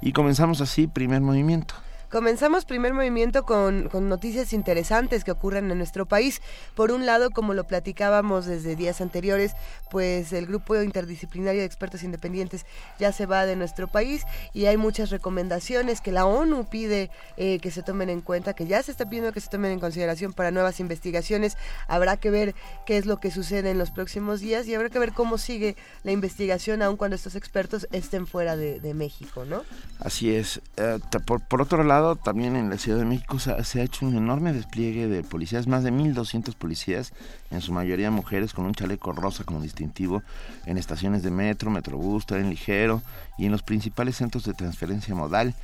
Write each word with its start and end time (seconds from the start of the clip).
y 0.00 0.10
comenzamos 0.10 0.60
así 0.60 0.88
Primer 0.88 1.20
Movimiento. 1.20 1.76
Comenzamos 2.10 2.64
primer 2.64 2.94
movimiento 2.94 3.42
con, 3.42 3.90
con, 3.90 4.08
noticias 4.08 4.54
interesantes 4.54 5.24
que 5.24 5.30
ocurren 5.30 5.70
en 5.70 5.76
nuestro 5.76 6.06
país. 6.06 6.40
Por 6.74 6.90
un 6.90 7.04
lado, 7.04 7.30
como 7.30 7.52
lo 7.52 7.64
platicábamos 7.64 8.46
desde 8.46 8.76
días 8.76 9.02
anteriores, 9.02 9.52
pues 9.90 10.32
el 10.32 10.46
grupo 10.46 10.80
interdisciplinario 10.80 11.60
de 11.60 11.66
expertos 11.66 12.02
independientes 12.02 12.64
ya 12.98 13.12
se 13.12 13.26
va 13.26 13.44
de 13.44 13.56
nuestro 13.56 13.88
país 13.88 14.22
y 14.54 14.64
hay 14.64 14.78
muchas 14.78 15.10
recomendaciones 15.10 16.00
que 16.00 16.10
la 16.10 16.24
ONU 16.24 16.64
pide 16.70 17.10
eh, 17.36 17.58
que 17.58 17.70
se 17.70 17.82
tomen 17.82 18.08
en 18.08 18.22
cuenta, 18.22 18.54
que 18.54 18.66
ya 18.66 18.82
se 18.82 18.90
está 18.90 19.06
pidiendo 19.06 19.34
que 19.34 19.42
se 19.42 19.50
tomen 19.50 19.72
en 19.72 19.80
consideración 19.80 20.32
para 20.32 20.50
nuevas 20.50 20.80
investigaciones. 20.80 21.58
Habrá 21.88 22.16
que 22.16 22.30
ver 22.30 22.54
qué 22.86 22.96
es 22.96 23.04
lo 23.04 23.20
que 23.20 23.30
sucede 23.30 23.70
en 23.70 23.76
los 23.76 23.90
próximos 23.90 24.40
días 24.40 24.66
y 24.66 24.74
habrá 24.74 24.88
que 24.88 24.98
ver 24.98 25.12
cómo 25.12 25.36
sigue 25.36 25.76
la 26.04 26.12
investigación 26.12 26.80
aun 26.80 26.96
cuando 26.96 27.16
estos 27.16 27.34
expertos 27.34 27.86
estén 27.92 28.26
fuera 28.26 28.56
de, 28.56 28.78
México, 28.94 29.44
¿no? 29.44 29.64
Así 30.00 30.34
es. 30.34 30.62
Uh, 30.78 30.98
por, 31.26 31.46
por 31.46 31.60
otro 31.60 31.84
lado, 31.84 31.97
también 32.22 32.56
en 32.56 32.70
la 32.70 32.78
Ciudad 32.78 32.98
de 32.98 33.04
México 33.04 33.38
se, 33.38 33.52
ha 33.52 33.82
hecho 33.82 34.06
un 34.06 34.16
enorme 34.16 34.52
despliegue 34.52 35.08
de 35.08 35.22
policías, 35.22 35.66
más 35.66 35.84
de 35.84 35.92
1.200 35.92 36.54
policías, 36.54 37.12
en 37.50 37.60
su 37.60 37.72
mayoría 37.72 38.10
mujeres, 38.10 38.52
con 38.52 38.66
un 38.66 38.74
chaleco 38.74 39.12
rosa 39.12 39.44
como 39.44 39.60
distintivo, 39.60 40.22
en 40.66 40.78
estaciones 40.78 41.22
de 41.22 41.30
metro, 41.30 41.70
metrobús, 41.70 42.26
tren 42.26 42.50
ligero 42.50 43.02
y 43.36 43.46
en 43.46 43.52
los 43.52 43.62
principales 43.62 44.16
centros 44.16 44.44
de 44.44 44.54
transferencia 44.54 45.14
modal 45.14 45.54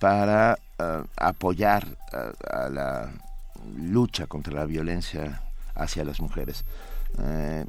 para 0.00 0.58
uh, 0.78 1.06
apoyar 1.16 1.86
uh, 2.12 2.54
a 2.54 2.68
la 2.68 3.10
lucha 3.76 4.26
contra 4.26 4.54
la 4.54 4.66
violencia 4.66 5.42
hacia 5.74 6.04
las 6.04 6.20
mujeres. 6.20 6.64
Eh, 7.18 7.64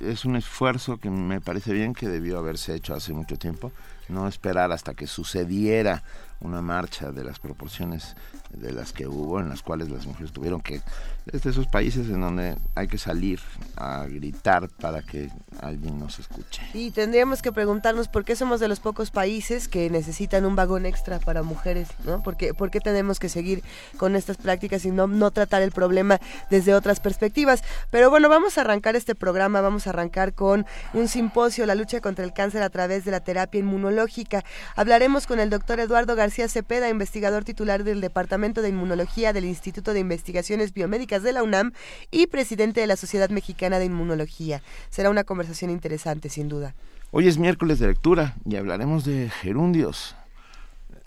es 0.00 0.24
un 0.24 0.36
esfuerzo 0.36 0.98
que 0.98 1.10
me 1.10 1.40
parece 1.40 1.72
bien 1.72 1.94
que 1.94 2.08
debió 2.08 2.38
haberse 2.38 2.74
hecho 2.74 2.94
hace 2.94 3.12
mucho 3.12 3.36
tiempo, 3.36 3.72
no 4.08 4.28
esperar 4.28 4.72
hasta 4.72 4.94
que 4.94 5.06
sucediera 5.06 6.02
una 6.40 6.62
marcha 6.62 7.10
de 7.12 7.24
las 7.24 7.38
proporciones 7.38 8.16
de 8.50 8.72
las 8.72 8.92
que 8.92 9.06
hubo, 9.06 9.40
en 9.40 9.48
las 9.48 9.62
cuales 9.62 9.90
las 9.90 10.06
mujeres 10.06 10.32
tuvieron 10.32 10.60
que, 10.60 10.80
desde 11.26 11.50
esos 11.50 11.66
países 11.66 12.08
en 12.08 12.20
donde 12.20 12.56
hay 12.74 12.88
que 12.88 12.98
salir 12.98 13.40
a 13.76 14.06
gritar 14.06 14.68
para 14.68 15.02
que 15.02 15.30
alguien 15.60 15.98
nos 15.98 16.18
escuche. 16.18 16.62
Y 16.72 16.90
tendríamos 16.90 17.42
que 17.42 17.52
preguntarnos 17.52 18.08
por 18.08 18.24
qué 18.24 18.36
somos 18.36 18.60
de 18.60 18.68
los 18.68 18.80
pocos 18.80 19.10
países 19.10 19.68
que 19.68 19.90
necesitan 19.90 20.46
un 20.46 20.56
vagón 20.56 20.86
extra 20.86 21.18
para 21.18 21.42
mujeres, 21.42 21.88
¿no? 22.04 22.22
¿Por 22.22 22.36
qué, 22.36 22.54
por 22.54 22.70
qué 22.70 22.80
tenemos 22.80 23.18
que 23.18 23.28
seguir 23.28 23.62
con 23.96 24.16
estas 24.16 24.38
prácticas 24.38 24.84
y 24.84 24.90
no, 24.90 25.06
no 25.06 25.30
tratar 25.30 25.62
el 25.62 25.72
problema 25.72 26.18
desde 26.50 26.74
otras 26.74 27.00
perspectivas? 27.00 27.62
Pero 27.90 28.10
bueno, 28.10 28.28
vamos 28.28 28.56
a 28.56 28.62
arrancar 28.62 28.96
este 28.96 29.14
programa, 29.14 29.60
vamos 29.60 29.86
a 29.86 29.90
arrancar 29.90 30.32
con 30.32 30.66
un 30.94 31.08
simposio, 31.08 31.66
la 31.66 31.74
lucha 31.74 32.00
contra 32.00 32.24
el 32.24 32.32
cáncer 32.32 32.62
a 32.62 32.70
través 32.70 33.04
de 33.04 33.10
la 33.10 33.20
terapia 33.20 33.60
inmunológica. 33.60 34.44
Hablaremos 34.74 35.26
con 35.26 35.38
el 35.38 35.50
doctor 35.50 35.80
Eduardo 35.80 36.16
García 36.16 36.48
Cepeda, 36.48 36.88
investigador 36.88 37.44
titular 37.44 37.84
del 37.84 38.00
Departamento 38.00 38.37
de 38.38 38.68
Inmunología 38.68 39.32
del 39.32 39.44
Instituto 39.44 39.92
de 39.92 39.98
Investigaciones 39.98 40.72
Biomédicas 40.72 41.24
de 41.24 41.32
la 41.32 41.42
UNAM 41.42 41.72
y 42.12 42.28
presidente 42.28 42.80
de 42.80 42.86
la 42.86 42.94
Sociedad 42.94 43.30
Mexicana 43.30 43.80
de 43.80 43.86
Inmunología. 43.86 44.62
Será 44.90 45.10
una 45.10 45.24
conversación 45.24 45.72
interesante, 45.72 46.28
sin 46.28 46.48
duda. 46.48 46.76
Hoy 47.10 47.26
es 47.26 47.36
miércoles 47.36 47.80
de 47.80 47.88
lectura 47.88 48.36
y 48.44 48.54
hablaremos 48.54 49.04
de 49.04 49.28
gerundios 49.28 50.14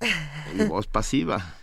y 0.60 0.66
voz 0.66 0.88
pasiva. 0.88 1.56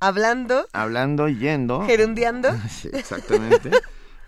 hablando. 0.00 0.66
Hablando, 0.74 1.28
yendo. 1.30 1.86
Gerundiando. 1.86 2.50
Sí, 2.68 2.90
exactamente. 2.92 3.70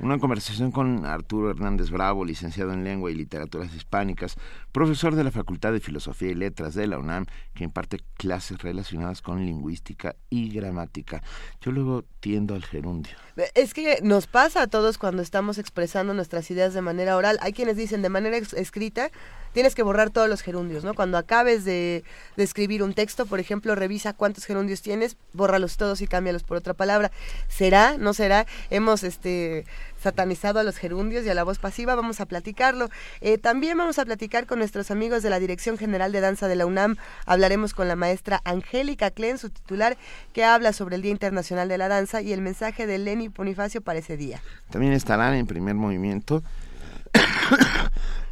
Una 0.01 0.19
conversación 0.19 0.71
con 0.71 1.05
Arturo 1.05 1.51
Hernández 1.51 1.91
Bravo, 1.91 2.25
licenciado 2.25 2.73
en 2.73 2.83
Lengua 2.83 3.11
y 3.11 3.15
Literaturas 3.15 3.75
Hispánicas, 3.75 4.37
profesor 4.79 5.17
de 5.17 5.25
la 5.25 5.33
Facultad 5.33 5.73
de 5.73 5.81
Filosofía 5.81 6.31
y 6.31 6.35
Letras 6.37 6.73
de 6.75 6.87
la 6.87 7.01
UNAM, 7.01 7.27
que 7.53 7.65
imparte 7.65 7.99
clases 8.17 8.59
relacionadas 8.59 9.23
con 9.23 9.45
lingüística 9.45 10.15
y 10.31 10.51
gramática. 10.51 11.21
Yo 11.61 11.73
luego 11.73 12.05
tiendo 12.21 12.55
al 12.55 12.65
gerundio. 12.65 13.17
Es 13.57 13.75
que 13.75 13.99
nos 14.03 14.29
pasa 14.29 14.63
a 14.63 14.67
todos 14.69 14.97
cuando 14.97 15.21
estamos 15.21 15.59
expresando 15.59 16.15
nuestras 16.15 16.49
ideas 16.53 16.75
de 16.75 16.81
manera 16.81 17.17
oral. 17.17 17.39
Hay 17.41 17.53
quienes 17.53 17.77
dicen 17.77 18.03
de 18.03 18.09
manera 18.09 18.37
escrita, 18.37 19.11
tienes 19.53 19.75
que 19.75 19.83
borrar 19.83 20.11
todos 20.11 20.29
los 20.29 20.43
gerundios, 20.43 20.85
¿no? 20.85 20.95
Cuando 20.95 21.19
acabes 21.19 21.65
de, 21.65 22.05
escribir 22.37 22.85
un 22.85 22.95
texto, 22.95 23.27
por 23.27 23.41
ejemplo, 23.41 23.75
revisa 23.75 24.13
cuántos 24.13 24.45
gerundios 24.45 24.81
tienes, 24.81 25.17
bórralos 25.33 25.77
todos 25.77 26.03
y 26.03 26.07
cámbialos 26.07 26.45
por 26.45 26.57
otra 26.57 26.75
palabra. 26.75 27.11
¿Será? 27.49 27.97
¿No 27.99 28.15
será? 28.15 28.47
Hemos 28.71 29.03
este 29.03 29.67
satanizado 30.01 30.61
a 30.61 30.63
los 30.63 30.77
gerundios 30.77 31.25
y 31.25 31.31
a 31.31 31.35
la 31.35 31.45
voz 31.45 31.59
pasiva, 31.59 31.95
vamos 31.95 32.21
a 32.21 32.27
platicarlo. 32.27 32.89
Eh, 33.21 33.39
también 33.39 33.77
vamos 33.79 33.99
a 33.99 34.05
platicar 34.05 34.47
con 34.47 34.59
nuestros 34.59 34.91
amigos 34.91 35.23
de 35.23 35.31
la 35.31 35.39
Dirección 35.39 35.79
General 35.79 36.13
de 36.13 36.21
Danza 36.21 36.49
de 36.49 36.57
la 36.57 36.67
UNAM. 36.67 36.97
Hablaremos 37.27 37.75
con 37.75 37.89
la 37.89 37.97
maestra 37.97 38.41
Angélica 38.45 39.11
Klen, 39.11 39.39
su 39.39 39.51
titular, 39.51 39.97
que 40.33 40.45
habla 40.45 40.73
sobre 40.73 40.97
el 40.97 41.03
Día 41.03 41.11
Internacional 41.11 41.69
de 41.69 41.79
la 41.79 41.89
Danza 41.89 42.23
y 42.23 42.33
el 42.33 42.41
mensaje 42.41 42.87
de 42.87 42.99
Lenny 42.99 43.29
Bonifacio 43.29 43.81
para 43.81 43.99
ese 43.99 44.17
día. 44.17 44.41
También 44.71 44.93
estarán 44.93 45.35
en 45.35 45.47
primer 45.47 45.75
movimiento. 45.75 46.43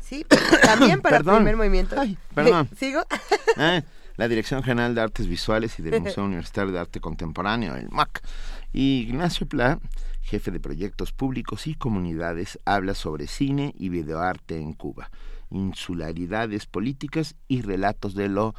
Sí, 0.00 0.25
también 0.62 1.00
para 1.00 1.19
el 1.19 1.25
primer 1.25 1.56
movimiento. 1.56 1.98
Ay, 1.98 2.16
perdón. 2.34 2.69
¿Sigo? 2.78 3.03
Ah, 3.59 3.83
la 4.19 4.28
Dirección 4.28 4.62
General 4.62 4.94
de 4.94 5.00
Artes 5.00 5.27
Visuales 5.28 5.78
y 5.78 5.83
del 5.83 5.98
Museo 6.03 6.25
Universitario 6.25 6.72
de 6.72 6.78
Arte 6.78 7.00
Contemporáneo, 7.00 7.75
el 7.75 7.88
MAC. 7.88 8.22
Y 8.75 9.06
Ignacio 9.09 9.47
Pla 9.47 9.78
jefe 10.26 10.50
de 10.50 10.60
proyectos 10.60 11.12
públicos 11.12 11.66
y 11.66 11.75
comunidades, 11.75 12.59
habla 12.64 12.94
sobre 12.94 13.28
cine 13.28 13.75
y 13.78 13.88
videoarte 13.88 14.56
en 14.56 14.72
Cuba, 14.72 15.10
insularidades 15.50 16.66
políticas 16.66 17.37
y 17.47 17.62
relatos 17.62 18.14
de 18.14 18.28
lo 18.28 18.54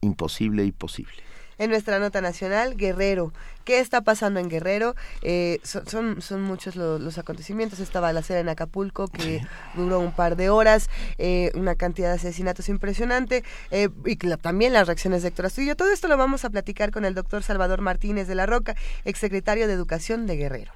imposible 0.00 0.64
y 0.64 0.72
posible. 0.72 1.22
En 1.58 1.70
nuestra 1.70 2.00
nota 2.00 2.20
nacional, 2.20 2.76
Guerrero. 2.76 3.32
¿Qué 3.64 3.78
está 3.78 4.00
pasando 4.00 4.40
en 4.40 4.48
Guerrero? 4.48 4.96
Eh, 5.22 5.60
son, 5.62 5.86
son, 5.86 6.22
son, 6.22 6.42
muchos 6.42 6.74
los, 6.74 7.00
los, 7.00 7.18
acontecimientos. 7.18 7.78
Estaba 7.78 8.12
la 8.12 8.22
cera 8.22 8.40
en 8.40 8.48
Acapulco, 8.48 9.06
que 9.06 9.38
sí. 9.38 9.46
duró 9.74 10.00
un 10.00 10.10
par 10.10 10.34
de 10.34 10.50
horas, 10.50 10.90
eh, 11.18 11.52
una 11.54 11.76
cantidad 11.76 12.08
de 12.08 12.14
asesinatos 12.14 12.68
impresionante, 12.68 13.44
eh, 13.70 13.90
y 14.06 14.26
la, 14.26 14.38
también 14.38 14.72
las 14.72 14.88
reacciones 14.88 15.22
de 15.22 15.28
Héctor 15.28 15.46
Astudillo. 15.46 15.76
Todo 15.76 15.92
esto 15.92 16.08
lo 16.08 16.16
vamos 16.16 16.44
a 16.44 16.50
platicar 16.50 16.90
con 16.90 17.04
el 17.04 17.14
doctor 17.14 17.44
Salvador 17.44 17.80
Martínez 17.80 18.26
de 18.26 18.34
la 18.34 18.46
Roca, 18.46 18.74
exsecretario 19.04 19.68
de 19.68 19.74
Educación 19.74 20.26
de 20.26 20.36
Guerrero. 20.36 20.72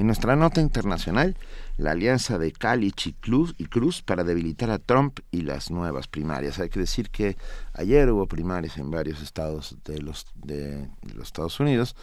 En 0.00 0.06
nuestra 0.06 0.34
nota 0.34 0.62
internacional, 0.62 1.36
la 1.76 1.90
alianza 1.90 2.38
de 2.38 2.52
Kalich 2.52 3.08
y 3.08 3.12
Cruz, 3.12 3.54
y 3.58 3.66
Cruz 3.66 4.00
para 4.00 4.24
debilitar 4.24 4.70
a 4.70 4.78
Trump 4.78 5.20
y 5.30 5.42
las 5.42 5.70
nuevas 5.70 6.08
primarias. 6.08 6.58
Hay 6.58 6.70
que 6.70 6.80
decir 6.80 7.10
que 7.10 7.36
ayer 7.74 8.10
hubo 8.10 8.26
primarias 8.26 8.78
en 8.78 8.90
varios 8.90 9.20
estados 9.20 9.76
de 9.84 9.98
los, 9.98 10.26
de 10.36 10.88
los 11.14 11.26
Estados 11.26 11.60
Unidos 11.60 11.96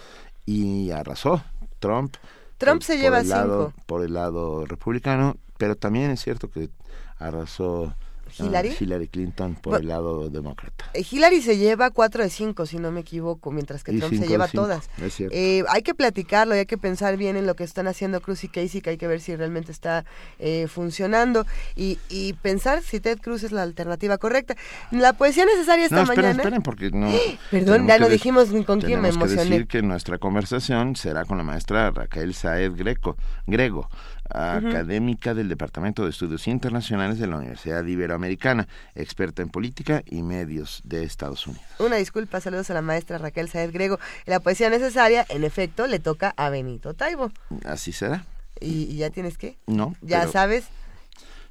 y 0.46 0.92
arrasó 0.92 1.44
Trump. 1.80 2.18
Trump 2.60 2.84
se 2.84 3.00
lleva 3.00 3.22
el 3.22 3.30
lado, 3.30 3.72
cinco. 3.72 3.84
Por 3.88 4.06
el 4.06 4.14
lado 4.14 4.68
republicano, 4.68 5.36
pero 5.58 5.76
también 5.76 6.12
es 6.12 6.22
cierto 6.22 6.52
que 6.52 6.70
arrasó 7.18 7.96
Hillary. 8.40 8.70
Uh, 8.70 8.84
Hillary 8.84 9.08
Clinton 9.08 9.56
por 9.56 9.74
But, 9.74 9.82
el 9.82 9.88
lado 9.88 10.30
demócrata. 10.30 10.86
Hillary 10.94 11.42
se 11.42 11.58
lleva 11.58 11.92
cuatro 11.92 12.24
de 12.24 12.30
cinco, 12.30 12.66
si 12.66 12.78
no 12.78 12.92
me 12.92 13.02
equivoco, 13.02 13.52
mientras 13.52 13.84
que 13.84 13.94
y 13.94 14.00
Trump 14.00 14.14
se 14.14 14.28
lleva 14.28 14.48
todas. 14.48 14.90
Es 15.02 15.16
cierto. 15.16 15.36
Eh, 15.36 15.64
hay 15.70 15.82
que 15.82 15.94
platicarlo 15.94 16.56
y 16.56 16.60
hay 16.60 16.66
que 16.66 16.78
pensar 16.78 17.18
bien 17.18 17.36
en 17.36 17.46
lo 17.46 17.56
que 17.56 17.64
están 17.64 17.88
haciendo 17.88 18.22
Cruz 18.22 18.44
y 18.44 18.50
Casey, 18.50 18.82
que 18.82 18.92
hay 18.92 18.98
que 18.98 19.08
ver 19.08 19.22
si 19.22 19.36
realmente 19.36 19.72
está 19.72 20.06
eh, 20.40 20.68
funcionando 20.68 21.46
y, 21.76 22.00
y, 22.10 22.34
pensar 22.34 22.82
si 22.82 23.00
Ted 23.00 23.20
Cruz 23.20 23.44
es 23.44 23.52
la 23.52 23.64
alternativa 23.64 24.18
correcta. 24.18 24.56
La 24.92 25.14
poesía 25.14 25.46
necesaria 25.46 25.86
esta 25.86 25.98
no, 25.98 26.02
esperen, 26.04 26.24
mañana. 26.24 26.44
Esperen, 26.44 26.62
porque 26.62 26.92
no. 26.92 27.12
Perdón, 27.52 27.88
ya 27.88 27.98
lo 27.98 28.10
dijimos 28.10 28.50
con 28.66 28.82
quién 28.82 29.02
me 29.02 29.10
emocioné. 29.10 29.44
Que 29.44 29.50
decir 29.50 29.68
que 29.68 29.82
nuestra 29.82 30.18
conversación 30.18 30.96
será 30.96 31.26
con 31.26 31.38
la 31.38 31.44
maestra 31.44 31.92
Raquel 31.92 32.34
Saed 32.34 32.74
Greco, 32.76 33.18
Grego 33.46 33.90
académica 34.30 35.34
del 35.34 35.50
Departamento 35.50 36.04
de 36.04 36.10
Estudios 36.10 36.48
Internacionales 36.48 37.20
de 37.20 37.28
la 37.28 37.38
Universidad 37.38 37.86
Iberoamericana, 37.86 38.68
experta 38.96 39.42
en 39.42 39.50
política 39.50 40.04
y 40.06 40.24
medios 40.24 40.82
de 40.84 41.04
Estados 41.04 41.48
Unidos. 41.48 41.66
Una 41.80 41.98
disculpa, 41.98 42.42
saludos 42.42 42.70
a 42.70 42.74
la 42.74 42.82
maestra 42.82 43.18
Raquel 43.18 43.50
Saed 43.50 43.72
Grego. 43.72 44.00
La 44.26 44.40
poesía 44.40 44.70
necesaria, 44.70 45.26
en 45.30 45.44
efecto, 45.44 45.88
le 45.88 46.00
toca 46.00 46.34
a 46.38 46.50
Benito 46.50 46.94
Taibo. 46.94 47.32
Así 47.66 47.92
será. 47.92 48.26
¿Y, 48.60 48.84
y 48.84 48.98
ya 48.98 49.10
tienes 49.10 49.38
qué? 49.38 49.58
No. 49.68 49.96
¿Ya 50.02 50.22
pero... 50.22 50.32
sabes? 50.32 50.66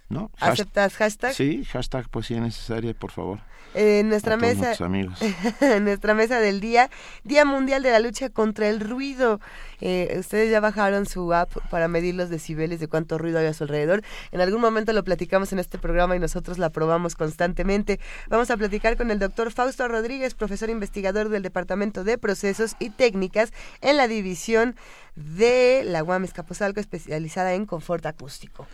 ¿no? 0.08 0.31
¿Aceptas 0.38 0.94
hashtag? 0.94 1.34
Sí, 1.34 1.64
hashtag 1.64 2.08
poesía 2.08 2.40
necesaria, 2.40 2.94
por 2.94 3.11
favor. 3.11 3.40
En 3.74 4.08
nuestra 4.08 4.36
mesa, 4.36 4.72
amigos. 4.84 5.20
en 5.60 5.84
nuestra 5.84 6.14
mesa 6.14 6.40
del 6.40 6.60
día, 6.60 6.90
Día 7.24 7.44
Mundial 7.44 7.82
de 7.82 7.90
la 7.90 7.98
Lucha 8.00 8.30
contra 8.30 8.68
el 8.68 8.80
Ruido. 8.80 9.40
Eh, 9.80 10.16
ustedes 10.18 10.50
ya 10.50 10.60
bajaron 10.60 11.06
su 11.06 11.34
app 11.34 11.50
para 11.70 11.86
medir 11.88 12.14
los 12.14 12.30
decibeles 12.30 12.80
de 12.80 12.88
cuánto 12.88 13.18
ruido 13.18 13.38
hay 13.38 13.46
a 13.46 13.52
su 13.54 13.64
alrededor. 13.64 14.02
En 14.32 14.40
algún 14.40 14.60
momento 14.60 14.92
lo 14.92 15.04
platicamos 15.04 15.52
en 15.52 15.58
este 15.58 15.78
programa 15.78 16.16
y 16.16 16.18
nosotros 16.18 16.58
la 16.58 16.70
probamos 16.70 17.14
constantemente. 17.14 18.00
Vamos 18.28 18.50
a 18.50 18.56
platicar 18.56 18.96
con 18.96 19.10
el 19.10 19.18
doctor 19.18 19.52
Fausto 19.52 19.86
Rodríguez, 19.88 20.34
profesor 20.34 20.70
investigador 20.70 21.28
del 21.28 21.42
Departamento 21.42 22.04
de 22.04 22.16
Procesos 22.18 22.76
y 22.78 22.90
Técnicas 22.90 23.52
en 23.82 23.96
la 23.96 24.08
división 24.08 24.76
de 25.16 25.82
la 25.84 26.02
UAM 26.02 26.24
Escaposalco, 26.24 26.80
especializada 26.80 27.54
en 27.54 27.66
confort 27.66 28.06
acústico. 28.06 28.66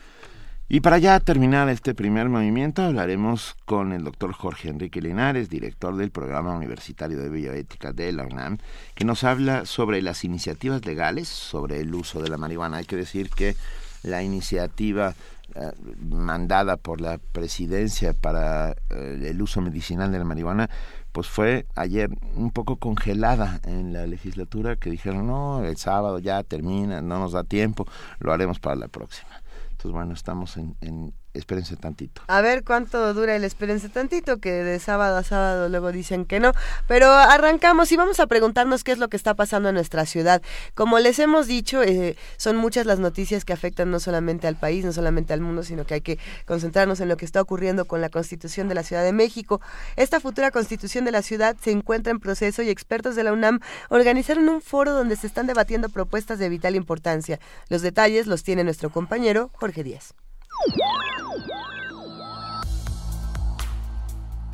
Y 0.69 0.81
para 0.81 0.97
ya 0.97 1.21
terminar 1.21 1.69
este 1.69 1.95
primer 1.95 2.31
movimiento, 2.31 2.83
hablaremos 2.83 3.57
con 3.67 3.93
el 3.93 4.05
doctor 4.05 4.33
Jorge 4.33 4.71
Enrique 4.71 5.03
Linares, 5.03 5.51
director 5.51 5.95
del 5.97 6.11
Programa 6.11 6.57
Universitario 6.57 7.19
de 7.19 7.29
Bioética 7.29 7.93
de 7.93 8.11
la 8.13 8.25
UNAM, 8.25 8.57
que 8.95 9.05
nos 9.05 9.23
habla 9.23 9.67
sobre 9.67 10.01
las 10.01 10.25
iniciativas 10.25 10.87
legales 10.87 11.29
sobre 11.29 11.81
el 11.81 11.95
uso 11.95 12.23
de 12.23 12.31
la 12.31 12.39
marihuana. 12.39 12.79
Hay 12.79 12.87
que 12.87 12.97
decir 12.97 13.29
que 13.29 13.55
la 14.03 14.23
iniciativa 14.23 15.15
eh, 15.55 15.71
mandada 16.01 16.79
por 16.79 17.03
la 17.03 17.19
presidencia 17.19 18.15
para 18.15 18.71
eh, 18.89 19.27
el 19.29 19.43
uso 19.43 19.61
medicinal 19.61 20.11
de 20.11 20.19
la 20.19 20.25
marihuana 20.25 20.71
pues 21.13 21.27
fue 21.27 21.67
ayer 21.75 22.09
un 22.35 22.51
poco 22.51 22.77
congelada 22.77 23.61
en 23.65 23.93
la 23.93 24.07
legislatura 24.07 24.77
que 24.77 24.89
dijeron 24.89 25.27
no 25.27 25.63
el 25.63 25.77
sábado 25.77 26.19
ya 26.21 26.43
termina 26.43 27.03
no 27.03 27.19
nos 27.19 27.33
da 27.33 27.45
tiempo 27.45 27.87
lo 28.19 28.33
haremos 28.33 28.61
para 28.61 28.77
la 28.77 28.89
próxima 28.89 29.42
pues 29.83 29.93
bueno, 29.93 30.15
estamos 30.15 30.57
en, 30.57 30.77
en 30.81 31.13
espérense 31.35 31.77
tantito. 31.77 32.23
A 32.27 32.41
ver 32.41 32.65
cuánto 32.65 33.15
dura 33.15 33.35
el 33.37 33.45
espérense 33.45 33.89
tantito, 33.89 34.39
que 34.39 34.53
de 34.53 34.79
sábado 34.79 35.17
a 35.17 35.23
sábado 35.23 35.69
luego 35.69 35.93
dicen 35.93 36.25
que 36.25 36.41
no. 36.41 36.53
Pero 36.87 37.11
arrancamos 37.11 37.91
y 37.93 37.97
vamos 37.97 38.21
a 38.21 38.27
preguntarnos 38.27 38.85
qué 38.85 38.93
es 38.93 38.99
lo 38.99 39.09
que 39.09 39.17
está 39.17 39.35
pasando 39.35 39.69
en 39.69 39.75
nuestra 39.75 40.07
ciudad. 40.07 40.43
Como 40.75 40.99
les 40.99 41.19
hemos 41.19 41.47
dicho, 41.47 41.83
eh, 41.83 42.17
son 42.37 42.57
muchas 42.57 42.87
las 42.87 42.99
noticias 42.99 43.45
que 43.45 43.53
afectan 43.53 43.91
no 43.91 44.01
solamente 44.01 44.47
al 44.47 44.57
país, 44.57 44.85
no 44.85 44.93
solamente 44.93 45.33
al 45.33 45.41
mundo, 45.41 45.63
sino 45.63 45.85
que 45.87 45.95
hay 45.95 46.01
que 46.01 46.19
concentrarnos 46.47 47.01
en 47.01 47.09
lo 47.09 47.17
que 47.17 47.25
está 47.25 47.41
ocurriendo 47.41 47.85
con 47.87 48.01
la 48.01 48.09
constitución 48.09 48.69
de 48.69 48.75
la 48.75 48.83
Ciudad 48.83 49.05
de 49.05 49.13
México. 49.13 49.61
Esta 49.97 50.21
futura 50.21 50.51
constitución 50.51 51.05
de 51.05 51.13
la 51.13 51.23
ciudad 51.23 51.57
se 51.63 51.71
encuentra 51.71 52.11
en 52.11 52.21
proceso 52.21 52.63
y 52.63 52.69
expertos 52.69 53.17
de 53.17 53.25
la 53.25 53.33
UNAM 53.33 53.61
organizaron 53.89 54.49
un 54.49 54.61
foro 54.61 54.93
donde 54.93 55.17
se 55.17 55.27
están 55.27 55.47
debatiendo 55.47 55.89
propuestas 55.89 56.39
de 56.39 56.49
vital 56.49 56.77
importancia. 56.77 57.41
Los 57.69 57.83
detalles 57.83 58.27
los 58.27 58.43
tiene 58.43 58.65
nuestro 58.65 58.91
compañero 58.91 59.51
Jorge 59.55 59.83
Díaz. 59.83 60.15
Woo! 60.61 61.52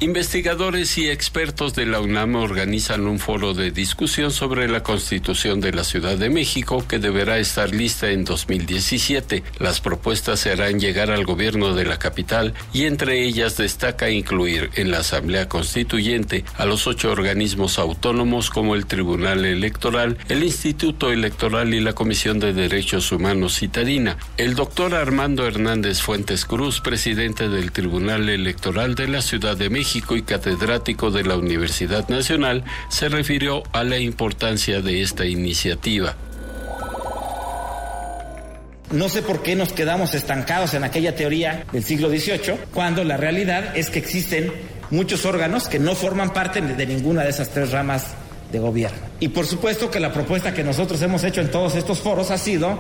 Investigadores 0.01 0.97
y 0.97 1.11
expertos 1.11 1.75
de 1.75 1.85
la 1.85 2.01
UNAM 2.01 2.37
organizan 2.37 3.09
un 3.09 3.19
foro 3.19 3.53
de 3.53 3.73
discusión 3.73 4.31
sobre 4.31 4.69
la 4.69 4.85
Constitución 4.85 5.61
de 5.61 5.73
la 5.73 5.83
Ciudad 5.83 6.17
de 6.17 6.31
México 6.31 6.87
que 6.87 7.01
deberá 7.01 7.39
estar 7.39 7.75
lista 7.75 8.09
en 8.13 8.25
2017. 8.25 9.43
Las 9.59 9.81
propuestas 9.81 10.39
se 10.39 10.53
harán 10.53 10.79
llegar 10.79 11.11
al 11.11 11.25
gobierno 11.27 11.75
de 11.75 11.85
la 11.85 11.99
capital 11.99 12.55
y 12.73 12.85
entre 12.85 13.25
ellas 13.25 13.57
destaca 13.57 14.09
incluir 14.09 14.71
en 14.77 14.93
la 14.93 14.99
Asamblea 14.99 15.49
Constituyente 15.49 16.45
a 16.57 16.65
los 16.65 16.87
ocho 16.87 17.11
organismos 17.11 17.81
autónomos 17.81 18.51
como 18.51 18.77
el 18.77 18.87
Tribunal 18.87 19.45
Electoral, 19.45 20.17
el 20.29 20.45
Instituto 20.45 21.11
Electoral 21.11 21.75
y 21.75 21.81
la 21.81 21.95
Comisión 21.95 22.39
de 22.39 22.53
Derechos 22.53 23.11
Humanos 23.11 23.59
citadina. 23.59 24.17
El 24.37 24.55
doctor 24.55 24.95
Armando 24.95 25.45
Hernández 25.45 26.01
Fuentes 26.03 26.45
Cruz, 26.45 26.81
presidente 26.81 27.49
del 27.49 27.73
Tribunal 27.73 28.29
Electoral 28.29 28.95
de 28.95 29.09
la 29.09 29.23
Ciudad 29.23 29.57
de 29.57 29.71
México, 29.71 29.88
y 29.97 30.23
catedrático 30.23 31.11
de 31.11 31.25
la 31.25 31.37
Universidad 31.37 32.09
Nacional, 32.09 32.65
se 32.89 33.09
refirió 33.09 33.63
a 33.73 33.85
la 33.85 33.99
importancia 33.99 34.81
de 34.81 35.03
esta 35.03 35.25
iniciativa. 35.27 36.17
No 38.91 39.09
sé 39.09 39.23
por 39.23 39.43
qué 39.43 39.55
nos 39.55 39.73
quedamos 39.73 40.15
estancados 40.15 40.73
en 40.75 40.83
aquella 40.83 41.15
teoría 41.15 41.65
del 41.73 41.85
siglo 41.85 42.09
XVIII, 42.09 42.57
cuando 42.73 43.05
la 43.05 43.17
realidad 43.17 43.77
es 43.77 43.91
que 43.91 43.99
existen 43.99 44.53
muchos 44.91 45.27
órganos 45.27 45.69
que 45.69 45.79
no 45.79 45.95
forman 45.95 46.33
parte 46.33 46.61
de 46.61 46.87
ninguna 46.87 47.23
de 47.23 47.31
esas 47.31 47.51
tres 47.51 47.71
ramas 47.71 48.15
de 48.51 48.59
gobierno. 48.59 48.99
Y 49.21 49.29
por 49.29 49.47
supuesto 49.47 49.91
que 49.91 50.01
la 50.01 50.13
propuesta 50.13 50.55
que 50.55 50.65
nosotros 50.65 51.03
hemos 51.03 51.23
hecho 51.25 51.41
en 51.41 51.51
todos 51.51 51.75
estos 51.75 52.01
foros 52.01 52.31
ha 52.31 52.39
sido 52.39 52.79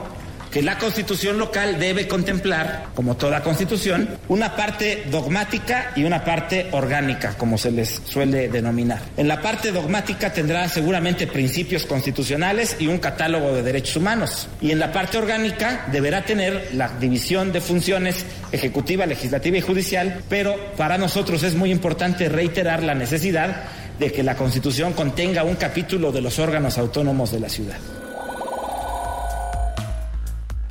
que 0.50 0.62
la 0.62 0.78
constitución 0.78 1.38
local 1.38 1.78
debe 1.78 2.08
contemplar, 2.08 2.88
como 2.94 3.16
toda 3.16 3.42
constitución, 3.42 4.08
una 4.28 4.56
parte 4.56 5.04
dogmática 5.10 5.92
y 5.96 6.04
una 6.04 6.24
parte 6.24 6.68
orgánica, 6.72 7.34
como 7.36 7.58
se 7.58 7.70
les 7.70 8.00
suele 8.04 8.48
denominar. 8.48 9.00
En 9.16 9.28
la 9.28 9.40
parte 9.40 9.72
dogmática 9.72 10.32
tendrá 10.32 10.68
seguramente 10.68 11.26
principios 11.26 11.84
constitucionales 11.84 12.76
y 12.78 12.86
un 12.86 12.98
catálogo 12.98 13.52
de 13.52 13.62
derechos 13.62 13.96
humanos. 13.96 14.48
Y 14.60 14.70
en 14.70 14.78
la 14.78 14.92
parte 14.92 15.18
orgánica 15.18 15.86
deberá 15.92 16.24
tener 16.24 16.70
la 16.72 16.88
división 16.88 17.52
de 17.52 17.60
funciones 17.60 18.24
ejecutiva, 18.52 19.06
legislativa 19.06 19.58
y 19.58 19.62
judicial, 19.62 20.22
pero 20.28 20.56
para 20.76 20.98
nosotros 20.98 21.42
es 21.42 21.54
muy 21.54 21.70
importante 21.70 22.28
reiterar 22.28 22.82
la 22.82 22.94
necesidad 22.94 23.64
de 23.98 24.12
que 24.12 24.22
la 24.22 24.36
Constitución 24.36 24.92
contenga 24.92 25.44
un 25.44 25.56
capítulo 25.56 26.12
de 26.12 26.20
los 26.20 26.38
órganos 26.38 26.78
autónomos 26.78 27.32
de 27.32 27.40
la 27.40 27.48
ciudad. 27.48 27.76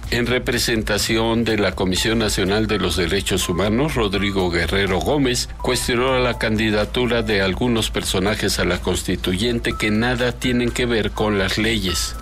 En 0.09 0.25
representación 0.25 1.43
de 1.43 1.57
la 1.57 1.73
Comisión 1.73 2.19
Nacional 2.19 2.65
de 2.67 2.79
los 2.79 2.95
Derechos 2.95 3.49
Humanos, 3.49 3.95
Rodrigo 3.95 4.49
Guerrero 4.49 4.99
Gómez 4.99 5.49
cuestionó 5.61 6.17
la 6.19 6.37
candidatura 6.37 7.23
de 7.23 7.41
algunos 7.41 7.91
personajes 7.91 8.57
a 8.59 8.63
la 8.63 8.79
constituyente 8.79 9.73
que 9.77 9.91
nada 9.91 10.31
tienen 10.31 10.71
que 10.71 10.85
ver 10.85 11.11
con 11.11 11.37
las 11.37 11.57
leyes. 11.57 12.15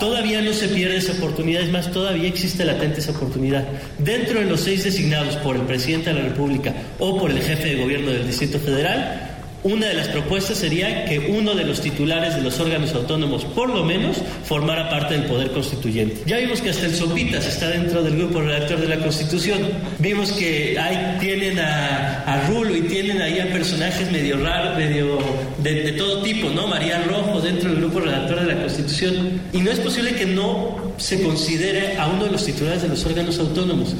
Todavía 0.00 0.42
no 0.42 0.52
se 0.52 0.68
pierde 0.68 0.96
esa 0.96 1.12
oportunidad, 1.12 1.62
es 1.62 1.70
más, 1.70 1.92
todavía 1.92 2.28
existe 2.28 2.64
latente 2.64 3.00
esa 3.00 3.12
oportunidad. 3.12 3.64
Dentro 3.98 4.40
de 4.40 4.46
los 4.46 4.60
seis 4.60 4.82
designados 4.82 5.36
por 5.36 5.54
el 5.54 5.62
presidente 5.62 6.12
de 6.12 6.20
la 6.20 6.28
República 6.28 6.74
o 6.98 7.18
por 7.18 7.30
el 7.30 7.40
jefe 7.40 7.68
de 7.68 7.82
gobierno 7.82 8.10
del 8.10 8.26
Distrito 8.26 8.58
Federal, 8.58 9.35
una 9.66 9.88
de 9.88 9.94
las 9.94 10.08
propuestas 10.08 10.58
sería 10.58 11.04
que 11.06 11.18
uno 11.18 11.54
de 11.56 11.64
los 11.64 11.80
titulares 11.80 12.36
de 12.36 12.42
los 12.42 12.60
órganos 12.60 12.94
autónomos, 12.94 13.44
por 13.44 13.68
lo 13.68 13.82
menos, 13.82 14.18
formara 14.44 14.88
parte 14.88 15.14
del 15.14 15.24
poder 15.24 15.50
constituyente. 15.50 16.22
Ya 16.24 16.38
vimos 16.38 16.60
que 16.60 16.70
hasta 16.70 16.86
el 16.86 16.94
Sopitas 16.94 17.44
está 17.46 17.70
dentro 17.70 18.02
del 18.02 18.16
grupo 18.16 18.40
redactor 18.40 18.80
de 18.80 18.88
la 18.88 18.98
Constitución. 18.98 19.58
Vimos 19.98 20.30
que 20.32 20.78
ahí 20.78 21.16
tienen 21.18 21.58
a, 21.58 22.46
Rulo 22.48 22.76
y 22.76 22.82
tienen 22.82 23.20
ahí 23.20 23.40
a 23.40 23.50
personajes 23.50 24.12
medio 24.12 24.36
raros, 24.36 24.76
medio 24.76 25.18
de, 25.58 25.82
de, 25.82 25.92
todo 25.92 26.22
tipo, 26.22 26.48
¿no? 26.50 26.68
María 26.68 27.02
Rojo 27.02 27.40
dentro 27.40 27.70
del 27.70 27.80
grupo 27.80 28.00
redactor 28.00 28.40
de 28.40 28.54
la 28.54 28.60
Constitución. 28.60 29.40
Y 29.52 29.58
no 29.58 29.72
es 29.72 29.80
posible 29.80 30.14
que 30.14 30.26
no 30.26 30.92
se 30.96 31.22
considere 31.22 31.96
a 31.96 32.06
uno 32.06 32.24
de 32.24 32.30
los 32.30 32.44
titulares 32.44 32.82
de 32.82 32.88
los 32.88 33.04
órganos 33.04 33.38
autónomos. 33.40 33.96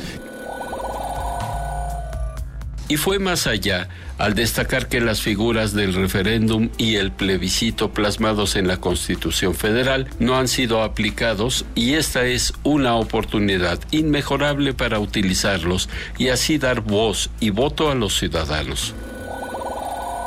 Y 2.88 2.97
fue 2.97 3.19
más 3.19 3.47
allá 3.47 3.88
al 4.19 4.35
destacar 4.35 4.88
que 4.88 5.00
las 5.00 5.21
figuras 5.21 5.73
del 5.73 5.93
referéndum 5.95 6.71
y 6.78 6.97
el 6.97 7.11
plebiscito 7.11 7.93
plasmados 7.93 8.57
en 8.57 8.69
la 8.69 8.78
Constitución 8.78 9.55
Federal 9.55 10.09
no 10.19 10.37
han 10.37 10.49
sido 10.49 10.83
aplicados 10.83 11.64
y 11.75 11.95
esta 11.95 12.25
es 12.26 12.52
una 12.62 12.95
oportunidad 12.95 13.81
inmejorable 13.90 14.73
para 14.73 15.00
utilizarlos 15.00 15.88
y 16.16 16.28
así 16.28 16.59
dar 16.59 16.81
voz 16.81 17.31
y 17.40 17.50
voto 17.50 17.90
a 17.90 17.95
los 17.95 18.16
ciudadanos. 18.16 18.95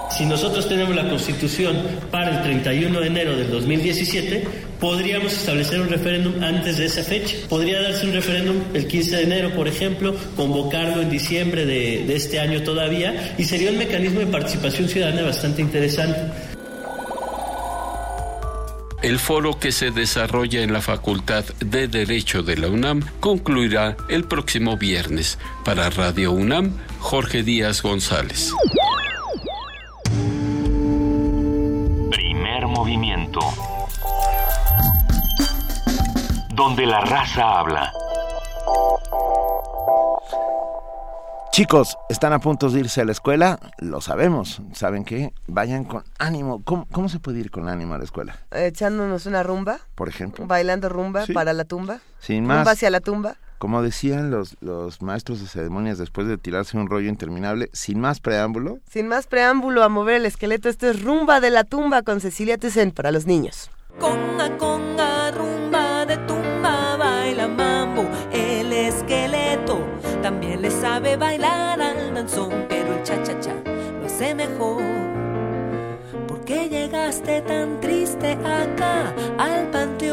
Si 0.10 0.26
nosotros 0.26 0.68
tenemos 0.68 0.96
la 0.96 1.08
Constitución 1.08 1.78
para 2.12 2.38
el 2.38 2.42
31 2.42 3.00
de 3.00 3.08
enero 3.08 3.38
del 3.38 3.52
2017, 3.52 4.44
podríamos 4.80 5.34
establecer 5.34 5.80
un 5.82 5.90
referéndum 5.90 6.44
antes 6.44 6.78
de 6.78 6.86
esa 6.86 7.04
fecha. 7.04 7.38
Podría 7.48 7.82
darse 7.82 8.08
un 8.08 8.14
referéndum 8.14 8.56
el 8.74 8.88
15 8.88 9.16
de 9.18 9.24
enero, 9.24 9.54
por 9.54 9.68
ejemplo, 9.68 10.16
convocarlo 10.36 11.02
en 11.02 11.10
diciembre 11.10 11.66
de, 11.66 12.16
este 12.16 12.40
año 12.40 12.64
todavía, 12.64 13.36
y 13.38 13.44
sería 13.44 13.72
un 13.72 13.78
mecanismo 13.78 14.20
de 14.20 14.28
participación 14.28 14.90
ciudadana 14.90 15.22
bastante 15.22 15.62
interesante. 15.62 16.20
El 19.02 19.18
foro 19.18 19.58
que 19.58 19.72
se 19.72 19.92
desarrolla 19.92 20.62
en 20.62 20.74
la 20.74 20.82
Facultad 20.82 21.46
de 21.62 21.88
Derecho 21.88 22.44
de 22.44 22.58
la 22.58 22.68
UNAM 22.68 23.02
concluirá 23.22 23.96
el 24.10 24.26
próximo 24.26 24.76
viernes. 24.76 25.40
Para 25.64 25.90
Radio 25.90 26.34
UNAM, 26.34 26.74
Jorge 27.00 27.44
Díaz 27.44 27.82
González. 27.82 28.52
Donde 36.56 36.86
la 36.86 37.02
raza 37.02 37.60
habla. 37.60 37.94
Chicos, 41.52 41.98
están 42.08 42.32
a 42.32 42.40
punto 42.40 42.70
de 42.70 42.80
irse 42.80 43.02
a 43.02 43.06
la 43.06 43.12
escuela, 43.12 43.60
lo 43.80 44.02
sabemos. 44.02 44.62
¿Saben 44.74 45.04
qué? 45.04 45.34
Vayan 45.48 45.84
con 45.84 46.04
ánimo. 46.18 46.64
¿Cómo, 46.64 47.10
se 47.10 47.20
puede 47.20 47.40
ir 47.40 47.52
con 47.52 47.68
ánimo 47.68 47.96
a 47.96 47.98
la 47.98 48.04
escuela? 48.06 48.38
Echándonos 48.52 49.26
una 49.26 49.44
rumba. 49.44 49.80
Por 49.96 50.08
ejemplo. 50.08 50.46
Bailando 50.48 50.88
rumba 50.88 51.26
para 51.34 51.54
la 51.54 51.66
tumba. 51.66 52.00
Sin 52.20 52.46
más. 52.46 52.60
Rumba 52.60 52.72
hacia 52.72 52.90
la 52.90 53.02
tumba. 53.02 53.36
Como 53.60 53.84
decían 53.84 54.32
los, 54.32 54.56
los 54.62 55.02
maestros 55.02 55.42
de 55.42 55.48
ceremonias 55.48 55.98
después 55.98 56.28
de 56.28 56.38
tirarse 56.38 56.78
un 56.78 56.90
rollo 56.90 57.10
interminable, 57.10 57.70
sin 57.74 58.00
más 58.00 58.22
preámbulo. 58.22 58.80
Sin 58.90 59.10
más 59.10 59.28
preámbulo 59.28 59.84
a 59.84 59.90
mover 59.90 60.16
el 60.16 60.26
esqueleto, 60.26 60.70
esto 60.70 60.90
es 60.90 61.04
Rumba 61.04 61.42
de 61.42 61.52
la 61.52 61.66
Tumba 61.66 62.02
con 62.02 62.22
Cecilia 62.22 62.58
Tucen 62.58 62.92
para 62.92 63.12
los 63.12 63.28
niños. 63.28 63.70
Conga, 64.00 64.58
conga, 64.58 65.32
rumba 65.32 66.06
de 66.06 66.16
tumba, 66.20 66.96
baila 66.96 67.50
mambo, 67.50 68.06
el 68.32 68.72
esqueleto 68.72 69.86
también 70.22 70.62
le 70.62 70.72
sabe 70.72 71.18
bailar 71.18 71.82
al 71.82 72.14
danzón, 72.14 72.66
pero 72.70 72.94
el 72.94 73.04
cha-cha-cha 73.04 73.56
lo 74.00 74.06
hace 74.06 74.36
mejor 74.36 75.10
qué 76.50 76.68
llegaste 76.68 77.42
tan 77.42 77.80
triste 77.80 78.32
acá 78.32 79.14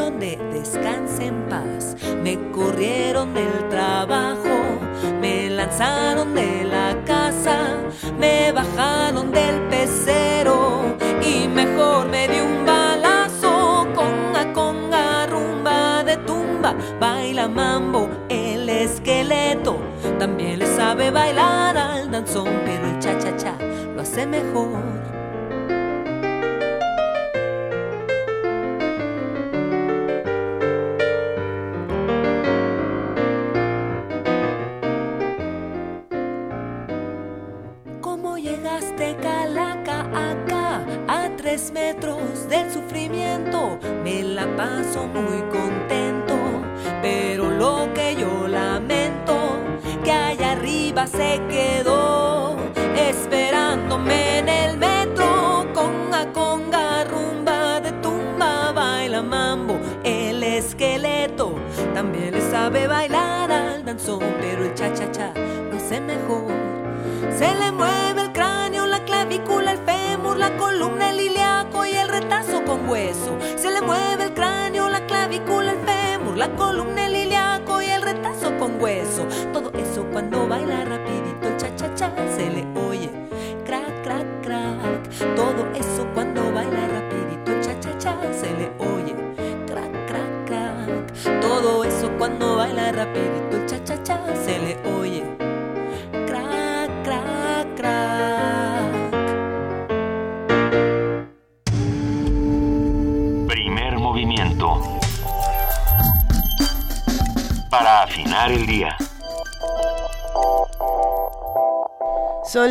al 0.07 0.13
panteón 0.13 0.19
de 0.19 0.37
descanse 0.53 1.27
en 1.27 1.49
paz? 1.49 1.95
Me 2.23 2.37
corrieron 2.51 3.33
del 3.33 3.69
trabajo, 3.69 4.79
me 5.21 5.49
lanzaron 5.49 6.33
de 6.33 6.63
la 6.65 6.95
casa, 7.05 7.77
me 8.19 8.51
bajaron 8.51 9.31
del 9.31 9.61
pecero 9.69 10.95
y 11.21 11.47
mejor 11.47 12.07
me 12.07 12.27
di 12.27 12.39
un 12.39 12.65
balazo. 12.65 13.87
Conga, 13.95 14.53
conga, 14.53 15.27
rumba 15.27 16.03
de 16.03 16.17
tumba, 16.17 16.75
baila 16.99 17.47
mambo, 17.47 18.09
el 18.29 18.69
esqueleto 18.69 19.77
también 20.19 20.59
le 20.59 20.67
sabe 20.67 21.11
bailar 21.11 21.77
al 21.77 22.11
danzón, 22.11 22.49
pero 22.65 22.87
el 22.87 22.99
cha-cha-cha 22.99 23.55
lo 23.95 24.01
hace 24.01 24.25
mejor. 24.25 24.96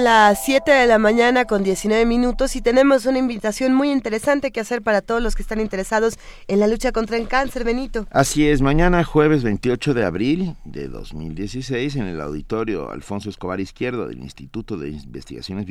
Las 0.06 0.44
7 0.44 0.70
de 0.70 0.86
la 0.86 1.00
mañana 1.00 1.46
con 1.46 1.64
19 1.64 2.06
minutos 2.06 2.54
y 2.54 2.60
tenemos 2.60 3.06
una 3.06 3.18
invitación 3.18 3.74
muy 3.74 3.90
interesante 3.90 4.52
que 4.52 4.60
hacer 4.60 4.80
para 4.80 5.00
todos 5.00 5.20
los 5.20 5.34
que 5.34 5.42
están 5.42 5.58
interesados 5.58 6.16
en 6.46 6.60
la 6.60 6.68
lucha 6.68 6.92
contra 6.92 7.16
el 7.16 7.26
cáncer, 7.26 7.64
Benito. 7.64 8.06
Así 8.12 8.46
es, 8.46 8.62
mañana 8.62 9.02
jueves 9.02 9.42
28 9.42 9.94
de 9.94 10.04
abril 10.04 10.54
de 10.64 10.86
2016 10.86 11.96
en 11.96 12.06
el 12.06 12.20
auditorio 12.20 12.88
Alfonso 12.88 13.28
Escobar 13.28 13.58
Izquierdo 13.58 14.06
del 14.06 14.20
Instituto 14.20 14.76
de 14.76 14.90
Investigaciones 14.90 15.66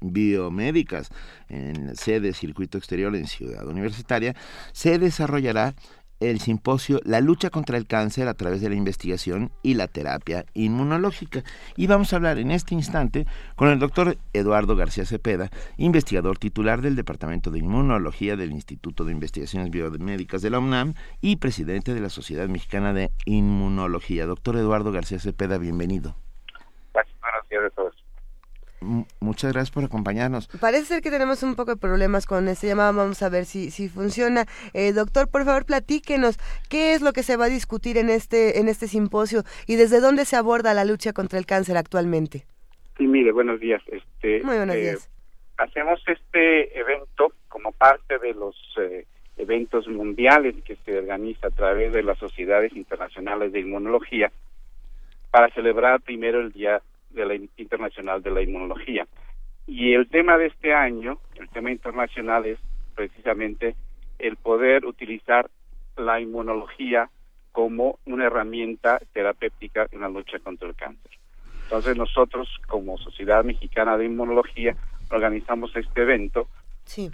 Biomédicas 0.00 1.10
en 1.50 1.94
sede 1.94 2.32
Circuito 2.32 2.78
Exterior 2.78 3.14
en 3.14 3.26
Ciudad 3.26 3.68
Universitaria 3.68 4.34
se 4.72 4.98
desarrollará 4.98 5.74
el 6.30 6.40
simposio 6.40 7.00
La 7.04 7.20
lucha 7.20 7.50
contra 7.50 7.76
el 7.76 7.86
cáncer 7.86 8.28
a 8.28 8.34
través 8.34 8.60
de 8.60 8.68
la 8.68 8.74
investigación 8.74 9.52
y 9.62 9.74
la 9.74 9.88
terapia 9.88 10.46
inmunológica. 10.54 11.42
Y 11.76 11.86
vamos 11.86 12.12
a 12.12 12.16
hablar 12.16 12.38
en 12.38 12.50
este 12.50 12.74
instante 12.74 13.26
con 13.56 13.68
el 13.68 13.78
doctor 13.78 14.16
Eduardo 14.32 14.76
García 14.76 15.04
Cepeda, 15.04 15.50
investigador 15.76 16.38
titular 16.38 16.82
del 16.82 16.96
Departamento 16.96 17.50
de 17.50 17.58
Inmunología 17.58 18.36
del 18.36 18.52
Instituto 18.52 19.04
de 19.04 19.12
Investigaciones 19.12 19.70
Biomédicas 19.70 20.42
de 20.42 20.50
la 20.50 20.58
UNAM 20.58 20.94
y 21.20 21.36
presidente 21.36 21.94
de 21.94 22.00
la 22.00 22.10
Sociedad 22.10 22.48
Mexicana 22.48 22.92
de 22.92 23.10
Inmunología. 23.24 24.26
Doctor 24.26 24.56
Eduardo 24.56 24.92
García 24.92 25.18
Cepeda, 25.18 25.58
bienvenido. 25.58 26.16
Gracias, 26.92 27.16
a 27.22 27.70
todos 27.70 27.93
muchas 29.20 29.52
gracias 29.52 29.70
por 29.70 29.84
acompañarnos. 29.84 30.48
Parece 30.60 30.86
ser 30.86 31.02
que 31.02 31.10
tenemos 31.10 31.42
un 31.42 31.56
poco 31.56 31.72
de 31.72 31.76
problemas 31.76 32.26
con 32.26 32.48
este 32.48 32.66
llamado, 32.66 32.94
vamos 32.94 33.22
a 33.22 33.28
ver 33.28 33.44
si, 33.44 33.70
si 33.70 33.88
funciona. 33.88 34.46
Eh, 34.72 34.92
doctor, 34.92 35.28
por 35.28 35.44
favor, 35.44 35.64
platíquenos 35.64 36.38
qué 36.68 36.94
es 36.94 37.02
lo 37.02 37.12
que 37.12 37.22
se 37.22 37.36
va 37.36 37.46
a 37.46 37.48
discutir 37.48 37.98
en 37.98 38.10
este, 38.10 38.58
en 38.58 38.68
este 38.68 38.88
simposio 38.88 39.42
y 39.66 39.76
desde 39.76 40.00
dónde 40.00 40.24
se 40.24 40.36
aborda 40.36 40.74
la 40.74 40.84
lucha 40.84 41.12
contra 41.12 41.38
el 41.38 41.46
cáncer 41.46 41.76
actualmente. 41.76 42.44
Sí, 42.96 43.06
mire, 43.06 43.32
buenos 43.32 43.60
días. 43.60 43.82
Este, 43.86 44.42
Muy 44.42 44.56
buenos 44.56 44.76
eh, 44.76 44.80
días. 44.80 45.10
Hacemos 45.58 46.02
este 46.06 46.78
evento 46.78 47.32
como 47.48 47.72
parte 47.72 48.18
de 48.18 48.34
los 48.34 48.56
eh, 48.78 49.06
eventos 49.36 49.88
mundiales 49.88 50.54
que 50.64 50.76
se 50.76 50.98
organiza 50.98 51.48
a 51.48 51.50
través 51.50 51.92
de 51.92 52.02
las 52.02 52.18
sociedades 52.18 52.74
internacionales 52.74 53.52
de 53.52 53.60
inmunología 53.60 54.30
para 55.30 55.48
celebrar 55.50 56.00
primero 56.00 56.40
el 56.40 56.52
Día 56.52 56.80
de 57.14 57.26
la 57.26 57.34
Internacional 57.34 58.22
de 58.22 58.30
la 58.30 58.42
Inmunología. 58.42 59.06
Y 59.66 59.94
el 59.94 60.08
tema 60.08 60.36
de 60.36 60.46
este 60.46 60.74
año, 60.74 61.18
el 61.36 61.48
tema 61.48 61.70
internacional 61.70 62.44
es 62.44 62.58
precisamente 62.94 63.76
el 64.18 64.36
poder 64.36 64.84
utilizar 64.84 65.48
la 65.96 66.20
inmunología 66.20 67.08
como 67.52 67.98
una 68.04 68.26
herramienta 68.26 69.00
terapéutica 69.12 69.86
en 69.92 70.00
la 70.00 70.08
lucha 70.08 70.38
contra 70.40 70.68
el 70.68 70.74
cáncer. 70.74 71.12
Entonces 71.64 71.96
nosotros 71.96 72.48
como 72.68 72.98
Sociedad 72.98 73.44
Mexicana 73.44 73.96
de 73.96 74.06
Inmunología 74.06 74.76
organizamos 75.10 75.74
este 75.76 76.02
evento 76.02 76.48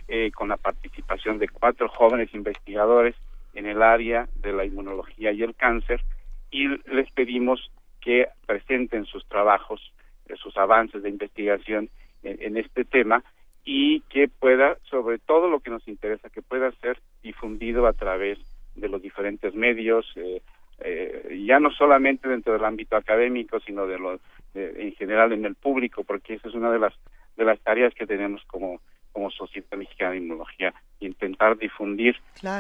eh, 0.09 0.31
con 0.33 0.49
la 0.49 0.57
participación 0.57 1.39
de 1.39 1.49
cuatro 1.49 1.89
jóvenes 1.89 2.35
investigadores 2.35 3.15
en 3.55 3.67
el 3.67 3.83
área 3.83 4.29
de 4.37 4.53
la 4.53 4.65
inmunología 4.65 5.33
y 5.33 5.43
el 5.43 5.55
cáncer 5.55 6.03
y 6.51 6.69
les 6.91 7.11
pedimos 7.13 7.71
que 8.01 8.29
presenten 8.47 9.05
sus 9.05 9.27
trabajos, 9.27 9.93
eh, 10.29 10.35
sus 10.37 10.57
avances 10.57 11.03
de 11.03 11.09
investigación 11.09 11.89
en, 12.23 12.59
este 12.59 12.85
tema 12.85 13.25
y 13.65 14.01
que 14.11 14.29
pueda, 14.29 14.77
sobre 14.91 15.19
todo 15.19 15.49
lo 15.49 15.61
que 15.61 15.71
nos 15.71 15.87
interesa, 15.89 16.29
que 16.29 16.43
pueda 16.43 16.71
ser 16.73 16.99
difundido 17.23 17.87
a 17.87 17.95
través 17.95 18.39
de 18.75 18.89
los 18.89 19.01
diferentes 19.01 19.55
medios, 19.55 20.07
eh, 20.17 20.43
eh, 20.81 21.45
ya 21.47 21.61
no 21.61 21.71
solamente 21.71 22.29
dentro 22.29 22.53
del 22.53 22.65
ámbito 22.65 22.97
académico, 22.97 23.59
sino 23.61 23.87
de 23.87 23.99
lo, 23.99 24.21
en 24.55 24.93
general 24.97 25.33
en 25.33 25.47
el 25.47 25.55
público, 25.55 26.05
porque 26.05 26.35
esa 26.35 26.49
es 26.49 26.55
una 26.55 26.71
de 26.71 26.79
las 26.79 26.95
de 27.37 27.45
las 27.45 27.61
tareas 27.61 27.95
que 27.95 28.07
tenemos 28.07 28.43
como 28.45 28.81
como 29.13 29.31
Sociedad 29.31 29.77
Mexicana 29.77 30.13
de 30.13 30.19
Inmunología, 30.19 30.73
intentar 31.01 31.59
difundir 31.59 32.17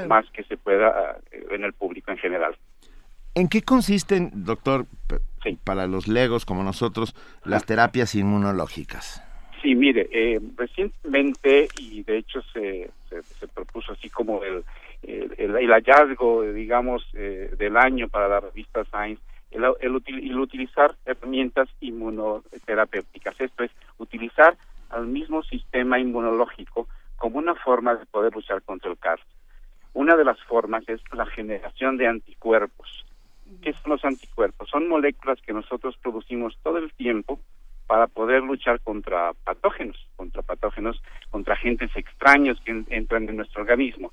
más 0.09 0.29
que 0.31 0.43
se 0.45 0.57
pueda 0.57 1.19
en 1.31 1.65
el 1.65 1.73
público 1.75 2.11
en 2.11 2.19
general. 2.19 2.57
¿En 3.35 3.49
qué 3.49 3.63
consisten, 3.63 4.31
doctor, 4.35 4.87
para 5.65 5.87
los 5.87 6.09
legos 6.09 6.45
como 6.45 6.63
nosotros, 6.63 7.15
las 7.45 7.65
terapias 7.65 8.15
inmunológicas? 8.15 9.23
Sí, 9.63 9.75
mire, 9.75 10.09
eh, 10.11 10.41
recientemente, 10.57 11.69
y 11.79 12.03
de 12.03 12.19
hecho 12.19 12.41
se, 12.53 12.91
se, 13.09 13.49
propuso 13.49 13.93
así 13.93 14.09
como 14.09 14.43
el, 14.43 14.65
el, 15.03 15.71
hallazgo, 15.71 16.45
digamos, 16.53 17.07
eh, 17.15 17.55
del 17.59 17.77
año 17.77 18.09
para 18.09 18.29
la 18.29 18.41
revista 18.41 18.85
Science, 18.87 19.23
el, 19.51 19.65
el, 19.81 20.39
utilizar 20.39 20.95
herramientas 21.05 21.69
inmunoterapéuticas. 21.81 23.41
Esto 23.41 23.65
es, 23.65 23.71
utilizar 23.99 24.57
al 24.89 25.07
mismo 25.07 25.43
sistema 25.43 25.99
inmunológico 25.99 26.89
como 27.17 27.39
una 27.39 27.55
forma 27.55 27.95
de 27.97 28.07
poder 28.07 28.35
luchar 28.35 28.63
contra 28.63 28.91
el 28.91 28.99
cáncer. 28.99 29.27
Una 29.93 30.17
de 30.17 30.25
las 30.25 30.41
formas 30.45 30.89
es 30.89 31.01
la 31.13 31.27
generación 31.27 31.97
de 31.97 32.07
anticuerpos. 32.07 33.05
¿Qué 33.63 33.73
son 33.75 33.93
los 33.93 34.05
anticuerpos? 34.05 34.69
son 34.71 34.89
moléculas 34.89 35.41
que 35.43 35.53
nosotros 35.53 35.97
producimos 36.03 36.57
todo 36.63 36.79
el 36.79 36.93
tiempo 36.95 37.41
para 37.87 38.07
poder 38.07 38.43
luchar 38.43 38.81
contra 38.81 39.33
patógenos, 39.45 39.97
contra 40.17 40.43
patógenos, 40.43 41.03
contra 41.31 41.55
agentes 41.55 41.91
extraños 41.97 42.61
que 42.61 42.85
entran 42.89 43.29
en 43.29 43.37
nuestro 43.37 43.63
organismo. 43.63 44.13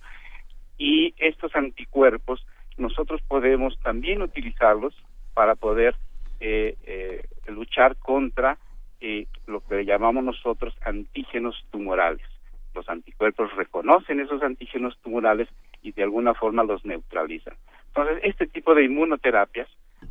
Y 0.77 1.13
estos 1.17 1.55
anticuerpos 1.55 2.45
nosotros 2.77 3.21
podemos 3.27 3.77
también 3.79 4.21
utilizarlos 4.21 4.95
para 5.33 5.55
poder 5.55 5.95
eh, 6.39 6.75
eh, 6.83 7.23
luchar 7.47 7.95
contra 7.97 8.57
eh, 8.99 9.27
lo 9.45 9.61
que 9.61 9.85
llamamos 9.85 10.23
nosotros 10.23 10.75
antígenos 10.81 11.63
tumorales. 11.71 12.25
Los 12.73 12.87
anticuerpos 12.89 13.55
reconocen 13.55 14.19
esos 14.19 14.41
antígenos 14.41 14.97
tumorales 15.03 15.49
y 15.81 15.91
de 15.91 16.03
alguna 16.03 16.33
forma 16.33 16.63
los 16.63 16.83
neutralizan. 16.85 17.55
Entonces, 17.97 18.23
este 18.23 18.47
tipo 18.47 18.75
de 18.75 18.83
inmunoterapias 18.83 19.67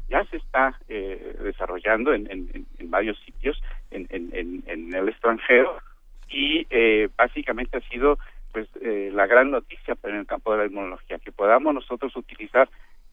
ya 0.08 0.24
se 0.26 0.38
está 0.38 0.78
eh, 0.88 1.36
desarrollando 1.40 2.12
en, 2.12 2.28
en, 2.30 2.90
varios 2.90 3.18
sitios 3.24 3.60
en, 3.90 4.06
en 4.10 4.94
el 4.94 5.08
extranjero 5.08 5.78
y 6.28 6.66
eh, 6.70 7.08
básicamente 7.16 7.78
ha 7.78 7.88
sido 7.88 8.18
pues 8.52 8.68
eh, 8.80 9.10
la 9.12 9.26
gran 9.26 9.50
noticia 9.50 9.96
en 10.02 10.16
el 10.16 10.26
campo 10.26 10.52
de 10.52 10.58
la 10.58 10.66
inmunología 10.66 11.18
que 11.18 11.32
podamos 11.32 11.74
nosotros 11.74 12.14
utilizar 12.16 12.68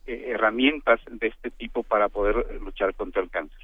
eh, 0.05 0.25
herramientas 0.27 0.99
de 1.09 1.27
este 1.27 1.51
tipo 1.51 1.83
para 1.83 2.09
poder 2.09 2.61
luchar 2.61 2.93
contra 2.95 3.21
el 3.21 3.29
cáncer. 3.29 3.59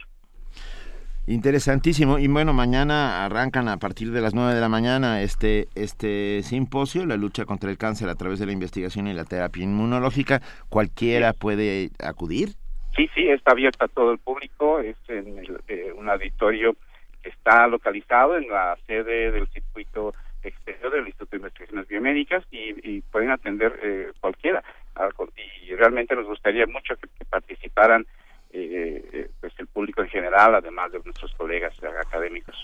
Interesantísimo. 1.30 2.18
Y 2.18 2.28
bueno, 2.28 2.54
mañana 2.54 3.24
arrancan 3.24 3.68
a 3.68 3.78
partir 3.78 4.10
de 4.10 4.20
las 4.20 4.34
9 4.34 4.56
de 4.56 4.62
la 4.62 4.68
mañana 4.68 5.22
este, 5.22 5.68
este 5.76 6.42
simposio, 6.42 7.06
la 7.06 7.18
lucha 7.18 7.46
contra 7.46 7.70
el 7.70 7.78
cáncer 7.78 8.10
a 8.10 8.16
través 8.16 8.40
de 8.40 8.48
la 8.48 8.52
investigación 8.52 9.06
y 9.06 9.14
la 9.14 9.26
terapia 9.26 9.64
inmunológica. 9.64 10.42
¿Cualquiera 10.70 11.34
puede 11.34 11.92
acudir? 12.04 12.50
Sí, 12.96 13.08
sí, 13.14 13.30
está 13.30 13.52
abierta 13.52 13.86
a 13.86 13.90
todo 13.90 14.12
el 14.12 14.18
público. 14.18 14.80
Es 14.80 14.98
en 15.08 15.38
eh, 15.68 15.94
un 15.96 16.10
auditorio 16.10 16.76
que 17.22 17.30
está 17.30 17.68
localizado 17.68 18.36
en 18.36 18.50
la 18.50 18.76
sede 18.88 19.30
del 19.30 19.48
circuito 19.50 20.16
exterior 20.42 20.92
del 20.92 21.06
Instituto 21.06 21.34
de 21.34 21.38
Investigaciones 21.38 21.88
Biomédicas 21.88 22.44
y, 22.50 23.02
pueden 23.02 23.30
atender 23.30 23.80
eh, 23.84 24.12
cualquiera. 24.20 24.64
Y 25.64 25.76
realmente 25.76 26.16
nos 26.16 26.26
gustaría 26.26 26.66
mucho 26.66 26.96
que 26.96 27.26
participaran 27.26 28.08
eh, 28.52 29.30
pues 29.40 29.54
el 29.58 29.68
público 29.68 30.02
en 30.02 30.10
general, 30.10 30.56
además 30.56 30.92
de 30.92 31.00
nuestros 31.00 31.34
colegas 31.36 31.74
académicos. 32.06 32.56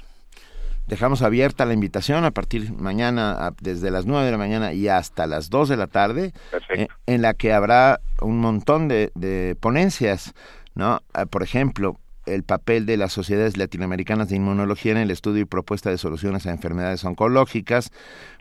Dejamos 0.87 1.23
abierta 1.23 1.65
la 1.65 1.73
invitación 1.73 2.25
a 2.25 2.31
partir 2.31 2.71
mañana, 2.73 3.51
desde 3.59 3.89
las 3.89 4.05
9 4.05 4.25
de 4.25 4.31
la 4.31 4.37
mañana 4.37 4.73
y 4.73 4.87
hasta 4.87 5.25
las 5.25 5.49
2 5.49 5.69
de 5.69 5.77
la 5.77 5.87
tarde, 5.87 6.31
eh, 6.69 6.87
en 7.07 7.21
la 7.23 7.33
que 7.33 7.53
habrá 7.53 8.01
un 8.21 8.37
montón 8.37 8.87
de, 8.87 9.11
de 9.15 9.57
ponencias, 9.59 10.35
¿no? 10.75 11.01
Ah, 11.13 11.25
por 11.25 11.41
ejemplo, 11.41 11.99
el 12.27 12.43
papel 12.43 12.85
de 12.85 12.97
las 12.97 13.13
sociedades 13.13 13.57
latinoamericanas 13.57 14.29
de 14.29 14.35
inmunología 14.35 14.91
en 14.91 14.99
el 14.99 15.11
estudio 15.11 15.41
y 15.41 15.45
propuesta 15.45 15.89
de 15.89 15.97
soluciones 15.97 16.45
a 16.45 16.51
enfermedades 16.51 17.03
oncológicas, 17.03 17.91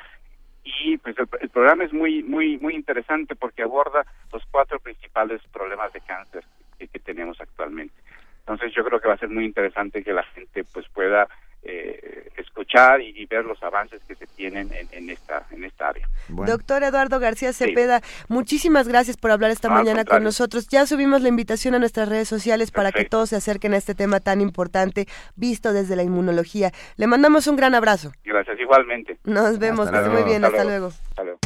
y 0.63 0.97
pues 0.97 1.15
el, 1.17 1.27
programa 1.49 1.83
es 1.83 1.93
muy 1.93 2.23
muy 2.23 2.57
muy 2.57 2.73
interesante 2.73 3.35
porque 3.35 3.61
aborda 3.61 4.03
los 4.33 4.43
cuatro 4.49 4.79
principales 4.79 5.39
problemas 5.53 5.93
de 5.93 6.01
cáncer 6.01 6.43
que, 6.77 6.87
que 6.87 6.99
tenemos 6.99 7.39
actualmente. 7.39 7.93
Entonces 8.39 8.73
yo 8.73 8.83
creo 8.83 8.99
que 8.99 9.07
va 9.07 9.13
a 9.13 9.19
ser 9.19 9.29
muy 9.29 9.45
interesante 9.45 10.03
que 10.03 10.13
la 10.13 10.23
gente 10.23 10.63
pues 10.65 10.87
pueda 10.89 11.27
eh, 11.65 12.29
escuchar 12.37 13.01
y, 13.01 13.25
ver 13.25 13.43
los 13.43 13.61
avances 13.63 14.01
que 14.07 14.15
se 14.15 14.27
tienen 14.27 14.69
en, 14.91 15.09
esta 15.09 15.45
en 15.51 15.63
esta 15.63 15.89
área. 15.89 16.07
Doctor 16.29 16.83
Eduardo 16.83 17.19
García 17.19 17.53
Cepeda, 17.53 18.01
muchísimas 18.27 18.87
gracias 18.87 19.17
por 19.17 19.31
hablar 19.31 19.51
esta 19.51 19.69
mañana 19.69 20.05
con 20.05 20.23
nosotros. 20.23 20.67
Ya 20.69 20.85
subimos 20.85 21.21
la 21.21 21.29
invitación 21.29 21.73
a 21.73 21.79
nuestras 21.79 22.07
redes 22.07 22.27
sociales 22.27 22.71
para 22.71 22.91
que 22.91 23.05
todos 23.05 23.29
se 23.29 23.35
acerquen 23.35 23.73
a 23.73 23.77
este 23.77 23.95
tema 23.95 24.19
tan 24.19 24.41
importante 24.41 25.07
visto 25.35 25.73
desde 25.73 25.95
la 25.95 26.03
inmunología. 26.03 26.71
Le 26.97 27.07
mandamos 27.07 27.47
un 27.47 27.55
gran 27.55 27.73
abrazo. 27.73 28.11
Gracias, 28.23 28.59
igualmente. 28.59 29.17
Nos 29.23 29.59
vemos, 29.59 29.91
muy 29.91 30.23
bien, 30.23 30.45
hasta, 30.45 30.63
luego. 30.63 30.87
Hasta 30.87 31.23
luego. 31.23 31.39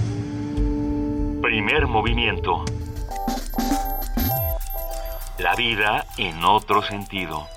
Primer 1.41 1.88
movimiento. 1.88 2.65
La 5.39 5.55
vida 5.55 6.05
en 6.17 6.43
otro 6.43 6.82
sentido. 6.82 7.47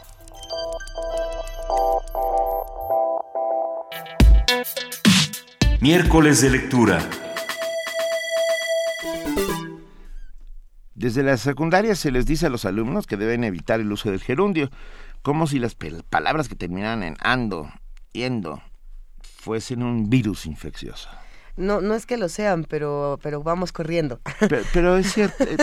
Miércoles 5.81 6.41
de 6.41 6.51
lectura. 6.51 6.99
Desde 10.95 11.23
la 11.23 11.37
secundaria 11.37 11.95
se 11.95 12.11
les 12.11 12.27
dice 12.27 12.47
a 12.47 12.51
los 12.51 12.65
alumnos 12.65 13.07
que 13.07 13.17
deben 13.17 13.45
evitar 13.45 13.81
el 13.81 13.91
uso 13.91 14.11
del 14.11 14.21
gerundio, 14.21 14.71
como 15.23 15.47
si 15.47 15.59
las 15.59 15.77
palabras 16.09 16.49
que 16.49 16.55
terminan 16.55 17.03
en 17.03 17.17
ando, 17.21 17.73
yendo, 18.13 18.63
fuesen 19.23 19.83
un 19.83 20.09
virus 20.09 20.47
infeccioso 20.47 21.09
no, 21.57 21.81
no 21.81 21.95
es 21.95 22.07
que 22.07 22.17
lo 22.17 22.29
sean, 22.29 22.65
pero, 22.69 23.19
pero 23.23 23.43
vamos 23.43 23.73
corriendo. 23.73 24.21
Pero, 24.73 24.97
es 24.97 25.13
cierto, 25.13 25.45
eh, 25.49 25.57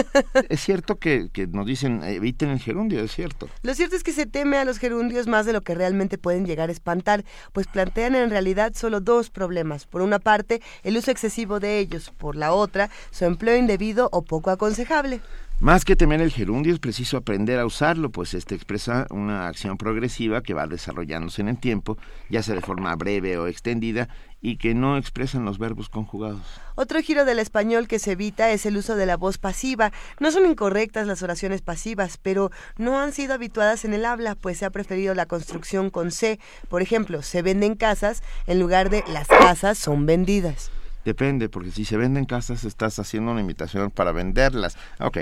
es 0.49 0.60
cierto 0.62 0.97
que, 0.97 1.30
que, 1.32 1.47
nos 1.47 1.65
dicen 1.65 2.04
eviten 2.04 2.49
el 2.49 2.60
gerundio, 2.60 3.02
es 3.02 3.12
cierto. 3.12 3.49
Lo 3.63 3.73
cierto 3.73 3.95
es 3.95 4.04
que 4.04 4.12
se 4.12 4.25
teme 4.25 4.58
a 4.58 4.65
los 4.65 4.78
gerundios 4.78 5.28
más 5.28 5.45
de 5.45 5.54
lo 5.54 5.62
que 5.62 5.75
realmente 5.75 6.17
pueden 6.17 6.45
llegar 6.45 6.69
a 6.69 6.71
espantar, 6.71 7.23
pues 7.54 7.67
plantean 7.67 8.15
en 8.15 8.30
realidad 8.30 8.73
solo 8.75 9.02
dos 9.02 9.30
problemas. 9.30 9.86
Por 9.86 10.02
una 10.02 10.19
parte, 10.19 10.62
el 10.84 10.97
uso 10.97 11.12
excesivo 11.12 11.60
de 11.60 11.80
ellos, 11.80 12.12
por 12.17 12.36
la 12.36 12.54
otra, 12.54 12.89
su 13.12 13.25
empleo 13.25 13.58
indebido 13.58 14.10
o 14.12 14.23
poco 14.23 14.52
aconsejable. 14.52 15.21
Más 15.62 15.84
que 15.84 15.97
temer 15.97 16.21
el 16.21 16.32
gerundio 16.32 16.71
es 16.71 16.80
preciso 16.80 17.17
aprender 17.17 17.60
a 17.60 17.65
usarlo, 17.65 18.12
pues 18.12 18.34
este 18.34 18.56
expresa 18.56 19.08
una 19.10 19.49
acción 19.49 19.78
progresiva 19.78 20.41
que 20.41 20.54
va 20.54 20.67
desarrollándose 20.67 21.41
en 21.41 21.49
el 21.49 21.60
tiempo, 21.60 21.97
ya 22.30 22.41
sea 22.41 22.56
de 22.56 22.62
forma 22.62 22.95
breve 22.95 23.38
o 23.38 23.45
extendida, 23.45 24.08
y 24.41 24.58
que 24.58 24.73
no 24.73 24.97
expresan 24.97 25.45
los 25.45 25.58
verbos 25.58 25.89
conjugados. 25.89 26.41
Otro 26.75 27.02
giro 27.02 27.25
del 27.25 27.39
español 27.39 27.88
que 27.88 27.99
se 27.99 28.13
evita 28.13 28.52
es 28.52 28.65
el 28.65 28.78
uso 28.78 28.95
de 28.95 29.06
la 29.06 29.17
voz 29.17 29.38
pasiva. 29.38 29.91
No 30.19 30.32
son 30.32 30.45
incorrectas 30.45 31.08
las 31.08 31.21
oraciones 31.23 31.62
pasivas, 31.62 32.17
pero 32.17 32.52
no 32.78 32.99
han 32.99 33.12
sido 33.12 33.34
habituadas 33.34 33.84
en 33.86 33.93
el 33.93 34.06
habla, 34.06 34.36
pues 34.36 34.60
se 34.60 34.65
ha 34.65 34.69
preferido 34.69 35.13
la 35.13 35.25
construcción 35.25 35.89
con 35.89 36.12
C. 36.12 36.39
Por 36.69 36.82
ejemplo, 36.82 37.21
se 37.21 37.41
venden 37.41 37.75
casas 37.75 38.23
en 38.47 38.60
lugar 38.60 38.89
de 38.89 39.04
las 39.08 39.28
casas 39.28 39.78
son 39.78 40.06
vendidas. 40.06 40.71
Depende, 41.05 41.49
porque 41.49 41.71
si 41.71 41.85
se 41.85 41.97
venden 41.97 42.25
casas 42.25 42.63
estás 42.63 42.99
haciendo 42.99 43.31
una 43.31 43.41
invitación 43.41 43.89
para 43.89 44.12
venderlas. 44.12 44.77
Ok, 44.99 45.19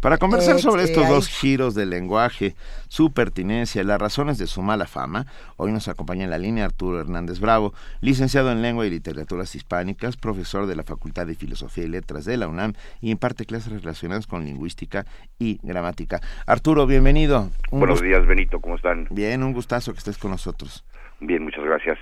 para 0.00 0.18
conversar 0.18 0.58
sobre 0.58 0.82
estos 0.84 1.08
dos 1.08 1.28
giros 1.28 1.74
del 1.74 1.90
lenguaje, 1.90 2.54
su 2.88 3.12
pertinencia 3.12 3.82
y 3.82 3.84
las 3.84 4.00
razones 4.00 4.38
de 4.38 4.46
su 4.46 4.62
mala 4.62 4.86
fama, 4.86 5.26
hoy 5.56 5.72
nos 5.72 5.88
acompaña 5.88 6.24
en 6.24 6.30
la 6.30 6.38
línea 6.38 6.64
Arturo 6.64 7.00
Hernández 7.00 7.38
Bravo, 7.38 7.72
licenciado 8.00 8.50
en 8.50 8.62
Lengua 8.62 8.86
y 8.86 8.90
Literaturas 8.90 9.54
Hispánicas, 9.54 10.16
profesor 10.16 10.66
de 10.66 10.76
la 10.76 10.82
Facultad 10.82 11.26
de 11.26 11.34
Filosofía 11.34 11.84
y 11.84 11.88
Letras 11.88 12.24
de 12.24 12.36
la 12.36 12.48
UNAM 12.48 12.74
y 13.00 13.10
imparte 13.10 13.46
clases 13.46 13.72
relacionadas 13.72 14.26
con 14.26 14.44
lingüística 14.44 15.06
y 15.38 15.60
gramática. 15.62 16.20
Arturo, 16.46 16.86
bienvenido. 16.86 17.50
Buenos 17.70 18.02
días, 18.02 18.26
Benito, 18.26 18.60
¿cómo 18.60 18.76
están? 18.76 19.06
Bien, 19.10 19.42
un 19.42 19.52
gustazo 19.52 19.92
que 19.92 19.98
estés 19.98 20.18
con 20.18 20.32
nosotros. 20.32 20.84
Bien, 21.20 21.42
muchas 21.42 21.64
gracias. 21.64 21.98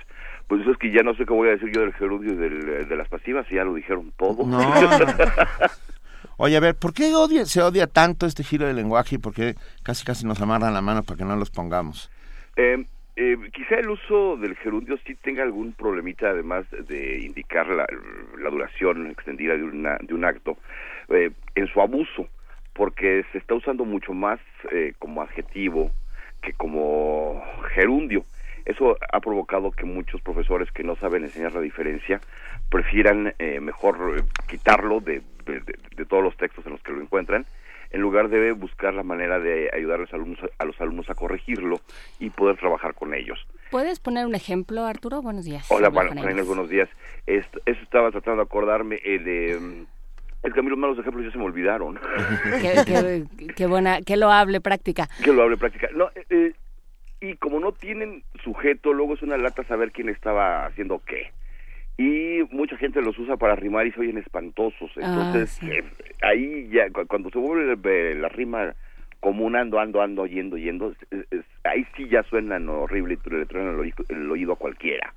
Pues 0.49 0.61
eso 0.61 0.71
es 0.71 0.77
que 0.79 0.91
ya 0.91 1.03
no 1.03 1.13
sé 1.13 1.27
qué 1.27 1.31
voy 1.31 1.47
a 1.47 1.51
decir 1.51 1.71
yo 1.71 1.81
del 1.81 1.93
gerundio 1.93 2.33
y 2.33 2.35
de 2.35 2.95
las 2.95 3.07
pasivas, 3.07 3.47
ya 3.49 3.63
lo 3.63 3.75
dijeron 3.75 4.11
todo. 4.17 4.47
No. 4.47 4.59
Oye, 6.37 6.57
a 6.57 6.59
ver, 6.59 6.73
¿por 6.73 6.91
qué 6.91 7.13
odia, 7.13 7.45
se 7.45 7.61
odia 7.61 7.85
tanto 7.85 8.25
este 8.25 8.43
giro 8.43 8.65
del 8.65 8.75
lenguaje 8.75 9.15
y 9.15 9.17
por 9.19 9.31
qué 9.31 9.53
casi 9.83 10.03
casi 10.03 10.25
nos 10.25 10.41
amarran 10.41 10.73
la 10.73 10.81
mano 10.81 11.03
para 11.03 11.19
que 11.19 11.23
no 11.23 11.35
los 11.35 11.51
pongamos? 11.51 12.09
Eh, 12.55 12.83
eh, 13.15 13.37
quizá 13.53 13.75
el 13.75 13.91
uso 13.91 14.37
del 14.37 14.55
gerundio 14.55 14.97
sí 15.05 15.13
tenga 15.13 15.43
algún 15.43 15.73
problemita, 15.73 16.31
además 16.31 16.65
de 16.87 17.19
indicar 17.19 17.67
la, 17.67 17.85
duración 18.49 19.11
extendida 19.11 19.55
de, 19.55 19.63
una, 19.63 19.99
de 20.01 20.15
un 20.15 20.25
acto, 20.25 20.57
eh, 21.09 21.29
en 21.53 21.67
su 21.67 21.79
abuso, 21.79 22.27
porque 22.73 23.23
se 23.31 23.37
está 23.37 23.53
usando 23.53 23.85
mucho 23.85 24.13
más 24.13 24.39
como 24.97 25.21
adjetivo 25.21 25.91
que 26.41 26.53
como 26.53 27.43
gerundio. 27.75 28.23
Eso 28.69 28.97
ha 29.11 29.19
provocado 29.19 29.71
que 29.71 29.83
muchos 29.83 30.21
profesores 30.21 30.71
que 30.71 30.83
no 30.83 30.95
saben 30.95 31.23
enseñar 31.23 31.53
la 31.53 31.59
diferencia 31.59 32.21
prefieran 32.69 33.33
eh, 33.39 33.59
mejor 33.59 34.17
eh, 34.19 34.21
quitarlo 34.47 34.99
de, 34.99 35.23
de, 35.43 36.05
todos 36.05 36.23
los 36.23 36.37
textos 36.37 36.63
en 36.67 36.73
los 36.73 36.81
que 36.83 36.91
lo 36.91 37.01
encuentran 37.01 37.47
en 37.89 38.01
lugar 38.01 38.29
de 38.29 38.51
buscar 38.51 38.93
la 38.93 39.01
manera 39.01 39.39
de 39.39 39.71
ayudar 39.73 39.97
a 39.97 40.01
los 40.03 40.13
alumnos 40.13 40.39
a, 40.59 40.65
los 40.65 40.79
alumnos 40.79 41.09
a 41.09 41.15
corregirlo 41.15 41.79
y 42.19 42.29
poder 42.29 42.57
trabajar 42.57 42.93
con 42.93 43.15
ellos. 43.15 43.43
¿Puedes 43.71 43.99
poner 43.99 44.27
un 44.27 44.35
ejemplo, 44.35 44.85
Arturo? 44.85 45.23
Buenos 45.23 45.45
días. 45.45 45.65
Hola, 45.71 45.89
Juan 45.89 46.15
buenos 46.45 46.69
días. 46.69 46.89
Esto, 47.25 47.59
eso 47.65 47.81
estaba 47.81 48.11
tratando 48.11 48.43
de 48.43 48.43
acordarme 48.43 48.99
eh, 49.03 49.17
de... 49.17 49.59
Mm, 49.59 49.85
es 50.43 50.53
que 50.53 50.59
a 50.59 50.63
mí 50.63 50.69
los 50.69 50.77
malos 50.77 50.99
ejemplos 50.99 51.25
ya 51.25 51.31
se 51.31 51.39
me 51.39 51.45
olvidaron. 51.45 51.99
qué, 53.55 53.65
buena, 53.65 54.01
qué 54.03 54.15
loable 54.15 54.61
práctica. 54.61 55.09
Qué 55.23 55.33
loable 55.33 55.57
práctica. 55.57 55.89
No, 55.95 56.09
eh, 56.15 56.25
eh, 56.29 56.53
y 57.21 57.35
como 57.35 57.59
no 57.59 57.71
tienen 57.71 58.23
sujeto, 58.43 58.93
luego 58.93 59.13
es 59.13 59.21
una 59.21 59.37
lata 59.37 59.63
saber 59.63 59.91
quién 59.91 60.09
estaba 60.09 60.65
haciendo 60.65 61.01
qué 61.05 61.31
y 61.99 62.47
mucha 62.51 62.77
gente 62.77 63.01
los 63.01 63.19
usa 63.19 63.35
para 63.35 63.57
rimar 63.57 63.85
y 63.85 63.91
se 63.91 63.99
oyen 63.99 64.17
espantosos. 64.17 64.89
Ah, 64.95 65.01
Entonces, 65.03 65.61
eh, 65.63 65.83
ahí 66.21 66.69
ya, 66.69 66.89
cuando 67.05 67.29
se 67.29 67.37
vuelve 67.37 68.15
la 68.15 68.29
rima 68.29 68.73
común, 69.19 69.57
ando, 69.57 69.81
ando, 69.81 70.01
ando, 70.01 70.25
yendo, 70.25 70.55
yendo, 70.55 70.93
ahí 71.65 71.85
sí 71.97 72.07
ya 72.07 72.23
suenan 72.23 72.69
horrible 72.69 73.15
y 73.21 73.29
le 73.31 73.45
traen 73.47 73.77
el, 73.77 73.93
el, 74.07 74.31
oído 74.31 74.53
a 74.53 74.55
cualquiera. 74.55 75.13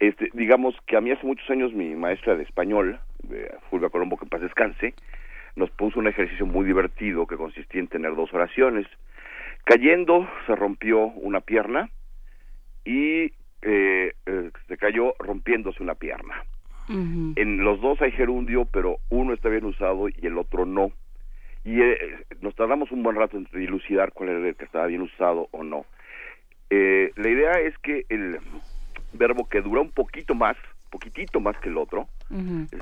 este, 0.00 0.30
digamos 0.34 0.74
que 0.88 0.96
a 0.96 1.00
mí 1.00 1.12
hace 1.12 1.24
muchos 1.24 1.48
años 1.48 1.72
mi 1.72 1.94
maestra 1.94 2.34
de 2.34 2.42
español, 2.42 2.98
Fulvia 3.70 3.90
Colombo, 3.90 4.16
que 4.16 4.24
en 4.24 4.28
paz 4.28 4.40
descanse, 4.40 4.94
nos 5.54 5.70
puso 5.70 6.00
un 6.00 6.08
ejercicio 6.08 6.46
muy 6.46 6.66
divertido 6.66 7.28
que 7.28 7.36
consistía 7.36 7.80
en 7.80 7.86
tener 7.86 8.16
dos 8.16 8.34
oraciones. 8.34 8.88
Cayendo, 9.64 10.28
se 10.46 10.56
rompió 10.56 11.06
una 11.06 11.40
pierna 11.40 11.90
y 12.84 13.32
eh, 13.62 14.14
eh, 14.26 14.50
se 14.68 14.76
cayó 14.76 15.14
rompiéndose 15.18 15.82
una 15.82 15.94
pierna. 15.94 16.44
En 17.36 17.62
los 17.62 17.80
dos 17.80 18.02
hay 18.02 18.10
gerundio, 18.10 18.64
pero 18.64 18.98
uno 19.10 19.32
está 19.32 19.48
bien 19.48 19.64
usado 19.64 20.08
y 20.08 20.26
el 20.26 20.36
otro 20.36 20.66
no. 20.66 20.90
Y 21.64 21.80
eh, 21.80 21.96
nos 22.40 22.56
tardamos 22.56 22.90
un 22.90 23.04
buen 23.04 23.14
rato 23.14 23.36
en 23.36 23.46
dilucidar 23.52 24.12
cuál 24.12 24.30
era 24.30 24.48
el 24.48 24.56
que 24.56 24.64
estaba 24.64 24.86
bien 24.86 25.02
usado 25.02 25.48
o 25.52 25.62
no. 25.62 25.86
Eh, 26.68 27.12
la 27.14 27.28
idea 27.28 27.52
es 27.60 27.78
que 27.78 28.06
el 28.08 28.40
verbo 29.12 29.48
que 29.48 29.60
dura 29.60 29.80
un 29.80 29.92
poquito 29.92 30.34
más, 30.34 30.56
poquitito 30.90 31.38
más 31.38 31.56
que 31.58 31.68
el 31.68 31.76
otro, 31.76 32.08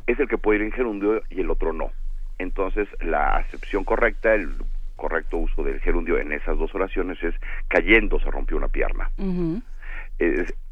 es 0.06 0.18
el 0.18 0.28
que 0.28 0.38
puede 0.38 0.60
ir 0.60 0.64
en 0.64 0.72
gerundio 0.72 1.22
y 1.28 1.40
el 1.40 1.50
otro 1.50 1.74
no. 1.74 1.90
Entonces, 2.38 2.88
la 3.00 3.36
acepción 3.36 3.84
correcta, 3.84 4.34
el 4.34 4.52
correcto 4.98 5.38
uso 5.38 5.62
del 5.62 5.80
gerundio 5.80 6.18
en 6.18 6.32
esas 6.32 6.58
dos 6.58 6.74
oraciones 6.74 7.16
es 7.22 7.34
cayendo 7.68 8.20
se 8.20 8.30
rompió 8.30 8.58
una 8.58 8.68
pierna. 8.68 9.10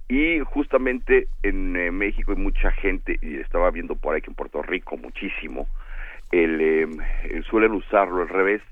Y 0.08 0.38
justamente 0.40 1.28
en 1.42 1.76
eh, 1.76 1.90
México 1.90 2.32
hay 2.32 2.38
mucha 2.38 2.70
gente, 2.70 3.18
y 3.20 3.36
estaba 3.36 3.70
viendo 3.70 3.96
por 3.96 4.14
ahí 4.14 4.20
que 4.20 4.30
en 4.30 4.36
Puerto 4.36 4.62
Rico 4.62 4.96
muchísimo, 4.96 5.66
el, 6.30 6.60
em, 6.60 6.98
suelen 7.50 7.72
usarlo 7.72 8.22
al 8.22 8.28
revés, 8.28 8.62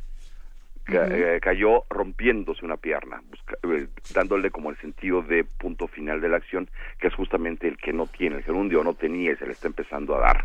eh, 0.87 1.39
cayó 1.41 1.85
rompiéndose 1.89 2.65
una 2.65 2.77
pierna, 2.77 3.23
eh, 3.63 3.89
dándole 4.15 4.51
como 4.51 4.71
el 4.71 4.77
sentido 4.77 5.23
de 5.23 5.45
punto 5.45 5.89
final 5.89 6.21
de 6.21 6.29
la 6.29 6.37
acción, 6.37 6.69
que 7.01 7.09
es 7.09 7.15
justamente 7.15 7.67
el 7.67 7.79
que 7.79 7.93
no 7.93 8.07
tiene, 8.07 8.37
el 8.37 8.43
gerundio 8.45 8.85
no 8.85 8.95
tenía 8.95 9.35
se 9.37 9.47
le 9.47 9.53
está 9.53 9.67
empezando 9.67 10.15
a 10.17 10.21
dar. 10.21 10.45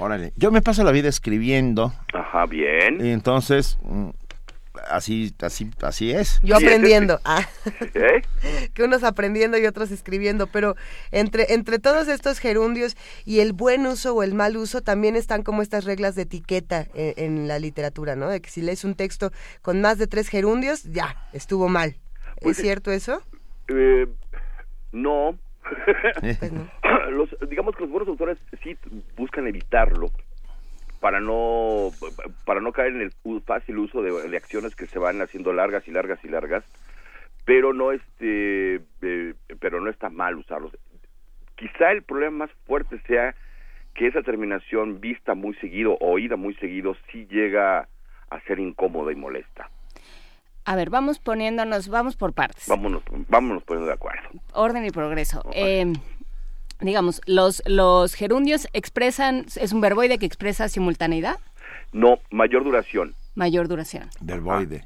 Órale, 0.00 0.32
yo 0.36 0.50
me 0.50 0.62
paso 0.62 0.82
la 0.82 0.92
vida 0.92 1.10
escribiendo. 1.10 1.92
Ajá, 2.14 2.46
bien. 2.46 3.04
Y 3.04 3.10
entonces 3.10 3.78
mm, 3.82 4.08
así, 4.88 5.34
así, 5.40 5.70
así 5.82 6.10
es. 6.10 6.40
Yo 6.42 6.56
aprendiendo. 6.56 7.20
Ah. 7.22 7.46
¿Eh? 7.94 8.22
que 8.74 8.82
unos 8.82 9.04
aprendiendo 9.04 9.58
y 9.58 9.66
otros 9.66 9.90
escribiendo, 9.90 10.46
pero 10.46 10.74
entre, 11.10 11.52
entre 11.52 11.78
todos 11.78 12.08
estos 12.08 12.38
gerundios 12.38 12.96
y 13.26 13.40
el 13.40 13.52
buen 13.52 13.86
uso 13.86 14.14
o 14.14 14.22
el 14.22 14.32
mal 14.32 14.56
uso 14.56 14.80
también 14.80 15.16
están 15.16 15.42
como 15.42 15.60
estas 15.60 15.84
reglas 15.84 16.14
de 16.14 16.22
etiqueta 16.22 16.86
en, 16.94 17.46
la 17.46 17.58
literatura, 17.58 18.16
¿no? 18.16 18.30
De 18.30 18.40
que 18.40 18.48
si 18.48 18.62
lees 18.62 18.84
un 18.84 18.94
texto 18.94 19.32
con 19.60 19.82
más 19.82 19.98
de 19.98 20.06
tres 20.06 20.28
gerundios, 20.28 20.84
ya, 20.84 21.28
estuvo 21.34 21.68
mal. 21.68 21.90
¿Es 22.36 22.42
pues, 22.42 22.56
cierto 22.56 22.90
eso? 22.90 23.22
Eh, 23.68 24.06
no. 24.92 25.38
Pues 25.62 26.52
no. 26.52 27.48
digamos 27.48 27.76
que 27.76 27.82
los 27.82 27.90
buenos 27.90 28.08
autores 28.08 28.38
sí 28.62 28.76
buscan 29.16 29.46
evitarlo 29.46 30.10
para 31.00 31.20
no 31.20 31.90
para 32.44 32.60
no 32.60 32.72
caer 32.72 32.94
en 32.94 33.02
el 33.02 33.12
fácil 33.42 33.78
uso 33.78 34.02
de, 34.02 34.36
acciones 34.36 34.74
que 34.74 34.86
se 34.86 34.98
van 34.98 35.20
haciendo 35.22 35.52
largas 35.52 35.86
y 35.88 35.90
largas 35.90 36.22
y 36.24 36.28
largas 36.28 36.64
pero 37.44 37.72
no 37.72 37.92
este 37.92 38.80
eh, 39.02 39.34
pero 39.60 39.80
no 39.80 39.90
está 39.90 40.10
mal 40.10 40.36
usarlos 40.36 40.76
quizá 41.56 41.92
el 41.92 42.02
problema 42.02 42.46
más 42.46 42.50
fuerte 42.66 43.00
sea 43.06 43.34
que 43.94 44.06
esa 44.06 44.22
terminación 44.22 45.00
vista 45.00 45.34
muy 45.34 45.54
seguido 45.56 45.96
oída 46.00 46.36
muy 46.36 46.54
seguido 46.54 46.96
sí 47.10 47.26
llega 47.30 47.88
a 48.30 48.40
ser 48.46 48.60
incómoda 48.60 49.12
y 49.12 49.16
molesta 49.16 49.70
a 50.64 50.76
ver, 50.76 50.90
vamos 50.90 51.18
poniéndonos, 51.18 51.88
vamos 51.88 52.16
por 52.16 52.32
partes. 52.32 52.68
Vámonos, 52.68 53.02
vámonos 53.28 53.62
poniendo 53.64 53.88
de 53.88 53.94
acuerdo. 53.94 54.28
Orden 54.52 54.84
y 54.84 54.90
progreso. 54.90 55.42
Eh, 55.52 55.92
digamos, 56.80 57.20
los, 57.26 57.62
los 57.66 58.14
gerundios 58.14 58.68
expresan, 58.72 59.46
¿es 59.56 59.72
un 59.72 59.80
verboide 59.80 60.18
que 60.18 60.26
expresa 60.26 60.68
simultaneidad? 60.68 61.38
No, 61.92 62.18
mayor 62.30 62.64
duración. 62.64 63.14
Mayor 63.34 63.68
duración. 63.68 64.08
Verboide. 64.20 64.84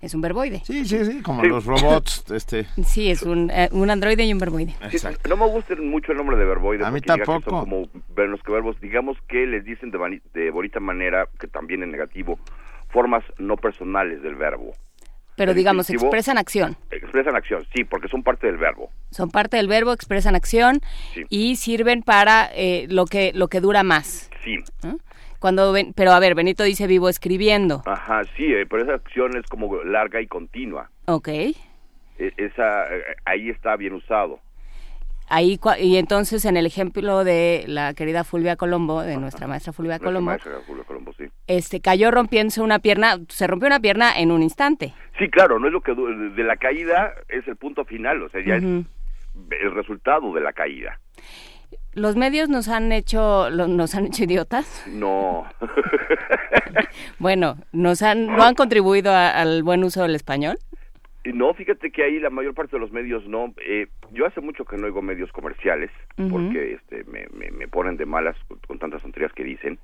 Es 0.00 0.14
un 0.14 0.20
verboide. 0.20 0.62
Sí, 0.64 0.84
sí, 0.84 1.04
sí, 1.04 1.22
como 1.22 1.42
los 1.42 1.64
robots. 1.64 2.24
este. 2.30 2.66
Sí, 2.84 3.10
es 3.10 3.22
un, 3.22 3.50
eh, 3.50 3.68
un 3.72 3.90
androide 3.90 4.24
y 4.24 4.32
un 4.32 4.38
verboide. 4.38 4.74
no 5.28 5.36
me 5.36 5.46
gusta 5.48 5.74
mucho 5.76 6.12
el 6.12 6.18
nombre 6.18 6.36
de 6.36 6.44
verboide. 6.44 6.84
A 6.84 6.90
mí 6.90 7.00
tampoco. 7.00 7.50
Son 7.50 7.60
como 7.60 7.88
los 8.16 8.42
que 8.42 8.52
verbos, 8.52 8.78
digamos 8.80 9.16
que 9.26 9.46
les 9.46 9.64
dicen 9.64 9.90
de, 9.90 10.20
de 10.34 10.50
bonita 10.50 10.80
manera, 10.80 11.26
que 11.40 11.48
también 11.48 11.82
en 11.82 11.90
negativo, 11.90 12.38
formas 12.90 13.24
no 13.38 13.56
personales 13.56 14.22
del 14.22 14.34
verbo. 14.34 14.72
Pero 15.36 15.54
digamos, 15.54 15.90
expresan 15.90 16.38
acción. 16.38 16.76
Expresan 16.90 17.36
acción, 17.36 17.64
sí, 17.74 17.84
porque 17.84 18.08
son 18.08 18.22
parte 18.22 18.46
del 18.46 18.56
verbo. 18.56 18.90
Son 19.10 19.30
parte 19.30 19.58
del 19.58 19.68
verbo, 19.68 19.92
expresan 19.92 20.34
acción 20.34 20.80
y 21.28 21.56
sirven 21.56 22.02
para 22.02 22.50
eh, 22.54 22.86
lo 22.88 23.04
que 23.04 23.32
lo 23.34 23.48
que 23.48 23.60
dura 23.60 23.82
más. 23.82 24.30
Sí. 24.42 24.56
Cuando 25.38 25.74
pero 25.94 26.12
a 26.12 26.20
ver, 26.20 26.34
Benito 26.34 26.64
dice 26.64 26.86
vivo 26.86 27.08
escribiendo. 27.08 27.82
Ajá, 27.84 28.22
sí, 28.36 28.44
eh, 28.46 28.66
pero 28.68 28.82
esa 28.82 28.94
acción 28.94 29.36
es 29.36 29.46
como 29.46 29.76
larga 29.84 30.20
y 30.20 30.26
continua. 30.26 30.90
Ok. 31.06 31.28
E, 31.28 31.54
esa 32.18 32.94
eh, 32.94 33.02
ahí 33.26 33.50
está 33.50 33.76
bien 33.76 33.92
usado. 33.92 34.40
Ahí, 35.28 35.58
y 35.80 35.96
entonces 35.96 36.44
en 36.44 36.56
el 36.56 36.66
ejemplo 36.66 37.24
de 37.24 37.64
la 37.66 37.94
querida 37.94 38.22
Fulvia 38.22 38.56
Colombo, 38.56 39.02
de 39.02 39.16
nuestra 39.16 39.48
maestra 39.48 39.72
Fulvia 39.72 39.98
Colombo, 39.98 40.32
este 41.48 41.80
cayó 41.80 42.10
rompiéndose 42.10 42.60
una 42.60 42.78
pierna, 42.78 43.18
se 43.28 43.46
rompió 43.46 43.66
una 43.66 43.80
pierna 43.80 44.16
en 44.16 44.30
un 44.30 44.42
instante. 44.42 44.94
Sí, 45.18 45.28
claro, 45.28 45.58
no 45.58 45.66
es 45.66 45.72
lo 45.72 45.80
que 45.80 45.94
de 45.94 46.44
la 46.44 46.56
caída 46.56 47.12
es 47.28 47.46
el 47.48 47.56
punto 47.56 47.84
final, 47.84 48.22
o 48.22 48.28
sea, 48.28 48.40
ya 48.44 48.56
es 48.56 48.62
el 48.62 49.74
resultado 49.74 50.32
de 50.32 50.40
la 50.40 50.52
caída. 50.52 51.00
¿Los 51.92 52.14
medios 52.14 52.48
nos 52.50 52.68
han 52.68 52.92
hecho 52.92 53.48
nos 53.50 53.94
han 53.94 54.06
hecho 54.06 54.24
idiotas? 54.24 54.84
No. 54.86 55.46
bueno, 57.18 57.56
nos 57.72 58.02
han 58.02 58.26
no 58.26 58.42
han 58.42 58.54
contribuido 58.54 59.12
al 59.14 59.62
buen 59.62 59.82
uso 59.82 60.02
del 60.02 60.14
español. 60.14 60.58
No, 61.32 61.54
fíjate 61.54 61.90
que 61.90 62.04
ahí 62.04 62.18
la 62.18 62.30
mayor 62.30 62.54
parte 62.54 62.76
de 62.76 62.80
los 62.80 62.92
medios 62.92 63.26
no. 63.26 63.54
Eh, 63.64 63.88
yo 64.12 64.26
hace 64.26 64.40
mucho 64.40 64.64
que 64.64 64.76
no 64.76 64.86
oigo 64.86 65.02
medios 65.02 65.32
comerciales 65.32 65.90
porque 66.30 66.74
este, 66.74 67.04
me, 67.04 67.26
me, 67.50 67.68
ponen 67.68 67.96
de 67.96 68.06
malas 68.06 68.36
con, 68.66 68.78
tantas 68.78 69.02
tonterías 69.02 69.32
que 69.32 69.44
dicen. 69.44 69.78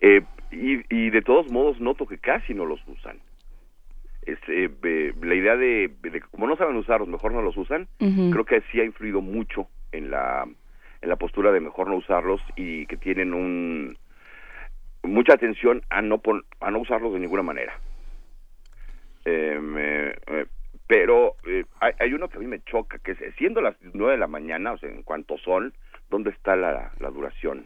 Eh, 0.00 0.22
y, 0.50 1.10
de 1.10 1.22
todos 1.22 1.50
modos 1.50 1.80
noto 1.80 2.06
que 2.06 2.18
casi 2.18 2.54
no 2.54 2.66
los 2.66 2.80
usan. 2.88 3.18
Este, 4.22 4.70
la 5.22 5.34
idea 5.34 5.56
de, 5.56 5.90
como 6.30 6.46
no 6.46 6.56
saben 6.56 6.76
usarlos, 6.76 7.08
mejor 7.08 7.32
no 7.32 7.42
los 7.42 7.56
usan. 7.56 7.88
Creo 7.98 8.44
que 8.44 8.62
sí 8.72 8.80
ha 8.80 8.84
influido 8.84 9.20
mucho 9.20 9.68
en 9.92 10.10
la 10.10 10.46
en 11.02 11.08
la 11.08 11.16
postura 11.16 11.50
de 11.50 11.60
mejor 11.60 11.88
no 11.88 11.96
usarlos 11.96 12.40
y 12.56 12.86
que 12.86 12.96
tienen 12.96 13.34
un 13.34 13.98
mucha 15.02 15.34
atención 15.34 15.82
a 15.90 16.00
no 16.00 16.22
a 16.60 16.70
no 16.70 16.78
usarlos 16.78 17.12
de 17.12 17.20
ninguna 17.20 17.42
manera. 17.42 17.78
Eh, 19.24 20.14
eh, 20.26 20.46
pero 20.92 21.36
eh, 21.46 21.64
hay, 21.80 22.12
uno 22.12 22.28
que 22.28 22.36
a 22.36 22.40
mí 22.40 22.46
me 22.46 22.62
choca, 22.64 22.98
que 22.98 23.12
es 23.12 23.18
siendo 23.38 23.62
las 23.62 23.74
nueve 23.94 24.12
de 24.12 24.18
la 24.18 24.26
mañana, 24.26 24.72
o 24.72 24.76
sea, 24.76 24.90
en 24.90 25.02
cuanto 25.02 25.38
son, 25.38 25.72
¿dónde 26.10 26.28
está 26.28 26.54
la, 26.54 26.92
duración? 27.14 27.64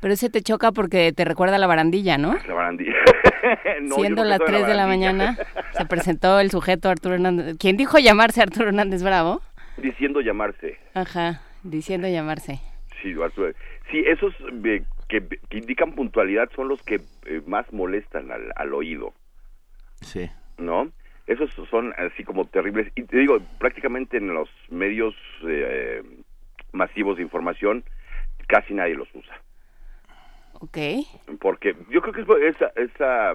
Pero 0.00 0.12
ese 0.12 0.28
te 0.28 0.42
choca 0.42 0.72
porque 0.72 1.12
te 1.12 1.24
recuerda 1.24 1.54
a 1.54 1.60
la 1.60 1.68
barandilla, 1.68 2.18
¿no? 2.18 2.36
La 2.48 2.54
barandilla. 2.54 2.94
Siendo 3.94 4.24
las 4.24 4.40
tres 4.40 4.66
de 4.66 4.74
la 4.74 4.88
mañana, 4.88 5.38
se 5.70 5.86
presentó 5.86 6.40
el 6.40 6.50
sujeto 6.50 6.88
Arturo 6.88 7.14
Hernández. 7.14 7.56
¿Quién 7.60 7.76
dijo 7.76 8.00
llamarse 8.00 8.42
Arturo 8.42 8.66
Hernández 8.66 9.04
Bravo? 9.04 9.40
Diciendo 9.76 10.20
llamarse. 10.20 10.76
Ajá, 10.94 11.42
diciendo 11.62 12.08
llamarse. 12.08 12.58
Sí, 13.00 13.14
Arturo. 13.22 13.52
Sí, 13.92 14.02
esos 14.04 14.34
eh, 14.64 14.82
que, 15.08 15.22
indican 15.52 15.92
puntualidad 15.92 16.50
son 16.56 16.66
los 16.66 16.82
que 16.82 16.96
eh, 17.26 17.40
más 17.46 17.72
molestan 17.72 18.32
al, 18.32 18.50
al 18.56 18.74
oído. 18.74 19.14
Sí. 20.00 20.28
¿No? 20.58 20.90
Esos 21.26 21.50
son 21.70 21.94
así 21.96 22.24
como 22.24 22.46
terribles 22.46 22.90
y 22.94 23.02
te 23.04 23.18
digo 23.18 23.38
prácticamente 23.58 24.18
en 24.18 24.34
los 24.34 24.48
medios 24.68 25.14
eh, 25.46 26.02
masivos 26.72 27.16
de 27.16 27.22
información 27.22 27.84
casi 28.46 28.74
nadie 28.74 28.94
los 28.94 29.08
usa 29.14 29.34
Ok. 30.60 30.78
Porque 31.40 31.76
yo 31.90 32.00
creo 32.00 32.14
que 32.14 32.22
es 32.22 32.56
esa, 32.56 32.72
esa 32.76 33.34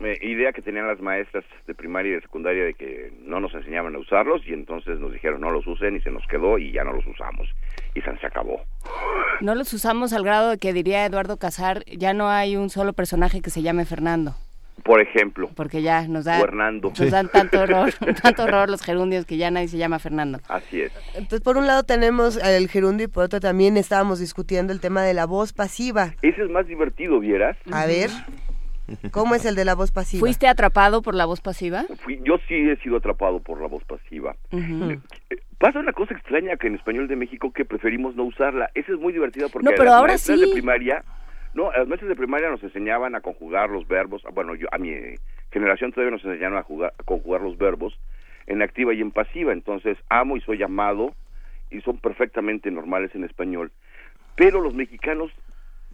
eh, 0.00 0.18
idea 0.22 0.52
que 0.52 0.62
tenían 0.62 0.86
las 0.86 1.00
maestras 1.00 1.44
de 1.66 1.74
primaria 1.74 2.12
y 2.12 2.14
de 2.16 2.22
secundaria 2.22 2.64
de 2.64 2.74
que 2.74 3.12
no 3.20 3.40
nos 3.40 3.54
enseñaban 3.54 3.94
a 3.94 3.98
usarlos 3.98 4.42
y 4.46 4.52
entonces 4.52 4.98
nos 4.98 5.12
dijeron 5.12 5.40
no 5.40 5.50
los 5.50 5.66
usen 5.66 5.96
y 5.96 6.00
se 6.00 6.10
nos 6.10 6.26
quedó 6.26 6.58
y 6.58 6.72
ya 6.72 6.82
no 6.82 6.92
los 6.92 7.06
usamos 7.06 7.48
y 7.94 8.00
se, 8.00 8.16
se 8.18 8.26
acabó. 8.26 8.62
No 9.40 9.54
los 9.54 9.72
usamos 9.72 10.12
al 10.12 10.24
grado 10.24 10.50
de 10.50 10.58
que 10.58 10.72
diría 10.72 11.04
Eduardo 11.04 11.36
Casar, 11.36 11.84
ya 11.86 12.14
no 12.14 12.28
hay 12.28 12.56
un 12.56 12.70
solo 12.70 12.94
personaje 12.94 13.40
que 13.42 13.50
se 13.50 13.62
llame 13.62 13.84
Fernando. 13.84 14.34
Por 14.82 15.00
ejemplo. 15.00 15.48
Porque 15.54 15.80
ya 15.82 16.08
nos, 16.08 16.24
da, 16.24 16.40
Fernando. 16.40 16.92
nos 16.98 17.10
dan 17.10 17.28
tanto 17.28 17.60
horror, 17.60 17.92
tanto 18.22 18.44
horror 18.44 18.68
los 18.68 18.82
gerundios 18.82 19.24
que 19.26 19.36
ya 19.36 19.50
nadie 19.50 19.68
se 19.68 19.78
llama 19.78 19.98
Fernando. 19.98 20.40
Así 20.48 20.80
es. 20.82 20.92
Entonces, 21.14 21.40
por 21.40 21.56
un 21.56 21.66
lado 21.66 21.84
tenemos 21.84 22.36
el 22.36 22.68
gerundio 22.68 23.04
y 23.04 23.08
por 23.08 23.24
otro 23.24 23.38
también 23.38 23.76
estábamos 23.76 24.18
discutiendo 24.18 24.72
el 24.72 24.80
tema 24.80 25.02
de 25.02 25.14
la 25.14 25.26
voz 25.26 25.52
pasiva. 25.52 26.14
Ese 26.22 26.42
es 26.42 26.50
más 26.50 26.66
divertido, 26.66 27.20
¿vieras? 27.20 27.56
A 27.70 27.86
ver, 27.86 28.10
¿cómo 29.12 29.34
es 29.34 29.44
el 29.44 29.54
de 29.54 29.64
la 29.64 29.74
voz 29.74 29.92
pasiva? 29.92 30.20
¿Fuiste 30.20 30.48
atrapado 30.48 31.02
por 31.02 31.14
la 31.14 31.26
voz 31.26 31.40
pasiva? 31.40 31.84
Fui, 32.02 32.20
yo 32.24 32.38
sí 32.48 32.54
he 32.54 32.76
sido 32.82 32.96
atrapado 32.96 33.40
por 33.40 33.60
la 33.60 33.68
voz 33.68 33.84
pasiva. 33.84 34.34
Eh, 34.50 34.98
Pasa 35.58 35.78
una 35.78 35.92
cosa 35.92 36.12
extraña 36.14 36.56
que 36.56 36.66
en 36.66 36.74
español 36.74 37.06
de 37.06 37.14
México 37.14 37.52
que 37.52 37.64
preferimos 37.64 38.16
no 38.16 38.24
usarla. 38.24 38.70
Esa 38.74 38.92
es 38.94 38.98
muy 38.98 39.12
divertida 39.12 39.46
porque 39.48 39.64
No, 39.66 39.70
pero 39.76 39.84
las 39.90 39.94
ahora 39.94 40.18
sí. 40.18 40.34
de 40.36 40.48
primaria, 40.48 41.04
no, 41.54 41.70
las 41.72 41.86
maestras 41.86 42.08
de 42.08 42.16
primaria 42.16 42.50
nos 42.50 42.62
enseñaban 42.62 43.14
a 43.14 43.20
conjugar 43.20 43.70
los 43.70 43.86
verbos. 43.86 44.22
Bueno, 44.32 44.54
yo 44.54 44.68
a 44.72 44.78
mi 44.78 44.94
generación 45.50 45.92
todavía 45.92 46.12
nos 46.12 46.24
enseñaron 46.24 46.58
a, 46.58 46.62
jugar, 46.62 46.94
a 46.98 47.02
conjugar 47.02 47.42
los 47.42 47.58
verbos 47.58 47.98
en 48.46 48.62
activa 48.62 48.94
y 48.94 49.00
en 49.00 49.10
pasiva. 49.10 49.52
Entonces, 49.52 49.98
amo 50.08 50.36
y 50.36 50.40
soy 50.40 50.62
amado 50.62 51.14
y 51.70 51.80
son 51.82 51.98
perfectamente 51.98 52.70
normales 52.70 53.14
en 53.14 53.24
español. 53.24 53.70
Pero 54.36 54.60
los 54.60 54.74
mexicanos, 54.74 55.30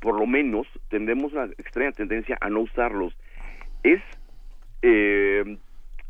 por 0.01 0.19
lo 0.19 0.27
menos, 0.27 0.67
tendemos 0.91 1.33
una 1.33 1.47
extraña 1.59 1.93
tendencia 1.93 2.39
a 2.41 2.49
no 2.51 2.61
usarlos. 2.61 3.17
Es 3.83 4.01
eh, 4.83 5.59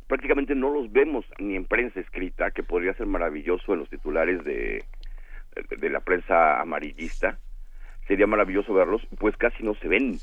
prácticamente 0.08 0.54
no 0.54 0.70
los 0.70 0.90
vemos 0.90 1.24
ni 1.38 1.54
en 1.54 1.64
prensa 1.64 2.00
escrita, 2.00 2.50
que 2.50 2.62
podría 2.62 2.94
ser 2.94 3.06
maravilloso 3.06 3.72
en 3.72 3.80
los 3.80 3.90
titulares 3.90 4.42
de, 4.44 4.84
de 5.78 5.90
la 5.90 6.00
prensa 6.00 6.60
amarillista. 6.60 7.38
Sería 8.08 8.26
maravilloso 8.26 8.72
verlos, 8.74 9.02
pues 9.18 9.36
casi 9.36 9.62
no 9.62 9.74
se 9.76 9.86
ven. 9.86 10.18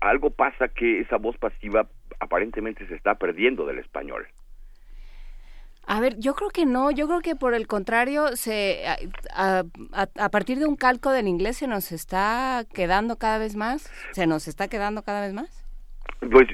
Algo 0.00 0.30
pasa 0.30 0.68
que 0.68 1.00
esa 1.00 1.16
voz 1.18 1.36
pasiva 1.38 1.86
aparentemente 2.20 2.86
se 2.88 2.94
está 2.94 3.14
perdiendo 3.16 3.64
del 3.66 3.78
español. 3.78 4.26
A 5.86 6.00
ver, 6.00 6.18
yo 6.18 6.34
creo 6.34 6.50
que 6.50 6.66
no, 6.66 6.90
yo 6.90 7.06
creo 7.06 7.20
que 7.20 7.34
por 7.36 7.54
el 7.54 7.66
contrario, 7.66 8.36
se 8.36 8.82
a, 9.34 9.64
a- 9.92 10.28
partir 10.28 10.58
de 10.58 10.66
un 10.66 10.76
calco 10.76 11.10
del 11.12 11.28
inglés 11.28 11.56
se 11.58 11.66
nos 11.66 11.92
está 11.92 12.64
quedando 12.74 13.16
cada 13.16 13.38
vez 13.38 13.56
más, 13.56 13.90
se 14.12 14.26
nos 14.26 14.48
está 14.48 14.68
quedando 14.68 15.02
cada 15.02 15.22
vez 15.22 15.32
más. 15.32 15.66
Pues 16.20 16.46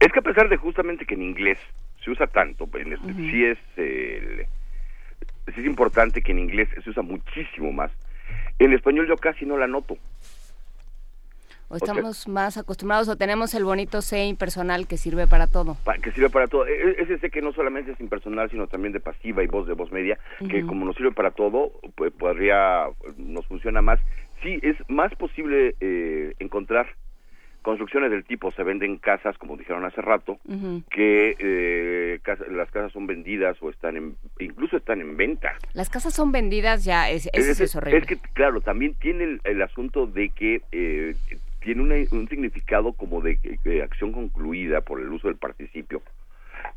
es 0.00 0.12
que 0.12 0.18
a 0.18 0.22
pesar 0.22 0.48
de 0.48 0.56
justamente 0.56 1.06
que 1.06 1.14
en 1.14 1.22
inglés 1.22 1.58
se 2.04 2.10
usa 2.10 2.26
tanto, 2.26 2.66
pues, 2.66 2.86
sí 3.30 3.44
es 3.44 3.58
el- 3.76 4.46
sí 5.54 5.60
es 5.60 5.66
importante 5.66 6.20
que 6.22 6.32
en 6.32 6.40
inglés 6.40 6.68
se 6.82 6.90
usa 6.90 7.02
muchísimo 7.02 7.70
más. 7.72 7.92
En 8.60 8.72
español 8.74 9.08
yo 9.08 9.16
casi 9.16 9.46
no 9.46 9.56
la 9.56 9.66
noto. 9.66 9.96
O 11.72 11.78
sea- 11.78 11.86
estamos 11.86 12.28
más 12.28 12.56
acostumbrados 12.58 13.08
o 13.08 13.16
tenemos 13.16 13.54
el 13.54 13.64
bonito 13.64 14.02
C 14.02 14.26
impersonal 14.26 14.86
que 14.88 14.96
sirve 14.98 15.26
para 15.26 15.46
todo. 15.46 15.76
que 16.02 16.12
sirve 16.12 16.28
para 16.28 16.46
todo. 16.46 16.66
E- 16.66 16.72
e- 16.90 17.02
Ese 17.02 17.18
sé 17.18 17.30
que 17.30 17.40
no 17.42 17.52
solamente 17.52 17.92
es 17.92 18.00
impersonal, 18.00 18.50
sino 18.50 18.66
también 18.66 18.92
de 18.92 19.00
pasiva 19.00 19.42
y 19.42 19.46
voz 19.46 19.66
de 19.66 19.74
voz 19.74 19.90
media, 19.92 20.18
que 20.50 20.66
como 20.66 20.84
nos 20.84 20.96
sirve 20.96 21.12
para 21.12 21.30
todo, 21.30 21.72
pues 21.96 22.12
podría, 22.12 22.86
nos 23.16 23.46
funciona 23.46 23.80
más. 23.82 23.98
Sí, 24.42 24.58
es 24.62 24.76
más 24.88 25.14
posible 25.14 25.74
eh, 25.80 26.34
encontrar 26.38 26.86
construcciones 27.62 28.10
del 28.10 28.24
tipo, 28.24 28.50
se 28.52 28.62
venden 28.62 28.96
casas, 28.98 29.36
como 29.38 29.56
dijeron 29.56 29.84
hace 29.84 30.00
rato, 30.00 30.38
que 30.90 31.36
eh, 31.38 32.18
casa- 32.22 32.44
las 32.50 32.70
casas 32.70 32.92
son 32.92 33.06
vendidas 33.06 33.56
o 33.62 33.70
están 33.70 33.96
en, 33.96 34.16
incluso 34.38 34.76
están 34.76 35.00
en 35.00 35.16
venta. 35.16 35.54
Las 35.74 35.90
casas 35.90 36.14
son 36.14 36.32
vendidas 36.32 36.84
ya, 36.84 37.10
es, 37.10 37.28
es 37.32 37.76
horrible. 37.76 37.98
Es 37.98 38.06
que, 38.06 38.16
claro, 38.32 38.60
también 38.60 38.94
tiene 38.94 39.24
el, 39.24 39.40
el 39.44 39.62
asunto 39.62 40.06
de 40.06 40.30
que 40.30 40.62
eh, 40.72 41.14
tiene 41.60 41.82
una- 41.82 41.96
un 42.12 42.28
significado 42.28 42.92
como 42.94 43.20
de, 43.20 43.38
de 43.64 43.82
acción 43.82 44.12
concluida 44.12 44.80
por 44.80 45.00
el 45.00 45.08
uso 45.12 45.28
del 45.28 45.36
participio 45.36 46.02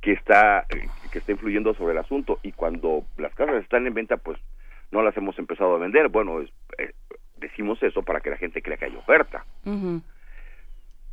que 0.01 0.11
está 0.13 0.65
eh, 0.69 0.87
que 1.11 1.19
está 1.19 1.31
influyendo 1.31 1.73
sobre 1.75 1.93
el 1.93 1.99
asunto 1.99 2.39
y 2.43 2.51
cuando 2.51 3.05
las 3.17 3.33
casas 3.35 3.63
están 3.63 3.85
en 3.87 3.93
venta 3.93 4.17
pues 4.17 4.37
no 4.91 5.01
las 5.01 5.15
hemos 5.15 5.37
empezado 5.39 5.75
a 5.75 5.79
vender 5.79 6.09
bueno 6.09 6.41
es- 6.41 6.51
eh, 6.77 6.91
decimos 7.39 7.81
eso 7.83 8.01
para 8.03 8.19
que 8.19 8.29
la 8.29 8.37
gente 8.37 8.61
crea 8.61 8.75
que 8.77 8.85
hay 8.85 8.95
oferta 8.95 9.45
Ujú. 9.65 10.01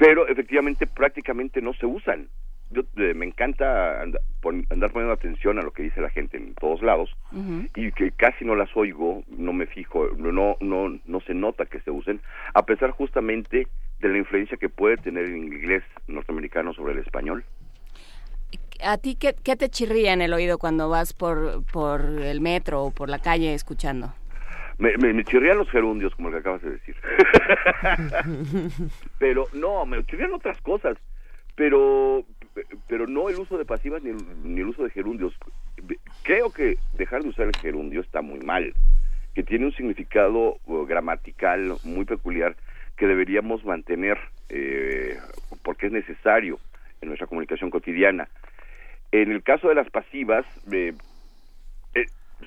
Pero 0.00 0.26
efectivamente 0.26 0.86
prácticamente 0.86 1.60
no 1.60 1.74
se 1.74 1.84
usan. 1.86 2.28
Yo 2.70 2.82
eh, 2.96 3.14
me 3.14 3.26
encanta 3.26 4.00
and- 4.00 4.16
pon- 4.40 4.66
andar 4.70 4.90
poniendo 4.92 5.12
atención 5.12 5.58
a 5.58 5.62
lo 5.62 5.72
que 5.72 5.82
dice 5.82 6.00
la 6.00 6.08
gente 6.10 6.36
en 6.38 6.54
todos 6.54 6.80
lados 6.82 7.10
y 7.76 7.92
que 7.92 8.10
casi 8.12 8.44
no 8.44 8.54
las 8.54 8.74
oigo, 8.76 9.22
no 9.28 9.52
me 9.52 9.66
fijo, 9.66 10.08
no 10.16 10.56
no 10.60 10.98
no 11.04 11.20
se 11.20 11.34
nota 11.34 11.66
que 11.66 11.80
se 11.80 11.90
usen, 11.90 12.20
a 12.54 12.62
pesar 12.64 12.90
justamente 12.92 13.66
de 13.98 14.08
la 14.08 14.18
influencia 14.18 14.56
que 14.56 14.68
puede 14.68 14.96
tener 14.96 15.24
el 15.26 15.36
inglés 15.36 15.82
norteamericano 16.08 16.72
sobre 16.72 16.94
el 16.94 17.00
español. 17.00 17.44
¿A 18.82 18.96
ti 18.96 19.14
qué, 19.16 19.34
qué 19.44 19.56
te 19.56 19.68
chirría 19.68 20.12
en 20.14 20.22
el 20.22 20.32
oído 20.32 20.56
cuando 20.56 20.88
vas 20.88 21.12
por, 21.12 21.62
por 21.70 22.00
el 22.00 22.40
metro 22.40 22.84
o 22.84 22.90
por 22.92 23.10
la 23.10 23.18
calle 23.18 23.52
escuchando? 23.52 24.14
Me, 24.80 24.96
me, 24.96 25.12
me 25.12 25.24
chirrían 25.24 25.58
los 25.58 25.70
gerundios, 25.70 26.14
como 26.16 26.28
el 26.28 26.34
que 26.34 26.40
acabas 26.40 26.62
de 26.62 26.70
decir. 26.70 26.96
pero 29.18 29.46
no, 29.52 29.86
me 29.86 30.04
chirrían 30.06 30.32
otras 30.32 30.60
cosas. 30.62 30.96
Pero 31.54 32.24
pero 32.88 33.06
no 33.06 33.28
el 33.28 33.38
uso 33.38 33.58
de 33.58 33.64
pasivas 33.64 34.02
ni 34.02 34.10
el, 34.10 34.16
ni 34.42 34.60
el 34.60 34.68
uso 34.68 34.84
de 34.84 34.90
gerundios. 34.90 35.34
Creo 36.22 36.50
que 36.52 36.76
dejar 36.94 37.22
de 37.22 37.28
usar 37.28 37.46
el 37.46 37.56
gerundio 37.56 38.00
está 38.00 38.22
muy 38.22 38.40
mal, 38.40 38.74
que 39.34 39.42
tiene 39.42 39.66
un 39.66 39.72
significado 39.72 40.58
gramatical 40.66 41.74
muy 41.84 42.04
peculiar 42.04 42.56
que 42.96 43.06
deberíamos 43.06 43.64
mantener 43.64 44.18
eh, 44.48 45.16
porque 45.62 45.86
es 45.86 45.92
necesario 45.92 46.58
en 47.00 47.08
nuestra 47.08 47.26
comunicación 47.26 47.70
cotidiana. 47.70 48.28
En 49.12 49.30
el 49.32 49.42
caso 49.42 49.68
de 49.68 49.74
las 49.74 49.88
pasivas, 49.90 50.44
eh, 50.70 50.92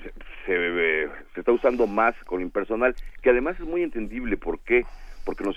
se, 0.02 0.12
se, 0.46 1.08
se 1.34 1.40
está 1.40 1.52
usando 1.52 1.86
más 1.86 2.14
con 2.24 2.40
impersonal, 2.40 2.94
que 3.22 3.30
además 3.30 3.58
es 3.58 3.66
muy 3.66 3.82
entendible. 3.82 4.36
¿Por 4.36 4.58
qué? 4.60 4.84
Porque 5.24 5.44
nos, 5.44 5.56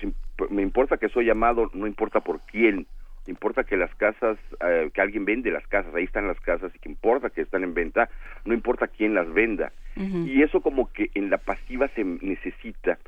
me 0.50 0.62
importa 0.62 0.96
que 0.96 1.08
soy 1.08 1.26
llamado, 1.26 1.70
no 1.74 1.86
importa 1.86 2.20
por 2.20 2.40
quién. 2.40 2.86
Importa 3.26 3.64
que 3.64 3.76
las 3.76 3.94
casas, 3.96 4.38
eh, 4.64 4.90
que 4.94 5.00
alguien 5.02 5.26
vende 5.26 5.50
las 5.50 5.66
casas, 5.66 5.94
ahí 5.94 6.04
están 6.04 6.26
las 6.26 6.40
casas, 6.40 6.74
y 6.74 6.78
que 6.78 6.88
importa 6.88 7.28
que 7.28 7.42
están 7.42 7.62
en 7.62 7.74
venta, 7.74 8.08
no 8.46 8.54
importa 8.54 8.88
quién 8.88 9.14
las 9.14 9.30
venda. 9.32 9.72
Y 9.96 10.42
eso 10.42 10.60
como 10.60 10.92
que 10.92 11.10
en 11.14 11.28
la 11.28 11.38
pasiva 11.38 11.88
se 11.88 12.04
necesita 12.04 12.98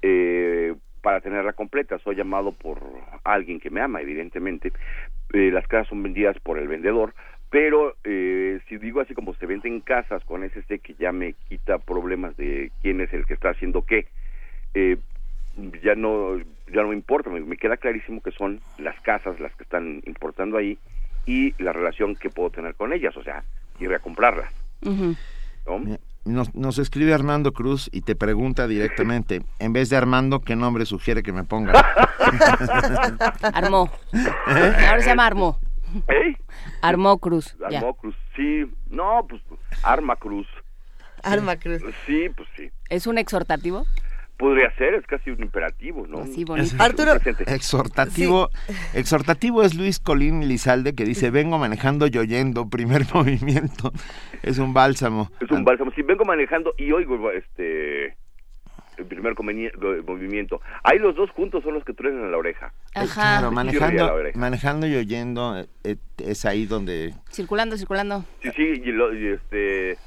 eh, 0.00 0.74
para 1.02 1.20
tenerla 1.20 1.52
completa. 1.52 1.98
Soy 1.98 2.16
llamado 2.16 2.52
por 2.52 2.80
alguien 3.24 3.60
que 3.60 3.68
me 3.68 3.82
ama, 3.82 4.00
evidentemente. 4.00 4.72
Eh, 5.34 5.50
las 5.52 5.68
casas 5.68 5.88
son 5.88 6.02
vendidas 6.02 6.38
por 6.40 6.58
el 6.58 6.66
vendedor, 6.66 7.12
pero 7.54 7.94
eh, 8.02 8.58
si 8.68 8.78
digo 8.78 9.00
así 9.00 9.14
como 9.14 9.32
se 9.34 9.46
venden 9.46 9.80
casas 9.80 10.24
con 10.24 10.42
ese 10.42 10.62
C 10.62 10.80
que 10.80 10.94
ya 10.94 11.12
me 11.12 11.34
quita 11.48 11.78
problemas 11.78 12.36
de 12.36 12.72
quién 12.82 13.00
es 13.00 13.12
el 13.12 13.26
que 13.26 13.34
está 13.34 13.50
haciendo 13.50 13.82
qué, 13.82 14.08
eh, 14.74 14.96
ya 15.84 15.94
no 15.94 16.36
ya 16.38 16.82
no 16.82 16.88
me 16.88 16.96
importa, 16.96 17.30
me, 17.30 17.38
me 17.38 17.56
queda 17.56 17.76
clarísimo 17.76 18.20
que 18.22 18.32
son 18.32 18.58
las 18.78 19.00
casas 19.02 19.38
las 19.38 19.54
que 19.54 19.62
están 19.62 20.02
importando 20.04 20.56
ahí 20.56 20.78
y 21.26 21.54
la 21.62 21.72
relación 21.72 22.16
que 22.16 22.28
puedo 22.28 22.50
tener 22.50 22.74
con 22.74 22.92
ellas, 22.92 23.16
o 23.16 23.22
sea, 23.22 23.44
ir 23.78 23.94
a 23.94 24.00
comprarlas. 24.00 24.52
Nos, 26.24 26.52
nos 26.56 26.78
escribe 26.80 27.14
Armando 27.14 27.52
Cruz 27.52 27.88
y 27.92 28.00
te 28.00 28.16
pregunta 28.16 28.66
directamente, 28.66 29.42
en 29.60 29.72
vez 29.72 29.90
de 29.90 29.96
Armando, 29.96 30.40
¿qué 30.40 30.56
nombre 30.56 30.86
sugiere 30.86 31.22
que 31.22 31.32
me 31.32 31.44
ponga? 31.44 31.72
Armó. 33.54 33.88
Ahora 34.48 35.00
se 35.00 35.10
llama 35.10 35.26
Armó. 35.26 35.60
¿Eh? 36.08 36.36
Armó 36.82 37.18
Cruz. 37.18 37.56
ya. 37.70 37.78
Armó 37.78 37.94
Cruz, 37.94 38.14
sí, 38.36 38.64
no, 38.90 39.26
pues 39.28 39.42
Arma 39.82 40.16
Cruz, 40.16 40.46
Arma 41.22 41.56
Cruz. 41.56 41.82
sí, 42.06 42.28
pues 42.36 42.48
sí. 42.56 42.70
¿Es 42.90 43.06
un 43.06 43.18
exhortativo? 43.18 43.84
Podría 44.36 44.74
ser, 44.76 44.94
es 44.94 45.06
casi 45.06 45.30
un 45.30 45.40
imperativo, 45.42 46.06
¿no? 46.08 46.18
Así 46.22 46.44
bonito. 46.44 46.74
Arturo. 46.80 47.12
Exhortativo, 47.46 48.50
exhortativo 48.92 49.62
es 49.62 49.74
Luis 49.76 50.00
Colín 50.00 50.48
Lizalde 50.48 50.94
que 50.96 51.04
dice, 51.04 51.30
vengo 51.30 51.56
manejando 51.58 52.08
y 52.08 52.18
oyendo, 52.18 52.68
primer 52.68 53.02
movimiento. 53.14 53.92
Es 54.42 54.58
un 54.58 54.74
bálsamo. 54.74 55.30
Es 55.40 55.50
un 55.52 55.64
bálsamo. 55.64 55.92
Si 55.92 56.02
vengo 56.02 56.24
manejando 56.24 56.74
y 56.76 56.90
oigo 56.90 57.30
este 57.30 58.16
el 58.96 59.06
primer 59.06 59.34
movimiento, 60.06 60.60
ahí 60.82 60.98
los 60.98 61.14
dos 61.16 61.30
juntos 61.30 61.62
son 61.64 61.74
los 61.74 61.84
que 61.84 61.92
truenan 61.92 62.24
en 62.24 62.30
la 62.30 62.38
oreja. 62.38 62.72
Ajá. 62.94 63.38
Claro, 63.38 63.50
manejando, 63.52 64.06
la 64.06 64.14
oreja. 64.14 64.38
manejando 64.38 64.86
y 64.86 64.94
oyendo 64.96 65.58
eh, 65.58 65.66
eh, 65.84 65.96
es 66.18 66.44
ahí 66.44 66.64
donde... 66.66 67.14
Circulando, 67.30 67.76
circulando. 67.76 68.24
Sí, 68.42 68.50
sí, 68.54 68.62
y, 68.62 68.92
lo- 68.92 69.12
y 69.14 69.26
este 69.28 69.98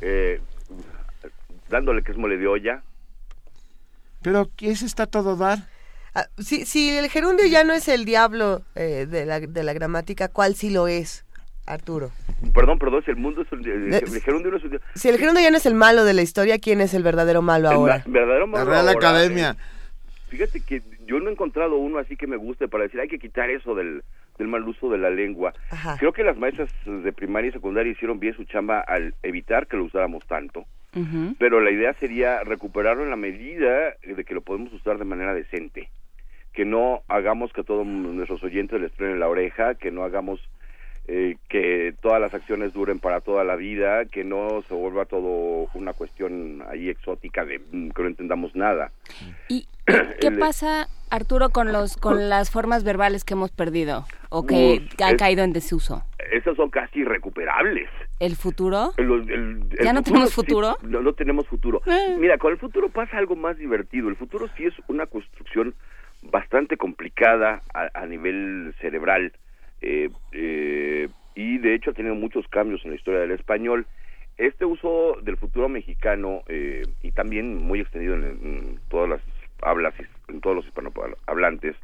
eh, 0.00 0.40
dándole 1.68 2.02
que 2.02 2.12
es 2.12 2.18
mole 2.18 2.38
de 2.38 2.46
olla. 2.46 2.82
Pero 4.22 4.48
ese 4.60 4.86
está 4.86 5.06
todo 5.06 5.36
dar. 5.36 5.58
Ah, 6.14 6.26
si, 6.38 6.64
si 6.64 6.96
el 6.96 7.10
gerundio 7.10 7.44
ya 7.46 7.62
no 7.64 7.74
es 7.74 7.88
el 7.88 8.06
diablo 8.06 8.62
eh, 8.74 9.06
de, 9.06 9.26
la, 9.26 9.40
de 9.40 9.62
la 9.62 9.72
gramática, 9.74 10.28
¿cuál 10.28 10.54
sí 10.54 10.70
lo 10.70 10.88
es, 10.88 11.25
Arturo? 11.66 12.10
Perdón, 12.54 12.78
perdón, 12.78 13.02
si 13.04 13.10
el 13.10 13.16
mundo 13.16 13.42
es 13.42 13.52
el, 13.52 13.66
el- 13.66 13.90
De- 13.90 13.98
el 13.98 14.20
gerundio 14.22 14.50
no 14.50 14.56
es 14.58 14.64
un- 14.64 14.80
Si 14.94 15.08
el 15.08 15.18
gerundio 15.18 15.42
ya 15.42 15.50
no 15.50 15.56
es 15.56 15.66
el 15.66 15.74
malo 15.74 16.04
de 16.04 16.14
la 16.14 16.22
historia, 16.22 16.58
¿quién 16.58 16.80
es 16.80 16.94
el 16.94 17.02
verdadero 17.02 17.42
malo 17.42 17.68
el 17.70 17.74
ahora? 17.76 17.98
ma- 18.06 18.12
verdadero 18.12 18.40
La 18.40 18.46
malo 18.46 18.70
Real 18.70 18.88
ahora, 18.88 19.08
Academia. 19.08 19.56
eh, 19.58 20.12
fíjate 20.28 20.60
que 20.60 20.82
yo 21.06 21.20
no 21.20 21.28
he 21.28 21.32
encontrado 21.32 21.76
uno 21.76 21.98
así 21.98 22.16
que 22.16 22.26
me 22.26 22.36
guste 22.36 22.68
para 22.68 22.84
decir 22.84 23.00
hay 23.00 23.08
que 23.08 23.18
quitar 23.18 23.48
eso 23.50 23.74
del, 23.74 24.02
del 24.38 24.48
mal 24.48 24.66
uso 24.68 24.90
de 24.90 24.98
la 24.98 25.10
lengua. 25.10 25.52
Ajá. 25.70 25.96
Creo 25.98 26.12
que 26.12 26.24
las 26.24 26.36
maestras 26.36 26.68
de 26.84 27.12
primaria 27.12 27.50
y 27.50 27.52
secundaria 27.52 27.92
hicieron 27.92 28.18
bien 28.20 28.34
su 28.34 28.44
chamba 28.44 28.80
al 28.80 29.14
evitar 29.22 29.66
que 29.66 29.76
lo 29.76 29.84
usáramos 29.84 30.24
tanto. 30.26 30.64
Pero 31.38 31.60
la 31.60 31.70
idea 31.70 31.92
sería 32.00 32.42
recuperarlo 32.42 33.02
en 33.04 33.10
la 33.10 33.16
medida 33.16 33.92
de 34.02 34.24
que 34.24 34.32
lo 34.32 34.40
podemos 34.40 34.72
usar 34.72 34.96
de 34.96 35.04
manera 35.04 35.34
decente. 35.34 35.90
Que 36.54 36.64
no 36.64 37.02
hagamos 37.08 37.52
que 37.52 37.60
a 37.60 37.64
todos 37.64 37.86
nuestros 37.86 38.42
oyentes 38.42 38.80
les 38.80 38.90
truene 38.92 39.18
la 39.18 39.28
oreja, 39.28 39.74
que 39.74 39.90
no 39.90 40.04
hagamos 40.04 40.40
eh, 41.08 41.36
que 41.48 41.94
todas 42.02 42.20
las 42.20 42.34
acciones 42.34 42.72
duren 42.72 42.98
para 42.98 43.20
toda 43.20 43.44
la 43.44 43.56
vida, 43.56 44.04
que 44.06 44.24
no 44.24 44.62
se 44.68 44.74
vuelva 44.74 45.04
todo 45.04 45.68
una 45.74 45.92
cuestión 45.92 46.62
ahí 46.68 46.88
exótica 46.88 47.44
de 47.44 47.60
mm, 47.70 47.90
que 47.90 48.02
no 48.02 48.08
entendamos 48.08 48.54
nada. 48.56 48.90
¿Y 49.48 49.66
qué 50.20 50.32
pasa, 50.32 50.88
Arturo, 51.10 51.50
con 51.50 51.72
los 51.72 51.96
con 51.96 52.28
las 52.28 52.50
formas 52.50 52.82
verbales 52.82 53.24
que 53.24 53.34
hemos 53.34 53.50
perdido 53.52 54.04
o 54.30 54.46
que 54.46 54.82
Pues, 54.88 55.00
han 55.08 55.14
es- 55.14 55.18
caído 55.20 55.44
en 55.44 55.52
desuso? 55.52 56.02
Esas 56.32 56.56
son 56.56 56.70
casi 56.70 57.00
irrecuperables. 57.00 57.88
¿El 58.18 58.34
futuro? 58.34 58.92
El- 58.96 59.10
el- 59.30 59.30
el 59.78 59.84
¿Ya 59.84 59.92
no 59.92 60.02
tenemos 60.02 60.30
sí, 60.30 60.34
futuro? 60.34 60.76
no, 60.82 61.00
no 61.02 61.12
tenemos 61.12 61.46
futuro. 61.46 61.82
Eh. 61.86 62.16
Mira, 62.18 62.36
con 62.38 62.50
el 62.52 62.58
futuro 62.58 62.88
pasa 62.88 63.16
algo 63.18 63.36
más 63.36 63.56
divertido. 63.58 64.08
El 64.08 64.16
futuro 64.16 64.48
sí 64.56 64.64
es 64.64 64.74
una 64.88 65.06
construcción 65.06 65.74
bastante 66.22 66.76
complicada 66.76 67.60
a, 67.74 67.90
a 67.94 68.06
nivel 68.06 68.74
cerebral 68.80 69.32
eh, 69.86 70.10
eh, 70.32 71.08
y 71.34 71.58
de 71.58 71.74
hecho 71.74 71.90
ha 71.90 71.94
tenido 71.94 72.14
muchos 72.14 72.46
cambios 72.48 72.84
en 72.84 72.90
la 72.90 72.96
historia 72.96 73.20
del 73.20 73.30
español. 73.30 73.86
Este 74.36 74.64
uso 74.64 75.16
del 75.22 75.36
futuro 75.36 75.68
mexicano 75.68 76.42
eh, 76.48 76.82
y 77.02 77.12
también 77.12 77.56
muy 77.56 77.80
extendido 77.80 78.14
en, 78.16 78.24
en 78.24 78.80
todas 78.90 79.08
las 79.08 79.20
hablas, 79.62 79.94
en 80.28 80.40
todos 80.40 80.56
los 80.56 80.66
hispanohablantes, 80.66 81.76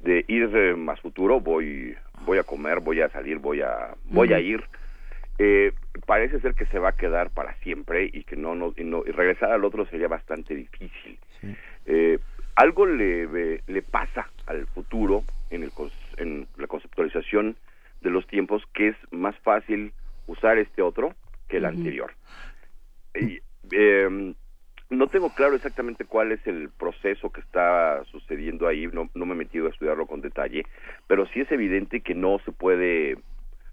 de 0.00 0.24
ir 0.28 0.48
más 0.76 1.00
futuro, 1.00 1.40
voy, 1.40 1.94
voy 2.26 2.38
a 2.38 2.42
comer, 2.42 2.80
voy 2.80 3.00
a 3.00 3.08
salir, 3.10 3.38
voy 3.38 3.60
a, 3.60 3.94
voy 4.06 4.32
a 4.32 4.40
ir. 4.40 4.64
Eh, 5.38 5.72
parece 6.06 6.40
ser 6.40 6.54
que 6.54 6.66
se 6.66 6.78
va 6.78 6.90
a 6.90 6.96
quedar 6.96 7.30
para 7.30 7.54
siempre 7.62 8.10
y 8.12 8.24
que 8.24 8.36
no, 8.36 8.54
no, 8.54 8.74
y 8.76 8.84
no- 8.84 9.04
y 9.06 9.10
regresar 9.10 9.52
al 9.52 9.64
otro 9.64 9.86
sería 9.86 10.08
bastante 10.08 10.54
difícil. 10.54 11.18
Eh, 11.86 12.18
algo 12.56 12.84
le, 12.86 13.62
le 13.66 13.82
pasa 13.82 14.28
al 14.46 14.66
futuro 14.66 15.22
en, 15.50 15.62
el, 15.62 15.72
en 16.16 16.46
la 16.56 16.66
conceptualización 16.66 17.56
de 18.00 18.10
los 18.10 18.26
tiempos 18.26 18.62
que 18.72 18.88
es 18.88 18.96
más 19.10 19.36
fácil 19.40 19.92
usar 20.26 20.58
este 20.58 20.82
otro 20.82 21.14
que 21.48 21.58
el 21.58 21.64
anterior. 21.64 22.12
Y, 23.14 23.40
eh, 23.72 24.34
no 24.90 25.06
tengo 25.06 25.30
claro 25.30 25.54
exactamente 25.54 26.04
cuál 26.04 26.32
es 26.32 26.44
el 26.46 26.68
proceso 26.68 27.30
que 27.30 27.40
está 27.40 28.02
sucediendo 28.10 28.66
ahí, 28.66 28.88
no, 28.88 29.08
no 29.14 29.24
me 29.24 29.34
he 29.34 29.38
metido 29.38 29.66
a 29.66 29.70
estudiarlo 29.70 30.06
con 30.06 30.20
detalle, 30.20 30.66
pero 31.06 31.26
sí 31.26 31.40
es 31.40 31.52
evidente 31.52 32.00
que 32.00 32.14
no 32.14 32.40
se 32.44 32.50
puede, 32.50 33.16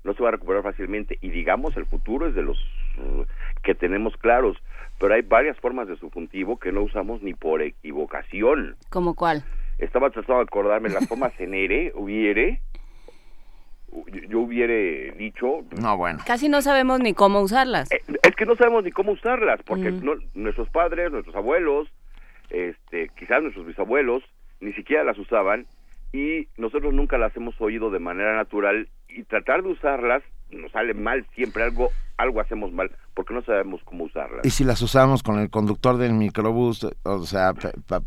no 0.04 0.14
se 0.14 0.22
va 0.22 0.30
a 0.30 0.34
recuperar 0.34 0.64
fácilmente 0.64 1.18
y 1.22 1.30
digamos 1.30 1.76
el 1.76 1.88
futuro 1.88 2.28
es 2.28 2.36
de 2.36 2.44
los 2.44 2.58
uh, 3.00 3.26
que 3.64 3.74
tenemos 3.74 4.16
claros, 4.18 4.58
pero 5.00 5.16
hay 5.16 5.24
varias 5.24 5.58
formas 5.60 5.88
de 5.88 5.98
subjuntivo 5.98 6.60
que 6.60 6.72
no 6.72 6.84
usamos 6.84 7.22
ni 7.24 7.34
por 7.34 7.64
equivocación. 7.64 8.76
¿Como 8.90 9.16
cuál? 9.16 9.44
Estaba 9.78 10.10
tratando 10.10 10.38
de 10.40 10.44
acordarme 10.44 10.90
las 10.90 11.08
formas 11.08 11.34
en 11.40 11.54
ere, 11.54 11.92
hubiere, 11.96 12.62
yo, 13.92 14.22
yo 14.30 14.40
hubiere 14.42 15.12
dicho, 15.12 15.64
No, 15.80 15.98
bueno. 15.98 16.20
Casi 16.26 16.50
no 16.50 16.62
sabemos 16.62 17.00
ni 17.00 17.14
cómo 17.14 17.42
usarlas. 17.42 17.90
es 17.92 18.36
que 18.36 18.46
no 18.46 18.56
sabemos 18.56 18.84
ni 18.84 18.92
cómo 18.92 19.12
usarlas, 19.12 19.62
porque 19.64 19.92
Mm. 19.92 20.04
no- 20.04 20.16
nuestros 20.34 20.70
padres, 20.70 21.12
nuestros 21.12 21.36
abuelos, 21.36 21.88
este, 22.50 23.10
quizás 23.18 23.42
nuestros 23.42 23.66
bisabuelos, 23.68 24.24
ni 24.62 24.74
siquiera 24.74 25.04
las 25.04 25.18
usaban 25.20 25.68
y 26.12 26.48
nosotros 26.58 26.94
nunca 26.94 27.18
las 27.18 27.36
hemos 27.38 27.60
oído 27.62 27.92
de 27.92 28.00
manera 28.00 28.36
natural 28.36 28.88
y 29.10 29.24
tratar 29.24 29.62
de 29.62 29.70
usarlas 29.70 30.24
nos 30.50 30.72
sale 30.72 30.94
mal 30.94 31.26
siempre, 31.36 31.64
algo, 31.64 31.92
algo 32.18 32.42
hacemos 32.42 32.72
mal 32.72 32.90
porque 33.14 33.34
no 33.34 33.42
sabemos 33.44 33.82
cómo 33.86 34.06
usarlas. 34.06 34.46
Y 34.46 34.50
si 34.52 34.64
las 34.64 34.82
usamos 34.82 35.24
con 35.24 35.40
el 35.40 35.50
conductor 35.50 35.98
del 35.98 36.14
microbús, 36.14 36.86
o 37.04 37.26
sea, 37.26 37.54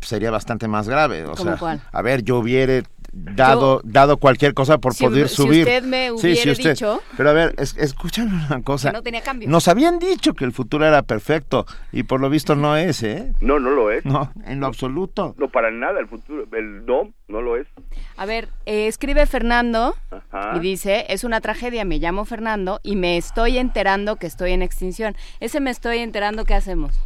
sería 0.01 0.31
bastante 0.31 0.67
más 0.67 0.87
grave. 0.87 1.23
O 1.25 1.31
¿Cómo 1.31 1.51
sea, 1.51 1.57
cuál? 1.57 1.81
a 1.91 2.01
ver, 2.01 2.23
yo 2.23 2.37
hubiera 2.39 2.81
dado, 3.13 3.81
dado 3.83 4.17
cualquier 4.17 4.53
cosa 4.53 4.77
por 4.77 4.93
Si- 4.93 5.03
poder 5.03 5.27
si 5.27 5.35
subir. 5.35 5.61
usted 5.63 5.83
me 5.83 6.07
Sí, 6.07 6.13
hubiera 6.27 6.41
si 6.43 6.51
usted- 6.51 6.69
dicho- 6.71 7.01
Pero 7.17 7.29
a 7.29 7.33
ver, 7.33 7.53
es, 7.57 7.75
escúchame 7.77 8.31
una 8.47 8.61
cosa. 8.63 8.91
Que 8.91 8.97
no 8.97 9.03
tenía 9.03 9.21
cambio. 9.21 9.49
Nos 9.49 9.67
habían 9.67 9.99
dicho 9.99 10.33
que 10.33 10.45
el 10.45 10.53
futuro 10.53 10.85
era 10.85 11.01
perfecto 11.03 11.65
y 11.91 12.03
por 12.03 12.21
lo 12.21 12.29
visto 12.29 12.55
no 12.55 12.77
es, 12.77 13.03
¿eh? 13.03 13.33
No, 13.41 13.59
no 13.59 13.69
lo 13.71 13.91
es. 13.91 14.05
No, 14.05 14.31
en 14.45 14.61
lo 14.61 14.67
absoluto. 14.67 15.35
No, 15.37 15.49
para 15.49 15.71
nada, 15.71 15.99
el 15.99 16.07
futuro, 16.07 16.45
el 16.53 16.85
no, 16.85 17.11
no 17.27 17.41
lo 17.41 17.57
es. 17.57 17.67
A 18.15 18.25
ver, 18.25 18.47
eh, 18.65 18.87
escribe 18.87 19.25
Fernando 19.25 19.93
Ajá. 20.09 20.55
y 20.55 20.59
dice, 20.59 21.05
es 21.09 21.25
una 21.25 21.41
tragedia, 21.41 21.83
me 21.83 21.97
llamo 21.99 22.23
Fernando 22.23 22.79
y 22.81 22.95
me 22.95 23.17
estoy 23.17 23.57
enterando 23.57 24.00
que 24.17 24.27
estoy 24.27 24.51
en 24.51 24.61
extinción. 24.61 25.15
Ese 25.39 25.59
me 25.59 25.69
estoy 25.69 25.99
enterando, 25.99 26.45
¿qué 26.45 26.53
hacemos? 26.53 26.99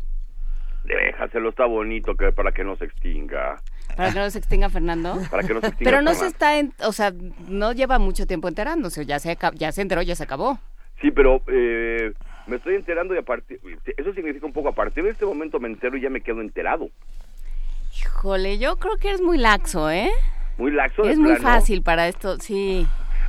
Déjaselo, 0.83 1.49
está 1.49 1.65
bonito 1.65 2.15
que 2.15 2.31
para 2.31 2.51
que 2.51 2.63
no 2.63 2.75
se 2.75 2.85
extinga. 2.85 3.61
Para 3.95 4.11
que 4.11 4.19
no 4.19 4.29
se 4.29 4.37
extinga 4.39 4.69
Fernando. 4.69 5.17
Para 5.31 5.43
que 5.43 5.53
no 5.53 5.61
se 5.61 5.67
extinga. 5.67 5.89
Pero 5.89 6.01
no 6.01 6.13
se 6.13 6.27
está, 6.27 6.59
en, 6.59 6.73
o 6.85 6.91
sea, 6.91 7.13
no 7.47 7.71
lleva 7.71 7.97
mucho 7.97 8.27
tiempo 8.27 8.47
enterándose, 8.47 9.05
ya 9.05 9.19
se, 9.19 9.37
ya 9.55 9.71
se 9.71 9.81
enteró, 9.81 10.01
ya 10.01 10.15
se 10.15 10.23
acabó. 10.23 10.59
Sí, 11.01 11.11
pero 11.11 11.41
eh, 11.47 12.13
me 12.47 12.57
estoy 12.57 12.75
enterando 12.75 13.15
y 13.15 13.17
a 13.17 13.21
partir, 13.21 13.59
eso 13.97 14.13
significa 14.13 14.45
un 14.45 14.53
poco, 14.53 14.69
a 14.69 14.75
partir 14.75 15.03
de 15.03 15.11
este 15.11 15.25
momento 15.25 15.59
me 15.59 15.67
entero 15.67 15.97
y 15.97 16.01
ya 16.01 16.09
me 16.09 16.21
quedo 16.21 16.41
enterado. 16.41 16.89
Híjole, 17.99 18.57
yo 18.57 18.75
creo 18.77 18.97
que 18.97 19.09
eres 19.09 19.21
muy 19.21 19.37
laxo, 19.37 19.89
¿eh? 19.89 20.09
Muy 20.57 20.71
laxo 20.71 21.03
de 21.03 21.11
Es 21.11 21.17
muy 21.17 21.35
fácil 21.37 21.81
para 21.81 22.07
esto, 22.07 22.37
sí. 22.39 22.85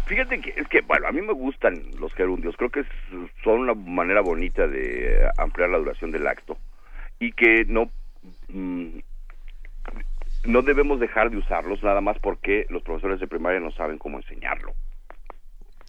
Fíjate 0.07 0.40
que 0.40 0.55
es 0.57 0.69
que, 0.69 0.83
bueno, 0.83 1.09
a 1.09 1.12
mí 1.12 1.21
me 1.21 1.33
gustan 1.33 1.83
los 1.99 2.14
gerundios, 2.14 2.57
creo 2.57 2.71
que 2.71 2.85
son 3.42 3.61
una 3.61 3.75
manera 3.75 4.21
bonita 4.21 4.66
de 4.66 5.25
eh, 5.25 5.29
ampliar 5.37 5.69
la 5.71 5.79
duración 5.79 6.12
del 6.12 6.27
acto 6.29 6.57
y 7.19 7.33
que 7.33 7.64
no 7.66 7.90
mm, 8.49 8.99
no 10.45 10.62
debemos 10.62 11.01
dejar 11.01 11.31
de 11.31 11.38
usarlos 11.38 11.83
nada 11.83 12.01
más 12.01 12.19
porque 12.21 12.66
los 12.71 12.83
profesores 12.83 13.21
de 13.21 13.27
primaria 13.27 13.59
no 13.59 13.73
saben 13.73 13.99
cómo 13.99 14.19
enseñarlo. 14.19 14.73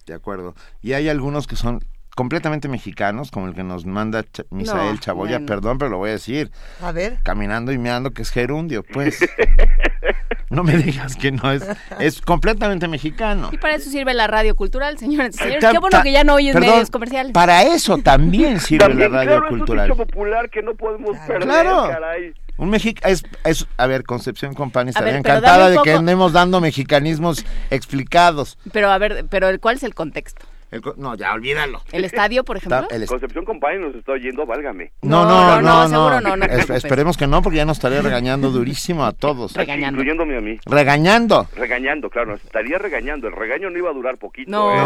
De 0.06 0.14
acuerdo. 0.14 0.54
Y 0.82 0.94
hay 0.94 1.08
algunos 1.08 1.46
que 1.46 1.54
son 1.54 1.80
completamente 2.18 2.66
mexicanos, 2.66 3.30
como 3.30 3.46
el 3.46 3.54
que 3.54 3.62
nos 3.62 3.86
manda 3.86 4.22
Ch- 4.24 4.44
Misael 4.50 4.94
No, 4.94 4.98
Chaboya, 5.00 5.32
bueno. 5.34 5.46
perdón, 5.46 5.78
pero 5.78 5.88
lo 5.92 5.98
voy 5.98 6.10
a 6.10 6.14
decir. 6.14 6.50
A 6.82 6.90
ver. 6.90 7.18
Caminando 7.22 7.70
y 7.70 7.78
meando, 7.78 8.10
que 8.10 8.22
es 8.22 8.30
gerundio, 8.30 8.82
pues. 8.82 9.20
no 10.50 10.64
me 10.64 10.76
digas 10.78 11.14
que 11.14 11.30
no 11.30 11.52
es. 11.52 11.62
Es 12.00 12.20
completamente 12.20 12.88
mexicano. 12.88 13.50
Y 13.52 13.58
para 13.58 13.76
eso 13.76 13.88
sirve 13.88 14.14
la 14.14 14.26
radio 14.26 14.56
cultural, 14.56 14.98
señores 14.98 15.36
y 15.36 15.38
señores. 15.38 15.60
Ta- 15.60 15.70
Qué 15.70 15.78
bueno 15.78 16.02
que 16.02 16.10
ya 16.10 16.24
no 16.24 16.34
oyes 16.34 16.54
perdón, 16.54 16.70
medios 16.70 16.90
comerciales. 16.90 17.30
Para 17.32 17.62
eso 17.62 17.98
también 17.98 18.58
sirve 18.60 18.84
También, 18.88 19.12
la 19.12 19.18
radio 19.18 19.30
claro, 19.30 19.44
es 19.44 19.50
cultural. 19.50 19.90
un 19.92 19.96
popular 19.96 20.50
que 20.50 20.62
no 20.62 20.74
podemos 20.74 21.16
perder, 21.24 21.42
Claro. 21.44 21.88
caray. 21.88 22.34
Un 22.56 22.70
Mexic 22.70 23.00
es, 23.06 23.22
es, 23.44 23.68
a 23.76 23.86
ver, 23.86 24.02
Concepción 24.02 24.54
Company 24.54 24.88
estaría 24.88 25.12
ver, 25.12 25.20
encantada 25.20 25.70
de 25.70 25.78
que 25.84 25.92
andemos 25.92 26.32
dando 26.32 26.60
mexicanismos 26.60 27.44
explicados. 27.70 28.58
Pero 28.72 28.90
a 28.90 28.98
ver, 28.98 29.26
pero 29.30 29.48
¿cuál 29.60 29.76
es 29.76 29.84
el 29.84 29.94
contexto? 29.94 30.44
El 30.70 30.82
no, 30.98 31.14
ya 31.16 31.32
olvídalo. 31.32 31.80
¿El 31.92 32.04
estadio, 32.04 32.44
por 32.44 32.56
ejemplo? 32.58 32.86
el 32.90 33.02
est- 33.02 33.10
Concepción 33.10 33.44
Company 33.44 33.78
nos 33.78 33.94
está 33.94 34.12
oyendo, 34.12 34.44
válgame. 34.44 34.92
No, 35.02 35.24
no, 35.24 35.60
no, 35.62 35.82
no. 35.82 35.88
seguro 35.88 36.20
no, 36.20 36.36
no 36.36 36.44
Es- 36.44 36.68
esperemos 36.70 37.16
que 37.16 37.26
no, 37.26 37.40
porque 37.42 37.56
ya 37.56 37.64
nos 37.64 37.78
estaría 37.78 38.02
regañando 38.02 38.50
durísimo 38.50 39.04
a 39.04 39.12
todos. 39.12 39.54
Regañando. 39.54 40.00
Incluyéndome 40.02 40.36
a 40.36 40.40
mí. 40.40 40.58
Regañando. 40.66 41.48
Regañando, 41.56 42.10
claro, 42.10 42.32
nos 42.32 42.44
estaría 42.44 42.78
regañando. 42.78 43.28
El 43.28 43.34
regaño 43.34 43.70
no 43.70 43.78
iba 43.78 43.90
a 43.90 43.94
durar 43.94 44.18
poquito. 44.18 44.50
No. 44.50 44.72
¿eh? 44.74 44.76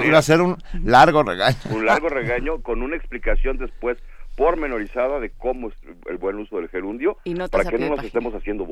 No, 0.00 0.04
iba 0.04 0.18
a 0.18 0.22
ser 0.22 0.40
un 0.40 0.56
largo 0.84 1.22
regaño. 1.22 1.56
un 1.70 1.86
largo 1.86 2.08
regaño 2.08 2.60
con 2.62 2.82
una 2.82 2.96
explicación 2.96 3.56
después 3.56 3.96
pormenorizada 4.36 5.20
de 5.20 5.30
cómo 5.30 5.68
es 5.68 5.74
el 6.10 6.18
buen 6.18 6.36
uso 6.38 6.56
del 6.56 6.68
gerundio 6.68 7.16
Y 7.24 7.34
para 7.34 7.64
que 7.70 7.78
no 7.78 7.86
nos 7.86 7.96
página. 7.96 8.06
estemos 8.08 8.34
haciendo 8.34 8.64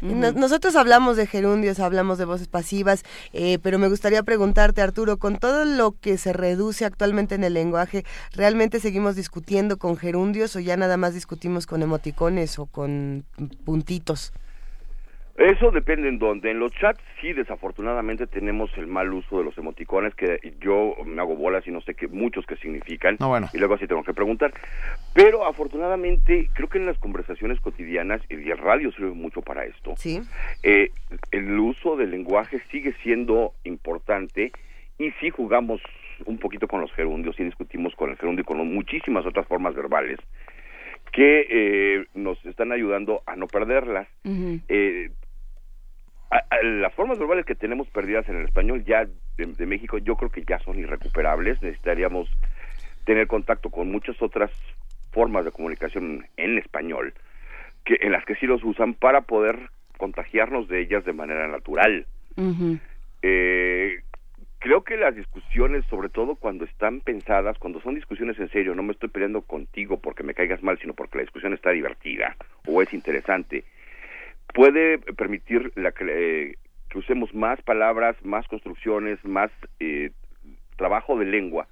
no- 0.00 0.32
nosotros 0.32 0.76
hablamos 0.76 1.16
de 1.16 1.26
gerundios, 1.26 1.78
hablamos 1.80 2.18
de 2.18 2.24
voces 2.24 2.48
pasivas, 2.48 3.04
eh, 3.32 3.58
pero 3.62 3.78
me 3.78 3.88
gustaría 3.88 4.22
preguntarte, 4.22 4.80
Arturo, 4.82 5.18
con 5.18 5.38
todo 5.38 5.64
lo 5.64 5.92
que 6.00 6.16
se 6.18 6.32
reduce 6.32 6.84
actualmente 6.84 7.34
en 7.34 7.44
el 7.44 7.54
lenguaje, 7.54 8.04
¿realmente 8.34 8.80
seguimos 8.80 9.16
discutiendo 9.16 9.78
con 9.78 9.96
gerundios 9.96 10.56
o 10.56 10.60
ya 10.60 10.76
nada 10.76 10.96
más 10.96 11.14
discutimos 11.14 11.66
con 11.66 11.82
emoticones 11.82 12.58
o 12.58 12.66
con 12.66 13.24
puntitos? 13.64 14.32
Eso 15.40 15.70
depende 15.70 16.06
en 16.06 16.18
dónde. 16.18 16.50
En 16.50 16.58
los 16.58 16.70
chats 16.74 17.00
sí, 17.18 17.32
desafortunadamente 17.32 18.26
tenemos 18.26 18.70
el 18.76 18.86
mal 18.86 19.10
uso 19.10 19.38
de 19.38 19.44
los 19.44 19.56
emoticones 19.56 20.14
que 20.14 20.38
yo 20.60 20.94
me 21.06 21.18
hago 21.18 21.34
bolas 21.34 21.66
y 21.66 21.70
no 21.70 21.80
sé 21.80 21.94
qué 21.94 22.08
muchos 22.08 22.44
que 22.44 22.56
significan. 22.56 23.16
No, 23.18 23.28
bueno. 23.28 23.48
Y 23.54 23.56
luego 23.56 23.72
así 23.72 23.86
tengo 23.86 24.04
que 24.04 24.12
preguntar. 24.12 24.52
Pero 25.14 25.46
afortunadamente 25.46 26.50
creo 26.52 26.68
que 26.68 26.76
en 26.76 26.84
las 26.84 26.98
conversaciones 26.98 27.58
cotidianas 27.60 28.20
y 28.28 28.50
el 28.50 28.58
radio 28.58 28.92
sirve 28.92 29.12
mucho 29.12 29.40
para 29.40 29.64
esto. 29.64 29.94
Sí. 29.96 30.20
eh, 30.62 30.90
el 31.30 31.58
uso 31.58 31.96
del 31.96 32.10
lenguaje 32.10 32.60
sigue 32.70 32.92
siendo 33.02 33.54
importante 33.64 34.52
y 34.98 35.10
sí 35.20 35.30
jugamos 35.30 35.80
un 36.26 36.36
poquito 36.36 36.68
con 36.68 36.82
los 36.82 36.92
gerundios 36.92 37.40
y 37.40 37.44
discutimos 37.44 37.94
con 37.96 38.10
el 38.10 38.18
gerundio 38.18 38.42
y 38.42 38.44
con 38.44 38.58
muchísimas 38.58 39.24
otras 39.24 39.46
formas 39.46 39.74
verbales 39.74 40.18
que 41.12 41.46
eh, 41.50 42.06
nos 42.14 42.44
están 42.44 42.72
ayudando 42.72 43.22
a 43.26 43.36
no 43.36 43.46
perderlas. 43.46 44.06
Eh, 44.68 45.10
a- 46.30 46.44
a- 46.48 46.62
las 46.62 46.94
formas 46.94 47.18
verbales 47.18 47.44
que 47.44 47.54
tenemos 47.54 47.88
perdidas 47.88 48.28
en 48.28 48.36
el 48.36 48.44
español 48.46 48.84
ya 48.84 49.04
de, 49.36 49.46
de 49.46 49.66
México 49.66 49.98
yo 49.98 50.16
creo 50.16 50.30
que 50.30 50.44
ya 50.44 50.58
son 50.60 50.78
irrecuperables. 50.78 51.60
Necesitaríamos 51.62 52.28
tener 53.04 53.26
contacto 53.26 53.70
con 53.70 53.90
muchas 53.90 54.20
otras 54.22 54.50
formas 55.12 55.44
de 55.44 55.50
comunicación 55.50 56.26
en 56.36 56.58
español 56.58 57.14
que 57.84 57.98
en 58.00 58.12
las 58.12 58.24
que 58.24 58.36
sí 58.36 58.46
los 58.46 58.62
usan 58.62 58.94
para 58.94 59.22
poder 59.22 59.70
contagiarnos 59.96 60.68
de 60.68 60.80
ellas 60.80 61.04
de 61.04 61.12
manera 61.12 61.48
natural. 61.48 62.06
Eh, 63.22 64.00
creo 64.58 64.82
que 64.84 64.96
las 64.96 65.14
discusiones, 65.14 65.84
sobre 65.86 66.08
todo 66.08 66.36
cuando 66.36 66.64
están 66.64 67.00
pensadas, 67.00 67.58
cuando 67.58 67.80
son 67.80 67.94
discusiones 67.94 68.38
en 68.38 68.50
serio, 68.50 68.74
no 68.74 68.82
me 68.82 68.92
estoy 68.92 69.08
peleando 69.08 69.42
contigo 69.42 69.98
porque 69.98 70.22
me 70.22 70.34
caigas 70.34 70.62
mal, 70.62 70.78
sino 70.78 70.94
porque 70.94 71.18
la 71.18 71.22
discusión 71.24 71.52
está 71.52 71.70
divertida 71.70 72.36
o 72.66 72.80
es 72.82 72.92
interesante, 72.92 73.64
puede 74.54 74.98
permitir 74.98 75.72
la, 75.76 75.92
que, 75.92 76.04
eh, 76.08 76.56
que 76.88 76.98
usemos 76.98 77.32
más 77.34 77.60
palabras, 77.62 78.16
más 78.24 78.46
construcciones, 78.48 79.24
más 79.24 79.50
eh, 79.78 80.10
trabajo 80.76 81.18
de 81.18 81.26
lengua 81.26 81.66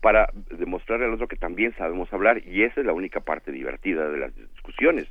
para 0.00 0.28
demostrarle 0.50 1.06
al 1.06 1.14
otro 1.14 1.28
que 1.28 1.36
también 1.36 1.74
sabemos 1.76 2.12
hablar 2.12 2.46
y 2.46 2.62
esa 2.62 2.80
es 2.80 2.86
la 2.86 2.92
única 2.92 3.20
parte 3.20 3.50
divertida 3.50 4.08
de 4.08 4.18
las 4.18 4.34
discusiones. 4.34 5.06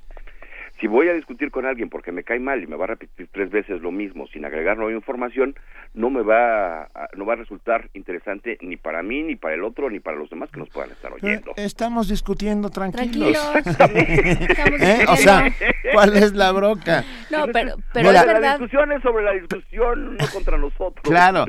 Si 0.79 0.87
voy 0.87 1.09
a 1.09 1.13
discutir 1.13 1.49
con 1.49 1.65
alguien 1.65 1.89
porque 1.89 2.11
me 2.11 2.23
cae 2.23 2.39
mal 2.39 2.61
y 2.61 2.67
me 2.67 2.75
va 2.75 2.83
a 2.85 2.87
repetir 2.89 3.27
tres 3.31 3.49
veces 3.49 3.81
lo 3.81 3.91
mismo 3.91 4.27
sin 4.27 4.45
agregar 4.45 4.77
nueva 4.77 4.91
información, 4.93 5.55
no 5.93 6.09
me 6.09 6.21
va 6.21 6.83
a, 6.83 7.09
no 7.15 7.25
va 7.25 7.33
a 7.33 7.37
resultar 7.37 7.89
interesante 7.93 8.57
ni 8.61 8.77
para 8.77 9.01
mí, 9.01 9.23
ni 9.23 9.35
para 9.35 9.55
el 9.55 9.63
otro, 9.63 9.89
ni 9.89 9.99
para 9.99 10.17
los 10.17 10.29
demás 10.29 10.51
que 10.51 10.59
nos 10.59 10.69
puedan 10.69 10.91
estar 10.91 11.11
oyendo. 11.11 11.53
Estamos 11.55 12.07
discutiendo 12.09 12.69
tranquilos. 12.69 13.33
Tranquilos. 13.53 13.55
Estamos 13.67 14.81
¿Eh? 14.81 15.05
O 15.07 15.15
sea, 15.15 15.51
¿cuál 15.93 16.15
es 16.15 16.33
la 16.33 16.51
broca? 16.51 17.03
No, 17.31 17.47
pero, 17.47 17.75
pero 17.93 18.09
Mira, 18.09 18.21
es 18.21 18.27
la 18.27 18.33
verdad. 18.33 18.59
discusión 18.59 18.91
es 18.91 19.01
sobre 19.01 19.23
la 19.23 19.31
discusión, 19.33 20.17
no 20.17 20.27
contra 20.31 20.57
nosotros. 20.57 21.01
Claro. 21.03 21.45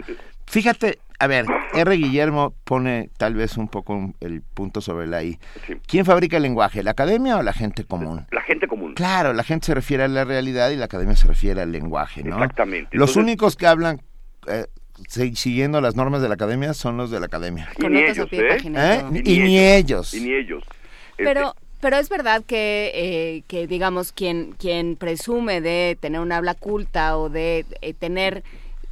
Fíjate, 0.47 0.99
a 1.21 1.27
ver, 1.27 1.47
R. 1.75 1.97
Guillermo 1.97 2.55
pone 2.64 3.11
tal 3.16 3.35
vez 3.35 3.57
un 3.57 3.69
poco 3.69 4.12
el 4.21 4.43
punto 4.43 4.81
sobre 4.81 5.07
la 5.07 5.23
I. 5.25 5.39
Sí. 5.66 5.75
¿Quién 5.87 6.05
fabrica 6.05 6.37
el 6.37 6.43
lenguaje, 6.45 6.83
la 6.83 6.93
academia 6.93 7.37
o 7.39 7.43
la 7.43 7.53
gente 7.53 7.85
común? 7.85 8.27
La 8.31 8.43
gente 8.43 8.69
común. 8.69 8.95
Claro, 8.95 9.33
la 9.33 9.43
gente 9.45 9.66
se 9.66 9.75
refiere 9.75 10.05
a 10.05 10.09
la 10.09 10.25
realidad 10.25 10.71
y 10.71 10.77
la 10.77 10.85
academia 10.85 11.16
se 11.16 11.27
refiere 11.27 11.61
al 11.62 11.73
lenguaje, 11.73 12.23
¿no? 12.23 12.37
Exactamente. 12.37 12.97
Los 12.97 13.11
Entonces- 13.11 13.23
únicos 13.25 13.57
que 13.57 13.66
hablan 13.66 14.01
eh, 14.47 14.66
si- 15.09 15.35
siguiendo 15.37 15.81
las 15.81 15.97
normas 15.97 16.23
de 16.23 16.29
la 16.29 16.35
academia 16.35 16.73
son 16.75 16.97
los 16.97 17.11
de 17.11 17.21
la 17.21 17.27
academia. 17.27 17.69
Y 17.77 17.83
Con 17.83 17.93
ni 17.93 18.01
notas 18.03 18.19
a 18.19 18.23
ellos, 18.23 18.33
¿eh? 18.33 18.59
y 19.25 19.41
¿Eh? 19.41 19.45
ni 19.45 19.59
ellos. 19.59 20.14
Y 20.14 20.21
ni 20.21 20.33
ellos. 20.35 20.64
Pero, 21.16 21.49
Este, 21.49 21.61
pero 21.81 21.97
es 21.99 22.09
verdad 22.09 22.43
que, 22.47 22.91
eh, 22.95 23.43
que 23.49 23.66
digamos, 23.66 24.12
quien, 24.12 24.53
quien 24.53 24.97
presume 24.97 25.61
de 25.61 25.97
tener 26.01 26.21
un 26.21 26.33
habla 26.33 26.55
culta 26.55 27.16
o 27.19 27.29
de 27.29 27.66
eh, 27.83 27.93
tener 27.95 28.43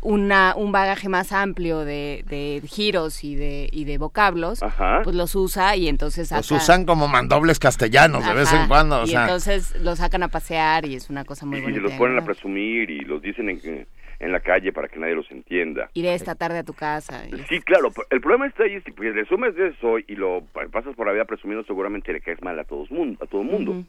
una, 0.07 0.54
un 0.57 0.70
bagaje 0.70 1.09
más 1.09 1.32
amplio 1.32 1.80
de, 1.84 2.24
de 2.28 2.62
giros 2.66 3.24
y 3.24 3.34
de, 3.34 3.68
y 3.72 3.84
de 3.84 3.98
vocablos, 3.98 4.62
Ajá. 4.62 5.00
pues 5.02 5.16
los 5.16 5.34
usa 5.34 5.74
y 5.76 5.88
entonces 5.88 6.30
Los 6.30 6.50
usan 6.52 6.84
como 6.86 7.09
mandobles 7.09 7.59
castellanos 7.59 8.24
de 8.24 8.32
vez 8.32 8.52
en 8.52 8.68
cuando. 8.68 9.00
O 9.00 9.04
y 9.04 9.09
sea, 9.09 9.22
entonces 9.22 9.74
los 9.80 9.98
sacan 9.98 10.22
a 10.22 10.28
pasear 10.28 10.86
y 10.86 10.94
es 10.94 11.11
una 11.11 11.24
cosa 11.24 11.44
muy 11.44 11.59
y 11.59 11.62
bonita. 11.62 11.80
los 11.80 11.92
ponen 11.94 12.18
a 12.18 12.24
presumir 12.24 12.88
y 12.90 13.00
los 13.00 13.20
dicen 13.20 13.48
en, 13.50 13.86
en 14.20 14.32
la 14.32 14.38
calle 14.40 14.72
para 14.72 14.86
que 14.86 14.98
nadie 15.00 15.14
los 15.16 15.28
entienda. 15.32 15.90
Iré 15.94 16.14
esta 16.14 16.36
tarde 16.36 16.59
a 16.59 16.62
tu 16.64 16.72
casa. 16.72 17.24
y- 17.26 17.42
Sí, 17.48 17.61
claro, 17.62 17.90
el 18.11 18.20
problema 18.20 18.46
está 18.46 18.62
ahí, 18.62 18.80
si 18.82 18.92
pues, 18.92 19.12
resumes 19.14 19.57
de 19.57 19.68
eso 19.68 19.98
y 19.98 20.14
lo 20.14 20.42
pa- 20.52 20.68
pasas 20.70 20.94
por 20.94 21.07
la 21.09 21.12
vida 21.12 21.24
presumiendo, 21.24 21.64
seguramente 21.66 22.12
le 22.12 22.20
caes 22.20 22.40
mal 22.42 22.57
a 22.61 22.64
todo 22.64 22.84
mundo. 22.90 23.18
A 23.22 23.26
todo 23.26 23.42
mundo. 23.42 23.72
Ujú. 23.72 23.84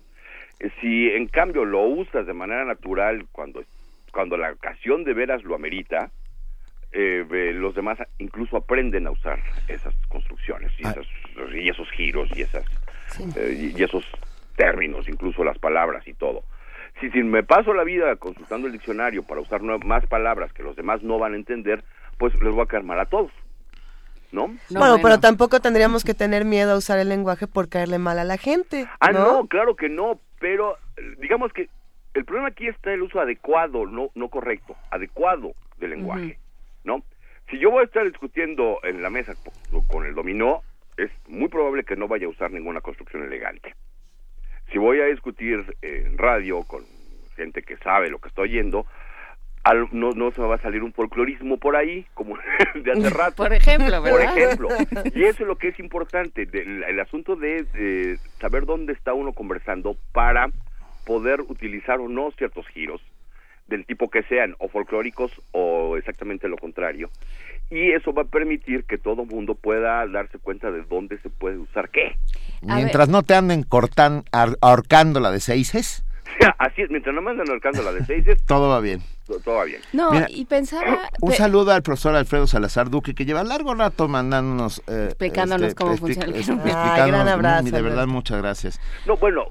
Eh, 0.62 0.72
Si 0.82 1.10
en 1.10 1.28
cambio 1.28 1.64
lo 1.64 1.84
usas 1.84 2.26
de 2.26 2.34
manera 2.34 2.66
natural 2.66 3.28
cuando, 3.32 3.64
cuando 4.18 4.36
la 4.36 4.52
ocasión 4.52 5.04
de 5.04 5.14
veras 5.14 5.44
lo 5.44 5.54
amerita, 5.54 6.10
eh, 6.92 7.24
ve- 7.30 7.54
los 7.54 7.76
demás 7.76 8.00
incluso 8.18 8.58
aprenden 8.58 9.06
a 9.06 9.12
usar 9.12 9.38
esas 9.68 9.94
construcciones 10.10 10.72
y, 10.80 10.88
Ah. 10.88 10.90
esas- 10.90 11.54
y 11.54 11.70
esos 11.70 11.88
giros 11.92 12.28
y 12.36 12.42
esas 12.42 12.66
eh, 13.36 13.72
y 13.76 13.80
y 13.80 13.84
esos 13.84 14.04
términos, 14.56 15.08
incluso 15.08 15.44
las 15.44 15.60
palabras 15.60 16.08
y 16.08 16.16
todo. 16.16 16.42
Si, 17.00 17.12
si 17.12 17.22
me 17.22 17.44
paso 17.44 17.76
la 17.76 17.84
vida 17.84 18.16
consultando 18.16 18.66
el 18.66 18.74
diccionario 18.74 19.22
para 19.22 19.40
usar 19.42 19.62
más 19.62 20.04
palabras 20.08 20.52
que 20.52 20.64
los 20.64 20.76
demás 20.76 21.04
no 21.04 21.20
van 21.20 21.34
a 21.34 21.36
entender, 21.36 21.84
pues 22.18 22.34
les 22.42 22.52
voy 22.52 22.64
a 22.64 22.66
caer 22.66 22.82
mal 22.84 23.00
a 23.00 23.06
todos. 23.06 23.32
¿No? 24.32 24.48
No, 24.72 24.80
bueno, 24.80 24.98
pero 25.04 25.20
tampoco 25.20 25.60
tendríamos 25.60 26.04
que 26.04 26.16
tener 26.16 26.44
miedo 26.44 26.72
a 26.74 26.78
usar 26.78 26.98
el 26.98 27.10
lenguaje 27.10 27.46
por 27.46 27.70
caerle 27.70 28.00
mal 28.00 28.18
a 28.18 28.24
la 28.24 28.38
gente. 28.38 28.88
Ah, 29.00 29.12
¿no? 29.12 29.20
no, 29.42 29.48
claro 29.48 29.76
que 29.76 29.90
no, 29.90 30.20
pero 30.40 30.76
eh, 30.98 31.16
digamos 31.20 31.54
que 31.54 31.70
el 32.18 32.26
problema 32.26 32.50
aquí 32.50 32.68
está 32.68 32.92
el 32.94 33.02
uso 33.04 33.20
adecuado, 33.20 33.86
no, 33.86 34.10
no 34.16 34.28
correcto, 34.30 34.76
adecuado 34.92 35.54
del 35.78 35.92
lenguaje, 35.92 36.38
¿no? 36.84 37.04
Si 37.50 37.60
yo 37.60 37.72
voy 37.72 37.82
a 37.82 37.86
estar 37.86 38.04
discutiendo 38.06 38.80
en 38.84 39.02
la 39.02 39.10
mesa 39.10 39.34
co- 39.72 39.84
con 39.88 40.06
el 40.06 40.16
dominó, 40.16 40.62
es 40.98 41.12
muy 41.28 41.48
probable 41.48 41.84
que 41.84 41.96
no 41.96 42.08
vaya 42.08 42.26
a 42.26 42.30
usar 42.30 42.52
ninguna 42.52 42.82
construcción 42.82 43.24
elegante. 43.24 43.74
Si 44.72 44.78
voy 44.80 45.00
a 45.00 45.06
discutir 45.06 45.64
en 45.82 46.18
radio 46.18 46.64
con 46.64 46.84
gente 47.36 47.62
que 47.62 47.78
sabe 47.78 48.10
lo 48.10 48.20
que 48.20 48.28
estoy 48.30 48.50
oyendo, 48.50 48.86
no, 49.92 50.12
no 50.12 50.32
se 50.32 50.40
me 50.42 50.48
va 50.48 50.56
a 50.56 50.62
salir 50.62 50.82
un 50.82 50.94
folclorismo 50.94 51.58
por 51.58 51.76
ahí, 51.76 52.06
como 52.14 52.38
de 52.76 52.92
hace 52.92 53.10
rato. 53.10 53.44
Por 53.44 53.54
ejemplo, 53.54 54.02
Por 54.02 54.14
¿verdad? 54.20 54.38
ejemplo. 54.38 54.68
Y 55.14 55.24
eso 55.26 55.44
es 55.44 55.48
lo 55.48 55.58
que 55.58 55.68
es 55.70 55.80
importante, 55.80 56.46
del- 56.46 56.84
el 56.84 57.00
asunto 57.00 57.36
de 57.36 57.66
eh, 57.76 58.18
saber 58.40 58.66
dónde 58.66 58.94
está 58.94 59.14
uno 59.14 59.34
conversando 59.34 59.96
para 60.14 60.50
poder 61.08 61.40
utilizar 61.42 62.00
o 62.02 62.10
no 62.10 62.32
ciertos 62.38 62.68
giros 62.68 63.02
del 63.68 63.86
tipo 63.86 64.10
que 64.10 64.24
sean, 64.24 64.56
o 64.60 64.68
folclóricos 64.68 65.32
o 65.52 65.98
exactamente 65.98 66.48
lo 66.48 66.58
contrario. 66.58 67.10
Y 67.70 67.92
eso 67.92 68.14
va 68.14 68.22
a 68.22 68.26
permitir 68.26 68.84
que 68.86 68.98
todo 68.98 69.26
mundo 69.26 69.56
pueda 69.56 70.06
darse 70.08 70.38
cuenta 70.40 70.70
de 70.72 70.84
dónde 70.84 71.18
se 71.20 71.30
puede 71.30 71.58
usar 71.58 71.90
qué. 71.90 72.16
mientras 72.62 73.10
no 73.10 73.24
te 73.24 73.34
anden 73.36 73.64
cortan, 73.64 74.24
ahorcando 74.62 75.20
la 75.20 75.32
de 75.32 75.40
seises, 75.40 76.04
Así 76.60 76.82
es, 76.84 76.90
mientras 76.92 77.16
no 77.16 77.22
me 77.22 77.32
andan 77.32 77.48
marcando 77.48 77.82
la 77.84 77.92
de 77.94 78.06
seises, 78.06 78.44
todo 78.46 78.70
va 78.70 78.80
bien. 78.82 79.02
to- 79.26 79.40
todo 79.40 79.56
va 79.56 79.64
bien. 79.64 79.82
No, 79.94 80.12
Mira, 80.12 80.28
y 80.30 80.46
pensaba... 80.46 81.10
Un 81.22 81.32
pe- 81.32 81.36
saludo 81.38 81.72
al 81.72 81.82
profesor 81.84 82.16
Alfredo 82.16 82.48
Salazar 82.48 82.90
Duque, 82.90 83.16
que 83.16 83.26
lleva 83.26 83.44
largo 83.44 83.74
rato 83.76 84.08
mandándonos... 84.08 84.82
eh, 84.88 85.06
Explicándonos 85.08 85.74
cómo 85.74 85.94
expli- 85.94 86.00
funciona 86.00 86.26
el 86.28 86.36
explicándonos, 86.36 87.08
gran 87.10 87.28
abrazo, 87.30 87.68
y 87.68 87.72
de 87.72 87.82
verdad, 87.82 88.08
muchas 88.08 88.38
gracias. 88.42 88.80
No, 89.06 89.18
bueno, 89.18 89.46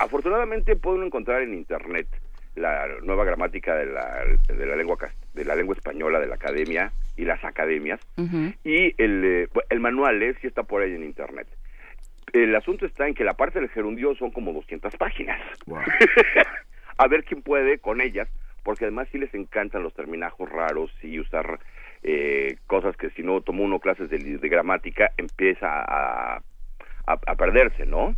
afortunadamente 0.00 0.76
pueden 0.76 1.04
encontrar 1.04 1.42
en 1.42 1.54
internet 1.54 2.06
la 2.56 2.86
nueva 3.02 3.24
gramática 3.24 3.74
de 3.74 3.86
la, 3.86 4.24
de 4.48 4.66
la 4.66 4.76
lengua 4.76 4.96
de 5.34 5.44
la 5.44 5.56
lengua 5.56 5.74
española 5.74 6.20
de 6.20 6.28
la 6.28 6.36
academia 6.36 6.92
y 7.16 7.24
las 7.24 7.42
academias 7.44 8.00
y 8.62 8.94
el, 9.02 9.24
eh, 9.24 9.48
el 9.70 9.80
manual 9.80 10.22
eh, 10.22 10.34
sí 10.40 10.46
está 10.46 10.62
por 10.62 10.82
ahí 10.82 10.94
en 10.94 11.02
internet. 11.04 11.48
El 12.32 12.54
asunto 12.54 12.86
está 12.86 13.06
en 13.06 13.14
que 13.14 13.24
la 13.24 13.34
parte 13.34 13.60
del 13.60 13.68
gerundio 13.70 14.14
son 14.16 14.30
como 14.30 14.52
200 14.52 14.96
páginas. 14.96 15.40
A 16.96 17.08
ver 17.08 17.24
quién 17.24 17.42
puede 17.42 17.78
con 17.78 18.00
ellas, 18.00 18.28
porque 18.62 18.84
además 18.84 19.08
sí 19.10 19.18
les 19.18 19.34
encantan 19.34 19.82
los 19.82 19.94
terminajos 19.94 20.48
raros 20.48 20.92
y 21.02 21.18
usar 21.18 21.58
eh, 22.02 22.56
cosas 22.66 22.96
que 22.96 23.10
si 23.10 23.22
no 23.22 23.40
tomó 23.40 23.64
uno 23.64 23.80
clases 23.80 24.10
de, 24.10 24.18
de 24.18 24.48
gramática 24.48 25.10
empieza 25.16 25.66
a, 25.68 26.36
a, 27.06 27.12
a 27.26 27.34
perderse, 27.36 27.84
¿no? 27.86 28.14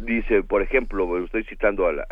Dice, 0.00 0.44
por 0.44 0.62
ejemplo, 0.62 1.18
estoy 1.24 1.42
citando 1.44 1.88
a 1.88 1.92
la, 1.92 2.04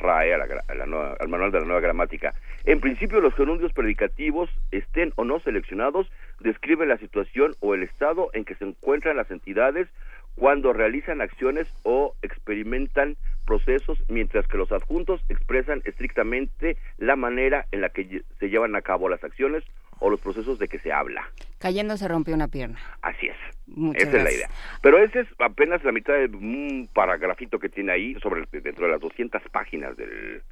RAE, 0.00 0.34
a 0.34 0.38
la 0.38 1.16
al 1.18 1.28
manual 1.28 1.52
de 1.52 1.60
la 1.60 1.66
nueva 1.66 1.80
gramática. 1.80 2.34
En 2.64 2.80
principio, 2.80 3.20
los 3.20 3.34
gerundios 3.34 3.72
predicativos, 3.72 4.48
estén 4.70 5.12
o 5.16 5.24
no 5.24 5.38
seleccionados, 5.40 6.10
describen 6.40 6.88
la 6.88 6.96
situación 6.96 7.54
o 7.60 7.74
el 7.74 7.82
estado 7.82 8.30
en 8.32 8.44
que 8.44 8.54
se 8.54 8.64
encuentran 8.64 9.16
las 9.16 9.30
entidades 9.30 9.86
cuando 10.34 10.72
realizan 10.72 11.20
acciones 11.20 11.68
o 11.82 12.14
experimentan 12.22 13.16
procesos, 13.46 14.02
mientras 14.08 14.46
que 14.48 14.58
los 14.58 14.72
adjuntos 14.72 15.22
expresan 15.28 15.82
estrictamente 15.84 16.76
la 16.98 17.16
manera 17.16 17.66
en 17.70 17.82
la 17.82 17.90
que 17.90 18.22
se 18.38 18.48
llevan 18.48 18.76
a 18.76 18.82
cabo 18.82 19.08
las 19.08 19.22
acciones 19.22 19.62
o 19.98 20.10
los 20.10 20.20
procesos 20.20 20.58
de 20.58 20.68
que 20.68 20.78
se 20.78 20.92
habla. 20.92 21.22
Cayendo 21.58 21.96
se 21.96 22.06
rompió 22.08 22.34
una 22.34 22.48
pierna. 22.48 22.78
Así 23.02 23.26
es. 23.28 23.36
Muchas 23.66 24.02
Esa 24.02 24.08
es 24.10 24.14
la 24.16 24.20
gracias. 24.30 24.50
idea. 24.50 24.78
Pero 24.82 24.98
ese 25.02 25.20
es 25.20 25.28
apenas 25.38 25.82
la 25.84 25.92
mitad 25.92 26.12
de 26.14 26.26
un 26.36 26.88
paragrafito 26.92 27.58
que 27.58 27.68
tiene 27.68 27.92
ahí 27.92 28.14
sobre 28.22 28.40
el- 28.52 28.62
dentro 28.62 28.86
de 28.86 28.92
las 28.92 29.00
200 29.00 29.42
páginas 29.50 29.96
del, 29.96 30.42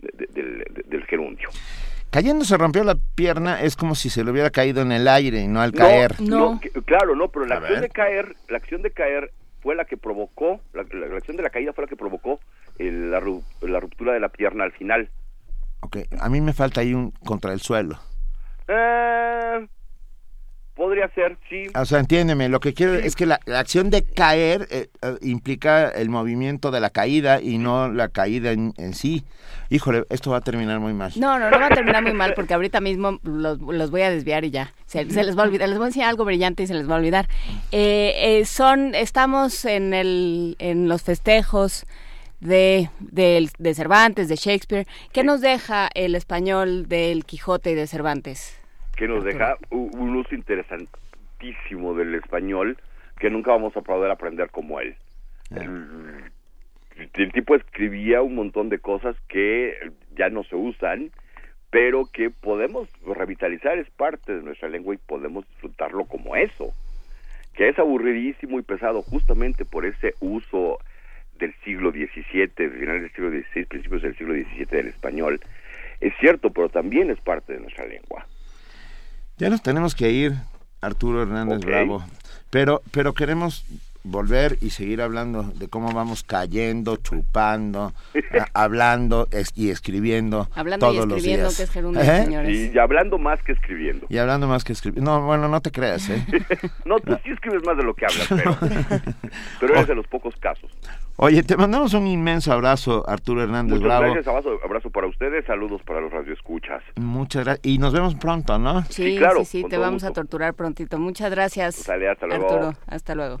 de- 0.00 0.26
del, 0.26 0.64
del 0.86 1.04
gerundio. 1.06 1.48
Cayendo 2.10 2.44
se 2.44 2.58
rompió 2.58 2.84
la 2.84 2.96
pierna 3.14 3.62
es 3.62 3.74
como 3.74 3.94
si 3.94 4.10
se 4.10 4.22
le 4.22 4.30
hubiera 4.30 4.50
caído 4.50 4.82
en 4.82 4.92
el 4.92 5.08
aire 5.08 5.40
y 5.40 5.48
no 5.48 5.60
al 5.62 5.72
No, 5.72 5.78
caer. 5.78 6.20
no, 6.20 6.60
que- 6.60 6.70
claro, 6.82 7.16
no, 7.16 7.28
pero 7.28 7.46
la 7.46 7.54
A 7.54 7.58
acción 7.58 7.80
ver. 7.80 7.88
de 7.88 7.94
caer, 7.94 8.36
la 8.48 8.58
acción 8.58 8.82
de 8.82 8.90
caer 8.90 9.32
fue 9.62 9.74
la 9.76 9.84
que 9.86 9.96
provocó, 9.96 10.60
la, 10.74 10.82
la- 10.92 11.06
la 11.06 11.16
acción 11.16 11.36
de 11.38 11.42
la 11.44 11.50
caída 11.50 11.72
fue 11.72 11.84
la 11.84 11.88
que 11.88 11.96
provocó 11.96 12.40
el- 12.78 13.10
la, 13.12 13.20
ru- 13.20 13.42
la 13.62 13.80
ruptura 13.80 14.12
de 14.12 14.20
la 14.20 14.28
pierna 14.28 14.64
al 14.64 14.72
final. 14.72 15.08
Ok, 15.80 15.98
a 16.20 16.28
mí 16.28 16.40
me 16.42 16.52
falta 16.52 16.80
ahí 16.82 16.92
un 16.92 17.12
contra 17.12 17.52
el 17.52 17.60
suelo. 17.60 17.98
Eh, 18.68 19.66
podría 20.74 21.08
ser, 21.14 21.36
sí. 21.48 21.66
O 21.74 21.84
sea, 21.84 22.00
entiéndeme, 22.00 22.48
lo 22.48 22.60
que 22.60 22.74
quiero 22.74 22.94
es 22.94 23.14
que 23.14 23.26
la, 23.26 23.40
la 23.46 23.60
acción 23.60 23.90
de 23.90 24.02
caer 24.04 24.66
eh, 24.70 24.88
eh, 25.02 25.16
implica 25.22 25.88
el 25.88 26.08
movimiento 26.08 26.70
de 26.70 26.80
la 26.80 26.90
caída 26.90 27.40
y 27.40 27.58
no 27.58 27.88
la 27.92 28.08
caída 28.08 28.52
en, 28.52 28.72
en 28.78 28.94
sí. 28.94 29.24
Híjole, 29.70 30.04
esto 30.10 30.30
va 30.30 30.38
a 30.38 30.40
terminar 30.42 30.80
muy 30.80 30.92
mal. 30.92 31.12
No, 31.16 31.38
no, 31.38 31.50
no 31.50 31.58
va 31.58 31.66
a 31.66 31.70
terminar 31.70 32.02
muy 32.02 32.12
mal 32.12 32.34
porque 32.34 32.52
ahorita 32.52 32.80
mismo 32.80 33.18
los, 33.22 33.58
los 33.58 33.90
voy 33.90 34.02
a 34.02 34.10
desviar 34.10 34.44
y 34.44 34.50
ya. 34.50 34.72
Se, 34.86 35.08
se 35.10 35.24
les 35.24 35.36
va 35.36 35.42
a 35.42 35.46
olvidar. 35.46 35.68
Les 35.68 35.78
voy 35.78 35.86
a 35.86 35.88
enseñar 35.88 36.10
algo 36.10 36.26
brillante 36.26 36.62
y 36.62 36.66
se 36.66 36.74
les 36.74 36.88
va 36.88 36.94
a 36.94 36.98
olvidar. 36.98 37.28
Eh, 37.70 38.12
eh, 38.16 38.44
son, 38.44 38.94
estamos 38.94 39.64
en, 39.64 39.94
el, 39.94 40.56
en 40.58 40.88
los 40.88 41.02
festejos 41.02 41.86
de, 42.42 42.90
del- 43.00 43.50
de 43.58 43.74
Cervantes, 43.74 44.28
de 44.28 44.36
Shakespeare. 44.36 44.86
¿Qué 45.12 45.24
nos 45.24 45.40
deja 45.40 45.88
el 45.94 46.14
español 46.14 46.88
del 46.88 47.24
Quijote 47.24 47.70
y 47.70 47.74
de 47.74 47.86
Cervantes? 47.86 48.58
que 48.96 49.08
nos 49.08 49.24
deja 49.24 49.56
un 49.70 50.16
uso 50.16 50.34
interesantísimo 50.34 51.94
del 51.94 52.14
español 52.14 52.76
que 53.18 53.30
nunca 53.30 53.50
vamos 53.52 53.76
a 53.76 53.80
poder 53.80 54.10
aprender 54.10 54.50
como 54.50 54.80
él. 54.80 54.94
El, 55.50 56.30
el 57.14 57.32
tipo 57.32 57.54
escribía 57.54 58.22
un 58.22 58.34
montón 58.34 58.68
de 58.68 58.78
cosas 58.78 59.16
que 59.28 59.74
ya 60.16 60.28
no 60.28 60.44
se 60.44 60.56
usan, 60.56 61.10
pero 61.70 62.04
que 62.04 62.30
podemos 62.30 62.88
revitalizar, 63.06 63.78
es 63.78 63.88
parte 63.90 64.34
de 64.36 64.42
nuestra 64.42 64.68
lengua 64.68 64.94
y 64.94 64.98
podemos 64.98 65.48
disfrutarlo 65.48 66.04
como 66.04 66.36
eso, 66.36 66.72
que 67.54 67.68
es 67.70 67.78
aburridísimo 67.78 68.58
y 68.58 68.62
pesado 68.62 69.02
justamente 69.02 69.64
por 69.64 69.86
ese 69.86 70.14
uso 70.20 70.78
del 71.42 71.54
siglo 71.64 71.90
XVII, 71.90 72.48
final 72.56 73.00
del 73.02 73.12
siglo 73.12 73.30
XVI, 73.30 73.64
principios 73.66 74.02
del 74.02 74.16
siglo 74.16 74.34
XVII 74.34 74.64
del 74.66 74.86
español. 74.86 75.40
Es 76.00 76.14
cierto, 76.20 76.50
pero 76.50 76.68
también 76.68 77.10
es 77.10 77.20
parte 77.20 77.52
de 77.52 77.60
nuestra 77.60 77.84
lengua. 77.86 78.26
Ya 79.38 79.50
nos 79.50 79.62
tenemos 79.62 79.94
que 79.94 80.10
ir, 80.10 80.32
Arturo 80.80 81.22
Hernández. 81.22 81.60
Bravo. 81.60 82.04
Pero, 82.50 82.82
pero 82.92 83.12
queremos 83.12 83.64
volver 84.04 84.58
y 84.60 84.70
seguir 84.70 85.00
hablando 85.02 85.42
de 85.44 85.68
cómo 85.68 85.92
vamos 85.92 86.22
cayendo, 86.24 86.96
chupando, 86.96 87.92
a- 88.54 88.62
hablando 88.64 89.28
es- 89.30 89.52
y 89.54 89.70
escribiendo 89.70 90.48
Hablando 90.54 90.86
y 90.86 90.88
todos 90.94 91.06
los 91.08 91.16
escribiendo, 91.18 91.46
días. 91.48 91.56
que 91.56 91.62
es 91.64 91.70
gerundio, 91.70 92.00
¿Eh? 92.02 92.24
señores. 92.24 92.74
Y 92.74 92.78
hablando 92.78 93.18
más 93.18 93.42
que 93.42 93.52
escribiendo. 93.52 94.06
Y 94.08 94.18
hablando 94.18 94.46
más 94.48 94.64
que 94.64 94.72
escribiendo. 94.72 95.10
No, 95.10 95.24
bueno, 95.26 95.48
no 95.48 95.60
te 95.60 95.70
creas, 95.70 96.08
¿eh? 96.10 96.24
No, 96.84 96.98
tú 97.00 97.16
sí 97.24 97.30
escribes 97.30 97.62
más 97.64 97.76
de 97.76 97.84
lo 97.84 97.94
que 97.94 98.06
hablas, 98.06 98.26
pero, 98.28 98.56
pero 99.60 99.74
eres 99.74 99.86
de 99.88 99.94
los 99.94 100.06
pocos 100.06 100.34
casos. 100.36 100.70
Oye, 101.16 101.42
te 101.42 101.56
mandamos 101.56 101.94
un 101.94 102.06
inmenso 102.06 102.52
abrazo, 102.52 103.04
Arturo 103.08 103.42
Hernández 103.42 103.74
Muchas 103.78 103.84
Bravo. 103.84 104.02
gracias, 104.14 104.26
abrazo, 104.26 104.58
abrazo 104.64 104.90
para 104.90 105.06
ustedes, 105.06 105.44
saludos 105.46 105.80
para 105.82 106.00
los 106.00 106.10
radioescuchas. 106.10 106.82
Muchas 106.96 107.44
gracias. 107.44 107.66
Y 107.66 107.78
nos 107.78 107.92
vemos 107.92 108.14
pronto, 108.16 108.58
¿no? 108.58 108.82
Sí, 108.88 109.16
claro, 109.18 109.40
sí, 109.44 109.62
sí, 109.62 109.64
te 109.68 109.78
vamos 109.78 110.02
a 110.04 110.10
torturar 110.12 110.54
prontito. 110.54 110.98
Muchas 110.98 111.30
gracias. 111.30 111.76
Sale, 111.76 112.08
hasta 112.08 112.26
luego. 112.26 112.44
Arturo, 112.50 112.72
hasta 112.86 113.14
luego. 113.14 113.40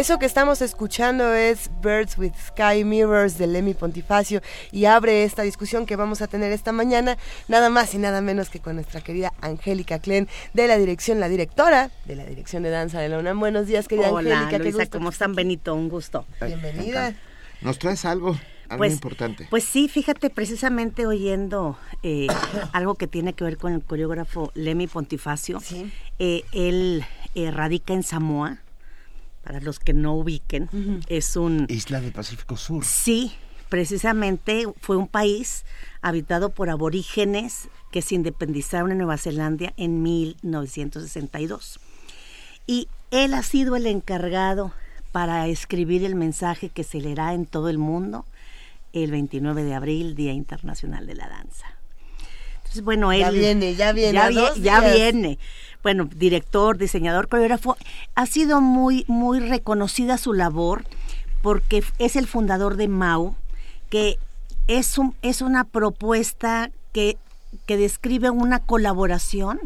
Eso 0.00 0.18
que 0.18 0.24
estamos 0.24 0.62
escuchando 0.62 1.34
es 1.34 1.70
Birds 1.82 2.16
with 2.16 2.32
Sky 2.46 2.84
Mirrors 2.84 3.36
de 3.36 3.46
Lemmy 3.46 3.74
Pontifacio 3.74 4.40
y 4.72 4.86
abre 4.86 5.24
esta 5.24 5.42
discusión 5.42 5.84
que 5.84 5.94
vamos 5.94 6.22
a 6.22 6.26
tener 6.26 6.52
esta 6.52 6.72
mañana, 6.72 7.18
nada 7.48 7.68
más 7.68 7.92
y 7.92 7.98
nada 7.98 8.22
menos 8.22 8.48
que 8.48 8.60
con 8.60 8.76
nuestra 8.76 9.02
querida 9.02 9.34
Angélica 9.42 9.98
Klen 9.98 10.26
de 10.54 10.68
la 10.68 10.78
dirección, 10.78 11.20
la 11.20 11.28
directora 11.28 11.90
de 12.06 12.16
la 12.16 12.24
dirección 12.24 12.62
de 12.62 12.70
danza 12.70 12.98
de 12.98 13.10
la 13.10 13.18
UNAM. 13.18 13.38
Buenos 13.40 13.66
días, 13.66 13.88
querida 13.88 14.10
Hola, 14.10 14.38
Angélica. 14.38 14.56
qué 14.56 14.62
Luisa, 14.70 14.78
gusto 14.84 14.98
¿cómo 14.98 15.10
están, 15.10 15.34
Benito? 15.34 15.74
Un 15.74 15.90
gusto. 15.90 16.24
Bienvenida. 16.40 17.12
¿Nos 17.60 17.78
traes 17.78 18.06
algo? 18.06 18.38
Algo 18.70 18.78
Pues, 18.78 18.94
importante. 18.94 19.48
Pues 19.50 19.64
sí, 19.64 19.86
fíjate, 19.86 20.30
precisamente 20.30 21.04
oyendo 21.04 21.76
eh, 22.02 22.26
algo 22.72 22.94
que 22.94 23.06
tiene 23.06 23.34
que 23.34 23.44
ver 23.44 23.58
con 23.58 23.74
el 23.74 23.84
coreógrafo 23.84 24.50
Lemmy 24.54 24.86
Pontifacio. 24.86 25.60
Eh, 26.18 26.42
él 26.52 27.04
eh, 27.34 27.50
radica 27.50 27.92
en 27.92 28.02
Samoa, 28.02 28.60
para 29.42 29.60
los 29.60 29.78
que 29.78 29.92
no 29.92 30.14
ubiquen. 30.14 30.68
Es 31.08 31.36
un... 31.36 31.66
Isla 31.68 32.00
del 32.00 32.12
Pacífico 32.12 32.56
Sur. 32.56 32.84
Sí, 32.84 33.32
precisamente 33.68 34.66
fue 34.80 34.96
un 34.96 35.06
país 35.08 35.64
habitado 36.02 36.50
por 36.50 36.70
aborígenes 36.70 37.68
que 37.90 38.02
se 38.02 38.14
independizaron 38.14 38.92
en 38.92 38.98
Nueva 38.98 39.16
Zelanda 39.16 39.72
en 39.76 40.02
1962. 40.02 41.80
Y 42.66 42.88
él 43.10 43.34
ha 43.34 43.42
sido 43.42 43.76
el 43.76 43.86
encargado 43.86 44.72
para 45.12 45.46
escribir 45.48 46.04
el 46.04 46.14
mensaje 46.14 46.68
que 46.68 46.84
se 46.84 47.00
leerá 47.00 47.34
en 47.34 47.46
todo 47.46 47.68
el 47.68 47.78
mundo 47.78 48.24
el 48.92 49.10
29 49.10 49.64
de 49.64 49.74
abril, 49.74 50.14
Día 50.14 50.32
Internacional 50.32 51.06
de 51.06 51.14
la 51.14 51.28
Danza. 51.28 51.66
Entonces, 52.58 52.82
bueno, 52.84 53.10
él... 53.10 53.20
Ya 53.20 53.30
viene, 53.30 53.74
ya 53.74 53.92
viene, 53.92 54.12
Ya, 54.12 54.28
vi- 54.28 54.60
ya 54.62 54.80
viene. 54.92 55.38
Bueno, 55.82 56.08
director, 56.14 56.76
diseñador, 56.76 57.28
coreógrafo. 57.28 57.76
Ha 58.14 58.26
sido 58.26 58.60
muy, 58.60 59.04
muy 59.08 59.40
reconocida 59.40 60.18
su 60.18 60.32
labor 60.32 60.84
porque 61.42 61.82
es 61.98 62.16
el 62.16 62.26
fundador 62.26 62.76
de 62.76 62.88
MAU, 62.88 63.34
que 63.88 64.18
es, 64.66 64.98
un, 64.98 65.14
es 65.22 65.40
una 65.40 65.64
propuesta 65.64 66.70
que, 66.92 67.16
que 67.66 67.76
describe 67.76 68.30
una 68.30 68.58
colaboración 68.58 69.58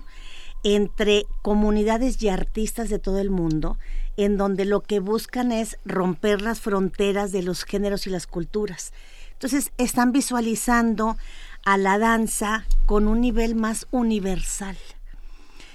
entre 0.62 1.26
comunidades 1.42 2.22
y 2.22 2.28
artistas 2.28 2.88
de 2.88 2.98
todo 2.98 3.18
el 3.18 3.30
mundo, 3.30 3.76
en 4.16 4.36
donde 4.36 4.64
lo 4.64 4.80
que 4.80 5.00
buscan 5.00 5.52
es 5.52 5.78
romper 5.84 6.40
las 6.40 6.60
fronteras 6.60 7.32
de 7.32 7.42
los 7.42 7.64
géneros 7.64 8.06
y 8.06 8.10
las 8.10 8.26
culturas. 8.26 8.92
Entonces, 9.32 9.72
están 9.76 10.12
visualizando 10.12 11.18
a 11.64 11.76
la 11.76 11.98
danza 11.98 12.64
con 12.86 13.08
un 13.08 13.20
nivel 13.20 13.56
más 13.56 13.86
universal. 13.90 14.76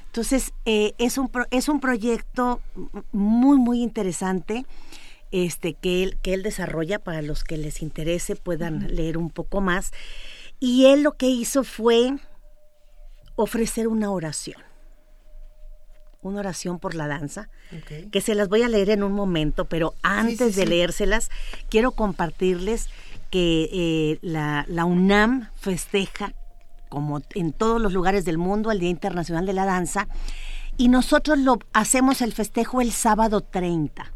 Entonces, 0.09 0.53
eh, 0.65 0.93
es, 0.97 1.19
un 1.19 1.29
pro- 1.29 1.45
es 1.51 1.69
un 1.69 1.79
proyecto 1.79 2.61
muy, 3.11 3.57
muy 3.57 3.83
interesante 3.83 4.65
este, 5.31 5.75
que, 5.75 6.01
él, 6.01 6.17
que 6.23 6.33
él 6.33 6.41
desarrolla 6.41 6.97
para 6.97 7.21
los 7.21 7.43
que 7.43 7.57
les 7.57 7.83
interese 7.83 8.35
puedan 8.35 8.95
leer 8.95 9.17
un 9.19 9.29
poco 9.29 9.61
más. 9.61 9.91
Y 10.59 10.87
él 10.87 11.03
lo 11.03 11.15
que 11.15 11.27
hizo 11.27 11.63
fue 11.63 12.17
ofrecer 13.35 13.87
una 13.87 14.09
oración, 14.11 14.61
una 16.23 16.39
oración 16.39 16.79
por 16.79 16.95
la 16.95 17.07
danza, 17.07 17.47
que 18.11 18.19
se 18.21 18.33
las 18.33 18.49
voy 18.49 18.63
a 18.63 18.67
leer 18.67 18.89
en 18.89 19.03
un 19.03 19.13
momento, 19.13 19.65
pero 19.65 19.93
antes 20.01 20.55
sí, 20.55 20.59
de 20.59 20.63
sí. 20.63 20.69
leérselas, 20.69 21.29
quiero 21.69 21.91
compartirles 21.91 22.89
que 23.29 23.69
eh, 23.71 24.19
la, 24.23 24.65
la 24.67 24.85
UNAM 24.85 25.49
festeja, 25.55 26.33
como 26.89 27.21
en 27.35 27.53
todos 27.53 27.79
los 27.81 27.93
lugares 27.93 28.25
del 28.25 28.37
mundo, 28.37 28.71
el 28.71 28.79
Día 28.79 28.89
Internacional 28.89 29.45
de 29.45 29.53
la 29.53 29.65
Danza, 29.65 30.07
y 30.77 30.87
nosotros 30.89 31.37
lo 31.37 31.59
hacemos 31.73 32.21
el 32.21 32.33
festejo 32.33 32.81
el 32.81 32.91
sábado 32.91 33.41
30. 33.41 34.11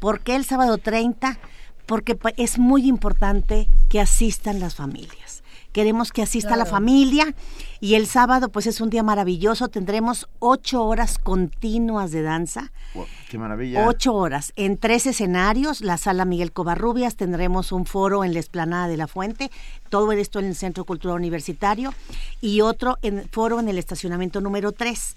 ¿Por 0.00 0.20
qué 0.20 0.36
el 0.36 0.44
sábado 0.44 0.78
30? 0.78 1.38
Porque 1.86 2.14
pa- 2.14 2.32
es 2.36 2.58
muy 2.58 2.86
importante 2.86 3.68
que 3.88 4.00
asistan 4.00 4.60
las 4.60 4.74
familias. 4.74 5.29
Queremos 5.72 6.10
que 6.10 6.22
asista 6.22 6.56
la 6.56 6.66
familia 6.66 7.32
y 7.80 7.94
el 7.94 8.06
sábado 8.06 8.48
pues 8.48 8.66
es 8.66 8.80
un 8.80 8.90
día 8.90 9.04
maravilloso. 9.04 9.68
Tendremos 9.68 10.28
ocho 10.40 10.84
horas 10.84 11.18
continuas 11.18 12.10
de 12.10 12.22
danza. 12.22 12.72
Wow, 12.94 13.06
qué 13.28 13.38
maravilla. 13.38 13.86
Ocho 13.86 14.14
horas 14.14 14.52
en 14.56 14.78
tres 14.78 15.06
escenarios, 15.06 15.80
la 15.80 15.96
sala 15.96 16.24
Miguel 16.24 16.52
Covarrubias, 16.52 17.14
tendremos 17.14 17.70
un 17.70 17.86
foro 17.86 18.24
en 18.24 18.32
la 18.34 18.40
explanada 18.40 18.88
de 18.88 18.96
la 18.96 19.06
Fuente, 19.06 19.50
todo 19.88 20.10
esto 20.10 20.40
en 20.40 20.46
el 20.46 20.56
Centro 20.56 20.84
Cultural 20.84 21.16
Universitario 21.16 21.94
y 22.40 22.62
otro 22.62 22.98
en, 23.02 23.28
foro 23.30 23.60
en 23.60 23.68
el 23.68 23.78
estacionamiento 23.78 24.40
número 24.40 24.72
3. 24.72 25.16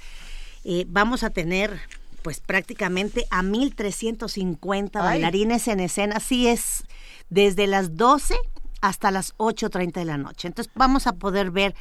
eh, 0.66 0.86
vamos 0.88 1.24
a 1.24 1.32
tener 1.32 1.80
pues 2.22 2.39
prácticamente 2.39 3.26
a 3.32 3.43
1350 3.43 5.01
bailarines 5.01 5.68
en 5.68 5.82
escena, 5.82 6.16
así 6.18 6.47
es, 6.47 6.84
desde 7.30 7.68
las 7.68 7.97
12 7.97 8.36
hasta 8.84 9.11
las 9.11 9.34
8.30 9.38 9.93
de 9.93 10.05
la 10.05 10.17
noche. 10.17 10.49
Entonces 10.49 10.71
vamos 10.75 11.07
a 11.07 11.13
poder 11.13 11.51
ver 11.51 11.73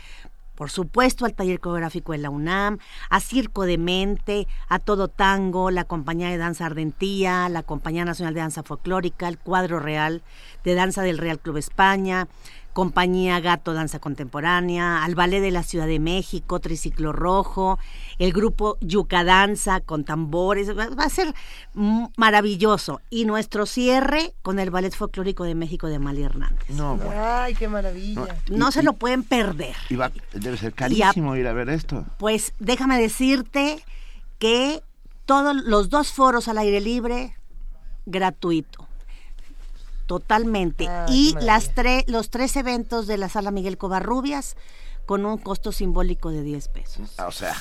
por 0.54 0.70
supuesto 0.70 1.24
al 1.24 1.34
taller 1.34 1.58
coreográfico 1.58 2.12
de 2.12 2.18
la 2.18 2.30
UNAM, 2.30 2.78
a 3.10 3.18
Circo 3.18 3.64
de 3.64 3.78
Mente, 3.78 4.46
a 4.68 4.78
Todo 4.78 5.08
Tango, 5.08 5.72
la 5.72 5.82
Compañía 5.82 6.28
de 6.28 6.36
Danza 6.36 6.66
Ardentía, 6.66 7.48
la 7.48 7.64
Compañía 7.64 8.04
Nacional 8.04 8.34
de 8.34 8.40
Danza 8.40 8.62
Folclórica, 8.62 9.26
el 9.26 9.38
Cuadro 9.38 9.80
Real 9.80 10.22
de 10.62 10.74
Danza 10.74 11.02
del 11.02 11.18
Real 11.18 11.40
Club 11.40 11.56
España, 11.56 12.28
Compañía 12.72 13.40
Gato 13.40 13.74
Danza 13.74 13.98
Contemporánea, 13.98 15.04
al 15.04 15.14
Ballet 15.14 15.40
de 15.40 15.50
la 15.50 15.62
Ciudad 15.62 15.86
de 15.86 15.98
México, 15.98 16.60
Triciclo 16.60 17.12
Rojo, 17.12 17.78
el 18.18 18.32
grupo 18.32 18.78
Yuca 18.80 19.24
Danza 19.24 19.80
con 19.80 20.04
tambores, 20.04 20.76
va, 20.76 20.84
a 20.84 21.08
ser 21.10 21.34
maravilloso. 22.16 23.00
Y 23.10 23.24
nuestro 23.24 23.66
cierre 23.66 24.34
con 24.42 24.58
el 24.58 24.70
Ballet 24.70 24.94
Folclórico 24.94 25.44
de 25.44 25.54
México 25.54 25.86
de 25.88 25.98
Mali 25.98 26.22
Hernández. 26.22 26.70
No, 26.70 26.98
Ay, 27.14 27.54
qué 27.54 27.68
maravilla. 27.68 28.36
No, 28.50 28.72
se 28.72 28.82
lo 28.82 28.94
pueden 28.94 29.22
perder. 29.22 29.76
Y 29.90 29.96
debe 30.38 30.56
ser 30.56 30.72
carísimo 30.72 31.36
ir 31.36 31.46
a 31.46 31.52
ver 31.52 31.68
esto. 31.68 32.06
Pues 32.18 32.54
déjame 32.58 33.00
decirte 33.00 33.84
que 34.38 34.82
todos 35.26 35.54
los 35.54 35.90
dos 35.90 36.12
foros 36.12 36.48
al 36.48 36.58
aire 36.58 36.80
libre, 36.80 37.36
gratuito 38.06 38.88
totalmente. 40.06 40.88
Ah, 40.88 41.06
y 41.08 41.34
las 41.40 41.74
tres, 41.74 42.04
los 42.06 42.30
tres 42.30 42.56
eventos 42.56 43.06
de 43.06 43.18
la 43.18 43.28
sala 43.28 43.50
Miguel 43.50 43.78
Covarrubias 43.78 44.56
con 45.06 45.26
un 45.26 45.38
costo 45.38 45.72
simbólico 45.72 46.30
de 46.30 46.42
10 46.42 46.68
pesos. 46.68 47.10
O 47.26 47.32
sea, 47.32 47.56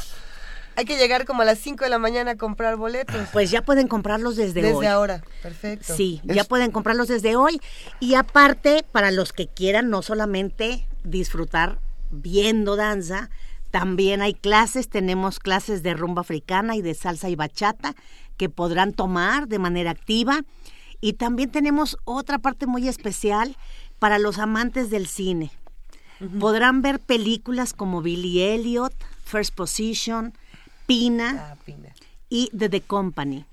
hay 0.75 0.85
que 0.85 0.97
llegar 0.97 1.25
como 1.25 1.41
a 1.41 1.45
las 1.45 1.59
5 1.59 1.83
de 1.83 1.89
la 1.89 1.99
mañana 1.99 2.31
a 2.31 2.37
comprar 2.37 2.77
boletos. 2.77 3.27
Pues 3.33 3.51
ya 3.51 3.61
pueden 3.61 3.87
comprarlos 3.87 4.35
desde, 4.35 4.61
hoy. 4.65 4.73
Desde 4.73 4.87
ahora, 4.87 5.23
perfecto. 5.41 5.95
Sí, 5.95 6.21
ya 6.23 6.43
pueden 6.43 6.71
comprarlos 6.71 7.07
desde 7.07 7.35
hoy. 7.35 7.59
Y 7.99 8.15
aparte, 8.15 8.85
para 8.91 9.11
los 9.11 9.33
que 9.33 9.47
quieran 9.47 9.89
no 9.89 10.01
solamente 10.01 10.87
disfrutar 11.03 11.79
viendo 12.09 12.75
danza, 12.75 13.29
también 13.69 14.21
hay 14.21 14.33
clases, 14.33 14.89
tenemos 14.89 15.39
clases 15.39 15.81
de 15.83 15.93
rumba 15.93 16.21
africana 16.21 16.75
y 16.75 16.81
de 16.81 16.93
salsa 16.93 17.29
y 17.29 17.35
bachata 17.35 17.95
que 18.37 18.49
podrán 18.49 18.93
tomar 18.93 19.47
de 19.47 19.59
manera 19.59 19.91
activa. 19.91 20.41
Y 21.01 21.13
también 21.13 21.51
tenemos 21.51 21.97
otra 22.05 22.37
parte 22.39 22.67
muy 22.67 22.87
especial 22.87 23.57
para 23.99 24.19
los 24.19 24.37
amantes 24.37 24.89
del 24.89 25.07
cine. 25.07 25.51
Podrán 26.39 26.83
ver 26.83 26.99
películas 26.99 27.73
como 27.73 28.03
Billy 28.03 28.41
Elliot, 28.41 28.93
First 29.25 29.55
Position, 29.55 30.33
Pina, 30.85 31.55
ah, 31.55 31.73
y 32.29 32.49
The 32.55 32.81
Company. 32.81 33.45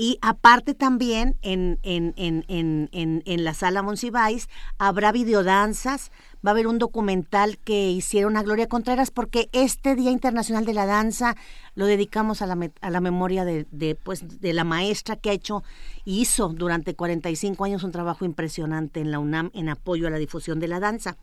Y 0.00 0.18
aparte 0.22 0.74
también 0.74 1.36
en, 1.42 1.80
en, 1.82 2.14
en, 2.16 2.44
en, 2.46 3.22
en 3.26 3.44
la 3.44 3.52
sala 3.52 3.82
Monsiváis 3.82 4.48
habrá 4.78 5.10
videodanzas, 5.10 6.12
va 6.46 6.50
a 6.50 6.52
haber 6.52 6.68
un 6.68 6.78
documental 6.78 7.58
que 7.58 7.90
hicieron 7.90 8.36
a 8.36 8.44
Gloria 8.44 8.68
Contreras 8.68 9.10
porque 9.10 9.48
este 9.52 9.96
Día 9.96 10.12
Internacional 10.12 10.64
de 10.64 10.74
la 10.74 10.86
Danza 10.86 11.34
lo 11.78 11.86
dedicamos 11.86 12.42
a 12.42 12.46
la, 12.46 12.58
a 12.80 12.90
la 12.90 13.00
memoria 13.00 13.44
de, 13.44 13.64
de, 13.70 13.94
pues, 13.94 14.40
de 14.40 14.52
la 14.52 14.64
maestra 14.64 15.14
que 15.14 15.30
ha 15.30 15.32
hecho, 15.32 15.62
hizo 16.04 16.48
durante 16.48 16.96
45 16.96 17.64
años 17.64 17.84
un 17.84 17.92
trabajo 17.92 18.24
impresionante 18.24 18.98
en 18.98 19.12
la 19.12 19.20
UNAM 19.20 19.52
en 19.54 19.68
apoyo 19.68 20.08
a 20.08 20.10
la 20.10 20.18
difusión 20.18 20.58
de 20.58 20.66
la 20.66 20.80
danza. 20.80 21.16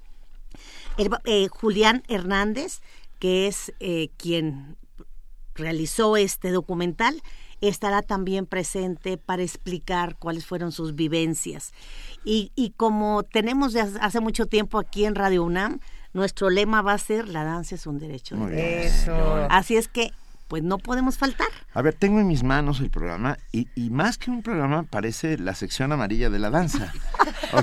Eh, 1.25 1.49
Julián 1.49 2.03
Hernández, 2.07 2.79
que 3.19 3.47
es 3.47 3.73
eh, 3.81 4.11
quien 4.15 4.77
realizó 5.55 6.15
este 6.15 6.51
documental, 6.51 7.21
estará 7.59 8.01
también 8.01 8.45
presente 8.45 9.17
para 9.17 9.43
explicar 9.43 10.15
cuáles 10.17 10.45
fueron 10.45 10.71
sus 10.71 10.95
vivencias. 10.95 11.73
Y, 12.23 12.53
y 12.55 12.69
como 12.77 13.23
tenemos 13.23 13.75
hace 13.75 14.21
mucho 14.21 14.45
tiempo 14.45 14.79
aquí 14.79 15.03
en 15.03 15.15
Radio 15.15 15.43
UNAM, 15.43 15.81
nuestro 16.13 16.49
lema 16.49 16.81
va 16.81 16.93
a 16.93 16.97
ser 16.97 17.27
la 17.27 17.43
danza 17.43 17.75
es 17.75 17.85
un 17.85 17.99
derecho. 17.99 18.37
De 18.37 18.85
Eso. 18.85 19.13
Así 19.49 19.75
es 19.75 19.89
que 19.89 20.13
pues 20.47 20.63
no 20.63 20.77
podemos 20.77 21.17
faltar. 21.17 21.47
A 21.73 21.81
ver, 21.81 21.93
tengo 21.93 22.19
en 22.19 22.27
mis 22.27 22.43
manos 22.43 22.79
el 22.79 22.89
programa 22.89 23.37
y, 23.51 23.67
y 23.75 23.89
más 23.89 24.17
que 24.17 24.29
un 24.29 24.43
programa 24.43 24.83
parece 24.83 25.37
la 25.37 25.55
sección 25.55 25.91
amarilla 25.91 26.29
de 26.29 26.39
la 26.39 26.49
danza. 26.49 26.93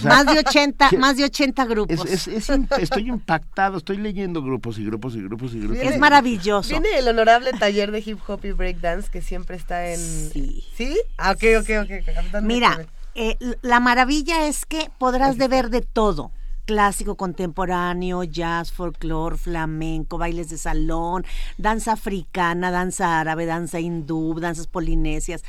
más 0.04 0.26
de 0.26 0.38
80, 0.40 0.90
más 0.98 1.16
de 1.16 1.24
80 1.24 1.64
grupos. 1.66 2.04
estoy 2.04 3.08
impactado, 3.08 3.78
estoy 3.78 3.98
leyendo 3.98 4.42
grupos 4.42 4.78
y 4.78 4.84
grupos 4.84 5.14
y 5.14 5.22
grupos 5.22 5.54
y 5.54 5.60
grupos. 5.60 5.78
Es 5.78 5.98
maravilloso. 5.98 6.68
Viene 6.70 6.98
el 6.98 7.08
honorable 7.08 7.52
taller 7.52 7.92
de 7.92 8.00
hip 8.00 8.18
hop 8.26 8.44
y 8.44 8.52
break 8.52 8.80
dance 8.80 9.08
que 9.10 9.22
siempre 9.22 9.56
está 9.56 9.88
en 9.88 10.00
Sí. 10.00 10.64
¿Sí? 10.76 10.98
Ah, 11.18 11.32
ok, 11.32 11.44
ok, 11.60 11.70
ok. 11.82 12.42
Mira, 12.42 12.86
eh, 13.14 13.36
la 13.62 13.80
maravilla 13.80 14.46
es 14.46 14.66
que 14.66 14.90
podrás 14.98 15.38
de 15.38 15.48
ver 15.48 15.70
de 15.70 15.82
todo 15.82 16.32
clásico 16.64 17.16
contemporáneo, 17.16 18.24
jazz, 18.24 18.72
folclore, 18.72 19.36
flamenco, 19.36 20.18
bailes 20.18 20.48
de 20.50 20.58
salón, 20.58 21.24
danza 21.58 21.92
africana, 21.92 22.70
danza 22.70 23.20
árabe, 23.20 23.46
danza 23.46 23.80
hindú, 23.80 24.38
danzas 24.40 24.66
polinesias. 24.66 25.42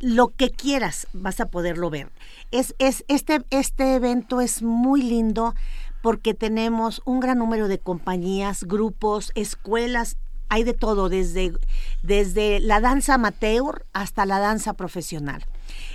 Lo 0.00 0.28
que 0.28 0.50
quieras 0.50 1.08
vas 1.12 1.40
a 1.40 1.46
poderlo 1.46 1.90
ver. 1.90 2.10
Es, 2.50 2.74
es, 2.78 3.04
este, 3.08 3.44
este 3.50 3.94
evento 3.94 4.40
es 4.40 4.62
muy 4.62 5.02
lindo 5.02 5.54
porque 6.02 6.34
tenemos 6.34 7.02
un 7.04 7.20
gran 7.20 7.38
número 7.38 7.68
de 7.68 7.78
compañías, 7.78 8.64
grupos, 8.64 9.32
escuelas 9.34 10.16
hay 10.50 10.64
de 10.64 10.72
todo, 10.72 11.08
desde, 11.08 11.52
desde 12.02 12.60
la 12.60 12.80
danza 12.80 13.14
amateur 13.14 13.84
hasta 13.92 14.24
la 14.24 14.38
danza 14.38 14.72
profesional 14.72 15.44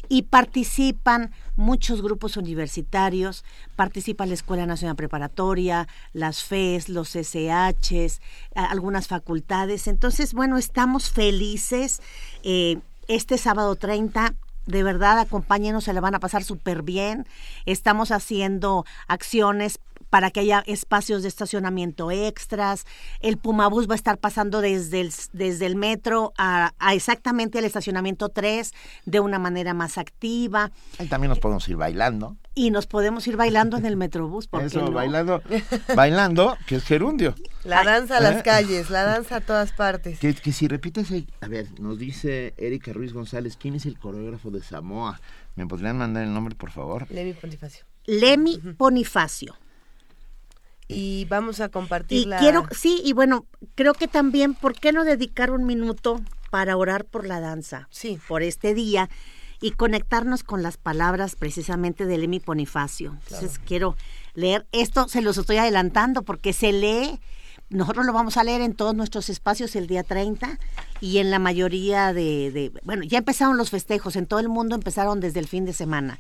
y 0.10 0.24
participan 0.24 1.32
muchos 1.56 2.02
grupos 2.02 2.38
universitarios, 2.38 3.44
participa 3.76 4.26
la 4.26 4.34
Escuela 4.34 4.66
Nacional 4.66 4.96
Preparatoria, 4.96 5.88
las 6.14 6.44
FES, 6.44 6.90
los 6.90 7.16
SHs, 7.16 8.22
algunas 8.56 9.08
facultades. 9.08 9.88
Entonces, 9.88 10.34
bueno, 10.34 10.58
estamos 10.58 11.10
felices. 11.10 12.02
Eh, 12.44 12.80
este 13.08 13.38
sábado 13.38 13.76
30 13.76 14.34
de 14.66 14.84
verdad 14.84 15.20
acompáñenos, 15.20 15.84
se 15.84 15.94
le 15.94 16.00
van 16.00 16.16
a 16.16 16.20
pasar 16.20 16.44
súper 16.44 16.84
bien. 16.84 17.28
Estamos 17.66 18.12
haciendo 18.12 18.86
acciones 19.08 19.80
para 20.14 20.30
que 20.30 20.42
haya 20.42 20.64
espacios 20.68 21.24
de 21.24 21.28
estacionamiento 21.28 22.12
extras. 22.12 22.86
El 23.20 23.38
Pumabús 23.38 23.90
va 23.90 23.94
a 23.94 23.96
estar 23.96 24.20
pasando 24.20 24.62
desde 24.62 25.02
el, 25.02 25.12
desde 25.32 25.66
el 25.66 25.76
metro 25.76 26.34
a, 26.38 26.72
exactamente 26.94 27.58
al 27.58 27.66
estacionamiento 27.66 28.30
3 28.30 28.74
de 29.08 29.20
una 29.20 29.40
manera 29.40 29.74
más 29.74 29.98
activa. 29.98 30.72
Y 31.00 31.08
también 31.08 31.30
nos 31.30 31.40
podemos 31.40 31.68
ir 31.68 31.78
bailando. 31.78 32.38
Y 32.54 32.70
nos 32.70 32.86
podemos 32.86 33.26
ir 33.26 33.38
bailando 33.38 33.76
en 33.76 33.88
el 33.88 33.98
Metrobús. 33.98 34.46
¿por 34.46 34.62
Eso, 34.62 34.82
no? 34.82 34.92
bailando, 34.92 35.42
bailando, 35.96 36.58
que 36.68 36.76
es 36.76 36.84
gerundio. 36.84 37.34
La 37.64 37.84
danza 37.84 38.18
a 38.18 38.22
las 38.22 38.42
¿Eh? 38.42 38.44
calles, 38.44 38.92
la 38.92 39.06
danza 39.06 39.38
a 39.38 39.42
todas 39.42 39.72
partes. 39.72 40.20
Que, 40.20 40.36
que 40.36 40.52
si 40.52 40.68
repites, 40.68 41.08
a 41.42 41.48
ver, 41.48 41.80
nos 41.80 41.98
dice 41.98 42.54
Erika 42.58 42.94
Ruiz 42.94 43.14
González, 43.14 43.58
¿quién 43.58 43.74
es 43.74 43.88
el 43.88 43.98
coreógrafo 43.98 44.52
de 44.52 44.62
Samoa? 44.62 45.20
¿Me 45.56 45.66
podrían 45.66 45.98
mandar 45.98 46.22
el 46.22 46.36
nombre, 46.36 46.54
por 46.54 46.70
favor? 46.70 47.08
Lemi 47.10 47.34
Bonifacio. 47.34 47.84
Lemi 48.06 48.62
Bonifacio 48.78 49.56
y 50.88 51.26
vamos 51.26 51.60
a 51.60 51.70
compartir 51.70 52.28
y 52.28 52.30
quiero 52.40 52.68
sí 52.72 53.02
y 53.04 53.14
bueno 53.14 53.46
creo 53.76 53.94
que 53.94 54.08
también 54.08 54.54
por 54.54 54.74
qué 54.74 54.92
no 54.92 55.04
dedicar 55.04 55.52
un 55.52 55.66
minuto 55.66 56.22
para 56.52 56.78
orar 56.78 57.06
por 57.06 57.26
la 57.26 57.40
danza 57.40 57.88
sí. 57.90 58.20
Por 58.28 58.44
este 58.44 58.74
día 58.74 59.10
y 59.64 59.72
conectarnos 59.72 60.44
con 60.44 60.62
las 60.62 60.76
palabras 60.76 61.38
precisamente 61.38 62.06
de 62.06 62.18
Lemi 62.18 62.40
Bonifacio. 62.40 63.18
Entonces 63.24 63.60
quiero 63.60 63.96
leer 64.34 64.68
esto 64.74 65.08
se 65.08 65.22
los 65.22 65.38
estoy 65.38 65.56
adelantando 65.56 66.24
porque 66.24 66.52
se 66.52 66.74
lee 66.74 67.22
nosotros 67.74 68.06
lo 68.06 68.14
vamos 68.14 68.38
a 68.38 68.44
leer 68.44 68.62
en 68.62 68.74
todos 68.74 68.96
nuestros 68.96 69.30
espacios 69.30 69.76
el 69.76 69.88
día 69.88 70.04
30 70.04 70.60
y 71.02 71.18
en 71.18 71.32
la 71.32 71.40
mayoría 71.40 72.14
de, 72.14 72.72
bueno, 72.84 73.04
ya 73.04 73.18
empezaron 73.18 73.58
los 73.58 73.72
festejos, 73.72 74.16
en 74.16 74.28
todo 74.28 74.40
el 74.40 74.48
mundo 74.48 74.76
empezaron 74.76 75.20
desde 75.20 75.40
el 75.40 75.48
fin 75.48 75.66
de 75.66 75.74
semana, 75.74 76.20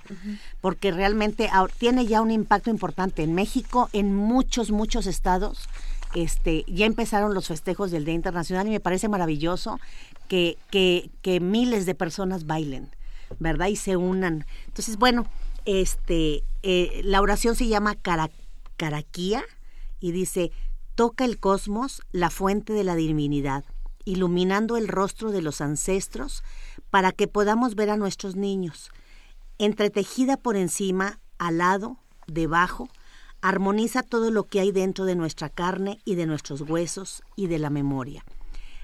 porque 0.61 0.91
realmente 0.91 1.49
tiene 1.77 2.05
ya 2.05 2.21
un 2.21 2.31
impacto 2.31 2.69
importante 2.69 3.23
en 3.23 3.33
México, 3.33 3.89
en 3.93 4.15
muchos, 4.15 4.71
muchos 4.71 5.05
estados. 5.05 5.69
Este, 6.15 6.63
ya 6.67 6.85
empezaron 6.85 7.33
los 7.33 7.47
festejos 7.47 7.89
del 7.89 8.05
Día 8.05 8.13
Internacional 8.13 8.67
y 8.67 8.71
me 8.71 8.79
parece 8.79 9.07
maravilloso 9.07 9.79
que, 10.27 10.57
que, 10.69 11.09
que 11.21 11.39
miles 11.39 11.85
de 11.85 11.95
personas 11.95 12.45
bailen, 12.45 12.89
¿verdad? 13.39 13.67
Y 13.67 13.77
se 13.77 13.97
unan. 13.97 14.45
Entonces, 14.67 14.97
bueno, 14.97 15.25
este, 15.65 16.43
eh, 16.61 17.01
la 17.03 17.21
oración 17.21 17.55
se 17.55 17.67
llama 17.67 17.95
Caraquía 18.75 19.43
y 19.99 20.11
dice, 20.11 20.51
toca 20.95 21.25
el 21.25 21.39
cosmos 21.39 22.01
la 22.11 22.29
fuente 22.29 22.73
de 22.73 22.83
la 22.83 22.95
divinidad, 22.95 23.65
iluminando 24.05 24.77
el 24.77 24.87
rostro 24.87 25.31
de 25.31 25.41
los 25.41 25.61
ancestros 25.61 26.43
para 26.89 27.11
que 27.11 27.27
podamos 27.27 27.75
ver 27.75 27.89
a 27.89 27.97
nuestros 27.97 28.35
niños. 28.35 28.91
Entretejida 29.57 30.37
por 30.37 30.55
encima, 30.55 31.19
al 31.37 31.59
lado, 31.59 31.97
debajo, 32.27 32.89
armoniza 33.41 34.03
todo 34.03 34.31
lo 34.31 34.45
que 34.45 34.59
hay 34.59 34.71
dentro 34.71 35.05
de 35.05 35.15
nuestra 35.15 35.49
carne 35.49 35.99
y 36.05 36.15
de 36.15 36.25
nuestros 36.25 36.61
huesos 36.61 37.23
y 37.35 37.47
de 37.47 37.59
la 37.59 37.69
memoria. 37.69 38.23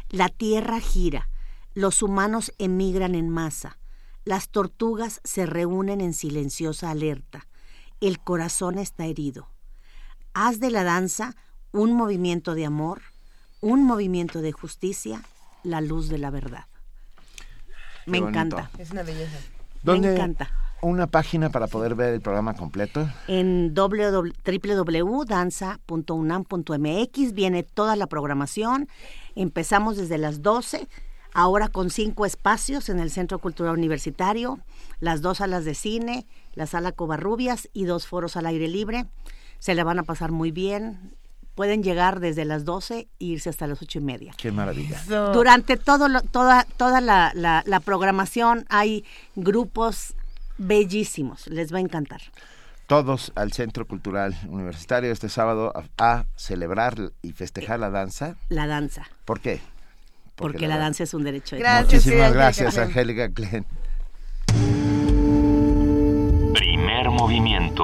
La 0.10 0.30
Tierra 0.30 0.80
gira, 0.80 1.30
los 1.74 2.01
humanos 2.01 2.51
emigran 2.57 3.16
en 3.16 3.30
masa, 3.30 3.78
las 4.26 4.49
tortugas 4.49 5.22
se 5.24 5.45
reúnen 5.45 6.01
en 6.01 6.14
silenciosa 6.14 6.89
alerta, 6.89 7.47
el 8.01 8.20
corazón 8.20 8.78
está 8.80 9.05
herido. 9.05 9.49
Haz 10.34 10.60
de 10.60 10.72
la 10.72 10.84
danza 10.84 11.36
un 11.72 11.93
movimiento 11.93 12.55
de 12.55 12.65
amor, 12.65 13.01
un 13.61 13.84
movimiento 13.84 14.41
de 14.41 14.51
justicia, 14.51 15.22
la 15.63 15.82
luz 15.82 16.09
de 16.09 16.17
la 16.17 16.30
verdad. 16.32 16.65
Me 18.05 18.20
bonito. 18.22 18.39
encanta. 18.39 18.70
Es 18.78 18.91
una 18.91 19.03
belleza. 19.03 19.38
¿Dónde- 19.84 20.09
Me 20.09 20.13
encanta. 20.15 20.49
Una 20.82 21.07
página 21.07 21.49
para 21.49 21.67
poder 21.67 21.93
ver 21.93 22.13
el 22.13 22.22
programa 22.22 22.53
completo. 22.55 23.09
En 23.28 23.76
www- 23.76 24.34
www.danza.unam.mx 25.99 27.34
viene 27.34 27.63
toda 27.63 27.95
la 27.95 28.07
programación. 28.07 28.88
Empezamos 29.36 29.97
desde 29.97 30.17
las 30.17 30.41
12, 30.41 30.88
ahora 31.34 31.67
con 31.67 31.89
cinco 31.89 32.26
espacios 32.26 32.88
en 32.89 32.99
el 32.99 33.11
Centro 33.11 33.39
Cultural 33.39 33.74
Universitario, 33.74 34.59
las 35.01 35.22
dos 35.22 35.39
salas 35.39 35.65
de 35.65 35.76
cine, 35.76 36.26
la 36.55 36.65
sala 36.65 36.91
Covarrubias 36.93 37.70
y 37.74 37.84
dos 37.86 38.07
foros 38.07 38.38
al 38.38 38.45
aire 38.45 38.67
libre. 38.67 39.05
Se 39.59 39.76
le 39.76 39.84
van 39.84 39.99
a 39.99 40.03
pasar 40.03 40.32
muy 40.32 40.51
bien. 40.51 41.13
Pueden 41.60 41.84
llegar 41.84 42.22
desde 42.22 42.45
las 42.45 42.64
12 42.64 42.99
e 42.99 43.07
irse 43.20 43.49
hasta 43.49 43.68
las 43.68 43.82
ocho 43.82 43.99
y 43.99 44.01
media. 44.01 44.32
Qué 44.38 44.49
maravilla. 44.49 44.97
Durante 45.34 45.76
todo 45.76 46.07
lo- 46.07 46.22
toda, 46.22 46.66
toda 46.78 47.01
la, 47.01 47.34
la- 47.36 47.64
la 47.66 47.80
programación 47.82 48.66
hay 48.70 49.03
grupos 49.36 50.14
bellísimos. 50.57 51.47
Les 51.47 51.74
va 51.74 51.80
a 51.80 51.82
encantar. 51.82 52.22
Todos 52.88 53.34
al 53.36 53.51
Centro 53.51 53.86
Cultural 53.86 54.38
Universitario 54.47 55.12
este 55.12 55.28
sábado 55.28 55.74
a, 55.76 55.84
a 55.97 56.26
celebrar 56.38 56.95
y 57.22 57.34
festejar 57.34 57.78
la 57.82 57.89
danza. 57.89 58.38
La 58.47 58.66
danza. 58.66 59.10
¿Por 59.26 59.41
qué? 59.41 59.60
Porque, 60.38 60.66
la 60.66 60.78
danza 60.78 61.03
es 61.03 61.14
un 61.14 61.26
derecho 61.26 61.57
de 61.57 61.64
Muchísimas 61.82 62.32
gracias, 62.32 62.78
Angélica 62.78 63.28
Klein. 63.34 63.66
Primer 66.53 67.10
movimiento. 67.10 67.84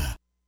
America. 0.01 0.30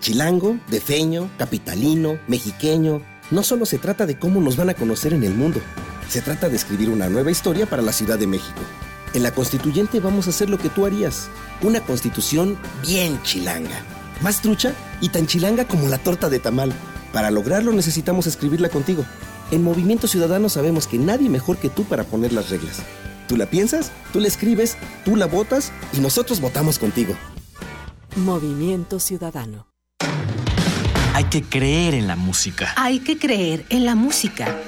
Chilango, 0.00 0.58
defeño, 0.68 1.30
capitalino, 1.36 2.18
mexiqueño. 2.26 3.02
No 3.30 3.42
solo 3.42 3.66
se 3.66 3.78
trata 3.78 4.06
de 4.06 4.18
cómo 4.18 4.40
nos 4.40 4.56
van 4.56 4.70
a 4.70 4.74
conocer 4.74 5.12
en 5.12 5.22
el 5.24 5.34
mundo, 5.34 5.60
se 6.08 6.22
trata 6.22 6.48
de 6.48 6.56
escribir 6.56 6.90
una 6.90 7.08
nueva 7.08 7.30
historia 7.30 7.66
para 7.66 7.82
la 7.82 7.92
Ciudad 7.92 8.18
de 8.18 8.26
México. 8.26 8.60
En 9.14 9.22
la 9.22 9.32
constituyente 9.32 10.00
vamos 10.00 10.26
a 10.26 10.30
hacer 10.30 10.48
lo 10.50 10.58
que 10.58 10.68
tú 10.68 10.86
harías, 10.86 11.28
una 11.62 11.80
constitución 11.80 12.58
bien 12.82 13.22
chilanga. 13.22 13.84
Más 14.22 14.42
trucha 14.42 14.72
y 15.00 15.10
tan 15.10 15.26
chilanga 15.26 15.66
como 15.66 15.88
la 15.88 15.98
torta 15.98 16.28
de 16.28 16.38
tamal. 16.38 16.72
Para 17.12 17.30
lograrlo 17.30 17.72
necesitamos 17.72 18.26
escribirla 18.26 18.68
contigo. 18.68 19.04
En 19.50 19.62
Movimiento 19.62 20.08
Ciudadano 20.08 20.48
sabemos 20.48 20.86
que 20.86 20.98
nadie 20.98 21.28
mejor 21.28 21.58
que 21.58 21.70
tú 21.70 21.84
para 21.84 22.04
poner 22.04 22.32
las 22.32 22.50
reglas. 22.50 22.82
Tú 23.28 23.36
la 23.36 23.46
piensas, 23.46 23.92
tú 24.12 24.20
la 24.20 24.28
escribes, 24.28 24.76
tú 25.04 25.14
la 25.14 25.26
votas 25.26 25.72
y 25.92 26.00
nosotros 26.00 26.40
votamos 26.40 26.78
contigo. 26.78 27.14
Movimiento 28.16 28.98
Ciudadano. 28.98 29.69
Hay 31.32 31.42
que 31.42 31.48
creer 31.48 31.94
en 31.94 32.08
la 32.08 32.16
música. 32.16 32.74
Hay 32.76 32.98
que 32.98 33.16
creer 33.16 33.64
en 33.68 33.86
la 33.86 33.94
música. 33.94 34.58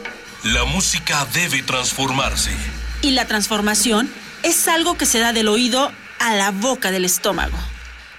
La 0.44 0.64
música 0.64 1.26
debe 1.34 1.60
transformarse. 1.64 2.52
Y 3.00 3.10
la 3.10 3.26
transformación 3.26 4.08
es 4.44 4.68
algo 4.68 4.96
que 4.96 5.04
se 5.04 5.18
da 5.18 5.32
del 5.32 5.48
oído 5.48 5.90
a 6.20 6.36
la 6.36 6.52
boca 6.52 6.92
del 6.92 7.04
estómago. 7.04 7.58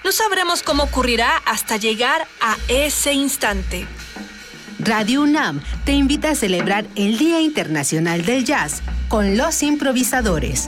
No 0.03 0.11
sabremos 0.11 0.61
cómo 0.61 0.83
ocurrirá 0.83 1.37
hasta 1.45 1.77
llegar 1.77 2.27
a 2.41 2.57
ese 2.67 3.13
instante. 3.13 3.87
Radio 4.77 5.21
UNAM 5.21 5.61
te 5.85 5.93
invita 5.93 6.31
a 6.31 6.35
celebrar 6.35 6.85
el 6.97 7.17
Día 7.17 7.39
Internacional 7.39 8.25
del 8.25 8.43
Jazz 8.43 8.81
con 9.07 9.37
los 9.37 9.63
improvisadores. 9.63 10.67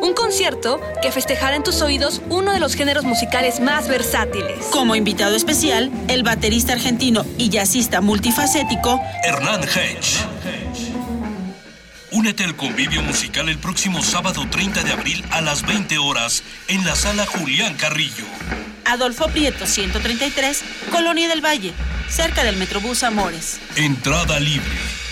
Un 0.00 0.14
concierto 0.14 0.80
que 1.02 1.12
festejará 1.12 1.56
en 1.56 1.62
tus 1.62 1.80
oídos 1.82 2.22
uno 2.28 2.52
de 2.52 2.60
los 2.60 2.74
géneros 2.74 3.04
musicales 3.04 3.60
más 3.60 3.88
versátiles. 3.88 4.66
Como 4.70 4.96
invitado 4.96 5.34
especial, 5.36 5.90
el 6.08 6.22
baterista 6.22 6.72
argentino 6.72 7.24
y 7.38 7.48
jazzista 7.50 8.00
multifacético 8.00 9.00
Hernán 9.22 9.62
Hedge. 9.62 10.24
Únete 12.10 12.44
al 12.44 12.54
convivio 12.54 13.02
musical 13.02 13.48
el 13.48 13.58
próximo 13.58 14.02
sábado 14.02 14.46
30 14.48 14.84
de 14.84 14.92
abril 14.92 15.24
a 15.30 15.40
las 15.40 15.66
20 15.66 15.98
horas 15.98 16.44
en 16.68 16.84
la 16.84 16.94
sala 16.94 17.26
Julián 17.26 17.74
Carrillo. 17.74 18.24
Adolfo 18.84 19.26
Prieto 19.28 19.66
133, 19.66 20.62
Colonia 20.92 21.28
del 21.28 21.44
Valle, 21.44 21.72
cerca 22.08 22.44
del 22.44 22.56
Metrobús 22.56 23.02
Amores. 23.02 23.58
Entrada 23.74 24.38
libre. 24.38 25.03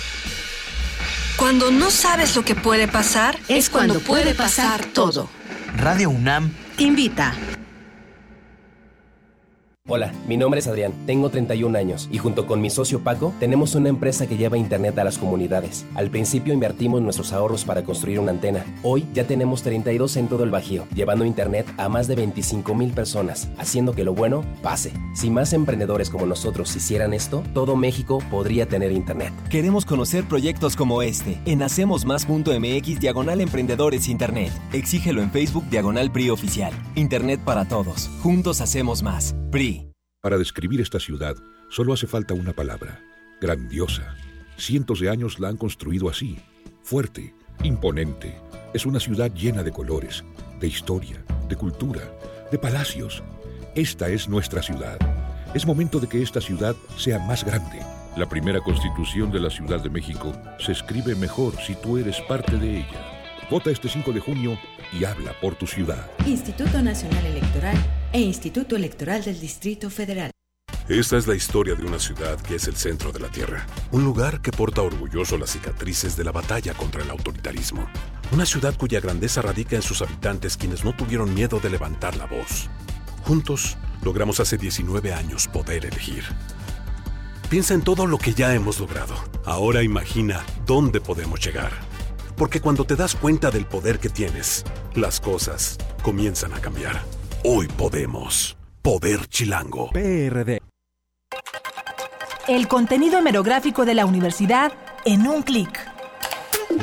Cuando 1.42 1.72
no 1.72 1.90
sabes 1.90 2.36
lo 2.36 2.44
que 2.44 2.54
puede 2.54 2.86
pasar, 2.86 3.36
Es 3.48 3.68
cuando 3.68 3.98
puede 3.98 4.32
pasar 4.32 4.84
todo. 4.84 5.28
Radio 5.76 6.08
UNAM 6.08 6.52
Te 6.76 6.84
invita. 6.84 7.34
Hola, 9.88 10.10
mi 10.28 10.38
nombre 10.38 10.60
es 10.60 10.68
Adrián, 10.68 10.94
tengo 11.04 11.28
31 11.28 11.76
años 11.76 12.08
y 12.10 12.16
junto 12.16 12.46
con 12.46 12.62
mi 12.62 12.70
socio 12.70 13.00
Paco 13.00 13.34
tenemos 13.38 13.74
una 13.74 13.90
empresa 13.90 14.26
que 14.28 14.38
lleva 14.38 14.56
Internet 14.56 14.96
a 14.98 15.04
las 15.04 15.18
comunidades. 15.18 15.84
Al 15.96 16.08
principio 16.08 16.54
invertimos 16.54 17.02
nuestros 17.02 17.32
ahorros 17.34 17.64
para 17.64 17.82
construir 17.82 18.18
una 18.18 18.30
antena. 18.30 18.64
Hoy 18.84 19.06
ya 19.12 19.26
tenemos 19.26 19.62
32 19.62 20.16
en 20.16 20.28
todo 20.28 20.44
el 20.44 20.50
Bajío, 20.50 20.86
llevando 20.94 21.26
Internet 21.26 21.66
a 21.76 21.90
más 21.90 22.06
de 22.06 22.14
25 22.14 22.74
mil 22.76 22.92
personas, 22.92 23.50
haciendo 23.58 23.92
que 23.92 24.04
lo 24.04 24.14
bueno 24.14 24.44
pase. 24.62 24.92
Si 25.14 25.28
más 25.28 25.52
emprendedores 25.52 26.08
como 26.08 26.24
nosotros 26.24 26.74
hicieran 26.74 27.12
esto, 27.12 27.42
todo 27.52 27.76
México 27.76 28.20
podría 28.30 28.66
tener 28.66 28.92
Internet. 28.92 29.34
Queremos 29.50 29.84
conocer 29.84 30.24
proyectos 30.24 30.74
como 30.74 31.02
este 31.02 31.38
en 31.44 31.60
hacemosmás.mx 31.60 33.00
diagonal 33.00 33.42
emprendedores 33.42 34.08
internet. 34.08 34.52
Exígelo 34.72 35.20
en 35.20 35.32
Facebook 35.32 35.68
diagonal 35.68 36.12
PRI 36.12 36.30
oficial. 36.30 36.72
Internet 36.94 37.40
para 37.44 37.66
todos. 37.66 38.08
Juntos 38.22 38.62
hacemos 38.62 39.02
más. 39.02 39.34
PRI. 39.50 39.81
Para 40.22 40.38
describir 40.38 40.80
esta 40.80 41.00
ciudad 41.00 41.34
solo 41.68 41.92
hace 41.92 42.06
falta 42.06 42.32
una 42.32 42.52
palabra, 42.52 43.02
grandiosa. 43.40 44.14
Cientos 44.56 45.00
de 45.00 45.10
años 45.10 45.40
la 45.40 45.48
han 45.48 45.56
construido 45.56 46.08
así, 46.08 46.38
fuerte, 46.84 47.34
imponente. 47.64 48.38
Es 48.72 48.86
una 48.86 49.00
ciudad 49.00 49.34
llena 49.34 49.64
de 49.64 49.72
colores, 49.72 50.22
de 50.60 50.68
historia, 50.68 51.24
de 51.48 51.56
cultura, 51.56 52.02
de 52.52 52.56
palacios. 52.56 53.20
Esta 53.74 54.10
es 54.10 54.28
nuestra 54.28 54.62
ciudad. 54.62 54.96
Es 55.54 55.66
momento 55.66 55.98
de 55.98 56.06
que 56.06 56.22
esta 56.22 56.40
ciudad 56.40 56.76
sea 56.96 57.18
más 57.18 57.44
grande, 57.44 57.80
La 58.16 58.28
primera 58.28 58.60
constitución 58.60 59.32
de 59.32 59.40
la 59.40 59.50
Ciudad 59.50 59.82
de 59.82 59.90
México 59.90 60.32
se 60.58 60.72
escribe 60.72 61.16
mejor 61.16 61.54
si 61.66 61.74
tú 61.74 61.96
eres 61.96 62.20
parte 62.28 62.58
de 62.58 62.80
ella. 62.80 63.48
Vota 63.50 63.70
este 63.70 63.88
5 63.88 64.12
de 64.12 64.20
junio 64.20 64.58
y 64.92 65.04
habla 65.04 65.32
por 65.40 65.56
tu 65.56 65.66
ciudad. 65.66 66.10
Instituto 66.26 66.80
Nacional 66.82 67.24
Electoral 67.24 68.01
e 68.12 68.20
Instituto 68.20 68.76
Electoral 68.76 69.24
del 69.24 69.40
Distrito 69.40 69.88
Federal. 69.88 70.30
Esta 70.88 71.16
es 71.16 71.26
la 71.26 71.34
historia 71.34 71.74
de 71.74 71.84
una 71.86 71.98
ciudad 71.98 72.38
que 72.40 72.56
es 72.56 72.68
el 72.68 72.76
centro 72.76 73.12
de 73.12 73.20
la 73.20 73.28
Tierra. 73.28 73.66
Un 73.90 74.04
lugar 74.04 74.42
que 74.42 74.50
porta 74.50 74.82
orgulloso 74.82 75.38
las 75.38 75.50
cicatrices 75.50 76.16
de 76.16 76.24
la 76.24 76.32
batalla 76.32 76.74
contra 76.74 77.02
el 77.02 77.10
autoritarismo. 77.10 77.88
Una 78.32 78.44
ciudad 78.44 78.76
cuya 78.76 79.00
grandeza 79.00 79.40
radica 79.40 79.76
en 79.76 79.82
sus 79.82 80.02
habitantes 80.02 80.56
quienes 80.56 80.84
no 80.84 80.94
tuvieron 80.94 81.32
miedo 81.32 81.60
de 81.60 81.70
levantar 81.70 82.16
la 82.16 82.26
voz. 82.26 82.68
Juntos 83.22 83.78
logramos 84.02 84.40
hace 84.40 84.58
19 84.58 85.14
años 85.14 85.48
poder 85.48 85.86
elegir. 85.86 86.24
Piensa 87.48 87.74
en 87.74 87.82
todo 87.82 88.06
lo 88.06 88.18
que 88.18 88.34
ya 88.34 88.54
hemos 88.54 88.80
logrado. 88.80 89.14
Ahora 89.44 89.82
imagina 89.82 90.44
dónde 90.66 91.00
podemos 91.00 91.40
llegar. 91.40 91.72
Porque 92.36 92.60
cuando 92.60 92.84
te 92.84 92.96
das 92.96 93.14
cuenta 93.14 93.50
del 93.50 93.66
poder 93.66 93.98
que 93.98 94.08
tienes, 94.08 94.64
las 94.94 95.20
cosas 95.20 95.78
comienzan 96.02 96.52
a 96.54 96.60
cambiar. 96.60 97.02
Hoy 97.44 97.66
podemos. 97.66 98.56
Poder 98.82 99.26
Chilango. 99.26 99.90
PRD. 99.90 100.62
El 102.46 102.68
contenido 102.68 103.18
hemerográfico 103.18 103.84
de 103.84 103.94
la 103.94 104.06
universidad 104.06 104.72
en 105.04 105.26
un 105.26 105.42
clic. 105.42 105.76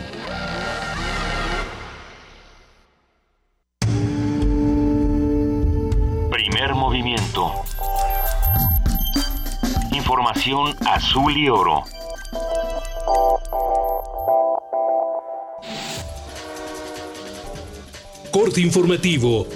Primer 6.30 6.74
movimiento. 6.76 7.54
Información 9.90 10.76
azul 10.86 11.36
y 11.36 11.48
oro. 11.48 11.82
Corte 18.30 18.60
informativo. 18.60 19.48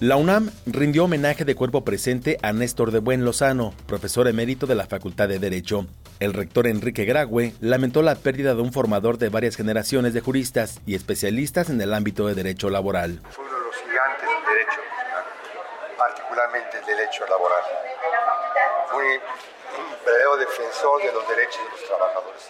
La 0.00 0.16
UNAM 0.16 0.50
rindió 0.64 1.04
homenaje 1.04 1.44
de 1.44 1.54
cuerpo 1.54 1.84
presente 1.84 2.38
a 2.42 2.54
Néstor 2.54 2.90
de 2.90 3.00
Buen 3.00 3.22
Lozano, 3.22 3.74
profesor 3.86 4.28
emérito 4.28 4.66
de 4.66 4.74
la 4.74 4.86
Facultad 4.86 5.28
de 5.28 5.38
Derecho. 5.38 5.84
El 6.20 6.32
rector 6.32 6.66
Enrique 6.66 7.04
Grague 7.04 7.52
lamentó 7.60 8.00
la 8.00 8.14
pérdida 8.14 8.54
de 8.54 8.62
un 8.62 8.72
formador 8.72 9.18
de 9.18 9.28
varias 9.28 9.56
generaciones 9.56 10.14
de 10.14 10.22
juristas 10.22 10.80
y 10.86 10.94
especialistas 10.94 11.68
en 11.68 11.82
el 11.82 11.92
ámbito 11.92 12.26
de 12.26 12.34
derecho 12.34 12.70
laboral. 12.70 13.20
Fue 13.28 13.44
uno 13.44 13.58
de 13.58 13.66
los 13.66 13.76
gigantes 13.76 14.26
del 14.26 14.56
derecho, 14.56 14.80
particularmente 15.98 16.78
el 16.78 16.86
derecho 16.86 17.24
laboral. 17.28 17.62
Fue 18.90 19.04
un 19.04 20.04
verdadero 20.06 20.36
defensor 20.38 21.02
de 21.02 21.12
los 21.12 21.28
derechos 21.28 21.60
de 21.62 21.70
los 21.72 21.84
trabajadores. 21.86 22.48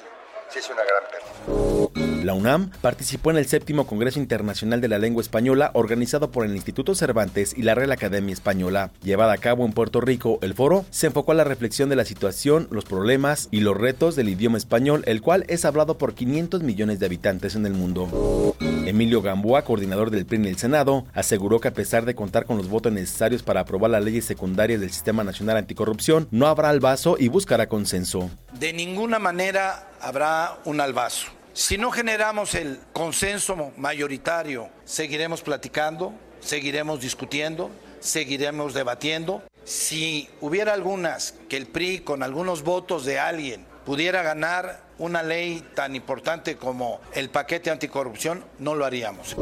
Sí, 0.51 0.59
es 0.61 0.71
una 0.71 0.85
gran 0.85 1.03
pérdida. 1.11 2.10
La 2.23 2.35
UNAM 2.35 2.71
participó 2.83 3.31
en 3.31 3.39
el 3.39 3.47
séptimo 3.47 3.87
Congreso 3.87 4.19
Internacional 4.19 4.83
de 4.83 4.89
la 4.89 4.99
Lengua 4.99 5.23
Española 5.23 5.71
organizado 5.73 6.31
por 6.31 6.45
el 6.45 6.55
Instituto 6.55 6.95
Cervantes 6.95 7.55
y 7.57 7.63
la 7.63 7.75
Real 7.75 7.93
Academia 7.93 8.35
Española. 8.35 8.91
Llevada 9.03 9.33
a 9.33 9.39
cabo 9.39 9.65
en 9.65 9.73
Puerto 9.73 10.03
Rico, 10.03 10.39
el 10.43 10.53
foro 10.53 10.85
se 10.91 11.07
enfocó 11.07 11.33
a 11.33 11.37
la 11.37 11.45
reflexión 11.45 11.89
de 11.89 11.97
la 11.97 12.05
situación, 12.05 12.69
los 12.71 12.85
problemas 12.85 13.49
y 13.51 13.61
los 13.61 13.75
retos 13.75 14.17
del 14.17 14.29
idioma 14.29 14.59
español, 14.59 15.03
el 15.07 15.23
cual 15.23 15.45
es 15.49 15.65
hablado 15.65 15.97
por 15.97 16.15
500 16.15 16.63
millones 16.63 17.01
de 17.01 17.07
habitantes 17.07 17.55
en 17.55 17.65
el 17.65 17.73
mundo. 17.73 18.55
Emilio 18.61 19.23
Gamboa, 19.23 19.63
coordinador 19.63 20.11
del 20.11 20.27
PRI 20.27 20.37
en 20.37 20.45
el 20.45 20.59
Senado, 20.59 21.07
aseguró 21.15 21.59
que 21.61 21.69
a 21.69 21.75
pesar 21.75 22.05
de 22.05 22.15
contar 22.15 22.45
con 22.45 22.59
los 22.59 22.69
votos 22.69 22.93
necesarios 22.93 23.43
para 23.43 23.61
aprobar 23.61 23.93
las 23.93 24.05
leyes 24.05 24.27
secundarias 24.27 24.81
del 24.81 24.91
Sistema 24.91 25.25
Nacional 25.25 25.57
Anticorrupción, 25.57 26.29
no 26.31 26.49
habrá 26.49 26.69
albazo 26.69 27.17
y 27.19 27.29
buscará 27.29 27.67
consenso. 27.69 28.31
De 28.59 28.75
ninguna 28.75 29.19
manera 29.19 29.89
habrá 30.03 30.59
un 30.67 30.83
albazo. 30.83 31.40
Si 31.53 31.79
no 31.79 31.91
generamos 31.91 32.55
el 32.55 32.79
consenso 32.93 33.73
mayoritario, 33.77 34.69
seguiremos 34.85 35.43
platicando, 35.43 36.13
seguiremos 36.41 37.01
discutiendo, 37.01 37.71
seguiremos 37.99 38.73
debatiendo. 38.73 39.43
Si 39.65 40.29
hubiera 40.41 40.73
algunas 40.73 41.35
que 41.49 41.57
el 41.57 41.67
PRI 41.67 42.01
con 42.01 42.23
algunos 42.23 42.63
votos 42.63 43.05
de 43.05 43.19
alguien 43.19 43.67
pudiera 43.85 44.23
ganar 44.23 44.81
una 44.99 45.23
ley 45.23 45.65
tan 45.75 45.97
importante 45.97 46.57
como 46.57 47.01
el 47.15 47.31
paquete 47.31 47.71
anticorrupción, 47.71 48.45
no 48.59 48.77
lo 48.77 48.85
haríamos. 48.85 49.35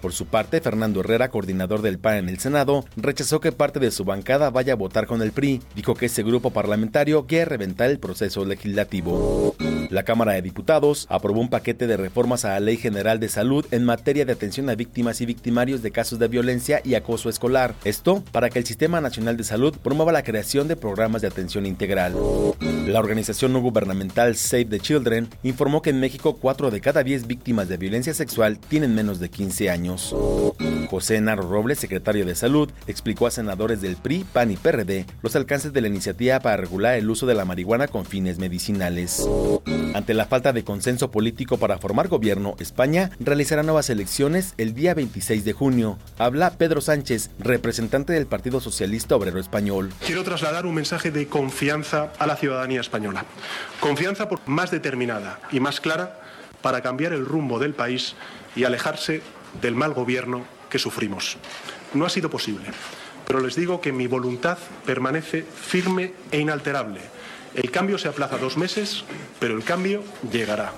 Por 0.00 0.12
su 0.12 0.26
parte, 0.26 0.60
Fernando 0.60 1.00
Herrera, 1.00 1.30
coordinador 1.30 1.82
del 1.82 1.98
PAN 1.98 2.16
en 2.16 2.28
el 2.28 2.38
Senado, 2.38 2.84
rechazó 2.96 3.40
que 3.40 3.50
parte 3.50 3.80
de 3.80 3.90
su 3.90 4.04
bancada 4.04 4.50
vaya 4.50 4.74
a 4.74 4.76
votar 4.76 5.06
con 5.06 5.22
el 5.22 5.32
PRI. 5.32 5.62
Dijo 5.74 5.94
que 5.94 6.06
ese 6.06 6.22
grupo 6.22 6.50
parlamentario 6.50 7.26
quiere 7.26 7.46
reventar 7.46 7.90
el 7.90 7.98
proceso 7.98 8.44
legislativo. 8.44 9.56
La 9.90 10.02
Cámara 10.02 10.32
de 10.32 10.42
Diputados 10.42 11.06
aprobó 11.10 11.40
un 11.40 11.48
paquete 11.48 11.86
de 11.86 11.96
reformas 11.96 12.44
a 12.44 12.50
la 12.50 12.60
Ley 12.60 12.76
General 12.76 13.20
de 13.20 13.28
Salud 13.28 13.64
en 13.70 13.84
materia 13.84 14.24
de 14.24 14.32
atención 14.32 14.68
a 14.68 14.74
víctimas 14.74 15.20
y 15.20 15.26
victimarios 15.26 15.82
de 15.82 15.90
casos 15.90 16.18
de 16.18 16.28
violencia 16.28 16.80
y 16.84 16.94
acoso 16.94 17.28
escolar. 17.28 17.74
Esto 17.84 18.22
para 18.32 18.50
que 18.50 18.58
el 18.58 18.66
Sistema 18.66 19.00
Nacional 19.00 19.36
de 19.36 19.44
Salud 19.44 19.76
promueva 19.82 20.12
la 20.12 20.22
creación 20.22 20.68
de 20.68 20.76
programas 20.76 21.22
de 21.22 21.28
atención 21.28 21.66
integral. 21.66 22.14
La 22.86 22.98
organización 22.98 23.52
no 23.52 23.60
gubernamental 23.60 24.36
Save 24.36 24.66
the 24.66 24.80
Children 24.80 25.28
informó 25.42 25.82
que 25.82 25.90
en 25.90 26.00
México 26.00 26.36
4 26.36 26.70
de 26.70 26.80
cada 26.80 27.02
10 27.02 27.26
víctimas 27.26 27.68
de 27.68 27.76
violencia 27.76 28.14
sexual 28.14 28.58
tienen 28.58 28.94
menos 28.94 29.20
de 29.20 29.30
15 29.30 29.70
años. 29.70 30.14
José 30.90 31.20
Narro 31.20 31.48
Robles, 31.48 31.78
secretario 31.78 32.26
de 32.26 32.34
Salud, 32.34 32.70
explicó 32.86 33.26
a 33.26 33.30
senadores 33.30 33.80
del 33.80 33.96
PRI, 33.96 34.24
PAN 34.32 34.50
y 34.50 34.56
PRD 34.56 35.06
los 35.22 35.34
alcances 35.36 35.72
de 35.72 35.80
la 35.80 35.88
iniciativa 35.88 36.40
para 36.40 36.56
regular 36.56 36.94
el 36.94 37.08
uso 37.08 37.26
de 37.26 37.34
la 37.34 37.44
marihuana 37.44 37.88
con 37.88 38.04
fines 38.04 38.38
medicinales. 38.38 39.26
Ante 39.94 40.12
la 40.12 40.26
falta 40.26 40.52
de 40.52 40.64
consenso 40.64 41.12
político 41.12 41.56
para 41.56 41.78
formar 41.78 42.08
gobierno, 42.08 42.56
España 42.58 43.10
realizará 43.20 43.62
nuevas 43.62 43.90
elecciones 43.90 44.54
el 44.58 44.74
día 44.74 44.92
26 44.92 45.44
de 45.44 45.52
junio. 45.52 45.98
Habla 46.18 46.58
Pedro 46.58 46.80
Sánchez, 46.80 47.30
representante 47.38 48.12
del 48.12 48.26
Partido 48.26 48.60
Socialista 48.60 49.14
Obrero 49.14 49.38
Español. 49.38 49.92
Quiero 50.04 50.24
trasladar 50.24 50.66
un 50.66 50.74
mensaje 50.74 51.12
de 51.12 51.28
confianza 51.28 52.12
a 52.18 52.26
la 52.26 52.34
ciudadanía 52.34 52.80
española. 52.80 53.24
Confianza 53.78 54.28
por 54.28 54.40
más 54.46 54.72
determinada 54.72 55.38
y 55.52 55.60
más 55.60 55.80
clara 55.80 56.20
para 56.60 56.80
cambiar 56.80 57.12
el 57.12 57.24
rumbo 57.24 57.60
del 57.60 57.72
país 57.72 58.16
y 58.56 58.64
alejarse 58.64 59.22
del 59.62 59.76
mal 59.76 59.94
gobierno 59.94 60.44
que 60.70 60.80
sufrimos. 60.80 61.36
No 61.92 62.04
ha 62.04 62.10
sido 62.10 62.28
posible, 62.30 62.66
pero 63.28 63.38
les 63.38 63.54
digo 63.54 63.80
que 63.80 63.92
mi 63.92 64.08
voluntad 64.08 64.58
permanece 64.84 65.42
firme 65.44 66.14
e 66.32 66.40
inalterable. 66.40 67.13
El 67.54 67.70
cambio 67.70 67.98
se 67.98 68.08
aplaza 68.08 68.36
dos 68.36 68.56
meses, 68.56 69.04
pero 69.38 69.56
el 69.56 69.62
cambio 69.62 70.02
llegará. 70.32 70.72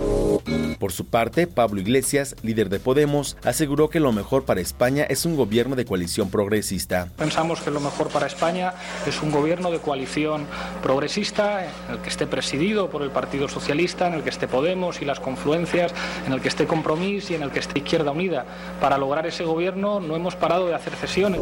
Por 0.79 0.93
su 0.93 1.07
parte, 1.07 1.47
Pablo 1.47 1.81
Iglesias, 1.81 2.37
líder 2.43 2.69
de 2.69 2.79
Podemos, 2.79 3.39
aseguró 3.45 3.89
que 3.89 3.99
lo 3.99 4.13
mejor 4.13 4.45
para 4.45 4.61
España 4.61 5.05
es 5.05 5.25
un 5.25 5.37
gobierno 5.37 5.75
de 5.75 5.87
coalición 5.87 6.31
progresista. 6.31 7.09
Pensamos 7.17 7.63
que 7.63 7.71
lo 7.71 7.81
mejor 7.81 8.09
para 8.09 8.27
España 8.27 8.75
es 9.07 9.23
un 9.23 9.31
gobierno 9.31 9.71
de 9.71 9.79
coalición 9.79 10.47
progresista, 10.83 11.65
en 11.65 11.95
el 11.95 11.99
que 12.01 12.11
esté 12.11 12.27
presidido 12.27 12.91
por 12.91 13.03
el 13.03 13.11
Partido 13.11 13.49
Socialista, 13.49 14.07
en 14.09 14.15
el 14.15 14.23
que 14.23 14.31
esté 14.31 14.47
Podemos 14.47 15.01
y 15.01 15.07
las 15.07 15.19
confluencias, 15.19 15.93
en 16.27 16.33
el 16.35 16.43
que 16.43 16.49
esté 16.49 16.67
Compromís 16.67 17.31
y 17.31 17.37
en 17.37 17.43
el 17.43 17.51
que 17.51 17.61
esté 17.61 17.79
Izquierda 17.79 18.11
Unida. 18.11 18.45
Para 18.83 18.99
lograr 18.99 19.27
ese 19.27 19.45
gobierno 19.45 20.01
no 20.01 20.15
hemos 20.15 20.37
parado 20.37 20.67
de 20.67 20.75
hacer 20.75 20.95
cesiones. 20.95 21.41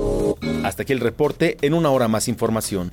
Hasta 0.63 0.85
aquí 0.85 0.93
el 0.93 1.01
reporte, 1.01 1.57
en 1.61 1.75
una 1.75 1.91
hora 1.91 2.07
más 2.07 2.29
información. 2.29 2.93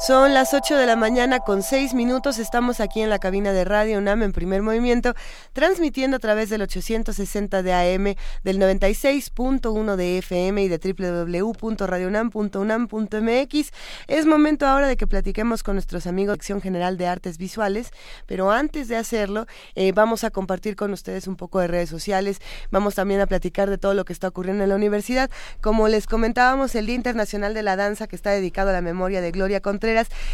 Son 0.00 0.32
las 0.32 0.54
8 0.54 0.78
de 0.78 0.86
la 0.86 0.96
mañana 0.96 1.40
con 1.40 1.62
6 1.62 1.92
minutos. 1.92 2.38
Estamos 2.38 2.80
aquí 2.80 3.02
en 3.02 3.10
la 3.10 3.18
cabina 3.18 3.52
de 3.52 3.66
Radio 3.66 3.98
UNAM 3.98 4.22
en 4.22 4.32
primer 4.32 4.62
movimiento, 4.62 5.12
transmitiendo 5.52 6.16
a 6.16 6.20
través 6.20 6.48
del 6.48 6.62
860 6.62 7.62
de 7.62 7.74
AM, 7.74 8.14
del 8.42 8.58
96.1 8.58 9.96
de 9.96 10.16
FM 10.16 10.62
y 10.62 10.68
de 10.68 10.78
www.radiounam.unam.mx. 10.78 13.72
Es 14.08 14.24
momento 14.24 14.66
ahora 14.66 14.88
de 14.88 14.96
que 14.96 15.06
platiquemos 15.06 15.62
con 15.62 15.74
nuestros 15.74 16.06
amigos 16.06 16.32
de 16.32 16.36
Dirección 16.36 16.62
General 16.62 16.96
de 16.96 17.06
Artes 17.06 17.36
Visuales, 17.36 17.90
pero 18.24 18.50
antes 18.50 18.88
de 18.88 18.96
hacerlo, 18.96 19.44
eh, 19.74 19.92
vamos 19.92 20.24
a 20.24 20.30
compartir 20.30 20.76
con 20.76 20.94
ustedes 20.94 21.26
un 21.26 21.36
poco 21.36 21.60
de 21.60 21.66
redes 21.66 21.90
sociales. 21.90 22.40
Vamos 22.70 22.94
también 22.94 23.20
a 23.20 23.26
platicar 23.26 23.68
de 23.68 23.76
todo 23.76 23.92
lo 23.92 24.06
que 24.06 24.14
está 24.14 24.28
ocurriendo 24.28 24.62
en 24.62 24.70
la 24.70 24.76
universidad. 24.76 25.28
Como 25.60 25.88
les 25.88 26.06
comentábamos, 26.06 26.74
el 26.74 26.86
Día 26.86 26.96
Internacional 26.96 27.52
de 27.52 27.62
la 27.62 27.76
Danza, 27.76 28.06
que 28.06 28.16
está 28.16 28.30
dedicado 28.30 28.70
a 28.70 28.72
la 28.72 28.80
memoria 28.80 29.20
de 29.20 29.30
Gloria 29.30 29.60
Contreras, 29.60 29.89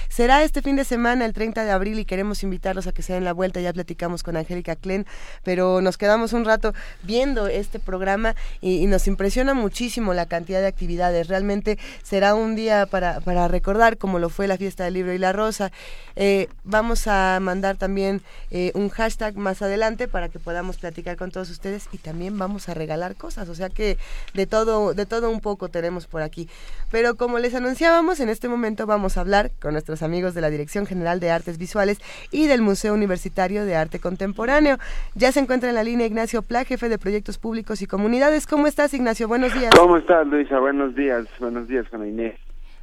Será 0.08 0.42
este 0.42 0.62
fin 0.62 0.76
de 0.76 0.84
semana, 0.84 1.24
el 1.24 1.32
30 1.32 1.64
de 1.64 1.70
abril, 1.70 1.98
y 1.98 2.04
queremos 2.04 2.42
invitarlos 2.42 2.86
a 2.86 2.92
que 2.92 3.02
se 3.02 3.12
den 3.12 3.24
la 3.24 3.32
vuelta. 3.32 3.60
Ya 3.60 3.72
platicamos 3.72 4.22
con 4.22 4.36
Angélica 4.36 4.76
Klen, 4.76 5.06
pero 5.42 5.80
nos 5.80 5.98
quedamos 5.98 6.32
un 6.32 6.44
rato 6.44 6.72
viendo 7.02 7.46
este 7.46 7.78
programa 7.78 8.34
y, 8.60 8.86
nos 8.86 9.08
impresiona 9.08 9.52
muchísimo 9.52 10.14
la 10.14 10.26
cantidad 10.26 10.60
de 10.60 10.68
actividades. 10.68 11.28
Realmente 11.28 11.78
será 12.02 12.34
un 12.34 12.54
día 12.54 12.86
para, 12.86 13.20
para 13.20 13.48
recordar 13.48 13.98
como 13.98 14.18
lo 14.18 14.28
fue 14.28 14.46
la 14.46 14.56
fiesta 14.56 14.84
del 14.84 14.94
libro 14.94 15.12
y 15.12 15.18
la 15.18 15.32
rosa. 15.32 15.72
Eh, 16.14 16.48
vamos 16.64 17.06
a 17.08 17.38
mandar 17.40 17.76
también 17.76 18.22
eh, 18.50 18.70
un 18.74 18.88
hashtag 18.88 19.36
más 19.36 19.60
adelante 19.62 20.08
para 20.08 20.28
que 20.28 20.38
podamos 20.38 20.78
platicar 20.78 21.16
con 21.16 21.30
todos 21.30 21.50
ustedes 21.50 21.88
y 21.92 21.98
también 21.98 22.38
vamos 22.38 22.68
a 22.68 22.74
regalar 22.74 23.16
cosas. 23.16 23.48
O 23.48 23.54
sea 23.54 23.68
que 23.68 23.98
de 24.34 24.46
todo, 24.46 24.94
de 24.94 25.06
todo 25.06 25.30
un 25.30 25.40
poco 25.40 25.68
tenemos 25.68 26.06
por 26.06 26.22
aquí. 26.22 26.48
Pero 26.90 27.16
como 27.16 27.38
les 27.38 27.54
anunciábamos, 27.54 28.20
en 28.20 28.28
este 28.28 28.48
momento 28.48 28.86
vamos 28.86 29.16
a 29.16 29.20
hablar 29.20 29.45
con 29.60 29.72
nuestros 29.72 30.02
amigos 30.02 30.34
de 30.34 30.40
la 30.40 30.50
Dirección 30.50 30.86
General 30.86 31.20
de 31.20 31.30
Artes 31.30 31.58
Visuales 31.58 32.00
y 32.30 32.46
del 32.46 32.62
Museo 32.62 32.94
Universitario 32.94 33.64
de 33.64 33.76
Arte 33.76 34.00
Contemporáneo. 34.00 34.78
Ya 35.14 35.32
se 35.32 35.40
encuentra 35.40 35.68
en 35.68 35.74
la 35.74 35.84
línea 35.84 36.06
Ignacio 36.06 36.42
Pla, 36.42 36.64
jefe 36.64 36.88
de 36.88 36.98
Proyectos 36.98 37.38
Públicos 37.38 37.82
y 37.82 37.86
Comunidades. 37.86 38.46
¿Cómo 38.46 38.66
estás, 38.66 38.94
Ignacio? 38.94 39.28
Buenos 39.28 39.54
días. 39.54 39.70
¿Cómo 39.76 39.96
estás, 39.96 40.26
Luisa? 40.26 40.58
Buenos 40.58 40.94
días. 40.94 41.26
Buenos 41.38 41.68
días, 41.68 41.88
con 41.88 42.06
Inés. 42.06 42.38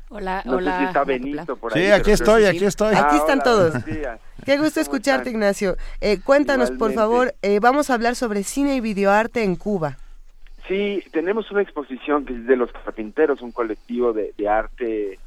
Hola, 0.10 0.44
no 0.46 0.58
hola. 0.58 0.74
Sé 0.74 0.78
si 0.80 0.86
está 0.86 1.04
Benito 1.04 1.56
por 1.56 1.76
ahí. 1.76 1.86
Sí, 1.86 1.92
aquí 1.92 2.12
estoy, 2.12 2.46
aquí 2.46 2.66
estoy. 2.66 2.94
Aquí 2.94 3.16
están 3.16 3.40
hola, 3.40 3.44
todos. 3.44 3.72
buenos 3.72 3.86
días. 3.86 4.20
Qué 4.46 4.58
gusto 4.58 4.80
escucharte, 4.80 5.32
Ignacio. 5.32 5.76
Eh, 6.02 6.20
cuéntanos, 6.24 6.70
por 6.72 6.94
favor, 6.94 7.34
eh, 7.42 7.60
vamos 7.60 7.90
a 7.90 7.96
hablar 7.96 8.16
sobre 8.16 8.44
cine 8.44 8.76
y 8.76 8.82
videoarte 8.82 9.44
en 9.44 9.56
Cuba. 9.56 9.98
Sí, 10.68 11.04
tenemos 11.12 11.50
una 11.52 11.62
exposición 11.62 12.26
que 12.26 12.34
es 12.34 12.46
de 12.46 12.56
los 12.56 12.72
carpinteros, 12.72 13.42
un 13.42 13.52
colectivo 13.52 14.14
de, 14.14 14.34
de 14.38 14.48
arte 14.48 15.20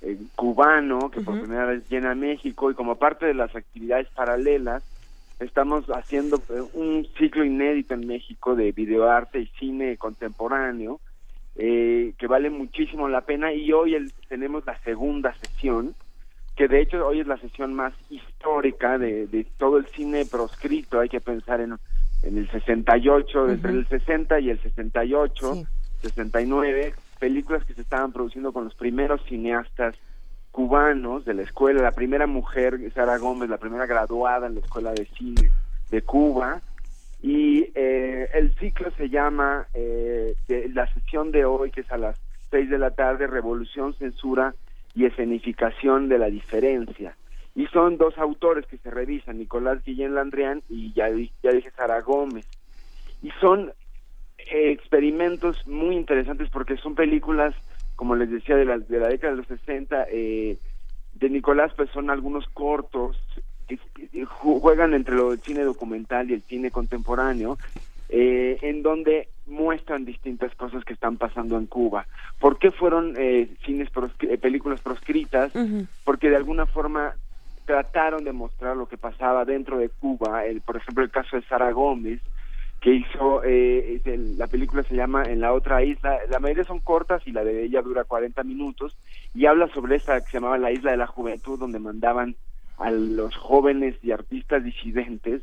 eh, 0.00 0.18
cubano 0.34 1.10
que 1.10 1.20
por 1.20 1.40
primera 1.40 1.66
vez 1.66 1.82
llena 1.88 2.14
México 2.14 2.70
y 2.70 2.74
como 2.74 2.96
parte 2.96 3.26
de 3.26 3.34
las 3.34 3.54
actividades 3.54 4.08
paralelas 4.14 4.82
estamos 5.40 5.86
haciendo 5.86 6.42
eh, 6.48 6.60
un 6.72 7.06
ciclo 7.18 7.44
inédito 7.44 7.94
en 7.94 8.06
México 8.06 8.54
de 8.56 8.72
videoarte 8.72 9.40
y 9.40 9.46
cine 9.58 9.96
contemporáneo 9.96 11.00
eh, 11.56 12.12
que 12.18 12.26
vale 12.28 12.50
muchísimo 12.50 13.08
la 13.08 13.22
pena 13.22 13.52
y 13.52 13.72
hoy 13.72 13.94
el- 13.94 14.12
tenemos 14.28 14.64
la 14.66 14.78
segunda 14.82 15.34
sesión 15.40 15.94
que 16.56 16.66
de 16.68 16.80
hecho 16.80 17.06
hoy 17.06 17.20
es 17.20 17.26
la 17.26 17.38
sesión 17.38 17.72
más 17.74 17.92
histórica 18.10 18.98
de, 18.98 19.26
de 19.28 19.44
todo 19.58 19.76
el 19.78 19.86
cine 19.96 20.26
proscrito, 20.26 20.98
hay 20.98 21.08
que 21.08 21.20
pensar 21.20 21.60
en, 21.60 21.76
en 22.24 22.36
el 22.38 22.50
68, 22.50 23.48
entre 23.50 23.70
Ujú. 23.70 23.80
el 23.80 23.88
60 23.88 24.40
y 24.40 24.50
el 24.50 24.60
68, 24.62 25.54
Sí. 25.54 25.66
69, 26.02 26.94
películas 27.18 27.64
que 27.64 27.74
se 27.74 27.82
estaban 27.82 28.12
produciendo 28.12 28.52
con 28.52 28.64
los 28.64 28.74
primeros 28.74 29.22
cineastas 29.24 29.94
cubanos 30.50 31.24
de 31.24 31.34
la 31.34 31.42
escuela, 31.42 31.82
la 31.82 31.92
primera 31.92 32.26
mujer, 32.26 32.80
Sara 32.94 33.18
Gómez, 33.18 33.48
la 33.48 33.58
primera 33.58 33.86
graduada 33.86 34.46
en 34.46 34.54
la 34.54 34.60
escuela 34.60 34.92
de 34.92 35.06
cine 35.06 35.50
de 35.90 36.02
Cuba, 36.02 36.60
y 37.22 37.70
eh, 37.74 38.28
el 38.34 38.54
ciclo 38.56 38.90
se 38.96 39.08
llama, 39.08 39.66
eh, 39.74 40.34
la 40.72 40.92
sesión 40.94 41.32
de 41.32 41.44
hoy, 41.44 41.70
que 41.70 41.80
es 41.80 41.90
a 41.90 41.98
las 41.98 42.18
6 42.50 42.70
de 42.70 42.78
la 42.78 42.92
tarde, 42.92 43.26
Revolución, 43.26 43.94
Censura 43.94 44.54
y 44.94 45.04
Escenificación 45.04 46.08
de 46.08 46.18
la 46.18 46.26
Diferencia. 46.26 47.16
Y 47.54 47.66
son 47.66 47.98
dos 47.98 48.16
autores 48.18 48.66
que 48.66 48.78
se 48.78 48.90
revisan, 48.90 49.38
Nicolás 49.38 49.82
Guillén 49.84 50.14
Landrián 50.14 50.62
y 50.68 50.92
ya, 50.92 51.08
ya 51.42 51.50
dije 51.50 51.70
Sara 51.72 52.00
Gómez. 52.02 52.46
Y 53.20 53.30
son 53.40 53.72
experimentos 54.38 55.56
muy 55.66 55.96
interesantes 55.96 56.48
porque 56.50 56.76
son 56.78 56.94
películas, 56.94 57.54
como 57.96 58.14
les 58.16 58.30
decía, 58.30 58.56
de 58.56 58.64
la, 58.64 58.78
de 58.78 58.98
la 58.98 59.08
década 59.08 59.32
de 59.32 59.38
los 59.38 59.46
60. 59.48 60.06
Eh, 60.10 60.58
de 61.12 61.30
Nicolás, 61.30 61.72
pues 61.76 61.90
son 61.90 62.10
algunos 62.10 62.46
cortos 62.50 63.16
que 63.66 63.78
que 63.94 64.24
ju- 64.26 64.60
juegan 64.60 64.94
entre 64.94 65.14
lo 65.14 65.30
del 65.30 65.42
cine 65.42 65.62
documental 65.62 66.30
y 66.30 66.34
el 66.34 66.42
cine 66.44 66.70
contemporáneo, 66.70 67.58
eh, 68.08 68.58
en 68.62 68.82
donde 68.82 69.28
muestran 69.46 70.04
distintas 70.04 70.54
cosas 70.54 70.84
que 70.84 70.92
están 70.94 71.16
pasando 71.18 71.58
en 71.58 71.66
Cuba. 71.66 72.06
¿Por 72.38 72.58
qué 72.58 72.70
fueron 72.70 73.14
eh, 73.18 73.56
cines 73.66 73.90
proscri- 73.92 74.30
eh, 74.30 74.38
películas 74.38 74.80
proscritas? 74.80 75.52
Porque 76.04 76.30
de 76.30 76.36
alguna 76.36 76.66
forma 76.66 77.16
trataron 77.66 78.24
de 78.24 78.32
mostrar 78.32 78.76
lo 78.76 78.88
que 78.88 78.96
pasaba 78.96 79.44
dentro 79.44 79.76
de 79.78 79.90
Cuba. 79.90 80.46
El, 80.46 80.62
por 80.62 80.76
ejemplo, 80.78 81.04
el 81.04 81.10
caso 81.10 81.36
de 81.36 81.42
Sara 81.42 81.70
Gómez, 81.72 82.22
que 82.80 82.94
hizo, 82.94 83.42
eh, 83.44 84.00
la 84.36 84.46
película 84.46 84.82
se 84.84 84.94
llama 84.94 85.24
En 85.24 85.40
la 85.40 85.52
otra 85.52 85.82
isla, 85.82 86.18
la 86.30 86.38
mayoría 86.38 86.64
son 86.64 86.78
cortas 86.78 87.22
y 87.26 87.32
la 87.32 87.42
de 87.42 87.64
ella 87.64 87.82
dura 87.82 88.04
40 88.04 88.42
minutos, 88.44 88.96
y 89.34 89.46
habla 89.46 89.68
sobre 89.68 89.96
esa 89.96 90.20
que 90.20 90.26
se 90.30 90.36
llamaba 90.38 90.58
la 90.58 90.70
isla 90.70 90.92
de 90.92 90.96
la 90.96 91.06
juventud, 91.06 91.58
donde 91.58 91.80
mandaban 91.80 92.36
a 92.78 92.90
los 92.90 93.34
jóvenes 93.36 93.96
y 94.02 94.12
artistas 94.12 94.62
disidentes, 94.62 95.42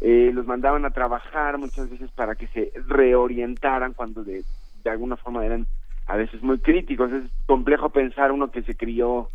eh, 0.00 0.30
los 0.34 0.46
mandaban 0.46 0.84
a 0.84 0.90
trabajar 0.90 1.56
muchas 1.56 1.88
veces 1.88 2.10
para 2.10 2.34
que 2.34 2.48
se 2.48 2.72
reorientaran 2.86 3.94
cuando 3.94 4.22
de, 4.22 4.44
de 4.82 4.90
alguna 4.90 5.16
forma 5.16 5.46
eran 5.46 5.66
a 6.06 6.16
veces 6.16 6.42
muy 6.42 6.58
críticos. 6.58 7.10
Es 7.12 7.24
complejo 7.46 7.88
pensar 7.88 8.32
uno 8.32 8.50
que 8.50 8.62
se 8.62 8.76
crió 8.76 9.28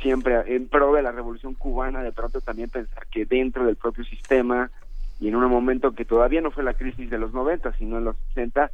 siempre 0.00 0.54
en 0.54 0.68
pro 0.68 0.92
de 0.92 1.02
la 1.02 1.12
revolución 1.12 1.54
cubana, 1.54 2.02
de 2.02 2.12
pronto 2.12 2.40
también 2.40 2.70
pensar 2.70 3.06
que 3.10 3.24
dentro 3.24 3.64
del 3.64 3.76
propio 3.76 4.04
sistema 4.04 4.70
y 5.20 5.28
en 5.28 5.36
un 5.36 5.48
momento 5.50 5.92
que 5.92 6.04
todavía 6.04 6.40
no 6.40 6.50
fue 6.50 6.64
la 6.64 6.74
crisis 6.74 7.08
de 7.10 7.18
los 7.18 7.32
90, 7.32 7.72
sino 7.74 7.98
en 7.98 8.04
los 8.04 8.16
60, 8.34 8.70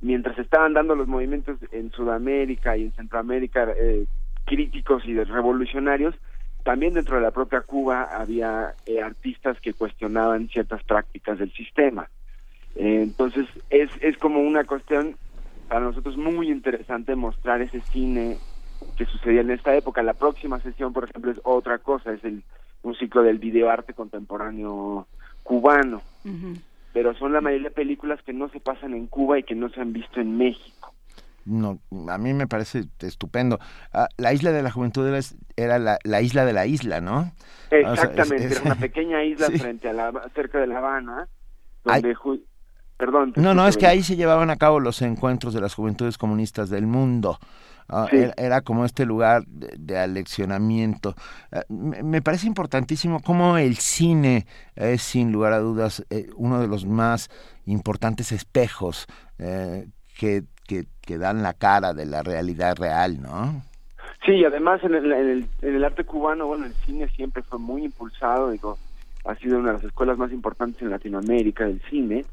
mientras 0.00 0.38
estaban 0.38 0.74
dando 0.74 0.94
los 0.94 1.08
movimientos 1.08 1.58
en 1.72 1.90
Sudamérica 1.92 2.76
y 2.76 2.84
en 2.84 2.92
Centroamérica 2.92 3.68
eh, 3.76 4.06
críticos 4.44 5.04
y 5.06 5.14
revolucionarios, 5.22 6.14
también 6.64 6.94
dentro 6.94 7.16
de 7.16 7.22
la 7.22 7.30
propia 7.30 7.62
Cuba 7.62 8.08
había 8.12 8.74
eh, 8.86 9.00
artistas 9.00 9.58
que 9.60 9.72
cuestionaban 9.72 10.48
ciertas 10.48 10.82
prácticas 10.84 11.38
del 11.38 11.52
sistema. 11.52 12.08
Eh, 12.76 13.00
entonces 13.02 13.46
es, 13.70 13.90
es 14.00 14.16
como 14.18 14.40
una 14.40 14.64
cuestión 14.64 15.16
para 15.68 15.80
nosotros 15.80 16.16
muy 16.16 16.50
interesante 16.50 17.14
mostrar 17.14 17.62
ese 17.62 17.80
cine 17.80 18.36
que 18.96 19.06
sucedía 19.06 19.40
en 19.40 19.50
esta 19.50 19.74
época. 19.74 20.02
La 20.02 20.14
próxima 20.14 20.58
sesión, 20.60 20.92
por 20.92 21.04
ejemplo, 21.04 21.30
es 21.30 21.40
otra 21.44 21.78
cosa, 21.78 22.12
es 22.12 22.24
el, 22.24 22.42
un 22.82 22.94
ciclo 22.96 23.22
del 23.22 23.38
videoarte 23.38 23.94
contemporáneo 23.94 25.06
cubano, 25.42 26.02
pero 26.92 27.14
son 27.14 27.32
la 27.32 27.40
mayoría 27.40 27.68
de 27.68 27.74
películas 27.74 28.20
que 28.24 28.32
no 28.32 28.48
se 28.50 28.60
pasan 28.60 28.94
en 28.94 29.06
Cuba 29.06 29.38
y 29.38 29.42
que 29.42 29.54
no 29.54 29.68
se 29.70 29.80
han 29.80 29.92
visto 29.92 30.20
en 30.20 30.36
México. 30.36 30.92
No, 31.46 31.78
a 32.08 32.18
mí 32.18 32.34
me 32.34 32.46
parece 32.46 32.84
estupendo. 33.00 33.58
Ah, 33.92 34.08
la 34.18 34.32
isla 34.32 34.52
de 34.52 34.62
la 34.62 34.70
juventud 34.70 35.06
era, 35.08 35.18
era 35.56 35.78
la, 35.78 35.98
la 36.04 36.20
isla 36.20 36.44
de 36.44 36.52
la 36.52 36.66
isla, 36.66 37.00
¿no? 37.00 37.18
O 37.20 37.24
sea, 37.70 37.80
es- 37.80 37.86
Exactamente, 37.92 38.44
es- 38.46 38.52
era 38.52 38.62
una 38.62 38.74
pequeña 38.74 39.24
isla 39.24 39.46
Sí. 39.52 39.58
frente 39.58 39.88
a 39.88 39.92
la 39.92 40.12
cerca 40.34 40.58
de 40.58 40.66
La 40.66 40.78
Habana, 40.78 41.28
donde 41.84 42.14
ju- 42.14 42.42
perdón. 42.98 43.32
No, 43.36 43.54
no, 43.54 43.66
es 43.66 43.78
que 43.78 43.86
ahí 43.86 44.02
se 44.02 44.16
llevaban 44.16 44.50
a 44.50 44.56
cabo 44.56 44.80
los 44.80 45.00
encuentros 45.02 45.54
de 45.54 45.62
las 45.62 45.74
juventudes 45.74 46.18
comunistas 46.18 46.68
del 46.68 46.86
mundo. 46.86 47.38
Ah, 47.92 48.06
Sí. 48.10 48.16
era, 48.36 48.60
como 48.60 48.84
este 48.84 49.04
lugar 49.04 49.44
de, 49.46 49.74
de 49.78 49.98
aleccionamiento. 49.98 51.14
Ah, 51.52 51.62
me, 51.68 52.02
me 52.02 52.22
parece 52.22 52.46
importantísimo 52.46 53.20
cómo 53.20 53.58
el 53.58 53.76
cine 53.76 54.46
es, 54.76 55.02
sin 55.02 55.32
lugar 55.32 55.52
a 55.52 55.58
dudas, 55.58 56.04
eh, 56.10 56.30
uno 56.36 56.60
de 56.60 56.68
los 56.68 56.86
más 56.86 57.28
importantes 57.66 58.32
espejos 58.32 59.06
eh, 59.38 59.86
que, 60.18 60.44
que, 60.66 60.84
que 61.00 61.18
dan 61.18 61.42
la 61.42 61.54
cara 61.54 61.92
de 61.92 62.06
la 62.06 62.22
realidad 62.22 62.76
real, 62.76 63.20
¿no? 63.20 63.62
Sí, 64.24 64.32
y 64.32 64.44
además 64.44 64.84
en 64.84 64.94
el, 64.94 65.10
en, 65.12 65.28
el, 65.28 65.46
en 65.62 65.74
el 65.76 65.84
arte 65.84 66.04
cubano, 66.04 66.46
bueno, 66.46 66.66
el 66.66 66.74
cine 66.86 67.08
siempre 67.08 67.42
fue 67.42 67.58
muy 67.58 67.84
impulsado, 67.84 68.50
digo, 68.50 68.78
ha 69.24 69.34
sido 69.36 69.58
una 69.58 69.68
de 69.68 69.74
las 69.78 69.84
escuelas 69.84 70.18
más 70.18 70.30
importantes 70.30 70.80
en 70.82 70.90
Latinoamérica 70.90 71.64
del 71.64 71.80
cine, 71.90 72.24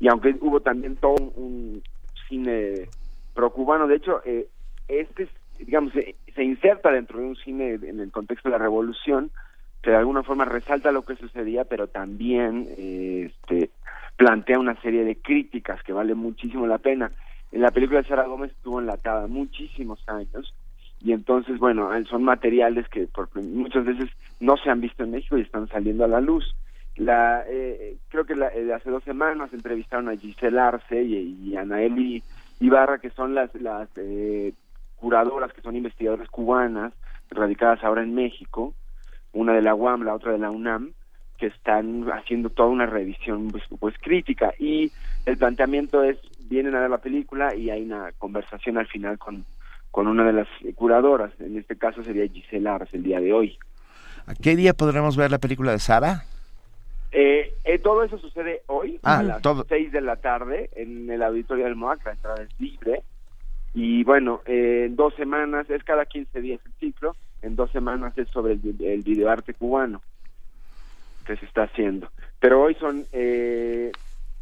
y 0.00 0.08
aunque 0.08 0.34
hubo 0.40 0.60
también 0.60 0.96
todo 0.96 1.14
un, 1.14 1.32
un 1.36 1.82
cine 2.28 2.88
pro-cubano, 3.34 3.86
de 3.86 3.96
hecho, 3.96 4.22
eh, 4.24 4.48
este, 4.88 5.24
es, 5.24 5.28
digamos, 5.58 5.92
se, 5.92 6.14
se 6.34 6.44
inserta 6.44 6.90
dentro 6.90 7.18
de 7.18 7.26
un 7.26 7.36
cine 7.36 7.74
en 7.74 8.00
el 8.00 8.10
contexto 8.10 8.48
de 8.48 8.58
la 8.58 8.62
revolución, 8.62 9.30
que 9.82 9.90
de 9.90 9.96
alguna 9.96 10.22
forma 10.22 10.44
resalta 10.44 10.92
lo 10.92 11.02
que 11.02 11.16
sucedía, 11.16 11.64
pero 11.64 11.88
también 11.88 12.66
eh, 12.78 13.30
este, 13.30 13.70
plantea 14.16 14.58
una 14.58 14.80
serie 14.80 15.04
de 15.04 15.16
críticas 15.16 15.82
que 15.82 15.92
vale 15.92 16.14
muchísimo 16.14 16.66
la 16.66 16.78
pena. 16.78 17.12
En 17.52 17.60
la 17.60 17.70
película 17.70 18.00
de 18.00 18.08
Sara 18.08 18.26
Gómez 18.26 18.50
estuvo 18.52 18.80
enlatada 18.80 19.26
muchísimos 19.26 20.02
años, 20.08 20.54
y 21.04 21.12
entonces, 21.12 21.58
bueno, 21.58 21.90
son 22.06 22.24
materiales 22.24 22.88
que 22.88 23.06
por, 23.06 23.28
muchas 23.42 23.84
veces 23.84 24.08
no 24.40 24.56
se 24.56 24.70
han 24.70 24.80
visto 24.80 25.04
en 25.04 25.10
México 25.10 25.36
y 25.36 25.42
están 25.42 25.68
saliendo 25.68 26.04
a 26.04 26.08
la 26.08 26.20
luz. 26.20 26.56
La, 26.96 27.44
eh, 27.46 27.98
creo 28.08 28.24
que 28.24 28.34
la, 28.34 28.48
eh, 28.48 28.72
hace 28.72 28.88
dos 28.88 29.04
semanas 29.04 29.52
entrevistaron 29.52 30.08
a 30.08 30.16
Giselle 30.16 30.58
Arce 30.58 31.02
y, 31.02 31.36
y 31.44 31.56
Anaeli 31.56 32.22
Ibarra, 32.60 32.98
que 32.98 33.10
son 33.10 33.34
las, 33.34 33.54
las 33.56 33.90
eh, 33.96 34.54
curadoras, 34.96 35.52
que 35.52 35.62
son 35.62 35.76
investigadoras 35.76 36.28
cubanas, 36.28 36.92
radicadas 37.30 37.82
ahora 37.84 38.02
en 38.02 38.14
México, 38.14 38.74
una 39.32 39.52
de 39.52 39.62
la 39.62 39.74
UAM, 39.74 40.02
la 40.02 40.14
otra 40.14 40.32
de 40.32 40.38
la 40.38 40.50
UNAM, 40.50 40.92
que 41.38 41.46
están 41.46 42.06
haciendo 42.12 42.50
toda 42.50 42.68
una 42.68 42.86
revisión 42.86 43.48
pues, 43.48 43.64
pues 43.80 43.94
crítica 44.00 44.54
y 44.58 44.92
el 45.26 45.36
planteamiento 45.36 46.04
es 46.04 46.16
vienen 46.48 46.76
a 46.76 46.80
ver 46.80 46.90
la 46.90 46.98
película 46.98 47.54
y 47.56 47.70
hay 47.70 47.82
una 47.82 48.12
conversación 48.18 48.78
al 48.78 48.86
final 48.86 49.18
con 49.18 49.44
con 49.94 50.08
una 50.08 50.24
de 50.24 50.32
las 50.32 50.48
curadoras, 50.74 51.30
en 51.38 51.56
este 51.56 51.78
caso 51.78 52.02
sería 52.02 52.26
Gisela 52.26 52.74
Ars 52.74 52.92
el 52.94 53.04
día 53.04 53.20
de 53.20 53.32
hoy. 53.32 53.56
¿A 54.26 54.34
qué 54.34 54.56
día 54.56 54.74
podremos 54.74 55.16
ver 55.16 55.30
la 55.30 55.38
película 55.38 55.70
de 55.70 55.78
Sara? 55.78 56.24
Eh, 57.12 57.54
eh, 57.62 57.78
todo 57.78 58.02
eso 58.02 58.18
sucede 58.18 58.62
hoy 58.66 58.98
ah, 59.04 59.18
a 59.18 59.22
las 59.22 59.40
seis 59.68 59.92
de 59.92 60.00
la 60.00 60.16
tarde 60.16 60.68
en 60.74 61.08
el 61.08 61.22
auditorio 61.22 61.66
del 61.66 61.76
MOAC, 61.76 62.04
la 62.06 62.10
entrada 62.10 62.42
es 62.42 62.48
libre. 62.58 63.04
Y 63.74 64.04
bueno, 64.04 64.40
eh, 64.46 64.84
en 64.86 64.96
dos 64.96 65.14
semanas, 65.14 65.68
es 65.68 65.82
cada 65.82 66.06
15 66.06 66.40
días 66.40 66.60
el 66.64 66.72
ciclo, 66.74 67.16
en 67.42 67.56
dos 67.56 67.70
semanas 67.72 68.16
es 68.16 68.28
sobre 68.28 68.54
el, 68.54 68.76
el 68.80 69.02
videoarte 69.02 69.54
cubano 69.54 70.00
que 71.26 71.36
se 71.36 71.46
está 71.46 71.64
haciendo. 71.64 72.08
Pero 72.38 72.62
hoy 72.62 72.74
son 72.74 73.04
eh, 73.12 73.90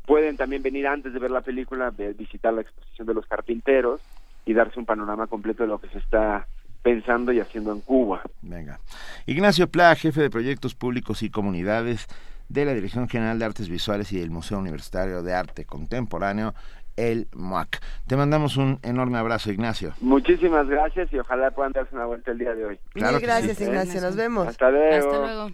Pueden 0.07 0.37
también 0.37 0.63
venir 0.63 0.87
antes 0.87 1.13
de 1.13 1.19
ver 1.19 1.31
la 1.31 1.41
película, 1.41 1.91
visitar 2.17 2.53
la 2.53 2.61
exposición 2.61 3.07
de 3.07 3.13
los 3.13 3.27
carpinteros 3.27 3.99
y 4.45 4.53
darse 4.53 4.79
un 4.79 4.85
panorama 4.85 5.27
completo 5.27 5.63
de 5.63 5.69
lo 5.69 5.79
que 5.79 5.89
se 5.89 5.97
está 5.97 6.47
pensando 6.81 7.33
y 7.33 7.41
haciendo 7.41 7.73
en 7.73 7.81
Cuba. 7.81 8.21
Venga. 8.41 8.79
Ignacio 9.25 9.67
Pla, 9.67 9.93
jefe 9.95 10.21
de 10.21 10.29
proyectos 10.29 10.75
públicos 10.75 11.23
y 11.23 11.29
comunidades 11.29 12.07
de 12.47 12.63
la 12.63 12.73
Dirección 12.73 13.09
General 13.09 13.37
de 13.37 13.43
Artes 13.43 13.67
Visuales 13.67 14.13
y 14.13 14.19
del 14.21 14.29
Museo 14.29 14.57
Universitario 14.59 15.21
de 15.23 15.33
Arte 15.33 15.65
Contemporáneo, 15.65 16.53
el 16.95 17.27
MUAC. 17.35 17.81
Te 18.07 18.15
mandamos 18.15 18.55
un 18.55 18.79
enorme 18.83 19.17
abrazo, 19.17 19.51
Ignacio. 19.51 19.93
Muchísimas 19.99 20.67
gracias 20.69 21.11
y 21.11 21.19
ojalá 21.19 21.51
puedan 21.51 21.73
darse 21.73 21.93
una 21.93 22.05
vuelta 22.05 22.31
el 22.31 22.37
día 22.37 22.55
de 22.55 22.65
hoy. 22.65 22.79
Claro 22.93 23.19
gracias, 23.19 23.59
Ignacio. 23.59 23.99
Nos 23.99 24.15
vemos. 24.15 24.47
Hasta 24.47 24.71
luego. 24.71 25.11
Hasta 25.11 25.19
luego. 25.19 25.51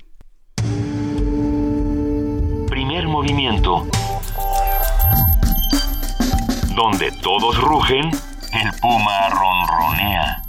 Primer 2.69 3.07
movimiento. 3.07 3.87
Donde 6.75 7.11
todos 7.11 7.61
rugen, 7.61 8.09
el 8.09 8.71
puma 8.81 9.29
ronronea. 9.29 10.41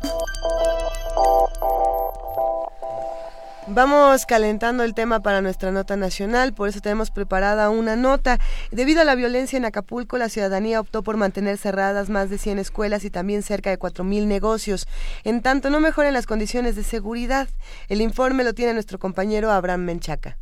Vamos 3.67 4.25
calentando 4.25 4.85
el 4.85 4.95
tema 4.95 5.21
para 5.21 5.43
nuestra 5.43 5.71
nota 5.71 5.97
nacional, 5.97 6.55
por 6.55 6.69
eso 6.69 6.81
tenemos 6.81 7.11
preparada 7.11 7.69
una 7.69 7.97
nota. 7.97 8.39
Debido 8.71 9.03
a 9.03 9.05
la 9.05 9.15
violencia 9.15 9.59
en 9.59 9.67
Acapulco, 9.67 10.17
la 10.17 10.31
ciudadanía 10.31 10.81
optó 10.81 11.03
por 11.03 11.19
mantener 11.19 11.59
cerradas 11.59 12.09
más 12.09 12.31
de 12.31 12.39
100 12.39 12.59
escuelas 12.59 13.05
y 13.05 13.11
también 13.11 13.43
cerca 13.43 13.69
de 13.69 13.79
4.000 13.79 14.27
negocios. 14.27 14.87
En 15.25 15.43
tanto, 15.43 15.69
no 15.69 15.79
mejoren 15.81 16.15
las 16.15 16.27
condiciones 16.27 16.75
de 16.75 16.85
seguridad. 16.85 17.49
El 17.89 18.01
informe 18.01 18.45
lo 18.45 18.55
tiene 18.55 18.73
nuestro 18.73 18.99
compañero 18.99 19.51
Abraham 19.51 19.83
Menchaca. 19.83 20.39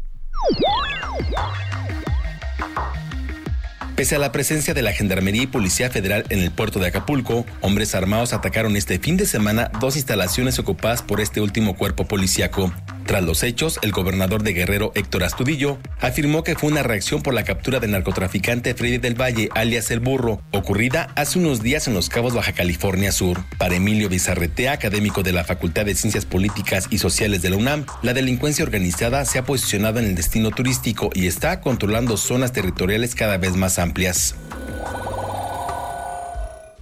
Pese 4.02 4.16
a 4.16 4.18
la 4.18 4.32
presencia 4.32 4.74
de 4.74 4.82
la 4.82 4.92
Gendarmería 4.92 5.44
y 5.44 5.46
Policía 5.46 5.88
Federal 5.88 6.24
en 6.28 6.40
el 6.40 6.50
puerto 6.50 6.80
de 6.80 6.88
Acapulco, 6.88 7.46
hombres 7.60 7.94
armados 7.94 8.32
atacaron 8.32 8.76
este 8.76 8.98
fin 8.98 9.16
de 9.16 9.26
semana 9.26 9.70
dos 9.78 9.94
instalaciones 9.94 10.58
ocupadas 10.58 11.02
por 11.02 11.20
este 11.20 11.40
último 11.40 11.76
cuerpo 11.76 12.08
policiaco. 12.08 12.72
Tras 13.06 13.22
los 13.24 13.42
hechos, 13.42 13.78
el 13.82 13.92
gobernador 13.92 14.42
de 14.42 14.52
Guerrero, 14.52 14.92
Héctor 14.94 15.24
Astudillo, 15.24 15.78
afirmó 16.00 16.44
que 16.44 16.54
fue 16.54 16.70
una 16.70 16.82
reacción 16.82 17.22
por 17.22 17.34
la 17.34 17.44
captura 17.44 17.80
del 17.80 17.90
narcotraficante 17.90 18.74
Freddy 18.74 18.98
del 18.98 19.20
Valle, 19.20 19.48
alias 19.54 19.90
El 19.90 20.00
Burro, 20.00 20.40
ocurrida 20.52 21.08
hace 21.16 21.38
unos 21.38 21.62
días 21.62 21.88
en 21.88 21.94
Los 21.94 22.08
Cabos, 22.08 22.34
Baja 22.34 22.52
California 22.52 23.12
Sur. 23.12 23.42
Para 23.58 23.74
Emilio 23.74 24.08
Bizarretea, 24.08 24.72
académico 24.72 25.22
de 25.22 25.32
la 25.32 25.44
Facultad 25.44 25.84
de 25.84 25.94
Ciencias 25.94 26.24
Políticas 26.24 26.86
y 26.90 26.98
Sociales 26.98 27.42
de 27.42 27.50
la 27.50 27.56
UNAM, 27.56 27.86
la 28.02 28.14
delincuencia 28.14 28.64
organizada 28.64 29.24
se 29.24 29.38
ha 29.38 29.44
posicionado 29.44 29.98
en 29.98 30.06
el 30.06 30.14
destino 30.14 30.50
turístico 30.50 31.10
y 31.12 31.26
está 31.26 31.60
controlando 31.60 32.16
zonas 32.16 32.52
territoriales 32.52 33.14
cada 33.14 33.36
vez 33.36 33.56
más 33.56 33.78
amplias. 33.78 34.34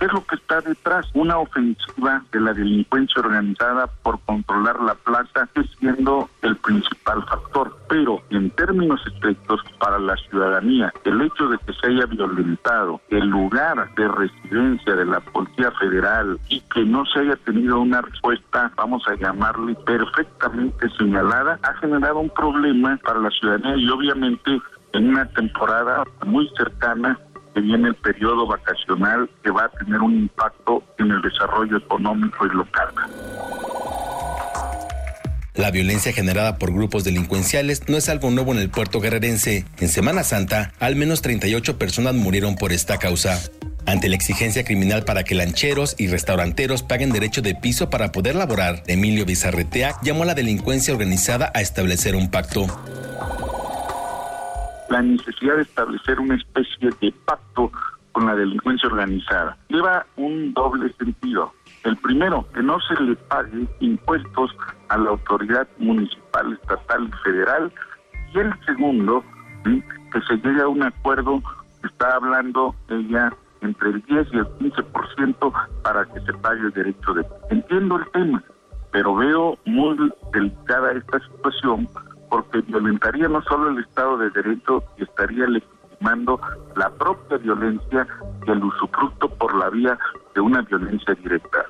¿Qué 0.00 0.06
es 0.06 0.12
lo 0.14 0.24
que 0.24 0.36
está 0.36 0.62
detrás? 0.62 1.06
Una 1.12 1.36
ofensiva 1.36 2.24
de 2.32 2.40
la 2.40 2.54
delincuencia 2.54 3.20
organizada 3.20 3.86
por 4.02 4.18
controlar 4.20 4.80
la 4.80 4.94
plaza, 4.94 5.46
siendo 5.78 6.30
el 6.40 6.56
principal 6.56 7.22
factor. 7.26 7.76
Pero 7.86 8.22
en 8.30 8.48
términos 8.52 8.98
estrictos, 9.06 9.60
para 9.78 9.98
la 9.98 10.16
ciudadanía, 10.16 10.90
el 11.04 11.20
hecho 11.20 11.48
de 11.48 11.58
que 11.58 11.74
se 11.74 11.88
haya 11.88 12.06
violentado 12.06 12.98
el 13.10 13.26
lugar 13.26 13.94
de 13.94 14.08
residencia 14.08 14.96
de 14.96 15.04
la 15.04 15.20
Policía 15.20 15.70
Federal 15.72 16.40
y 16.48 16.62
que 16.62 16.82
no 16.82 17.04
se 17.04 17.20
haya 17.20 17.36
tenido 17.36 17.78
una 17.80 18.00
respuesta, 18.00 18.72
vamos 18.76 19.06
a 19.06 19.16
llamarle 19.16 19.74
perfectamente 19.84 20.88
señalada, 20.96 21.58
ha 21.62 21.74
generado 21.74 22.20
un 22.20 22.30
problema 22.30 22.98
para 23.04 23.20
la 23.20 23.30
ciudadanía 23.30 23.76
y 23.76 23.90
obviamente 23.90 24.62
en 24.92 25.10
una 25.10 25.26
temporada 25.26 26.04
muy 26.24 26.48
cercana 26.56 27.18
que 27.54 27.60
viene 27.60 27.88
el 27.88 27.94
periodo 27.96 28.46
vacacional 28.46 29.28
que 29.42 29.50
va 29.50 29.64
a 29.64 29.68
tener 29.70 30.00
un 30.00 30.14
impacto 30.14 30.82
en 30.98 31.10
el 31.10 31.22
desarrollo 31.22 31.76
económico 31.76 32.46
y 32.46 32.50
local. 32.50 32.88
La 35.54 35.70
violencia 35.70 36.12
generada 36.12 36.56
por 36.56 36.72
grupos 36.72 37.04
delincuenciales 37.04 37.88
no 37.88 37.96
es 37.96 38.08
algo 38.08 38.30
nuevo 38.30 38.52
en 38.52 38.58
el 38.58 38.70
puerto 38.70 39.00
guerrerense. 39.00 39.66
En 39.78 39.88
Semana 39.88 40.22
Santa, 40.22 40.72
al 40.78 40.96
menos 40.96 41.22
38 41.22 41.76
personas 41.76 42.14
murieron 42.14 42.54
por 42.54 42.72
esta 42.72 42.98
causa. 42.98 43.38
Ante 43.84 44.08
la 44.08 44.14
exigencia 44.14 44.64
criminal 44.64 45.04
para 45.04 45.24
que 45.24 45.34
lancheros 45.34 45.96
y 45.98 46.06
restauranteros 46.06 46.82
paguen 46.82 47.12
derecho 47.12 47.42
de 47.42 47.54
piso 47.54 47.90
para 47.90 48.12
poder 48.12 48.36
laborar, 48.36 48.82
Emilio 48.86 49.26
Bizarretea 49.26 49.96
llamó 50.02 50.22
a 50.22 50.26
la 50.26 50.34
delincuencia 50.34 50.94
organizada 50.94 51.50
a 51.54 51.60
establecer 51.60 52.14
un 52.14 52.30
pacto 52.30 52.66
la 54.90 55.02
necesidad 55.02 55.56
de 55.56 55.62
establecer 55.62 56.20
una 56.20 56.34
especie 56.34 56.90
de 57.00 57.12
pacto 57.24 57.70
con 58.12 58.26
la 58.26 58.34
delincuencia 58.34 58.88
organizada. 58.88 59.56
Lleva 59.68 60.04
un 60.16 60.52
doble 60.52 60.92
sentido. 60.94 61.52
El 61.84 61.96
primero, 61.96 62.46
que 62.52 62.62
no 62.62 62.78
se 62.80 63.00
le 63.00 63.14
pague 63.16 63.66
impuestos 63.78 64.54
a 64.88 64.98
la 64.98 65.10
autoridad 65.10 65.66
municipal, 65.78 66.52
estatal 66.52 67.08
y 67.08 67.22
federal. 67.24 67.72
Y 68.34 68.38
el 68.40 68.52
segundo, 68.66 69.24
que 69.64 70.20
se 70.28 70.36
llegue 70.36 70.60
a 70.60 70.68
un 70.68 70.82
acuerdo, 70.82 71.40
está 71.84 72.16
hablando 72.16 72.74
ella 72.88 73.32
entre 73.62 73.90
el 73.90 74.02
10 74.02 74.28
y 74.32 74.38
el 74.38 74.46
15% 74.58 75.52
para 75.82 76.04
que 76.06 76.20
se 76.20 76.32
pague 76.34 76.60
el 76.62 76.72
derecho 76.72 77.14
de... 77.14 77.24
Entiendo 77.50 77.96
el 77.98 78.10
tema, 78.10 78.42
pero 78.90 79.14
veo 79.14 79.56
muy 79.66 80.12
delicada 80.32 80.92
esta 80.92 81.20
situación 81.20 81.88
porque 82.30 82.60
violentaría 82.62 83.28
no 83.28 83.42
solo 83.42 83.70
el 83.70 83.78
Estado 83.84 84.16
de 84.16 84.30
Derecho 84.30 84.82
estaría 84.96 85.46
legitimando 85.46 86.40
la 86.76 86.88
propia 86.90 87.36
violencia 87.36 88.06
y 88.46 88.50
el 88.50 88.64
usufructo 88.64 89.28
por 89.28 89.54
la 89.56 89.68
vía 89.68 89.98
de 90.34 90.40
una 90.40 90.62
violencia 90.62 91.14
directa. 91.14 91.66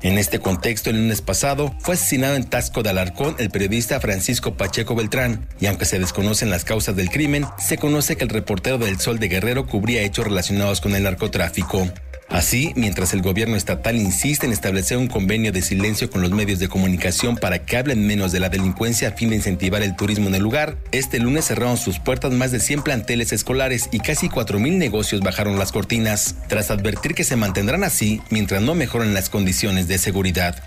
En 0.00 0.16
este 0.16 0.38
contexto, 0.38 0.90
el 0.90 0.96
lunes 0.96 1.20
pasado, 1.20 1.74
fue 1.80 1.94
asesinado 1.94 2.36
en 2.36 2.48
Tasco 2.48 2.84
de 2.84 2.90
Alarcón 2.90 3.34
el 3.38 3.50
periodista 3.50 3.98
Francisco 3.98 4.54
Pacheco 4.54 4.94
Beltrán, 4.94 5.48
y 5.60 5.66
aunque 5.66 5.86
se 5.86 5.98
desconocen 5.98 6.50
las 6.50 6.64
causas 6.64 6.94
del 6.94 7.10
crimen, 7.10 7.44
se 7.58 7.78
conoce 7.78 8.16
que 8.16 8.22
el 8.22 8.30
reportero 8.30 8.78
del 8.78 9.00
Sol 9.00 9.18
de 9.18 9.28
Guerrero 9.28 9.66
cubría 9.66 10.02
hechos 10.02 10.24
relacionados 10.24 10.80
con 10.80 10.94
el 10.94 11.02
narcotráfico. 11.02 11.88
Así, 12.30 12.72
mientras 12.76 13.14
el 13.14 13.22
gobierno 13.22 13.56
estatal 13.56 13.96
insiste 13.96 14.44
en 14.44 14.52
establecer 14.52 14.98
un 14.98 15.08
convenio 15.08 15.50
de 15.50 15.62
silencio 15.62 16.10
con 16.10 16.20
los 16.20 16.30
medios 16.30 16.58
de 16.58 16.68
comunicación 16.68 17.36
para 17.36 17.60
que 17.64 17.78
hablen 17.78 18.06
menos 18.06 18.32
de 18.32 18.40
la 18.40 18.50
delincuencia 18.50 19.08
a 19.08 19.12
fin 19.12 19.30
de 19.30 19.36
incentivar 19.36 19.82
el 19.82 19.96
turismo 19.96 20.28
en 20.28 20.34
el 20.34 20.42
lugar, 20.42 20.76
este 20.92 21.20
lunes 21.20 21.46
cerraron 21.46 21.78
sus 21.78 21.98
puertas 21.98 22.32
más 22.32 22.52
de 22.52 22.60
100 22.60 22.82
planteles 22.82 23.32
escolares 23.32 23.88
y 23.92 24.00
casi 24.00 24.28
4.000 24.28 24.76
negocios 24.76 25.22
bajaron 25.22 25.58
las 25.58 25.72
cortinas, 25.72 26.36
tras 26.48 26.70
advertir 26.70 27.14
que 27.14 27.24
se 27.24 27.36
mantendrán 27.36 27.82
así 27.82 28.20
mientras 28.28 28.60
no 28.60 28.74
mejoren 28.74 29.14
las 29.14 29.30
condiciones 29.30 29.88
de 29.88 29.96
seguridad. 29.96 30.62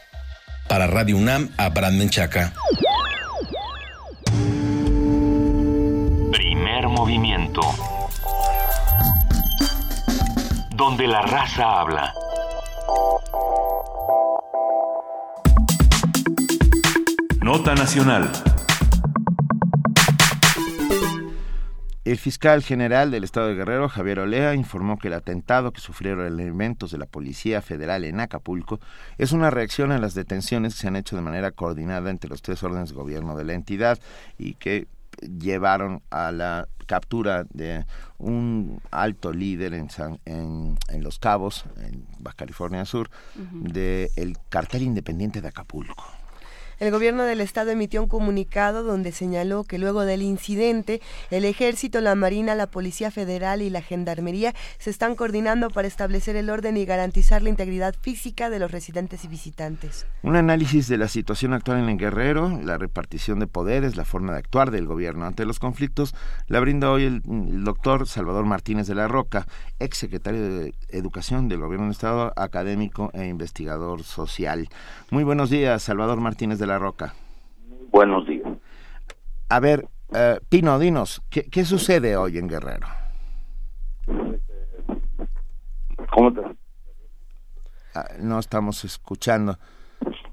Para 0.67 0.87
Radio 0.87 1.15
UNAM, 1.17 1.51
Abraham 1.57 1.97
Menchaca. 1.97 2.53
Primer 6.31 6.87
movimiento 6.87 7.61
donde 10.81 11.05
la 11.05 11.21
raza 11.21 11.79
habla. 11.79 12.11
Nota 17.39 17.75
Nacional. 17.75 18.31
El 22.03 22.17
fiscal 22.17 22.63
general 22.63 23.11
del 23.11 23.23
estado 23.23 23.49
de 23.49 23.53
Guerrero, 23.53 23.89
Javier 23.89 24.21
Olea, 24.21 24.55
informó 24.55 24.97
que 24.97 25.09
el 25.09 25.13
atentado 25.13 25.71
que 25.71 25.81
sufrieron 25.81 26.25
elementos 26.25 26.89
de 26.89 26.97
la 26.97 27.05
Policía 27.05 27.61
Federal 27.61 28.03
en 28.03 28.19
Acapulco 28.19 28.79
es 29.19 29.33
una 29.33 29.51
reacción 29.51 29.91
a 29.91 29.99
las 29.99 30.15
detenciones 30.15 30.73
que 30.73 30.81
se 30.81 30.87
han 30.87 30.95
hecho 30.95 31.15
de 31.15 31.21
manera 31.21 31.51
coordinada 31.51 32.09
entre 32.09 32.31
los 32.31 32.41
tres 32.41 32.63
órdenes 32.63 32.89
de 32.89 32.95
gobierno 32.95 33.35
de 33.35 33.45
la 33.45 33.53
entidad 33.53 33.99
y 34.39 34.55
que 34.55 34.87
llevaron 35.21 36.01
a 36.09 36.31
la 36.31 36.67
captura 36.85 37.45
de 37.51 37.85
un 38.17 38.81
alto 38.91 39.31
líder 39.31 39.73
en, 39.73 39.87
en, 40.25 41.03
Los 41.03 41.19
Cabos, 41.19 41.65
en 41.77 42.05
Baja 42.19 42.37
California 42.37 42.85
Sur, 42.85 43.09
del 43.33 44.37
cartel 44.49 44.83
independiente 44.83 45.41
de 45.41 45.47
Acapulco. 45.47 46.20
El 46.81 46.89
gobierno 46.89 47.25
del 47.25 47.41
estado 47.41 47.69
emitió 47.69 48.01
un 48.01 48.07
comunicado 48.07 48.81
donde 48.81 49.11
señaló 49.11 49.65
que 49.65 49.77
luego 49.77 50.01
del 50.01 50.23
incidente, 50.23 50.99
el 51.29 51.45
ejército, 51.45 52.01
la 52.01 52.15
marina, 52.15 52.55
la 52.55 52.71
policía 52.71 53.11
federal 53.11 53.61
y 53.61 53.69
la 53.69 53.83
gendarmería 53.83 54.55
se 54.79 54.89
están 54.89 55.13
coordinando 55.13 55.69
para 55.69 55.87
establecer 55.87 56.35
el 56.35 56.49
orden 56.49 56.77
y 56.77 56.85
garantizar 56.85 57.43
la 57.43 57.49
integridad 57.49 57.93
física 58.01 58.49
de 58.49 58.57
los 58.57 58.71
residentes 58.71 59.23
y 59.23 59.27
visitantes. 59.27 60.07
Un 60.23 60.35
análisis 60.35 60.87
de 60.87 60.97
la 60.97 61.07
situación 61.07 61.53
actual 61.53 61.83
en 61.83 61.89
el 61.89 61.97
Guerrero, 61.99 62.49
la 62.63 62.79
repartición 62.79 63.37
de 63.37 63.45
poderes, 63.45 63.95
la 63.95 64.03
forma 64.03 64.31
de 64.31 64.39
actuar 64.39 64.71
del 64.71 64.87
gobierno 64.87 65.27
ante 65.27 65.45
los 65.45 65.59
conflictos, 65.59 66.15
la 66.47 66.61
brinda 66.61 66.89
hoy 66.89 67.03
el, 67.03 67.21
doctor 67.63 68.07
Salvador 68.07 68.45
Martínez 68.45 68.87
de 68.87 68.95
la 68.95 69.07
Roca, 69.07 69.45
ex 69.77 69.99
secretario 69.99 70.41
de 70.41 70.73
Educación 70.89 71.47
del 71.47 71.59
gobierno 71.59 71.85
del 71.85 71.91
estado, 71.91 72.33
académico 72.35 73.11
e 73.13 73.27
investigador 73.27 74.01
social. 74.01 74.67
Muy 75.11 75.23
buenos 75.23 75.51
días, 75.51 75.83
Salvador 75.83 76.19
Martínez 76.19 76.57
de 76.57 76.70
la 76.70 76.70
Roca. 76.77 77.13
Buenos 77.91 78.25
días. 78.27 78.47
A 79.49 79.59
ver, 79.59 79.87
eh, 80.13 80.39
Pino, 80.49 80.79
dinos, 80.79 81.21
¿qué, 81.29 81.65
sucede 81.65 82.15
hoy 82.15 82.37
en 82.37 82.47
Guerrero? 82.47 82.87
¿Cómo 86.11 86.33
te... 86.33 86.41
Ah, 87.95 88.05
no 88.19 88.39
estamos 88.39 88.83
escuchando. 88.85 89.57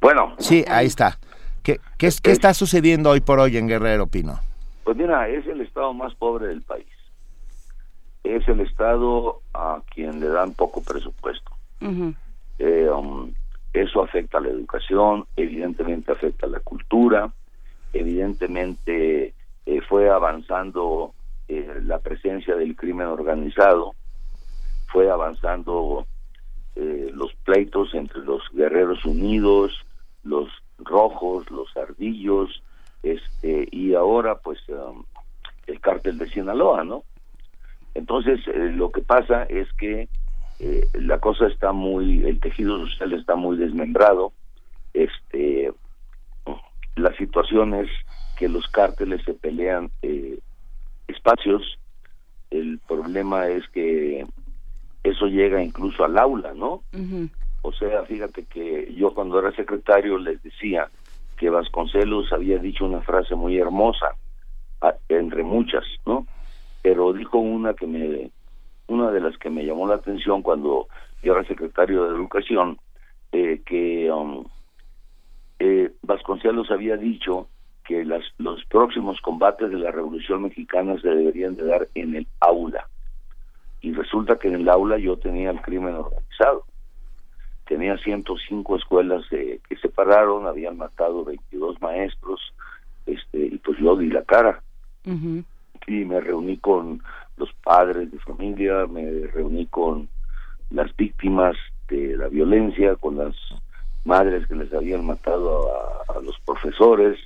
Bueno. 0.00 0.34
Sí, 0.38 0.64
ahí 0.68 0.86
está. 0.86 1.18
¿Qué, 1.62 1.80
qué, 1.96 2.06
es, 2.06 2.20
¿Qué 2.20 2.30
está 2.30 2.54
sucediendo 2.54 3.10
hoy 3.10 3.20
por 3.20 3.40
hoy 3.40 3.56
en 3.56 3.66
Guerrero, 3.66 4.06
Pino? 4.06 4.40
Pues 4.84 4.96
mira, 4.96 5.28
es 5.28 5.46
el 5.46 5.60
estado 5.60 5.92
más 5.92 6.14
pobre 6.14 6.46
del 6.46 6.62
país. 6.62 6.86
Es 8.24 8.46
el 8.48 8.60
estado 8.60 9.42
a 9.54 9.82
quien 9.92 10.20
le 10.20 10.28
dan 10.28 10.52
poco 10.54 10.82
presupuesto. 10.82 11.50
eh, 12.58 12.88
um, 12.90 13.32
eso 13.82 14.02
afecta 14.02 14.38
a 14.38 14.40
la 14.40 14.48
educación, 14.48 15.26
evidentemente 15.36 16.12
afecta 16.12 16.46
a 16.46 16.50
la 16.50 16.60
cultura, 16.60 17.32
evidentemente 17.92 19.34
eh, 19.66 19.80
fue 19.88 20.10
avanzando 20.10 21.14
eh, 21.48 21.80
la 21.82 21.98
presencia 21.98 22.56
del 22.56 22.76
crimen 22.76 23.06
organizado, 23.06 23.94
fue 24.92 25.10
avanzando 25.10 26.06
eh, 26.76 27.10
los 27.12 27.34
pleitos 27.44 27.94
entre 27.94 28.20
los 28.20 28.42
guerreros 28.52 29.04
unidos, 29.04 29.84
los 30.24 30.48
rojos, 30.78 31.50
los 31.50 31.76
ardillos, 31.76 32.62
este 33.02 33.68
y 33.70 33.94
ahora 33.94 34.36
pues 34.36 34.58
um, 34.68 35.04
el 35.66 35.80
cártel 35.80 36.18
de 36.18 36.28
Sinaloa, 36.28 36.84
¿no? 36.84 37.04
Entonces 37.94 38.40
lo 38.46 38.90
que 38.90 39.02
pasa 39.02 39.44
es 39.44 39.72
que 39.74 40.08
eh, 40.60 40.86
la 40.94 41.18
cosa 41.18 41.46
está 41.46 41.72
muy, 41.72 42.24
el 42.24 42.40
tejido 42.40 42.78
social 42.86 43.12
está 43.12 43.36
muy 43.36 43.56
desmembrado, 43.56 44.32
este, 44.92 45.72
la 46.96 47.14
situación 47.16 47.74
es 47.74 47.88
que 48.36 48.48
los 48.48 48.66
cárteles 48.68 49.22
se 49.24 49.34
pelean 49.34 49.90
eh, 50.02 50.38
espacios, 51.06 51.78
el 52.50 52.80
problema 52.86 53.48
es 53.48 53.68
que 53.68 54.26
eso 55.04 55.26
llega 55.26 55.62
incluso 55.62 56.04
al 56.04 56.18
aula, 56.18 56.54
¿no? 56.54 56.82
O 57.62 57.72
sea, 57.72 58.04
fíjate 58.04 58.44
que 58.44 58.94
yo 58.94 59.14
cuando 59.14 59.38
era 59.38 59.52
secretario 59.52 60.18
les 60.18 60.42
decía 60.42 60.88
que 61.36 61.50
Vasconcelos 61.50 62.32
había 62.32 62.58
dicho 62.58 62.84
una 62.84 63.00
frase 63.02 63.34
muy 63.34 63.58
hermosa, 63.58 64.14
entre 65.08 65.42
muchas, 65.42 65.84
¿no? 66.06 66.26
Pero 66.82 67.12
dijo 67.12 67.38
una 67.38 67.74
que 67.74 67.86
me 67.86 68.30
una 68.88 69.10
de 69.10 69.20
las 69.20 69.36
que 69.38 69.50
me 69.50 69.64
llamó 69.64 69.86
la 69.86 69.96
atención 69.96 70.42
cuando 70.42 70.88
yo 71.22 71.32
era 71.34 71.46
secretario 71.46 72.04
de 72.04 72.16
Educación, 72.16 72.78
eh, 73.32 73.62
que 73.64 74.10
um, 74.10 74.44
eh, 75.58 75.92
Vasconcelos 76.02 76.70
había 76.70 76.96
dicho 76.96 77.48
que 77.84 78.04
las, 78.04 78.24
los 78.38 78.64
próximos 78.66 79.20
combates 79.20 79.70
de 79.70 79.78
la 79.78 79.90
Revolución 79.90 80.42
Mexicana 80.42 81.00
se 81.00 81.08
deberían 81.08 81.56
de 81.56 81.64
dar 81.64 81.88
en 81.94 82.16
el 82.16 82.26
aula. 82.40 82.86
Y 83.80 83.92
resulta 83.92 84.38
que 84.38 84.48
en 84.48 84.56
el 84.56 84.68
aula 84.68 84.98
yo 84.98 85.16
tenía 85.16 85.50
el 85.50 85.60
crimen 85.60 85.94
organizado. 85.94 86.64
Tenía 87.66 87.96
105 87.98 88.76
escuelas 88.76 89.24
que 89.28 89.60
se 89.80 89.88
pararon, 89.88 90.46
habían 90.46 90.78
matado 90.78 91.24
22 91.24 91.80
maestros, 91.80 92.40
este, 93.06 93.38
y 93.38 93.58
pues 93.58 93.78
yo 93.78 93.96
di 93.96 94.08
la 94.08 94.22
cara. 94.22 94.62
Y 95.86 96.04
me 96.04 96.20
reuní 96.20 96.58
con 96.58 97.02
los 97.38 97.52
padres 97.64 98.10
de 98.10 98.18
familia, 98.18 98.86
me 98.86 99.26
reuní 99.28 99.66
con 99.66 100.08
las 100.70 100.94
víctimas 100.96 101.56
de 101.88 102.16
la 102.16 102.28
violencia, 102.28 102.96
con 102.96 103.16
las 103.16 103.34
madres 104.04 104.46
que 104.46 104.54
les 104.54 104.72
habían 104.72 105.06
matado 105.06 105.68
a, 106.08 106.20
los 106.20 106.38
profesores, 106.40 107.18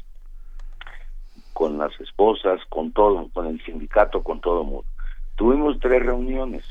con 1.52 1.78
las 1.78 1.98
esposas, 2.00 2.60
con 2.68 2.92
todo, 2.92 3.28
con 3.32 3.46
el 3.46 3.60
sindicato, 3.64 4.22
con 4.22 4.40
todo 4.40 4.64
mundo. 4.64 4.84
Tuvimos 5.36 5.78
tres 5.80 6.04
reuniones. 6.04 6.64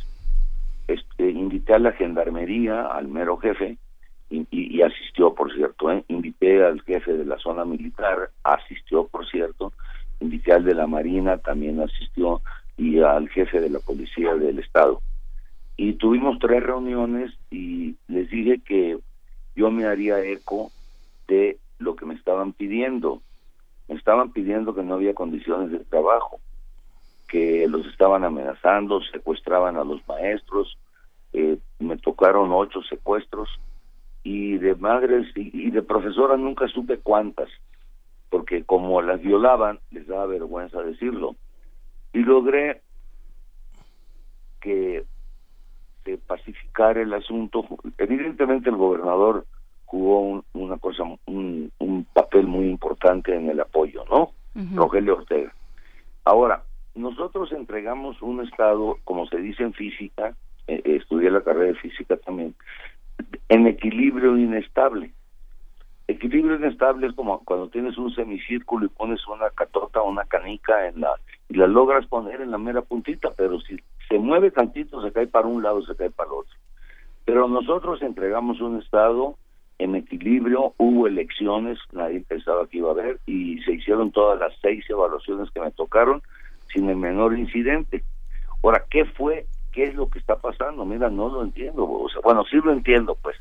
Este, 0.88 1.30
invité 1.30 1.74
a 1.74 1.80
la 1.80 1.94
gendarmería, 1.94 2.88
al 2.88 3.08
mero 3.08 3.38
jefe, 3.38 3.78
y, 4.30 4.82
asistió, 4.82 5.34
por 5.34 5.54
cierto. 5.54 5.92
¿eh? 5.92 6.04
Invité 6.08 6.64
al 6.64 6.82
jefe 6.82 7.14
de 7.14 7.26
la 7.26 7.38
zona 7.38 7.66
militar, 7.66 8.32
asistió, 8.44 9.08
por 9.08 9.28
cierto. 9.30 9.74
Invité 10.22 10.54
al 10.54 10.64
de 10.64 10.74
la 10.74 10.88
Marina, 10.88 11.38
también 11.38 11.82
asistió 11.82 12.42
y 12.78 13.00
al 13.00 13.30
jefe 13.30 13.60
de 13.60 13.70
la 13.70 13.80
policía 13.80 14.36
del 14.36 14.60
estado. 14.60 15.02
Y 15.78 15.94
tuvimos 15.94 16.38
tres 16.40 16.64
reuniones 16.64 17.32
y 17.50 17.96
les 18.08 18.30
dije 18.30 18.60
que 18.66 18.98
yo 19.56 19.72
me 19.72 19.86
haría 19.86 20.24
eco 20.24 20.72
de 21.28 21.58
lo 21.80 21.96
que 21.96 22.06
me 22.06 22.14
estaban 22.14 22.54
pidiendo. 22.54 23.22
Me 23.88 23.96
estaban 23.96 24.32
pidiendo 24.32 24.76
que 24.76 24.84
no 24.84 24.96
había 24.96 25.14
condiciones 25.14 25.72
de 25.72 25.80
trabajo, 25.80 26.40
que 27.28 27.68
los 27.68 27.86
estaban 27.88 28.24
amenazando, 28.24 29.02
secuestraban 29.12 29.78
a 29.78 29.84
los 29.84 30.06
maestros, 30.08 30.78
eh, 31.34 31.58
me 31.80 31.98
tocaron 31.98 32.52
ocho 32.52 32.82
secuestros 32.84 33.50
y 34.24 34.58
de 34.58 34.76
madres 34.76 35.28
y, 35.36 35.68
y 35.68 35.72
de 35.72 35.82
profesoras 35.82 36.40
nunca 36.40 36.68
supe 36.68 37.00
cuántas, 37.00 37.50
porque 38.30 38.64
como 38.64 39.02
las 39.02 39.22
violaban, 39.22 39.80
les 39.92 40.08
daba 40.08 40.26
vergüenza 40.26 40.82
decirlo 40.82 41.36
y 42.14 42.20
logré 42.20 42.82
que 44.60 45.04
se 46.04 46.18
pacificar 46.18 46.98
el 46.98 47.14
asunto. 47.14 47.66
Evidentemente 47.98 48.70
el 48.70 48.76
gobernador 48.76 49.46
jugó 49.86 50.44
una 50.54 50.78
cosa, 50.78 51.04
un, 51.26 51.72
un, 51.80 52.06
papel 52.14 52.48
muy 52.48 52.68
importante 52.68 53.36
en 53.36 53.50
el 53.50 53.60
apoyo, 53.60 54.06
¿no? 54.10 54.32
Rogelio 54.76 55.18
Ortega. 55.18 55.54
Ahora, 56.24 56.64
nosotros 56.96 57.52
entregamos 57.52 58.22
un 58.22 58.42
estado, 58.42 58.98
como 59.04 59.26
se 59.28 59.38
dice 59.38 59.64
en 59.64 59.74
física, 59.74 60.36
eh, 60.68 60.82
estudié 60.86 61.30
la 61.30 61.42
carrera 61.42 61.68
de 61.68 61.76
física 61.76 62.18
también, 62.18 62.56
en 63.50 63.68
equilibrio 63.68 64.38
inestable. 64.38 65.12
Equilibrio 66.12 66.56
inestable 66.56 67.08
es 67.08 67.14
como 67.14 67.44
cuando 67.44 67.70
tienes 67.70 67.98
un 67.98 68.14
semicírculo 68.14 68.86
y 68.86 68.90
pones 68.90 69.26
una 69.28 69.50
catota 69.50 70.02
o 70.02 70.10
una 70.10 70.26
canica 70.26 70.88
en 70.88 71.02
la 71.02 71.14
y 71.50 71.56
la 71.56 71.68
logras 71.68 72.06
poner 72.08 72.42
en 72.42 72.52
la 72.52 72.58
mera 72.58 72.82
puntita, 72.82 73.30
pero 73.36 73.60
si 73.62 73.78
se 74.08 74.18
mueve 74.18 74.52
tantito 74.52 75.02
se 75.02 75.12
cae 75.12 75.28
para 75.28 75.48
un 75.48 75.64
lado, 75.64 75.86
se 75.86 75.96
cae 75.96 76.10
para 76.10 76.30
el 76.30 76.36
otro. 76.36 76.56
Pero 77.26 77.48
nosotros 77.48 78.02
entregamos 78.02 78.62
un 78.62 78.80
estado 78.80 79.36
en 79.80 79.96
equilibrio, 79.96 80.74
hubo 80.78 81.08
elecciones, 81.08 81.80
nadie 81.92 82.22
pensaba 82.22 82.68
que 82.68 82.78
iba 82.78 82.90
a 82.90 82.92
haber 82.92 83.20
y 83.26 83.62
se 83.64 83.74
hicieron 83.74 84.12
todas 84.12 84.40
las 84.40 84.54
seis 84.62 84.86
evaluaciones 84.90 85.50
que 85.52 85.60
me 85.60 85.72
tocaron 85.72 86.22
sin 86.74 86.90
el 86.90 86.98
menor 86.98 87.38
incidente. 87.38 88.04
Ahora, 88.64 88.86
¿qué 88.90 89.06
fue? 89.06 89.46
¿Qué 89.72 89.86
es 89.86 89.96
lo 89.96 90.10
que 90.10 90.20
está 90.20 90.36
pasando? 90.36 90.86
Mira, 90.86 91.10
no 91.10 91.30
lo 91.30 91.44
entiendo. 91.44 91.90
O 91.90 92.10
sea, 92.10 92.22
bueno, 92.24 92.44
sí 92.46 92.58
lo 92.64 92.72
entiendo, 92.72 93.18
pues, 93.22 93.38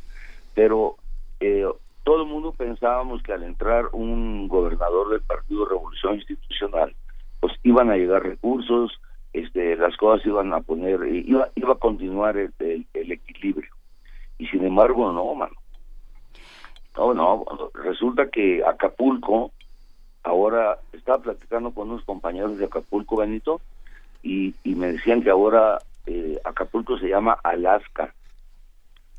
pero 0.54 0.96
eh, 1.40 1.66
todo 2.04 2.22
el 2.22 2.28
mundo 2.28 2.52
pensábamos 2.52 3.22
que 3.22 3.32
al 3.32 3.42
entrar 3.42 3.86
un 3.92 4.48
gobernador 4.48 5.10
del 5.10 5.20
Partido 5.20 5.66
Revolución 5.66 6.16
Institucional, 6.16 6.94
pues 7.40 7.54
iban 7.62 7.90
a 7.90 7.96
llegar 7.96 8.22
recursos, 8.22 9.00
este, 9.32 9.76
las 9.76 9.96
cosas 9.96 10.26
iban 10.26 10.52
a 10.52 10.60
poner, 10.60 11.00
iba, 11.06 11.48
iba 11.54 11.72
a 11.72 11.78
continuar 11.78 12.36
el, 12.36 12.52
el, 12.58 13.12
equilibrio. 13.12 13.70
Y 14.38 14.46
sin 14.46 14.64
embargo, 14.64 15.12
no, 15.12 15.34
mano. 15.34 15.54
No, 16.96 17.14
no, 17.14 17.44
resulta 17.74 18.28
que 18.28 18.62
Acapulco, 18.64 19.52
ahora 20.22 20.78
estaba 20.92 21.22
platicando 21.22 21.72
con 21.72 21.90
unos 21.90 22.04
compañeros 22.04 22.58
de 22.58 22.64
Acapulco, 22.64 23.16
Benito, 23.16 23.60
y, 24.22 24.54
y 24.64 24.74
me 24.74 24.92
decían 24.92 25.22
que 25.22 25.30
ahora 25.30 25.78
eh, 26.06 26.38
Acapulco 26.44 26.98
se 26.98 27.08
llama 27.08 27.38
Alaska. 27.42 28.12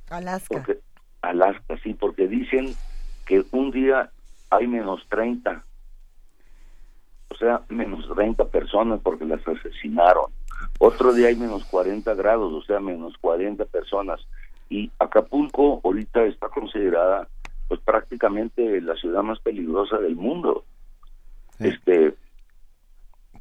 Alaska. 0.10 0.64
Alaska, 1.22 1.77
sí, 1.84 1.93
porque 1.93 2.27
dicen 2.27 2.73
que 3.26 3.43
un 3.52 3.72
día 3.72 4.11
hay 4.49 4.68
menos 4.68 5.06
30, 5.10 5.64
o 7.30 7.35
sea, 7.35 7.61
menos 7.69 8.07
30 8.14 8.45
personas 8.45 8.99
porque 9.02 9.26
las 9.26 9.45
asesinaron. 9.48 10.26
Otro 10.80 11.14
día 11.14 11.27
hay 11.27 11.35
menos 11.35 11.64
40 11.65 12.14
grados, 12.15 12.52
o 12.53 12.61
sea, 12.64 12.80
menos 12.80 13.18
40 13.19 13.65
personas. 13.65 14.19
Y 14.69 14.91
Acapulco 14.99 15.81
ahorita 15.84 16.23
está 16.26 16.49
considerada 16.49 17.27
pues 17.68 17.80
prácticamente 17.81 18.81
la 18.81 18.95
ciudad 18.95 19.23
más 19.23 19.39
peligrosa 19.39 19.98
del 19.98 20.15
mundo. 20.15 20.65
Este 21.60 22.15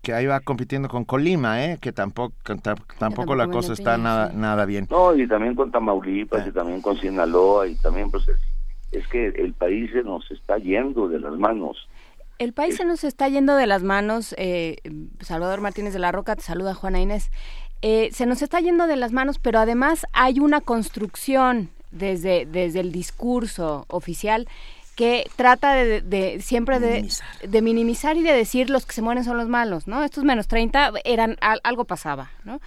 que 0.03 0.15
ahí 0.15 0.27
va 0.27 0.41
compitiendo 0.41 0.89
con 0.89 1.05
Colima, 1.05 1.65
¿eh? 1.65 1.79
que 1.81 1.93
tampoco 1.93 2.35
tampoco 2.99 3.35
la 3.35 3.49
cosa 3.49 3.73
está 3.73 3.99
nada 3.99 4.33
nada 4.33 4.65
bien. 4.65 4.87
No, 4.91 5.15
y 5.15 5.27
también 5.27 5.55
con 5.55 5.71
Tamaulipas 5.71 6.47
y 6.47 6.53
también 6.53 6.81
con 6.81 6.97
Sinaloa 6.99 7.69
y 7.69 7.75
también 7.77 8.11
pues 8.11 8.25
es, 8.93 9.07
que 9.09 9.27
el 9.29 9.53
país 9.53 9.91
se 9.93 10.03
nos 10.03 10.31
está 10.31 10.59
yendo 10.59 11.09
de 11.09 11.21
las 11.21 11.35
manos. 11.35 11.89
El 12.39 12.55
país 12.55 12.77
se 12.77 12.87
nos 12.87 13.05
está 13.05 13.29
yendo 13.29 13.55
de 13.57 13.67
las 13.67 13.83
manos, 13.83 14.35
eh, 14.39 14.77
Salvador 15.21 15.61
Martínez 15.61 15.93
de 15.93 15.99
la 15.99 16.11
Roca, 16.11 16.37
te 16.37 16.43
saluda 16.43 16.75
Juana 16.75 17.01
Inés. 17.01 17.31
Eh, 17.83 18.09
se 18.13 18.25
nos 18.25 18.41
está 18.41 18.61
yendo 18.61 18.87
de 18.87 18.97
las 18.97 19.13
manos, 19.13 19.39
pero 19.39 19.59
además 19.59 20.07
hay 20.13 20.41
una 20.41 20.63
construcción 20.63 21.69
desde, 21.91 22.47
desde 22.47 22.81
el 22.81 22.93
discurso 22.93 23.85
oficial 23.89 24.49
que 25.01 25.31
trata 25.35 25.73
de, 25.73 26.41
siempre 26.43 26.79
de 26.79 27.63
minimizar. 27.63 28.19
y 28.19 28.23
de 28.23 28.35
decir 28.35 28.69
los 28.69 28.85
que 28.85 28.93
se 28.93 29.01
mueren 29.01 29.25
son 29.25 29.39
los 29.39 29.49
malos, 29.49 29.87
¿no? 29.87 30.05
Estos 30.05 30.25
menos 30.25 30.47
30 30.47 30.93
eran 31.07 31.39
algo 31.41 31.87
pasaba, 31.87 32.33
¿no? 32.45 32.61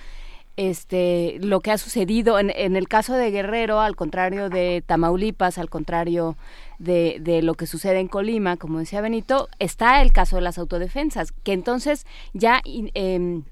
Este, 0.57 1.37
lo 1.41 1.59
que 1.59 1.69
ha 1.69 1.77
sucedido 1.77 2.39
en, 2.39 2.49
en, 2.49 2.75
el 2.75 2.87
caso 2.87 3.13
de 3.13 3.29
Guerrero, 3.29 3.81
al 3.81 3.95
contrario 3.95 4.49
de 4.49 4.83
Tamaulipas, 4.83 5.59
al 5.59 5.69
contrario 5.69 6.35
de, 6.79 7.17
de, 7.21 7.43
lo 7.43 7.53
que 7.53 7.67
sucede 7.67 7.99
en 7.99 8.07
Colima, 8.07 8.57
como 8.57 8.79
decía 8.79 9.01
Benito, 9.01 9.47
está 9.59 10.01
el 10.01 10.11
caso 10.11 10.37
de 10.37 10.41
las 10.41 10.57
autodefensas, 10.57 11.33
que 11.43 11.53
entonces 11.53 12.07
ya 12.33 12.63
em, 12.65 13.43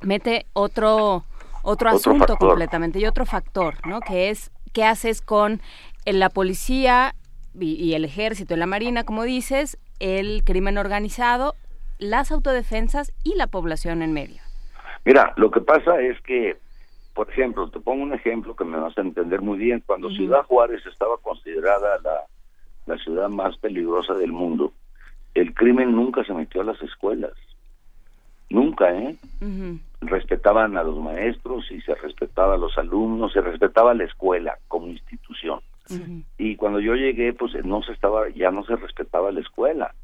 mete 0.00 0.46
otro, 0.52 1.24
otro, 1.62 1.90
asunto 1.90 2.36
completamente 2.38 2.98
y 2.98 3.06
otro 3.06 3.24
factor, 3.24 3.86
¿no? 3.86 4.00
Que 4.00 4.30
es 4.30 4.50
qué 4.72 4.82
haces 4.82 5.20
con 5.20 5.60
la 6.04 6.28
policía 6.28 7.14
y, 7.58 7.94
el 7.94 8.04
ejército 8.04 8.54
y 8.54 8.56
la 8.56 8.66
marina, 8.66 9.04
como 9.04 9.24
dices, 9.24 9.78
el 10.00 10.44
crimen 10.44 10.78
organizado, 10.78 11.54
las 11.98 12.30
autodefensas 12.30 13.12
y 13.24 13.34
la 13.36 13.46
población 13.46 14.02
en 14.02 14.12
medio. 14.12 14.42
Mira, 15.04 15.32
lo 15.36 15.50
que 15.50 15.60
pasa 15.60 16.00
es 16.00 16.20
que, 16.22 16.56
por 17.14 17.30
ejemplo, 17.30 17.70
te 17.70 17.80
pongo 17.80 18.02
un 18.02 18.12
ejemplo 18.12 18.54
que 18.54 18.64
me 18.64 18.78
vas 18.78 18.96
a 18.98 19.02
entender 19.02 19.40
muy 19.40 19.58
bien. 19.58 19.82
Cuando 19.86 20.10
Ciudad 20.10 20.42
Juárez 20.44 20.84
estaba 20.86 21.16
considerada 21.18 21.98
la, 22.02 22.24
la 22.86 22.98
ciudad 22.98 23.28
más 23.28 23.56
peligrosa 23.58 24.14
del 24.14 24.32
mundo, 24.32 24.72
el 25.34 25.54
crimen 25.54 25.92
nunca 25.92 26.24
se 26.24 26.34
metió 26.34 26.62
a 26.62 26.64
las 26.64 26.80
escuelas. 26.82 27.32
Nunca, 28.48 28.94
¿eh? 28.94 29.16
Respetaban 30.00 30.76
a 30.76 30.84
los 30.84 30.96
maestros 30.98 31.70
y 31.70 31.80
se 31.80 31.94
respetaba 31.94 32.54
a 32.54 32.58
los 32.58 32.78
alumnos, 32.78 33.32
se 33.32 33.40
respetaba 33.40 33.92
la 33.92 34.04
escuela 34.04 34.56
como 34.68 34.86
institución. 34.86 35.60
Y 36.38 36.56
cuando 36.56 36.80
yo 36.80 36.94
llegué, 36.94 37.32
pues 37.32 37.52
no 37.64 37.82
se 37.82 37.92
estaba, 37.92 38.28
ya 38.30 38.50
no 38.50 38.64
se 38.64 38.76
respetaba 38.76 39.30
la 39.30 39.40
escuela. 39.40 39.94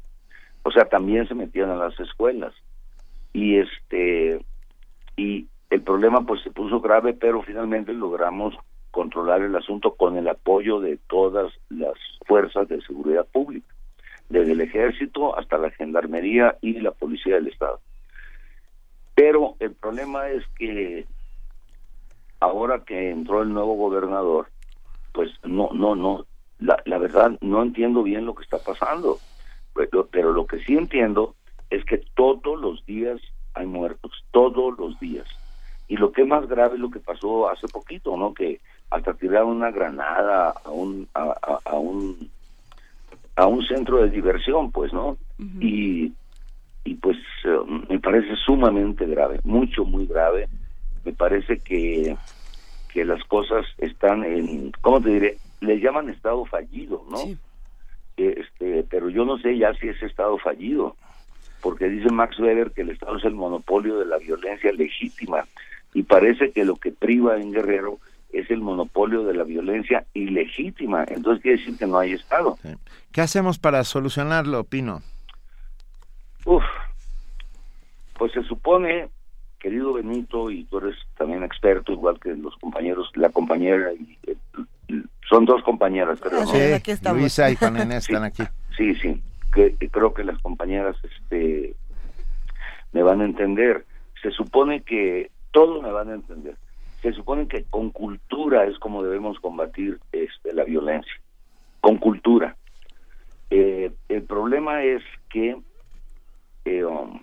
O 0.63 0.71
sea, 0.71 0.85
también 0.85 1.27
se 1.27 1.35
metían 1.35 1.69
a 1.69 1.75
las 1.75 1.99
escuelas. 1.99 2.53
Y 3.33 3.57
este, 3.57 4.43
y 5.17 5.47
el 5.69 5.81
problema 5.81 6.21
pues 6.21 6.41
se 6.43 6.51
puso 6.51 6.79
grave, 6.79 7.13
pero 7.13 7.41
finalmente 7.41 7.93
logramos 7.93 8.55
controlar 8.91 9.41
el 9.41 9.55
asunto 9.55 9.95
con 9.95 10.17
el 10.17 10.27
apoyo 10.27 10.79
de 10.79 10.97
todas 11.07 11.51
las 11.69 11.95
fuerzas 12.27 12.67
de 12.67 12.79
seguridad 12.81 13.25
pública, 13.25 13.73
desde 14.29 14.51
el 14.51 14.61
ejército 14.61 15.37
hasta 15.37 15.57
la 15.57 15.71
gendarmería 15.71 16.57
y 16.61 16.79
la 16.79 16.91
policía 16.91 17.35
del 17.35 17.47
estado. 17.47 17.79
Pero 19.15 19.55
el 19.59 19.73
problema 19.73 20.29
es 20.29 20.43
que 20.57 21.05
ahora 22.39 22.83
que 22.85 23.09
entró 23.09 23.41
el 23.41 23.51
nuevo 23.53 23.75
gobernador, 23.75 24.47
pues 25.13 25.31
no, 25.43 25.69
no, 25.73 25.95
no, 25.95 26.25
la, 26.59 26.81
la 26.85 26.97
verdad 26.97 27.37
no 27.41 27.61
entiendo 27.61 28.03
bien 28.03 28.25
lo 28.25 28.35
que 28.35 28.43
está 28.43 28.57
pasando, 28.57 29.19
pero, 29.73 30.07
pero 30.07 30.33
lo 30.33 30.45
que 30.45 30.59
sí 30.65 30.75
entiendo 30.75 31.35
es 31.69 31.85
que 31.85 32.01
todos 32.15 32.59
los 32.59 32.85
días 32.85 33.19
hay 33.53 33.65
muertos, 33.65 34.11
todos 34.31 34.77
los 34.77 34.99
días. 34.99 35.27
Y 35.87 35.97
lo 35.97 36.11
que 36.11 36.23
es 36.23 36.27
más 36.27 36.47
grave 36.47 36.75
es 36.75 36.79
lo 36.79 36.89
que 36.89 36.99
pasó 36.99 37.49
hace 37.49 37.67
poquito, 37.67 38.17
¿no? 38.17 38.33
Que 38.33 38.59
hasta 38.89 39.13
tiraron 39.13 39.57
una 39.57 39.71
granada 39.71 40.53
a 40.63 40.69
un, 40.69 41.07
a, 41.13 41.59
a, 41.65 41.75
un 41.77 42.29
a 43.35 43.47
un 43.47 43.65
centro 43.65 43.97
de 43.97 44.09
diversión, 44.09 44.71
pues, 44.71 44.93
¿no? 44.93 45.17
Y 45.59 46.13
y 46.85 46.95
pues 46.95 47.17
eh, 47.45 47.57
me 47.89 47.99
parece 47.99 48.35
sumamente 48.45 49.05
grave, 49.05 49.39
mucho, 49.43 49.85
muy 49.85 50.05
grave. 50.05 50.47
Me 51.05 51.13
parece 51.13 51.59
que 51.59 52.15
que 52.93 53.03
las 53.03 53.23
cosas 53.23 53.65
están 53.79 54.23
en, 54.23 54.71
¿cómo 54.81 55.01
te 55.01 55.09
diré? 55.09 55.37
Le 55.61 55.79
llaman 55.79 56.09
estado 56.09 56.45
fallido, 56.45 57.03
¿no? 57.09 57.19
Este, 58.15 58.85
pero 58.87 59.09
yo 59.09 59.25
no 59.25 59.39
sé 59.39 59.57
ya 59.57 59.73
si 59.73 59.87
es 59.87 60.01
estado 60.03 60.37
fallido, 60.37 60.95
porque 61.61 61.89
dice 61.89 62.11
Max 62.11 62.39
Weber 62.39 62.71
que 62.71 62.81
el 62.81 62.91
Estado 62.91 63.17
es 63.17 63.25
el 63.25 63.33
monopolio 63.33 63.97
de 63.97 64.05
la 64.05 64.17
violencia 64.17 64.71
legítima 64.71 65.45
y 65.93 66.03
parece 66.03 66.51
que 66.51 66.65
lo 66.65 66.75
que 66.75 66.91
priva 66.91 67.37
en 67.37 67.51
Guerrero 67.51 67.97
es 68.31 68.49
el 68.51 68.61
monopolio 68.61 69.23
de 69.23 69.33
la 69.33 69.43
violencia 69.43 70.05
ilegítima. 70.13 71.05
Entonces 71.07 71.41
quiere 71.41 71.57
decir 71.57 71.77
que 71.77 71.87
no 71.87 71.97
hay 71.97 72.13
Estado. 72.13 72.57
¿Qué 73.11 73.21
hacemos 73.21 73.57
para 73.57 73.83
solucionarlo, 73.83 74.63
Pino? 74.65 75.01
Uf, 76.45 76.63
pues 78.17 78.31
se 78.33 78.43
supone 78.43 79.09
querido 79.63 79.93
Benito, 79.93 80.51
y 80.51 80.65
tú 80.65 80.79
eres 80.79 80.95
también 81.17 81.41
experto, 81.41 81.93
igual 81.93 82.19
que 82.19 82.35
los 82.35 82.55
compañeros, 82.57 83.09
la 83.15 83.29
compañera, 83.29 83.93
y, 83.93 84.17
son 85.29 85.45
dos 85.45 85.63
compañeras, 85.63 86.19
creo. 86.19 86.45
Sí, 86.45 87.09
Luisa 87.13 87.49
y 87.49 87.55
Juan 87.55 87.77
Inés 87.77 88.07
están 88.09 88.25
aquí. 88.25 88.43
Sí, 88.77 88.93
sí, 88.95 89.21
que, 89.53 89.75
creo 89.89 90.13
que 90.13 90.25
las 90.25 90.37
compañeras 90.41 90.97
este, 91.03 91.73
me 92.91 93.01
van 93.01 93.21
a 93.21 93.25
entender. 93.25 93.85
Se 94.21 94.31
supone 94.31 94.81
que 94.81 95.31
todos 95.51 95.81
me 95.81 95.91
van 95.91 96.09
a 96.09 96.15
entender. 96.15 96.55
Se 97.01 97.13
supone 97.13 97.47
que 97.47 97.63
con 97.63 97.89
cultura 97.89 98.65
es 98.65 98.77
como 98.79 99.01
debemos 99.01 99.39
combatir 99.39 99.99
este, 100.11 100.53
la 100.53 100.65
violencia, 100.65 101.13
con 101.79 101.97
cultura. 101.97 102.57
Eh, 103.49 103.91
el 104.09 104.23
problema 104.23 104.83
es 104.83 105.01
que 105.29 105.57
eh, 106.65 106.83
um, 106.83 107.21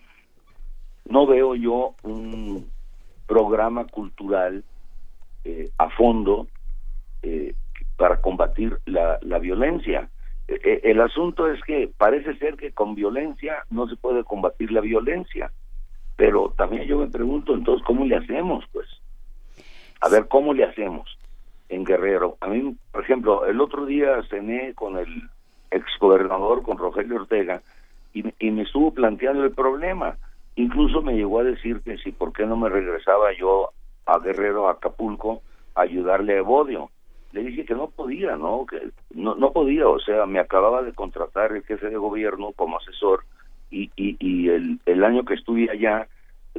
no 1.11 1.27
veo 1.27 1.55
yo 1.55 1.95
un 2.03 2.71
programa 3.27 3.85
cultural 3.87 4.65
eh, 5.45 5.71
a 5.79 5.91
fondo 5.91 6.49
eh, 7.23 7.55
para 7.97 8.21
combatir 8.21 8.79
la, 8.87 9.19
la 9.23 9.39
violencia. 9.39 10.09
Eh, 10.49 10.61
eh, 10.65 10.81
el 10.85 11.01
asunto 11.01 11.49
es 11.49 11.61
que 11.63 11.91
parece 11.97 12.37
ser 12.39 12.57
que 12.57 12.73
con 12.73 12.95
violencia 12.95 13.65
no 13.71 13.89
se 13.89 13.97
puede 13.97 14.25
combatir 14.25 14.73
la 14.73 14.81
violencia, 14.81 15.53
pero 16.17 16.55
también 16.57 16.85
yo 16.85 16.99
me 16.99 17.09
pregunto 17.09 17.55
entonces 17.55 17.85
cómo 17.87 18.05
le 18.05 18.17
hacemos, 18.17 18.65
pues. 18.73 18.89
A 20.01 20.09
ver, 20.09 20.29
¿cómo 20.29 20.55
le 20.55 20.65
hacemos 20.65 21.19
en 21.69 21.85
Guerrero? 21.85 22.37
A 22.41 22.49
mí, 22.49 22.75
por 22.91 23.03
ejemplo, 23.03 23.47
el 23.47 23.61
otro 23.61 23.85
día 23.85 24.23
cené 24.31 24.75
con 24.75 24.97
el 24.97 25.29
exgobernador, 25.71 26.63
con 26.63 26.79
Rogelio 26.79 27.17
Ortega, 27.17 27.63
y 28.13 28.51
me 28.51 28.63
estuvo 28.63 28.93
planteando 28.93 29.45
el 29.45 29.53
problema. 29.53 30.17
Incluso 30.57 31.03
me 31.03 31.15
llegó 31.15 31.41
a 31.41 31.45
decir 31.45 31.81
que 31.81 31.97
si, 31.99 32.13
¿por 32.13 32.33
qué 32.33 32.45
no 32.47 32.57
me 32.57 32.69
regresaba 32.69 33.33
yo 33.33 33.71
a 34.07 34.19
Guerrero, 34.19 34.69
a 34.69 34.73
Acapulco, 34.73 35.43
a 35.75 35.83
ayudarle 35.83 36.35
a 36.35 36.39
Evodio? 36.39 36.91
Le 37.33 37.45
dije 37.45 37.65
que 37.65 37.75
no 37.75 37.89
podía, 37.89 38.37
¿no? 38.37 38.67
Que 38.67 38.91
no, 39.15 39.37
no 39.37 39.53
podía, 39.53 39.89
o 39.89 40.01
sea, 40.01 40.27
me 40.27 40.41
acababa 40.41 40.83
de 40.83 40.93
contratar 40.93 41.53
el 41.53 41.63
jefe 41.63 41.89
de 41.89 41.97
gobierno 41.97 42.53
como 42.53 42.79
asesor 42.79 43.25
y, 43.71 43.91
y, 43.97 44.17
y 44.19 44.49
el, 44.49 44.81
el 44.85 45.05
año 45.05 45.25
que 45.25 45.35
estuve 45.35 45.71
allá, 45.71 46.09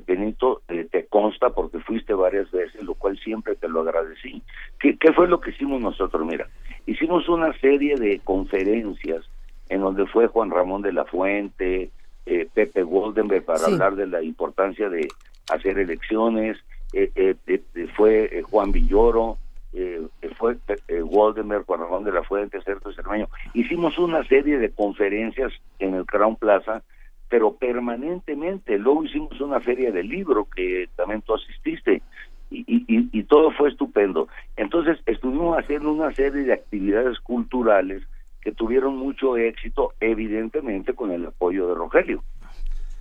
Benito, 0.07 0.61
eh, 0.69 0.87
te 0.89 1.05
consta 1.07 1.49
porque 1.49 1.79
fuiste 1.79 2.13
varias 2.13 2.49
veces, 2.51 2.81
lo 2.83 2.95
cual 2.95 3.19
siempre 3.19 3.55
te 3.55 3.67
lo 3.67 3.81
agradecí. 3.81 4.41
¿Qué, 4.79 4.97
¿Qué 4.97 5.11
fue 5.11 5.27
lo 5.27 5.41
que 5.41 5.51
hicimos 5.51 5.81
nosotros? 5.81 6.25
Mira, 6.25 6.47
hicimos 6.85 7.27
una 7.27 7.51
serie 7.59 7.95
de 7.97 8.19
conferencias 8.19 9.29
en 9.69 9.81
donde 9.81 10.05
fue 10.07 10.27
Juan 10.27 10.49
Ramón 10.49 10.81
de 10.81 10.93
la 10.93 11.05
Fuente, 11.05 11.91
eh, 12.25 12.47
Pepe 12.53 12.83
Goldenberg 12.83 13.43
para 13.45 13.59
Sí. 13.59 13.73
hablar 13.73 13.95
de 13.95 14.07
la 14.07 14.21
importancia 14.21 14.89
de 14.89 15.07
hacer 15.49 15.77
elecciones, 15.79 16.57
eh, 16.93 17.11
eh, 17.15 17.61
fue 17.95 18.25
eh, 18.25 18.41
Juan 18.43 18.71
Villoro, 18.71 19.37
eh, 19.73 20.01
fue 20.37 20.57
eh, 20.87 20.99
Goldenberg, 21.01 21.65
Juan 21.65 21.79
Ramón 21.81 22.03
de 22.03 22.11
la 22.11 22.23
Fuente, 22.23 22.61
Sergio 22.61 22.91
Cermeño. 22.93 23.27
Hicimos 23.53 23.97
una 23.97 24.23
serie 24.27 24.57
de 24.57 24.69
conferencias 24.71 25.51
en 25.79 25.93
el 25.95 26.05
Crown 26.05 26.35
Plaza, 26.35 26.83
pero 27.29 27.53
permanentemente. 27.55 28.77
Luego 28.77 29.05
hicimos 29.05 29.39
una 29.39 29.59
feria 29.61 29.91
del 29.91 30.09
libro 30.09 30.47
que 30.53 30.89
también 30.97 31.21
tú 31.21 31.33
asististe 31.35 32.01
y, 32.49 32.65
y- 32.67 33.09
y 33.13 33.23
todo 33.23 33.51
fue 33.51 33.69
estupendo. 33.69 34.27
Entonces 34.57 34.99
estuvimos 35.05 35.57
haciendo 35.57 35.93
una 35.93 36.11
serie 36.13 36.43
de 36.43 36.53
actividades 36.53 37.17
culturales 37.21 38.03
que 38.41 38.51
tuvieron 38.51 38.97
mucho 38.97 39.37
éxito, 39.37 39.93
evidentemente 39.99 40.93
con 40.93 41.11
el 41.11 41.27
apoyo 41.27 41.67
de 41.67 41.75
Rogelio. 41.75 42.23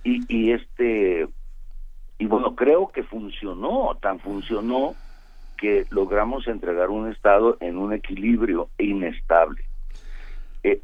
Y, 0.03 0.51
este 0.51 1.27
y 2.17 2.25
bueno, 2.25 2.55
creo 2.55 2.87
que 2.87 3.03
funcionó, 3.03 3.97
tan 4.01 4.19
funcionó 4.19 4.95
que 5.57 5.85
logramos 5.89 6.47
entregar 6.47 6.89
un 6.89 7.11
estado 7.11 7.57
en 7.59 7.77
un 7.77 7.93
equilibrio 7.93 8.69
inestable. 8.77 9.63
Eh, 10.63 10.81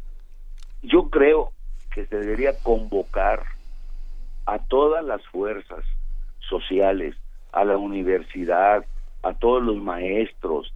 yo 0.84 1.10
creo 1.10 1.52
que 1.94 2.06
se 2.06 2.18
debería 2.18 2.58
convocar 2.62 3.44
a 4.46 4.60
todas 4.60 5.04
las 5.04 5.26
fuerzas 5.28 5.84
sociales, 6.40 7.16
a 7.52 7.66
la 7.66 7.78
universidad, 7.78 8.86
a 9.24 9.34
todos 9.34 9.64
los 9.64 9.78
maestros, 9.78 10.74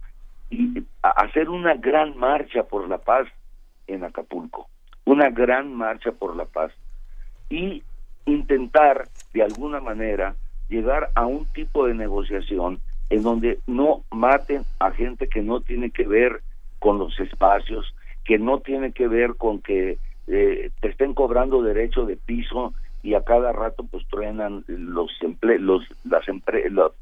y 0.50 0.84
hacer 1.02 1.48
una 1.48 1.74
gran 1.74 2.16
marcha 2.18 2.64
por 2.64 2.88
la 2.88 2.98
paz 2.98 3.28
en 3.92 4.04
Acapulco, 4.04 4.68
una 5.04 5.30
gran 5.30 5.74
marcha 5.74 6.12
por 6.12 6.36
la 6.36 6.44
paz, 6.44 6.72
y 7.48 7.82
intentar 8.26 9.08
de 9.32 9.42
alguna 9.42 9.80
manera 9.80 10.34
llegar 10.68 11.10
a 11.14 11.26
un 11.26 11.44
tipo 11.46 11.86
de 11.86 11.94
negociación 11.94 12.80
en 13.10 13.22
donde 13.22 13.58
no 13.66 14.04
maten 14.10 14.64
a 14.78 14.90
gente 14.92 15.28
que 15.28 15.42
no 15.42 15.60
tiene 15.60 15.90
que 15.90 16.06
ver 16.06 16.42
con 16.78 16.98
los 16.98 17.18
espacios, 17.20 17.94
que 18.24 18.38
no 18.38 18.60
tiene 18.60 18.92
que 18.92 19.06
ver 19.08 19.34
con 19.36 19.60
que 19.60 19.98
eh, 20.28 20.70
te 20.80 20.88
estén 20.88 21.14
cobrando 21.14 21.62
derecho 21.62 22.06
de 22.06 22.16
piso 22.16 22.72
y 23.02 23.14
a 23.14 23.22
cada 23.22 23.52
rato 23.52 23.84
pues 23.90 24.06
truenan 24.08 24.64
los 24.68 25.10
emple 25.20 25.58
los 25.58 25.84
las 26.04 26.26
empre 26.28 26.70
los, 26.70 26.92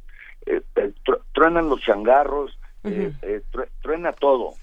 eh, 0.47 0.63
eh, 0.77 0.93
tru- 1.05 1.21
truenan 1.33 1.69
los 1.69 1.81
changarros 1.83 2.59
eh, 2.85 3.13
eh, 3.23 3.43
tru- 3.53 3.69
truena 3.83 4.13
todo 4.13 4.55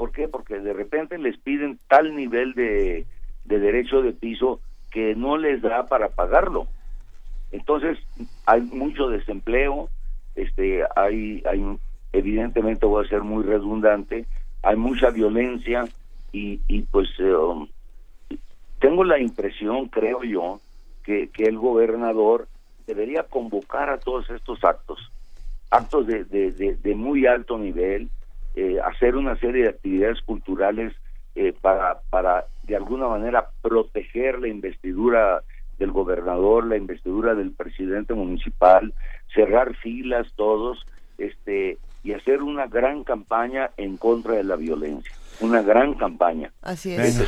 ¿por 0.00 0.12
qué? 0.12 0.28
porque 0.28 0.58
de 0.60 0.72
repente 0.72 1.18
les 1.18 1.36
piden 1.36 1.78
tal 1.86 2.16
nivel 2.16 2.54
de, 2.54 3.04
de 3.44 3.58
derecho 3.58 4.00
de 4.00 4.14
piso 4.14 4.58
que 4.90 5.14
no 5.14 5.36
les 5.36 5.60
da 5.60 5.88
para 5.88 6.08
pagarlo 6.08 6.68
entonces 7.52 7.98
hay 8.46 8.62
mucho 8.62 9.10
desempleo 9.10 9.90
este 10.36 10.84
hay 10.96 11.42
hay 11.44 11.62
evidentemente 12.14 12.86
voy 12.86 13.04
a 13.04 13.08
ser 13.10 13.20
muy 13.20 13.44
redundante 13.44 14.24
hay 14.62 14.76
mucha 14.76 15.10
violencia 15.10 15.86
y, 16.32 16.60
y 16.66 16.80
pues 16.84 17.10
eh, 17.18 17.34
um, 17.34 17.68
tengo 18.78 19.04
la 19.04 19.18
impresión 19.18 19.88
creo 19.88 20.24
yo 20.24 20.62
que, 21.04 21.28
que 21.28 21.44
el 21.44 21.58
gobernador 21.58 22.48
debería 22.86 23.24
convocar 23.24 23.90
a 23.90 23.98
todos 23.98 24.30
estos 24.30 24.64
actos 24.64 25.12
actos 25.70 26.06
de, 26.06 26.24
de, 26.24 26.52
de, 26.52 26.76
de 26.76 26.94
muy 26.94 27.26
alto 27.26 27.58
nivel 27.58 28.08
eh, 28.54 28.78
hacer 28.84 29.16
una 29.16 29.36
serie 29.36 29.64
de 29.64 29.68
actividades 29.70 30.20
culturales 30.22 30.92
eh, 31.34 31.54
para 31.60 32.00
para 32.10 32.46
de 32.64 32.76
alguna 32.76 33.08
manera 33.08 33.50
proteger 33.62 34.40
la 34.40 34.48
investidura 34.48 35.42
del 35.78 35.92
gobernador, 35.92 36.66
la 36.66 36.76
investidura 36.76 37.34
del 37.34 37.52
presidente 37.52 38.14
municipal, 38.14 38.92
cerrar 39.34 39.74
filas 39.76 40.26
todos, 40.36 40.84
este 41.18 41.78
y 42.02 42.12
hacer 42.12 42.42
una 42.42 42.66
gran 42.66 43.04
campaña 43.04 43.70
en 43.76 43.96
contra 43.96 44.34
de 44.34 44.44
la 44.44 44.56
violencia, 44.56 45.12
una 45.40 45.62
gran 45.62 45.94
campaña. 45.94 46.50
Así 46.62 46.92
es. 46.92 47.20
Este, 47.20 47.26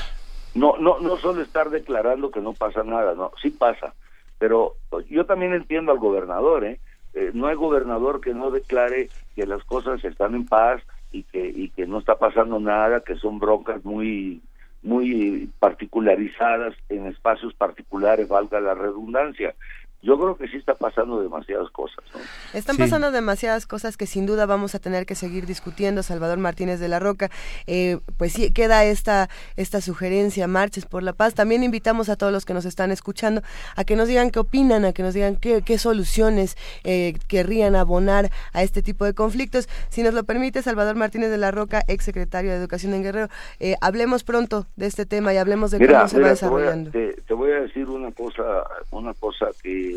No 0.55 0.77
no 0.79 0.99
no 1.01 1.17
solo 1.17 1.41
estar 1.41 1.71
declarando 1.71 2.31
que 2.31 2.41
no 2.41 2.53
pasa 2.53 2.83
nada, 2.83 3.15
no, 3.15 3.31
sí 3.41 3.51
pasa, 3.51 3.95
pero 4.39 4.77
yo 5.09 5.25
también 5.25 5.55
entiendo 5.55 5.93
al 5.93 5.99
gobernador, 5.99 6.65
¿eh? 6.65 6.81
Eh, 7.15 7.31
no 7.35 7.47
hay 7.47 7.57
gobernador 7.57 8.21
que 8.21 8.35
no 8.35 8.51
declare 8.51 9.11
que 9.37 9.47
las 9.47 9.63
cosas 9.65 10.03
están 10.05 10.35
en 10.35 10.47
paz 10.47 10.83
y 11.13 11.25
que 11.25 11.47
y 11.47 11.69
que 11.71 11.87
no 11.87 11.99
está 11.99 12.19
pasando 12.19 12.59
nada, 12.59 13.01
que 13.01 13.17
son 13.17 13.39
broncas 13.39 13.85
muy 13.85 14.43
muy 14.83 15.49
particularizadas 15.61 16.75
en 16.89 17.07
espacios 17.07 17.55
particulares, 17.55 18.29
valga 18.29 18.61
la 18.61 18.75
redundancia. 18.75 19.55
Yo 20.03 20.19
creo 20.19 20.37
que 20.37 20.49
sí 20.49 20.57
está 20.57 20.75
pasando 20.75 21.21
demasiadas 21.23 21.71
cosas. 21.71 22.05
¿no? 22.13 22.21
Están 22.59 22.77
pasando 22.77 23.11
demasiadas 23.13 23.67
cosas 23.67 23.97
que 23.97 24.07
sin 24.07 24.27
duda 24.27 24.47
vamos 24.47 24.75
a 24.75 24.81
tener 24.81 25.07
que 25.07 25.15
seguir 25.15 25.47
discutiendo. 25.47 26.03
Salvador 26.03 26.39
Martínez 26.39 26.81
de 26.81 26.89
la 26.89 26.99
Roca, 26.99 27.31
eh, 27.69 27.99
pues 28.17 28.33
sí, 28.33 28.53
queda 28.53 28.85
esta, 28.85 29.29
esta 29.57 29.81
sugerencia, 29.81 30.49
Marches 30.49 30.87
por 30.87 31.03
la 31.05 31.13
Paz. 31.13 31.35
También 31.35 31.63
invitamos 31.63 32.09
a 32.09 32.17
todos 32.17 32.33
los 32.33 32.45
que 32.45 32.53
nos 32.53 32.65
están 32.65 32.91
escuchando 32.91 33.43
a 33.77 33.85
que 33.85 33.95
nos 33.95 34.09
digan 34.09 34.31
qué 34.31 34.41
opinan, 34.41 34.85
a 34.85 34.93
que 34.93 35.03
nos 35.05 35.15
digan 35.15 35.37
qué, 35.37 35.63
qué 35.63 35.79
soluciones 35.79 36.57
eh, 36.85 37.15
querrían 37.29 37.77
abonar 37.77 38.31
a 38.53 38.63
este 38.65 38.83
tipo 38.83 39.05
de 39.05 39.15
conflictos. 39.15 39.69
Si 39.89 40.03
nos 40.03 40.15
lo 40.15 40.25
permite, 40.25 40.63
Salvador 40.63 40.97
Martínez 40.97 41.31
de 41.31 41.39
la 41.39 41.53
Roca, 41.53 41.83
ex 41.87 42.05
secretario 42.05 42.51
de 42.51 42.57
Educación 42.57 42.93
en 42.95 43.03
Guerrero, 43.05 43.29
eh, 43.61 43.77
hablemos 43.81 44.25
pronto 44.25 44.67
de 44.77 44.87
este 44.87 45.07
tema 45.07 45.33
y 45.33 45.37
hablemos 45.37 45.71
de 45.71 45.79
Mira, 45.79 45.99
cómo 45.99 46.09
se 46.09 46.17
va 46.21 46.23
mira, 46.29 46.35
te, 46.37 46.47
voy 46.49 46.63
a, 46.63 46.65
desarrollando. 46.67 46.91
te- 46.91 47.23
te 47.27 47.35
voy 47.35 47.53
a 47.53 47.61
decir 47.61 47.89
una 47.89 48.11
cosa, 48.13 48.43
una 48.91 49.15
cosa 49.15 49.47
que, 49.63 49.92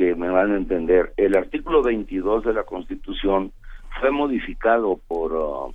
que 0.00 0.14
me 0.14 0.30
van 0.30 0.50
a 0.50 0.56
entender. 0.56 1.12
El 1.18 1.36
artículo 1.36 1.82
22 1.82 2.44
de 2.44 2.54
la 2.54 2.62
Constitución 2.62 3.52
fue 4.00 4.10
modificado 4.10 4.98
por 5.06 5.32
uh, 5.34 5.74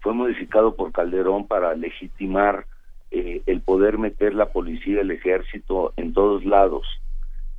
fue 0.00 0.14
modificado 0.14 0.74
por 0.74 0.92
Calderón 0.92 1.46
para 1.46 1.74
legitimar 1.74 2.64
eh, 3.10 3.42
el 3.44 3.60
poder 3.60 3.98
meter 3.98 4.34
la 4.34 4.46
policía, 4.46 5.02
el 5.02 5.10
ejército 5.10 5.92
en 5.98 6.14
todos 6.14 6.42
lados. 6.46 6.86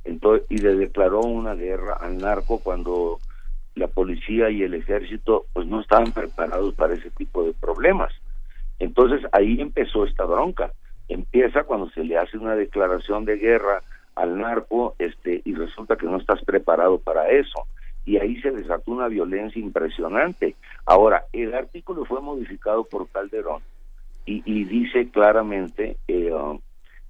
Ento- 0.04 0.42
y 0.48 0.58
le 0.58 0.74
declaró 0.74 1.20
una 1.20 1.54
guerra 1.54 1.98
al 2.00 2.18
narco 2.18 2.58
cuando 2.58 3.20
la 3.76 3.86
policía 3.86 4.50
y 4.50 4.64
el 4.64 4.74
ejército 4.74 5.46
pues 5.52 5.68
no 5.68 5.80
estaban 5.80 6.10
preparados 6.10 6.74
para 6.74 6.94
ese 6.94 7.10
tipo 7.10 7.44
de 7.44 7.52
problemas. 7.52 8.12
Entonces 8.80 9.20
ahí 9.30 9.60
empezó 9.60 10.04
esta 10.04 10.24
bronca. 10.24 10.72
Empieza 11.08 11.62
cuando 11.62 11.88
se 11.90 12.02
le 12.02 12.18
hace 12.18 12.38
una 12.38 12.56
declaración 12.56 13.24
de 13.24 13.36
guerra 13.36 13.84
al 14.16 14.38
narco, 14.38 14.94
este, 14.98 15.42
y 15.44 15.54
resulta 15.54 15.96
que 15.96 16.06
no 16.06 16.18
estás 16.18 16.42
preparado 16.44 16.98
para 16.98 17.30
eso. 17.30 17.66
Y 18.04 18.18
ahí 18.18 18.40
se 18.40 18.50
desató 18.50 18.92
una 18.92 19.08
violencia 19.08 19.60
impresionante. 19.60 20.56
Ahora, 20.84 21.24
el 21.32 21.54
artículo 21.54 22.04
fue 22.04 22.20
modificado 22.20 22.84
por 22.84 23.08
Calderón 23.08 23.62
y, 24.26 24.64
dice 24.64 25.10
claramente 25.10 25.98
eh, 26.08 26.32
um, 26.32 26.58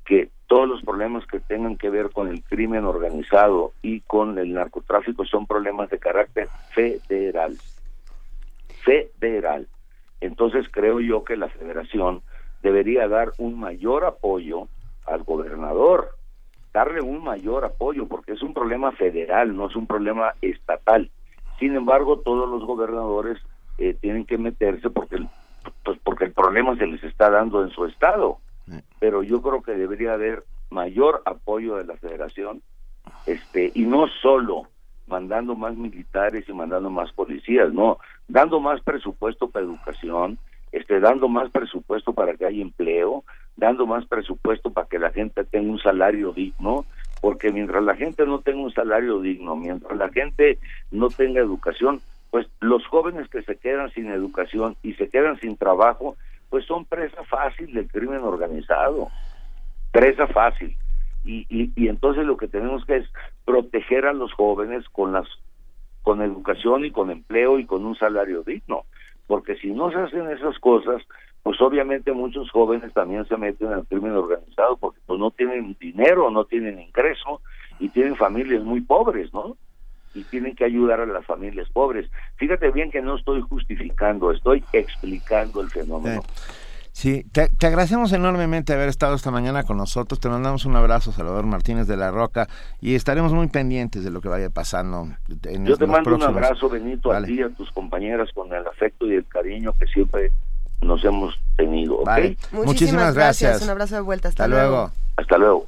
que 0.04 0.30
todos 0.46 0.68
los 0.68 0.82
problemas 0.82 1.26
que 1.26 1.40
tengan 1.40 1.76
que 1.76 1.90
ver 1.90 2.10
con 2.10 2.28
el 2.28 2.42
crimen 2.42 2.84
organizado 2.84 3.72
y 3.82 4.00
con 4.00 4.38
el 4.38 4.52
narcotráfico 4.52 5.24
son 5.24 5.46
problemas 5.46 5.90
de 5.90 5.98
carácter 5.98 6.48
federal. 6.74 7.56
Federal. 8.84 9.66
Entonces 10.20 10.66
creo 10.70 11.00
yo 11.00 11.24
que 11.24 11.36
la 11.36 11.48
federación 11.48 12.22
debería 12.62 13.08
dar 13.08 13.32
un 13.38 13.58
mayor 13.58 14.04
apoyo 14.04 14.68
al 15.06 15.22
gobernador, 15.22 16.16
darle 16.74 17.00
un 17.00 17.22
mayor 17.22 17.64
apoyo, 17.64 18.06
porque 18.06 18.32
es 18.32 18.42
un 18.42 18.52
problema 18.52 18.90
federal, 18.92 19.56
no 19.56 19.68
es 19.68 19.76
un 19.76 19.86
problema 19.86 20.34
estatal. 20.42 21.08
Sin 21.60 21.76
embargo, 21.76 22.18
todos 22.18 22.50
los 22.50 22.64
gobernadores 22.66 23.38
eh, 23.78 23.94
tienen 23.94 24.26
que 24.26 24.36
meterse 24.36 24.90
porque 24.90 25.16
el, 25.16 25.28
pues 25.84 25.98
porque 26.02 26.24
el 26.24 26.32
problema 26.32 26.76
se 26.76 26.86
les 26.86 27.02
está 27.04 27.30
dando 27.30 27.62
en 27.62 27.70
su 27.70 27.86
estado. 27.86 28.38
Pero 28.98 29.22
yo 29.22 29.40
creo 29.40 29.62
que 29.62 29.72
debería 29.72 30.14
haber 30.14 30.42
mayor 30.70 31.22
apoyo 31.26 31.76
de 31.76 31.84
la 31.84 31.96
federación 31.96 32.62
este 33.26 33.70
y 33.74 33.82
no 33.82 34.06
solo 34.22 34.62
mandando 35.06 35.54
más 35.54 35.76
militares 35.76 36.48
y 36.48 36.52
mandando 36.54 36.88
más 36.88 37.12
policías, 37.12 37.72
no, 37.72 37.98
dando 38.26 38.58
más 38.58 38.80
presupuesto 38.80 39.50
para 39.50 39.66
educación, 39.66 40.38
este, 40.72 40.98
dando 40.98 41.28
más 41.28 41.50
presupuesto 41.50 42.14
para 42.14 42.34
que 42.34 42.46
haya 42.46 42.62
empleo, 42.62 43.22
dando 43.56 43.86
más 43.86 44.06
presupuesto 44.06 44.70
para 44.70 44.88
que 44.88 44.98
la 44.98 45.10
gente 45.10 45.44
tenga 45.44 45.70
un 45.70 45.78
salario 45.78 46.32
digno, 46.32 46.84
porque 47.20 47.52
mientras 47.52 47.82
la 47.82 47.94
gente 47.94 48.26
no 48.26 48.40
tenga 48.40 48.62
un 48.62 48.72
salario 48.72 49.20
digno, 49.20 49.56
mientras 49.56 49.96
la 49.96 50.08
gente 50.10 50.58
no 50.90 51.08
tenga 51.08 51.40
educación, 51.40 52.00
pues 52.30 52.46
los 52.60 52.86
jóvenes 52.86 53.28
que 53.28 53.42
se 53.42 53.56
quedan 53.56 53.90
sin 53.92 54.10
educación 54.10 54.76
y 54.82 54.94
se 54.94 55.08
quedan 55.08 55.38
sin 55.40 55.56
trabajo, 55.56 56.16
pues 56.50 56.66
son 56.66 56.84
presa 56.84 57.22
fácil 57.24 57.72
del 57.72 57.88
crimen 57.88 58.22
organizado, 58.22 59.08
presa 59.92 60.26
fácil. 60.26 60.76
Y, 61.24 61.46
y, 61.48 61.88
entonces 61.88 62.26
lo 62.26 62.36
que 62.36 62.48
tenemos 62.48 62.84
que 62.84 62.96
es 62.96 63.06
proteger 63.46 64.04
a 64.04 64.12
los 64.12 64.32
jóvenes 64.34 64.86
con 64.90 65.12
las 65.12 65.26
con 66.02 66.20
educación 66.20 66.84
y 66.84 66.90
con 66.90 67.10
empleo 67.10 67.58
y 67.58 67.64
con 67.64 67.86
un 67.86 67.96
salario 67.96 68.42
digno 68.42 68.84
porque 69.26 69.56
si 69.56 69.70
no 69.70 69.90
se 69.90 69.98
hacen 69.98 70.30
esas 70.30 70.58
cosas 70.58 71.02
pues 71.44 71.60
obviamente 71.60 72.12
muchos 72.12 72.50
jóvenes 72.50 72.92
también 72.92 73.24
se 73.26 73.36
meten 73.36 73.68
en 73.68 73.78
el 73.78 73.86
crimen 73.86 74.12
organizado 74.12 74.76
porque 74.78 74.98
pues 75.06 75.20
no 75.20 75.30
tienen 75.30 75.76
dinero 75.78 76.30
no 76.30 76.46
tienen 76.46 76.80
ingreso 76.80 77.40
y 77.78 77.90
tienen 77.90 78.16
familias 78.16 78.64
muy 78.64 78.80
pobres 78.80 79.32
no 79.32 79.56
y 80.14 80.24
tienen 80.24 80.56
que 80.56 80.64
ayudar 80.64 81.00
a 81.00 81.06
las 81.06 81.26
familias 81.26 81.68
pobres. 81.72 82.08
Fíjate 82.36 82.70
bien 82.70 82.90
que 82.90 83.02
no 83.02 83.16
estoy 83.16 83.40
justificando 83.42 84.32
estoy 84.32 84.64
explicando 84.72 85.60
el 85.60 85.70
fenómeno. 85.70 86.22
Sí, 86.92 87.24
te, 87.32 87.50
agradecemos 87.66 88.12
enormemente 88.12 88.72
haber 88.72 88.88
estado 88.88 89.16
esta 89.16 89.32
mañana 89.32 89.64
con 89.64 89.76
nosotros. 89.76 90.20
Te 90.20 90.28
mandamos 90.28 90.64
un 90.64 90.76
abrazo, 90.76 91.10
Salvador 91.10 91.44
Martínez 91.44 91.88
de 91.88 91.96
la 91.96 92.12
Roca, 92.12 92.46
y 92.80 92.94
estaremos 92.94 93.32
muy 93.32 93.48
pendientes 93.48 94.04
de 94.04 94.12
lo 94.12 94.20
que 94.20 94.28
vaya 94.28 94.48
pasando. 94.48 95.08
En 95.42 95.66
Yo 95.66 95.76
te 95.76 95.88
mando 95.88 96.14
un 96.14 96.22
abrazo, 96.22 96.70
Benito, 96.70 97.10
a 97.10 97.20
ti, 97.24 97.42
a 97.42 97.48
tus 97.48 97.72
compañeras, 97.72 98.30
con 98.32 98.52
el 98.54 98.64
afecto 98.64 99.08
y 99.08 99.14
el 99.16 99.26
cariño 99.26 99.72
que 99.76 99.86
siempre 99.88 100.30
nos 100.80 101.04
hemos 101.04 101.38
tenido. 101.56 101.98
Muchísimas, 102.52 103.14
gracias. 103.14 103.62
Un 103.62 103.70
abrazo 103.70 103.96
de 103.96 104.00
vuelta. 104.00 104.28
Hasta, 104.28 104.46
luego. 104.48 104.90
Hasta 105.16 105.38
luego. 105.38 105.66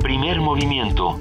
Primer 0.00 0.40
movimiento. 0.40 1.18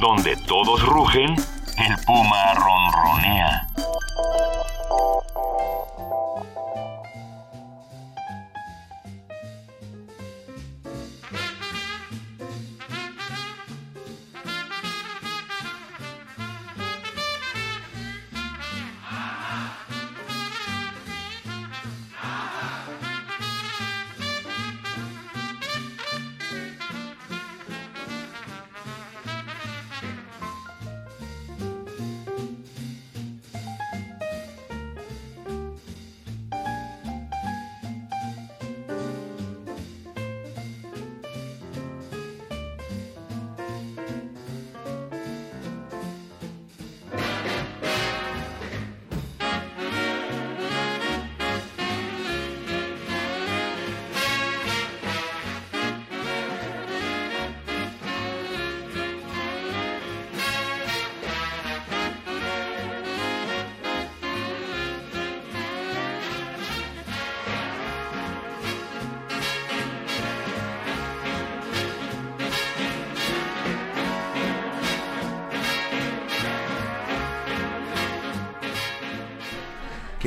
Donde 0.00 0.36
todos 0.46 0.82
rugen, 0.86 1.34
el 1.76 2.04
puma 2.06 2.54
ronronea. 2.54 3.66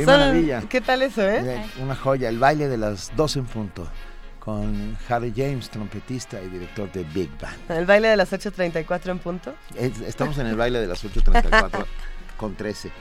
Qué 0.06 0.18
maravilla. 0.18 0.64
¿Qué 0.70 0.82
tal 0.82 1.02
eso, 1.02 1.22
eh? 1.22 1.66
Una 1.82 1.96
joya, 1.96 2.30
el 2.30 2.40
baile 2.40 2.68
de 2.68 2.78
las 2.78 3.12
dos 3.16 3.36
en 3.36 3.46
punto 3.46 3.88
con 4.40 4.98
Harry 5.08 5.32
James, 5.34 5.70
trompetista 5.70 6.42
y 6.42 6.50
director 6.50 6.92
de 6.92 7.06
Big 7.06 7.30
Band. 7.40 7.72
¿El 7.72 7.86
baile 7.86 8.10
de 8.10 8.18
las 8.18 8.34
8.34 8.34 9.12
en 9.12 9.20
punto? 9.20 9.56
Estamos 9.74 10.38
en 10.38 10.48
el 10.48 10.58
baile 10.58 10.82
de 10.82 10.88
las 10.88 11.02
8.34 11.06 11.86
con 12.38 12.54
13. 12.54 12.92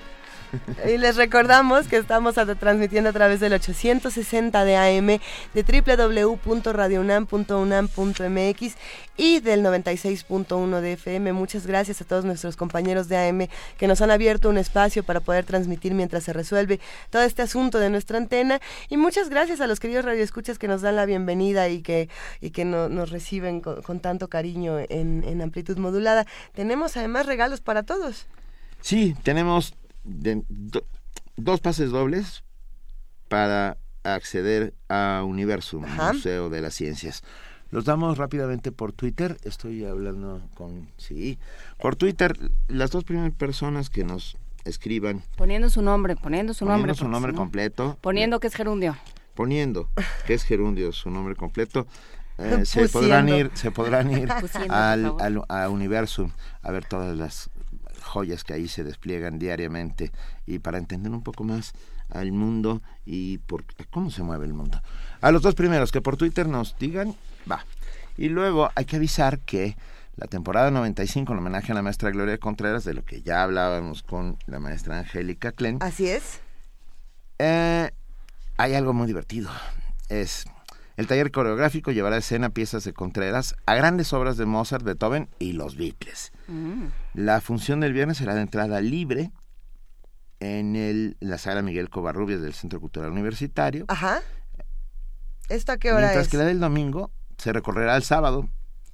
Y 0.89 0.99
les 0.99 1.16
recordamos 1.16 1.89
que 1.89 1.97
estamos 1.97 2.35
transmitiendo 2.35 3.11
a 3.11 3.12
través 3.12 3.41
del 3.41 3.53
860 3.55 4.65
de 4.65 4.77
AM, 4.77 5.19
de 5.55 6.35
www.radionam.unam.mx 6.35 8.77
y 9.16 9.41
del 9.41 9.65
96.1 9.65 10.81
de 10.81 10.93
FM. 10.93 11.33
Muchas 11.33 11.66
gracias 11.66 12.01
a 12.01 12.05
todos 12.05 12.24
nuestros 12.24 12.57
compañeros 12.57 13.09
de 13.09 13.16
AM 13.16 13.49
que 13.77 13.87
nos 13.87 14.01
han 14.01 14.11
abierto 14.11 14.49
un 14.49 14.59
espacio 14.59 15.03
para 15.03 15.20
poder 15.20 15.45
transmitir 15.45 15.95
mientras 15.95 16.24
se 16.24 16.33
resuelve 16.33 16.81
todo 17.11 17.23
este 17.23 17.43
asunto 17.43 17.79
de 17.79 17.91
nuestra 17.91 18.19
antena. 18.19 18.61
Y 18.89 18.97
muchas 18.97 19.29
gracias 19.29 19.61
a 19.61 19.66
los 19.66 19.81
queridos 19.81 20.05
radioescuchas 20.05 20.59
que 20.59 20.69
nos 20.69 20.83
dan 20.83 20.97
la 20.97 21.07
bienvenida 21.07 21.69
y 21.69 21.83
que, 21.83 22.09
y 22.41 22.51
que 22.51 22.65
nos 22.65 23.11
reciben 23.11 23.61
con, 23.61 24.01
tanto 24.01 24.29
cariño 24.29 24.79
en, 24.79 25.24
en 25.24 25.43
amplitud 25.43 25.77
modulada. 25.77 26.27
Tenemos 26.55 26.97
además 26.97 27.27
regalos 27.27 27.61
para 27.61 27.83
todos. 27.83 28.27
Sí, 28.81 29.15
tenemos 29.23 29.74
dos 30.05 31.61
pases 31.61 31.91
dobles 31.91 32.45
para 33.29 33.79
acceder 34.05 34.74
a 34.89 35.23
Universum, 35.24 35.85
Museo 35.87 36.51
de 36.51 36.61
las 36.61 36.74
Ciencias. 36.74 37.23
Los 37.70 37.87
damos 37.87 38.19
rápidamente 38.19 38.70
por 38.70 38.93
Twitter. 38.93 39.39
Estoy 39.45 39.85
hablando 39.85 40.43
con... 40.55 40.91
Sí. 40.99 41.39
Por 41.79 41.97
Twitter, 41.97 42.37
las 42.69 42.91
dos 42.91 43.05
primeras 43.05 43.33
personas 43.33 43.89
que 43.89 44.05
nos 44.05 44.37
escriban... 44.65 45.23
Poniendo 45.37 45.70
su 45.70 45.81
nombre, 45.81 46.15
poniendo 46.15 46.53
su 46.53 46.66
nombre. 46.66 46.93
Poniendo 46.93 46.99
su 46.99 47.09
nombre 47.09 47.33
completo. 47.33 47.97
Poniendo 48.03 48.41
que 48.41 48.49
es 48.49 48.55
gerundio. 48.55 48.97
Poniendo 49.35 49.89
que 50.27 50.35
es 50.35 50.43
gerundio, 50.43 50.93
su 50.93 51.11
nombre 51.11 51.35
completo. 51.35 51.87
Eh, 52.37 52.66
se 52.66 52.89
podrán 52.89 53.29
ir, 53.29 53.51
se 53.55 53.70
podrán 53.70 54.11
ir 54.11 54.31
al, 54.69 55.15
al, 55.19 55.43
a 55.49 55.69
Universum 55.69 56.31
a 56.62 56.70
ver 56.73 56.85
todas 56.85 57.16
las 57.16 57.51
joyas 58.03 58.45
que 58.45 58.55
ahí 58.55 58.69
se 58.69 58.85
despliegan 58.85 59.39
diariamente 59.39 60.12
y 60.47 60.59
para 60.59 60.79
entender 60.79 61.12
un 61.12 61.23
poco 61.23 61.45
más 61.45 61.73
al 62.09 62.33
mundo 62.33 62.83
y 63.05 63.39
por 63.39 63.65
cómo 63.91 64.11
se 64.11 64.23
mueve 64.23 64.47
el 64.47 64.55
mundo. 64.55 64.81
A 65.20 65.31
los 65.33 65.43
dos 65.43 65.55
primeros 65.55 65.93
que 65.93 66.01
por 66.01 66.16
Twitter 66.16 66.49
nos 66.49 66.77
digan, 66.79 67.15
va. 67.51 67.65
Y 68.16 68.29
luego 68.29 68.70
hay 68.74 68.85
que 68.85 68.97
avisar 68.97 69.39
que 69.41 69.77
la 70.16 70.27
temporada 70.27 70.70
95 70.70 71.33
en 71.33 71.39
homenaje 71.39 71.73
a 71.73 71.74
la 71.74 71.83
maestra 71.83 72.11
Gloria 72.11 72.39
Contreras, 72.39 72.85
de 72.85 72.95
lo 72.95 73.05
que 73.05 73.23
ya 73.23 73.43
hablábamos 73.43 74.03
con 74.03 74.37
la 74.47 74.59
maestra 74.59 74.99
Angélica 74.99 75.53
Klen. 75.53 75.79
Así 75.81 76.09
es. 76.09 76.41
Eh, 77.39 77.91
hay 78.59 78.74
algo 78.74 78.93
muy 78.93 79.07
divertido. 79.07 79.51
Es 80.09 80.45
el 80.97 81.07
taller 81.07 81.31
coreográfico 81.31 81.91
llevará 81.91 82.16
a 82.16 82.19
escena 82.19 82.51
piezas 82.51 82.85
de 82.85 82.93
Contreras 82.93 83.57
a 83.65 83.74
grandes 83.74 84.12
obras 84.12 84.37
de 84.37 84.45
Mozart, 84.45 84.85
Beethoven 84.85 85.29
y 85.39 85.53
los 85.53 85.77
Beatles. 85.77 86.32
Mm. 86.48 86.86
La 87.14 87.40
función 87.40 87.81
del 87.81 87.93
viernes 87.93 88.19
será 88.19 88.35
de 88.35 88.43
entrada 88.43 88.81
libre 88.81 89.31
en, 90.40 90.77
el, 90.77 91.16
la 91.20 91.39
sala 91.39 91.62
Miguel 91.62 91.90
Covarrubias 91.90 92.40
del 92.40 92.55
Centro 92.55 92.81
Cultural 92.81 93.10
Universitario. 93.10 93.85
Ajá. 93.89 94.20
¿Esta 95.48 95.77
qué 95.77 95.93
hora 95.93 96.06
Mientras 96.06 96.27
es? 96.27 96.31
que 96.31 96.39
la 96.39 96.44
del 96.44 96.60
domingo 96.60 97.10
se 97.39 97.52
recorrerá 97.52 97.97
el 97.97 98.02
sábado. 98.02 98.48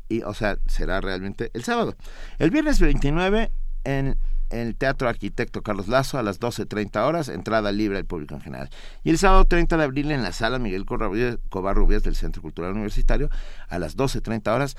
Y, 0.08 0.22
o 0.22 0.32
sea, 0.32 0.58
será 0.66 1.00
realmente 1.00 1.50
el 1.52 1.64
sábado. 1.64 1.94
El 2.38 2.50
viernes 2.50 2.80
29 2.80 3.52
en 3.84 4.18
el 4.50 4.74
Teatro 4.76 5.08
Arquitecto 5.08 5.62
Carlos 5.62 5.88
Lazo 5.88 6.18
a 6.18 6.22
las 6.22 6.40
12.30 6.40 7.06
horas, 7.06 7.28
entrada 7.28 7.72
libre 7.72 7.98
al 7.98 8.06
público 8.06 8.34
en 8.34 8.40
general. 8.40 8.70
Y 9.04 9.10
el 9.10 9.18
sábado 9.18 9.44
30 9.44 9.76
de 9.76 9.84
abril 9.84 10.10
en 10.10 10.22
la 10.22 10.32
sala 10.32 10.58
Miguel 10.58 10.86
Covarrubias 10.86 12.02
del 12.02 12.16
Centro 12.16 12.42
Cultural 12.42 12.72
Universitario 12.72 13.28
a 13.68 13.78
las 13.78 13.96
12.30 13.96 14.54
horas, 14.54 14.76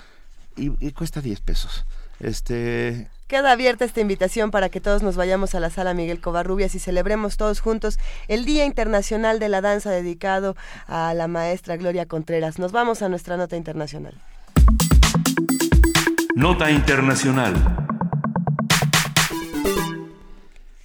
y, 0.56 0.92
cuesta 0.92 1.22
10 1.22 1.40
pesos. 1.42 1.86
Este, 2.20 3.08
Queda 3.30 3.52
abierta 3.52 3.86
esta 3.86 4.02
invitación 4.02 4.50
para 4.50 4.70
que 4.70 4.82
todos 4.82 5.04
nos 5.04 5.16
vayamos 5.16 5.54
a 5.54 5.60
la 5.60 5.70
sala 5.70 5.94
Miguel 5.94 6.20
Covarrubias 6.20 6.74
y 6.74 6.80
celebremos 6.80 7.38
todos 7.38 7.60
juntos 7.60 8.00
el 8.28 8.44
Día 8.44 8.66
Internacional 8.66 9.38
de 9.38 9.50
la 9.50 9.62
Danza 9.62 9.92
dedicado 9.92 10.56
a 10.88 11.14
la 11.14 11.28
maestra 11.28 11.78
Gloria 11.78 12.08
Contreras. 12.08 12.58
Nos 12.58 12.72
vamos 12.72 13.04
a 13.04 13.08
nuestra 13.08 13.38
nota 13.38 13.56
internacional. 13.56 14.16
Nota 16.34 16.72
internacional. 16.72 17.54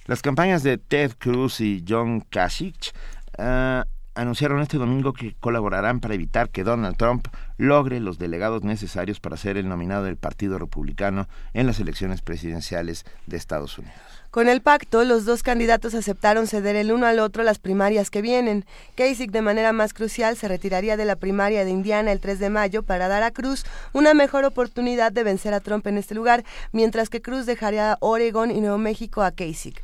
Las 0.05 0.21
campañas 0.21 0.61
de 0.61 0.77
Ted 0.77 1.13
Cruz 1.17 1.59
y 1.61 1.83
John 1.87 2.21
Kasich 2.21 2.93
ah, 3.39 3.85
anunciaron 4.15 4.61
este 4.61 4.77
domingo 4.77 5.13
que 5.13 5.35
colaborarán 5.39 5.99
para 5.99 6.15
evitar 6.15 6.49
que 6.49 6.63
Donald 6.63 6.97
Trump 6.97 7.27
logre 7.57 7.99
los 7.99 8.17
delegados 8.17 8.63
necesarios 8.63 9.19
para 9.19 9.37
ser 9.37 9.57
el 9.57 9.69
nominado 9.69 10.05
del 10.05 10.17
Partido 10.17 10.57
Republicano 10.57 11.27
en 11.53 11.67
las 11.67 11.79
elecciones 11.79 12.21
presidenciales 12.21 13.05
de 13.27 13.37
Estados 13.37 13.77
Unidos. 13.77 13.95
Con 14.31 14.49
el 14.49 14.61
pacto, 14.61 15.05
los 15.05 15.23
dos 15.23 15.43
candidatos 15.43 15.95
aceptaron 15.95 16.47
ceder 16.47 16.75
el 16.75 16.91
uno 16.91 17.05
al 17.05 17.19
otro 17.19 17.43
las 17.43 17.57
primarias 17.57 18.09
que 18.09 18.21
vienen. 18.21 18.65
Kasich, 18.95 19.31
de 19.31 19.41
manera 19.41 19.71
más 19.71 19.93
crucial, 19.93 20.35
se 20.35 20.49
retiraría 20.49 20.97
de 20.97 21.05
la 21.05 21.15
primaria 21.15 21.63
de 21.63 21.71
Indiana 21.71 22.11
el 22.11 22.19
3 22.19 22.39
de 22.39 22.49
mayo 22.49 22.83
para 22.83 23.07
dar 23.07 23.23
a 23.23 23.31
Cruz 23.31 23.63
una 23.93 24.13
mejor 24.13 24.43
oportunidad 24.43 25.13
de 25.13 25.23
vencer 25.23 25.53
a 25.53 25.61
Trump 25.61 25.87
en 25.87 25.97
este 25.97 26.15
lugar, 26.15 26.43
mientras 26.73 27.09
que 27.09 27.21
Cruz 27.21 27.45
dejaría 27.45 27.97
Oregon 28.01 28.51
y 28.51 28.59
Nuevo 28.59 28.77
México 28.77 29.23
a 29.23 29.31
Kasich. 29.31 29.81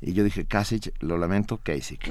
Y 0.00 0.12
yo 0.12 0.22
dije, 0.22 0.44
Kasich, 0.44 0.92
lo 1.00 1.18
lamento, 1.18 1.58
Kasich. 1.62 2.08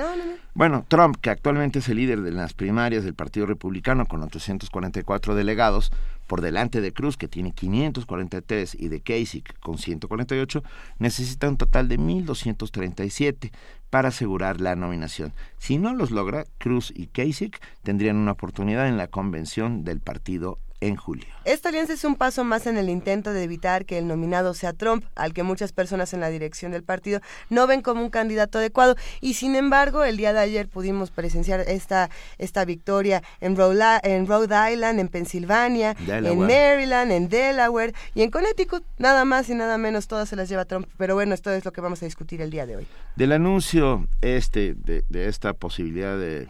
Bueno, 0.54 0.86
Trump, 0.88 1.18
que 1.22 1.30
actualmente 1.30 1.80
es 1.80 1.88
el 1.88 1.98
líder 1.98 2.22
de 2.22 2.32
las 2.32 2.54
primarias 2.54 3.04
del 3.04 3.14
Partido 3.14 3.46
Republicano 3.46 4.06
con 4.06 4.22
844 4.24 5.36
delegados, 5.36 5.92
por 6.28 6.42
delante 6.42 6.82
de 6.82 6.92
Cruz, 6.92 7.16
que 7.16 7.30
tiene 7.30 7.54
543, 7.54 8.76
y 8.78 8.90
de 8.90 9.00
Kasich 9.00 9.58
con 9.60 9.78
148, 9.78 10.64
necesita 11.00 11.48
un 11.48 11.56
total 11.56 11.88
de 11.88 11.98
1.237 11.98 13.52
para 13.90 14.10
asegurar 14.10 14.60
la 14.60 14.76
nominación. 14.76 15.32
Si 15.58 15.78
no 15.78 15.94
los 15.94 16.12
logra, 16.12 16.46
Cruz 16.58 16.92
y 16.94 17.08
Kasich 17.08 17.58
tendrían 17.84 18.18
una 18.18 18.34
oportunidad 18.34 18.90
en 18.90 18.98
la 18.98 19.08
convención 19.08 19.86
del 19.86 20.02
partido 20.02 20.60
en 20.82 20.96
julio. 20.96 21.26
Esta 21.46 21.70
alianza 21.70 21.94
es 21.94 22.04
un 22.04 22.16
paso 22.16 22.44
más 22.44 22.68
en 22.68 22.78
el 22.78 22.90
intento 22.90 23.34
de 23.34 23.44
evitar 23.44 23.86
que 23.86 23.98
el 23.98 24.08
nominado 24.08 24.54
sea 24.54 24.74
Trump, 24.74 25.06
al 25.16 25.34
que 25.34 25.44
muchas 25.44 25.72
personas 25.72 26.14
en 26.14 26.20
la 26.20 26.30
dirección 26.30 26.72
del 26.72 26.84
partido 26.84 27.22
no 27.50 27.68
ven 27.68 27.82
como 27.82 28.02
un 28.02 28.10
candidato 28.10 28.60
adecuado. 28.60 28.96
Y 29.22 29.36
sin 29.36 29.56
embargo, 29.56 30.04
el 30.04 30.18
día 30.18 30.34
de 30.34 30.40
ayer 30.40 30.68
pudimos 30.68 31.10
presenciar 31.10 31.62
esta, 31.62 32.10
esta 32.38 32.66
victoria 32.66 33.24
en 33.40 33.56
Rhode, 33.56 34.00
en 34.04 34.28
Rhode 34.28 34.74
Island, 34.74 35.00
en 35.00 35.08
Pensilvania, 35.08 35.96
en 36.08 36.40
Maryland, 36.40 37.12
en 37.12 37.30
Delaware 37.30 37.94
y 38.14 38.22
en 38.22 38.32
Connecticut. 38.32 38.84
Nada 38.98 39.26
más 39.26 39.50
y 39.50 39.56
nada 39.56 39.78
menos, 39.78 40.08
todas 40.08 40.30
se 40.30 40.36
las 40.36 40.50
lleva 40.50 40.66
Trump. 40.66 40.88
Pero 40.98 41.16
bueno, 41.16 41.34
esto 41.34 41.52
es 41.52 41.66
lo 41.66 41.72
que 41.72 41.82
vamos 41.82 42.02
a 42.02 42.06
discutir 42.06 42.42
el 42.42 42.52
día 42.52 42.66
de 42.66 42.78
hoy. 42.78 42.88
Del 43.16 43.32
anuncio 43.32 44.08
este 44.22 44.76
de, 44.76 45.04
esta 45.10 45.54
posibilidad 45.54 46.18
de 46.18 46.48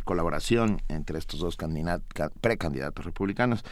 colaboración 0.00 0.82
entre 0.88 1.18
estos 1.18 1.40
dos 1.40 1.56
precandidatos 2.40 3.04
republicanos. 3.04 3.64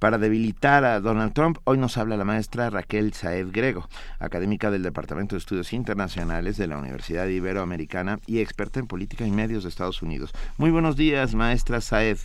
Para 0.00 0.16
debilitar 0.16 0.82
a 0.86 0.98
Donald 0.98 1.34
Trump, 1.34 1.58
hoy 1.64 1.76
nos 1.76 1.98
habla 1.98 2.16
la 2.16 2.24
maestra 2.24 2.70
Raquel 2.70 3.12
Saed 3.12 3.48
Grego, 3.52 3.86
académica 4.18 4.70
del 4.70 4.82
Departamento 4.82 5.34
de 5.34 5.40
Estudios 5.40 5.74
Internacionales 5.74 6.56
de 6.56 6.66
la 6.68 6.78
Universidad 6.78 7.26
Iberoamericana 7.26 8.18
y 8.26 8.38
experta 8.38 8.80
en 8.80 8.86
política 8.86 9.26
y 9.26 9.30
medios 9.30 9.64
de 9.64 9.68
Estados 9.68 10.00
Unidos. 10.00 10.32
Muy 10.56 10.70
buenos 10.70 10.96
días, 10.96 11.34
maestra 11.34 11.82
Saed. 11.82 12.16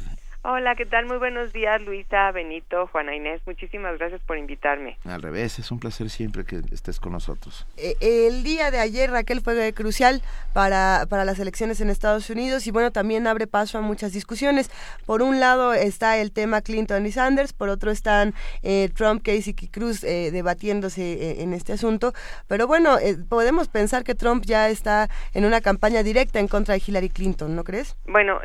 Hola, 0.47 0.75
¿qué 0.75 0.85
tal? 0.85 1.07
Muy 1.07 1.17
buenos 1.17 1.53
días, 1.53 1.81
Luisa, 1.81 2.31
Benito, 2.31 2.85
Juana 2.91 3.15
Inés. 3.15 3.41
Muchísimas 3.47 3.97
gracias 3.97 4.21
por 4.21 4.37
invitarme. 4.37 4.95
Al 5.03 5.23
revés, 5.23 5.57
es 5.57 5.71
un 5.71 5.79
placer 5.79 6.11
siempre 6.11 6.45
que 6.45 6.61
estés 6.71 6.99
con 6.99 7.13
nosotros. 7.13 7.65
Eh, 7.77 7.95
el 7.99 8.43
día 8.43 8.69
de 8.69 8.77
ayer, 8.77 9.09
Raquel, 9.09 9.41
fue 9.41 9.73
crucial 9.73 10.21
para, 10.53 11.07
para 11.09 11.25
las 11.25 11.39
elecciones 11.39 11.81
en 11.81 11.89
Estados 11.89 12.29
Unidos 12.29 12.67
y 12.67 12.71
bueno, 12.71 12.91
también 12.91 13.25
abre 13.25 13.47
paso 13.47 13.79
a 13.79 13.81
muchas 13.81 14.13
discusiones. 14.13 14.69
Por 15.07 15.23
un 15.23 15.39
lado 15.39 15.73
está 15.73 16.19
el 16.19 16.31
tema 16.31 16.61
Clinton 16.61 17.03
y 17.07 17.11
Sanders, 17.11 17.51
por 17.51 17.69
otro 17.69 17.89
están 17.89 18.35
eh, 18.61 18.89
Trump, 18.95 19.23
Casey 19.23 19.55
y 19.59 19.67
Cruz 19.69 20.03
eh, 20.03 20.29
debatiéndose 20.29 21.41
en 21.41 21.53
este 21.53 21.73
asunto. 21.73 22.13
Pero 22.47 22.67
bueno, 22.67 22.97
podemos 23.29 23.67
pensar 23.67 24.03
que 24.03 24.13
Trump 24.13 24.43
ya 24.45 24.69
está 24.69 25.09
en 25.33 25.43
una 25.43 25.61
campaña 25.61 26.03
directa 26.03 26.39
en 26.39 26.47
contra 26.47 26.75
de 26.75 26.83
Hillary 26.85 27.09
Clinton, 27.09 27.55
¿no 27.55 27.63
crees? 27.63 27.97
Bueno, 28.05 28.39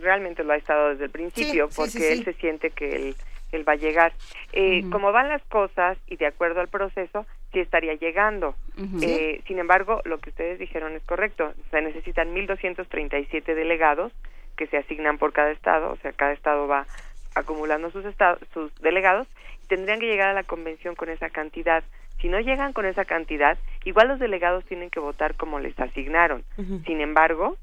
realmente 0.00 0.42
lo 0.42 0.52
ha 0.52 0.56
estado 0.56 0.88
desde 0.88 1.04
el 1.04 1.10
principio 1.10 1.27
porque 1.74 2.12
él 2.12 2.24
se 2.24 2.32
siente 2.34 2.70
que 2.70 3.14
él, 3.52 3.68
va 3.68 3.72
a 3.72 3.76
llegar. 3.76 4.12
Eh, 4.52 4.84
Como 4.90 5.12
van 5.12 5.28
las 5.28 5.42
cosas 5.44 5.98
y 6.06 6.16
de 6.16 6.26
acuerdo 6.26 6.60
al 6.60 6.68
proceso, 6.68 7.26
sí 7.52 7.60
estaría 7.60 7.94
llegando. 7.94 8.54
eh, 9.02 9.42
sin 9.46 9.58
embargo, 9.58 10.02
lo 10.04 10.18
que 10.18 10.30
ustedes 10.30 10.58
dijeron 10.58 10.94
es 10.94 11.02
correcto. 11.04 11.52
Se 11.70 11.80
necesitan 11.80 12.34
1.237 12.34 13.54
delegados 13.54 14.12
que 14.56 14.66
se 14.66 14.76
asignan 14.76 15.18
por 15.18 15.32
cada 15.32 15.50
estado, 15.52 15.92
o 15.92 15.96
sea, 15.98 16.12
cada 16.12 16.32
estado 16.32 16.66
va 16.66 16.86
acumulando 17.34 17.90
sus, 17.90 18.04
estados, 18.04 18.40
sus 18.52 18.74
delegados, 18.80 19.26
tendrían 19.68 20.00
que 20.00 20.06
llegar 20.06 20.28
a 20.30 20.34
la 20.34 20.42
convención 20.42 20.94
con 20.94 21.08
esa 21.08 21.30
cantidad. 21.30 21.84
Si 22.20 22.28
no 22.28 22.40
llegan 22.40 22.72
con 22.72 22.84
esa 22.84 23.04
cantidad, 23.04 23.56
igual 23.84 24.08
los 24.08 24.18
delegados 24.18 24.64
tienen 24.64 24.90
que 24.90 24.98
votar 24.98 25.36
como 25.36 25.60
les 25.60 25.78
asignaron. 25.78 26.42
Sin 26.84 27.00
embargo, 27.00 27.56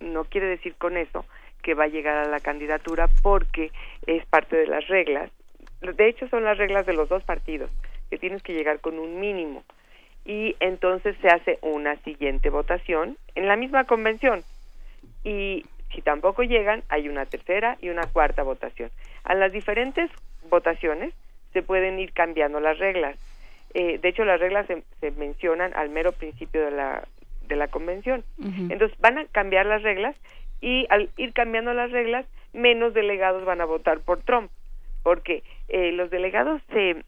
no 0.00 0.24
quiere 0.24 0.46
decir 0.46 0.74
con 0.76 0.98
eso 0.98 1.24
que 1.66 1.74
va 1.74 1.84
a 1.84 1.88
llegar 1.88 2.16
a 2.16 2.28
la 2.28 2.38
candidatura 2.38 3.08
porque 3.24 3.72
es 4.06 4.24
parte 4.26 4.54
de 4.54 4.68
las 4.68 4.86
reglas. 4.86 5.32
De 5.80 6.06
hecho, 6.06 6.28
son 6.28 6.44
las 6.44 6.58
reglas 6.58 6.86
de 6.86 6.92
los 6.92 7.08
dos 7.08 7.24
partidos, 7.24 7.68
que 8.08 8.18
tienes 8.18 8.40
que 8.44 8.54
llegar 8.54 8.78
con 8.78 9.00
un 9.00 9.18
mínimo. 9.18 9.64
Y 10.24 10.54
entonces 10.60 11.16
se 11.20 11.26
hace 11.26 11.58
una 11.62 11.96
siguiente 12.04 12.50
votación 12.50 13.18
en 13.34 13.48
la 13.48 13.56
misma 13.56 13.82
convención. 13.82 14.44
Y 15.24 15.64
si 15.92 16.02
tampoco 16.02 16.44
llegan, 16.44 16.84
hay 16.88 17.08
una 17.08 17.26
tercera 17.26 17.78
y 17.80 17.88
una 17.88 18.06
cuarta 18.06 18.44
votación. 18.44 18.92
A 19.24 19.34
las 19.34 19.50
diferentes 19.50 20.08
votaciones 20.48 21.14
se 21.52 21.62
pueden 21.62 21.98
ir 21.98 22.12
cambiando 22.12 22.60
las 22.60 22.78
reglas. 22.78 23.16
Eh, 23.74 23.98
de 23.98 24.08
hecho, 24.08 24.24
las 24.24 24.38
reglas 24.38 24.68
se, 24.68 25.10
mencionan 25.10 25.74
al 25.74 25.88
mero 25.88 26.12
principio 26.12 26.64
de 26.64 26.70
la, 26.70 27.08
de 27.48 27.56
la 27.56 27.66
convención. 27.66 28.22
Entonces, 28.38 28.96
van 29.00 29.18
a 29.18 29.24
cambiar 29.24 29.66
las 29.66 29.82
reglas 29.82 30.14
y 30.60 30.86
al 30.90 31.10
ir 31.16 31.32
cambiando 31.32 31.72
las 31.74 31.90
reglas, 31.90 32.26
menos 32.52 32.94
delegados 32.94 33.44
van 33.44 33.60
a 33.60 33.66
votar 33.66 34.00
por 34.00 34.22
Trump, 34.22 34.50
porque 35.02 35.42
eh, 35.68 35.92
los 35.92 36.10
delegados 36.10 36.62
se, 36.72 37.04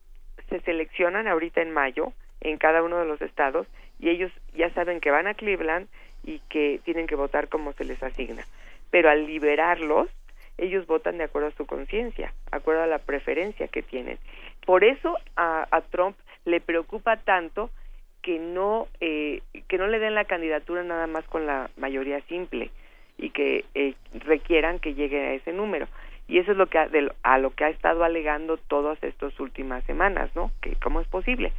se 0.49 0.61
seleccionan 0.61 1.27
ahorita 1.27 1.63
en 1.63 1.73
mayo 1.73 2.13
en 2.41 2.59
cada 2.59 2.83
uno 2.83 2.99
de 2.99 3.07
los 3.07 3.21
estados 3.21 3.67
y 3.99 4.11
ellos 4.11 4.31
ya 4.55 4.71
saben 4.71 5.01
que 5.01 5.11
van 5.11 5.27
a 5.27 5.35
Cleveland 5.35 5.89
y 6.25 6.41
que 6.49 6.81
tienen 6.85 7.07
que 7.07 7.17
votar 7.17 7.49
como 7.49 7.73
se 7.73 7.85
les 7.85 8.03
asigna. 8.03 8.45
Pero 8.91 9.11
al 9.11 9.27
liberarlos, 9.27 10.09
ellos 10.57 10.87
votan 10.87 11.19
de 11.19 11.25
acuerdo 11.25 11.49
a 11.49 11.53
su 11.53 11.67
conciencia, 11.67 12.33
de 12.51 12.57
acuerdo 12.57 12.83
a 12.83 12.87
la 12.87 12.99
preferencia 12.99 13.69
que 13.69 13.83
tienen. 13.83 14.19
Por 14.67 14.85
eso 14.85 15.17
a, 15.37 15.67
Trump 15.91 16.17
le 16.45 16.61
preocupa 16.61 17.17
tanto 17.17 17.71
que 18.23 18.39
no 18.39 18.89
eh, 19.01 19.43
que 19.69 19.79
no 19.79 19.87
le 19.87 20.01
den 20.01 20.15
la 20.15 20.25
candidatura 20.25 20.83
nada 20.83 21.07
más 21.07 21.25
con 21.27 21.47
la 21.47 21.71
mayoría 21.77 22.21
simple, 22.23 22.71
y 23.19 23.31
que 23.31 23.65
eh, 23.75 23.95
requieran 24.25 24.79
que 24.79 24.95
llegue 24.95 25.21
a 25.21 25.33
ese 25.35 25.53
número. 25.53 25.89
Y 26.29 26.39
eso 26.39 26.53
es 26.53 26.59
lo 26.59 26.67
que 26.67 26.79
a 26.79 27.39
lo 27.39 27.51
que 27.51 27.65
ha 27.65 27.71
estado 27.71 28.05
alegando 28.05 28.57
todas 28.57 29.03
estas 29.03 29.39
últimas 29.41 29.83
semanas, 29.85 30.31
¿no? 30.35 30.53
Que 30.61 30.77
cómo 30.77 31.01
es 31.01 31.09
posible, 31.09 31.53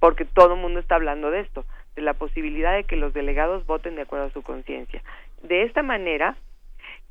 porque 0.00 0.24
todo 0.24 0.54
el 0.54 0.60
mundo 0.60 0.80
está 0.80 0.94
hablando 0.94 1.30
de 1.30 1.40
esto, 1.40 1.64
de 1.96 2.02
la 2.02 2.14
posibilidad 2.14 2.74
de 2.74 2.84
que 2.84 2.96
los 2.96 3.12
delegados 3.12 3.66
voten 3.66 3.96
de 3.96 4.02
acuerdo 4.02 4.26
a 4.26 4.32
su 4.32 4.42
conciencia. 4.42 5.02
De 5.42 5.64
esta 5.64 5.82
manera, 5.82 6.36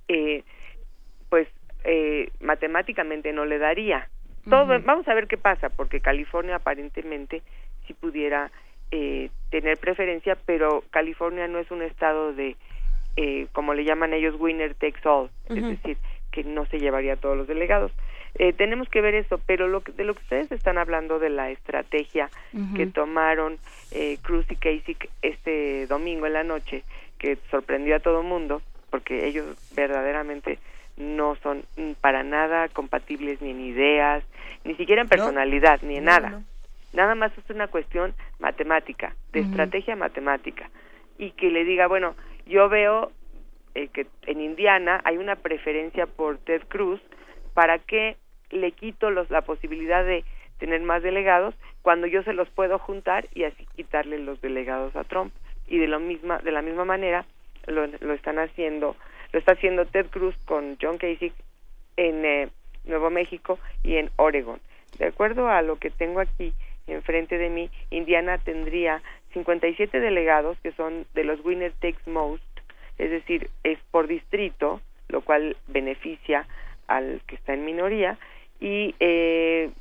eh, 0.08 0.44
pues 1.30 1.48
eh, 1.84 2.30
matemáticamente 2.40 3.34
no 3.34 3.46
le 3.46 3.58
daría. 3.58 4.10
Todo, 4.50 4.80
Vamos 4.82 5.08
a 5.08 5.14
ver 5.14 5.28
qué 5.28 5.38
pasa, 5.38 5.70
porque 5.70 6.02
California 6.02 6.56
aparentemente 6.56 7.44
sí 7.86 7.94
pudiera 7.94 8.52
eh, 8.90 9.30
tener 9.52 9.78
preferencia, 9.78 10.38
pero 10.46 10.84
California 10.90 11.48
no 11.48 11.60
es 11.60 11.70
un 11.72 11.82
estado 11.82 12.34
de 12.34 12.56
eh, 13.16 13.48
como 13.52 13.74
le 13.74 13.84
llaman 13.84 14.14
ellos, 14.14 14.36
winner 14.40 14.74
takes 14.76 15.08
all, 15.08 15.30
es 15.50 15.64
decir, 15.64 15.98
que 16.32 16.44
no 16.44 16.66
se 16.66 16.80
llevaría 16.80 17.14
a 17.14 17.18
todos 17.18 17.38
los 17.38 17.48
delegados. 17.48 17.92
Eh, 18.36 18.54
tenemos 18.54 18.88
que 18.88 19.02
ver 19.02 19.16
eso, 19.16 19.40
pero 19.46 19.68
lo 19.68 19.82
de 19.82 20.06
lo 20.06 20.14
que 20.14 20.22
ustedes 20.22 20.52
están 20.52 20.78
hablando 20.78 21.20
de 21.20 21.30
la 21.30 21.50
estrategia 21.50 22.30
que 22.76 22.86
tomaron 22.86 23.58
eh, 23.92 24.18
Cruz 24.22 24.46
y 24.50 24.56
Casey 24.56 24.96
este 25.22 25.86
domingo 25.88 26.26
en 26.26 26.34
la 26.34 26.44
noche, 26.44 26.84
que 27.18 27.38
sorprendió 27.50 27.98
a 27.98 28.00
todo 28.00 28.24
mundo, 28.24 28.62
porque 28.90 29.28
ellos 29.28 29.46
verdaderamente 29.76 30.60
no 30.98 31.36
son 31.44 31.64
para 32.00 32.24
nada 32.24 32.70
compatibles 32.70 33.42
ni 33.42 33.52
en 33.52 33.62
ideas, 33.62 34.24
ni 34.64 34.76
siquiera 34.76 35.02
en 35.02 35.10
personalidad, 35.10 35.82
ni 35.82 35.98
en 35.98 36.06
nada. 36.06 36.42
Nada 36.94 37.16
más 37.16 37.32
es 37.38 37.50
una 37.50 37.68
cuestión 37.68 38.14
matemática, 38.40 39.16
de 39.32 39.42
estrategia 39.42 39.96
matemática. 39.96 40.70
Y 41.18 41.32
que 41.32 41.52
le 41.52 41.64
diga, 41.64 41.88
bueno, 41.88 42.16
yo 42.46 42.70
veo 42.70 43.12
eh, 43.76 43.88
que 43.88 44.08
en 44.28 44.42
Indiana 44.42 45.02
hay 45.04 45.18
una 45.18 45.36
preferencia 45.36 46.06
por 46.06 46.38
Ted 46.40 46.64
Cruz 46.68 47.02
para 47.54 47.80
que 47.80 48.18
le 48.50 48.72
quito 48.74 49.10
los, 49.10 49.30
la 49.30 49.42
posibilidad 49.42 50.04
de 50.04 50.24
tener 50.58 50.82
más 50.82 51.02
delegados 51.02 51.56
cuando 51.82 52.06
yo 52.08 52.22
se 52.24 52.34
los 52.34 52.50
puedo 52.50 52.78
juntar 52.80 53.28
y 53.34 53.46
así 53.46 53.66
quitarle 53.76 54.20
los 54.20 54.42
delegados 54.42 54.96
a 54.96 55.04
Trump 55.04 55.34
y 55.68 55.78
de 55.80 55.88
lo 55.88 56.00
misma 56.00 56.40
de 56.40 56.52
la 56.52 56.62
misma 56.62 56.86
manera 56.86 57.26
lo, 57.66 57.88
lo 57.88 58.14
están 58.14 58.40
haciendo 58.40 58.96
lo 59.32 59.40
está 59.40 59.54
haciendo 59.54 59.86
Ted 59.86 60.08
Cruz 60.08 60.36
con 60.46 60.78
John 60.82 60.98
Kasich 60.98 61.34
en 61.98 62.26
eh, 62.26 62.50
Nuevo 62.84 63.10
México 63.10 63.60
y 63.84 63.96
en 63.98 64.10
Oregon. 64.18 64.60
De 64.98 65.06
acuerdo 65.06 65.50
a 65.50 65.62
lo 65.62 65.78
que 65.78 65.90
tengo 65.90 66.20
aquí 66.20 66.54
enfrente 66.88 67.38
de 67.38 67.50
mí 67.50 67.70
Indiana 67.90 68.38
tendría 68.38 69.02
57 69.34 70.00
delegados 70.00 70.58
que 70.60 70.72
son 70.74 71.06
de 71.14 71.24
los 71.24 71.44
winner 71.44 71.74
takes 71.80 72.10
most 72.10 72.44
es 72.98 73.10
decir 73.10 73.50
es 73.64 73.80
por 73.92 74.08
distrito 74.08 74.82
lo 75.10 75.22
cual 75.22 75.58
beneficia 75.68 76.48
al 76.88 77.22
que 77.28 77.36
está 77.36 77.54
en 77.54 77.66
minoría 77.66 78.18
y 78.60 78.96
eh, 79.00 79.72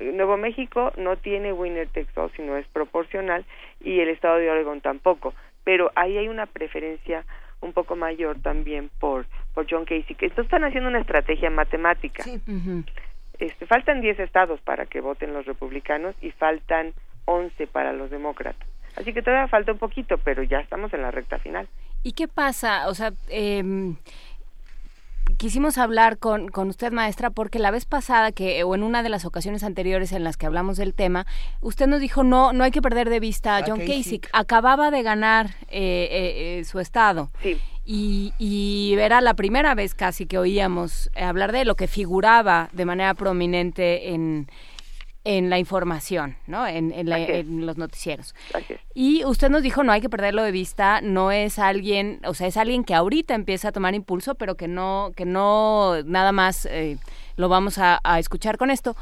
Nuevo 0.00 0.36
México 0.36 0.92
no 0.96 1.16
tiene 1.16 1.52
winner 1.52 1.88
takes 1.88 2.12
all, 2.16 2.30
sino 2.36 2.56
es 2.56 2.66
proporcional 2.68 3.44
y 3.80 4.00
el 4.00 4.08
estado 4.08 4.36
de 4.36 4.50
Oregon 4.50 4.80
tampoco, 4.80 5.34
pero 5.62 5.90
ahí 5.94 6.18
hay 6.18 6.28
una 6.28 6.46
preferencia 6.46 7.24
un 7.60 7.72
poco 7.72 7.96
mayor 7.96 8.40
también 8.40 8.90
por 9.00 9.26
por 9.54 9.66
John 9.70 9.84
Casey. 9.84 10.16
que 10.16 10.26
están 10.26 10.64
haciendo 10.64 10.88
una 10.88 10.98
estrategia 10.98 11.48
matemática. 11.48 12.24
este, 13.38 13.66
faltan 13.66 14.00
10 14.00 14.18
estados 14.20 14.60
para 14.60 14.86
que 14.86 15.00
voten 15.00 15.32
los 15.32 15.46
republicanos 15.46 16.14
y 16.20 16.30
faltan 16.32 16.92
11 17.26 17.66
para 17.68 17.92
los 17.92 18.10
demócratas. 18.10 18.68
Así 18.96 19.12
que 19.12 19.22
todavía 19.22 19.48
falta 19.48 19.72
un 19.72 19.78
poquito, 19.78 20.18
pero 20.18 20.42
ya 20.42 20.60
estamos 20.60 20.92
en 20.94 21.02
la 21.02 21.10
recta 21.10 21.38
final. 21.38 21.68
¿Y 22.02 22.12
qué 22.12 22.28
pasa? 22.28 22.88
O 22.88 22.94
sea, 22.94 23.12
eh, 23.28 23.94
quisimos 25.36 25.78
hablar 25.78 26.18
con, 26.18 26.48
con 26.48 26.68
usted, 26.68 26.92
maestra, 26.92 27.30
porque 27.30 27.58
la 27.58 27.70
vez 27.70 27.84
pasada, 27.84 28.32
que 28.32 28.62
o 28.64 28.74
en 28.74 28.82
una 28.82 29.02
de 29.02 29.08
las 29.08 29.24
ocasiones 29.24 29.62
anteriores 29.62 30.12
en 30.12 30.24
las 30.24 30.36
que 30.36 30.46
hablamos 30.46 30.76
del 30.76 30.94
tema, 30.94 31.26
usted 31.60 31.86
nos 31.86 32.00
dijo 32.00 32.24
no, 32.24 32.52
no 32.52 32.64
hay 32.64 32.70
que 32.70 32.82
perder 32.82 33.10
de 33.10 33.20
vista 33.20 33.56
a 33.56 33.64
John 33.66 33.80
Kasich. 33.80 34.28
Acababa 34.32 34.90
de 34.90 35.02
ganar 35.02 35.46
eh, 35.70 36.08
eh, 36.10 36.58
eh, 36.58 36.64
su 36.64 36.80
estado. 36.80 37.30
Sí. 37.42 37.58
Y, 37.86 38.32
y, 38.38 38.94
era 38.98 39.20
la 39.20 39.34
primera 39.34 39.74
vez 39.74 39.94
casi 39.94 40.24
que 40.24 40.38
oíamos 40.38 41.10
hablar 41.14 41.52
de 41.52 41.66
lo 41.66 41.74
que 41.74 41.86
figuraba 41.86 42.70
de 42.72 42.86
manera 42.86 43.12
prominente 43.12 44.14
en 44.14 44.48
en 45.24 45.48
la 45.48 45.58
información, 45.58 46.36
¿no? 46.46 46.66
En, 46.66 46.92
en, 46.92 47.66
los 47.66 47.78
noticieros. 47.78 48.34
Y 48.94 49.24
usted 49.24 49.48
nos 49.48 49.62
dijo, 49.62 49.82
no 49.82 49.92
hay 49.92 50.02
que 50.02 50.10
perderlo 50.10 50.42
de 50.42 50.52
vista, 50.52 51.00
no 51.00 51.32
es 51.32 51.58
alguien, 51.58 52.20
o 52.26 52.34
sea, 52.34 52.46
es 52.46 52.58
alguien 52.58 52.84
que 52.84 52.94
ahorita 52.94 53.34
empieza 53.34 53.68
a 53.68 53.72
tomar 53.72 53.94
impulso, 53.94 54.34
pero 54.34 54.56
que 54.56 54.68
no, 54.68 55.12
que 55.16 55.24
no 55.24 56.02
nada 56.04 56.32
más 56.32 56.66
eh, 56.66 56.98
lo 57.36 57.48
vamos 57.48 57.78
a, 57.78 58.00
a, 58.04 58.18
escuchar 58.18 58.58
con 58.58 58.70
esto. 58.70 58.96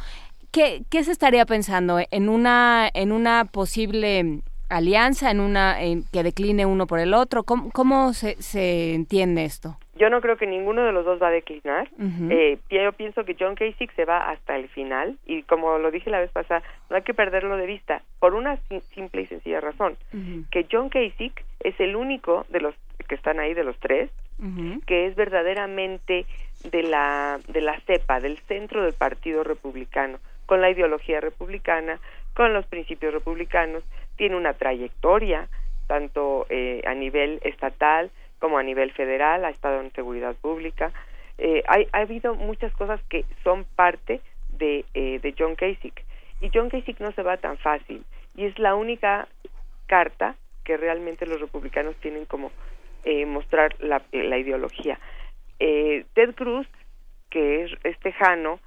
¿Qué, 0.53 0.85
¿Qué 0.91 1.03
se 1.03 1.11
estaría 1.11 1.45
pensando 1.45 1.99
en 2.11 2.29
una, 2.29 2.89
en 2.95 3.11
una 3.11 3.47
posible 3.47 4.43
alianza, 4.69 5.31
en 5.31 5.41
una 5.41 5.83
en 5.83 6.05
que 6.13 6.23
decline 6.23 6.67
uno 6.67 6.87
por 6.87 7.01
el 7.01 7.15
otro? 7.15 7.43
¿Cómo, 7.43 7.71
cómo 7.71 8.13
se, 8.13 8.41
se 8.41 8.95
entiende 8.95 9.45
esto? 9.45 9.77
Yo 10.03 10.11
no 10.11 10.21
creo 10.21 10.37
que 10.37 10.49
ninguno 10.49 10.83
de 10.83 10.91
los 10.91 11.05
dos 11.05 11.23
va 11.23 11.29
a 11.29 11.31
declinar. 11.31 11.89
eh, 12.29 12.59
yo 12.69 12.93
pienso 12.93 13.25
que 13.25 13.37
John 13.39 13.55
Kasich 13.55 13.95
se 13.95 14.05
va 14.05 14.31
hasta 14.31 14.57
el 14.57 14.69
final 14.69 15.17
y 15.27 15.45
como 15.45 15.79
lo 15.79 15.93
dije 15.93 16.11
la 16.11 16.19
vez 16.19 16.33
pasada, 16.33 16.61
no 16.91 16.97
hay 16.97 17.03
que 17.03 17.15
perderlo 17.15 17.57
de 17.57 17.67
vista 17.67 18.03
por 18.19 18.35
una 18.35 18.59
simple 18.97 19.23
y 19.23 19.27
sencilla 19.27 19.61
razón, 19.61 19.97
que 20.51 20.67
John 20.69 20.89
Kasich 20.89 21.45
es 21.61 21.79
el 21.79 21.95
único 21.95 22.45
de 22.49 22.59
los 22.63 22.75
que 23.07 23.15
están 23.15 23.39
ahí 23.39 23.55
de 23.55 23.63
los 23.63 23.79
tres 23.79 24.11
que 24.89 25.07
es 25.07 25.15
verdaderamente 25.15 26.27
de 26.65 26.83
la 26.83 27.39
de 27.47 27.61
la 27.61 27.79
cepa, 27.87 28.19
del 28.19 28.39
centro 28.49 28.83
del 28.83 28.95
Partido 28.95 29.45
Republicano, 29.45 30.19
con 30.47 30.61
la 30.61 30.69
ideología 30.69 31.21
republicana, 31.21 32.01
con 32.35 32.53
los 32.53 32.67
principios 32.67 33.15
republicanos, 33.15 33.85
tiene 34.17 34.35
una 34.35 34.55
trayectoria 34.55 35.47
tanto 35.87 36.47
eh, 36.49 36.83
a 36.87 36.95
nivel 36.95 37.39
estatal 37.45 38.11
como 38.43 38.59
a 38.59 38.65
nivel 38.65 38.91
federal, 38.91 39.45
ha 39.45 39.51
estado 39.51 39.81
en 39.81 39.93
seguridad 39.93 40.35
pública. 40.35 40.91
Eh, 41.39 41.63
hay, 41.69 41.87
ha 41.93 41.99
habido 41.99 42.35
muchas 42.35 42.73
cosas 42.73 43.01
que 43.09 43.25
son 43.45 43.65
parte 43.77 44.21
de, 44.49 44.85
eh, 44.95 45.21
de 45.21 45.33
John 45.39 45.55
Kasich. 45.55 46.05
Y 46.41 46.51
John 46.53 46.69
Kasich 46.69 46.99
no 46.99 47.13
se 47.13 47.23
va 47.23 47.37
tan 47.37 47.57
fácil. 47.59 48.05
Y 48.35 48.47
es 48.47 48.59
la 48.59 48.75
única 48.75 49.29
carta 49.87 50.35
que 50.65 50.77
realmente 50.77 51.25
los 51.25 51.41
republicanos 51.41 51.95
tienen 52.01 52.25
como 52.25 52.51
eh, 53.05 53.27
mostrar 53.27 53.77
la, 53.79 54.03
la 54.11 54.39
ideología. 54.39 54.99
Eh, 55.61 56.05
Ted 56.15 56.35
Cruz, 56.35 56.67
que 57.31 57.63
es, 57.63 57.71
es 57.85 57.97
tejano, 58.01 58.59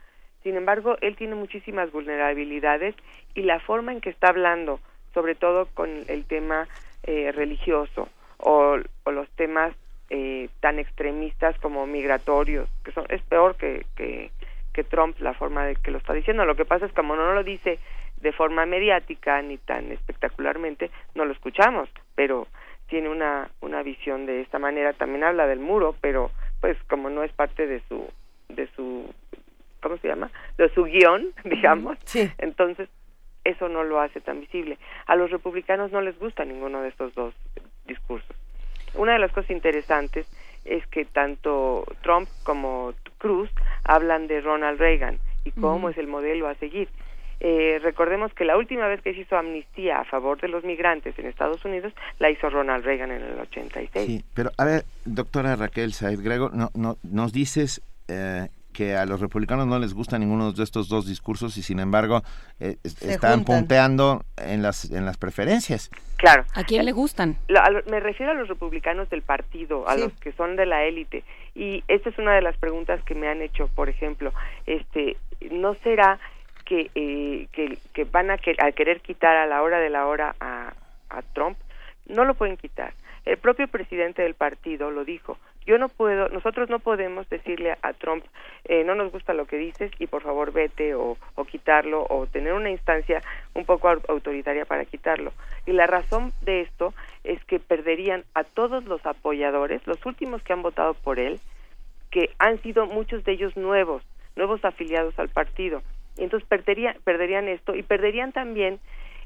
sin 0.41 0.55
embargo, 0.55 0.95
él 1.01 1.17
tiene 1.17 1.35
muchísimas 1.35 1.91
vulnerabilidades 1.91 2.95
y 3.33 3.41
la 3.41 3.59
forma 3.59 3.91
en 3.91 3.99
que 3.99 4.09
está 4.09 4.29
hablando, 4.29 4.79
sobre 5.13 5.35
todo 5.35 5.67
con 5.73 5.89
el 6.07 6.23
tema 6.23 6.69
eh, 7.03 7.33
religioso, 7.33 8.07
o, 8.37 8.77
o 9.03 9.11
los 9.11 9.29
temas 9.31 9.73
eh, 10.09 10.49
tan 10.59 10.79
extremistas 10.79 11.57
como 11.59 11.87
migratorios, 11.87 12.69
que 12.83 12.91
son 12.91 13.05
es 13.09 13.21
peor 13.23 13.55
que, 13.55 13.85
que, 13.95 14.31
que 14.73 14.83
Trump 14.83 15.17
la 15.19 15.33
forma 15.33 15.65
de 15.65 15.75
que 15.75 15.91
lo 15.91 15.97
está 15.97 16.13
diciendo. 16.13 16.45
Lo 16.45 16.55
que 16.55 16.65
pasa 16.65 16.85
es 16.85 16.91
que 16.91 17.01
como 17.01 17.15
no 17.15 17.33
lo 17.33 17.43
dice 17.43 17.79
de 18.21 18.31
forma 18.31 18.65
mediática 18.65 19.41
ni 19.41 19.57
tan 19.57 19.91
espectacularmente, 19.91 20.91
no 21.15 21.25
lo 21.25 21.33
escuchamos, 21.33 21.89
pero 22.15 22.47
tiene 22.87 23.09
una, 23.09 23.49
una 23.61 23.81
visión 23.83 24.25
de 24.25 24.41
esta 24.41 24.59
manera. 24.59 24.93
También 24.93 25.23
habla 25.23 25.47
del 25.47 25.59
muro, 25.59 25.95
pero 26.01 26.31
pues 26.61 26.77
como 26.87 27.09
no 27.09 27.23
es 27.23 27.31
parte 27.31 27.67
de 27.67 27.81
su 27.87 28.07
de 28.49 28.67
su 28.75 29.11
¿cómo 29.81 29.97
se 29.97 30.07
llama? 30.07 30.31
de 30.57 30.69
su 30.69 30.83
guion, 30.83 31.33
digamos. 31.45 31.97
Sí. 32.05 32.31
Entonces, 32.37 32.89
eso 33.43 33.69
no 33.69 33.83
lo 33.83 33.99
hace 33.99 34.21
tan 34.21 34.39
visible. 34.39 34.77
A 35.05 35.15
los 35.15 35.29
republicanos 35.29 35.91
no 35.91 36.01
les 36.01 36.17
gusta 36.17 36.45
ninguno 36.45 36.81
de 36.81 36.89
estos 36.89 37.13
dos 37.13 37.33
discursos. 37.85 38.35
Una 38.93 39.13
de 39.13 39.19
las 39.19 39.31
cosas 39.31 39.51
interesantes 39.51 40.25
es 40.63 40.85
que 40.87 41.05
tanto 41.05 41.85
Trump 42.01 42.27
como 42.43 42.93
Cruz 43.17 43.49
hablan 43.83 44.27
de 44.27 44.41
Ronald 44.41 44.79
Reagan 44.79 45.19
y 45.43 45.51
cómo 45.51 45.89
es 45.89 45.97
el 45.97 46.07
modelo 46.07 46.47
a 46.47 46.55
seguir. 46.55 46.89
Eh, 47.39 47.79
recordemos 47.83 48.33
que 48.33 48.45
la 48.45 48.57
última 48.57 48.87
vez 48.87 49.01
que 49.01 49.13
se 49.13 49.19
hizo 49.21 49.37
amnistía 49.37 49.99
a 49.99 50.05
favor 50.05 50.39
de 50.39 50.47
los 50.47 50.63
migrantes 50.63 51.17
en 51.19 51.25
Estados 51.25 51.63
Unidos 51.65 51.93
la 52.17 52.29
hizo 52.29 52.49
Ronald 52.49 52.85
Reagan 52.85 53.11
en 53.11 53.21
el 53.21 53.39
86. 53.39 54.05
Sí, 54.05 54.23
pero 54.33 54.51
a 54.57 54.65
ver, 54.65 54.83
doctora 55.03 55.55
Raquel 55.55 55.93
Said 55.93 56.21
Grego, 56.21 56.49
no, 56.53 56.69
no, 56.73 56.97
nos 57.03 57.33
dices 57.33 57.81
eh, 58.07 58.47
que 58.75 58.95
a 58.95 59.05
los 59.05 59.21
republicanos 59.21 59.65
no 59.67 59.79
les 59.79 59.93
gusta 59.93 60.19
ninguno 60.19 60.51
de 60.51 60.63
estos 60.63 60.89
dos 60.89 61.07
discursos 61.07 61.57
y 61.57 61.61
sin 61.63 61.79
embargo 61.79 62.21
eh, 62.59 62.77
están 62.83 63.37
juntan. 63.37 63.43
punteando 63.45 64.23
en 64.37 64.61
las 64.61 64.91
en 64.91 65.05
las 65.05 65.17
preferencias. 65.17 65.89
Claro. 66.17 66.43
¿A 66.53 66.63
quién 66.63 66.83
le 66.85 66.91
gustan? 66.91 67.37
Lo- 67.47 67.61
a 67.61 67.69
lo- 67.69 67.83
me 67.89 67.99
refiero 67.99 68.31
a 68.33 68.35
los 68.35 68.47
republicanos 68.49 69.09
del 69.09 69.21
partido, 69.21 69.87
a 69.87 69.95
Sí. 69.95 70.01
los 70.01 70.13
que 70.19 70.31
son 70.33 70.55
de 70.57 70.65
la 70.65 70.83
élite. 70.83 71.23
Y 71.55 71.83
esta 71.87 72.09
es 72.09 72.17
una 72.17 72.33
de 72.35 72.41
las 72.41 72.57
preguntas 72.57 73.01
que 73.03 73.15
me 73.15 73.27
han 73.29 73.41
hecho, 73.41 73.69
por 73.75 73.87
ejemplo, 73.89 74.33
este, 74.65 75.15
¿no 75.51 75.75
será 75.83 76.19
que, 76.65 76.89
eh, 76.95 77.47
que, 77.53 77.77
que 77.93 78.03
van 78.05 78.29
a, 78.31 78.37
que- 78.37 78.55
a 78.59 78.71
querer 78.73 78.99
quitar 79.01 79.35
a 79.37 79.45
la 79.47 79.61
hora 79.61 79.79
de 79.79 79.89
la 79.89 80.05
hora 80.07 80.35
a, 80.39 80.73
a 81.09 81.21
Trump? 81.33 81.57
No 82.07 82.25
lo 82.25 82.33
pueden 82.35 82.57
quitar. 82.57 82.93
El 83.25 83.37
propio 83.37 83.67
presidente 83.67 84.21
del 84.21 84.35
partido 84.35 84.91
lo 84.91 85.03
dijo. 85.03 85.37
Yo 85.65 85.79
no 85.79 85.89
puedo, 85.89 86.29
nosotros 86.29 86.69
no 86.69 86.77
podemos 86.77 87.27
decirle 87.27 87.75
a 87.81 87.93
Trump, 87.93 88.23
eh, 88.65 88.83
no 88.83 88.93
nos 88.93 89.11
gusta 89.11 89.33
lo 89.33 89.45
que 89.47 89.57
dices 89.57 89.91
y 89.97 90.05
por 90.05 90.21
favor 90.21 90.51
vete 90.53 90.93
o, 90.93 91.17
quitarlo 91.49 92.05
o 92.07 92.27
tener 92.27 92.53
una 92.53 92.69
instancia 92.69 93.23
un 93.55 93.65
poco 93.65 93.89
au- 93.89 94.03
autoritaria 94.07 94.65
para 94.65 94.85
quitarlo. 94.85 95.31
Y 95.65 95.71
la 95.71 95.87
razón 95.87 96.33
de 96.41 96.61
esto 96.61 96.93
es 97.23 97.43
que 97.45 97.59
perderían 97.59 98.23
a 98.35 98.43
todos 98.43 98.85
los 98.85 99.03
apoyadores, 99.07 99.85
los 99.87 100.05
últimos 100.05 100.43
que 100.43 100.53
han 100.53 100.61
votado 100.61 100.93
por 100.93 101.17
él, 101.19 101.39
que 102.11 102.29
han 102.37 102.61
sido 102.61 102.85
muchos 102.85 103.23
de 103.23 103.31
ellos 103.31 103.57
nuevos, 103.57 104.03
nuevos 104.35 104.63
afiliados 104.63 105.17
al 105.17 105.29
partido. 105.29 105.81
Y 106.17 106.23
entonces 106.25 106.47
perdería- 106.47 106.95
perderían 107.03 107.47
esto 107.47 107.75
y 107.75 107.81
perderían 107.81 108.31
también 108.33 108.79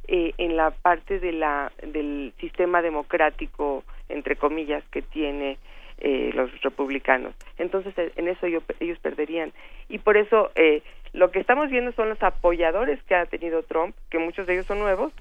eh, 0.07 0.33
en 0.37 0.55
la 0.55 0.71
parte 0.71 1.19
de 1.19 1.33
la 1.33 1.71
del 1.83 2.33
sistema 2.39 2.81
democrático 2.81 3.83
entre 4.09 4.35
comillas 4.35 4.83
que 4.91 5.01
tiene 5.01 5.57
eh, 5.99 6.31
los 6.33 6.49
republicanos 6.61 7.33
entonces 7.57 7.93
eh, 7.97 8.11
en 8.15 8.27
eso 8.27 8.47
yo- 8.47 8.61
ellos 8.79 8.99
perderían 8.99 9.51
y 9.89 9.97
por 9.99 10.17
eso 10.17 10.51
eh, 10.55 10.81
lo 11.13 11.31
que 11.31 11.39
estamos 11.39 11.69
viendo 11.69 11.91
son 11.93 12.09
los 12.09 12.21
apoyadores 12.23 13.01
que 13.03 13.15
ha 13.15 13.25
tenido 13.25 13.63
Trump 13.63 13.95
que 14.09 14.19
muchos 14.19 14.47
de 14.47 14.53
ellos 14.53 14.65
son 14.65 14.79
nuevos 14.79 15.11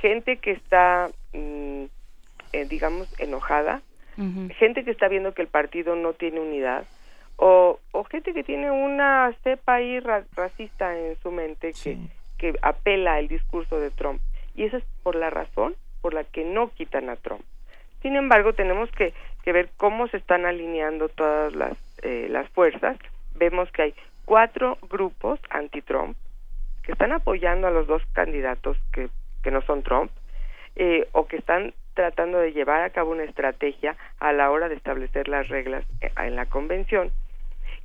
gente 0.00 0.36
que 0.38 0.52
está 0.52 1.08
mm, 1.32 1.84
eh, 2.52 2.64
digamos 2.68 3.08
enojada 3.20 3.82
gente 4.50 4.84
que 4.84 4.90
está 4.90 5.08
viendo 5.08 5.32
que 5.34 5.42
el 5.42 5.48
partido 5.48 5.96
no 5.96 6.12
tiene 6.12 6.40
unidad 6.40 6.84
o, 7.36 7.78
o 7.92 8.04
gente 8.04 8.34
que 8.34 8.44
tiene 8.44 8.70
una 8.70 9.32
cepa 9.42 9.74
ahí 9.76 9.98
ra- 10.00 10.24
racista 10.36 10.98
en 10.98 11.16
su 11.22 11.30
mente 11.30 11.72
que, 11.72 11.96
que 12.52 12.58
apela 12.60 13.14
al 13.14 13.28
discurso 13.28 13.80
de 13.80 13.90
Trump. 13.90 14.20
Y 14.54 14.64
esa 14.64 14.76
es 14.76 14.84
por 15.02 15.14
la 15.16 15.30
razón 15.30 15.74
por 16.02 16.12
la 16.12 16.24
que 16.24 16.44
no 16.44 16.68
quitan 16.70 17.08
a 17.08 17.16
Trump. 17.16 17.40
Sin 18.02 18.16
embargo, 18.16 18.52
tenemos 18.52 18.90
que, 18.92 19.12
que 19.42 19.52
ver 19.52 19.70
cómo 19.76 20.08
se 20.08 20.16
están 20.16 20.46
alineando 20.46 21.08
todas 21.08 21.54
las, 21.54 21.76
eh, 22.02 22.28
las 22.30 22.48
fuerzas. 22.50 22.98
Vemos 23.34 23.70
que 23.72 23.82
hay 23.82 23.94
cuatro 24.24 24.78
grupos 24.88 25.40
anti-Trump 25.50 26.16
que 26.82 26.92
están 26.92 27.12
apoyando 27.12 27.66
a 27.66 27.70
los 27.70 27.86
dos 27.86 28.02
candidatos 28.12 28.76
que, 28.92 29.08
que 29.42 29.50
no 29.50 29.62
son 29.62 29.82
Trump 29.82 30.10
eh, 30.76 31.08
o 31.12 31.26
que 31.26 31.36
están 31.36 31.74
tratando 31.94 32.38
de 32.38 32.52
llevar 32.52 32.82
a 32.82 32.90
cabo 32.90 33.10
una 33.10 33.24
estrategia 33.24 33.96
a 34.18 34.32
la 34.32 34.50
hora 34.50 34.68
de 34.68 34.76
establecer 34.76 35.28
las 35.28 35.48
reglas 35.48 35.84
en 36.16 36.36
la 36.36 36.46
convención 36.46 37.12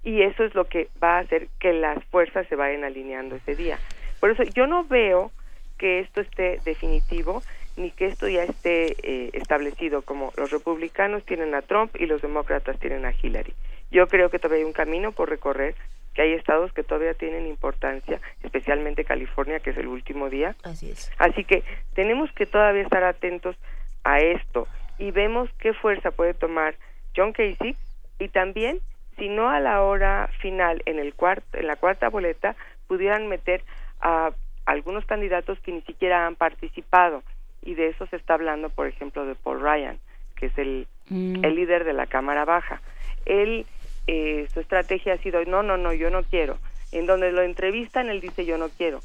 y 0.06 0.22
eso 0.22 0.46
es 0.46 0.54
lo 0.54 0.66
que 0.66 0.88
va 1.04 1.18
a 1.18 1.22
hacer 1.22 1.48
que 1.60 1.74
las 1.74 2.02
fuerzas 2.06 2.48
se 2.48 2.56
vayan 2.56 2.84
alineando 2.84 3.36
ese 3.36 3.56
día. 3.56 3.80
Por 4.20 4.30
eso 4.30 4.44
yo 4.44 4.68
no 4.68 4.86
veo 4.86 5.32
que 5.78 6.00
esto 6.00 6.22
esté 6.22 6.62
definitivo 6.64 7.42
ni 7.78 7.92
que 7.92 8.08
esto 8.08 8.28
ya 8.28 8.44
esté 8.44 8.96
eh, 9.04 9.30
establecido 9.34 10.02
como 10.02 10.32
los 10.38 10.52
republicanos 10.52 11.26
tienen 11.26 11.54
a 11.56 11.62
Trump 11.62 11.96
y 12.00 12.06
los 12.06 12.22
demócratas 12.22 12.80
tienen 12.80 13.06
a 13.06 13.12
Hillary. 13.12 13.54
Yo 13.92 14.08
creo 14.08 14.30
que 14.30 14.40
todavía 14.40 14.60
hay 14.60 14.66
un 14.66 14.74
camino 14.74 15.12
por 15.12 15.30
recorrer, 15.30 15.76
que 16.14 16.22
hay 16.22 16.34
estados 16.34 16.72
que 16.72 16.84
todavía 16.84 17.14
tienen 17.14 17.46
importancia, 17.46 18.22
especialmente 18.42 19.04
California, 19.04 19.60
que 19.60 19.72
es 19.72 19.78
el 19.78 19.88
último 19.88 20.30
día. 20.30 20.56
Así 20.64 20.92
es. 20.92 21.12
Así 21.18 21.44
que 21.44 21.64
tenemos 21.94 22.32
que 22.32 22.46
todavía 22.46 22.84
estar 22.84 23.04
atentos 23.04 23.58
a 24.04 24.20
esto 24.20 24.68
y 24.98 25.12
vemos 25.12 25.50
qué 25.60 25.74
fuerza 25.74 26.12
puede 26.12 26.34
tomar 26.34 26.76
John 27.16 27.34
Casey 27.34 27.76
y 28.20 28.30
también 28.30 28.80
si 29.18 29.30
no 29.30 29.50
a 29.50 29.60
la 29.60 29.82
hora 29.82 30.30
final 30.42 30.82
en 30.86 31.00
el 31.00 31.14
cuarto 31.14 31.58
en 31.58 31.68
la 31.68 31.76
cuarta 31.76 32.10
boleta 32.10 32.56
pudieran 32.88 33.28
meter 33.28 33.64
a 34.00 34.32
algunos 34.66 35.06
candidatos 35.06 35.60
que 35.60 35.72
ni 35.72 35.82
siquiera 35.82 36.28
han 36.28 36.36
participado 36.36 37.24
y 37.66 37.74
de 37.76 37.88
eso 37.88 38.06
se 38.08 38.16
está 38.16 38.36
hablando 38.36 38.70
por 38.70 38.88
ejemplo 38.88 39.26
de 39.26 39.36
Paul 39.36 39.60
Ryan 39.62 39.98
que 40.36 40.48
es 40.48 40.58
el, 40.58 40.88
Mm. 41.10 41.46
el 41.46 41.54
líder 41.56 41.84
de 41.84 41.94
la 41.94 42.08
cámara 42.08 42.46
baja 42.46 42.82
él 43.26 43.66
eh, 44.08 44.48
su 44.54 44.60
estrategia 44.60 45.14
ha 45.14 45.18
sido 45.18 45.44
no 45.46 45.62
no 45.62 45.78
no 45.78 45.94
yo 45.94 46.10
no 46.10 46.24
quiero 46.24 46.58
en 46.92 47.06
donde 47.06 47.32
lo 47.32 47.42
entrevistan 47.44 48.10
él 48.10 48.22
dice 48.22 48.44
yo 48.46 48.58
no 48.58 48.70
quiero 48.70 49.02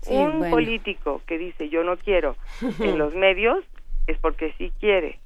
Sí, 0.00 0.14
un 0.14 0.38
bueno. 0.38 0.50
político 0.50 1.20
que 1.26 1.36
dice 1.38 1.68
yo 1.68 1.84
no 1.84 1.96
quiero 1.98 2.36
en 2.80 2.96
los 2.98 3.14
medios 3.14 3.64
es 4.06 4.16
porque 4.18 4.54
sí 4.58 4.72
quiere 4.80 5.18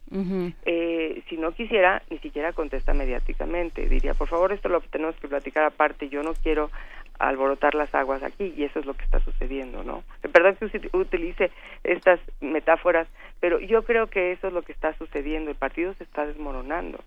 eh, 0.65 1.23
si 1.29 1.37
no 1.37 1.53
quisiera, 1.53 2.03
ni 2.11 2.19
siquiera 2.19 2.53
contesta 2.53 2.93
mediáticamente. 2.95 3.89
Diría, 3.89 4.15
por 4.15 4.29
favor, 4.29 4.53
esto 4.53 4.69
lo 4.69 4.81
tenemos 4.83 5.17
que 5.17 5.29
platicar 5.29 5.65
aparte. 5.65 6.09
Yo 6.09 6.23
no 6.23 6.33
quiero 6.35 6.71
alborotar 7.19 7.75
las 7.75 7.95
aguas 7.95 8.23
aquí 8.23 8.53
y 8.57 8.65
eso 8.65 8.79
es 8.81 8.87
lo 8.87 8.95
que 8.95 9.05
está 9.05 9.21
sucediendo, 9.21 9.83
¿no? 9.85 10.03
Eh, 10.23 10.29
Perdón 10.29 10.57
que 10.57 10.89
utilice 10.97 11.51
estas 11.85 12.21
metáforas, 12.41 13.09
pero 13.41 13.59
yo 13.61 13.83
creo 13.85 14.09
que 14.09 14.33
eso 14.33 14.49
es 14.49 14.53
lo 14.53 14.63
que 14.63 14.73
está 14.73 14.97
sucediendo. 14.99 15.51
El 15.51 15.57
partido 15.57 15.95
se 15.95 16.05
está 16.05 16.27
desmoronando. 16.27 16.99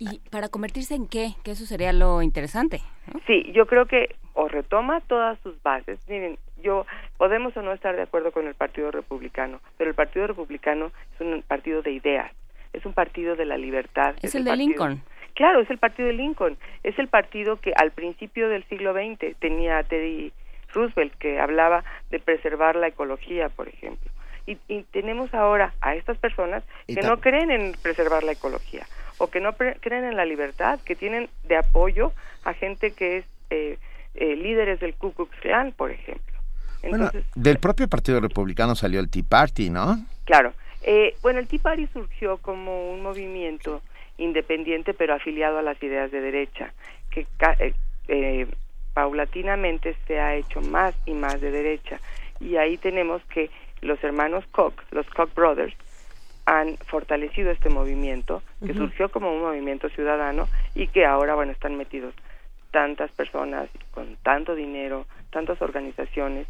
¿Y 0.00 0.20
para 0.30 0.48
convertirse 0.48 0.94
en 0.94 1.08
qué? 1.08 1.30
Que 1.42 1.50
eso 1.52 1.66
sería 1.66 1.92
lo 1.92 2.22
interesante. 2.22 2.80
¿no? 3.12 3.20
Sí, 3.26 3.50
yo 3.52 3.66
creo 3.66 3.86
que 3.86 4.14
o 4.34 4.46
retoma 4.46 5.00
todas 5.00 5.38
sus 5.40 5.60
bases. 5.62 5.98
Miren, 6.08 6.38
yo 6.62 6.86
podemos 7.16 7.56
o 7.56 7.62
no 7.62 7.72
estar 7.72 7.96
de 7.96 8.02
acuerdo 8.02 8.30
con 8.30 8.46
el 8.46 8.54
Partido 8.54 8.92
Republicano, 8.92 9.60
pero 9.76 9.90
el 9.90 9.96
Partido 9.96 10.28
Republicano 10.28 10.92
es 11.14 11.20
un 11.20 11.42
partido 11.42 11.82
de 11.82 11.90
ideas, 11.90 12.30
es 12.72 12.86
un 12.86 12.92
partido 12.92 13.34
de 13.34 13.44
la 13.46 13.56
libertad. 13.58 14.14
Es 14.22 14.36
el 14.36 14.44
de 14.44 14.50
partido- 14.50 14.68
Lincoln. 14.68 15.02
Claro, 15.38 15.60
es 15.60 15.70
el 15.70 15.78
partido 15.78 16.08
de 16.08 16.14
Lincoln. 16.14 16.58
Es 16.82 16.98
el 16.98 17.06
partido 17.06 17.60
que 17.60 17.72
al 17.76 17.92
principio 17.92 18.48
del 18.48 18.64
siglo 18.64 18.92
XX 18.92 19.36
tenía 19.38 19.78
a 19.78 19.84
Teddy 19.84 20.32
Roosevelt, 20.74 21.14
que 21.14 21.38
hablaba 21.38 21.84
de 22.10 22.18
preservar 22.18 22.74
la 22.74 22.88
ecología, 22.88 23.48
por 23.48 23.68
ejemplo. 23.68 24.10
Y, 24.48 24.58
y 24.66 24.82
tenemos 24.90 25.32
ahora 25.34 25.74
a 25.80 25.94
estas 25.94 26.18
personas 26.18 26.64
que 26.88 27.02
no 27.02 27.20
creen 27.20 27.52
en 27.52 27.72
preservar 27.80 28.24
la 28.24 28.32
ecología 28.32 28.84
o 29.18 29.28
que 29.28 29.38
no 29.38 29.52
pre- 29.52 29.76
creen 29.80 30.04
en 30.04 30.16
la 30.16 30.24
libertad, 30.24 30.80
que 30.84 30.96
tienen 30.96 31.28
de 31.44 31.56
apoyo 31.56 32.10
a 32.44 32.52
gente 32.52 32.90
que 32.90 33.18
es 33.18 33.24
eh, 33.50 33.78
eh, 34.16 34.34
líderes 34.34 34.80
del 34.80 34.94
Ku 34.94 35.12
Klux 35.12 35.30
Klan, 35.40 35.70
por 35.70 35.92
ejemplo. 35.92 36.36
Bueno, 36.82 37.04
Entonces, 37.06 37.24
del 37.36 37.58
propio 37.58 37.86
Partido 37.88 38.18
Republicano 38.20 38.74
salió 38.74 38.98
el 38.98 39.08
Tea 39.08 39.22
Party, 39.28 39.70
¿no? 39.70 39.98
Claro. 40.24 40.52
Eh, 40.82 41.14
bueno, 41.22 41.38
el 41.38 41.46
Tea 41.46 41.60
Party 41.62 41.86
surgió 41.92 42.38
como 42.38 42.90
un 42.92 43.02
movimiento 43.02 43.82
independiente, 44.18 44.94
pero 44.94 45.14
afiliado 45.14 45.58
a 45.58 45.62
las 45.62 45.82
ideas 45.82 46.10
de 46.10 46.20
derecha, 46.20 46.72
que 47.10 47.26
eh, 47.60 47.74
eh, 48.08 48.46
paulatinamente 48.92 49.96
se 50.06 50.20
ha 50.20 50.34
hecho 50.34 50.60
más 50.60 50.94
y 51.06 51.14
más 51.14 51.40
de 51.40 51.50
derecha. 51.50 52.00
Y 52.40 52.56
ahí 52.56 52.76
tenemos 52.76 53.22
que 53.26 53.50
los 53.80 54.02
hermanos 54.04 54.44
Koch, 54.50 54.74
los 54.90 55.08
Koch 55.10 55.32
Brothers, 55.34 55.74
han 56.46 56.78
fortalecido 56.78 57.50
este 57.50 57.68
movimiento, 57.68 58.42
que 58.64 58.72
surgió 58.72 59.10
como 59.10 59.32
un 59.32 59.42
movimiento 59.42 59.90
ciudadano 59.90 60.48
y 60.74 60.86
que 60.86 61.04
ahora, 61.04 61.34
bueno, 61.34 61.52
están 61.52 61.76
metidos 61.76 62.14
tantas 62.70 63.10
personas 63.12 63.68
con 63.90 64.16
tanto 64.22 64.54
dinero, 64.54 65.06
tantas 65.30 65.60
organizaciones, 65.60 66.46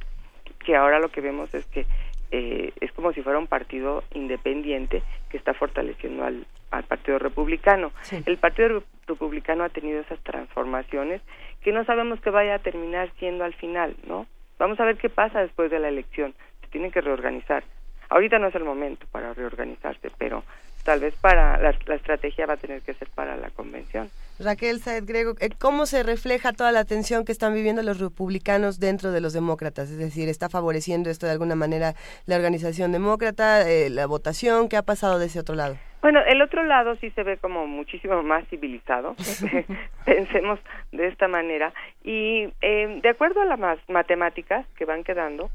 que 0.64 0.76
ahora 0.76 1.00
lo 1.00 1.08
que 1.08 1.20
vemos 1.20 1.52
es 1.52 1.66
que 1.66 1.84
eh, 2.30 2.72
es 2.80 2.92
como 2.92 3.12
si 3.12 3.22
fuera 3.22 3.38
un 3.38 3.46
partido 3.48 4.04
independiente 4.14 5.02
que 5.30 5.36
está 5.36 5.52
fortaleciendo 5.52 6.24
al, 6.24 6.46
al 6.70 6.84
Partido 6.84 7.18
Republicano. 7.18 7.92
El 8.26 8.36
Partido 8.38 8.68
Re- 8.68 8.82
Republicano 9.06 9.64
ha 9.64 9.68
tenido 9.68 10.00
esas 10.00 10.18
transformaciones 10.20 11.22
que 11.62 11.72
no 11.72 11.84
sabemos 11.84 12.20
que 12.20 12.30
vaya 12.30 12.56
a 12.56 12.58
terminar 12.58 13.10
siendo 13.18 13.44
al 13.44 13.54
final, 13.54 13.96
¿no? 14.06 14.26
Vamos 14.58 14.78
a 14.80 14.84
ver 14.84 14.96
qué 14.96 15.08
pasa 15.08 15.40
después 15.40 15.70
de 15.70 15.78
la 15.78 15.88
elección. 15.88 16.34
Se 16.62 16.68
tienen 16.68 16.90
que 16.90 17.00
reorganizar. 17.00 17.64
Ahorita 18.10 18.38
no 18.38 18.48
es 18.48 18.54
el 18.54 18.64
momento 18.64 19.06
para 19.12 19.34
reorganizarse, 19.34 20.10
pero 20.18 20.42
tal 20.84 21.00
vez 21.00 21.14
para 21.16 21.58
la, 21.58 21.74
la 21.86 21.94
estrategia 21.94 22.46
va 22.46 22.54
a 22.54 22.58
tener 22.58 22.82
que 22.82 22.94
ser 22.94 23.08
para 23.14 23.36
la 23.36 23.50
convención. 23.50 24.08
Raquel 24.38 24.80
Saed 24.80 25.04
Grego, 25.04 25.34
eh, 25.40 25.50
¿cómo 25.58 25.86
se 25.86 26.02
refleja 26.02 26.52
toda 26.52 26.72
la 26.72 26.84
tensión 26.84 27.24
que 27.24 27.32
están 27.32 27.54
viviendo 27.54 27.82
los 27.82 27.98
republicanos 27.98 28.78
dentro 28.78 29.10
de 29.10 29.20
los 29.20 29.32
demócratas? 29.32 29.90
Es 29.90 29.98
decir, 29.98 30.28
¿está 30.28 30.48
favoreciendo 30.48 31.10
esto 31.10 31.26
de 31.26 31.32
alguna 31.32 31.56
manera 31.56 31.94
la 32.26 32.36
organización 32.36 32.92
demócrata, 32.92 33.68
eh, 33.68 33.90
la 33.90 34.06
votación? 34.06 34.68
¿Qué 34.68 34.76
ha 34.76 34.82
pasado 34.82 35.18
de 35.18 35.26
ese 35.26 35.40
otro 35.40 35.54
lado? 35.54 35.76
Bueno, 36.00 36.20
el 36.28 36.40
otro 36.42 36.62
lado 36.64 36.94
sí 36.96 37.10
se 37.10 37.24
ve 37.24 37.38
como 37.38 37.66
muchísimo 37.66 38.22
más 38.22 38.46
civilizado, 38.48 39.16
pensemos 40.04 40.60
de 40.92 41.08
esta 41.08 41.26
manera. 41.26 41.72
Y 42.04 42.52
eh, 42.60 43.00
de 43.02 43.08
acuerdo 43.08 43.40
a 43.40 43.44
las 43.44 43.58
matemáticas 43.88 44.66
que 44.76 44.84
van 44.84 45.02
quedando, 45.02 45.50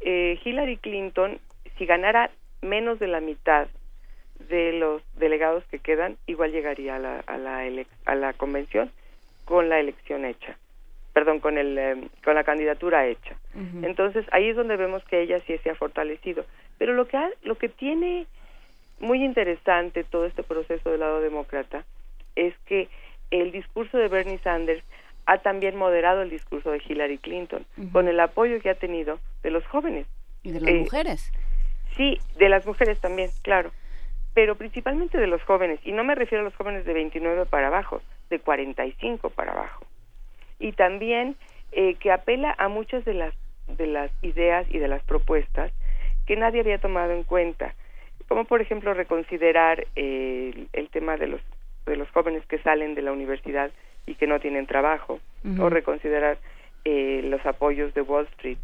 eh, 0.00 0.38
Hillary 0.44 0.76
Clinton, 0.76 1.38
si 1.76 1.86
ganara 1.86 2.30
menos 2.62 2.98
de 2.98 3.08
la 3.08 3.20
mitad 3.20 3.68
de 4.48 4.72
los 4.72 5.02
delegados 5.18 5.64
que 5.70 5.78
quedan, 5.78 6.16
igual 6.26 6.52
llegaría 6.52 6.96
a 6.96 6.98
la, 6.98 7.20
a 7.26 7.36
la, 7.36 7.62
a 8.06 8.14
la 8.14 8.32
convención 8.34 8.90
con 9.44 9.68
la 9.68 9.80
elección 9.80 10.24
hecha, 10.24 10.56
perdón, 11.12 11.40
con, 11.40 11.58
el, 11.58 11.76
eh, 11.78 12.08
con 12.24 12.34
la 12.34 12.44
candidatura 12.44 13.06
hecha. 13.06 13.36
Entonces 13.82 14.24
ahí 14.30 14.48
es 14.50 14.56
donde 14.56 14.76
vemos 14.76 15.02
que 15.04 15.20
ella 15.22 15.40
sí 15.46 15.56
se 15.58 15.70
ha 15.70 15.74
fortalecido. 15.74 16.44
Pero 16.78 16.94
lo 16.94 17.06
que, 17.08 17.16
ha- 17.16 17.30
lo 17.42 17.56
que 17.56 17.68
tiene 17.68 18.26
muy 19.00 19.24
interesante 19.24 20.04
todo 20.04 20.26
este 20.26 20.42
proceso 20.42 20.90
del 20.90 21.00
lado 21.00 21.20
demócrata 21.20 21.84
es 22.36 22.54
que 22.66 22.88
el 23.30 23.52
discurso 23.52 23.98
de 23.98 24.08
Bernie 24.08 24.38
Sanders 24.38 24.82
ha 25.26 25.38
también 25.38 25.76
moderado 25.76 26.22
el 26.22 26.30
discurso 26.30 26.70
de 26.70 26.80
Hillary 26.86 27.18
Clinton 27.18 27.66
con 27.92 28.08
el 28.08 28.18
apoyo 28.20 28.60
que 28.60 28.70
ha 28.70 28.74
tenido 28.74 29.18
de 29.42 29.50
los 29.50 29.66
jóvenes. 29.66 30.06
Y 30.42 30.52
de 30.52 30.60
las 30.60 30.70
Eh, 30.70 30.74
mujeres. 30.78 31.32
Sí, 31.96 32.18
de 32.36 32.48
las 32.48 32.64
mujeres 32.64 33.00
también, 33.00 33.28
claro, 33.42 33.70
pero 34.38 34.54
principalmente 34.54 35.18
de 35.18 35.26
los 35.26 35.42
jóvenes, 35.42 35.80
y 35.82 35.90
no 35.90 36.04
me 36.04 36.14
refiero 36.14 36.42
a 36.42 36.44
los 36.44 36.54
jóvenes 36.54 36.84
de 36.84 36.92
29 36.92 37.46
para 37.46 37.66
abajo, 37.66 38.00
de 38.30 38.38
45 38.38 39.30
para 39.30 39.50
abajo. 39.50 39.84
Y 40.60 40.70
también 40.70 41.34
eh, 41.72 41.96
que 41.96 42.12
apela 42.12 42.54
a 42.56 42.68
muchas 42.68 43.04
de 43.04 43.14
las, 43.14 43.34
de 43.66 43.88
las 43.88 44.12
ideas 44.22 44.64
y 44.70 44.78
de 44.78 44.86
las 44.86 45.02
propuestas 45.02 45.72
que 46.24 46.36
nadie 46.36 46.60
había 46.60 46.78
tomado 46.78 47.10
en 47.14 47.24
cuenta, 47.24 47.74
como 48.28 48.44
por 48.44 48.60
ejemplo 48.60 48.94
reconsiderar 48.94 49.88
eh, 49.96 50.52
el, 50.54 50.68
el 50.72 50.88
tema 50.90 51.16
de 51.16 51.26
los, 51.26 51.40
de 51.86 51.96
los 51.96 52.08
jóvenes 52.10 52.46
que 52.46 52.60
salen 52.60 52.94
de 52.94 53.02
la 53.02 53.10
universidad 53.10 53.72
y 54.06 54.14
que 54.14 54.28
no 54.28 54.38
tienen 54.38 54.68
trabajo, 54.68 55.18
o 55.58 55.68
reconsiderar 55.68 56.38
eh, 56.84 57.22
los 57.24 57.44
apoyos 57.44 57.92
de 57.92 58.02
Wall 58.02 58.28
Street. 58.36 58.58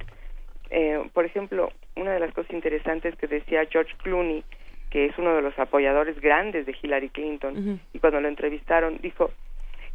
Eh, 0.70 1.02
por 1.12 1.24
ejemplo, 1.24 1.72
una 1.96 2.12
de 2.12 2.20
las 2.20 2.32
cosas 2.32 2.52
interesantes 2.52 3.16
que 3.16 3.26
decía 3.26 3.66
George 3.68 3.92
Clooney, 4.04 4.44
que 4.94 5.06
es 5.06 5.18
uno 5.18 5.34
de 5.34 5.42
los 5.42 5.58
apoyadores 5.58 6.20
grandes 6.20 6.66
de 6.66 6.76
Hillary 6.80 7.08
Clinton, 7.08 7.80
y 7.92 7.98
cuando 7.98 8.20
lo 8.20 8.28
entrevistaron 8.28 8.98
dijo, 9.02 9.32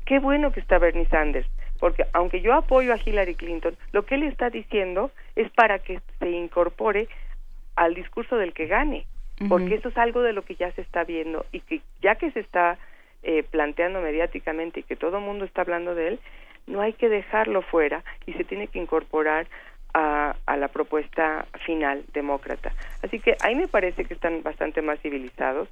qué 0.05 0.19
bueno 0.19 0.51
que 0.51 0.59
está 0.59 0.77
Bernie 0.77 1.05
Sanders, 1.05 1.47
porque 1.79 2.03
aunque 2.11 2.41
yo 2.41 2.53
apoyo 2.53 2.93
a 2.93 2.97
Hillary 2.97 3.35
Clinton, 3.35 3.77
lo 3.93 4.03
que 4.03 4.15
él 4.15 4.23
está 4.23 4.49
diciendo 4.49 5.11
es 5.37 5.49
para 5.51 5.79
que 5.79 6.01
se 6.19 6.29
incorpore 6.29 7.07
al 7.77 7.95
discurso 7.95 8.35
del 8.35 8.51
que 8.51 8.67
gane, 8.67 9.05
porque 9.47 9.75
eso 9.75 9.87
es 9.87 9.97
algo 9.97 10.21
de 10.21 10.33
lo 10.33 10.41
que 10.41 10.55
ya 10.55 10.69
se 10.73 10.81
está 10.81 11.05
viendo 11.05 11.45
y 11.53 11.61
que 11.61 11.79
ya 12.01 12.15
que 12.15 12.31
se 12.31 12.41
está 12.41 12.77
eh, 13.23 13.43
planteando 13.43 14.01
mediáticamente 14.01 14.81
y 14.81 14.83
que 14.83 14.97
todo 14.97 15.19
el 15.19 15.23
mundo 15.23 15.45
está 15.45 15.61
hablando 15.61 15.95
de 15.95 16.09
él, 16.09 16.19
no 16.67 16.81
hay 16.81 16.91
que 16.91 17.07
dejarlo 17.07 17.61
fuera 17.61 18.03
y 18.25 18.33
se 18.33 18.43
tiene 18.43 18.67
que 18.67 18.79
incorporar 18.79 19.47
a, 19.93 20.35
a 20.45 20.57
la 20.57 20.67
propuesta 20.67 21.45
final 21.65 22.03
demócrata. 22.13 22.73
Así 23.03 23.19
que 23.19 23.35
ahí 23.41 23.55
me 23.55 23.67
parece 23.67 24.05
que 24.05 24.13
están 24.13 24.43
bastante 24.43 24.81
más 24.81 24.99
civilizados. 25.01 25.67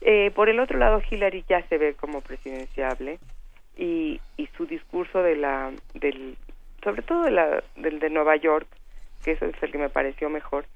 Eh, 0.00 0.30
por 0.34 0.48
el 0.48 0.60
otro 0.60 0.78
lado, 0.78 1.00
Hillary 1.08 1.44
ya 1.48 1.62
se 1.68 1.78
ve 1.78 1.94
como 1.94 2.20
presidenciable. 2.20 3.18
y, 3.76 4.20
y 4.36 4.46
su 4.56 4.66
discurso 4.66 5.22
de 5.22 5.36
la 5.36 5.72
del 5.94 6.36
sobre 6.82 7.02
todo 7.02 7.24
de 7.24 7.30
la, 7.30 7.62
del 7.76 7.98
de 7.98 8.10
Nueva 8.10 8.36
York 8.36 8.68
que 9.24 9.32
eso 9.32 9.46
es 9.46 9.62
el 9.62 9.72
que 9.72 9.78
me 9.78 9.88
pareció 9.88 10.28
mejor 10.30 10.66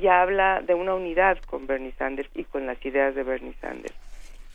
ya 0.00 0.22
habla 0.22 0.62
de 0.62 0.72
una 0.74 0.94
unidad 0.94 1.36
con 1.46 1.66
Bernie 1.66 1.92
Sanders 1.98 2.30
y 2.34 2.44
con 2.44 2.66
las 2.66 2.82
ideas 2.86 3.14
de 3.14 3.22
Bernie 3.22 3.54
Sanders 3.60 3.94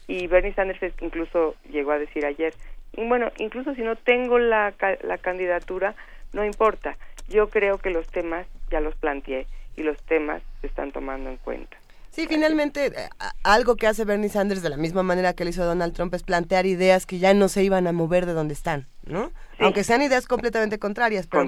y 0.08 0.26
Bernie 0.28 0.54
Sanders 0.54 0.82
incluso 1.02 1.56
llegó 1.70 1.92
a 1.92 2.00
decir 2.00 2.26
ayer 2.26 2.54
bueno 2.98 3.30
incluso 3.38 3.76
si 3.76 3.82
no 3.84 3.96
tengo 3.96 4.40
la, 4.40 4.74
la 5.04 5.18
candidatura 5.20 5.94
no 6.34 6.44
importa 6.44 6.98
yo 7.28 7.50
creo 7.50 7.78
que 7.78 7.90
los 7.90 8.08
temas 8.08 8.48
ya 8.72 8.80
los 8.80 8.96
planteé 8.96 9.48
y 9.76 9.84
los 9.84 9.98
temas 10.04 10.42
se 10.62 10.68
están 10.68 10.92
tomando 10.92 11.30
en 11.30 11.38
cuenta 11.38 11.78
Sí, 12.18 12.26
finalmente 12.28 12.88
eh, 12.88 13.10
algo 13.44 13.76
que 13.76 13.86
hace 13.86 14.04
Bernie 14.04 14.30
Sanders 14.30 14.64
de 14.64 14.72
la 14.72 14.78
misma 14.78 15.04
manera 15.04 15.34
que 15.34 15.44
lo 15.44 15.52
hizo 15.52 15.64
Donald 15.64 15.94
Trump 15.94 16.16
es 16.16 16.24
plantear 16.24 16.66
ideas 16.66 17.06
que 17.06 17.20
ya 17.20 17.36
no 17.36 17.48
se 17.48 17.64
iban 17.64 17.86
a 17.86 17.92
mover 17.92 18.26
de 18.26 18.34
donde 18.34 18.56
están, 18.56 18.88
¿no? 19.06 19.30
Aunque 19.60 19.84
sean 19.84 20.02
ideas 20.02 20.26
completamente 20.26 20.80
contrarias, 20.80 21.28
pero, 21.28 21.46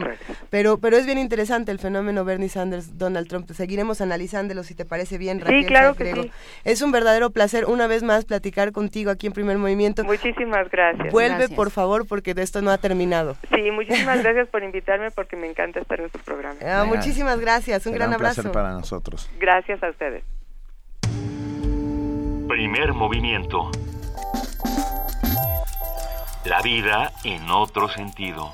pero, 0.51 0.77
pero 0.77 0.97
es 0.97 1.07
bien 1.07 1.17
interesante 1.17 1.71
el 1.71 1.79
fenómeno 1.79 2.23
Bernie 2.23 2.49
Sanders 2.49 2.99
Donald 2.99 3.27
Trump. 3.27 3.49
Seguiremos 3.51 3.99
analizándolo 4.01 4.63
si 4.63 4.75
te 4.75 4.85
parece 4.85 5.17
bien, 5.17 5.39
Raquel. 5.39 5.61
Sí, 5.61 5.65
claro 5.65 5.95
que 5.95 6.13
sí. 6.13 6.31
Es 6.65 6.83
un 6.83 6.91
verdadero 6.91 7.31
placer 7.31 7.65
una 7.65 7.87
vez 7.87 8.03
más 8.03 8.25
platicar 8.25 8.71
contigo 8.71 9.09
aquí 9.09 9.25
en 9.25 9.33
Primer 9.33 9.57
Movimiento. 9.57 10.03
Muchísimas 10.03 10.69
gracias. 10.69 11.11
Vuelve 11.11 11.49
por 11.49 11.71
favor 11.71 12.05
porque 12.07 12.35
de 12.35 12.43
esto 12.43 12.61
no 12.61 12.69
ha 12.69 12.77
terminado. 12.77 13.37
Sí, 13.51 13.71
muchísimas 13.71 14.19
gracias 14.23 14.47
por 14.49 14.61
invitarme 14.61 15.09
porque 15.09 15.35
me 15.35 15.49
encanta 15.49 15.79
estar 15.79 15.99
en 15.99 16.11
su 16.11 16.19
programa. 16.19 16.59
Ah, 16.63 16.85
muchísimas 16.85 17.39
gracias, 17.39 17.87
un 17.87 17.93
gran 17.93 18.13
abrazo. 18.13 18.51
para 18.51 18.73
nosotros. 18.73 19.31
Gracias 19.39 19.81
a 19.81 19.89
ustedes. 19.89 20.23
Primer 22.49 22.93
movimiento. 22.93 23.69
La 26.45 26.63
vida 26.63 27.13
en 27.23 27.47
otro 27.51 27.87
sentido. 27.89 28.51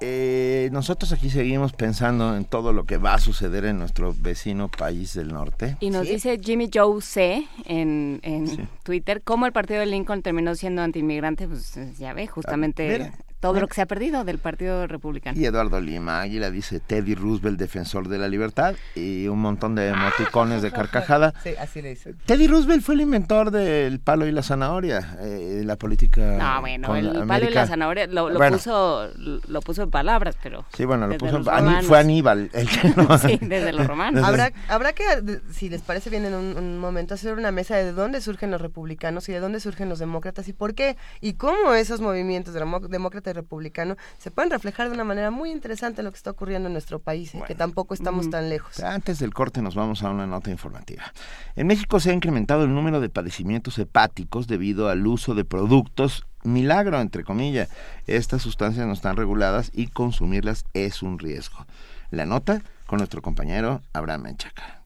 Eh, 0.00 0.68
nosotros 0.70 1.10
aquí 1.12 1.30
seguimos 1.30 1.72
pensando 1.72 2.36
en 2.36 2.44
todo 2.44 2.72
lo 2.72 2.84
que 2.84 2.96
va 2.96 3.14
a 3.14 3.18
suceder 3.18 3.64
en 3.64 3.78
nuestro 3.80 4.14
vecino 4.16 4.70
país 4.70 5.14
del 5.14 5.32
norte. 5.32 5.76
Y 5.80 5.90
nos 5.90 6.06
dice 6.06 6.38
Jimmy 6.40 6.70
Joe 6.72 7.02
C. 7.02 7.48
en, 7.64 8.20
en 8.22 8.68
Twitter 8.84 9.20
cómo 9.22 9.46
el 9.46 9.52
partido 9.52 9.80
de 9.80 9.86
Lincoln 9.86 10.22
terminó 10.22 10.54
siendo 10.54 10.82
antiinmigrante. 10.82 11.48
Pues 11.48 11.74
ya 11.98 12.12
ve, 12.12 12.28
justamente 12.28 13.10
todo 13.44 13.60
lo 13.60 13.68
que 13.68 13.74
se 13.74 13.82
ha 13.82 13.86
perdido 13.86 14.24
del 14.24 14.38
Partido 14.38 14.86
Republicano. 14.86 15.38
Y 15.38 15.44
Eduardo 15.44 15.78
Lima 15.78 16.22
Águila 16.22 16.50
dice 16.50 16.80
Teddy 16.80 17.14
Roosevelt, 17.14 17.58
defensor 17.58 18.08
de 18.08 18.16
la 18.16 18.26
libertad, 18.26 18.74
y 18.94 19.28
un 19.28 19.38
montón 19.38 19.74
de 19.74 19.88
emoticones 19.88 20.62
de 20.62 20.70
carcajada. 20.72 21.34
Sí, 21.42 21.50
así 21.60 21.82
le 21.82 21.90
dice. 21.90 22.14
Teddy 22.24 22.46
Roosevelt 22.46 22.82
fue 22.82 22.94
el 22.94 23.02
inventor 23.02 23.50
del 23.50 24.00
palo 24.00 24.26
y 24.26 24.32
la 24.32 24.42
zanahoria, 24.42 25.18
eh, 25.20 25.60
la 25.62 25.76
política. 25.76 26.38
No, 26.38 26.62
bueno, 26.62 26.96
el 26.96 27.26
palo 27.26 27.50
y 27.50 27.52
la 27.52 27.66
zanahoria 27.66 28.06
lo, 28.06 28.30
puso, 28.48 29.10
lo 29.14 29.60
puso 29.60 29.82
en 29.82 29.90
palabras, 29.90 30.38
pero. 30.42 30.64
Sí, 30.74 30.86
bueno, 30.86 31.06
lo 31.06 31.18
puso 31.18 31.36
en, 31.36 31.82
fue 31.82 31.98
Aníbal. 31.98 32.48
El 32.54 32.66
sí, 33.20 33.38
desde 33.42 33.74
los 33.74 33.86
romanos. 33.86 34.24
Habrá, 34.24 34.52
habrá 34.68 34.94
que, 34.94 35.04
si 35.52 35.68
les 35.68 35.82
parece 35.82 36.08
bien 36.08 36.24
en 36.24 36.32
un, 36.32 36.78
momento, 36.78 37.12
hacer 37.12 37.34
una 37.34 37.52
mesa 37.52 37.76
de 37.76 37.92
dónde 37.92 38.22
surgen 38.22 38.50
los 38.50 38.62
republicanos 38.62 39.28
y 39.28 39.32
de 39.32 39.40
dónde 39.40 39.60
surgen 39.60 39.90
los 39.90 39.98
demócratas 39.98 40.48
y 40.48 40.54
por 40.54 40.74
qué 40.74 40.96
y 41.20 41.34
cómo 41.34 41.74
esos 41.74 42.00
movimientos 42.00 42.54
demócratas 42.54 43.33
republicano 43.34 43.96
se 44.18 44.30
pueden 44.30 44.50
reflejar 44.50 44.88
de 44.88 44.94
una 44.94 45.04
manera 45.04 45.30
muy 45.30 45.50
interesante 45.50 46.00
en 46.00 46.06
lo 46.06 46.10
que 46.10 46.16
está 46.16 46.30
ocurriendo 46.30 46.68
en 46.68 46.72
nuestro 46.72 46.98
país, 46.98 47.32
que 47.46 47.54
tampoco 47.54 47.94
estamos 47.94 48.30
tan 48.30 48.48
lejos. 48.48 48.80
Antes 48.80 49.18
del 49.18 49.34
corte 49.34 49.62
nos 49.62 49.74
vamos 49.74 50.02
a 50.02 50.10
una 50.10 50.26
nota 50.26 50.50
informativa. 50.50 51.12
En 51.56 51.66
México 51.66 52.00
se 52.00 52.10
ha 52.10 52.14
incrementado 52.14 52.64
el 52.64 52.74
número 52.74 53.00
de 53.00 53.08
padecimientos 53.08 53.78
hepáticos 53.78 54.46
debido 54.46 54.88
al 54.88 55.06
uso 55.06 55.34
de 55.34 55.44
productos 55.44 56.24
milagro, 56.44 57.00
entre 57.00 57.24
comillas. 57.24 57.68
Estas 58.06 58.42
sustancias 58.42 58.86
no 58.86 58.92
están 58.92 59.16
reguladas 59.16 59.70
y 59.74 59.88
consumirlas 59.88 60.64
es 60.74 61.02
un 61.02 61.18
riesgo. 61.18 61.66
La 62.10 62.26
nota 62.26 62.62
con 62.86 62.98
nuestro 62.98 63.22
compañero 63.22 63.82
Abraham 63.92 64.22
Menchaca. 64.22 64.82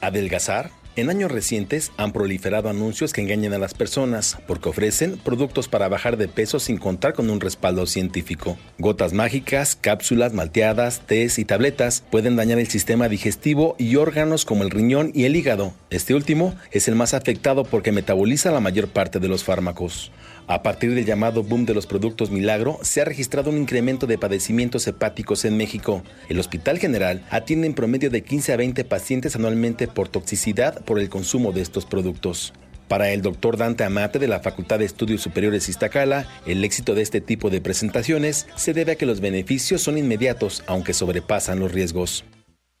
Adelgazar 0.00 0.70
en 0.96 1.10
años 1.10 1.30
recientes 1.30 1.92
han 1.96 2.12
proliferado 2.12 2.68
anuncios 2.68 3.12
que 3.12 3.20
engañan 3.20 3.52
a 3.52 3.58
las 3.58 3.74
personas 3.74 4.38
porque 4.46 4.70
ofrecen 4.70 5.18
productos 5.18 5.68
para 5.68 5.88
bajar 5.88 6.16
de 6.16 6.28
peso 6.28 6.58
sin 6.58 6.78
contar 6.78 7.12
con 7.12 7.30
un 7.30 7.40
respaldo 7.40 7.86
científico. 7.86 8.58
Gotas 8.78 9.12
mágicas, 9.12 9.76
cápsulas 9.76 10.32
malteadas, 10.32 11.02
tés 11.06 11.38
y 11.38 11.44
tabletas 11.44 12.02
pueden 12.10 12.36
dañar 12.36 12.58
el 12.58 12.68
sistema 12.68 13.08
digestivo 13.08 13.76
y 13.78 13.96
órganos 13.96 14.44
como 14.44 14.62
el 14.64 14.70
riñón 14.70 15.12
y 15.14 15.24
el 15.24 15.36
hígado. 15.36 15.74
Este 15.90 16.14
último 16.14 16.54
es 16.72 16.88
el 16.88 16.94
más 16.94 17.14
afectado 17.14 17.64
porque 17.64 17.92
metaboliza 17.92 18.50
la 18.50 18.60
mayor 18.60 18.88
parte 18.88 19.20
de 19.20 19.28
los 19.28 19.44
fármacos. 19.44 20.10
A 20.48 20.62
partir 20.62 20.94
del 20.94 21.04
llamado 21.04 21.42
boom 21.42 21.66
de 21.66 21.74
los 21.74 21.88
productos 21.88 22.30
milagro, 22.30 22.78
se 22.82 23.00
ha 23.00 23.04
registrado 23.04 23.50
un 23.50 23.58
incremento 23.58 24.06
de 24.06 24.16
padecimientos 24.16 24.86
hepáticos 24.86 25.44
en 25.44 25.56
México. 25.56 26.02
El 26.28 26.38
Hospital 26.38 26.78
General 26.78 27.20
atiende 27.30 27.66
en 27.66 27.74
promedio 27.74 28.10
de 28.10 28.22
15 28.22 28.52
a 28.52 28.56
20 28.56 28.84
pacientes 28.84 29.34
anualmente 29.34 29.88
por 29.88 30.06
toxicidad 30.08 30.84
por 30.84 31.00
el 31.00 31.08
consumo 31.08 31.50
de 31.50 31.62
estos 31.62 31.84
productos. 31.84 32.54
Para 32.86 33.10
el 33.10 33.22
doctor 33.22 33.56
Dante 33.56 33.82
Amate 33.82 34.20
de 34.20 34.28
la 34.28 34.38
Facultad 34.38 34.78
de 34.78 34.84
Estudios 34.84 35.20
Superiores 35.20 35.68
Iztacala, 35.68 36.26
el 36.46 36.64
éxito 36.64 36.94
de 36.94 37.02
este 37.02 37.20
tipo 37.20 37.50
de 37.50 37.60
presentaciones 37.60 38.48
se 38.54 38.72
debe 38.72 38.92
a 38.92 38.96
que 38.96 39.06
los 39.06 39.20
beneficios 39.20 39.82
son 39.82 39.98
inmediatos, 39.98 40.62
aunque 40.68 40.92
sobrepasan 40.92 41.58
los 41.58 41.72
riesgos 41.72 42.24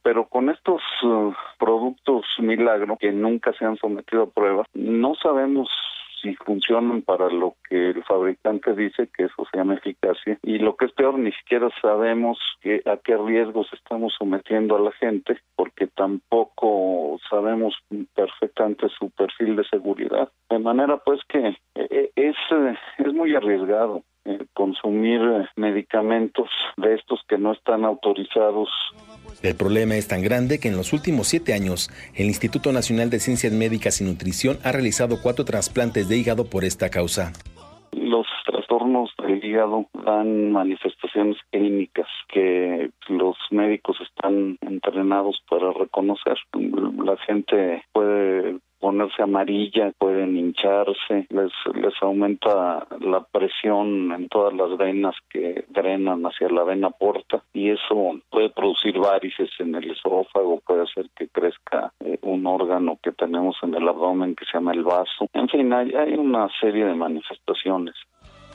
pero 0.06 0.28
con 0.28 0.50
estos 0.50 0.80
uh, 1.02 1.32
productos 1.58 2.24
milagro 2.38 2.96
que 2.96 3.10
nunca 3.10 3.52
se 3.58 3.64
han 3.64 3.76
sometido 3.76 4.22
a 4.22 4.30
pruebas, 4.30 4.68
no 4.72 5.16
sabemos 5.20 5.68
si 6.26 6.34
funcionan 6.36 7.02
para 7.02 7.28
lo 7.28 7.54
que 7.68 7.90
el 7.90 8.02
fabricante 8.04 8.74
dice 8.74 9.08
que 9.16 9.24
eso 9.24 9.46
se 9.50 9.58
llama 9.58 9.74
eficacia. 9.74 10.38
Y 10.42 10.58
lo 10.58 10.76
que 10.76 10.86
es 10.86 10.92
peor 10.92 11.18
ni 11.18 11.32
siquiera 11.32 11.68
sabemos 11.80 12.38
que, 12.60 12.82
a 12.84 12.96
qué 12.96 13.16
riesgos 13.16 13.68
estamos 13.72 14.14
sometiendo 14.18 14.76
a 14.76 14.80
la 14.80 14.92
gente 14.92 15.38
porque 15.54 15.86
tampoco 15.86 17.18
sabemos 17.30 17.74
perfectamente 18.14 18.88
su 18.98 19.10
perfil 19.10 19.56
de 19.56 19.64
seguridad. 19.64 20.30
De 20.50 20.58
manera 20.58 20.96
pues 20.98 21.20
que 21.28 21.48
eh, 21.48 21.56
eh, 21.74 22.10
es 22.16 22.36
eh, 22.50 22.74
es 22.98 23.12
muy 23.12 23.34
arriesgado 23.34 24.02
consumir 24.54 25.20
medicamentos 25.56 26.48
de 26.76 26.94
estos 26.94 27.20
que 27.28 27.38
no 27.38 27.52
están 27.52 27.84
autorizados 27.84 28.68
el 29.42 29.54
problema 29.54 29.96
es 29.96 30.08
tan 30.08 30.22
grande 30.22 30.58
que 30.58 30.68
en 30.68 30.76
los 30.76 30.92
últimos 30.92 31.28
siete 31.28 31.52
años, 31.52 31.90
el 32.14 32.26
Instituto 32.26 32.72
Nacional 32.72 33.10
de 33.10 33.20
Ciencias 33.20 33.52
Médicas 33.52 34.00
y 34.00 34.04
Nutrición 34.04 34.58
ha 34.64 34.72
realizado 34.72 35.16
cuatro 35.22 35.44
trasplantes 35.44 36.08
de 36.08 36.16
hígado 36.16 36.48
por 36.48 36.64
esta 36.64 36.88
causa. 36.88 37.32
Los 37.92 38.26
trastornos 38.46 39.10
del 39.18 39.44
hígado 39.44 39.86
dan 40.04 40.52
manifestaciones 40.52 41.36
clínicas 41.50 42.08
que 42.28 42.90
los 43.08 43.36
médicos 43.50 43.98
están 44.00 44.56
entrenados 44.62 45.42
para 45.48 45.72
reconocer. 45.72 46.36
La 47.04 47.16
gente 47.18 47.84
puede 47.92 48.58
ponerse 48.78 49.22
amarilla, 49.22 49.92
pueden 49.98 50.36
hincharse, 50.36 51.26
les, 51.30 51.52
les 51.74 51.94
aumenta 52.02 52.86
la 53.00 53.20
presión 53.24 54.12
en 54.12 54.28
todas 54.28 54.54
las 54.54 54.76
venas 54.76 55.14
que 55.30 55.64
drenan 55.68 56.24
hacia 56.24 56.48
la 56.48 56.64
vena 56.64 56.90
porta 56.90 57.42
y 57.52 57.70
eso 57.70 58.20
puede 58.30 58.50
producir 58.50 58.98
varices 58.98 59.50
en 59.58 59.74
el 59.74 59.90
esófago, 59.90 60.60
puede 60.66 60.82
hacer 60.82 61.06
que 61.16 61.28
crezca 61.28 61.92
eh, 62.00 62.18
un 62.22 62.46
órgano 62.46 62.98
que 63.02 63.12
tenemos 63.12 63.56
en 63.62 63.74
el 63.74 63.88
abdomen 63.88 64.34
que 64.34 64.44
se 64.44 64.52
llama 64.54 64.72
el 64.72 64.84
vaso. 64.84 65.28
En 65.32 65.48
fin, 65.48 65.72
hay 65.72 66.14
una 66.14 66.48
serie 66.60 66.84
de 66.84 66.94
manifestaciones. 66.94 67.94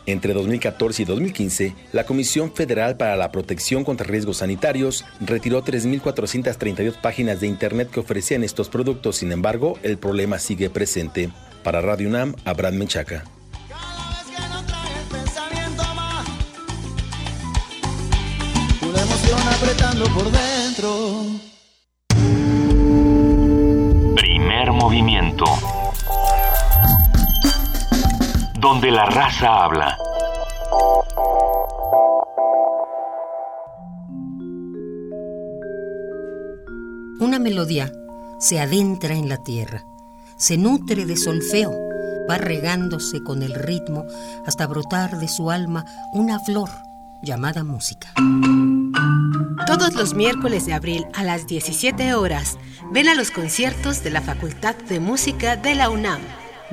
Entre 0.05 0.33
2014 0.33 1.03
y 1.03 1.05
2015, 1.05 1.75
la 1.91 2.05
Comisión 2.05 2.51
Federal 2.53 2.97
para 2.97 3.15
la 3.15 3.31
Protección 3.31 3.83
contra 3.83 4.07
Riesgos 4.07 4.37
Sanitarios 4.37 5.05
retiró 5.19 5.63
3.432 5.63 6.99
páginas 6.99 7.39
de 7.39 7.47
Internet 7.47 7.89
que 7.91 7.99
ofrecían 7.99 8.43
estos 8.43 8.69
productos. 8.69 9.17
Sin 9.17 9.31
embargo, 9.31 9.77
el 9.83 9.97
problema 9.97 10.39
sigue 10.39 10.69
presente. 10.69 11.29
Para 11.63 11.81
Radio 11.81 12.09
UNAM, 12.09 12.35
Abraham 12.45 12.77
Menchaca. 12.77 13.23
Primer 24.15 24.71
movimiento 24.71 25.45
donde 28.61 28.91
la 28.91 29.05
raza 29.05 29.63
habla. 29.63 29.97
Una 37.19 37.39
melodía 37.39 37.91
se 38.39 38.59
adentra 38.59 39.15
en 39.15 39.29
la 39.29 39.37
tierra, 39.37 39.83
se 40.37 40.59
nutre 40.59 41.05
de 41.05 41.17
solfeo, 41.17 41.71
va 42.29 42.37
regándose 42.37 43.23
con 43.23 43.41
el 43.41 43.55
ritmo 43.55 44.05
hasta 44.45 44.67
brotar 44.67 45.17
de 45.17 45.27
su 45.27 45.49
alma 45.49 45.83
una 46.13 46.39
flor 46.39 46.69
llamada 47.23 47.63
música. 47.63 48.13
Todos 49.65 49.95
los 49.95 50.13
miércoles 50.13 50.67
de 50.67 50.73
abril 50.73 51.07
a 51.15 51.23
las 51.23 51.47
17 51.47 52.13
horas, 52.13 52.59
ven 52.91 53.07
a 53.07 53.15
los 53.15 53.31
conciertos 53.31 54.03
de 54.03 54.11
la 54.11 54.21
Facultad 54.21 54.75
de 54.87 54.99
Música 54.99 55.55
de 55.55 55.73
la 55.73 55.89
UNAM. 55.89 56.21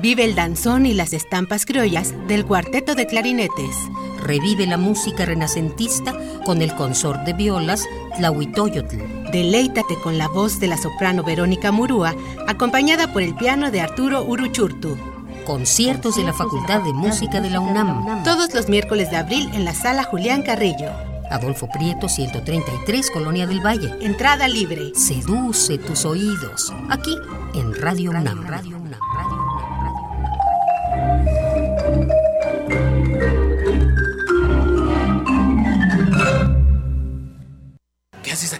Vive 0.01 0.23
el 0.23 0.33
danzón 0.33 0.85
y 0.85 0.93
las 0.93 1.11
estampas 1.11 1.65
criollas 1.65 2.13
del 2.27 2.45
cuarteto 2.45 2.95
de 2.95 3.05
clarinetes. 3.05 3.75
Revive 4.23 4.65
la 4.65 4.77
música 4.77 5.25
renacentista 5.25 6.15
con 6.45 6.61
el 6.61 6.73
consort 6.75 7.25
de 7.25 7.33
violas 7.33 7.85
Tlahuitoyotl. 8.15 8.97
Deleítate 9.33 9.99
con 10.01 10.17
la 10.17 10.29
voz 10.29 10.59
de 10.61 10.67
la 10.67 10.77
soprano 10.77 11.23
Verónica 11.23 11.73
Murúa, 11.73 12.15
acompañada 12.47 13.11
por 13.11 13.23
el 13.23 13.35
piano 13.35 13.71
de 13.71 13.81
Arturo 13.81 14.23
Uruchurtu. 14.23 14.97
Conciertos 15.45 16.15
de 16.15 16.23
la 16.23 16.33
Facultad 16.33 16.81
de 16.81 16.93
Música 16.93 17.41
de 17.41 17.49
la 17.49 17.59
UNAM. 17.59 18.23
Todos 18.23 18.53
los 18.53 18.69
miércoles 18.69 19.11
de 19.11 19.17
abril 19.17 19.49
en 19.53 19.65
la 19.65 19.73
sala 19.73 20.03
Julián 20.03 20.43
Carrillo. 20.43 20.91
Adolfo 21.29 21.67
Prieto 21.69 22.07
133, 22.07 23.11
Colonia 23.11 23.45
del 23.47 23.59
Valle. 23.59 23.93
Entrada 24.01 24.47
libre. 24.47 24.93
Seduce 24.95 25.77
tus 25.77 26.05
oídos. 26.05 26.73
Aquí 26.89 27.15
en 27.53 27.73
Radio 27.75 28.11
UNAM. 28.11 28.47
Radio 28.47 28.78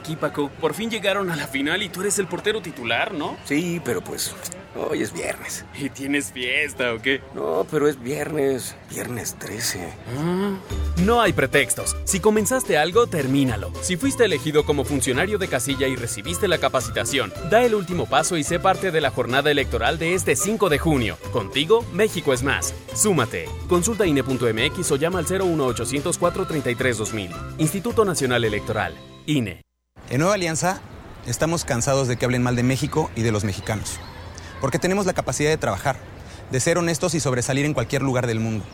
aquí, 0.09 0.15
Paco? 0.15 0.49
Por 0.59 0.73
fin 0.73 0.89
llegaron 0.89 1.29
a 1.29 1.35
la 1.35 1.47
final 1.47 1.83
y 1.83 1.89
tú 1.89 2.01
eres 2.01 2.17
el 2.17 2.27
portero 2.27 2.61
titular, 2.61 3.13
¿no? 3.13 3.37
Sí, 3.45 3.79
pero 3.83 4.01
pues 4.01 4.35
hoy 4.75 5.03
es 5.03 5.13
viernes. 5.13 5.65
¿Y 5.77 5.89
tienes 5.89 6.31
fiesta 6.31 6.93
o 6.93 6.99
qué? 6.99 7.21
No, 7.35 7.65
pero 7.69 7.87
es 7.87 8.01
viernes, 8.01 8.75
viernes 8.89 9.35
13. 9.37 9.93
Ah, 10.17 10.57
no 11.03 11.21
hay 11.21 11.33
pretextos. 11.33 11.95
Si 12.05 12.19
comenzaste 12.19 12.77
algo, 12.77 13.05
termínalo. 13.07 13.71
Si 13.81 13.97
fuiste 13.97 14.25
elegido 14.25 14.65
como 14.65 14.83
funcionario 14.83 15.37
de 15.37 15.47
casilla 15.47 15.87
y 15.87 15.95
recibiste 15.95 16.47
la 16.47 16.57
capacitación, 16.57 17.31
da 17.51 17.63
el 17.63 17.75
último 17.75 18.07
paso 18.07 18.35
y 18.35 18.43
sé 18.43 18.59
parte 18.59 18.91
de 18.91 19.01
la 19.01 19.11
jornada 19.11 19.51
electoral 19.51 19.99
de 19.99 20.15
este 20.15 20.35
5 20.35 20.69
de 20.69 20.79
junio. 20.79 21.17
Contigo, 21.31 21.85
México 21.93 22.33
es 22.33 22.41
más. 22.41 22.73
Súmate. 22.95 23.47
Consulta 23.67 24.07
INE.mx 24.07 24.91
o 24.91 24.95
llama 24.95 25.19
al 25.19 25.25
01800 25.25 26.17
433 26.17 26.97
2000. 26.97 27.31
Instituto 27.59 28.05
Nacional 28.05 28.43
Electoral. 28.43 28.95
INE. 29.27 29.68
En 30.09 30.17
Nueva 30.17 30.33
Alianza 30.33 30.81
estamos 31.27 31.65
cansados 31.65 32.07
de 32.07 32.17
que 32.17 32.25
hablen 32.25 32.41
mal 32.41 32.55
de 32.55 32.63
México 32.63 33.11
y 33.15 33.21
de 33.21 33.31
los 33.31 33.43
mexicanos. 33.43 33.99
Porque 34.59 34.79
tenemos 34.79 35.05
la 35.05 35.13
capacidad 35.13 35.51
de 35.51 35.57
trabajar, 35.57 35.97
de 36.49 36.59
ser 36.59 36.79
honestos 36.79 37.13
y 37.13 37.19
sobresalir 37.19 37.65
en 37.65 37.75
cualquier 37.75 38.01
lugar 38.01 38.25
del 38.25 38.39
mundo. 38.39 38.65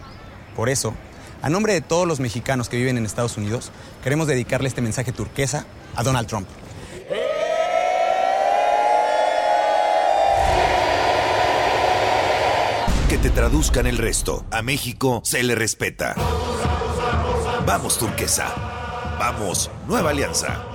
Por 0.56 0.70
eso, 0.70 0.94
a 1.42 1.50
nombre 1.50 1.74
de 1.74 1.82
todos 1.82 2.08
los 2.08 2.22
mexicanos 2.22 2.70
que 2.70 2.78
viven 2.78 2.98
en 2.98 3.06
Estados 3.06 3.36
Unidos, 3.36 3.72
queremos 4.02 4.28
dedicarle 4.28 4.70
este 4.70 4.82
mensaje 4.82 5.12
turquesa 5.12 5.66
a 5.98 6.04
Donald 6.04 6.28
Trump. 6.28 6.48
Que 13.10 13.18
te 13.18 13.30
traduzcan 13.30 13.88
el 13.88 13.98
resto. 13.98 14.46
A 14.52 14.62
México 14.62 15.20
se 15.26 15.44
le 15.44 15.56
respeta. 15.56 16.16
Vamos, 17.66 17.98
turquesa. 17.98 18.48
Vamos, 19.20 19.70
nueva 19.86 20.12
alianza. 20.12 20.75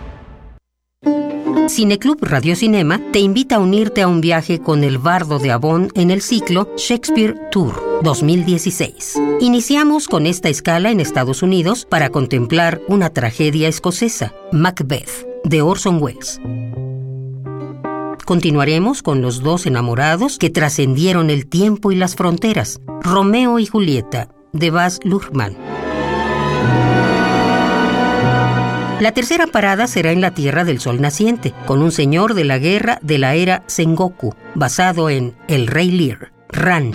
Cineclub 1.67 2.21
Radio 2.21 2.55
Cinema 2.55 2.99
te 3.13 3.19
invita 3.19 3.55
a 3.55 3.59
unirte 3.59 4.01
a 4.01 4.07
un 4.07 4.19
viaje 4.19 4.59
con 4.59 4.83
el 4.83 4.97
bardo 4.97 5.39
de 5.39 5.51
Avon 5.51 5.89
en 5.95 6.11
el 6.11 6.21
ciclo 6.21 6.67
Shakespeare 6.75 7.49
Tour 7.49 8.01
2016. 8.03 9.19
Iniciamos 9.39 10.07
con 10.07 10.25
esta 10.25 10.49
escala 10.49 10.91
en 10.91 10.99
Estados 10.99 11.41
Unidos 11.41 11.85
para 11.85 12.09
contemplar 12.09 12.81
una 12.87 13.09
tragedia 13.09 13.67
escocesa, 13.67 14.33
Macbeth, 14.51 15.27
de 15.43 15.61
Orson 15.61 16.01
Welles. 16.01 16.41
Continuaremos 18.25 19.01
con 19.01 19.21
los 19.21 19.41
dos 19.41 19.65
enamorados 19.65 20.37
que 20.37 20.49
trascendieron 20.49 21.29
el 21.29 21.47
tiempo 21.47 21.91
y 21.91 21.95
las 21.95 22.15
fronteras, 22.15 22.81
Romeo 23.01 23.59
y 23.59 23.65
Julieta, 23.65 24.29
de 24.51 24.71
Baz 24.71 24.99
Luhrmann. 25.03 25.55
La 29.01 29.13
tercera 29.13 29.47
parada 29.47 29.87
será 29.87 30.11
en 30.11 30.21
la 30.21 30.35
Tierra 30.35 30.63
del 30.63 30.79
Sol 30.79 31.01
Naciente, 31.01 31.55
con 31.65 31.81
un 31.81 31.91
señor 31.91 32.35
de 32.35 32.43
la 32.43 32.59
guerra 32.59 32.99
de 33.01 33.17
la 33.17 33.33
era 33.33 33.63
Sengoku, 33.65 34.35
basado 34.53 35.09
en 35.09 35.33
El 35.47 35.65
Rey 35.65 35.89
Lear, 35.89 36.31
Ran. 36.49 36.91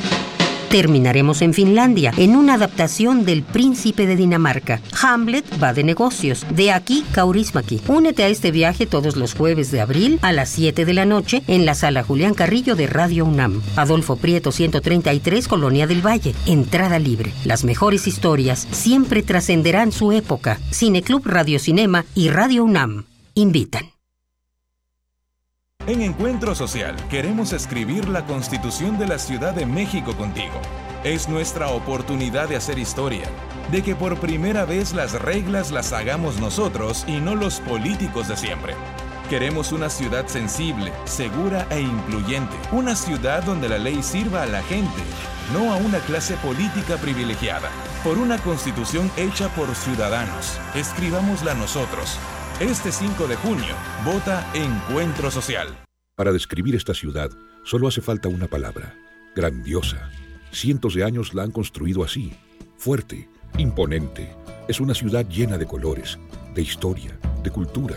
Terminaremos 0.70 1.42
en 1.42 1.54
Finlandia, 1.54 2.12
en 2.16 2.36
una 2.36 2.54
adaptación 2.54 3.24
del 3.24 3.42
Príncipe 3.42 4.06
de 4.06 4.16
Dinamarca. 4.16 4.80
Hamlet 5.00 5.44
va 5.62 5.72
de 5.72 5.84
negocios, 5.84 6.44
de 6.50 6.72
aquí 6.72 7.04
Kaurismäki. 7.12 7.80
Únete 7.86 8.24
a 8.24 8.28
este 8.28 8.50
viaje 8.50 8.86
todos 8.86 9.16
los 9.16 9.34
jueves 9.34 9.70
de 9.70 9.80
abril 9.80 10.18
a 10.22 10.32
las 10.32 10.48
7 10.50 10.84
de 10.84 10.94
la 10.94 11.04
noche 11.04 11.42
en 11.46 11.66
la 11.66 11.74
sala 11.74 12.02
Julián 12.02 12.34
Carrillo 12.34 12.74
de 12.74 12.86
Radio 12.86 13.24
UNAM. 13.24 13.62
Adolfo 13.76 14.16
Prieto 14.16 14.52
133, 14.52 15.48
Colonia 15.48 15.86
del 15.86 16.04
Valle. 16.04 16.34
Entrada 16.46 16.98
libre. 16.98 17.32
Las 17.44 17.64
mejores 17.64 18.06
historias 18.06 18.66
siempre 18.70 19.22
trascenderán 19.22 19.92
su 19.92 20.12
época. 20.12 20.58
Cineclub 20.72 21.26
Radio 21.26 21.58
Cinema 21.58 22.04
y 22.14 22.28
Radio 22.30 22.64
UNAM 22.64 23.04
invitan. 23.34 23.95
En 25.86 26.02
Encuentro 26.02 26.56
Social 26.56 26.96
queremos 27.08 27.52
escribir 27.52 28.08
la 28.08 28.26
Constitución 28.26 28.98
de 28.98 29.06
la 29.06 29.20
Ciudad 29.20 29.54
de 29.54 29.66
México 29.66 30.16
contigo. 30.16 30.60
Es 31.04 31.28
nuestra 31.28 31.68
oportunidad 31.68 32.48
de 32.48 32.56
hacer 32.56 32.80
historia, 32.80 33.28
de 33.70 33.84
que 33.84 33.94
por 33.94 34.18
primera 34.18 34.64
vez 34.64 34.94
las 34.94 35.12
reglas 35.12 35.70
las 35.70 35.92
hagamos 35.92 36.40
nosotros 36.40 37.04
y 37.06 37.20
no 37.20 37.36
los 37.36 37.60
políticos 37.60 38.26
de 38.26 38.36
siempre. 38.36 38.74
Queremos 39.30 39.70
una 39.70 39.88
ciudad 39.88 40.26
sensible, 40.26 40.92
segura 41.04 41.68
e 41.70 41.80
incluyente. 41.82 42.56
Una 42.72 42.96
ciudad 42.96 43.44
donde 43.44 43.68
la 43.68 43.78
ley 43.78 44.02
sirva 44.02 44.42
a 44.42 44.46
la 44.46 44.62
gente, 44.64 45.02
no 45.52 45.72
a 45.72 45.76
una 45.76 46.00
clase 46.00 46.34
política 46.38 46.96
privilegiada. 46.96 47.70
Por 48.02 48.18
una 48.18 48.38
constitución 48.38 49.08
hecha 49.16 49.48
por 49.50 49.72
ciudadanos. 49.76 50.58
Escribámosla 50.74 51.54
nosotros. 51.54 52.18
Este 52.60 52.90
5 52.90 53.26
de 53.26 53.36
junio, 53.36 53.74
vota 54.02 54.50
Encuentro 54.54 55.30
Social. 55.30 55.68
Para 56.16 56.32
describir 56.32 56.74
esta 56.74 56.94
ciudad, 56.94 57.28
solo 57.64 57.86
hace 57.86 58.00
falta 58.00 58.30
una 58.30 58.46
palabra. 58.46 58.94
Grandiosa. 59.34 60.10
Cientos 60.52 60.94
de 60.94 61.04
años 61.04 61.34
la 61.34 61.42
han 61.42 61.50
construido 61.50 62.02
así. 62.02 62.32
Fuerte, 62.78 63.28
imponente. 63.58 64.34
Es 64.68 64.80
una 64.80 64.94
ciudad 64.94 65.28
llena 65.28 65.58
de 65.58 65.66
colores, 65.66 66.18
de 66.54 66.62
historia, 66.62 67.18
de 67.42 67.50
cultura, 67.50 67.96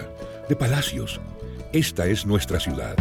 de 0.49 0.57
palacios. 0.57 1.21
Esta 1.71 2.07
es 2.07 2.25
nuestra 2.25 2.59
ciudad. 2.59 2.97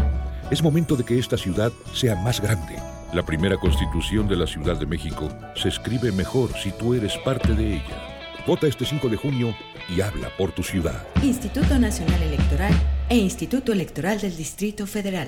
Es 0.53 0.63
momento 0.63 0.95
de 0.95 1.03
que 1.03 1.19
esta 1.19 1.37
ciudad 1.37 1.73
sea 1.93 2.15
más 2.15 2.41
grande. 2.41 2.77
La 3.13 3.27
primera 3.27 3.57
constitución 3.57 4.29
de 4.29 4.37
la 4.37 4.47
Ciudad 4.47 4.77
de 4.77 4.87
México 4.87 5.29
se 5.57 5.71
escribe 5.71 6.13
mejor 6.13 6.53
si 6.63 6.71
tú 6.71 6.95
eres 6.95 7.19
parte 7.25 7.53
de 7.55 7.79
ella. 7.79 8.45
Vota 8.47 8.69
este 8.69 8.85
5 8.85 9.09
de 9.09 9.17
junio 9.17 9.57
y 9.89 10.01
habla 10.01 10.31
por 10.37 10.53
tu 10.53 10.63
ciudad. 10.63 11.07
Instituto 11.23 11.79
Nacional 11.79 12.23
Electoral 12.23 12.73
e 13.09 13.17
Instituto 13.17 13.73
Electoral 13.73 14.21
del 14.21 14.37
Distrito 14.37 14.87
Federal. 14.87 15.28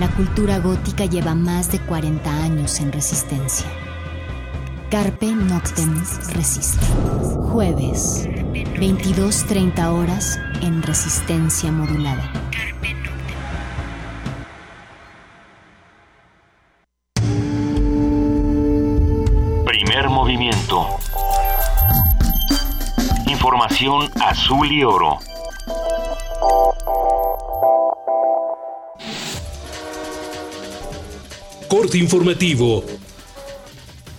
La 0.00 0.08
cultura 0.08 0.58
gótica 0.58 1.04
lleva 1.04 1.34
más 1.34 1.70
de 1.70 1.78
40 1.78 2.42
años 2.42 2.80
en 2.80 2.92
resistencia. 2.92 3.66
Carpe 4.90 5.26
Noctem 5.26 6.02
Resiste. 6.34 6.84
Jueves, 7.50 8.28
22.30 8.28 9.86
horas 9.86 10.38
en 10.60 10.82
resistencia 10.82 11.70
modulada. 11.70 12.30
Primer 19.64 20.08
movimiento. 20.08 20.88
Información 23.26 24.10
azul 24.20 24.70
y 24.70 24.84
oro. 24.84 25.18
Corte 31.72 31.96
informativo 31.96 32.84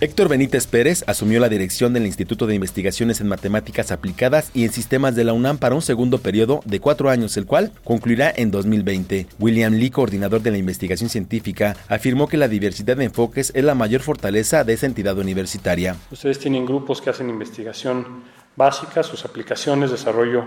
Héctor 0.00 0.28
Benítez 0.28 0.66
Pérez 0.66 1.04
asumió 1.06 1.38
la 1.38 1.48
dirección 1.48 1.92
del 1.92 2.04
Instituto 2.04 2.48
de 2.48 2.56
Investigaciones 2.56 3.20
en 3.20 3.28
Matemáticas 3.28 3.92
Aplicadas 3.92 4.50
y 4.54 4.64
en 4.64 4.72
Sistemas 4.72 5.14
de 5.14 5.22
la 5.22 5.34
UNAM 5.34 5.58
para 5.58 5.76
un 5.76 5.80
segundo 5.80 6.18
periodo 6.18 6.62
de 6.64 6.80
cuatro 6.80 7.10
años, 7.10 7.36
el 7.36 7.46
cual 7.46 7.70
concluirá 7.84 8.32
en 8.34 8.50
2020. 8.50 9.28
William 9.38 9.74
Lee, 9.74 9.90
coordinador 9.90 10.42
de 10.42 10.50
la 10.50 10.58
investigación 10.58 11.08
científica, 11.08 11.76
afirmó 11.86 12.26
que 12.26 12.38
la 12.38 12.48
diversidad 12.48 12.96
de 12.96 13.04
enfoques 13.04 13.52
es 13.54 13.62
la 13.62 13.76
mayor 13.76 14.00
fortaleza 14.00 14.64
de 14.64 14.72
esa 14.72 14.86
entidad 14.86 15.16
universitaria. 15.16 15.94
Ustedes 16.10 16.40
tienen 16.40 16.66
grupos 16.66 17.00
que 17.00 17.10
hacen 17.10 17.30
investigación 17.30 18.24
básica, 18.56 19.04
sus 19.04 19.24
aplicaciones, 19.24 19.92
desarrollo 19.92 20.44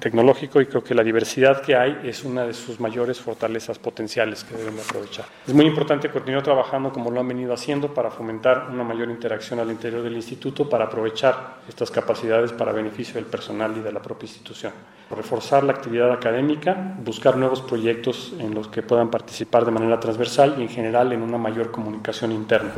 tecnológico 0.00 0.60
y 0.60 0.66
creo 0.66 0.82
que 0.82 0.94
la 0.94 1.02
diversidad 1.02 1.62
que 1.62 1.76
hay 1.76 2.00
es 2.04 2.24
una 2.24 2.44
de 2.44 2.54
sus 2.54 2.80
mayores 2.80 3.20
fortalezas 3.20 3.78
potenciales 3.78 4.44
que 4.44 4.56
deben 4.56 4.78
aprovechar. 4.78 5.26
Es 5.46 5.54
muy 5.54 5.66
importante 5.66 6.10
continuar 6.10 6.42
trabajando 6.42 6.92
como 6.92 7.10
lo 7.10 7.20
han 7.20 7.28
venido 7.28 7.52
haciendo 7.52 7.92
para 7.92 8.10
fomentar 8.10 8.68
una 8.70 8.84
mayor 8.84 9.10
interacción 9.10 9.60
al 9.60 9.70
interior 9.70 10.02
del 10.02 10.14
instituto 10.14 10.68
para 10.68 10.86
aprovechar 10.86 11.58
estas 11.68 11.90
capacidades 11.90 12.52
para 12.52 12.72
beneficio 12.72 13.14
del 13.14 13.26
personal 13.26 13.74
y 13.76 13.80
de 13.80 13.92
la 13.92 14.00
propia 14.00 14.26
institución. 14.26 14.72
Reforzar 15.10 15.62
la 15.62 15.72
actividad 15.72 16.10
académica, 16.10 16.96
buscar 17.04 17.36
nuevos 17.36 17.60
proyectos 17.60 18.32
en 18.38 18.54
los 18.54 18.68
que 18.68 18.82
puedan 18.82 19.10
participar 19.10 19.64
de 19.66 19.70
manera 19.70 20.00
transversal 20.00 20.54
y 20.58 20.62
en 20.62 20.68
general 20.68 21.12
en 21.12 21.20
una 21.20 21.36
mayor 21.36 21.70
comunicación 21.70 22.32
interna. 22.32 22.72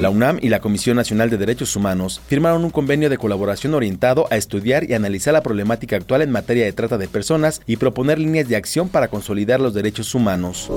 La 0.00 0.10
UNAM 0.10 0.38
y 0.40 0.48
la 0.48 0.60
Comisión 0.60 0.96
Nacional 0.96 1.28
de 1.28 1.36
Derechos 1.36 1.76
Humanos 1.76 2.20
firmaron 2.26 2.64
un 2.64 2.70
convenio 2.70 3.10
de 3.10 3.18
colaboración 3.18 3.74
orientado 3.74 4.26
a 4.30 4.36
estudiar 4.36 4.88
y 4.88 4.94
analizar 4.94 5.34
la 5.34 5.42
problemática 5.42 5.96
actual 5.96 6.22
en 6.22 6.30
materia 6.38 6.64
de 6.64 6.72
trata 6.72 6.98
de 6.98 7.08
personas 7.08 7.60
y 7.66 7.78
proponer 7.78 8.18
líneas 8.18 8.48
de 8.48 8.54
acción 8.54 8.88
para 8.88 9.08
consolidar 9.08 9.58
los 9.58 9.74
derechos 9.74 10.14
humanos. 10.14 10.70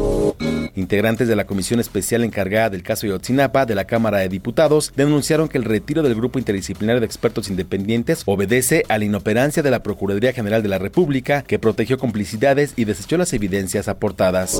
Integrantes 0.75 1.27
de 1.27 1.35
la 1.35 1.45
comisión 1.45 1.79
especial 1.79 2.23
encargada 2.23 2.71
del 2.71 2.81
caso 2.81 3.05
Yotzinapa 3.05 3.67
de 3.67 3.75
la 3.75 3.85
Cámara 3.85 4.17
de 4.19 4.29
Diputados 4.29 4.91
denunciaron 4.95 5.49
que 5.49 5.59
el 5.59 5.65
retiro 5.65 6.01
del 6.01 6.15
grupo 6.15 6.39
interdisciplinario 6.39 6.99
de 6.99 7.05
expertos 7.05 7.49
independientes 7.49 8.23
obedece 8.25 8.83
a 8.89 8.97
la 8.97 9.05
inoperancia 9.05 9.61
de 9.61 9.69
la 9.69 9.83
Procuraduría 9.83 10.33
General 10.33 10.63
de 10.63 10.69
la 10.69 10.79
República, 10.79 11.43
que 11.43 11.59
protegió 11.59 11.99
complicidades 11.99 12.73
y 12.75 12.85
desechó 12.85 13.17
las 13.17 13.33
evidencias 13.33 13.87
aportadas. 13.87 14.59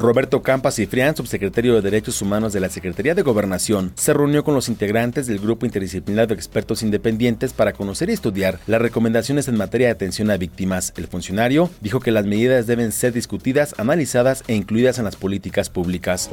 Roberto 0.00 0.42
Campas 0.42 0.76
Cifrián, 0.76 1.16
subsecretario 1.16 1.74
de 1.74 1.82
Derechos 1.82 2.22
Humanos 2.22 2.52
de 2.52 2.60
la 2.60 2.68
Secretaría 2.68 3.14
de 3.14 3.22
Gobernación, 3.22 3.92
se 3.96 4.14
reunió 4.14 4.44
con 4.44 4.54
los 4.54 4.68
integrantes 4.68 5.26
del 5.26 5.40
grupo 5.40 5.66
interdisciplinario 5.66 6.28
de 6.28 6.34
expertos 6.34 6.82
independientes 6.82 7.52
para 7.52 7.72
conocer 7.72 8.08
y 8.10 8.12
estudiar 8.12 8.60
las 8.66 8.80
recomendaciones 8.80 9.48
en 9.48 9.56
materia 9.56 9.88
de 9.88 9.92
atención 9.92 10.30
a 10.30 10.36
víctimas. 10.36 10.92
El 10.96 11.08
funcionario 11.08 11.70
dijo 11.80 12.00
que 12.00 12.12
las 12.12 12.26
medidas 12.26 12.66
deben 12.66 12.92
ser 12.92 13.12
discutidas, 13.12 13.74
analizadas 13.78 14.44
e 14.46 14.54
incluidas 14.54 14.98
en 14.98 15.04
las 15.04 15.16
políticas 15.16 15.70
públicas. 15.70 16.30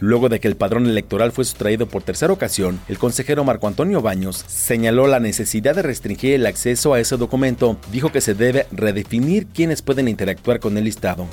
Luego 0.00 0.28
de 0.28 0.40
que 0.40 0.48
el 0.48 0.56
padrón 0.56 0.86
electoral 0.86 1.30
fue 1.30 1.44
sustraído 1.44 1.86
por 1.86 2.02
tercera 2.02 2.32
ocasión, 2.32 2.80
el 2.88 2.98
consejero 2.98 3.44
Marco 3.44 3.68
Antonio 3.68 4.00
Baños 4.00 4.44
señaló 4.48 5.06
la 5.06 5.20
necesidad 5.20 5.74
de 5.74 5.82
restringir 5.82 6.34
el 6.34 6.46
acceso 6.46 6.94
a 6.94 7.00
ese 7.00 7.16
documento. 7.16 7.76
Dijo 7.92 8.10
que 8.10 8.22
se 8.22 8.34
debe 8.34 8.66
redefinir 8.72 9.46
quiénes 9.46 9.82
pueden 9.82 10.08
interactuar 10.08 10.58
con 10.58 10.78
el 10.78 10.84
listado. 10.84 11.26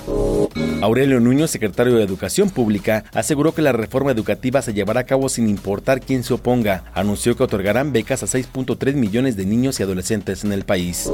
Aurelio 0.81 1.19
Nuño, 1.19 1.46
secretario 1.47 1.95
de 1.95 2.03
Educación 2.03 2.49
Pública, 2.49 3.03
aseguró 3.13 3.53
que 3.53 3.61
la 3.61 3.71
reforma 3.71 4.11
educativa 4.11 4.61
se 4.61 4.73
llevará 4.73 5.01
a 5.01 5.05
cabo 5.05 5.29
sin 5.29 5.47
importar 5.47 6.01
quién 6.01 6.23
se 6.23 6.33
oponga. 6.33 6.83
Anunció 6.93 7.35
que 7.35 7.43
otorgarán 7.43 7.93
becas 7.93 8.23
a 8.23 8.27
6.3 8.27 8.93
millones 8.93 9.37
de 9.37 9.45
niños 9.45 9.79
y 9.79 9.83
adolescentes 9.83 10.43
en 10.43 10.51
el 10.51 10.63
país. 10.63 11.09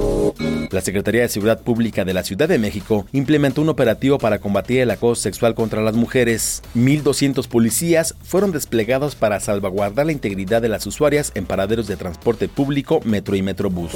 La 0.72 0.82
Secretaría 0.82 1.22
de 1.22 1.30
Seguridad 1.30 1.62
Pública 1.62 2.06
de 2.06 2.14
la 2.14 2.24
Ciudad 2.24 2.50
de 2.50 2.58
México 2.58 3.06
implementó 3.12 3.62
un 3.62 3.70
operativo 3.70 4.18
para 4.18 4.40
combatir 4.40 4.82
el 4.82 4.92
acoso 4.92 5.22
sexual 5.22 5.56
contra 5.56 5.82
las 5.82 5.96
mujeres. 5.96 6.64
1.200 6.76 7.48
policías 7.48 8.16
fueron 8.24 8.52
desplegados 8.52 9.16
para 9.16 9.40
salvaguardar 9.40 10.06
la 10.06 10.12
integridad 10.12 10.62
de 10.62 10.70
las 10.70 10.88
usuarias 10.88 11.32
en 11.36 11.46
paraderos 11.46 11.88
de 11.88 11.96
transporte 11.96 12.48
público, 12.48 13.02
metro 13.04 13.36
y 13.36 13.42
metrobús. 13.42 13.92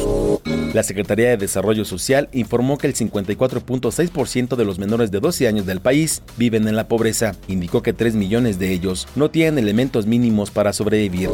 La 0.74 0.84
Secretaría 0.84 1.30
de 1.30 1.38
Desarrollo 1.38 1.86
Social 1.86 2.30
informó 2.34 2.78
que 2.78 2.88
el 2.88 2.94
54.6% 2.94 4.56
de 4.56 4.66
los 4.66 4.80
menores 4.80 5.12
de 5.12 5.20
12 5.20 5.48
años 5.48 5.66
del 5.66 5.82
país 5.82 6.22
viven 6.38 6.68
en 6.68 6.76
la 6.76 6.88
pobreza. 6.88 7.36
Indicó 7.48 7.82
que 7.82 7.94
3 7.94 8.16
millones 8.16 8.60
de 8.60 8.72
ellos 8.72 9.08
no 9.16 9.32
tienen 9.32 9.58
elementos 9.58 10.06
mínimos 10.06 10.52
para 10.52 10.74
sobrevivir. 10.74 11.30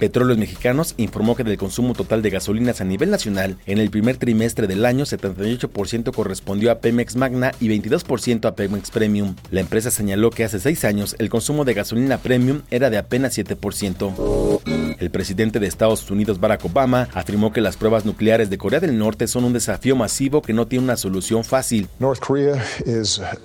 Petróleos 0.00 0.38
Mexicanos 0.38 0.94
informó 0.96 1.36
que 1.36 1.44
del 1.44 1.56
consumo 1.56 1.94
total 1.94 2.22
de 2.22 2.30
gasolinas 2.30 2.80
a 2.80 2.84
nivel 2.84 3.10
nacional 3.10 3.56
en 3.66 3.78
el 3.78 3.90
primer 3.90 4.16
trimestre 4.16 4.66
del 4.66 4.84
año 4.84 5.04
78% 5.04 6.14
correspondió 6.14 6.70
a 6.70 6.78
Pemex 6.80 7.16
Magna 7.16 7.52
y 7.60 7.68
22% 7.68 8.46
a 8.46 8.54
Pemex 8.54 8.90
Premium. 8.90 9.34
La 9.50 9.60
empresa 9.60 9.90
señaló 9.90 10.30
que 10.30 10.44
hace 10.44 10.60
seis 10.60 10.84
años 10.84 11.16
el 11.18 11.30
consumo 11.30 11.64
de 11.64 11.74
gasolina 11.74 12.18
premium 12.18 12.62
era 12.70 12.90
de 12.90 12.98
apenas 12.98 13.36
7%. 13.36 14.96
El 14.98 15.10
presidente 15.10 15.60
de 15.60 15.66
Estados 15.66 16.10
Unidos 16.10 16.40
Barack 16.40 16.64
Obama 16.64 17.08
afirmó 17.14 17.52
que 17.52 17.60
las 17.60 17.76
pruebas 17.76 18.04
nucleares 18.04 18.50
de 18.50 18.58
Corea 18.58 18.80
del 18.80 18.98
Norte 18.98 19.26
son 19.26 19.44
un 19.44 19.52
desafío 19.52 19.96
masivo 19.96 20.42
que 20.42 20.52
no 20.52 20.66
tiene 20.66 20.84
una 20.84 20.96
solución 20.96 21.44
fácil. 21.44 21.88
North 21.98 22.20
Korea 22.20 22.62
is 22.86 23.20
a 23.20 23.36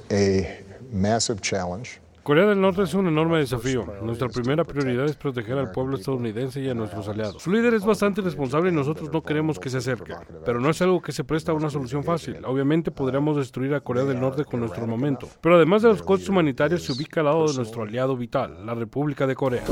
massive 0.91 1.41
challenge. 1.41 1.99
Corea 2.23 2.45
del 2.45 2.61
Norte 2.61 2.84
es 2.84 2.93
un 2.93 3.07
enorme 3.07 3.39
desafío. 3.39 3.84
Nuestra 4.03 4.30
primera 4.30 4.64
prioridad 4.64 5.06
es 5.06 5.15
proteger 5.15 5.57
al 5.57 5.72
pueblo 5.72 5.98
estadounidense 5.98 6.61
y 6.61 6.69
a 6.69 6.76
nuestros 6.76 7.07
aliados. 7.07 7.41
Su 7.41 7.52
líder 7.52 7.73
es 7.73 7.84
bastante 7.84 8.22
responsable 8.22 8.69
y 8.69 8.73
nosotros 8.73 9.10
no 9.11 9.23
queremos 9.23 9.57
que 9.57 9.72
se 9.72 9.77
acerque. 9.77 10.14
Pero 10.45 10.60
no 10.60 10.69
es 10.69 10.80
algo 10.84 11.02
que 11.02 11.14
se 11.14 11.23
presta 11.23 11.52
a 11.52 11.56
una 11.56 11.72
solución 11.72 12.03
fácil. 12.03 12.38
Obviamente 12.45 12.91
podríamos 12.91 13.38
destruir 13.38 13.73
a 13.73 13.81
Corea 13.81 14.03
del 14.03 14.19
Norte 14.19 14.45
con 14.45 14.60
nuestro 14.60 14.84
armamento. 14.84 15.27
Pero 15.41 15.56
además 15.56 15.81
de 15.81 15.89
los 15.89 16.03
costos 16.03 16.30
humanitarios, 16.30 16.84
se 16.84 16.91
ubica 16.91 17.22
al 17.22 17.26
lado 17.26 17.48
de 17.48 17.56
nuestro 17.56 17.81
aliado 17.81 18.15
vital, 18.15 18.68
la 18.68 18.76
República 18.76 19.26
de 19.26 19.34
Corea. 19.34 19.64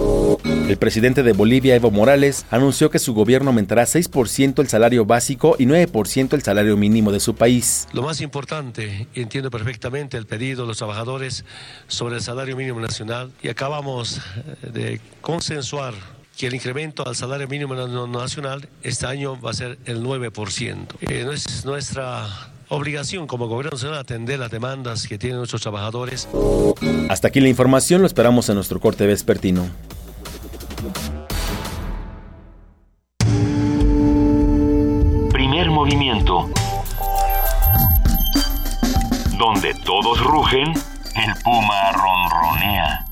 El 0.44 0.78
presidente 0.78 1.22
de 1.22 1.34
Bolivia, 1.34 1.76
Evo 1.76 1.92
Morales, 1.92 2.48
anunció 2.50 2.90
que 2.90 2.98
su 2.98 3.14
gobierno 3.14 3.50
aumentará 3.50 3.84
6% 3.84 4.60
el 4.60 4.68
salario 4.68 5.06
básico 5.06 5.56
y 5.60 5.68
9% 5.68 6.34
el 6.34 6.42
salario 6.42 6.78
mínimo 6.78 7.12
de 7.12 7.20
su 7.20 7.36
país. 7.36 7.88
Lo 7.94 8.02
más 8.02 8.22
importante, 8.22 9.08
y 9.14 9.22
entiendo 9.22 9.52
perfectamente 9.52 10.18
el 10.18 10.26
pedido 10.26 10.64
de 10.64 10.70
los 10.70 10.78
trabajadores 10.78 11.46
sobre 11.88 12.16
el 12.16 12.22
salario 12.22 12.49
mínimo 12.56 12.80
nacional 12.80 13.32
y 13.42 13.50
acabamos 13.50 14.22
de 14.62 15.02
consensuar 15.22 15.94
que 16.40 16.48
el 16.48 16.54
incremento 16.54 17.06
al 17.06 17.18
salario 17.18 17.50
mínimo 17.50 17.76
nacional 17.76 18.70
este 18.82 19.06
año 19.06 19.40
va 19.42 19.52
a 19.52 19.54
ser 19.54 19.78
el 19.86 20.02
9%. 20.02 20.88
Eh, 21.02 21.24
no 21.26 21.34
es 21.34 21.66
nuestra 21.66 22.28
obligación 22.70 23.28
como 23.28 23.48
gobierno 23.48 23.72
nacional 23.72 24.00
atender 24.00 24.40
las 24.40 24.50
demandas 24.50 25.06
que 25.06 25.18
tienen 25.18 25.38
nuestros 25.38 25.62
trabajadores. 25.62 26.30
Hasta 27.10 27.28
aquí 27.28 27.42
la 27.42 27.50
información, 27.50 28.00
lo 28.00 28.08
esperamos 28.08 28.48
en 28.48 28.56
nuestro 28.56 28.80
corte 28.80 29.06
vespertino. 29.06 29.68
Primer 35.34 35.72
movimiento. 35.72 36.50
Donde 39.38 39.74
todos 39.86 40.24
rugen, 40.24 40.74
el 41.16 41.34
puma 41.44 41.92
ronronea. 41.92 43.06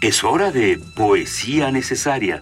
Es 0.00 0.22
hora 0.22 0.52
de 0.52 0.78
poesía 0.94 1.70
necesaria. 1.72 2.40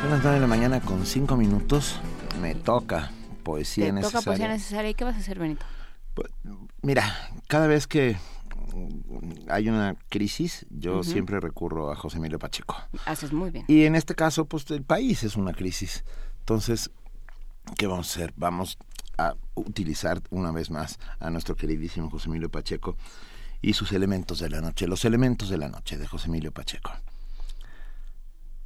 Son 0.00 0.10
las 0.10 0.22
9 0.22 0.34
de 0.36 0.40
la 0.40 0.46
mañana 0.46 0.80
con 0.80 1.04
5 1.04 1.36
minutos. 1.36 2.00
Me 2.48 2.54
toca 2.54 3.10
poesía 3.42 3.86
Te 3.86 3.92
necesaria. 3.92 4.20
toca 4.20 4.24
poesía 4.30 4.48
necesaria. 4.48 4.90
¿Y 4.90 4.94
qué 4.94 5.04
vas 5.04 5.16
a 5.16 5.18
hacer, 5.18 5.38
Benito? 5.38 5.66
Mira, 6.80 7.14
cada 7.46 7.66
vez 7.66 7.86
que 7.86 8.16
hay 9.50 9.68
una 9.68 9.96
crisis, 10.08 10.64
yo 10.70 11.02
siempre 11.02 11.40
recurro 11.40 11.92
a 11.92 11.96
José 11.96 12.16
Emilio 12.16 12.38
Pacheco. 12.38 12.74
Haces 13.04 13.34
muy 13.34 13.50
bien. 13.50 13.66
Y 13.68 13.84
en 13.84 13.94
este 13.94 14.14
caso, 14.14 14.46
pues 14.46 14.70
el 14.70 14.82
país 14.82 15.24
es 15.24 15.36
una 15.36 15.52
crisis. 15.52 16.04
Entonces, 16.40 16.90
¿qué 17.76 17.86
vamos 17.86 18.08
a 18.08 18.10
hacer? 18.12 18.32
Vamos 18.36 18.78
a 19.18 19.34
utilizar 19.54 20.22
una 20.30 20.50
vez 20.50 20.70
más 20.70 20.98
a 21.20 21.28
nuestro 21.28 21.54
queridísimo 21.54 22.08
José 22.08 22.30
Emilio 22.30 22.50
Pacheco 22.50 22.96
y 23.60 23.74
sus 23.74 23.92
elementos 23.92 24.38
de 24.38 24.48
la 24.48 24.62
noche, 24.62 24.86
los 24.86 25.04
elementos 25.04 25.50
de 25.50 25.58
la 25.58 25.68
noche 25.68 25.98
de 25.98 26.06
José 26.06 26.28
Emilio 26.28 26.50
Pacheco. 26.50 26.92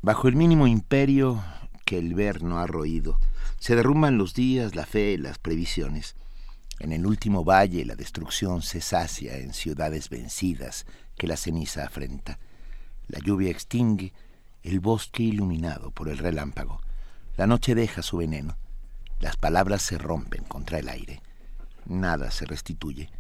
Bajo 0.03 0.29
el 0.29 0.37
mínimo 0.37 0.69
imperio 0.69 1.43
que 1.85 1.99
el 1.99 2.15
ver 2.15 2.43
no 2.43 2.59
ha 2.59 2.67
roído, 2.67 3.19
se 3.63 3.77
derrumban 3.77 4.19
los 4.19 4.35
días, 4.35 4.75
la 4.75 4.85
fe, 4.87 5.17
las 5.19 5.39
previsiones. 5.39 6.17
En 6.81 6.93
el 6.93 7.07
último 7.07 7.45
valle 7.45 7.85
la 7.85 7.95
destrucción 7.95 8.61
se 8.61 8.81
sacia 8.81 9.39
en 9.39 9.55
ciudades 9.55 10.09
vencidas 10.09 10.85
que 11.17 11.29
la 11.29 11.37
ceniza 11.37 11.85
afrenta. 11.85 12.41
La 13.07 13.21
lluvia 13.21 13.53
extingue 13.53 14.13
el 14.65 14.81
bosque 14.81 15.23
iluminado 15.23 15.93
por 15.93 16.09
el 16.09 16.19
relámpago. 16.19 16.81
La 17.37 17.47
noche 17.47 17.77
deja 17.77 18.03
su 18.03 18.17
veneno. 18.17 18.57
Las 19.21 19.37
palabras 19.37 19.83
se 19.83 19.97
rompen 19.97 20.43
contra 20.43 20.81
el 20.81 20.89
aire. 20.89 21.23
Nada 21.87 22.33
se 22.33 22.47
restituye. 22.47 23.11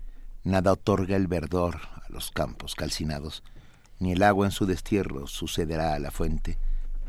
Nada 0.43 0.73
otorga 0.73 1.15
el 1.15 1.29
verdor 1.29 1.83
a 2.05 2.09
los 2.09 2.33
campos 2.33 2.75
calcinados. 2.75 3.45
Ni 4.01 4.11
el 4.11 4.25
agua 4.25 4.47
en 4.47 4.53
su 4.53 4.67
destierro 4.67 5.29
sucederá 5.29 5.95
a 5.95 6.01
la 6.01 6.11
fuente, 6.11 6.59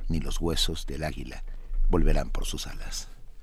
ni 0.07 0.19
los 0.19 0.39
huesos 0.39 0.85
del 0.85 1.03
águila 1.03 1.43
volverán 1.89 2.29
por 2.29 2.45
sus 2.45 2.67
alas. 2.67 3.07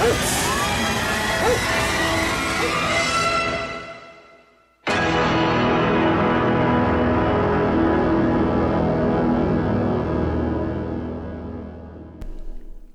Oops! 0.00 0.37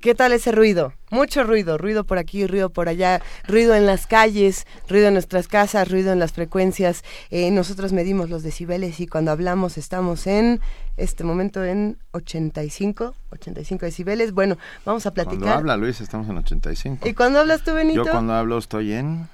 ¿Qué 0.03 0.15
tal 0.15 0.34
ese 0.34 0.51
ruido? 0.51 0.91
Mucho 1.11 1.45
ruido, 1.45 1.77
ruido 1.77 2.03
por 2.03 2.17
aquí, 2.17 2.45
ruido 2.45 2.69
por 2.69 2.89
allá, 2.89 3.21
ruido 3.47 3.73
en 3.73 3.85
las 3.85 4.05
calles, 4.05 4.67
ruido 4.89 5.07
en 5.07 5.13
nuestras 5.13 5.47
casas, 5.47 5.89
ruido 5.89 6.11
en 6.11 6.19
las 6.19 6.34
frecuencias. 6.34 7.05
Eh, 7.30 7.49
nosotros 7.51 7.93
medimos 7.93 8.30
los 8.30 8.43
decibeles 8.43 8.99
y 8.99 9.07
cuando 9.07 9.31
hablamos 9.31 9.77
estamos 9.77 10.27
en 10.27 10.59
este 10.97 11.23
momento 11.23 11.63
en 11.63 11.99
85, 12.11 13.15
85 13.30 13.85
decibeles. 13.85 14.34
Bueno, 14.34 14.57
vamos 14.84 15.05
a 15.05 15.11
platicar. 15.11 15.39
Cuando 15.39 15.57
habla 15.57 15.77
Luis 15.77 16.01
estamos 16.01 16.27
en 16.27 16.35
85. 16.35 17.07
¿Y 17.07 17.13
cuando 17.13 17.39
hablas 17.39 17.63
tú, 17.63 17.73
Benito? 17.73 18.03
Yo 18.03 18.11
cuando 18.11 18.34
hablo 18.34 18.57
estoy 18.57 18.91
en 18.91 19.30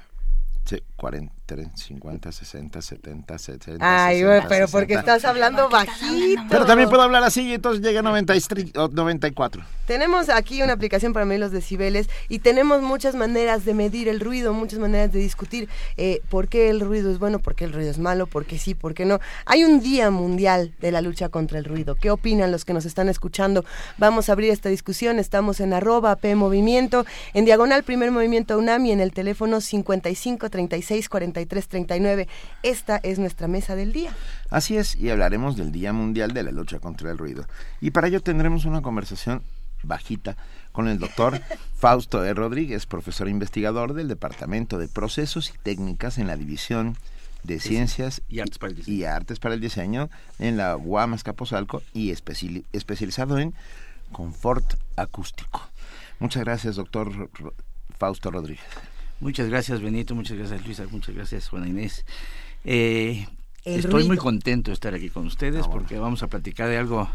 sí, 0.65 0.83
40. 0.97 1.38
50, 1.76 2.31
60, 2.31 2.81
70, 2.81 3.38
70. 3.38 4.05
Ay, 4.05 4.19
60, 4.19 4.47
pero 4.47 4.67
60. 4.67 4.77
porque 4.77 4.93
estás 4.93 5.26
hablando 5.26 5.69
bajito. 5.69 6.41
Pero 6.49 6.65
también 6.65 6.89
puedo 6.89 7.01
hablar 7.01 7.23
así 7.23 7.41
y 7.49 7.53
entonces 7.53 7.84
llega 7.84 7.99
a 7.99 8.03
94. 8.03 9.63
Tenemos 9.85 10.30
aquí 10.30 10.61
una 10.61 10.73
aplicación 10.73 11.13
para 11.13 11.26
medir 11.26 11.39
los 11.39 11.51
decibeles 11.51 12.09
y 12.27 12.39
tenemos 12.39 12.84
muchas 12.84 13.15
maneras 13.15 13.65
de 13.65 13.73
medir 13.73 14.07
el 14.07 14.19
ruido, 14.19 14.53
muchas 14.53 14.77
maneras 14.77 15.11
de 15.11 15.19
discutir 15.19 15.67
eh, 15.97 16.21
por 16.30 16.47
qué 16.47 16.69
el 16.69 16.80
ruido 16.81 17.11
es 17.11 17.17
bueno, 17.17 17.39
por 17.39 17.55
qué 17.55 17.65
el 17.65 17.73
ruido 17.73 17.89
es 17.89 17.97
malo, 17.97 18.27
por 18.27 18.45
qué 18.45 18.59
sí, 18.59 18.76
por 18.76 18.93
qué 18.93 19.05
no. 19.05 19.19
Hay 19.45 19.63
un 19.63 19.80
día 19.80 20.11
mundial 20.11 20.73
de 20.80 20.91
la 20.91 21.01
lucha 21.01 21.30
contra 21.30 21.57
el 21.57 21.65
ruido. 21.65 21.95
¿Qué 21.95 22.11
opinan 22.11 22.51
los 22.51 22.65
que 22.65 22.73
nos 22.73 22.85
están 22.85 23.09
escuchando? 23.09 23.65
Vamos 23.97 24.30
a 24.30 24.34
abrir 24.34 24.51
esta 24.51 24.69
discusión. 24.69 25.17
Estamos 25.17 25.59
en 25.59 25.73
arroba 25.73 26.15
P 26.17 26.35
Movimiento, 26.35 27.05
en 27.34 27.45
diagonal 27.45 27.84
Primer 27.84 28.11
Movimiento 28.11 28.57
UNAMI, 28.59 28.91
en 28.91 28.99
el 28.99 29.11
teléfono 29.11 29.59
55 29.59 30.49
36 30.51 31.09
40 31.09 31.38
3339. 31.45 32.27
Esta 32.63 32.97
es 32.97 33.19
nuestra 33.19 33.47
mesa 33.47 33.75
del 33.75 33.93
día. 33.93 34.13
Así 34.49 34.77
es, 34.77 34.95
y 34.95 35.09
hablaremos 35.09 35.57
del 35.57 35.71
Día 35.71 35.93
Mundial 35.93 36.33
de 36.33 36.43
la 36.43 36.51
Lucha 36.51 36.79
contra 36.79 37.11
el 37.11 37.17
Ruido. 37.17 37.45
Y 37.81 37.91
para 37.91 38.07
ello 38.07 38.21
tendremos 38.21 38.65
una 38.65 38.81
conversación 38.81 39.41
bajita 39.83 40.35
con 40.71 40.87
el 40.87 40.99
doctor 40.99 41.41
Fausto 41.75 42.23
E. 42.25 42.33
Rodríguez, 42.33 42.85
profesor 42.85 43.29
investigador 43.29 43.93
del 43.93 44.07
Departamento 44.07 44.77
de 44.77 44.87
Procesos 44.87 45.53
y 45.53 45.57
Técnicas 45.57 46.17
en 46.17 46.27
la 46.27 46.37
División 46.37 46.97
de 47.43 47.59
Ciencias 47.59 48.21
y 48.27 48.39
Artes 48.39 48.57
para 48.57 48.71
el 48.71 48.75
Diseño, 48.75 48.97
y 48.97 49.03
Artes 49.05 49.39
para 49.39 49.55
el 49.55 49.61
Diseño 49.61 50.09
en 50.39 50.57
la 50.57 50.75
UAM 50.75 51.13
Escaposalco 51.13 51.81
y 51.93 52.11
especializado 52.11 53.39
en 53.39 53.53
confort 54.11 54.73
acústico. 54.95 55.61
Muchas 56.19 56.43
gracias, 56.43 56.75
doctor 56.75 57.29
Fausto 57.97 58.31
Rodríguez. 58.31 58.65
Muchas 59.19 59.49
gracias, 59.49 59.81
Benito. 59.81 60.15
Muchas 60.15 60.37
gracias, 60.37 60.65
Luisa. 60.65 60.85
Muchas 60.89 61.15
gracias, 61.15 61.49
Juana 61.49 61.67
Inés. 61.67 62.05
Eh, 62.63 63.27
estoy 63.65 63.91
ruido. 63.91 64.07
muy 64.07 64.17
contento 64.17 64.71
de 64.71 64.73
estar 64.73 64.93
aquí 64.93 65.09
con 65.09 65.27
ustedes 65.27 65.65
ah, 65.65 65.69
porque 65.71 65.97
vamos 65.97 66.23
a 66.23 66.27
platicar 66.27 66.69
de 66.69 66.77
algo 66.77 67.09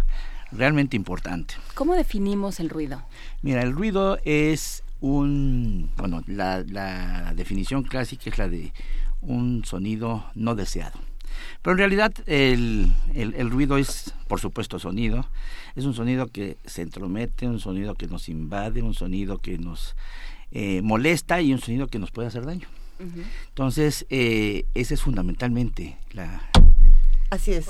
realmente 0.52 0.96
importante. 0.96 1.54
¿Cómo 1.74 1.94
definimos 1.94 2.60
el 2.60 2.70
ruido? 2.70 3.02
Mira, 3.42 3.62
el 3.62 3.72
ruido 3.72 4.18
es 4.24 4.82
un, 5.00 5.90
bueno, 5.96 6.22
la, 6.26 6.62
la 6.66 7.32
definición 7.34 7.82
clásica 7.82 8.30
es 8.30 8.38
la 8.38 8.48
de 8.48 8.72
un 9.22 9.64
sonido 9.64 10.26
no 10.34 10.54
deseado. 10.54 10.98
Pero 11.62 11.72
en 11.72 11.78
realidad 11.78 12.12
el, 12.26 12.92
el, 13.14 13.34
el, 13.34 13.50
ruido 13.50 13.76
es, 13.76 14.14
por 14.28 14.40
supuesto, 14.40 14.78
sonido. 14.78 15.26
Es 15.74 15.84
un 15.84 15.94
sonido 15.94 16.28
que 16.28 16.58
se 16.64 16.82
entromete, 16.82 17.46
un 17.48 17.60
sonido 17.60 17.94
que 17.94 18.06
nos 18.06 18.28
invade, 18.28 18.82
un 18.82 18.94
sonido 18.94 19.38
que 19.38 19.58
nos 19.58 19.96
eh, 20.50 20.82
molesta 20.82 21.40
y 21.40 21.52
un 21.52 21.60
sonido 21.60 21.86
que 21.88 21.98
nos 21.98 22.10
puede 22.10 22.28
hacer 22.28 22.44
daño. 22.44 22.68
Entonces, 23.48 24.06
eh, 24.08 24.66
ese 24.74 24.94
es 24.94 25.02
fundamentalmente 25.02 25.98
la... 26.12 26.48
Así 27.30 27.52
es. 27.52 27.66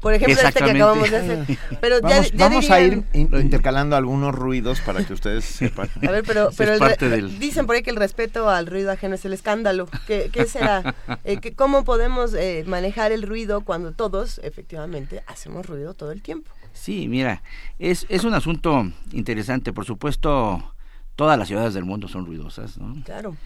Por 0.00 0.12
ejemplo, 0.12 0.36
este 0.46 0.62
que 0.62 0.70
acabamos 0.70 1.10
de 1.10 1.16
hacer. 1.16 1.58
Pero 1.80 2.00
vamos, 2.02 2.30
ya, 2.30 2.36
ya 2.36 2.48
vamos 2.48 2.64
dirían... 2.64 2.78
a 2.78 2.80
ir 2.80 3.04
in 3.14 3.40
intercalando 3.40 3.96
algunos 3.96 4.34
ruidos 4.34 4.80
para 4.80 5.02
que 5.02 5.14
ustedes 5.14 5.46
sepan. 5.46 5.88
A 6.06 6.10
ver, 6.10 6.24
pero, 6.26 6.50
pero 6.54 6.74
el 6.74 7.10
del... 7.10 7.38
dicen 7.38 7.64
por 7.66 7.76
ahí 7.76 7.82
que 7.82 7.88
el 7.88 7.96
respeto 7.96 8.50
al 8.50 8.66
ruido 8.66 8.90
ajeno 8.90 9.14
es 9.14 9.24
el 9.24 9.32
escándalo. 9.32 9.88
¿Qué, 10.06 10.28
qué 10.30 10.44
será? 10.44 10.94
Eh, 11.24 11.38
que, 11.38 11.54
¿Cómo 11.54 11.84
podemos 11.84 12.34
eh, 12.34 12.64
manejar 12.66 13.12
el 13.12 13.22
ruido 13.22 13.62
cuando 13.62 13.92
todos, 13.92 14.40
efectivamente, 14.42 15.22
hacemos 15.26 15.64
ruido 15.64 15.94
todo 15.94 16.12
el 16.12 16.20
tiempo? 16.20 16.50
Sí, 16.74 17.08
mira, 17.08 17.42
es, 17.78 18.04
es 18.10 18.24
un 18.24 18.34
asunto 18.34 18.90
interesante. 19.12 19.72
Por 19.72 19.86
supuesto, 19.86 20.71
todas 21.16 21.38
las 21.38 21.48
ciudades 21.48 21.74
del 21.74 21.84
mundo 21.84 22.08
son 22.08 22.26
ruidosas, 22.26 22.78
¿no? 22.78 23.02
Claro. 23.04 23.36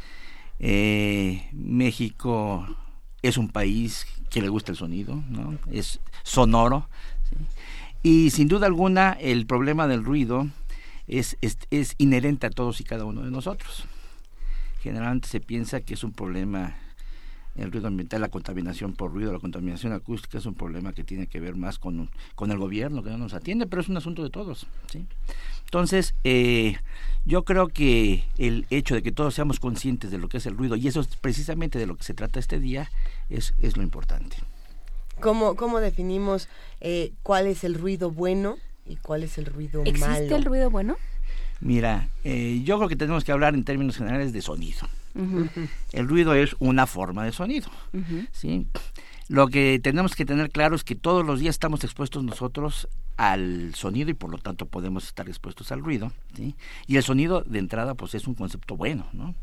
Eh, 0.58 1.48
México 1.52 2.66
es 3.22 3.36
un 3.36 3.48
país 3.48 4.06
que 4.30 4.40
le 4.40 4.48
gusta 4.48 4.72
el 4.72 4.78
sonido, 4.78 5.22
¿no? 5.28 5.58
Es 5.70 6.00
sonoro. 6.22 6.88
¿sí? 7.28 7.36
Y 8.02 8.30
sin 8.30 8.48
duda 8.48 8.66
alguna 8.66 9.12
el 9.12 9.46
problema 9.46 9.88
del 9.88 10.04
ruido 10.04 10.46
es, 11.08 11.36
es, 11.40 11.58
es 11.70 11.94
inherente 11.98 12.46
a 12.46 12.50
todos 12.50 12.80
y 12.80 12.84
cada 12.84 13.04
uno 13.04 13.22
de 13.22 13.30
nosotros. 13.30 13.84
Generalmente 14.80 15.28
se 15.28 15.40
piensa 15.40 15.80
que 15.80 15.94
es 15.94 16.04
un 16.04 16.12
problema 16.12 16.76
el 17.56 17.72
ruido 17.72 17.88
ambiental, 17.88 18.20
la 18.20 18.28
contaminación 18.28 18.92
por 18.92 19.12
ruido, 19.12 19.32
la 19.32 19.38
contaminación 19.38 19.92
acústica 19.92 20.38
es 20.38 20.46
un 20.46 20.54
problema 20.54 20.92
que 20.92 21.04
tiene 21.04 21.26
que 21.26 21.40
ver 21.40 21.56
más 21.56 21.78
con, 21.78 22.10
con 22.34 22.50
el 22.50 22.58
gobierno, 22.58 23.02
que 23.02 23.10
no 23.10 23.18
nos 23.18 23.34
atiende, 23.34 23.66
pero 23.66 23.80
es 23.80 23.88
un 23.88 23.96
asunto 23.96 24.22
de 24.22 24.30
todos. 24.30 24.66
¿sí? 24.92 25.06
Entonces, 25.66 26.14
eh, 26.24 26.76
yo 27.24 27.44
creo 27.44 27.68
que 27.68 28.24
el 28.38 28.66
hecho 28.70 28.94
de 28.94 29.02
que 29.02 29.12
todos 29.12 29.34
seamos 29.34 29.60
conscientes 29.60 30.10
de 30.10 30.18
lo 30.18 30.28
que 30.28 30.38
es 30.38 30.46
el 30.46 30.56
ruido, 30.56 30.76
y 30.76 30.86
eso 30.88 31.00
es 31.00 31.08
precisamente 31.16 31.78
de 31.78 31.86
lo 31.86 31.96
que 31.96 32.04
se 32.04 32.14
trata 32.14 32.38
este 32.38 32.60
día, 32.60 32.90
es, 33.28 33.52
es 33.58 33.76
lo 33.76 33.82
importante. 33.82 34.36
¿Cómo, 35.20 35.56
cómo 35.56 35.80
definimos 35.80 36.48
eh, 36.80 37.12
cuál 37.22 37.46
es 37.46 37.64
el 37.64 37.74
ruido 37.74 38.10
bueno 38.10 38.58
y 38.86 38.96
cuál 38.96 39.22
es 39.22 39.38
el 39.38 39.46
ruido 39.46 39.80
¿Existe 39.82 40.00
malo? 40.00 40.14
¿Existe 40.14 40.36
el 40.36 40.44
ruido 40.44 40.70
bueno? 40.70 40.96
Mira, 41.60 42.08
eh, 42.22 42.62
yo 42.64 42.76
creo 42.76 42.88
que 42.88 42.96
tenemos 42.96 43.24
que 43.24 43.32
hablar 43.32 43.54
en 43.54 43.64
términos 43.64 43.96
generales 43.96 44.32
de 44.32 44.42
sonido. 44.42 44.86
Uh 45.14 45.22
-huh. 45.22 45.68
El 45.92 46.06
ruido 46.06 46.34
es 46.34 46.54
una 46.58 46.86
forma 46.86 47.24
de 47.24 47.32
sonido. 47.32 47.70
Uh 47.94 47.98
-huh. 47.98 48.28
¿sí? 48.30 48.66
Lo 49.28 49.48
que 49.48 49.80
tenemos 49.82 50.14
que 50.14 50.26
tener 50.26 50.50
claro 50.50 50.76
es 50.76 50.84
que 50.84 50.94
todos 50.94 51.24
los 51.26 51.40
días 51.40 51.54
estamos 51.54 51.82
expuestos 51.82 52.22
nosotros 52.22 52.88
al 53.16 53.74
sonido 53.74 54.10
y 54.10 54.14
por 54.14 54.30
lo 54.30 54.38
tanto 54.38 54.66
podemos 54.66 55.06
estar 55.06 55.28
expuestos 55.28 55.72
al 55.72 55.82
ruido. 55.82 56.12
¿sí? 56.34 56.54
Y 56.86 56.96
el 56.96 57.02
sonido 57.02 57.42
de 57.42 57.58
entrada 57.58 57.94
pues 57.94 58.14
es 58.14 58.26
un 58.26 58.34
concepto 58.34 58.76
bueno. 58.76 59.06
¿no? 59.12 59.34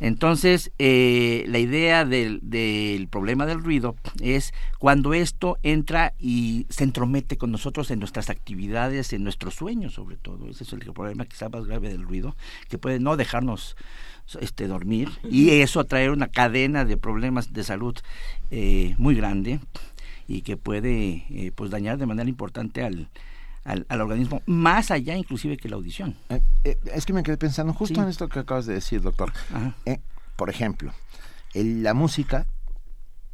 Entonces, 0.00 0.72
eh, 0.78 1.44
la 1.48 1.58
idea 1.58 2.04
del, 2.04 2.40
del, 2.42 3.08
problema 3.08 3.46
del 3.46 3.62
ruido 3.62 3.96
es 4.20 4.54
cuando 4.78 5.14
esto 5.14 5.58
entra 5.62 6.14
y 6.18 6.66
se 6.70 6.84
entromete 6.84 7.36
con 7.36 7.50
nosotros 7.52 7.90
en 7.90 7.98
nuestras 7.98 8.30
actividades, 8.30 9.12
en 9.12 9.24
nuestros 9.24 9.54
sueños 9.54 9.94
sobre 9.94 10.16
todo. 10.16 10.48
Ese 10.48 10.64
es 10.64 10.72
el 10.72 10.80
problema 10.80 11.26
quizá 11.26 11.48
más 11.48 11.66
grave 11.66 11.88
del 11.88 12.02
ruido, 12.02 12.36
que 12.68 12.78
puede 12.78 12.98
no 12.98 13.16
dejarnos 13.16 13.76
este, 14.40 14.66
dormir 14.66 15.10
y 15.28 15.50
eso 15.60 15.84
traer 15.84 16.10
una 16.10 16.28
cadena 16.28 16.84
de 16.84 16.96
problemas 16.96 17.52
de 17.52 17.64
salud 17.64 17.96
eh, 18.50 18.94
muy 18.98 19.14
grande 19.14 19.60
y 20.32 20.42
que 20.42 20.56
puede 20.56 21.26
eh, 21.28 21.52
pues 21.54 21.70
dañar 21.70 21.98
de 21.98 22.06
manera 22.06 22.28
importante 22.28 22.82
al, 22.82 23.08
al, 23.64 24.00
organismo, 24.00 24.42
más 24.46 24.90
allá 24.90 25.14
inclusive 25.14 25.58
que 25.58 25.68
la 25.68 25.76
audición. 25.76 26.16
Eh, 26.64 26.78
es 26.94 27.04
que 27.04 27.12
me 27.12 27.22
quedé 27.22 27.36
pensando 27.36 27.74
justo 27.74 28.02
en 28.02 28.08
esto 28.08 28.28
que 28.28 28.38
acabas 28.38 28.64
de 28.66 28.74
decir, 28.74 29.02
doctor. 29.02 29.32
por 30.36 30.48
ejemplo, 30.48 30.92
la 31.54 31.92
música 31.92 32.46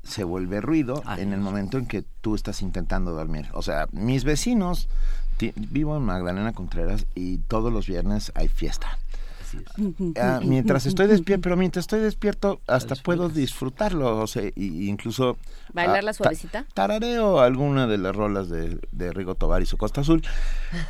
se 0.02 0.24
vuelve 0.24 0.60
ruido 0.60 1.02
en 1.18 1.32
el 1.32 1.40
momento 1.40 1.78
en 1.78 1.86
que 1.86 2.02
tú 2.20 2.34
estás 2.34 2.62
intentando 2.62 3.12
dormir. 3.12 3.46
O 3.52 3.62
sea, 3.62 3.86
mis 3.92 4.24
vecinos, 4.24 4.88
vivo 5.54 5.96
en 5.96 6.02
Magdalena 6.02 6.52
Contreras 6.52 7.06
y 7.14 7.38
todos 7.38 7.72
los 7.72 7.86
viernes 7.86 8.32
hay 8.34 8.48
fiesta. 8.48 8.98
Ah, 10.20 10.40
mientras 10.42 10.86
estoy 10.86 11.06
despierto, 11.06 11.42
pero 11.42 11.56
mientras 11.56 11.84
estoy 11.84 12.00
despierto 12.00 12.60
hasta 12.66 12.94
puedo 12.96 13.28
disfrutarlo, 13.28 14.18
o 14.18 14.26
sea, 14.26 14.42
y, 14.54 14.88
incluso... 14.88 15.36
¿Bailar 15.72 16.04
la 16.04 16.10
ah, 16.10 16.14
suavecita? 16.14 16.66
tarareo 16.74 17.40
alguna 17.40 17.86
de 17.86 17.98
las 17.98 18.14
rolas 18.14 18.48
de, 18.48 18.80
de 18.92 19.12
Rigo 19.12 19.34
Tobar 19.34 19.62
y 19.62 19.66
su 19.66 19.76
Costa 19.76 20.00
Azul, 20.02 20.22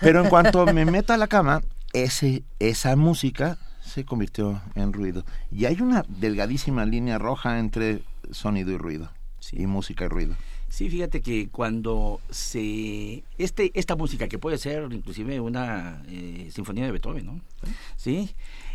pero 0.01 0.23
en 0.23 0.29
cuanto 0.29 0.67
me 0.67 0.85
meto 0.91 1.13
a 1.13 1.17
la 1.17 1.27
cama, 1.27 1.63
ese, 1.93 2.45
esa 2.59 2.97
música 2.97 3.59
se 3.81 4.05
convirtió 4.05 4.61
en 4.75 4.93
ruido. 4.93 5.25
Y 5.51 5.65
hay 5.65 5.81
una 5.81 6.05
delgadísima 6.09 6.85
línea 6.85 7.19
roja 7.19 7.59
entre 7.59 8.03
sonido 8.31 8.71
y 8.73 8.77
ruido, 8.77 9.11
y 9.53 9.67
música 9.67 10.05
y 10.05 10.09
ruido. 10.09 10.37
Sí, 10.69 10.91
fíjate 10.91 11.23
que 11.23 11.49
cuando 11.49 12.21
se 12.31 13.25
este 13.39 13.71
esta 13.75 13.97
música 13.97 14.29
que 14.29 14.39
puede 14.39 14.59
ser 14.59 14.93
inclusive 14.93 15.41
una 15.41 16.03
eh, 16.09 16.51
sinfonía 16.53 16.85
de 16.85 16.93
Beethoven, 16.93 17.27
¿no? 17.27 17.41
Sí. 17.97 18.35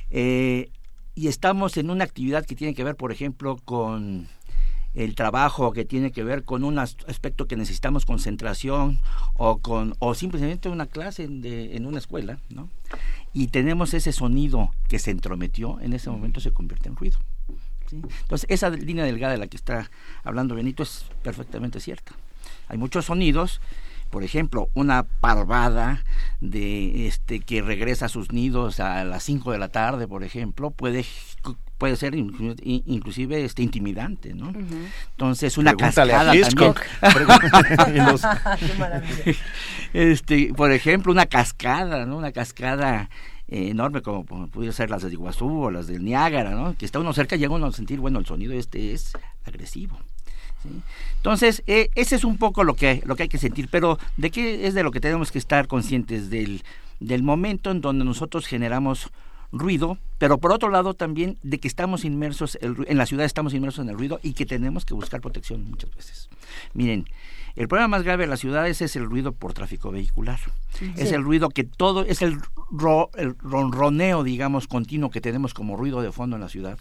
Eh, 0.10 0.70
y 1.16 1.28
estamos 1.28 1.78
en 1.78 1.92
una 1.92 2.04
actividad 2.04 2.46
que 2.46 2.56
tiene 2.56 2.74
que 2.74 2.84
ver, 2.84 2.96
por 2.96 3.12
ejemplo, 3.12 3.58
con 3.64 4.28
el 4.96 5.16
trabajo 5.16 5.72
que 5.72 5.86
tiene 5.86 6.12
que 6.12 6.24
ver 6.24 6.44
con 6.44 6.64
un 6.64 6.78
aspecto 6.80 7.48
que 7.48 7.56
necesitamos 7.56 8.06
concentración 8.06 9.00
o 9.36 9.58
con 9.58 9.96
o 10.00 10.14
simplemente 10.14 10.70
una 10.70 10.88
clase 10.88 11.28
de, 11.28 11.76
en 11.76 11.86
una 11.86 12.00
escuela, 12.00 12.40
¿no? 12.50 12.70
Y 13.34 13.48
tenemos 13.48 13.94
ese 13.94 14.12
sonido 14.12 14.72
que 14.88 15.00
se 15.00 15.12
entrometió, 15.12 15.80
en 15.80 15.94
ese 15.94 16.10
momento 16.10 16.40
se 16.40 16.52
convierte 16.52 16.90
en 16.90 16.96
ruido. 16.96 17.20
Entonces, 17.92 18.50
esa 18.50 18.70
línea 18.70 19.06
delgada 19.06 19.34
de 19.34 19.40
la 19.40 19.48
que 19.48 19.58
está 19.58 19.90
hablando 20.24 20.56
Benito 20.56 20.84
es 20.84 21.06
perfectamente 21.22 21.80
cierta. 21.80 22.14
Hay 22.68 22.78
muchos 22.78 23.06
sonidos, 23.06 23.62
por 24.10 24.24
ejemplo, 24.24 24.70
una 24.74 25.04
parvada 25.04 26.04
de 26.40 27.08
este 27.08 27.40
que 27.40 27.62
regresa 27.62 28.06
a 28.06 28.10
sus 28.10 28.32
nidos 28.32 28.80
a 28.80 29.04
las 29.04 29.24
5 29.24 29.52
de 29.52 29.58
la 29.58 29.70
tarde, 29.70 30.08
por 30.08 30.24
ejemplo, 30.24 30.72
puede 30.72 31.06
puede 31.78 31.98
ser 31.98 32.16
inclusive 32.16 33.44
este 33.44 33.62
intimidante, 33.62 34.34
¿no? 34.34 34.54
Entonces 35.12 35.58
una 35.58 35.76
cascada 35.76 36.32
también. 36.32 36.46
este, 39.94 40.54
por 40.56 40.72
ejemplo, 40.72 41.12
una 41.12 41.26
cascada, 41.26 42.06
¿no? 42.06 42.16
Una 42.16 42.32
cascada 42.32 43.10
enorme 43.54 44.02
como, 44.02 44.26
pudiera 44.26 44.74
ser 44.74 44.90
las 44.90 45.04
de 45.04 45.12
Iguazú 45.12 45.66
o 45.66 45.72
las 45.72 45.88
del 45.88 46.04
Niágara, 46.04 46.52
¿no? 46.52 46.76
Que 46.76 46.86
está 46.86 47.00
uno 47.00 47.14
cerca 47.14 47.36
llega 47.36 47.54
uno 47.54 47.68
a 47.68 47.72
sentir, 47.72 48.00
bueno, 48.00 48.20
el 48.20 48.26
sonido 48.26 48.54
este 48.54 48.94
es 48.94 49.14
agresivo. 49.46 50.00
Entonces, 51.18 51.62
eh, 51.68 51.90
ese 51.96 52.16
es 52.16 52.24
un 52.24 52.38
poco 52.38 52.64
lo 52.64 52.76
que, 52.76 53.04
lo 53.06 53.16
que 53.16 53.24
hay 53.24 53.30
que 53.30 53.38
sentir, 53.38 53.68
pero 53.70 54.00
¿de 54.18 54.32
qué 54.32 54.66
es 54.66 54.74
de 54.74 54.84
lo 54.84 54.92
que 54.92 55.00
tenemos 55.00 55.32
que 55.32 55.38
estar 55.38 55.68
conscientes? 55.68 56.30
Del, 56.30 56.64
del 57.00 57.22
momento 57.22 57.72
en 57.72 57.82
donde 57.82 58.06
nosotros 58.06 58.48
generamos 58.48 59.10
ruido, 59.54 60.00
pero 60.18 60.40
por 60.40 60.52
otro 60.52 60.70
lado 60.70 60.96
también 60.96 61.38
de 61.44 61.60
que 61.60 61.68
estamos 61.68 62.04
inmersos, 62.04 62.58
en 62.62 62.98
la 62.98 63.06
ciudad 63.06 63.26
estamos 63.26 63.54
inmersos 63.54 63.84
en 63.84 63.90
el 63.90 63.98
ruido 63.98 64.20
y 64.24 64.34
que 64.34 64.46
tenemos 64.46 64.84
que 64.84 64.94
buscar 64.94 65.22
protección 65.22 65.64
muchas 65.70 65.96
veces. 65.96 66.30
Miren, 66.74 67.06
el 67.56 67.68
problema 67.68 67.88
más 67.88 68.04
grave 68.04 68.24
de 68.24 68.30
las 68.30 68.40
ciudades 68.40 68.82
es 68.82 68.96
el 68.96 69.06
ruido 69.06 69.32
por 69.32 69.54
tráfico 69.54 69.92
vehicular. 69.92 70.40
Es 70.98 71.12
el 71.12 71.24
ruido 71.24 71.50
que 71.50 71.64
todo, 71.64 72.04
es 72.04 72.24
el, 72.24 72.40
el 73.16 73.38
ronroneo, 73.38 74.24
digamos, 74.24 74.68
continuo 74.68 75.12
que 75.12 75.22
tenemos 75.22 75.54
como 75.54 75.78
ruido 75.78 76.02
de 76.02 76.12
fondo 76.12 76.36
en 76.36 76.42
la 76.42 76.50
ciudad 76.50 76.80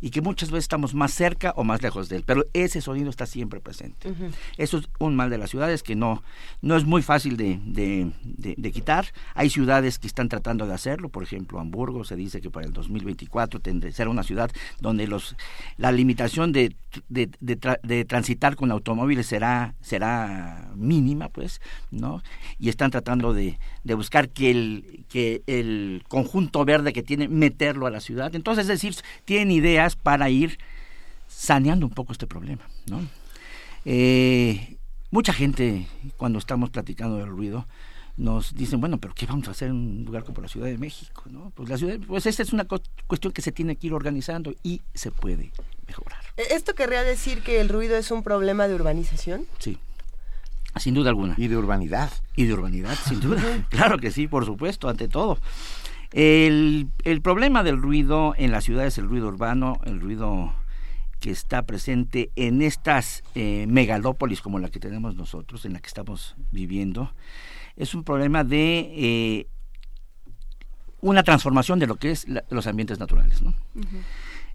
y 0.00 0.10
que 0.10 0.20
muchas 0.20 0.50
veces 0.50 0.64
estamos 0.64 0.94
más 0.94 1.12
cerca 1.12 1.52
o 1.56 1.64
más 1.64 1.82
lejos 1.82 2.08
de 2.08 2.16
él, 2.16 2.24
pero 2.26 2.44
ese 2.52 2.80
sonido 2.80 3.10
está 3.10 3.26
siempre 3.26 3.60
presente. 3.60 4.12
Eso 4.56 4.78
es 4.78 4.88
un 4.98 5.16
mal 5.16 5.30
de 5.30 5.38
las 5.38 5.50
ciudades 5.50 5.82
que 5.82 5.94
no, 5.94 6.22
no 6.60 6.76
es 6.76 6.84
muy 6.84 7.02
fácil 7.02 7.36
de, 7.36 7.58
de, 7.64 8.72
quitar. 8.72 9.06
Hay 9.34 9.50
ciudades 9.50 9.98
que 9.98 10.06
están 10.06 10.28
tratando 10.28 10.66
de 10.66 10.74
hacerlo, 10.74 11.08
por 11.08 11.22
ejemplo, 11.22 11.60
Hamburgo 11.60 12.04
se 12.04 12.16
dice 12.16 12.40
que 12.40 12.50
para 12.50 12.66
el 12.66 12.72
2024 12.72 13.60
tendrá 13.60 13.90
ser 13.92 14.08
una 14.08 14.22
ciudad 14.22 14.50
donde 14.80 15.06
los 15.06 15.36
la 15.76 15.92
limitación 15.92 16.52
de, 16.52 16.74
de, 17.08 18.04
transitar 18.04 18.56
con 18.56 18.70
automóviles 18.70 19.26
será 19.26 19.74
será 19.80 20.70
mínima, 20.74 21.28
pues, 21.28 21.60
¿no? 21.90 22.22
Y 22.58 22.68
están 22.68 22.90
tratando 22.90 23.34
de, 23.34 23.58
buscar 23.84 24.28
que 24.28 24.50
el 24.50 25.04
que 25.08 25.42
el 25.46 26.04
conjunto 26.08 26.64
verde 26.64 26.92
que 26.92 27.02
tiene 27.02 27.28
meterlo 27.28 27.86
a 27.86 27.90
la 27.90 28.00
ciudad. 28.00 28.34
Entonces, 28.34 28.62
es 28.62 28.68
decir, 28.68 28.94
tienen 29.24 29.50
ideas 29.50 29.96
para 29.96 30.30
ir 30.30 30.58
saneando 31.28 31.86
un 31.86 31.92
poco 31.92 32.12
este 32.12 32.26
problema. 32.26 32.62
¿no? 32.86 33.00
Eh, 33.84 34.76
mucha 35.10 35.32
gente, 35.32 35.86
cuando 36.16 36.38
estamos 36.38 36.70
platicando 36.70 37.18
del 37.18 37.28
ruido, 37.28 37.66
nos 38.16 38.54
dicen, 38.54 38.80
bueno, 38.80 38.98
pero 38.98 39.14
¿qué 39.14 39.26
vamos 39.26 39.48
a 39.48 39.52
hacer 39.52 39.68
en 39.68 39.74
un 39.74 40.04
lugar 40.04 40.24
como 40.24 40.40
la 40.42 40.48
Ciudad 40.48 40.66
de 40.66 40.78
México? 40.78 41.24
¿no? 41.30 41.50
Pues 41.54 41.68
la 41.68 41.78
ciudad, 41.78 41.98
pues 42.06 42.26
esa 42.26 42.42
es 42.42 42.52
una 42.52 42.66
cuestión 42.66 43.32
que 43.32 43.42
se 43.42 43.52
tiene 43.52 43.76
que 43.76 43.88
ir 43.88 43.94
organizando 43.94 44.54
y 44.62 44.82
se 44.94 45.10
puede 45.10 45.52
mejorar. 45.86 46.20
¿E-, 46.36 46.54
¿Esto 46.54 46.74
querría 46.74 47.02
decir 47.02 47.42
que 47.42 47.60
el 47.60 47.68
ruido 47.68 47.96
es 47.96 48.10
un 48.10 48.22
problema 48.22 48.68
de 48.68 48.74
urbanización? 48.74 49.46
Sí. 49.58 49.78
Sin 50.76 50.94
duda 50.94 51.10
alguna. 51.10 51.34
Y 51.36 51.48
de 51.48 51.56
urbanidad. 51.56 52.10
Y 52.36 52.44
de 52.44 52.54
urbanidad, 52.54 52.96
sin 53.06 53.20
duda. 53.20 53.42
claro 53.68 53.98
que 53.98 54.10
sí, 54.10 54.26
por 54.26 54.44
supuesto, 54.44 54.88
ante 54.88 55.08
todo. 55.08 55.38
El, 56.12 56.88
el 57.04 57.20
problema 57.22 57.62
del 57.62 57.80
ruido 57.80 58.34
en 58.36 58.52
la 58.52 58.60
ciudad 58.60 58.86
es 58.86 58.98
el 58.98 59.08
ruido 59.08 59.28
urbano, 59.28 59.80
el 59.84 60.00
ruido 60.00 60.52
que 61.22 61.30
está 61.30 61.62
presente 61.62 62.30
en 62.34 62.62
estas 62.62 63.22
eh, 63.36 63.66
megalópolis 63.68 64.42
como 64.42 64.58
la 64.58 64.68
que 64.70 64.80
tenemos 64.80 65.14
nosotros, 65.14 65.64
en 65.64 65.72
la 65.72 65.80
que 65.80 65.86
estamos 65.86 66.34
viviendo, 66.50 67.14
es 67.76 67.94
un 67.94 68.02
problema 68.02 68.42
de 68.42 68.90
eh, 68.92 69.46
una 71.00 71.22
transformación 71.22 71.78
de 71.78 71.86
lo 71.86 71.94
que 71.94 72.10
es 72.10 72.26
los 72.50 72.66
ambientes 72.66 72.98
naturales. 72.98 73.40
¿no? 73.40 73.54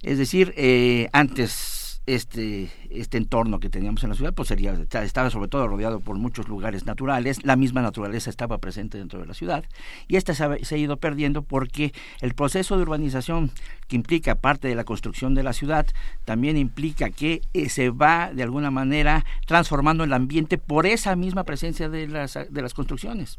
Es 0.04 0.18
decir, 0.18 0.54
eh, 0.58 1.08
antes 1.14 2.02
este, 2.06 2.70
este 2.92 3.18
entorno 3.18 3.60
que 3.60 3.70
teníamos 3.70 4.04
en 4.04 4.10
la 4.10 4.16
ciudad, 4.16 4.34
pues 4.34 4.50
sería, 4.50 4.78
estaba 5.04 5.30
sobre 5.30 5.48
todo 5.48 5.68
rodeado 5.68 6.00
por 6.00 6.18
muchos 6.18 6.48
lugares 6.48 6.86
naturales, 6.86 7.44
la 7.44 7.56
misma 7.56 7.82
naturaleza 7.82 8.30
estaba 8.30 8.58
presente 8.58 8.98
dentro 8.98 9.20
de 9.20 9.26
la 9.26 9.34
ciudad, 9.34 9.66
y 10.08 10.16
esta 10.16 10.34
se 10.34 10.44
ha, 10.44 10.78
ido 10.78 10.98
perdiendo 10.98 11.42
porque 11.42 11.94
el 12.22 12.34
proceso 12.34 12.76
de 12.78 12.84
urbanización 12.84 13.52
que 13.88 13.96
implica 13.96 14.36
parte 14.36 14.68
de 14.68 14.76
la 14.76 14.84
construcción 14.84 15.34
de 15.34 15.44
la 15.44 15.54
ciudad, 15.54 15.86
también 16.26 16.58
implica 16.58 17.10
que 17.10 17.42
eh, 17.54 17.70
se 17.70 17.90
va 17.90 18.32
de 18.34 18.44
alguna 18.44 18.70
manera 18.70 19.26
transformando 19.46 20.04
el 20.04 20.12
ambiente 20.12 20.58
por 20.58 20.86
esa 20.86 21.16
misma 21.16 21.46
presencia 21.46 21.88
de 21.88 22.08
las, 22.08 22.34
de 22.34 22.62
las 22.62 22.74
construcciones. 22.74 23.38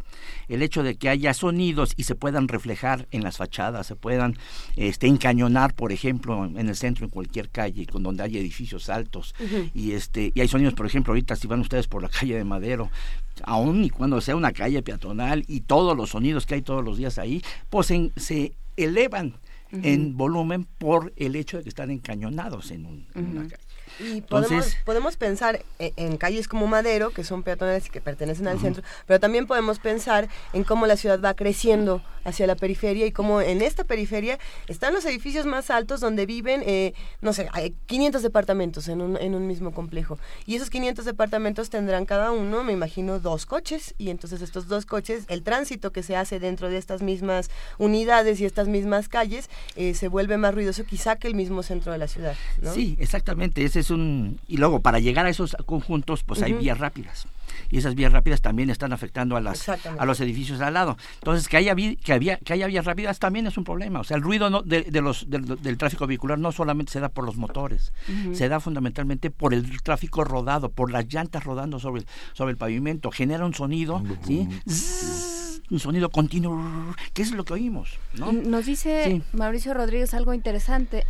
El 0.49 0.62
hecho 0.62 0.83
de 0.83 0.97
que 0.97 1.11
haya 1.11 1.35
sonidos 1.35 1.93
y 1.97 2.05
se 2.05 2.15
puedan 2.15 2.49
reflejar 2.49 3.09
en 3.11 3.23
las 3.23 3.37
fachadas, 3.37 3.87
se 3.87 3.97
puedan 3.97 4.39
este, 4.77 5.07
encañonar, 5.07 5.75
por 5.75 5.93
ejemplo, 5.93 6.45
en 6.45 6.69
el 6.69 6.77
centro, 6.77 7.05
en 7.05 7.11
cualquier 7.11 7.51
calle, 7.51 7.87
con 7.87 8.03
donde 8.03 8.23
haya 8.23 8.41
edificios 8.41 8.85
y 9.74 9.93
este 9.93 10.32
y 10.35 10.40
hay 10.40 10.48
sonidos 10.48 10.74
por 10.74 10.86
ejemplo 10.86 11.12
ahorita 11.12 11.36
si 11.36 11.47
van 11.47 11.60
ustedes 11.60 11.86
por 11.86 12.02
la 12.02 12.09
calle 12.09 12.36
de 12.36 12.44
Madero 12.44 12.90
aún 13.44 13.85
y 13.85 13.90
cuando 13.90 14.20
sea 14.20 14.36
una 14.36 14.52
calle 14.52 14.82
peatonal 14.82 15.44
y 15.47 15.60
todos 15.60 15.97
los 15.97 16.10
sonidos 16.10 16.47
que 16.47 16.56
hay 16.56 16.62
todos 16.62 16.85
los 16.85 16.98
días 16.98 17.19
ahí 17.19 17.43
pues 17.70 17.93
se 18.16 18.52
elevan 18.77 19.35
en 19.70 20.16
volumen 20.16 20.66
por 20.78 21.12
el 21.16 21.36
hecho 21.36 21.59
de 21.59 21.62
que 21.62 21.69
están 21.69 21.90
encañonados 21.90 22.70
en, 22.70 22.86
una 22.86 23.48
calle 23.48 23.68
Y 23.99 24.20
podemos, 24.23 24.51
Entonces- 24.53 24.77
podemos 24.85 25.16
pensar 25.16 25.65
en, 25.79 25.93
en 25.97 26.16
calles 26.16 26.49
como 26.49 26.66
Madero, 26.66 27.11
que 27.11 27.25
son 27.25 27.43
peatonales 27.43 27.87
y 27.87 27.91
que 27.91 28.01
pertenecen 28.01 28.49
al 28.49 28.59
centro, 28.61 28.83
pero 29.07 29.20
también 29.20 29.47
podemos 29.47 29.79
pensar 29.79 30.29
en 30.53 30.65
cómo 30.65 30.87
la 30.87 30.97
ciudad 30.97 31.20
va 31.20 31.35
creciendo 31.35 32.03
hacia 32.25 32.47
la 32.47 32.57
periferia 32.57 33.07
y 33.07 33.12
cómo 33.12 33.41
en 33.41 33.62
esta 33.62 33.85
periferia 33.85 34.39
están 34.66 34.93
los 34.93 35.05
edificios 35.07 35.47
más 35.47 35.70
altos 35.70 36.01
donde 36.01 36.27
viven, 36.27 36.62
eh, 36.66 36.93
no 37.23 37.33
sé, 37.33 37.49
hay 37.53 37.75
500 37.87 38.23
departamentos 38.23 38.89
en 38.89 39.01
un, 39.01 39.16
en 39.16 39.35
un 39.35 39.47
mismo 39.47 39.73
complejo. 39.73 40.19
Y 40.45 40.57
esos 40.57 40.69
500 40.69 41.05
departamentos 41.05 41.70
tendrán 41.70 42.05
cada 42.05 42.31
uno, 42.33 42.65
me 42.65 42.73
imagino, 42.73 43.19
dos 43.19 43.47
coches. 43.47 43.95
Y 43.99 44.11
entonces 44.11 44.43
estos 44.43 44.69
dos 44.69 44.85
coches, 44.85 45.25
el 45.29 45.43
tránsito 45.43 45.91
que 45.91 46.03
se 46.03 46.16
hace 46.16 46.39
dentro 46.39 46.69
de 46.69 46.77
estas 46.77 47.01
mismas 47.03 47.51
unidades 47.79 48.41
y 48.41 48.45
estas 48.45 48.69
mismas 48.69 49.09
calles, 49.09 49.49
eh, 49.77 49.95
se 49.95 50.09
vuelve 50.09 50.37
más 50.37 50.55
ruidoso 50.55 50.85
quizá 50.85 51.16
que 51.16 51.29
el 51.29 51.35
mismo 51.35 51.62
centro 51.62 51.93
de 51.93 51.99
la 51.99 52.09
ciudad. 52.09 52.35
¿no? 52.61 52.75
Sí, 52.75 52.97
exactamente. 53.01 53.65
Ese 53.65 53.81
es 53.81 53.88
un 53.90 54.39
y 54.48 54.56
luego 54.56 54.81
para 54.81 54.98
llegar 54.98 55.27
a 55.27 55.31
esos 55.31 55.56
conjuntos, 55.66 56.23
pues 56.24 56.43
hay 56.43 56.52
vías 56.52 56.78
rápidas 56.78 57.27
y 57.70 57.78
esas 57.78 57.94
vías 57.94 58.12
rápidas 58.12 58.40
también 58.40 58.70
están 58.70 58.93
afectando 58.93 59.36
a 59.36 59.40
las 59.40 59.69
a 59.69 60.05
los 60.06 60.20
edificios 60.20 60.60
al 60.60 60.74
lado. 60.74 60.97
Entonces 61.15 61.48
que 61.48 61.56
haya 61.56 61.74
que 61.74 62.12
había 62.12 62.36
que 62.39 62.52
haya 62.52 62.66
vías 62.66 62.85
rápidas 62.85 63.19
también 63.19 63.47
es 63.47 63.56
un 63.59 63.65
problema. 63.65 64.01
O 64.01 64.05
sea, 64.05 64.16
el 64.16 64.23
ruido 64.23 64.48
no- 64.51 64.62
de, 64.62 64.82
de 64.82 65.01
los 65.01 65.28
del, 65.28 65.44
del 65.60 65.77
tráfico 65.78 66.06
vehicular 66.06 66.39
no 66.39 66.52
solamente 66.52 66.93
se 66.93 67.01
da 67.01 67.09
por 67.09 67.24
los 67.24 67.36
motores, 67.36 67.93
se 68.32 68.48
da 68.48 68.60
fundamentalmente 68.60 69.31
por 69.31 69.55
el 69.55 69.82
tráfico 69.82 70.24
rodado, 70.24 70.70
por 70.70 70.90
las 70.90 71.06
llantas 71.12 71.44
rodando 71.44 71.78
sobre 71.78 72.02
el, 72.02 72.06
sobre 72.32 72.52
el 72.52 72.56
pavimento, 72.59 73.10
genera 73.10 73.44
un 73.44 73.55
sonido, 73.55 74.02
un 75.70 75.78
sonido 75.81 76.09
continuo, 76.10 76.94
que 77.12 77.23
es 77.23 77.32
lo 77.32 77.44
que 77.44 77.52
oímos, 77.55 77.98
¿no? 78.15 78.32
Nos 78.32 78.65
dice 78.66 79.05
Sí. 79.05 79.23
Mauricio 79.36 79.74
Rodríguez 79.74 80.15
algo 80.15 80.32
interesante. 80.32 81.05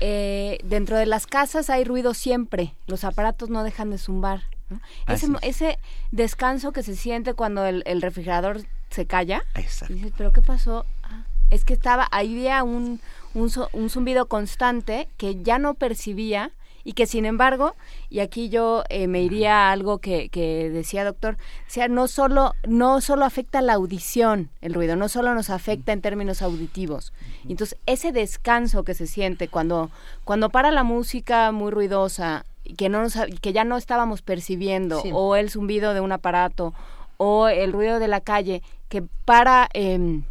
Eh, 0.00 0.58
dentro 0.64 0.96
de 0.96 1.06
las 1.06 1.26
casas 1.26 1.70
hay 1.70 1.84
ruido 1.84 2.14
siempre, 2.14 2.74
los 2.86 3.04
aparatos 3.04 3.50
no 3.50 3.64
dejan 3.64 3.90
de 3.90 3.98
zumbar. 3.98 4.42
¿no? 4.68 4.80
Ese, 5.06 5.28
ese 5.42 5.78
descanso 6.10 6.72
que 6.72 6.82
se 6.82 6.96
siente 6.96 7.34
cuando 7.34 7.64
el, 7.64 7.82
el 7.86 8.02
refrigerador 8.02 8.62
se 8.90 9.06
calla. 9.06 9.44
Exacto. 9.54 9.94
Dices, 9.94 10.12
¿pero 10.16 10.32
qué 10.32 10.42
pasó? 10.42 10.84
Ah, 11.02 11.24
es 11.50 11.64
que 11.64 11.72
estaba, 11.74 12.08
ahí 12.10 12.34
había 12.36 12.62
un, 12.62 13.00
un, 13.34 13.50
un 13.72 13.90
zumbido 13.90 14.26
constante 14.26 15.08
que 15.16 15.42
ya 15.42 15.58
no 15.58 15.74
percibía 15.74 16.50
y 16.86 16.92
que 16.92 17.06
sin 17.06 17.26
embargo, 17.26 17.74
y 18.10 18.20
aquí 18.20 18.48
yo 18.48 18.84
eh, 18.90 19.08
me 19.08 19.20
iría 19.20 19.68
a 19.68 19.72
algo 19.72 19.98
que, 19.98 20.28
que 20.28 20.70
decía 20.70 21.04
doctor, 21.04 21.34
o 21.34 21.70
sea, 21.70 21.88
no 21.88 22.06
solo, 22.06 22.52
no 22.64 23.00
solo 23.00 23.24
afecta 23.24 23.60
la 23.60 23.72
audición 23.74 24.50
el 24.60 24.72
ruido, 24.72 24.94
no 24.94 25.08
solo 25.08 25.34
nos 25.34 25.50
afecta 25.50 25.92
en 25.92 26.00
términos 26.00 26.42
auditivos. 26.42 27.12
Y 27.44 27.50
Entonces, 27.50 27.76
ese 27.86 28.12
descanso 28.12 28.84
que 28.84 28.94
se 28.94 29.08
siente 29.08 29.48
cuando, 29.48 29.90
cuando 30.22 30.48
para 30.48 30.70
la 30.70 30.84
música 30.84 31.50
muy 31.50 31.72
ruidosa, 31.72 32.46
que, 32.78 32.88
no 32.88 33.02
nos, 33.02 33.16
que 33.42 33.52
ya 33.52 33.64
no 33.64 33.76
estábamos 33.78 34.22
percibiendo, 34.22 35.00
Sí. 35.02 35.10
o 35.12 35.34
el 35.34 35.50
zumbido 35.50 35.92
de 35.92 36.00
un 36.00 36.12
aparato, 36.12 36.72
o 37.16 37.48
el 37.48 37.72
ruido 37.72 37.98
de 37.98 38.06
la 38.06 38.20
calle, 38.20 38.62
que 38.88 39.02
para... 39.24 39.68
em, 39.74 40.22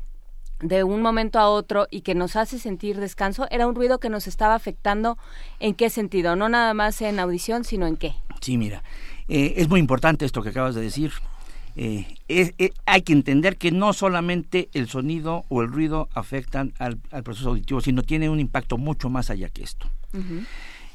de 0.61 0.83
un 0.83 1.01
momento 1.01 1.39
a 1.39 1.49
otro 1.49 1.87
y 1.91 2.01
que 2.01 2.15
nos 2.15 2.35
hace 2.35 2.59
sentir 2.59 2.99
descanso, 2.99 3.47
era 3.51 3.67
un 3.67 3.75
ruido 3.75 3.99
que 3.99 4.09
nos 4.09 4.27
estaba 4.27 4.55
afectando 4.55 5.17
en 5.59 5.73
qué 5.75 5.89
sentido, 5.89 6.35
no 6.35 6.47
nada 6.49 6.73
más 6.73 7.01
en 7.01 7.19
audición, 7.19 7.63
sino 7.63 7.87
en 7.87 7.97
qué. 7.97 8.13
Sí, 8.41 8.57
mira, 8.57 8.83
eh, 9.27 9.53
es 9.57 9.67
muy 9.69 9.79
importante 9.79 10.25
esto 10.25 10.41
que 10.41 10.49
acabas 10.49 10.75
de 10.75 10.81
decir. 10.81 11.11
Eh, 11.77 12.07
es- 12.29 12.53
eh, 12.57 12.71
hay 12.85 13.01
que 13.01 13.11
entender 13.11 13.57
que 13.57 13.69
no 13.71 13.91
solamente 13.91 14.69
el 14.73 14.87
sonido 14.87 15.43
o 15.49 15.61
el 15.61 15.67
ruido 15.69 16.07
afectan 16.13 16.73
al, 16.79 16.99
al 17.11 17.23
proceso 17.23 17.49
auditivo, 17.49 17.81
sino 17.81 18.01
tiene 18.01 18.29
un 18.29 18.39
impacto 18.39 18.77
mucho 18.77 19.09
más 19.09 19.29
allá 19.29 19.49
que 19.49 19.63
esto. 19.63 19.89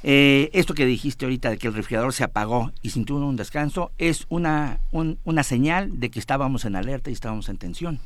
Eh, 0.03 0.49
esto 0.55 0.73
que 0.73 0.87
dijiste 0.87 1.27
ahorita 1.27 1.51
de 1.51 1.59
que 1.59 1.67
el 1.67 1.75
refrigerador 1.75 2.15
se 2.15 2.25
apagó 2.25 2.73
y 2.81 2.89
sintió 2.91 3.17
un 3.17 3.37
descanso 3.37 3.93
es 3.99 4.25
una, 4.31 4.81
un- 4.93 5.19
una 5.25 5.43
señal 5.43 6.01
de 6.01 6.11
que 6.11 6.19
estábamos 6.19 6.65
en 6.65 6.77
alerta 6.77 7.11
y 7.11 7.13
estábamos 7.13 7.51
en 7.51 7.59
tensión. 7.59 8.01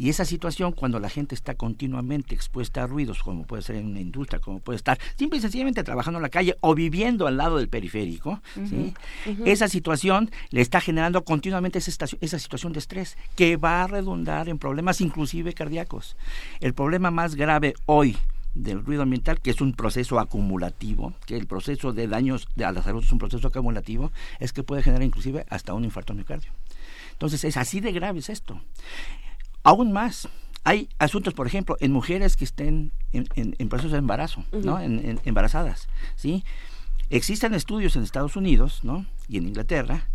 Y 0.00 0.08
esa 0.08 0.24
situación, 0.24 0.72
cuando 0.72 0.98
la 0.98 1.10
gente 1.10 1.34
está 1.34 1.56
continuamente 1.56 2.34
expuesta 2.34 2.82
a 2.82 2.86
ruidos, 2.86 3.22
como 3.22 3.44
puede 3.44 3.60
ser 3.60 3.76
en 3.76 3.84
una 3.84 4.00
industria, 4.00 4.40
como 4.40 4.58
puede 4.58 4.78
estar 4.78 4.98
simple 5.16 5.36
y 5.36 5.42
sencillamente 5.42 5.84
trabajando 5.84 6.16
en 6.16 6.22
la 6.22 6.30
calle 6.30 6.56
o 6.62 6.74
viviendo 6.74 7.26
al 7.26 7.36
lado 7.36 7.58
del 7.58 7.68
periférico, 7.68 8.40
¿sí? 8.54 8.94
Esa 9.44 9.68
situación 9.68 10.30
le 10.52 10.62
está 10.62 10.80
generando 10.80 11.22
continuamente 11.22 11.78
esa, 11.78 12.06
esa 12.22 12.38
situación 12.38 12.72
de 12.72 12.78
estrés 12.78 13.18
que 13.36 13.58
va 13.58 13.82
a 13.82 13.88
redundar 13.88 14.48
en 14.48 14.56
problemas 14.58 15.02
inclusive 15.02 15.52
cardíacos. 15.52 16.16
El 16.60 16.72
problema 16.72 17.10
más 17.10 17.34
grave 17.34 17.74
hoy 17.84 18.16
del 18.54 18.82
ruido 18.82 19.02
ambiental, 19.02 19.38
que 19.38 19.50
es 19.50 19.60
un 19.60 19.74
proceso 19.74 20.18
acumulativo, 20.18 21.12
que 21.26 21.36
el 21.36 21.46
proceso 21.46 21.92
de 21.92 22.08
daños 22.08 22.48
a 22.64 22.72
la 22.72 22.82
salud 22.82 23.04
es 23.04 23.12
un 23.12 23.18
proceso 23.18 23.48
acumulativo, 23.48 24.12
es 24.38 24.54
que 24.54 24.62
puede 24.62 24.82
generar 24.82 25.02
inclusive 25.02 25.44
hasta 25.50 25.74
un 25.74 25.84
infarto 25.84 26.14
miocardio. 26.14 26.52
Entonces 27.12 27.44
es 27.44 27.58
así 27.58 27.80
de 27.80 27.92
grave 27.92 28.20
es 28.20 28.30
esto. 28.30 28.62
Aún 29.62 29.92
más, 29.92 30.28
hay 30.64 30.88
asuntos, 30.98 31.34
por 31.34 31.46
ejemplo, 31.46 31.76
en 31.80 31.92
mujeres 31.92 32.36
que 32.36 32.44
estén 32.44 32.92
en, 33.12 33.26
en- 33.34 33.54
en 33.58 33.68
proceso 33.68 33.92
de 33.92 33.98
embarazo, 33.98 34.44
¿no? 34.52 34.78
En- 34.80 35.20
embarazadas, 35.24 35.88
¿sí? 36.16 36.44
Existen 37.10 37.54
estudios 37.54 37.96
en 37.96 38.02
Estados 38.02 38.36
Unidos, 38.36 38.80
¿no? 38.84 39.04
Y 39.28 39.36
en 39.38 39.48
Inglaterra, 39.48 40.06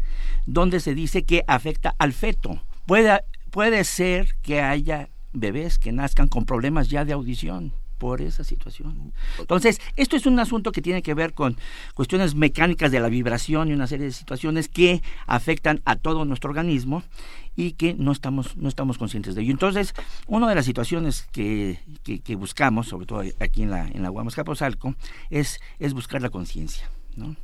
donde 0.45 0.79
se 0.79 0.95
dice 0.95 1.23
que 1.25 1.43
afecta 1.47 1.93
al 1.99 2.13
feto. 2.13 2.61
Puede, 2.85 3.21
puede 3.51 3.83
ser 3.83 4.35
que 4.41 4.61
haya 4.61 5.09
bebés 5.33 5.77
que 5.77 5.91
nazcan 5.91 6.27
con 6.29 6.45
problemas 6.45 6.87
ya 6.89 7.03
de 7.03 7.13
audición 7.13 7.73
por 8.05 8.21
esa 8.21 8.43
situación. 8.43 9.13
Entonces, 9.39 9.81
esto 9.95 10.15
es 10.15 10.27
un 10.27 10.39
asunto 10.39 10.71
que 10.71 10.83
tiene 10.83 11.01
que 11.01 11.15
ver 11.15 11.33
con 11.33 11.57
cuestiones 11.95 12.35
mecánicas 12.35 12.91
de 12.91 12.99
la 12.99 13.09
vibración 13.09 13.69
y 13.69 13.73
una 13.73 13.87
serie 13.87 14.05
de 14.05 14.11
situaciones 14.11 14.69
que 14.69 15.01
afectan 15.25 15.81
a 15.85 15.95
todo 15.95 16.23
nuestro 16.23 16.51
organismo 16.51 17.01
y 17.55 17.71
que 17.71 17.95
no 17.95 18.11
estamos, 18.11 18.57
no 18.57 18.69
estamos 18.69 18.99
conscientes 18.99 19.33
de 19.33 19.41
ello. 19.41 19.51
Entonces, 19.51 19.95
una 20.27 20.47
de 20.47 20.53
las 20.53 20.65
situaciones 20.65 21.23
que, 21.31 21.79
que, 22.03 22.19
que 22.19 22.35
buscamos, 22.35 22.89
sobre 22.89 23.07
todo 23.07 23.23
aquí 23.39 23.63
en 23.63 23.71
la, 23.71 23.87
en 23.87 24.03
la 24.03 24.09
Guamas 24.09 24.35
Capozalco, 24.35 24.93
es, 25.31 25.59
es 25.79 25.95
buscar 25.95 26.21
la 26.21 26.29
conciencia, 26.29 26.87
¿no? 27.15 27.35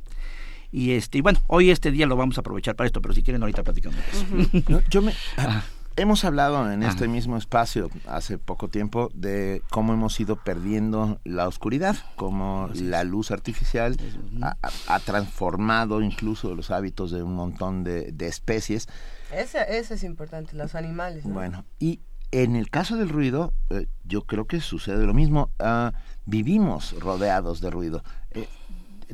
Y 0.70 0.92
este, 0.92 1.18
y 1.18 1.22
bueno, 1.22 1.40
hoy 1.48 1.70
este 1.72 1.90
día 1.90 2.06
lo 2.06 2.14
vamos 2.14 2.38
a 2.38 2.40
aprovechar 2.42 2.76
para 2.76 2.86
esto, 2.86 3.02
pero 3.02 3.14
si 3.14 3.24
quieren 3.24 3.42
ahorita 3.42 3.64
platicamos. 3.64 3.98
de 3.98 4.58
eso. 4.58 4.64
No, 4.68 4.80
yo 4.88 5.02
me, 5.02 5.12
Ah. 5.36 5.64
Hemos 5.96 6.24
hablado 6.24 6.70
en 6.72 6.82
este 6.82 7.04
Ajá. 7.04 7.12
mismo 7.12 7.36
espacio 7.36 7.90
hace 8.06 8.38
poco 8.38 8.68
tiempo 8.68 9.10
de 9.14 9.62
cómo 9.70 9.92
hemos 9.92 10.18
ido 10.20 10.36
perdiendo 10.36 11.20
la 11.24 11.46
oscuridad, 11.46 11.96
cómo 12.16 12.70
la 12.74 13.04
luz 13.04 13.30
artificial 13.30 13.96
ha, 14.40 14.98
transformado 15.00 16.00
incluso 16.00 16.54
los 16.54 16.70
hábitos 16.70 17.10
de 17.10 17.22
un 17.22 17.34
montón 17.34 17.84
de, 17.84 18.10
de 18.12 18.26
especies. 18.26 18.88
Ese, 19.32 19.58
ese 19.78 19.94
es 19.94 20.04
importante, 20.04 20.56
los 20.56 20.74
animales. 20.74 21.26
¿no? 21.26 21.34
Bueno, 21.34 21.64
y 21.78 22.00
en 22.32 22.56
el 22.56 22.70
caso 22.70 22.96
del 22.96 23.10
ruido, 23.10 23.52
eh, 23.68 23.86
yo 24.04 24.22
creo 24.22 24.46
que 24.46 24.60
sucede 24.60 25.06
lo 25.06 25.12
mismo. 25.12 25.50
Ah, 25.58 25.92
vivimos 26.24 26.98
rodeados 26.98 27.60
de 27.60 27.70
ruido. 27.70 28.02
Eh, 28.30 28.48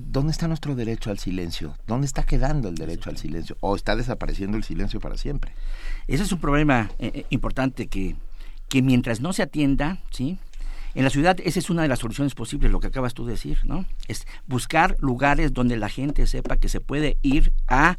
¿Dónde 0.00 0.32
está 0.32 0.48
nuestro 0.48 0.74
derecho 0.74 1.10
al 1.10 1.18
silencio? 1.18 1.76
¿Dónde 1.86 2.06
está 2.06 2.22
quedando 2.22 2.68
el 2.68 2.74
derecho 2.74 3.10
al 3.10 3.16
silencio? 3.16 3.56
¿O 3.60 3.76
está 3.76 3.96
desapareciendo 3.96 4.56
el 4.56 4.64
silencio 4.64 5.00
para 5.00 5.16
siempre? 5.16 5.52
Ese 6.06 6.22
es 6.22 6.32
un 6.32 6.40
problema 6.40 6.90
eh, 6.98 7.10
eh, 7.14 7.26
importante 7.30 7.86
que, 7.86 8.16
que 8.68 8.82
mientras 8.82 9.20
no 9.20 9.32
se 9.32 9.42
atienda, 9.42 9.98
¿sí? 10.10 10.38
En 10.94 11.04
la 11.04 11.10
ciudad 11.10 11.36
esa 11.44 11.58
es 11.58 11.70
una 11.70 11.82
de 11.82 11.88
las 11.88 11.98
soluciones 11.98 12.34
posibles, 12.34 12.72
lo 12.72 12.80
que 12.80 12.88
acabas 12.88 13.14
tú 13.14 13.26
de 13.26 13.32
decir, 13.32 13.58
¿no? 13.64 13.84
Es 14.08 14.26
buscar 14.46 14.96
lugares 15.00 15.52
donde 15.52 15.76
la 15.76 15.88
gente 15.88 16.26
sepa 16.26 16.56
que 16.56 16.68
se 16.68 16.80
puede 16.80 17.18
ir 17.22 17.52
a 17.68 17.98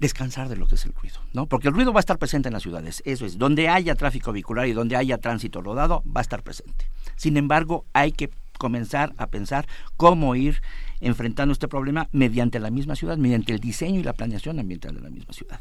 descansar 0.00 0.48
de 0.48 0.56
lo 0.56 0.66
que 0.66 0.74
es 0.74 0.84
el 0.84 0.92
ruido, 0.92 1.20
¿no? 1.32 1.46
Porque 1.46 1.68
el 1.68 1.74
ruido 1.74 1.92
va 1.92 1.98
a 1.98 2.00
estar 2.00 2.18
presente 2.18 2.48
en 2.48 2.54
las 2.54 2.62
ciudades, 2.62 3.02
eso 3.04 3.26
es, 3.26 3.38
donde 3.38 3.68
haya 3.68 3.94
tráfico 3.94 4.32
vehicular 4.32 4.66
y 4.66 4.72
donde 4.72 4.96
haya 4.96 5.18
tránsito 5.18 5.62
rodado, 5.62 6.02
va 6.04 6.20
a 6.20 6.22
estar 6.22 6.42
presente. 6.42 6.86
Sin 7.16 7.36
embargo, 7.36 7.84
hay 7.92 8.12
que 8.12 8.30
comenzar 8.58 9.12
a 9.16 9.26
pensar 9.28 9.66
cómo 9.96 10.34
ir 10.34 10.62
enfrentando 11.00 11.52
este 11.52 11.68
problema 11.68 12.08
mediante 12.12 12.58
la 12.60 12.70
misma 12.70 12.96
ciudad, 12.96 13.16
mediante 13.16 13.52
el 13.52 13.60
diseño 13.60 14.00
y 14.00 14.02
la 14.02 14.12
planeación 14.12 14.58
ambiental 14.58 14.94
de 14.94 15.00
la 15.00 15.10
misma 15.10 15.32
ciudad. 15.32 15.60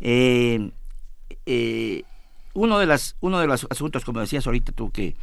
Eh, 0.00 0.70
eh, 1.46 2.02
uno 2.54 2.78
de 2.78 2.86
las 2.86 3.16
uno 3.20 3.40
de 3.40 3.46
los 3.46 3.66
asuntos 3.68 4.04
como 4.04 4.20
decías 4.20 4.46
ahorita 4.46 4.72
tú 4.72 4.90
que 4.90 5.14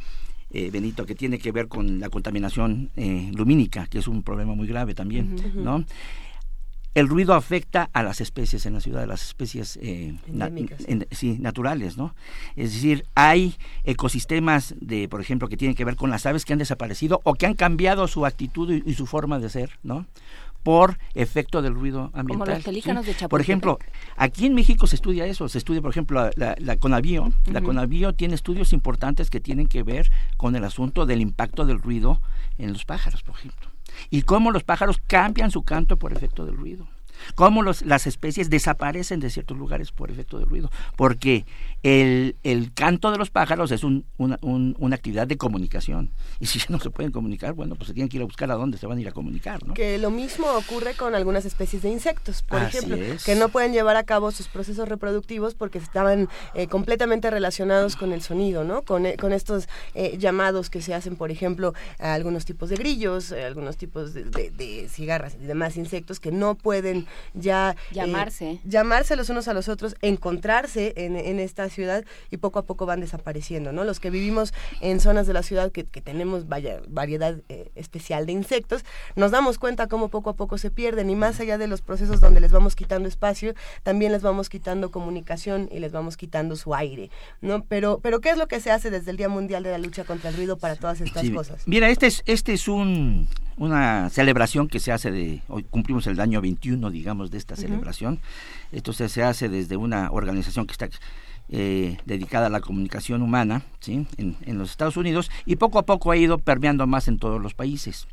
eh, 0.50 0.70
Benito 0.70 1.06
que 1.06 1.14
tiene 1.14 1.38
que 1.38 1.50
ver 1.50 1.68
con 1.68 1.98
la 1.98 2.10
contaminación 2.10 2.90
eh, 2.96 3.30
lumínica 3.34 3.86
que 3.86 3.98
es 3.98 4.08
un 4.08 4.22
problema 4.22 4.54
muy 4.54 4.66
grave 4.66 4.94
también 4.94 5.36
no 5.56 5.84
el 6.94 7.08
ruido 7.08 7.34
afecta 7.34 7.88
a 7.92 8.02
las 8.02 8.20
especies 8.20 8.66
en 8.66 8.74
la 8.74 8.80
ciudad, 8.80 9.02
a 9.02 9.06
las 9.06 9.22
especies 9.22 9.78
eh, 9.82 10.14
na- 10.26 10.46
Endémicas. 10.48 10.84
en- 10.86 11.06
sí, 11.10 11.38
naturales, 11.40 11.96
¿no? 11.96 12.14
Es 12.56 12.74
decir, 12.74 13.06
hay 13.14 13.56
ecosistemas 13.84 14.74
de, 14.80 15.08
por 15.08 15.20
ejemplo, 15.20 15.48
que 15.48 15.56
tienen 15.56 15.74
que 15.74 15.84
ver 15.84 15.96
con 15.96 16.10
las 16.10 16.26
aves 16.26 16.44
que 16.44 16.52
han 16.52 16.58
desaparecido 16.58 17.20
o 17.24 17.34
que 17.34 17.46
han 17.46 17.54
cambiado 17.54 18.08
su 18.08 18.26
actitud 18.26 18.70
y, 18.70 18.82
y 18.90 18.94
su 18.94 19.06
forma 19.06 19.38
de 19.38 19.48
ser, 19.48 19.78
¿no? 19.82 20.06
Por 20.62 20.98
efecto 21.14 21.60
del 21.60 21.74
ruido 21.74 22.10
ambiental. 22.14 22.54
los 22.54 22.62
pelícanos 22.64 23.04
de 23.04 23.14
Por 23.28 23.40
ejemplo, 23.40 23.78
aquí 24.16 24.46
en 24.46 24.54
México 24.54 24.86
se 24.86 24.94
estudia 24.94 25.26
eso, 25.26 25.48
se 25.48 25.58
estudia, 25.58 25.80
por 25.82 25.90
ejemplo, 25.90 26.20
la, 26.22 26.30
la, 26.36 26.54
la 26.58 26.76
Conavío. 26.76 27.32
La. 27.50 27.62
Conavío 27.62 28.12
tiene 28.12 28.34
estudios 28.36 28.72
importantes 28.72 29.28
que 29.28 29.40
tienen 29.40 29.66
que 29.66 29.82
ver 29.82 30.12
con 30.36 30.54
el 30.54 30.62
asunto 30.64 31.04
del 31.04 31.20
impacto 31.20 31.64
del 31.66 31.80
ruido 31.80 32.20
en 32.58 32.72
los 32.72 32.84
pájaros, 32.84 33.24
por 33.24 33.34
ejemplo. 33.36 33.71
Y 34.10 34.22
cómo 34.22 34.50
los 34.50 34.64
pájaros 34.64 35.00
cambian 35.06 35.50
su 35.50 35.62
canto 35.62 35.98
por 35.98 36.12
efecto 36.12 36.44
del 36.44 36.56
ruido 36.56 36.88
cómo 37.34 37.62
los, 37.62 37.82
las 37.82 38.06
especies 38.06 38.50
desaparecen 38.50 39.20
de 39.20 39.30
ciertos 39.30 39.56
lugares 39.56 39.92
por 39.92 40.10
efecto 40.10 40.38
del 40.38 40.48
ruido, 40.48 40.70
porque 40.96 41.46
el, 41.82 42.36
el 42.42 42.72
canto 42.72 43.10
de 43.10 43.18
los 43.18 43.30
pájaros 43.30 43.72
es 43.72 43.84
un, 43.84 44.04
una, 44.16 44.38
una, 44.42 44.96
actividad 44.96 45.26
de 45.26 45.36
comunicación, 45.36 46.10
y 46.38 46.46
si 46.46 46.58
ya 46.58 46.66
no 46.68 46.78
se 46.78 46.90
pueden 46.90 47.12
comunicar, 47.12 47.54
bueno, 47.54 47.74
pues 47.74 47.88
se 47.88 47.94
tienen 47.94 48.08
que 48.08 48.18
ir 48.18 48.22
a 48.22 48.26
buscar 48.26 48.50
a 48.50 48.54
dónde 48.54 48.78
se 48.78 48.86
van 48.86 48.98
a 48.98 49.00
ir 49.00 49.08
a 49.08 49.12
comunicar, 49.12 49.66
¿no? 49.66 49.74
Que 49.74 49.98
lo 49.98 50.10
mismo 50.10 50.46
ocurre 50.52 50.94
con 50.94 51.14
algunas 51.14 51.44
especies 51.44 51.82
de 51.82 51.90
insectos, 51.90 52.42
por 52.42 52.62
ejemplo, 52.62 52.96
que 53.24 53.34
no 53.34 53.48
pueden 53.48 53.72
llevar 53.72 53.96
a 53.96 54.04
cabo 54.04 54.30
sus 54.30 54.48
procesos 54.48 54.88
reproductivos 54.88 55.54
porque 55.54 55.78
estaban 55.78 56.28
eh, 56.54 56.66
completamente 56.68 57.30
relacionados 57.30 57.96
con 57.96 58.12
el 58.12 58.22
sonido, 58.22 58.64
¿no? 58.64 58.82
Con, 58.82 59.06
eh, 59.06 59.16
con 59.16 59.32
estos 59.32 59.68
eh, 59.94 60.16
llamados 60.18 60.70
que 60.70 60.82
se 60.82 60.94
hacen, 60.94 61.16
por 61.16 61.30
ejemplo, 61.30 61.74
a 61.98 62.14
algunos 62.14 62.44
tipos 62.44 62.68
de 62.68 62.76
grillos, 62.76 63.32
algunos 63.32 63.76
tipos 63.76 64.14
de, 64.14 64.24
de, 64.24 64.50
de 64.50 64.88
cigarras 64.88 65.36
y 65.40 65.46
demás 65.46 65.76
insectos 65.76 66.20
que 66.20 66.30
no 66.30 66.54
pueden 66.54 67.06
ya 67.34 67.70
eh, 67.70 67.94
llamarse 67.94 68.60
llamarse 68.64 69.16
los 69.16 69.28
unos 69.30 69.48
a 69.48 69.54
los 69.54 69.68
otros 69.68 69.96
encontrarse 70.02 70.92
en, 70.96 71.16
en, 71.16 71.40
esta 71.40 71.68
ciudad 71.68 72.04
y 72.30 72.36
poco 72.36 72.58
a 72.58 72.64
poco 72.64 72.86
van 72.86 73.00
desapareciendo 73.00 73.72
no 73.72 73.84
los 73.84 74.00
que 74.00 74.10
vivimos 74.10 74.52
en 74.80 75.00
zonas 75.00 75.26
de 75.26 75.32
la 75.32 75.42
ciudad 75.42 75.72
que, 75.72 75.84
que 75.84 76.00
tenemos 76.00 76.48
vaya, 76.48 76.80
variedad 76.88 77.36
eh, 77.48 77.70
especial 77.74 78.26
de 78.26 78.32
insectos 78.32 78.84
nos 79.16 79.30
damos 79.30 79.58
cuenta 79.58 79.88
cómo 79.88 80.08
poco 80.08 80.30
a 80.30 80.36
poco 80.36 80.58
se 80.58 80.70
pierden 80.70 81.10
y 81.10 81.14
más 81.14 81.40
allá 81.40 81.58
de 81.58 81.66
los 81.66 81.82
procesos 81.82 82.20
donde 82.20 82.40
les 82.40 82.52
vamos 82.52 82.76
quitando 82.76 83.08
espacio 83.08 83.54
también 83.82 84.12
les 84.12 84.22
vamos 84.22 84.48
quitando 84.48 84.90
comunicación 84.90 85.68
y 85.72 85.78
les 85.78 85.92
vamos 85.92 86.16
quitando 86.16 86.56
su 86.56 86.74
aire 86.74 87.10
no 87.40 87.64
pero 87.64 88.00
pero 88.02 88.20
qué 88.20 88.30
es 88.30 88.36
lo 88.36 88.48
que 88.48 88.60
se 88.60 88.70
hace 88.70 88.90
desde 88.90 89.10
el 89.10 89.16
día 89.16 89.28
mundial 89.28 89.62
de 89.62 89.70
la 89.70 89.78
lucha 89.78 90.04
contra 90.04 90.30
el 90.30 90.36
ruido 90.36 90.58
para 90.58 90.76
todas 90.76 91.00
estas 91.00 91.22
sí. 91.22 91.32
cosas 91.32 91.62
mira 91.66 91.88
este 91.88 92.06
es 92.06 92.22
este 92.26 92.52
es 92.52 92.68
un 92.68 93.28
una 93.56 94.08
celebración 94.10 94.68
que 94.68 94.80
se 94.80 94.92
hace 94.92 95.10
de, 95.10 95.42
hoy 95.48 95.64
cumplimos 95.64 96.06
el 96.06 96.18
año 96.20 96.40
21, 96.40 96.90
digamos, 96.90 97.30
de 97.30 97.38
esta 97.38 97.56
celebración. 97.56 98.20
Esto 98.72 98.92
se, 98.92 99.08
se 99.08 99.22
hace 99.22 99.48
desde 99.48 99.76
una 99.76 100.10
organización 100.10 100.66
que 100.66 100.72
está 100.72 100.88
eh, 101.48 101.98
dedicada 102.06 102.46
a 102.46 102.50
la 102.50 102.60
comunicación 102.60 103.20
humana 103.20 103.62
¿sí? 103.80 104.06
en, 104.16 104.36
en, 104.42 104.58
los 104.58 104.70
Estados 104.70 104.96
Unidos 104.96 105.30
y 105.44 105.56
poco 105.56 105.78
a 105.78 105.84
poco 105.84 106.10
ha 106.10 106.16
ido 106.16 106.38
permeando 106.38 106.86
más 106.86 107.08
en 107.08 107.18
todos 107.18 107.42
los 107.42 107.54
países. 107.54 108.06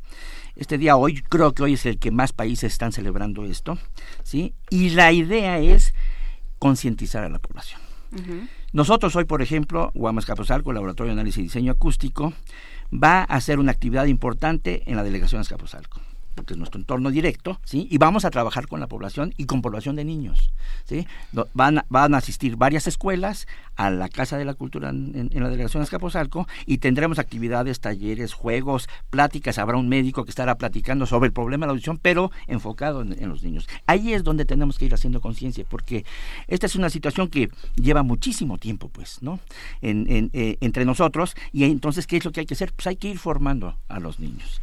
Este 0.56 0.78
día 0.78 0.96
hoy, 0.96 1.22
creo 1.22 1.52
que 1.52 1.62
hoy 1.62 1.74
es 1.74 1.86
el 1.86 1.98
que 1.98 2.10
más 2.10 2.32
países 2.32 2.72
están 2.72 2.92
celebrando 2.92 3.44
esto, 3.44 3.78
¿sí? 4.24 4.52
Y 4.68 4.90
la 4.90 5.12
idea 5.12 5.58
es 5.58 5.94
concientizar 6.58 7.24
a 7.24 7.28
la 7.28 7.38
población. 7.38 7.80
Uh 8.12 8.16
-huh. 8.16 8.48
Nosotros 8.72 9.16
hoy, 9.16 9.24
por 9.24 9.42
ejemplo, 9.42 9.90
Guamas 9.94 10.26
Capozalco, 10.26 10.72
Laboratorio 10.72 11.14
de 11.14 11.20
Análisis 11.20 11.38
y 11.38 11.42
Diseño 11.44 11.72
Acústico, 11.72 12.32
va 12.92 13.20
a 13.20 13.36
hacer 13.36 13.58
una 13.58 13.72
actividad 13.72 14.06
importante 14.06 14.82
en 14.86 14.96
la 14.96 15.02
delegación 15.02 15.40
de 15.40 15.42
Azcapotzalco 15.42 16.00
porque 16.34 16.54
es 16.54 16.58
nuestro 16.58 16.80
entorno 16.80 17.10
directo, 17.10 17.60
¿sí? 17.64 17.86
Y 17.90 17.98
vamos 17.98 18.24
a 18.24 18.30
trabajar 18.30 18.66
con 18.66 18.80
la 18.80 18.86
población 18.86 19.34
y 19.36 19.46
con 19.46 19.62
población 19.62 19.96
de 19.96 20.04
niños, 20.04 20.52
¿sí? 20.84 21.06
Van, 21.54 21.84
van 21.88 22.14
a 22.14 22.18
asistir 22.18 22.56
varias 22.56 22.86
escuelas 22.86 23.46
a 23.76 23.90
la 23.90 24.08
Casa 24.08 24.38
de 24.38 24.44
la 24.44 24.54
Cultura 24.54 24.90
en, 24.90 25.30
la 25.32 25.48
delegación 25.48 25.80
de 25.80 25.84
Azcapotzalco 25.84 26.46
y 26.66 26.78
tendremos 26.78 27.18
actividades, 27.18 27.80
talleres, 27.80 28.34
juegos, 28.34 28.88
pláticas, 29.10 29.58
habrá 29.58 29.76
un 29.76 29.88
médico 29.88 30.24
que 30.24 30.30
estará 30.30 30.56
platicando 30.56 31.06
sobre 31.06 31.28
el 31.28 31.32
problema 31.32 31.64
de 31.64 31.68
la 31.68 31.72
audición, 31.72 31.98
pero 31.98 32.30
enfocado 32.46 33.02
en, 33.02 33.12
en 33.20 33.28
los 33.28 33.42
niños. 33.42 33.68
Ahí 33.86 34.12
es 34.12 34.24
donde 34.24 34.44
tenemos 34.44 34.78
que 34.78 34.84
ir 34.84 34.94
haciendo 34.94 35.20
conciencia, 35.20 35.64
porque 35.68 36.04
esta 36.46 36.66
es 36.66 36.76
una 36.76 36.90
situación 36.90 37.28
que 37.28 37.50
lleva 37.76 38.02
muchísimo 38.02 38.58
tiempo, 38.58 38.88
pues, 38.88 39.22
¿no? 39.22 39.40
En, 39.80 40.10
en, 40.10 40.30
eh, 40.32 40.56
entre 40.60 40.84
nosotros, 40.84 41.34
y 41.52 41.64
entonces, 41.64 42.06
¿qué 42.06 42.16
es 42.16 42.24
lo 42.24 42.32
que 42.32 42.40
hay 42.40 42.46
que 42.46 42.54
hacer? 42.54 42.72
Pues 42.72 42.86
hay 42.86 42.96
que 42.96 43.08
ir 43.08 43.18
formando 43.18 43.76
a 43.88 44.00
los 44.00 44.20
niños. 44.20 44.60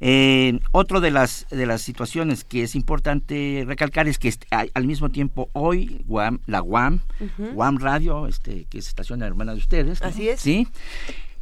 Eh, 0.00 0.58
otro 0.72 1.00
de 1.00 1.10
las 1.10 1.46
de 1.50 1.66
las 1.66 1.82
situaciones 1.82 2.44
que 2.44 2.62
es 2.62 2.74
importante 2.74 3.64
recalcar 3.66 4.08
es 4.08 4.18
que 4.18 4.28
este, 4.28 4.46
al 4.50 4.86
mismo 4.86 5.08
tiempo 5.10 5.48
hoy 5.52 6.02
Guam, 6.06 6.40
la 6.46 6.62
UAM, 6.62 7.00
uh 7.20 7.24
-huh. 7.24 7.54
UAM 7.54 7.78
Radio, 7.78 8.26
este, 8.26 8.66
que 8.68 8.78
es 8.78 8.88
estación 8.88 9.22
hermana 9.22 9.52
de 9.52 9.58
ustedes, 9.58 10.00
¿no? 10.00 10.08
así 10.08 10.28
es, 10.28 10.40
sí, 10.40 10.68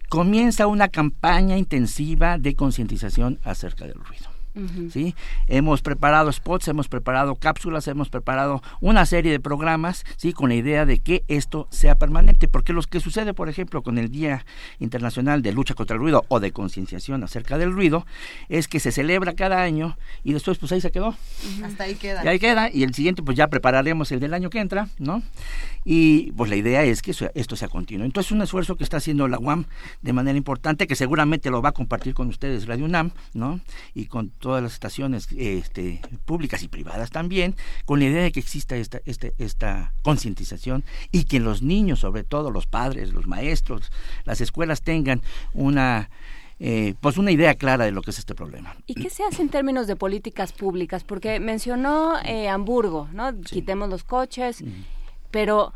comienza 0.08 0.66
una 0.66 0.88
campaña 0.88 1.58
intensiva 1.58 2.38
de 2.38 2.54
concientización 2.54 3.40
acerca 3.42 3.86
del 3.86 3.94
ruido. 3.94 4.33
Uh 4.54 4.60
-huh. 4.60 4.90
¿sí? 4.90 5.14
Hemos 5.48 5.82
preparado 5.82 6.32
spots, 6.32 6.68
hemos 6.68 6.88
preparado 6.88 7.34
cápsulas, 7.34 7.88
hemos 7.88 8.08
preparado 8.08 8.62
una 8.80 9.04
serie 9.04 9.32
de 9.32 9.40
programas, 9.40 10.04
¿sí? 10.16 10.32
Con 10.32 10.50
la 10.50 10.54
idea 10.54 10.86
de 10.86 11.00
que 11.00 11.24
esto 11.28 11.66
sea 11.70 11.96
permanente, 11.96 12.46
porque 12.46 12.72
lo 12.72 12.82
que 12.82 13.00
sucede, 13.00 13.34
por 13.34 13.48
ejemplo, 13.48 13.82
con 13.82 13.98
el 13.98 14.10
Día 14.10 14.46
Internacional 14.78 15.42
de 15.42 15.52
Lucha 15.52 15.74
contra 15.74 15.94
el 15.94 16.00
Ruido 16.00 16.24
o 16.28 16.38
de 16.38 16.52
concienciación 16.52 17.24
acerca 17.24 17.58
del 17.58 17.72
ruido, 17.72 18.06
es 18.48 18.68
que 18.68 18.78
se 18.80 18.92
celebra 18.92 19.34
cada 19.34 19.62
año 19.62 19.96
y 20.22 20.32
después 20.32 20.58
pues 20.58 20.70
ahí 20.72 20.80
se 20.80 20.90
quedó. 20.90 21.08
Uh 21.08 21.14
-huh. 21.14 21.64
Hasta 21.64 21.84
ahí 21.84 21.94
queda. 21.96 22.24
Y 22.24 22.28
ahí 22.28 22.38
queda, 22.38 22.70
y 22.70 22.82
el 22.84 22.94
siguiente 22.94 23.22
pues 23.22 23.36
ya 23.36 23.48
prepararemos 23.48 24.12
el 24.12 24.20
del 24.20 24.34
año 24.34 24.50
que 24.50 24.60
entra, 24.60 24.88
¿no? 24.98 25.22
Y 25.84 26.32
pues 26.32 26.48
la 26.48 26.56
idea 26.56 26.82
es 26.84 27.02
que 27.02 27.10
eso, 27.10 27.28
esto 27.34 27.56
sea 27.56 27.68
continuo. 27.68 28.06
Entonces 28.06 28.32
un 28.32 28.40
esfuerzo 28.40 28.76
que 28.76 28.84
está 28.84 28.96
haciendo 28.98 29.28
la 29.28 29.38
UAM 29.38 29.64
de 30.00 30.12
manera 30.12 30.38
importante, 30.38 30.86
que 30.86 30.96
seguramente 30.96 31.50
lo 31.50 31.60
va 31.60 31.70
a 31.70 31.72
compartir 31.72 32.14
con 32.14 32.28
ustedes 32.28 32.66
Radio 32.66 32.86
UNAM, 32.86 33.10
¿no? 33.34 33.60
Y 33.94 34.06
con 34.06 34.30
todas 34.44 34.62
las 34.62 34.74
estaciones 34.74 35.26
este, 35.38 36.02
públicas 36.26 36.62
y 36.62 36.68
privadas 36.68 37.10
también, 37.10 37.56
con 37.86 37.98
la 37.98 38.04
idea 38.04 38.22
de 38.24 38.30
que 38.30 38.40
exista 38.40 38.76
esta, 38.76 39.00
esta, 39.06 39.28
esta 39.38 39.94
concientización 40.02 40.84
y 41.10 41.24
que 41.24 41.40
los 41.40 41.62
niños, 41.62 42.00
sobre 42.00 42.24
todo 42.24 42.50
los 42.50 42.66
padres, 42.66 43.14
los 43.14 43.26
maestros, 43.26 43.90
las 44.26 44.42
escuelas 44.42 44.82
tengan 44.82 45.22
una 45.54 46.10
eh, 46.60 46.92
pues 47.00 47.16
una 47.16 47.30
idea 47.30 47.54
clara 47.54 47.86
de 47.86 47.90
lo 47.90 48.02
que 48.02 48.10
es 48.10 48.18
este 48.18 48.34
problema. 48.34 48.76
¿Y 48.86 48.94
qué 48.94 49.08
se 49.08 49.24
hace 49.24 49.40
en 49.40 49.48
términos 49.48 49.86
de 49.86 49.96
políticas 49.96 50.52
públicas? 50.52 51.04
Porque 51.04 51.40
mencionó 51.40 52.18
eh, 52.22 52.50
Hamburgo, 52.50 53.08
¿no? 53.14 53.32
Sí. 53.32 53.56
Quitemos 53.56 53.88
los 53.88 54.04
coches, 54.04 54.60
mm. 54.60 54.66
pero 55.30 55.72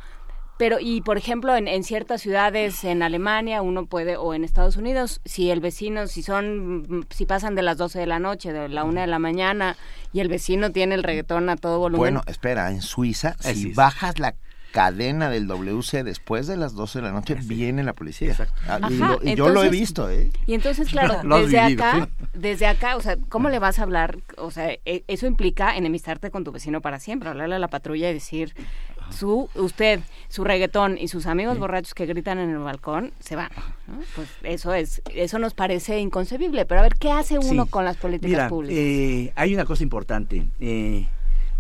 pero, 0.59 0.79
y 0.81 1.01
por 1.01 1.17
ejemplo, 1.17 1.57
en, 1.57 1.69
en, 1.69 1.85
ciertas 1.85 2.21
ciudades 2.21 2.85
en 2.85 3.03
Alemania 3.03 3.63
uno 3.63 3.87
puede, 3.87 4.17
o 4.17 4.35
en 4.35 4.45
Estados 4.45 4.77
Unidos, 4.77 5.21
si 5.25 5.51
el 5.51 5.61
vecino, 5.61 6.07
si 6.09 6.23
son, 6.23 7.07
si 7.11 7.27
pasan 7.27 7.55
de 7.55 7.63
las 7.63 7.79
12 7.79 8.01
de 8.01 8.07
la 8.07 8.19
noche, 8.19 8.53
de 8.53 8.69
la 8.69 8.85
1 8.85 9.01
de 9.01 9.07
la 9.07 9.19
mañana, 9.19 9.77
y 10.13 10.21
el 10.21 10.29
vecino 10.29 10.71
tiene 10.71 10.97
el 10.97 11.05
reggaetón 11.05 11.49
a 11.49 11.57
todo 11.57 11.79
volumen. 11.79 11.99
Bueno, 11.99 12.23
espera, 12.27 12.71
en 12.71 12.83
Suiza, 12.83 13.37
si 13.41 13.71
es. 13.71 13.77
bajas 13.77 14.19
la 14.19 14.35
cadena 14.73 15.31
del 15.31 15.47
WC 15.47 16.05
después 16.05 16.47
de 16.47 16.57
las 16.57 16.75
12 16.75 16.99
de 16.99 17.03
la 17.03 17.13
noche, 17.13 17.35
Así. 17.39 17.49
viene 17.49 17.83
la 17.83 17.95
policía. 17.95 18.35
Ah, 18.67 18.79
Ajá, 18.83 18.89
y, 18.91 18.97
lo, 18.97 19.05
y 19.05 19.31
entonces, 19.31 19.37
yo 19.37 19.49
lo 19.49 19.65
he 19.65 19.71
visto, 19.71 20.11
¿eh? 20.11 20.31
Y 20.47 20.55
entonces, 20.55 20.89
claro, 20.89 21.21
desde 21.41 21.59
acá, 21.59 22.09
desde 22.35 22.67
acá, 22.67 22.97
o 22.97 23.01
sea, 23.01 23.17
¿cómo 23.29 23.49
le 23.49 23.59
vas 23.59 23.79
a 23.79 23.83
hablar? 23.83 24.19
O 24.37 24.51
sea, 24.51 24.71
e, 24.85 25.05
eso 25.07 25.27
implica 25.27 25.77
enemistarte 25.77 26.31
con 26.31 26.45
tu 26.45 26.53
vecino 26.53 26.81
para 26.81 27.01
siempre, 27.01 27.29
hablarle 27.29 27.55
a 27.55 27.59
la 27.59 27.69
patrulla 27.69 28.11
y 28.11 28.15
decir, 28.15 28.55
su 29.11 29.49
usted, 29.55 30.01
su 30.29 30.45
reggaetón 30.45 30.99
y 30.99 31.09
sus 31.09 31.27
amigos 31.27 31.55
sí. 31.55 31.61
borrachos 31.61 31.95
que 31.95 32.07
gritan 32.07 32.39
en 32.39 32.51
el 32.51 32.59
balcón 32.59 33.13
se 33.21 33.37
van. 33.37 33.51
¿no? 33.87 33.99
Pues 34.15 34.29
eso 34.43 34.75
es, 34.75 35.03
eso 35.15 35.39
nos 35.39 35.55
parece 35.55 35.99
inconcebible. 35.99 36.65
Pero 36.67 36.81
a 36.81 36.83
ver, 36.83 36.95
¿qué 36.95 37.11
hace 37.11 37.39
uno 37.39 37.65
sí. 37.65 37.71
con 37.71 37.85
las 37.85 37.97
políticas 37.97 38.31
Mira, 38.31 38.49
públicas? 38.49 38.77
Eh, 38.79 39.33
hay 39.35 39.55
una 39.55 39.65
cosa 39.65 39.83
importante. 39.83 40.47
Eh, 40.61 41.07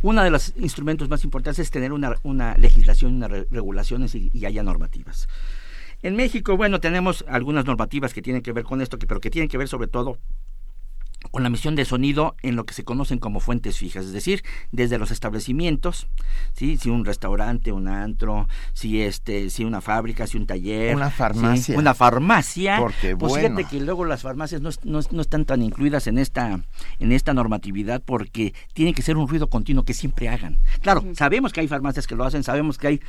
uno 0.02 0.22
de 0.22 0.30
los 0.30 0.54
instrumentos 0.56 1.08
más 1.08 1.24
importantes 1.24 1.58
es 1.58 1.70
tener 1.70 1.92
una, 1.92 2.14
una 2.22 2.56
legislación, 2.56 3.16
unas 3.16 3.30
re 3.30 3.46
regulaciones 3.50 4.14
y, 4.14 4.30
y, 4.32 4.46
haya 4.46 4.62
normativas. 4.62 5.28
En 6.02 6.14
México, 6.14 6.56
bueno, 6.56 6.78
tenemos 6.78 7.24
algunas 7.28 7.64
normativas 7.64 8.14
que 8.14 8.22
tienen 8.22 8.42
que 8.42 8.52
ver 8.52 8.62
con 8.62 8.80
esto, 8.80 8.98
que, 8.98 9.08
pero 9.08 9.20
que 9.20 9.30
tienen 9.30 9.48
que 9.48 9.58
ver 9.58 9.66
sobre 9.66 9.88
todo 9.88 10.18
con 11.30 11.42
la 11.42 11.48
emisión 11.48 11.74
de 11.74 11.84
sonido 11.84 12.36
en 12.42 12.56
lo 12.56 12.64
que 12.64 12.74
se 12.74 12.84
conocen 12.84 13.18
como 13.18 13.40
fuentes 13.40 13.76
fijas, 13.76 14.05
es 14.05 14.12
decir, 14.12 14.44
desde 14.72 14.98
los 14.98 15.10
establecimientos, 15.10 16.06
¿sí? 16.55 16.76
si 16.76 16.90
un 16.90 17.05
restaurante, 17.05 17.72
un 17.72 17.88
antro, 17.88 18.48
si 18.72 19.02
este, 19.02 19.50
si 19.50 19.64
una 19.64 19.80
fábrica, 19.80 20.26
si 20.26 20.36
un 20.36 20.47
taller, 20.47 20.94
una 20.94 21.10
farmacia, 21.10 21.74
¿sí? 21.74 21.78
una 21.78 21.94
farmacia, 21.94 22.78
porque 22.78 23.16
pues 23.16 23.30
bueno. 23.30 23.56
fíjate 23.56 23.76
que 23.76 23.84
luego 23.84 24.05
las 24.05 24.22
farmacias 24.22 24.60
no, 24.60 24.70
no, 24.84 25.00
no, 25.10 25.20
están 25.20 25.44
tan 25.44 25.62
incluidas 25.62 26.06
en 26.06 26.18
esta 26.18 26.60
en 26.98 27.12
esta 27.12 27.34
normatividad 27.34 28.00
porque 28.05 28.55
tiene 28.72 28.94
que 28.94 29.02
ser 29.02 29.16
un 29.16 29.28
ruido 29.28 29.48
continuo 29.48 29.84
que 29.84 29.94
siempre 29.94 30.28
hagan. 30.28 30.58
Claro, 30.80 31.05
sabemos 31.14 31.52
que 31.52 31.60
hay 31.60 31.68
farmacias 31.68 32.06
que 32.06 32.14
lo 32.14 32.24
hacen, 32.24 32.42
sabemos 32.44 32.78
que 32.78 32.86
hay 32.86 33.00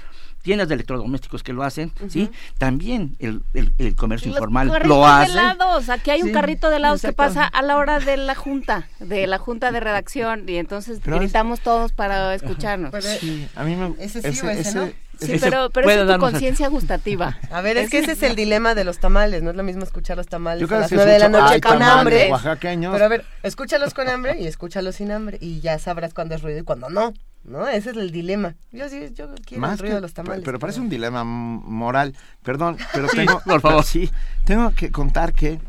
tiendas 0.41 0.67
de 0.67 0.75
electrodomésticos 0.75 1.43
que 1.43 1.53
lo 1.53 1.63
hacen, 1.63 1.91
uh 1.99 2.05
-huh. 2.05 2.09
¿sí? 2.09 2.31
También 2.57 3.15
el, 3.19 3.41
el, 3.53 3.73
el 3.77 3.95
comercio 3.95 4.29
Los 4.29 4.37
informal 4.37 4.71
lo 4.85 5.05
hace. 5.05 5.33
De 5.33 5.39
helados. 5.39 5.89
Aquí 5.89 6.11
hay 6.11 6.21
sí, 6.21 6.27
un 6.27 6.33
carrito 6.33 6.69
de 6.69 6.77
helados 6.77 7.01
que 7.01 7.13
pasa 7.13 7.45
a 7.45 7.61
la 7.61 7.77
hora 7.77 7.99
de 7.99 8.17
la 8.17 8.35
junta, 8.35 8.87
de 8.99 9.27
la 9.27 9.37
junta 9.37 9.71
de 9.71 9.79
redacción, 9.79 10.47
y 10.47 10.57
entonces 10.57 10.99
pero 11.03 11.19
gritamos 11.19 11.59
es... 11.59 11.63
todos 11.63 11.91
para 11.91 12.33
escucharnos. 12.33 12.91
Pero, 12.91 13.07
sí, 13.07 13.47
a 13.55 13.63
mí 13.63 13.75
me... 13.75 13.93
Ese 13.99 14.21
sí 14.21 14.27
ese, 14.27 14.47
o 14.47 14.49
ese, 14.49 14.61
ese 14.61 14.75
no. 14.75 15.09
Sí, 15.21 15.37
pero, 15.39 15.69
pero 15.69 15.89
es 15.89 16.07
tu 16.07 16.19
conciencia 16.19 16.67
gustativa. 16.69 17.37
A 17.51 17.61
ver, 17.61 17.77
es 17.77 17.89
que 17.89 17.99
ese 17.99 18.13
es 18.13 18.23
el 18.23 18.35
dilema 18.35 18.73
de 18.73 18.85
los 18.85 18.99
tamales. 18.99 19.43
No 19.43 19.49
es 19.49 19.55
lo 19.55 19.63
mismo 19.63 19.83
escuchar 19.83 20.17
los 20.17 20.27
tamales 20.27 20.67
Yo 20.67 20.75
a 20.75 20.79
las 20.79 20.91
nueve 20.91 21.11
de 21.11 21.19
la 21.19 21.29
noche 21.29 21.55
Ay, 21.55 21.61
con 21.61 21.81
hambre. 21.81 22.31
Pero 22.61 23.05
a 23.05 23.07
ver, 23.07 23.25
escúchalos 23.43 23.93
con 23.93 24.07
hambre 24.07 24.39
y 24.39 24.47
escúchalos 24.47 24.95
sin 24.95 25.11
hambre. 25.11 25.37
Y 25.41 25.59
ya 25.59 25.77
sabrás 25.77 26.13
cuándo 26.13 26.35
es 26.35 26.41
ruido 26.41 26.59
y 26.59 26.63
cuándo 26.63 26.89
no. 26.89 27.13
¿No? 27.43 27.67
Ese 27.67 27.91
es 27.91 27.97
el 27.97 28.11
dilema. 28.11 28.55
Yo 28.71 28.87
sí, 28.89 29.09
yo 29.13 29.29
quiero 29.45 29.61
Más 29.61 29.73
el 29.73 29.79
ruido 29.79 29.91
que, 29.93 29.95
de 29.95 30.01
los 30.01 30.13
tamales. 30.13 30.35
Pero, 30.39 30.45
pero 30.45 30.59
parece 30.59 30.79
un 30.79 30.89
dilema 30.89 31.23
moral. 31.23 32.15
Perdón, 32.43 32.77
pero 32.93 33.07
tengo... 33.07 33.39
por 33.45 33.61
favor, 33.61 33.83
sí. 33.83 34.09
Tengo 34.45 34.71
que 34.75 34.91
contar 34.91 35.33
que... 35.33 35.59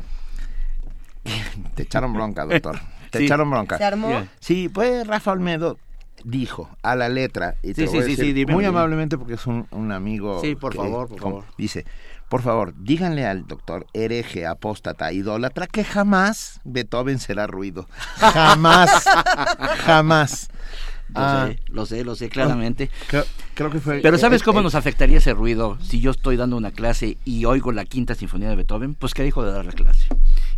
Te 1.75 1.83
echaron 1.83 2.13
bronca, 2.13 2.45
doctor. 2.45 2.79
te 3.11 3.19
Sí. 3.19 3.25
echaron 3.25 3.49
bronca. 3.49 3.77
¿Se 3.77 3.83
armó? 3.83 4.27
Sí, 4.39 4.69
pues 4.69 5.05
Rafa 5.05 5.31
Olmedo 5.31 5.77
dijo 6.23 6.69
a 6.83 6.95
la 6.95 7.09
letra, 7.09 7.55
y 7.63 7.73
te 7.73 7.75
Sí, 7.75 7.81
lo 7.85 7.87
sí, 7.87 7.93
voy 7.97 7.99
a 7.99 8.05
sí, 8.05 8.09
decir 8.11 8.25
sí, 8.25 8.33
dime, 8.33 8.53
muy 8.53 8.63
dime. 8.63 8.77
amablemente 8.77 9.17
porque 9.17 9.33
es 9.33 9.45
un, 9.47 9.67
un 9.71 9.91
amigo. 9.91 10.39
Sí, 10.41 10.55
por 10.55 10.75
favor, 10.75 11.07
por 11.09 11.19
como- 11.19 11.41
favor. 11.41 11.53
Dice, 11.57 11.85
por 12.29 12.41
favor, 12.41 12.73
díganle 12.77 13.25
al 13.25 13.45
doctor 13.47 13.85
hereje, 13.93 14.45
apóstata, 14.45 15.11
idólatra, 15.11 15.67
que 15.67 15.83
jamás 15.83 16.59
Beethoven 16.63 17.19
será 17.19 17.47
ruido. 17.47 17.87
Jamás, 18.17 19.03
jamás. 19.79 20.47
Lo 21.13 21.19
Ah, 21.21 21.47
sé, 21.47 21.59
lo 21.67 21.85
sé, 21.85 22.03
lo 22.05 22.15
sé 22.15 22.29
claramente. 22.29 22.89
Creo, 23.07 23.23
creo 23.53 23.69
que 23.69 23.79
fue... 23.79 23.99
Pero 24.01 24.17
¿sabes 24.17 24.41
eh, 24.41 24.45
cómo 24.45 24.61
eh, 24.61 24.63
nos 24.63 24.75
afectaría 24.75 25.17
ese 25.17 25.33
ruido 25.33 25.77
si 25.81 25.99
yo 25.99 26.11
estoy 26.11 26.37
dando 26.37 26.55
una 26.57 26.71
clase 26.71 27.17
y 27.25 27.45
oigo 27.45 27.71
la 27.71 27.83
quinta 27.85 28.15
sinfonía 28.15 28.49
de 28.49 28.55
Beethoven? 28.55 28.93
Pues 28.95 29.13
que 29.13 29.23
dejo 29.23 29.43
de 29.43 29.51
dar 29.51 29.65
la 29.65 29.73
clase 29.73 30.07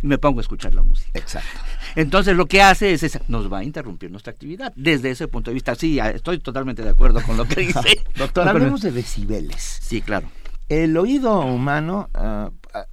y 0.02 0.06
me 0.06 0.18
pongo 0.18 0.38
a 0.40 0.42
escuchar 0.42 0.74
la 0.74 0.82
música. 0.82 1.10
Exacto. 1.18 1.48
Entonces 1.96 2.36
lo 2.36 2.46
que 2.46 2.62
hace 2.62 2.92
es, 2.92 3.02
esa- 3.02 3.22
nos 3.28 3.52
va 3.52 3.58
a 3.58 3.64
interrumpir 3.64 4.10
nuestra 4.10 4.32
actividad. 4.32 4.72
Desde 4.76 5.10
ese 5.10 5.26
punto 5.28 5.50
de 5.50 5.54
vista, 5.54 5.74
sí, 5.74 5.98
estoy 5.98 6.38
totalmente 6.38 6.82
de 6.82 6.90
acuerdo 6.90 7.20
con 7.22 7.36
lo 7.36 7.44
que 7.46 7.60
dice. 7.60 8.00
Doctor, 8.16 8.46
hablemos 8.48 8.80
de 8.82 8.92
decibeles. 8.92 9.78
Sí, 9.82 10.02
claro. 10.02 10.28
El 10.68 10.96
oído 10.96 11.40
humano, 11.40 12.08
ah, 12.14 12.50
ah, 12.74 12.84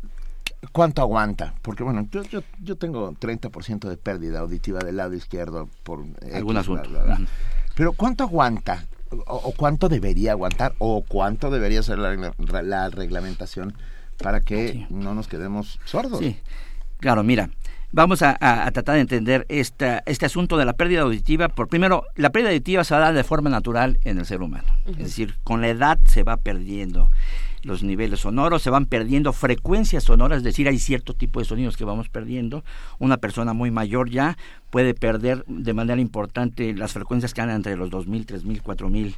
¿cuánto 0.71 1.01
aguanta? 1.01 1.53
Porque 1.61 1.83
bueno, 1.83 2.07
yo, 2.11 2.23
yo, 2.23 2.41
yo 2.61 2.75
tengo 2.75 3.11
30% 3.13 3.87
de 3.89 3.97
pérdida 3.97 4.39
auditiva 4.39 4.79
del 4.79 4.97
lado 4.97 5.13
izquierdo 5.13 5.69
por... 5.83 6.03
X, 6.21 6.33
Algún 6.35 6.53
bla, 6.53 6.61
asunto. 6.61 6.89
bla. 6.89 7.19
Pero 7.75 7.93
¿cuánto 7.93 8.23
aguanta? 8.23 8.85
O, 9.27 9.35
o 9.35 9.51
cuánto 9.53 9.89
debería 9.89 10.31
aguantar? 10.31 10.73
¿O 10.79 11.03
cuánto 11.07 11.49
debería 11.49 11.83
ser 11.83 11.97
la, 11.99 12.09
regla- 12.11 12.33
la 12.63 12.89
reglamentación 12.89 13.73
para 14.17 14.41
que 14.41 14.85
no 14.89 15.13
nos 15.13 15.27
quedemos 15.27 15.79
sordos? 15.85 16.19
Sí, 16.19 16.37
claro, 16.99 17.23
mira, 17.23 17.49
vamos 17.91 18.21
a, 18.21 18.37
a- 18.39 18.65
a 18.67 18.71
tratar 18.71 18.95
de 18.95 19.01
entender 19.01 19.45
esta, 19.49 20.01
este 20.05 20.25
asunto 20.25 20.57
de 20.57 20.65
la 20.65 20.73
pérdida 20.73 21.01
auditiva. 21.01 21.49
Por 21.49 21.67
primero, 21.67 22.05
la 22.15 22.29
pérdida 22.29 22.49
auditiva 22.51 22.83
se 22.83 22.93
da 22.95 23.11
de 23.11 23.23
forma 23.23 23.49
natural 23.49 23.99
en 24.05 24.19
el 24.19 24.25
ser 24.25 24.41
humano. 24.41 24.73
Es 24.87 24.97
decir, 24.97 25.35
con 25.43 25.59
la 25.61 25.67
edad 25.69 25.99
se 26.05 26.23
va 26.23 26.37
perdiendo 26.37 27.09
los 27.63 27.83
niveles 27.83 28.21
sonoros, 28.21 28.61
se 28.61 28.69
van 28.69 28.85
perdiendo 28.85 29.33
frecuencias 29.33 30.03
sonoras, 30.03 30.37
es 30.39 30.43
decir, 30.43 30.67
hay 30.67 30.79
cierto 30.79 31.13
tipo 31.13 31.39
de 31.39 31.45
sonidos 31.45 31.77
que 31.77 31.85
vamos 31.85 32.09
perdiendo. 32.09 32.63
Una 32.99 33.17
persona 33.17 33.53
muy 33.53 33.71
mayor 33.71 34.09
ya 34.09 34.37
puede 34.69 34.93
perder 34.93 35.43
de 35.47 35.73
manera 35.73 35.99
importante 36.01 36.73
las 36.73 36.93
frecuencias 36.93 37.33
que 37.33 37.41
andan 37.41 37.57
entre 37.57 37.75
los 37.77 37.89
2000, 37.89 38.25
3000, 38.25 38.61
4000 38.61 39.15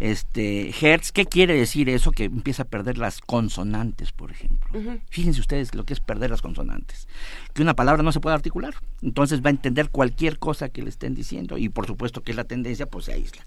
este 0.00 0.74
hertz. 0.80 1.12
¿Qué 1.12 1.26
quiere 1.26 1.54
decir 1.54 1.88
eso? 1.88 2.10
Que 2.12 2.24
empieza 2.24 2.62
a 2.64 2.66
perder 2.66 2.98
las 2.98 3.20
consonantes, 3.20 4.12
por 4.12 4.30
ejemplo. 4.30 4.68
Fíjense 5.10 5.40
ustedes 5.40 5.74
lo 5.74 5.84
que 5.84 5.92
es 5.94 6.00
perder 6.00 6.30
las 6.30 6.42
consonantes. 6.42 7.08
Que 7.54 7.62
una 7.62 7.74
palabra 7.74 8.02
no 8.02 8.12
se 8.12 8.20
puede 8.20 8.34
articular. 8.36 8.74
Entonces 9.02 9.40
va 9.42 9.48
a 9.48 9.50
entender 9.50 9.90
cualquier 9.90 10.38
cosa 10.38 10.68
que 10.68 10.82
le 10.82 10.88
estén 10.90 11.14
diciendo 11.14 11.58
y 11.58 11.68
por 11.68 11.86
supuesto 11.86 12.22
que 12.22 12.32
es 12.32 12.36
la 12.36 12.44
tendencia, 12.44 12.86
pues 12.86 13.06
se 13.06 13.12
aísla. 13.12 13.44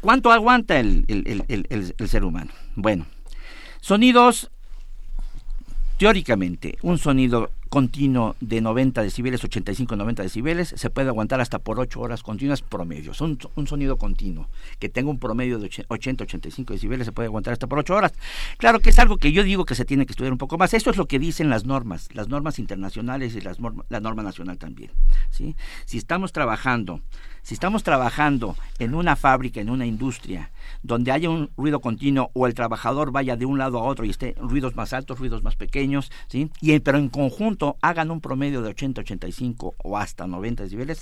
¿Cuánto 0.00 0.30
aguanta 0.32 0.78
el, 0.78 1.04
el- 1.08 1.26
el- 1.26 1.44
el- 1.48 1.66
el- 1.70 1.94
el 1.96 2.08
ser 2.08 2.24
humano? 2.24 2.50
Bueno, 2.76 3.06
sonidos, 3.84 4.50
teóricamente, 5.98 6.78
un 6.80 6.96
sonido 6.96 7.50
continuo 7.68 8.34
de 8.40 8.62
90 8.62 9.02
decibeles, 9.02 9.44
85-90 9.44 10.22
decibeles, 10.22 10.72
se 10.74 10.88
puede 10.88 11.08
aguantar 11.08 11.42
hasta 11.42 11.58
por 11.58 11.78
8 11.78 12.00
horas 12.00 12.22
continuas 12.22 12.62
promedio. 12.62 13.12
Son 13.12 13.38
un 13.56 13.66
sonido 13.66 13.98
continuo 13.98 14.48
que 14.78 14.88
tenga 14.88 15.10
un 15.10 15.18
promedio 15.18 15.58
de 15.58 15.68
80-85 15.68 16.66
decibeles, 16.66 17.04
se 17.04 17.12
puede 17.12 17.26
aguantar 17.26 17.52
hasta 17.52 17.66
por 17.66 17.80
8 17.80 17.94
horas. 17.94 18.14
Claro 18.56 18.80
que 18.80 18.88
es 18.88 18.98
algo 18.98 19.18
que 19.18 19.32
yo 19.32 19.42
digo 19.42 19.66
que 19.66 19.74
se 19.74 19.84
tiene 19.84 20.06
que 20.06 20.12
estudiar 20.12 20.32
un 20.32 20.38
poco 20.38 20.56
más. 20.56 20.72
Esto 20.72 20.90
es 20.90 20.96
lo 20.96 21.06
que 21.06 21.18
dicen 21.18 21.50
las 21.50 21.66
normas, 21.66 22.08
las 22.14 22.28
normas 22.28 22.58
internacionales 22.58 23.34
y 23.34 23.42
las 23.42 23.60
norma- 23.60 23.84
la 23.90 24.00
norma 24.00 24.22
nacional 24.22 24.56
también. 24.56 24.92
¿sí? 25.30 25.56
Si 25.84 25.98
estamos 25.98 26.32
trabajando, 26.32 27.02
si 27.44 27.54
estamos 27.54 27.82
trabajando 27.84 28.56
en 28.80 28.94
una 28.94 29.14
fábrica, 29.16 29.60
en 29.60 29.68
una 29.70 29.86
industria, 29.86 30.50
donde 30.82 31.12
haya 31.12 31.28
un 31.30 31.50
ruido 31.56 31.80
continuo 31.80 32.30
o 32.32 32.46
el 32.46 32.54
trabajador 32.54 33.12
vaya 33.12 33.36
de 33.36 33.44
un 33.46 33.58
lado 33.58 33.78
a 33.78 33.82
otro 33.84 34.04
y 34.04 34.10
esté 34.10 34.34
ruidos 34.40 34.74
más 34.74 34.92
altos, 34.92 35.18
ruidos 35.18 35.42
más 35.42 35.54
pequeños, 35.54 36.10
¿sí? 36.26 36.50
Y, 36.60 36.78
pero 36.80 36.98
en 36.98 37.08
conjunto 37.10 37.76
hagan 37.82 38.10
un 38.10 38.20
promedio 38.20 38.62
de 38.62 38.70
80, 38.70 39.02
85 39.02 39.74
o 39.84 39.96
hasta 39.98 40.26
90 40.26 40.64
decibeles, 40.64 41.00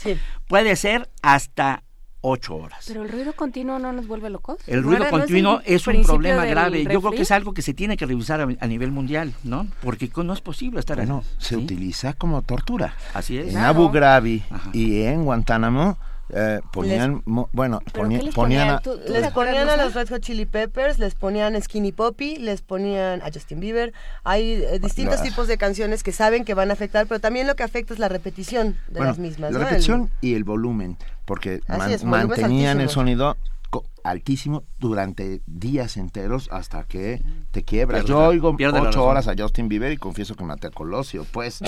puede 0.48 0.76
ser 0.76 1.08
hasta 1.22 1.84
8 2.24 2.54
horas. 2.56 2.84
Pero 2.86 3.02
el 3.02 3.08
ruido 3.08 3.32
continuo 3.34 3.78
no 3.78 3.92
nos 3.92 4.06
vuelve 4.06 4.30
locos. 4.30 4.58
El 4.66 4.82
¿No 4.82 4.88
ruido 4.88 5.02
era- 5.04 5.10
no 5.10 5.16
es 5.18 5.22
el 5.22 5.28
continuo 5.28 5.60
es 5.64 5.86
un 5.86 6.02
problema 6.02 6.44
grave. 6.44 6.84
Yo 6.84 7.00
creo 7.00 7.12
que 7.12 7.22
es 7.22 7.30
algo 7.30 7.54
que 7.54 7.62
se 7.62 7.72
tiene 7.74 7.96
que 7.96 8.06
revisar 8.06 8.40
a, 8.40 8.48
a 8.60 8.66
nivel 8.66 8.90
mundial, 8.92 9.32
¿no? 9.44 9.66
Porque 9.82 10.10
no 10.24 10.32
es 10.32 10.40
posible 10.40 10.80
estar 10.80 10.96
Bueno, 10.96 11.22
se 11.38 11.56
utiliza 11.56 12.12
como 12.14 12.42
tortura. 12.42 12.94
Así 13.14 13.38
es. 13.38 13.46
En 13.46 13.52
Claro. 13.52 13.68
Abu 13.68 13.90
Ghraib 13.90 14.42
y 14.72 15.02
en 15.02 15.24
Guantánamo 15.24 15.98
eh, 16.32 16.60
ponían, 16.72 17.16
Les- 17.16 17.26
mo- 17.26 17.48
bueno, 17.52 17.80
¿Pero 17.92 18.04
poní- 18.06 18.18
qué 18.18 18.22
les 18.24 18.34
ponían 18.34 18.60
ponían? 18.68 18.76
a- 18.76 18.80
Tú- 18.80 19.12
les 19.12 19.30
ponían 19.32 19.68
a 19.68 19.76
los 19.76 19.94
Red 19.94 20.08
Hot 20.08 20.20
Chili 20.22 20.46
Peppers, 20.46 20.98
les 20.98 21.14
ponían 21.14 21.60
Skinny 21.60 21.92
Poppy, 21.92 22.36
les 22.36 22.62
ponían 22.62 23.20
a 23.22 23.26
Justin 23.32 23.60
Bieber. 23.60 23.92
Hay 24.24 24.52
eh, 24.62 24.78
distintos 24.80 25.20
Ah. 25.20 25.22
tipos 25.22 25.46
de 25.48 25.58
canciones 25.58 26.02
que 26.02 26.12
saben 26.12 26.44
que 26.44 26.54
van 26.54 26.70
a 26.70 26.72
afectar, 26.72 27.06
pero 27.06 27.20
también 27.20 27.46
lo 27.46 27.54
que 27.54 27.62
afecta 27.62 27.92
es 27.92 27.98
la 28.00 28.08
repetición 28.08 28.78
de 28.88 28.92
bueno, 28.98 29.06
las 29.06 29.18
mismas. 29.18 29.52
La 29.52 29.58
¿no? 29.58 29.64
El- 29.64 29.64
repetición 29.70 30.10
y 30.20 30.34
el 30.34 30.44
volumen, 30.44 30.96
porque 31.26 31.60
man- 31.68 31.90
es, 31.90 32.04
mantenían 32.04 32.80
el 32.80 32.88
sonido 32.88 33.36
co- 33.70 33.84
altísimo 34.04 34.64
durante 34.78 35.42
días 35.46 35.96
enteros 35.96 36.48
hasta 36.52 36.84
que 36.84 37.22
te 37.50 37.62
quiebras. 37.62 38.04
Pierde 38.04 38.08
Yo 38.20 38.26
oigo 38.28 38.56
ocho 38.80 39.04
horas 39.04 39.28
a 39.28 39.34
Justin 39.36 39.68
Bieber 39.68 39.92
y 39.92 39.96
confieso 39.96 40.34
que 40.34 40.44
maté 40.44 40.68
a 40.68 40.70
Colosio, 40.70 41.24
pues. 41.30 41.60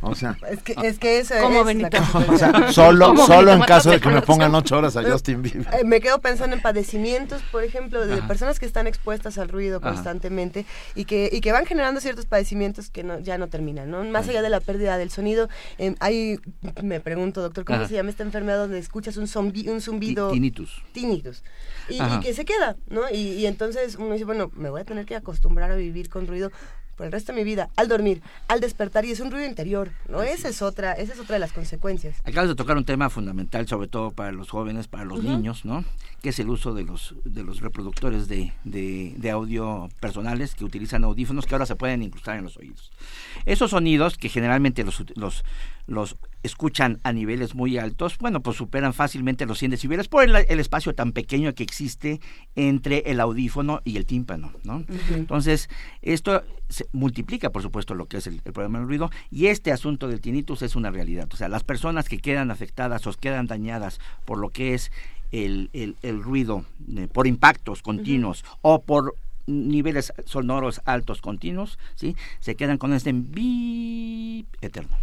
O 0.00 0.14
sea, 0.14 0.36
Es 0.50 0.62
que, 0.62 0.74
es 0.82 0.98
que 0.98 1.18
eso 1.20 1.34
¿Cómo, 1.40 1.60
es 1.60 1.66
Benito? 1.66 1.96
la 1.98 2.32
o 2.32 2.38
sea, 2.38 2.72
solo, 2.72 3.06
¿Cómo, 3.08 3.26
solo 3.26 3.46
Benito, 3.46 3.52
en 3.64 3.68
caso 3.68 3.90
de 3.90 4.00
que 4.00 4.08
me 4.08 4.22
pongan 4.22 4.54
ocho 4.54 4.76
horas 4.78 4.96
a 4.96 5.02
Justin 5.02 5.42
Bieber. 5.42 5.66
eh, 5.74 5.84
me 5.84 6.00
quedo 6.00 6.20
pensando 6.20 6.54
en 6.56 6.62
padecimientos, 6.62 7.42
por 7.50 7.62
ejemplo, 7.64 8.06
de 8.06 8.14
Ajá. 8.14 8.28
personas 8.28 8.58
que 8.58 8.66
están 8.66 8.86
expuestas 8.86 9.38
al 9.38 9.48
ruido 9.48 9.78
Ajá. 9.78 9.92
constantemente 9.92 10.66
y 10.94 11.04
que, 11.04 11.28
y 11.32 11.40
que 11.40 11.52
van 11.52 11.66
generando 11.66 12.00
ciertos 12.00 12.26
padecimientos 12.26 12.90
que 12.90 13.02
no, 13.04 13.18
ya 13.20 13.38
no 13.38 13.48
terminan, 13.48 13.90
¿no? 13.90 14.02
Más 14.04 14.28
allá 14.28 14.42
de 14.42 14.50
la 14.50 14.60
pérdida 14.60 14.98
del 14.98 15.10
sonido, 15.10 15.48
eh, 15.78 15.94
hay, 16.00 16.38
me 16.82 17.00
pregunto, 17.00 17.40
doctor, 17.42 17.64
¿cómo 17.64 17.78
Ajá. 17.80 17.88
se 17.88 17.94
llama 17.94 18.10
esta 18.10 18.22
enfermedad 18.22 18.58
donde 18.58 18.78
escuchas 18.78 19.16
un, 19.16 19.26
zombi- 19.26 19.68
un 19.70 19.80
zumbido? 19.80 20.28
Ti- 20.28 20.34
tinnitus. 20.34 20.82
Tinnitus. 20.92 21.42
Y, 21.88 21.98
que 22.20 22.32
se 22.34 22.44
queda, 22.44 22.76
¿no? 22.88 23.02
Y, 23.10 23.16
y 23.16 23.46
entonces 23.46 23.96
uno 23.96 24.12
dice, 24.12 24.24
bueno, 24.24 24.50
me 24.54 24.70
voy 24.70 24.80
a 24.80 24.84
tener 24.84 25.04
que 25.06 25.16
acostumbrar 25.16 25.70
a 25.70 25.76
vivir 25.76 26.08
con 26.08 26.26
ruido 26.26 26.50
por 26.96 27.06
el 27.06 27.12
resto 27.12 27.32
de 27.32 27.38
mi 27.38 27.44
vida, 27.44 27.70
al 27.76 27.88
dormir, 27.88 28.20
al 28.48 28.60
despertar, 28.60 29.06
y 29.06 29.10
es 29.10 29.20
un 29.20 29.30
ruido 29.30 29.46
interior, 29.46 29.90
¿no? 30.10 30.22
Esa 30.22 30.50
es 30.50 30.60
otra, 30.60 30.92
esa 30.92 31.14
es 31.14 31.18
otra 31.18 31.36
de 31.36 31.40
las 31.40 31.52
consecuencias. 31.52 32.16
Acabas 32.22 32.50
de 32.50 32.54
tocar 32.54 32.76
un 32.76 32.84
tema 32.84 33.08
fundamental, 33.08 33.66
sobre 33.66 33.88
todo 33.88 34.10
para 34.10 34.30
los 34.30 34.50
jóvenes, 34.50 34.88
para 34.88 35.06
los 35.06 35.24
niños, 35.24 35.64
¿no? 35.64 35.86
Que 36.20 36.28
es 36.28 36.38
el 36.38 36.50
uso 36.50 36.74
de 36.74 36.84
los, 36.84 37.14
de 37.24 37.42
los 37.44 37.60
reproductores 37.62 38.28
de, 38.28 38.52
de- 38.64 39.14
de 39.16 39.30
audio 39.30 39.88
personales 40.00 40.54
que 40.54 40.66
utilizan 40.66 41.02
audífonos 41.04 41.46
que 41.46 41.54
ahora 41.54 41.64
se 41.66 41.76
pueden 41.76 42.02
incrustar 42.02 42.36
en 42.36 42.44
los 42.44 42.58
oídos. 42.58 42.92
Esos 43.46 43.70
sonidos 43.70 44.18
que 44.18 44.28
generalmente 44.28 44.84
los, 44.84 45.02
los, 45.16 45.44
los 45.86 46.16
escuchan 46.42 46.98
a 47.04 47.12
niveles 47.12 47.54
muy 47.54 47.78
altos, 47.78 48.18
bueno, 48.18 48.40
pues 48.40 48.56
superan 48.56 48.92
fácilmente 48.94 49.46
los 49.46 49.58
100 49.58 49.70
decibeles 49.72 50.08
por 50.08 50.24
el, 50.24 50.34
el 50.34 50.60
espacio 50.60 50.94
tan 50.94 51.12
pequeño 51.12 51.54
que 51.54 51.62
existe 51.62 52.20
entre 52.56 52.98
el 53.10 53.20
audífono 53.20 53.80
y 53.84 53.96
el 53.96 54.06
tímpano, 54.06 54.52
¿no? 54.64 54.84
Entonces, 55.14 55.68
esto 56.02 56.42
se 56.68 56.86
multiplica, 56.92 57.50
por 57.50 57.62
supuesto, 57.62 57.94
lo 57.94 58.06
que 58.06 58.16
es 58.16 58.26
el, 58.26 58.40
el 58.44 58.52
problema 58.52 58.78
del 58.78 58.88
ruido 58.88 59.10
y 59.30 59.46
este 59.46 59.70
asunto 59.72 60.08
del 60.08 60.20
tinnitus 60.20 60.62
es 60.62 60.74
una 60.74 60.90
realidad. 60.90 61.28
O 61.32 61.36
sea, 61.36 61.48
las 61.48 61.62
personas 61.64 62.08
que 62.08 62.18
quedan 62.18 62.50
afectadas 62.50 63.06
o 63.06 63.12
quedan 63.12 63.46
dañadas 63.46 64.00
por 64.24 64.38
lo 64.38 64.48
que 64.50 64.74
es 64.74 64.90
el, 65.30 65.70
el- 65.72 65.96
el 66.02 66.22
ruido 66.22 66.64
eh, 66.96 67.08
por 67.12 67.26
impactos 67.26 67.82
continuos 67.82 68.44
o 68.62 68.82
por 68.82 69.14
niveles 69.46 70.12
sonoros 70.24 70.80
altos 70.84 71.20
continuos, 71.20 71.78
¿sí? 71.94 72.16
Se 72.40 72.54
quedan 72.54 72.78
con 72.78 72.92
este 72.94 73.12
bip 73.12 74.46
eterno. 74.60 74.96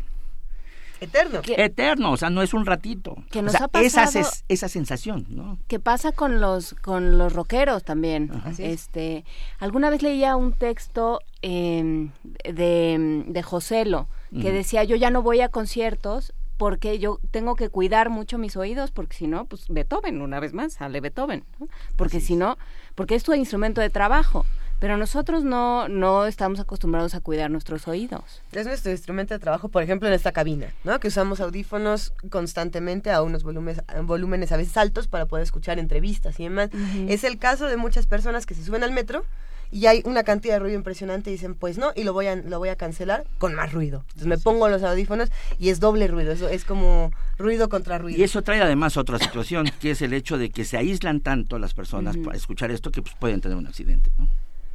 Eterno. 1.02 1.42
Eterno, 1.46 2.12
o 2.12 2.18
sea, 2.18 2.30
no 2.30 2.42
es 2.42 2.54
un 2.54 2.66
ratito. 2.66 3.16
Que 3.32 3.40
O 3.40 3.42
nos 3.44 3.54
sea, 3.54 3.70
ha 3.74 3.82
esa, 3.82 4.06
pasado- 4.06 4.30
esa 4.48 4.68
sensación, 4.70 5.26
¿no? 5.30 5.58
¿Qué 5.68 5.80
pasa 5.80 6.12
con 6.12 6.40
los 6.42 6.74
con 6.76 7.18
los 7.18 7.34
rockeros 7.34 7.84
también? 7.84 8.30
Este, 8.58 9.24
alguna 9.60 9.90
vez 9.90 10.02
leía 10.02 10.36
un 10.36 10.54
texto 10.54 11.20
eh, 11.42 12.10
de, 12.44 13.24
de 13.28 13.44
Joselo 13.44 14.08
que 14.42 14.52
decía 14.52 14.84
yo 14.84 14.96
ya 14.96 15.10
no 15.10 15.24
voy 15.24 15.42
a 15.42 15.50
conciertos 15.50 16.34
porque 16.58 17.00
yo 17.00 17.20
tengo 17.32 17.56
que 17.56 17.70
cuidar 17.70 18.10
mucho 18.10 18.38
mis 18.38 18.58
oídos 18.58 18.92
porque 18.92 19.16
si 19.16 19.28
no, 19.28 19.46
pues 19.46 19.66
Beethoven 19.70 20.22
una 20.22 20.40
vez 20.42 20.54
más 20.54 20.74
sale 20.74 21.00
Beethoven, 21.02 21.46
¿no? 21.60 21.68
porque 21.96 22.20
si 22.20 22.36
no, 22.36 22.58
porque 22.96 23.16
es 23.16 23.24
tu 23.24 23.34
instrumento 23.34 23.80
de 23.82 23.90
trabajo. 23.90 24.46
Pero 24.80 24.96
nosotros 24.98 25.44
no, 25.44 25.90
no 25.90 26.26
estamos 26.26 26.60
acostumbrados 26.60 27.14
a 27.14 27.20
cuidar 27.20 27.52
nuestros 27.52 27.88
oídos. 27.88 28.42
Es 28.52 28.66
nuestro 28.66 28.92
instrumento 28.92 29.34
de 29.34 29.40
trabajo, 29.40 29.68
por 29.70 29.84
ejemplo, 29.84 30.08
en 30.08 30.14
esta 30.14 30.32
cabina, 30.32 30.68
¿no? 30.84 31.00
Que 31.00 31.10
usamos 31.10 31.42
audífonos 31.42 32.14
constantemente 32.30 33.12
a 33.12 33.22
unos 33.22 33.44
volúmenes, 33.44 33.84
a 33.88 34.02
volúmenes 34.02 34.52
a 34.52 34.58
veces 34.58 34.78
altos 34.78 35.08
para 35.08 35.26
poder 35.26 35.44
escuchar 35.44 35.80
entrevistas 35.80 36.40
y 36.40 36.44
demás. 36.44 36.70
Es 37.08 37.24
el 37.24 37.38
caso 37.38 37.68
de 37.68 37.78
muchas 37.78 38.06
personas 38.06 38.46
que 38.46 38.56
se 38.56 38.64
suben 38.64 38.84
al 38.84 38.92
metro 38.92 39.26
y 39.72 39.86
hay 39.86 40.02
una 40.06 40.24
cantidad 40.24 40.56
de 40.56 40.60
ruido 40.60 40.78
impresionante 40.78 41.30
y 41.30 41.34
dicen, 41.34 41.56
pues 41.56 41.78
no, 41.78 41.92
y 41.96 42.04
lo 42.04 42.14
voy 42.14 42.28
a, 42.28 42.36
lo 42.36 42.58
voy 42.58 42.70
a 42.70 42.76
cancelar 42.76 43.26
con 43.38 43.54
más 43.54 43.72
ruido. 43.72 44.00
Entonces 44.08 44.28
me 44.28 44.38
pongo 44.38 44.68
los 44.70 44.82
audífonos 44.82 45.30
y 45.60 45.70
es 45.70 45.80
doble 45.80 46.08
ruido, 46.08 46.32
eso 46.32 46.50
es 46.50 46.66
como 46.66 47.12
ruido 47.38 47.70
contra 47.70 47.98
ruido. 47.98 48.20
Y 48.20 48.24
eso 48.24 48.42
trae 48.42 48.62
además 48.62 48.98
otra 48.98 49.20
situación, 49.20 49.70
que 49.80 49.92
es 49.92 50.02
el 50.02 50.14
hecho 50.14 50.38
de 50.38 50.50
que 50.50 50.66
se 50.66 50.78
aíslan 50.78 51.20
tanto 51.20 51.60
las 51.60 51.74
personas 51.74 52.18
para 52.18 52.38
escuchar 52.38 52.72
esto 52.72 52.92
que 52.92 53.02
pues, 53.02 53.14
pueden 53.20 53.42
tener 53.42 53.58
un 53.58 53.68
accidente. 53.68 54.10
¿no? 54.18 54.28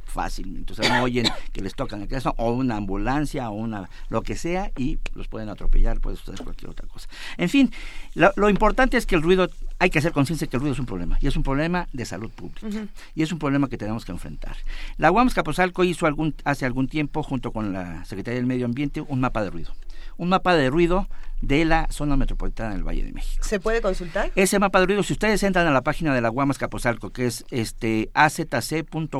Fácilmente. 0.05 0.73
O 0.73 0.75
sea, 0.75 0.97
no 0.97 1.03
oyen 1.03 1.25
que 1.51 1.61
les 1.61 1.75
tocan 1.75 2.01
el 2.01 2.07
corazón 2.07 2.33
o 2.37 2.51
una 2.51 2.77
ambulancia 2.77 3.49
o 3.49 3.53
una 3.53 3.89
lo 4.09 4.21
que 4.21 4.35
sea 4.35 4.71
y 4.77 4.97
los 5.13 5.27
pueden 5.27 5.49
atropellar, 5.49 5.99
puede 5.99 6.15
suceder 6.15 6.41
cualquier 6.43 6.71
otra 6.71 6.87
cosa. 6.87 7.09
En 7.37 7.49
fin, 7.49 7.71
lo, 8.13 8.49
importante 8.49 8.97
es 8.97 9.05
que 9.05 9.15
el 9.15 9.21
ruido, 9.21 9.49
hay 9.79 9.89
que 9.89 9.99
hacer 9.99 10.13
conciencia 10.13 10.47
que 10.47 10.57
el 10.57 10.61
ruido 10.61 10.73
es 10.73 10.79
un 10.79 10.85
problema 10.85 11.17
y 11.21 11.27
es 11.27 11.35
un 11.35 11.43
problema 11.43 11.87
de 11.91 12.05
salud 12.05 12.29
pública 12.31 12.67
y 13.13 13.23
es 13.23 13.31
un 13.31 13.39
problema 13.39 13.67
que 13.67 13.77
tenemos 13.77 14.05
que 14.05 14.11
enfrentar. 14.11 14.55
La 14.97 15.11
UAMS 15.11 15.33
Capozalco 15.33 15.83
hizo 15.83 16.05
algún, 16.05 16.35
hace 16.43 16.65
algún 16.65 16.87
tiempo, 16.87 17.23
junto 17.23 17.51
con 17.51 17.73
la 17.73 18.05
Secretaría 18.05 18.37
del 18.37 18.47
Medio 18.47 18.65
Ambiente, 18.65 19.01
un 19.01 19.19
mapa 19.19 19.43
de 19.43 19.49
ruido 19.49 19.73
un 20.17 20.29
mapa 20.29 20.55
de 20.55 20.69
ruido 20.69 21.07
de 21.41 21.65
la 21.65 21.87
zona 21.91 22.15
metropolitana 22.17 22.73
del 22.73 22.83
Valle 22.83 23.03
de 23.03 23.11
México. 23.11 23.43
¿Se 23.43 23.59
puede 23.59 23.81
consultar? 23.81 24.31
Ese 24.35 24.59
mapa 24.59 24.79
de 24.79 24.85
ruido, 24.87 25.03
si 25.03 25.13
ustedes 25.13 25.43
entran 25.43 25.67
a 25.67 25.71
la 25.71 25.81
página 25.81 26.13
de 26.13 26.21
la 26.21 26.29
Guamas 26.29 26.57
Capozalco, 26.57 27.11
que 27.11 27.25
es 27.27 27.45
este 27.49 28.09
azc.guam.mx, 28.13 29.15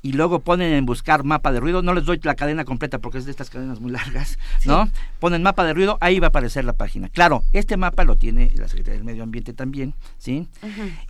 y 0.00 0.12
luego 0.12 0.40
ponen 0.40 0.72
en 0.72 0.86
buscar 0.86 1.24
mapa 1.24 1.50
de 1.50 1.60
ruido, 1.60 1.82
no 1.82 1.92
les 1.92 2.04
doy 2.04 2.20
la 2.22 2.36
cadena 2.36 2.64
completa 2.64 2.98
porque 2.98 3.18
es 3.18 3.24
de 3.24 3.32
estas 3.32 3.50
cadenas 3.50 3.80
muy 3.80 3.90
largas, 3.90 4.38
¿no? 4.64 4.88
Ponen 5.18 5.42
mapa 5.42 5.64
de 5.64 5.74
ruido, 5.74 5.98
ahí 6.00 6.20
va 6.20 6.26
a 6.26 6.28
aparecer 6.28 6.64
la 6.64 6.74
página. 6.74 7.08
Claro, 7.08 7.42
este 7.52 7.76
mapa 7.76 8.04
lo 8.04 8.16
tiene 8.16 8.52
la 8.54 8.68
Secretaría 8.68 8.98
del 8.98 9.04
Medio 9.04 9.24
Ambiente 9.24 9.52
también, 9.54 9.94
¿sí? 10.18 10.46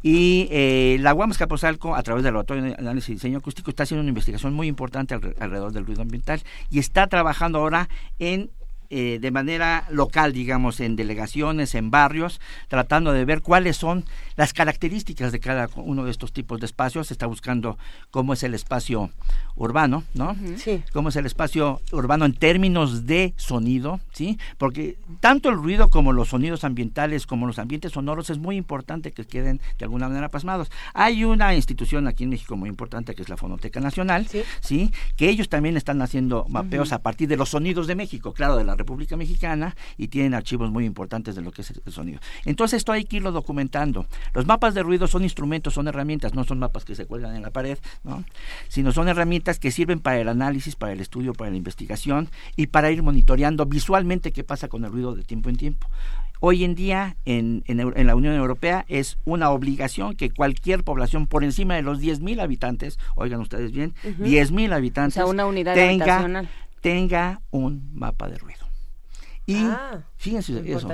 Y 0.02 0.48
eh, 0.50 0.96
la 1.00 1.12
Guamas 1.12 1.36
Capozalco, 1.36 1.94
a 1.94 2.02
través 2.02 2.24
del 2.24 2.32
Laboratorio 2.32 2.62
de 2.62 2.74
Análisis 2.78 3.10
y 3.10 3.12
Diseño 3.14 3.38
Acústico, 3.38 3.70
está 3.70 3.82
haciendo 3.82 4.00
una 4.00 4.08
investigación 4.08 4.54
muy 4.54 4.68
importante 4.68 5.14
alrededor 5.14 5.72
del 5.72 5.84
ruido 5.84 6.02
ambiental 6.02 6.42
y 6.70 6.78
está 6.78 7.06
trabajando 7.08 7.58
ahora 7.58 7.88
en 8.18 8.50
eh, 8.90 9.18
de 9.20 9.30
manera 9.30 9.86
local, 9.90 10.32
digamos, 10.32 10.80
en 10.80 10.96
delegaciones, 10.96 11.74
en 11.74 11.90
barrios, 11.90 12.40
tratando 12.68 13.12
de 13.12 13.24
ver 13.24 13.42
cuáles 13.42 13.76
son 13.76 14.04
las 14.36 14.54
características 14.54 15.30
de 15.30 15.40
cada 15.40 15.68
uno 15.76 16.04
de 16.04 16.10
estos 16.10 16.32
tipos 16.32 16.58
de 16.60 16.66
espacios. 16.66 17.08
Se 17.08 17.14
está 17.14 17.26
buscando 17.26 17.76
cómo 18.10 18.32
es 18.32 18.42
el 18.42 18.54
espacio 18.54 19.10
urbano, 19.56 20.04
¿no? 20.14 20.36
Sí. 20.56 20.82
Cómo 20.92 21.10
es 21.10 21.16
el 21.16 21.26
espacio 21.26 21.82
urbano 21.92 22.24
en 22.24 22.32
términos 22.32 23.06
de 23.06 23.34
sonido, 23.36 24.00
¿sí? 24.12 24.38
Porque 24.56 24.96
tanto 25.20 25.50
el 25.50 25.56
ruido 25.56 25.90
como 25.90 26.12
los 26.12 26.28
sonidos 26.28 26.64
ambientales, 26.64 27.26
como 27.26 27.46
los 27.46 27.58
ambientes 27.58 27.92
sonoros, 27.92 28.30
es 28.30 28.38
muy 28.38 28.56
importante 28.56 29.12
que 29.12 29.26
queden 29.26 29.60
de 29.78 29.84
alguna 29.84 30.08
manera 30.08 30.28
pasmados. 30.28 30.70
Hay 30.94 31.24
una 31.24 31.54
institución 31.54 32.06
aquí 32.06 32.24
en 32.24 32.30
México 32.30 32.56
muy 32.56 32.68
importante 32.70 33.14
que 33.14 33.22
es 33.22 33.28
la 33.28 33.36
Fonoteca 33.36 33.80
Nacional, 33.80 34.26
¿sí? 34.60 34.92
Que 35.16 35.28
ellos 35.28 35.48
también 35.48 35.76
están 35.76 36.00
haciendo 36.00 36.46
mapeos 36.48 36.92
a 36.92 37.00
partir 37.00 37.28
de 37.28 37.36
los 37.36 37.50
sonidos 37.50 37.86
de 37.86 37.94
México, 37.94 38.32
claro, 38.32 38.56
de 38.56 38.64
la 38.64 38.77
República 38.78 39.16
Mexicana, 39.16 39.76
y 39.96 40.08
tienen 40.08 40.34
archivos 40.34 40.70
muy 40.70 40.84
importantes 40.84 41.34
de 41.34 41.42
lo 41.42 41.52
que 41.52 41.62
es 41.62 41.72
el 41.84 41.92
sonido. 41.92 42.20
Entonces 42.44 42.78
esto 42.78 42.92
hay 42.92 43.04
que 43.04 43.16
irlo 43.16 43.32
documentando. 43.32 44.06
Los 44.34 44.46
mapas 44.46 44.74
de 44.74 44.82
ruido 44.82 45.06
son 45.06 45.22
instrumentos, 45.22 45.74
son 45.74 45.88
herramientas, 45.88 46.34
no 46.34 46.44
son 46.44 46.58
mapas 46.58 46.84
que 46.84 46.94
se 46.94 47.06
cuelgan 47.06 47.36
en 47.36 47.42
la 47.42 47.50
pared, 47.50 47.78
¿no? 48.04 48.24
Sino 48.68 48.92
son 48.92 49.08
herramientas 49.08 49.58
que 49.58 49.70
sirven 49.70 50.00
para 50.00 50.20
el 50.20 50.28
análisis, 50.28 50.76
para 50.76 50.92
el 50.92 51.00
estudio, 51.00 51.32
para 51.34 51.50
la 51.50 51.56
investigación 51.56 52.28
y 52.56 52.68
para 52.68 52.90
ir 52.90 53.02
monitoreando 53.02 53.66
visualmente 53.66 54.32
qué 54.32 54.44
pasa 54.44 54.68
con 54.68 54.84
el 54.84 54.92
ruido 54.92 55.14
de 55.14 55.24
tiempo 55.24 55.48
en 55.48 55.56
tiempo. 55.56 55.88
Hoy 56.40 56.62
en 56.62 56.76
día 56.76 57.16
en, 57.24 57.64
en, 57.66 58.06
la 58.06 58.14
Unión 58.14 58.34
Europea 58.34 58.84
es 58.88 59.18
una 59.24 59.50
obligación 59.50 60.14
que 60.14 60.30
cualquier 60.30 60.84
población 60.84 61.26
por 61.26 61.42
encima 61.42 61.74
de 61.74 61.82
los 61.82 62.00
10.000 62.00 62.40
habitantes, 62.40 62.98
oigan 63.16 63.40
ustedes 63.40 63.72
bien, 63.72 63.92
10.000 64.04 64.72
habitantes, 64.72 65.24
una 65.24 65.46
unidad 65.46 65.74
tenga, 65.74 66.44
tenga 66.80 67.40
un 67.50 67.90
mapa 67.92 68.28
de 68.28 68.38
ruido. 68.38 68.67
Y 69.48 69.56
ah, 69.64 70.02
fíjense 70.18 70.62
eso. 70.70 70.90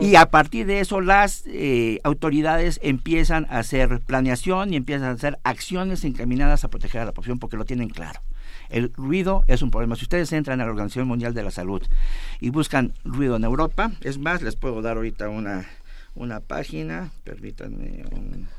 Y 0.00 0.14
a 0.14 0.30
partir 0.30 0.66
de 0.66 0.78
eso 0.78 1.00
las 1.00 1.42
eh, 1.46 1.98
autoridades 2.04 2.78
empiezan 2.80 3.44
a 3.50 3.58
hacer 3.58 4.00
planeación 4.06 4.72
y 4.72 4.76
empiezan 4.76 5.08
a 5.08 5.10
hacer 5.10 5.40
acciones 5.42 6.04
encaminadas 6.04 6.62
a 6.62 6.68
proteger 6.68 7.00
a 7.00 7.06
la 7.06 7.12
población 7.12 7.40
porque 7.40 7.56
lo 7.56 7.64
tienen 7.64 7.88
claro. 7.88 8.20
El 8.68 8.92
ruido 8.92 9.42
es 9.48 9.62
un 9.62 9.72
problema. 9.72 9.96
Si 9.96 10.04
ustedes 10.04 10.32
entran 10.32 10.60
a 10.60 10.64
la 10.64 10.70
Organización 10.70 11.08
Mundial 11.08 11.34
de 11.34 11.42
la 11.42 11.50
Salud 11.50 11.82
y 12.38 12.50
buscan 12.50 12.92
ruido 13.02 13.34
en 13.34 13.42
Europa, 13.42 13.90
es 14.02 14.16
más, 14.16 14.42
les 14.42 14.54
puedo 14.54 14.80
dar 14.80 14.96
ahorita 14.96 15.28
una 15.28 15.66
una 16.18 16.40
página, 16.40 17.10
permítanme. 17.24 18.04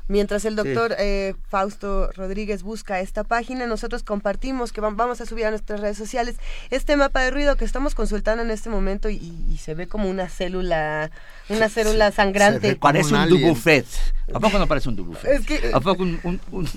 Mientras 0.08 0.44
el 0.46 0.56
doctor 0.56 0.96
eh, 0.98 1.34
Fausto 1.48 2.10
Rodríguez 2.12 2.62
busca 2.62 3.00
esta 3.00 3.22
página, 3.22 3.66
nosotros 3.66 4.02
compartimos 4.02 4.72
que 4.72 4.80
vamos 4.80 5.20
a 5.20 5.26
subir 5.26 5.44
a 5.44 5.50
nuestras 5.50 5.80
redes 5.80 5.98
sociales 5.98 6.36
este 6.70 6.96
mapa 6.96 7.20
de 7.20 7.30
ruido 7.30 7.56
que 7.56 7.66
estamos 7.66 7.94
consultando 7.94 8.42
en 8.42 8.50
este 8.50 8.70
momento 8.70 9.10
y, 9.10 9.20
se 9.60 9.74
ve 9.74 9.86
como 9.86 10.08
una 10.08 10.28
célula, 10.30 11.10
una 11.50 11.68
célula 11.68 12.10
sangrante. 12.12 12.76
Parece 12.76 13.14
un, 13.14 13.28
dubufet. 13.28 13.84
¿A 14.32 14.40
poco 14.40 14.58
no 14.58 14.66
parece 14.66 14.88
un 14.88 14.96
dubufet? 14.96 15.30
Es 15.30 15.46
que, 15.46 15.70
¿A 15.74 15.80
poco 15.80 16.02
un, 16.02 16.40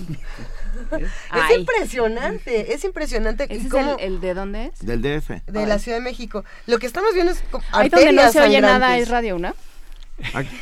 Es 0.92 1.58
impresionante, 1.58 2.74
es 2.74 2.84
impresionante. 2.84 3.44
¿Ese 3.44 3.68
es 3.68 3.74
el, 4.00 4.20
de 4.20 4.34
dónde 4.34 4.66
es? 4.66 4.84
Del 4.84 5.00
DF. 5.00 5.30
De 5.46 5.66
la 5.66 5.78
Ciudad 5.78 5.96
de 5.96 6.04
México. 6.04 6.44
Lo 6.66 6.78
que 6.78 6.86
estamos 6.86 7.14
viendo 7.14 7.32
es 7.32 7.42
Ahí 7.72 7.88
donde 7.88 8.12
no 8.12 8.30
se 8.30 8.42
oye 8.42 8.60
nada 8.60 8.98
es 8.98 9.08
Radio 9.08 9.36
una 9.36 9.54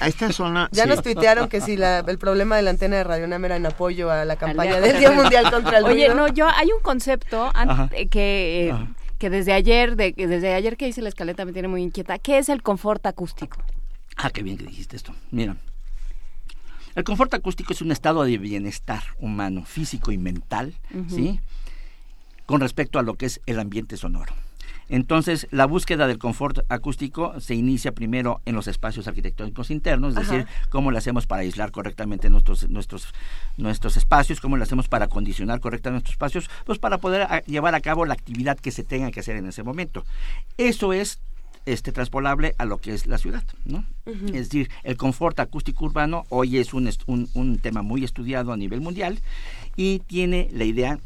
a 0.01 0.09
esta 0.09 0.33
zona. 0.33 0.69
Ya 0.73 0.87
nos 0.87 1.03
tuitearon 1.03 1.49
que 1.49 1.61
si 1.61 1.75
el 1.75 2.19
problema 2.19 2.57
de 2.57 2.63
la 2.63 2.71
antena 2.71 2.97
de 2.97 3.05
Radio 3.05 3.27
era 3.27 3.57
en 3.57 3.67
apoyo 3.67 4.11
a 4.11 4.25
la 4.25 4.37
campaña 4.37 4.81
del 4.81 4.99
Día 4.99 5.11
Mundial 5.11 5.51
contra 5.51 5.79
el 5.79 5.85
Oye, 5.93 6.15
no, 6.15 6.29
yo 6.29 6.49
hay 6.49 6.73
un 6.73 6.81
concepto 6.83 7.51
que, 8.11 8.69
eh, 8.69 8.75
que 9.19 9.31
desde 9.31 9.53
ayer, 9.53 9.97
de, 9.97 10.13
desde 10.17 10.55
ayer 10.55 10.77
que 10.77 10.89
hice 10.89 11.03
la 11.03 11.09
escaleta 11.09 11.45
me 11.45 11.53
tiene 11.53 11.69
muy 11.69 11.83
inquieta. 11.83 12.19
¿Qué 12.19 12.39
es 12.39 12.49
el 12.49 12.63
confort 12.63 13.05
acústico? 13.07 13.59
Ah, 14.17 14.31
qué 14.31 14.43
bien 14.43 14.57
que 14.59 14.65
dijiste 14.67 14.97
esto. 14.97 15.15
Mira, 15.31 15.57
el 16.95 17.05
confort 17.05 17.33
acústico 17.35 17.73
es 17.73 17.81
un 17.81 17.93
estado 17.93 18.25
de 18.25 18.37
bienestar 18.39 19.03
humano, 19.19 19.65
físico 19.65 20.13
y 20.13 20.19
mental, 20.19 20.75
¿sí? 21.09 21.41
Con 22.45 22.61
respecto 22.61 22.99
a 22.99 23.03
lo 23.03 23.15
que 23.15 23.27
es 23.27 23.41
el 23.47 23.59
ambiente 23.59 23.97
sonoro. 23.97 24.35
Entonces, 24.89 25.47
la 25.51 25.67
búsqueda 25.67 26.07
del 26.07 26.19
confort 26.19 26.61
acústico 26.69 27.41
se 27.41 27.55
inicia 27.55 27.93
primero 27.93 28.41
en 28.45 28.55
los 28.55 28.67
espacios 28.69 29.09
arquitectónicos 29.09 29.71
internos, 29.71 30.17
es 30.17 30.29
decir, 30.29 30.47
cómo 30.69 30.91
lo 30.91 30.99
hacemos 30.99 31.27
para 31.27 31.43
aislar 31.43 31.71
correctamente 31.71 32.31
nuestros, 32.31 32.69
nuestros, 32.69 33.13
nuestros 33.57 33.97
espacios, 33.97 34.41
cómo 34.41 34.57
lo 34.57 34.63
hacemos 34.63 34.89
para 34.89 35.09
condicionar 35.09 35.61
correctamente 35.61 36.05
nuestros 36.05 36.15
espacios, 36.15 36.51
pues 36.65 36.79
para 36.79 36.99
poder 36.99 37.23
ah, 37.23 37.43
llevar 37.47 37.75
a 37.75 37.81
cabo 37.81 38.05
la 38.05 38.15
actividad 38.15 38.59
que 38.59 38.71
se 38.71 38.85
tenga 38.85 39.11
que 39.11 39.21
hacer 39.21 39.37
en 39.37 39.47
ese 39.47 39.63
momento. 39.63 40.05
Eso 40.59 40.93
es 40.93 41.21
este 41.65 41.93
transpolable 41.93 42.55
a 42.59 42.65
lo 42.65 42.79
que 42.79 42.93
es 42.93 43.07
la 43.07 43.19
ciudad, 43.19 43.45
¿no? 43.65 43.85
Es 44.05 44.49
decir, 44.49 44.69
el 44.83 44.97
confort 44.97 45.39
acústico 45.39 45.85
urbano 45.85 46.25
hoy 46.29 46.59
es 46.59 46.75
un, 46.75 46.91
un, 47.07 47.29
un 47.35 47.59
tema 47.59 47.83
muy 47.83 48.03
estudiado 48.03 48.53
a 48.53 48.57
nivel 48.57 48.81
mundial 48.81 49.21
y 49.77 50.01
tiene 50.01 50.49
la 50.53 50.65
idea 50.65 50.99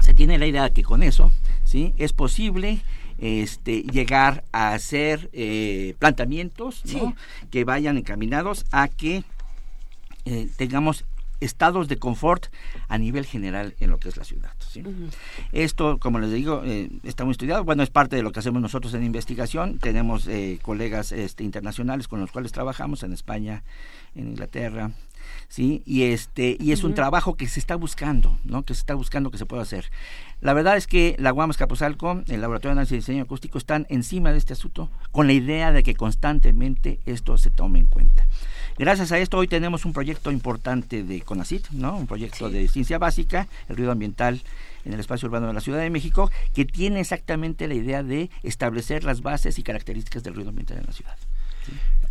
se 0.00 0.14
tiene 0.14 0.38
la 0.38 0.46
idea 0.46 0.64
de 0.64 0.72
que 0.72 0.82
con 0.82 1.02
eso 1.02 1.32
¿sí? 1.64 1.94
es 1.96 2.12
posible 2.12 2.82
este, 3.18 3.82
llegar 3.82 4.44
a 4.52 4.72
hacer 4.72 5.30
eh, 5.32 5.94
planteamientos 5.98 6.82
que 7.50 7.64
vayan 7.64 7.96
encaminados 7.96 8.66
a 8.72 8.88
que 8.88 9.24
eh, 10.24 10.48
tengamos 10.56 11.04
estados 11.40 11.88
de 11.88 11.98
confort 11.98 12.46
a 12.88 12.96
nivel 12.96 13.26
general 13.26 13.74
en 13.78 13.90
lo 13.90 13.98
que 13.98 14.08
es 14.08 14.16
la 14.16 14.24
ciudad. 14.24 14.52
Esto, 15.52 15.98
como 15.98 16.18
les 16.18 16.32
digo, 16.32 16.62
eh, 16.64 16.90
está 17.02 17.24
muy 17.24 17.32
estudiado. 17.32 17.64
Bueno, 17.64 17.82
es 17.82 17.90
parte 17.90 18.16
de 18.16 18.22
lo 18.22 18.32
que 18.32 18.40
hacemos 18.40 18.62
nosotros 18.62 18.94
en 18.94 19.04
investigación. 19.04 19.78
Tenemos 19.78 20.28
colegas 20.62 21.12
este, 21.12 21.44
internacionales 21.44 22.08
con 22.08 22.20
los 22.20 22.30
cuales 22.30 22.52
trabajamos 22.52 23.02
en 23.02 23.12
España, 23.12 23.62
en 24.14 24.28
Inglaterra, 24.28 24.92
¿sí? 25.48 25.82
Y 25.84 26.04
este 26.04 26.56
y 26.60 26.72
es 26.72 26.84
un 26.84 26.94
trabajo 26.94 27.36
que 27.36 27.46
se 27.48 27.60
está 27.60 27.76
buscando, 27.76 28.38
¿no? 28.44 28.62
Que 28.64 28.74
se 28.74 28.80
está 28.80 28.94
buscando 28.94 29.30
que 29.30 29.38
se 29.38 29.46
pueda 29.46 29.62
hacer. 29.62 29.90
La 30.40 30.52
verdad 30.52 30.76
es 30.76 30.86
que 30.86 31.16
la 31.18 31.30
Guamas 31.30 31.56
Capozalco, 31.56 32.22
el 32.28 32.40
Laboratorio 32.40 32.74
de 32.74 32.80
Análisis 32.80 32.92
y 32.92 32.96
Diseño 32.96 33.22
Acústico 33.22 33.58
están 33.58 33.86
encima 33.88 34.32
de 34.32 34.38
este 34.38 34.52
asunto 34.52 34.90
con 35.10 35.26
la 35.26 35.32
idea 35.32 35.72
de 35.72 35.82
que 35.82 35.94
constantemente 35.94 37.00
esto 37.06 37.38
se 37.38 37.50
tome 37.50 37.78
en 37.78 37.86
cuenta. 37.86 38.26
Gracias 38.76 39.12
a 39.12 39.18
esto 39.18 39.38
hoy 39.38 39.46
tenemos 39.46 39.84
un 39.84 39.92
proyecto 39.92 40.32
importante 40.32 41.04
de 41.04 41.20
CONACIT, 41.20 41.70
¿no? 41.70 41.96
Un 41.96 42.06
proyecto 42.06 42.50
de 42.50 42.66
ciencia 42.66 42.98
básica, 42.98 43.46
el 43.68 43.76
ruido 43.76 43.92
ambiental 43.92 44.42
en 44.84 44.92
el 44.92 45.00
espacio 45.00 45.26
urbano 45.26 45.46
de 45.46 45.54
la 45.54 45.60
Ciudad 45.60 45.78
de 45.78 45.90
México, 45.90 46.30
que 46.54 46.64
tiene 46.64 47.00
exactamente 47.00 47.68
la 47.68 47.74
idea 47.74 48.02
de 48.02 48.30
establecer 48.42 49.04
las 49.04 49.22
bases 49.22 49.58
y 49.58 49.62
características 49.62 50.24
del 50.24 50.34
ruido 50.34 50.50
ambiental 50.50 50.78
en 50.78 50.86
la 50.86 50.92
ciudad. 50.92 51.16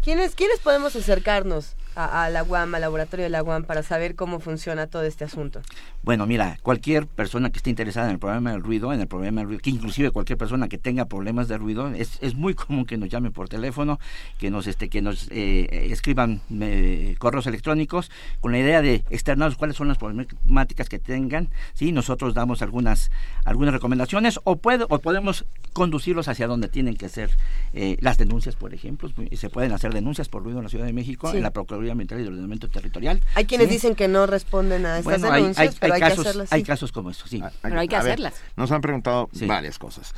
¿Quiénes, 0.02 0.36
¿Quiénes 0.36 0.60
podemos 0.60 0.96
acercarnos 0.96 1.76
a, 1.96 2.24
a 2.26 2.30
la 2.30 2.44
UAM, 2.44 2.76
al 2.76 2.82
laboratorio 2.82 3.24
de 3.24 3.30
la 3.30 3.44
UAM, 3.44 3.64
para 3.64 3.84
saber 3.84 4.16
cómo 4.16 4.40
funciona 4.40 4.88
todo 4.88 5.04
este 5.04 5.24
asunto? 5.24 5.62
Bueno, 6.04 6.26
mira, 6.26 6.58
cualquier 6.62 7.08
persona 7.08 7.50
que 7.50 7.58
esté 7.58 7.70
interesada 7.70 8.08
en 8.08 8.14
el 8.14 8.20
problema 8.20 8.52
del 8.52 8.62
ruido, 8.64 8.94
en 8.94 9.02
el 9.02 9.08
problema 9.08 9.42
del 9.42 9.48
ruido, 9.48 9.62
que 9.62 9.70
inclusive 9.70 10.12
cualquier 10.12 10.38
persona 10.38 10.68
que 10.68 10.78
tenga 10.78 11.06
problemas 11.06 11.48
de 11.48 11.58
ruido, 11.58 11.88
es, 11.90 12.18
es 12.22 12.36
muy 12.36 12.54
común 12.54 12.86
que 12.86 12.98
nos 12.98 13.10
llame 13.10 13.32
por 13.32 13.50
teléfono, 13.50 14.00
que 14.40 14.50
nos 14.52 14.68
este, 14.68 14.90
que 14.90 15.02
nos 15.02 15.28
eh, 15.32 15.88
escriban 15.92 16.42
eh, 16.62 17.16
correos 17.20 17.48
electrónicos 17.48 18.12
con 18.42 18.52
la 18.52 18.60
idea 18.60 18.82
de 18.82 19.04
externarnos 19.10 19.58
cuáles 19.58 19.76
son 19.76 19.88
las 19.88 19.98
problemáticas 19.98 20.90
que 20.90 21.00
tengan, 21.00 21.50
sí, 21.74 21.92
nosotros 21.92 22.34
damos 22.34 22.62
algunas 22.62 23.12
algunas 23.46 23.74
recomendaciones 23.74 24.40
o 24.44 24.56
puede, 24.56 24.86
o 24.90 25.00
podemos 25.00 25.46
conducirlos 25.74 26.28
hacia 26.28 26.48
donde 26.48 26.70
tienen 26.70 26.96
que 26.96 27.10
ser 27.10 27.32
eh, 27.74 27.98
las 28.00 28.18
denuncias, 28.18 28.56
por 28.56 28.74
ejemplo, 28.74 29.10
se 29.36 29.50
pueden 29.50 29.72
hacer 29.74 29.94
denuncias 29.94 30.30
por 30.30 30.44
ruido 30.44 30.60
en 30.60 30.64
la 30.66 30.70
Ciudad 30.70 30.86
de 30.86 30.94
México, 30.94 31.32
Sí. 31.32 31.38
en 31.38 31.44
la 31.44 31.52
Procuraduría 31.52 31.83
Ambiental 31.92 32.20
y 32.20 32.24
del 32.24 32.32
Ordenamiento 32.34 32.70
Territorial. 32.70 33.22
Hay 33.36 33.46
quienes 33.46 33.68
¿sí? 33.68 33.74
dicen 33.76 33.96
que 33.96 34.08
no 34.08 34.26
responden 34.26 34.86
a 34.86 35.00
estas 35.00 35.04
Bueno, 35.22 35.32
hay- 35.32 35.42
denuncias, 35.42 35.68
hay- 35.70 35.78
pero 35.80 35.94
hay 35.94 36.02
hay, 36.02 36.10
casos- 36.10 36.24
que 36.24 36.30
hacerlas. 36.30 36.54
hay 36.54 36.64
casos 36.64 36.92
como 36.92 37.10
estos, 37.12 37.30
sí. 37.30 37.42
Pero 37.62 37.80
hay 37.80 37.88
que 37.88 37.96
ver, 37.96 38.06
hacerlas. 38.06 38.34
nos 38.56 38.72
han 38.72 38.82
preguntado 38.82 39.30
varias 39.48 39.78
cosas. 39.80 40.14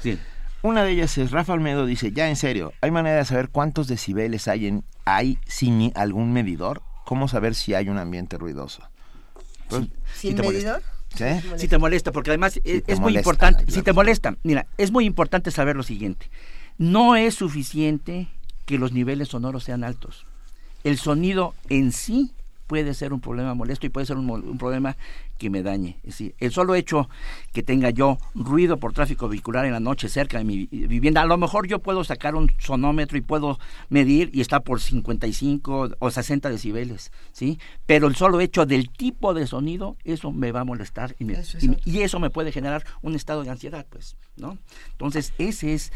Una 0.61 0.83
de 0.83 0.91
ellas 0.91 1.17
es, 1.19 1.29
Rafa 1.31 1.53
Almedo 1.53 1.85
dice, 1.85 2.11
ya 2.11 2.27
en 2.27 2.35
serio, 2.35 2.73
¿hay 2.81 2.89
manera 2.89 3.17
de 3.17 3.25
saber 3.25 3.49
cuántos 3.49 3.87
decibeles 3.87 4.47
hay, 4.47 4.65
en, 4.67 4.83
hay 5.05 5.37
sin 5.45 5.77
ni- 5.77 5.91
algún 5.95 6.33
medidor? 6.33 6.81
¿Cómo 7.05 7.27
saber 7.27 7.53
si 7.53 7.75
hay 7.75 7.87
un 7.87 7.99
ambiente 7.99 8.37
ruidoso? 8.39 8.81
Pues, 9.69 9.83
¿Sin 10.15 10.35
te 10.35 10.41
medidor? 10.41 10.81
¿Sí? 11.15 11.25
Si 11.57 11.67
te 11.67 11.77
molesta, 11.77 12.11
porque 12.11 12.31
además 12.31 12.59
es, 12.63 12.99
muy 12.99 13.15
importante, 13.15 13.63
claro. 13.63 13.71
si 13.75 13.81
te 13.83 13.93
molesta, 13.93 14.35
mira, 14.43 14.65
es 14.77 14.91
muy 14.91 15.05
importante 15.05 15.51
saber 15.51 15.75
lo 15.75 15.83
siguiente. 15.83 16.29
No 16.79 17.15
es 17.15 17.35
suficiente 17.35 18.27
que 18.65 18.77
los 18.79 18.91
niveles 18.91 19.29
sonoros 19.29 19.63
sean 19.63 19.83
altos. 19.83 20.25
El 20.85 20.97
sonido 20.97 21.53
en 21.67 21.91
sí 21.91 22.31
puede 22.67 22.93
ser 22.95 23.13
un 23.13 23.19
problema 23.21 23.53
molesto 23.53 23.85
y 23.85 23.89
puede 23.89 24.07
ser 24.07 24.17
un, 24.17 24.27
un 24.29 24.57
problema 24.57 24.95
que 25.37 25.49
me 25.49 25.61
dañe. 25.61 25.97
Es 26.03 26.11
decir, 26.17 26.33
el 26.39 26.51
solo 26.51 26.73
hecho 26.75 27.09
que 27.53 27.61
tenga 27.61 27.89
yo 27.89 28.17
ruido 28.33 28.77
por 28.77 28.93
tráfico 28.93 29.27
vehicular 29.27 29.65
en 29.65 29.73
la 29.73 29.79
noche 29.79 30.07
cerca 30.09 30.37
de 30.39 30.45
mi 30.45 30.65
vi- 30.65 30.87
vivienda, 30.87 31.21
a 31.21 31.25
lo 31.25 31.37
mejor 31.37 31.67
yo 31.67 31.79
puedo 31.79 32.03
sacar 32.03 32.33
un 32.35 32.49
sonómetro 32.57 33.17
y 33.17 33.21
puedo 33.21 33.59
medir 33.89 34.29
y 34.33 34.41
está 34.41 34.61
por 34.61 34.79
55 34.81 35.89
o 35.99 36.09
60 36.11 36.49
decibeles, 36.49 37.11
¿sí? 37.33 37.59
Pero 37.85 38.07
el 38.07 38.15
solo 38.15 38.39
hecho 38.39 38.65
del 38.65 38.89
tipo 38.89 39.33
de 39.33 39.45
sonido, 39.45 39.97
eso 40.05 40.31
me 40.31 40.51
va 40.51 40.61
a 40.61 40.65
molestar 40.65 41.15
y, 41.19 41.25
me- 41.25 41.33
Eso 41.33 41.57
es 41.57 41.63
y- 41.65 41.69
otro. 41.69 41.81
y 41.85 41.99
eso 42.01 42.19
me 42.19 42.29
puede 42.29 42.51
generar 42.51 42.83
un 43.01 43.13
estado 43.15 43.43
de 43.43 43.49
ansiedad, 43.51 43.85
pues, 43.89 44.15
¿no? 44.37 44.57
Entonces, 44.93 45.33
ese 45.37 45.73
es 45.73 45.91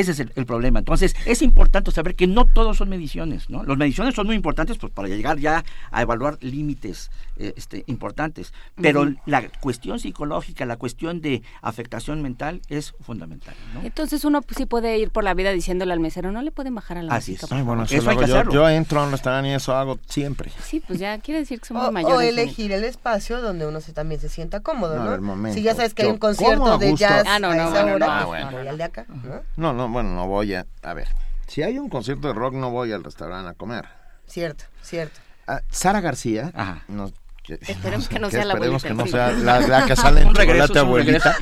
ese 0.00 0.12
es 0.12 0.20
el, 0.20 0.32
el 0.36 0.46
problema. 0.46 0.78
Entonces, 0.78 1.14
es 1.26 1.42
importante 1.42 1.90
saber 1.90 2.14
que 2.14 2.26
no 2.26 2.44
todos 2.44 2.76
son 2.76 2.88
mediciones, 2.88 3.48
¿no? 3.50 3.64
Las 3.64 3.76
mediciones 3.76 4.14
son 4.14 4.26
muy 4.26 4.36
importantes 4.36 4.78
pues, 4.78 4.92
para 4.92 5.08
llegar 5.08 5.38
ya 5.38 5.64
a 5.90 6.02
evaluar 6.02 6.38
límites 6.42 7.10
eh, 7.38 7.52
este, 7.56 7.84
importantes, 7.86 8.52
pero 8.80 9.12
la 9.26 9.48
cuestión 9.60 9.98
psicológica, 9.98 10.64
la 10.66 10.76
cuestión 10.76 11.20
de 11.20 11.42
afectación 11.62 12.22
mental 12.22 12.60
es 12.68 12.94
fundamental, 13.00 13.54
¿no? 13.74 13.80
Entonces 13.82 14.24
uno 14.24 14.40
sí 14.56 14.66
puede 14.66 14.98
ir 14.98 15.10
por 15.10 15.24
la 15.24 15.34
vida 15.34 15.50
diciéndole 15.52 15.92
al 15.92 16.00
mesero, 16.00 16.32
no 16.32 16.42
le 16.42 16.50
pueden 16.50 16.74
bajar 16.74 16.98
a 16.98 17.02
la 17.02 17.14
Así 17.14 17.32
música. 17.32 17.46
es. 17.46 17.52
Ay, 17.52 17.62
bueno, 17.62 17.86
favor?". 17.86 17.86
eso, 17.86 17.96
Eso 17.96 18.04
lo 18.04 18.10
hay 18.10 18.16
que 18.16 18.26
yo. 18.30 18.34
hacerlo. 18.36 18.52
Yo 18.52 18.68
entro 18.68 19.00
a 19.00 19.04
un 19.04 19.10
restaurante 19.12 19.50
y 19.50 19.52
eso 19.52 19.74
hago 19.74 19.98
siempre. 20.06 20.50
Sí, 20.62 20.80
pues 20.86 20.98
ya 20.98 21.18
quiere 21.18 21.40
decir 21.40 21.60
que 21.60 21.66
somos 21.66 21.88
O, 21.88 21.92
mayores. 21.92 22.16
o 22.16 22.20
elegir 22.20 22.72
el 22.72 22.84
espacio 22.84 23.40
donde 23.40 23.66
uno 23.66 23.80
se, 23.80 23.92
también 23.92 24.20
se 24.20 24.28
sienta 24.28 24.60
cómodo, 24.60 24.96
No, 24.96 25.04
¿no? 25.04 25.10
ver, 25.10 25.20
momento. 25.20 25.56
Si 25.56 25.62
ya 25.62 25.74
sabes 25.74 25.94
que 25.94 26.02
hay 26.02 26.08
Yo 26.08 26.14
un 26.14 26.18
concierto 26.18 26.78
de 26.78 26.94
jazz 26.94 27.24
Ah, 27.26 27.38
no, 27.38 27.54
no, 27.54 27.62
a 27.62 27.68
esa 27.68 27.84
hora, 27.84 28.06
no, 28.06 28.12
pues, 28.14 28.26
bueno. 28.26 28.50
no 28.50 29.42
¿no? 29.56 29.72
No, 29.72 29.85
no, 29.86 29.92
bueno, 29.92 30.14
no 30.14 30.26
voy 30.26 30.54
a... 30.54 30.66
A 30.82 30.94
ver, 30.94 31.08
si 31.46 31.62
hay 31.62 31.78
un 31.78 31.88
concierto 31.88 32.28
de 32.28 32.34
rock 32.34 32.54
no 32.54 32.70
voy 32.70 32.92
al 32.92 33.04
restaurante 33.04 33.50
a 33.50 33.54
comer. 33.54 33.86
Cierto, 34.26 34.64
cierto. 34.82 35.20
Ah, 35.46 35.60
Sara 35.70 36.00
García 36.00 36.50
Ajá. 36.54 36.82
nos... 36.88 37.12
que- 37.44 37.54
Esperemos 37.60 38.08
que 38.08 38.18
no 38.18 38.30
sea 38.30 38.44
la 38.44 38.54
esperemos 38.54 38.82
que 38.82 38.94
no 38.94 39.06
sea 39.06 39.30
la, 39.32 39.60
la 39.60 39.86
que 39.86 39.96
sale 39.96 40.22
en 40.22 40.32
Chocolate 40.32 40.78
abuelita. 40.78 41.36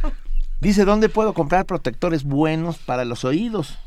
Dice, 0.60 0.84
¿dónde 0.84 1.08
puedo 1.08 1.32
comprar 1.32 1.64
protectores 1.64 2.22
buenos 2.24 2.78
para 2.78 3.04
los 3.04 3.24
oídos? 3.24 3.78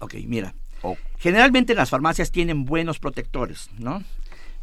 Ok, 0.00 0.14
mira. 0.26 0.54
Oh. 0.82 0.96
Generalmente 1.18 1.74
las 1.74 1.90
farmacias 1.90 2.30
tienen 2.30 2.64
buenos 2.64 2.98
protectores, 2.98 3.68
¿no? 3.78 4.02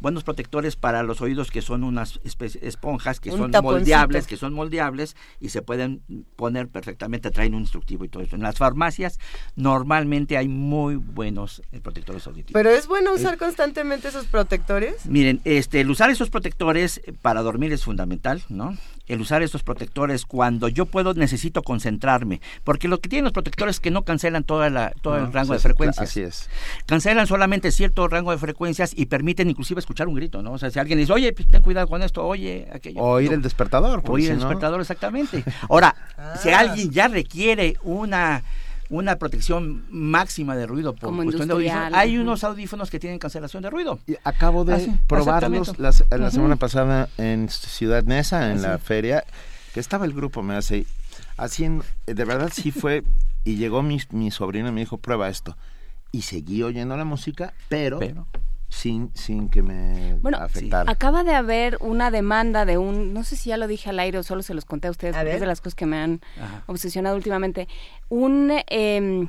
Buenos 0.00 0.22
protectores 0.24 0.76
para 0.76 1.02
los 1.02 1.20
oídos 1.20 1.50
que 1.50 1.60
son 1.62 1.82
unas 1.84 2.20
esponjas 2.22 3.18
que 3.20 3.30
Un 3.30 3.38
son 3.38 3.50
taponcito. 3.50 3.78
moldeables, 3.80 4.26
que 4.26 4.36
son 4.36 4.52
moldeables 4.52 5.16
y 5.40 5.48
se 5.48 5.62
pueden 5.62 6.02
poner 6.36 6.68
perfectamente, 6.68 7.30
traen 7.30 7.54
un 7.54 7.62
instructivo 7.62 8.04
y 8.04 8.08
todo 8.08 8.22
eso. 8.22 8.36
En 8.36 8.42
las 8.42 8.56
farmacias 8.58 9.18
normalmente 9.56 10.36
hay 10.36 10.48
muy 10.48 10.96
buenos 10.96 11.62
eh, 11.72 11.80
protectores 11.80 12.26
auditivos. 12.26 12.52
Pero 12.52 12.70
es 12.70 12.86
bueno 12.86 13.12
usar 13.12 13.38
constantemente 13.38 14.08
esos 14.08 14.26
protectores. 14.26 15.04
Miren, 15.06 15.40
este, 15.44 15.80
el 15.80 15.90
usar 15.90 16.10
esos 16.10 16.30
protectores 16.30 17.00
para 17.22 17.42
dormir 17.42 17.72
es 17.72 17.84
fundamental, 17.84 18.42
¿no? 18.48 18.76
El 19.08 19.20
usar 19.20 19.42
esos 19.42 19.62
protectores 19.62 20.24
cuando 20.26 20.68
yo 20.68 20.86
puedo, 20.86 21.14
necesito 21.14 21.62
concentrarme, 21.62 22.40
porque 22.64 22.88
lo 22.88 23.00
que 23.00 23.08
tienen 23.08 23.24
los 23.24 23.32
protectores 23.32 23.76
es 23.76 23.80
que 23.80 23.90
no 23.90 24.02
cancelan 24.02 24.44
toda 24.44 24.68
la, 24.70 24.92
todo 25.02 25.18
No, 25.18 25.26
el 25.26 25.32
rango 25.32 25.54
de 25.54 25.58
frecuencias. 25.58 26.10
Así 26.10 26.20
es. 26.20 26.50
Cancelan 26.86 27.26
solamente 27.26 27.72
cierto 27.72 28.06
rango 28.08 28.30
de 28.32 28.38
frecuencias 28.38 28.92
y 28.96 29.06
permiten 29.06 29.48
inclusive 29.50 29.78
escuchar 29.80 30.08
un 30.08 30.14
grito, 30.14 30.42
¿no? 30.42 30.52
O 30.52 30.58
sea, 30.58 30.70
si 30.70 30.78
alguien 30.78 30.98
dice, 30.98 31.12
oye, 31.12 31.32
pues, 31.32 31.48
ten 31.48 31.62
cuidado 31.62 31.88
con 31.88 32.02
esto, 32.02 32.24
oye, 32.26 32.68
aquello. 32.72 33.00
Oír 33.00 33.30
No. 33.30 33.36
el 33.36 33.42
despertador. 33.42 34.02
Oír 34.06 34.26
si 34.26 34.30
el 34.32 34.38
no- 34.38 34.44
despertador, 34.44 34.80
exactamente. 34.80 35.42
Ahora, 35.68 35.94
si 36.42 36.50
Ah. 36.50 36.60
alguien 36.60 36.90
ya 36.90 37.08
requiere 37.08 37.76
una 37.82 38.42
una 38.90 39.16
protección 39.16 39.84
máxima 39.90 40.56
de 40.56 40.66
ruido 40.66 40.94
por 40.94 41.10
Como 41.10 41.22
cuestión 41.22 41.48
de 41.48 41.54
audífonos, 41.54 41.92
hay 41.94 42.16
unos 42.18 42.42
audífonos 42.44 42.90
que 42.90 42.98
tienen 42.98 43.18
cancelación 43.18 43.62
de 43.62 43.70
ruido. 43.70 43.98
Y 44.06 44.16
Acabo 44.24 44.64
de 44.64 44.74
Ah, 44.74 44.80
sí, 44.80 44.92
probarlos 45.06 45.78
la 45.78 45.90
Ujú. 45.90 46.30
semana 46.30 46.56
pasada 46.56 47.08
en 47.18 47.48
Ciudad 47.48 48.02
Neza, 48.04 48.50
en 48.50 48.58
Ah, 48.58 48.68
la 48.72 48.78
sí. 48.78 48.84
feria, 48.84 49.24
que 49.74 49.80
estaba 49.80 50.04
el 50.06 50.12
grupo, 50.14 50.42
me 50.42 50.54
hace, 50.54 50.86
haciendo, 51.36 51.84
eh, 52.06 52.14
de 52.14 52.24
verdad 52.24 52.50
sí 52.54 52.70
fue, 52.70 53.04
y 53.44 53.56
llegó 53.56 53.82
mi, 53.82 53.98
mi 54.10 54.30
sobrino 54.30 54.68
y 54.68 54.72
me 54.72 54.80
dijo, 54.80 54.96
prueba 54.98 55.28
esto. 55.28 55.56
Y 56.10 56.22
seguí 56.22 56.62
oyendo 56.62 56.96
la 56.96 57.04
música, 57.04 57.52
pero, 57.68 57.98
Pero. 57.98 58.26
Sin, 58.68 59.10
sin 59.14 59.48
que 59.48 59.62
me 59.62 60.14
Bueno, 60.20 60.38
afectara. 60.38 60.90
Acaba 60.90 61.24
de 61.24 61.34
haber 61.34 61.78
una 61.80 62.10
demanda 62.10 62.64
de 62.64 62.76
un, 62.78 63.12
no 63.14 63.24
sé 63.24 63.36
si 63.36 63.48
ya 63.50 63.56
lo 63.56 63.66
dije 63.66 63.90
al 63.90 63.98
aire 63.98 64.18
o 64.18 64.22
solo 64.22 64.42
se 64.42 64.54
los 64.54 64.64
conté 64.64 64.88
a 64.88 64.90
ustedes, 64.90 65.14
A 65.14 65.18
porque 65.20 65.26
ver. 65.26 65.34
es 65.36 65.40
de 65.40 65.46
las 65.46 65.60
cosas 65.60 65.74
que 65.74 65.86
me 65.86 65.96
han 65.98 66.20
Ajá. 66.40 66.62
obsesionado 66.66 67.16
últimamente. 67.16 67.66
Un, 68.10 68.52
eh, 68.68 69.26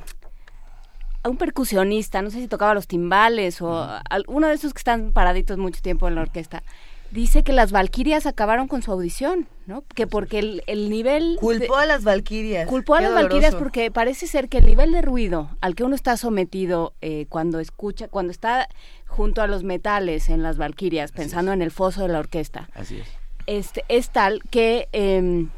un 1.28 1.36
percusionista, 1.36 2.22
no 2.22 2.30
sé 2.30 2.38
si 2.40 2.48
tocaba 2.48 2.72
los 2.74 2.86
timbales 2.86 3.60
o 3.60 3.82
al- 4.08 4.24
uno 4.26 4.48
de 4.48 4.54
esos 4.54 4.72
que 4.72 4.78
están 4.78 5.12
paraditos 5.12 5.58
mucho 5.58 5.80
tiempo 5.82 6.08
en 6.08 6.14
la 6.14 6.22
orquesta, 6.22 6.62
dice 7.10 7.42
que 7.42 7.52
las 7.52 7.72
Valquirias 7.72 8.26
acabaron 8.26 8.68
con 8.68 8.82
su 8.82 8.92
audición, 8.92 9.46
¿no? 9.66 9.82
Que 9.94 10.06
porque 10.06 10.38
el, 10.38 10.62
el 10.66 10.90
nivel... 10.90 11.34
de- 11.34 11.40
Culpó 11.40 11.76
a 11.76 11.86
las 11.86 12.04
Valquirias. 12.04 12.68
Culpó 12.68 12.94
a 12.94 13.00
las 13.00 13.12
Valquirias 13.14 13.54
porque 13.54 13.90
parece 13.90 14.26
ser 14.26 14.48
que 14.48 14.58
el 14.58 14.66
nivel 14.66 14.92
de 14.92 15.02
ruido 15.02 15.50
al 15.60 15.74
que 15.74 15.84
uno 15.84 15.94
está 15.94 16.16
sometido 16.16 16.92
eh, 17.00 17.26
cuando 17.28 17.58
escucha, 17.60 18.08
cuando 18.08 18.30
está 18.30 18.68
junto 19.06 19.42
a 19.42 19.46
los 19.46 19.64
metales 19.64 20.28
en 20.28 20.42
las 20.42 20.56
Valquirias, 20.56 21.12
pensando 21.12 21.52
en 21.52 21.62
el 21.62 21.70
foso 21.70 22.02
de 22.02 22.08
la 22.08 22.18
orquesta, 22.20 22.68
Así 22.74 22.98
es. 23.00 23.08
este, 23.46 23.84
es 23.88 24.10
tal 24.10 24.42
que, 24.50 24.88
em, 24.92 25.48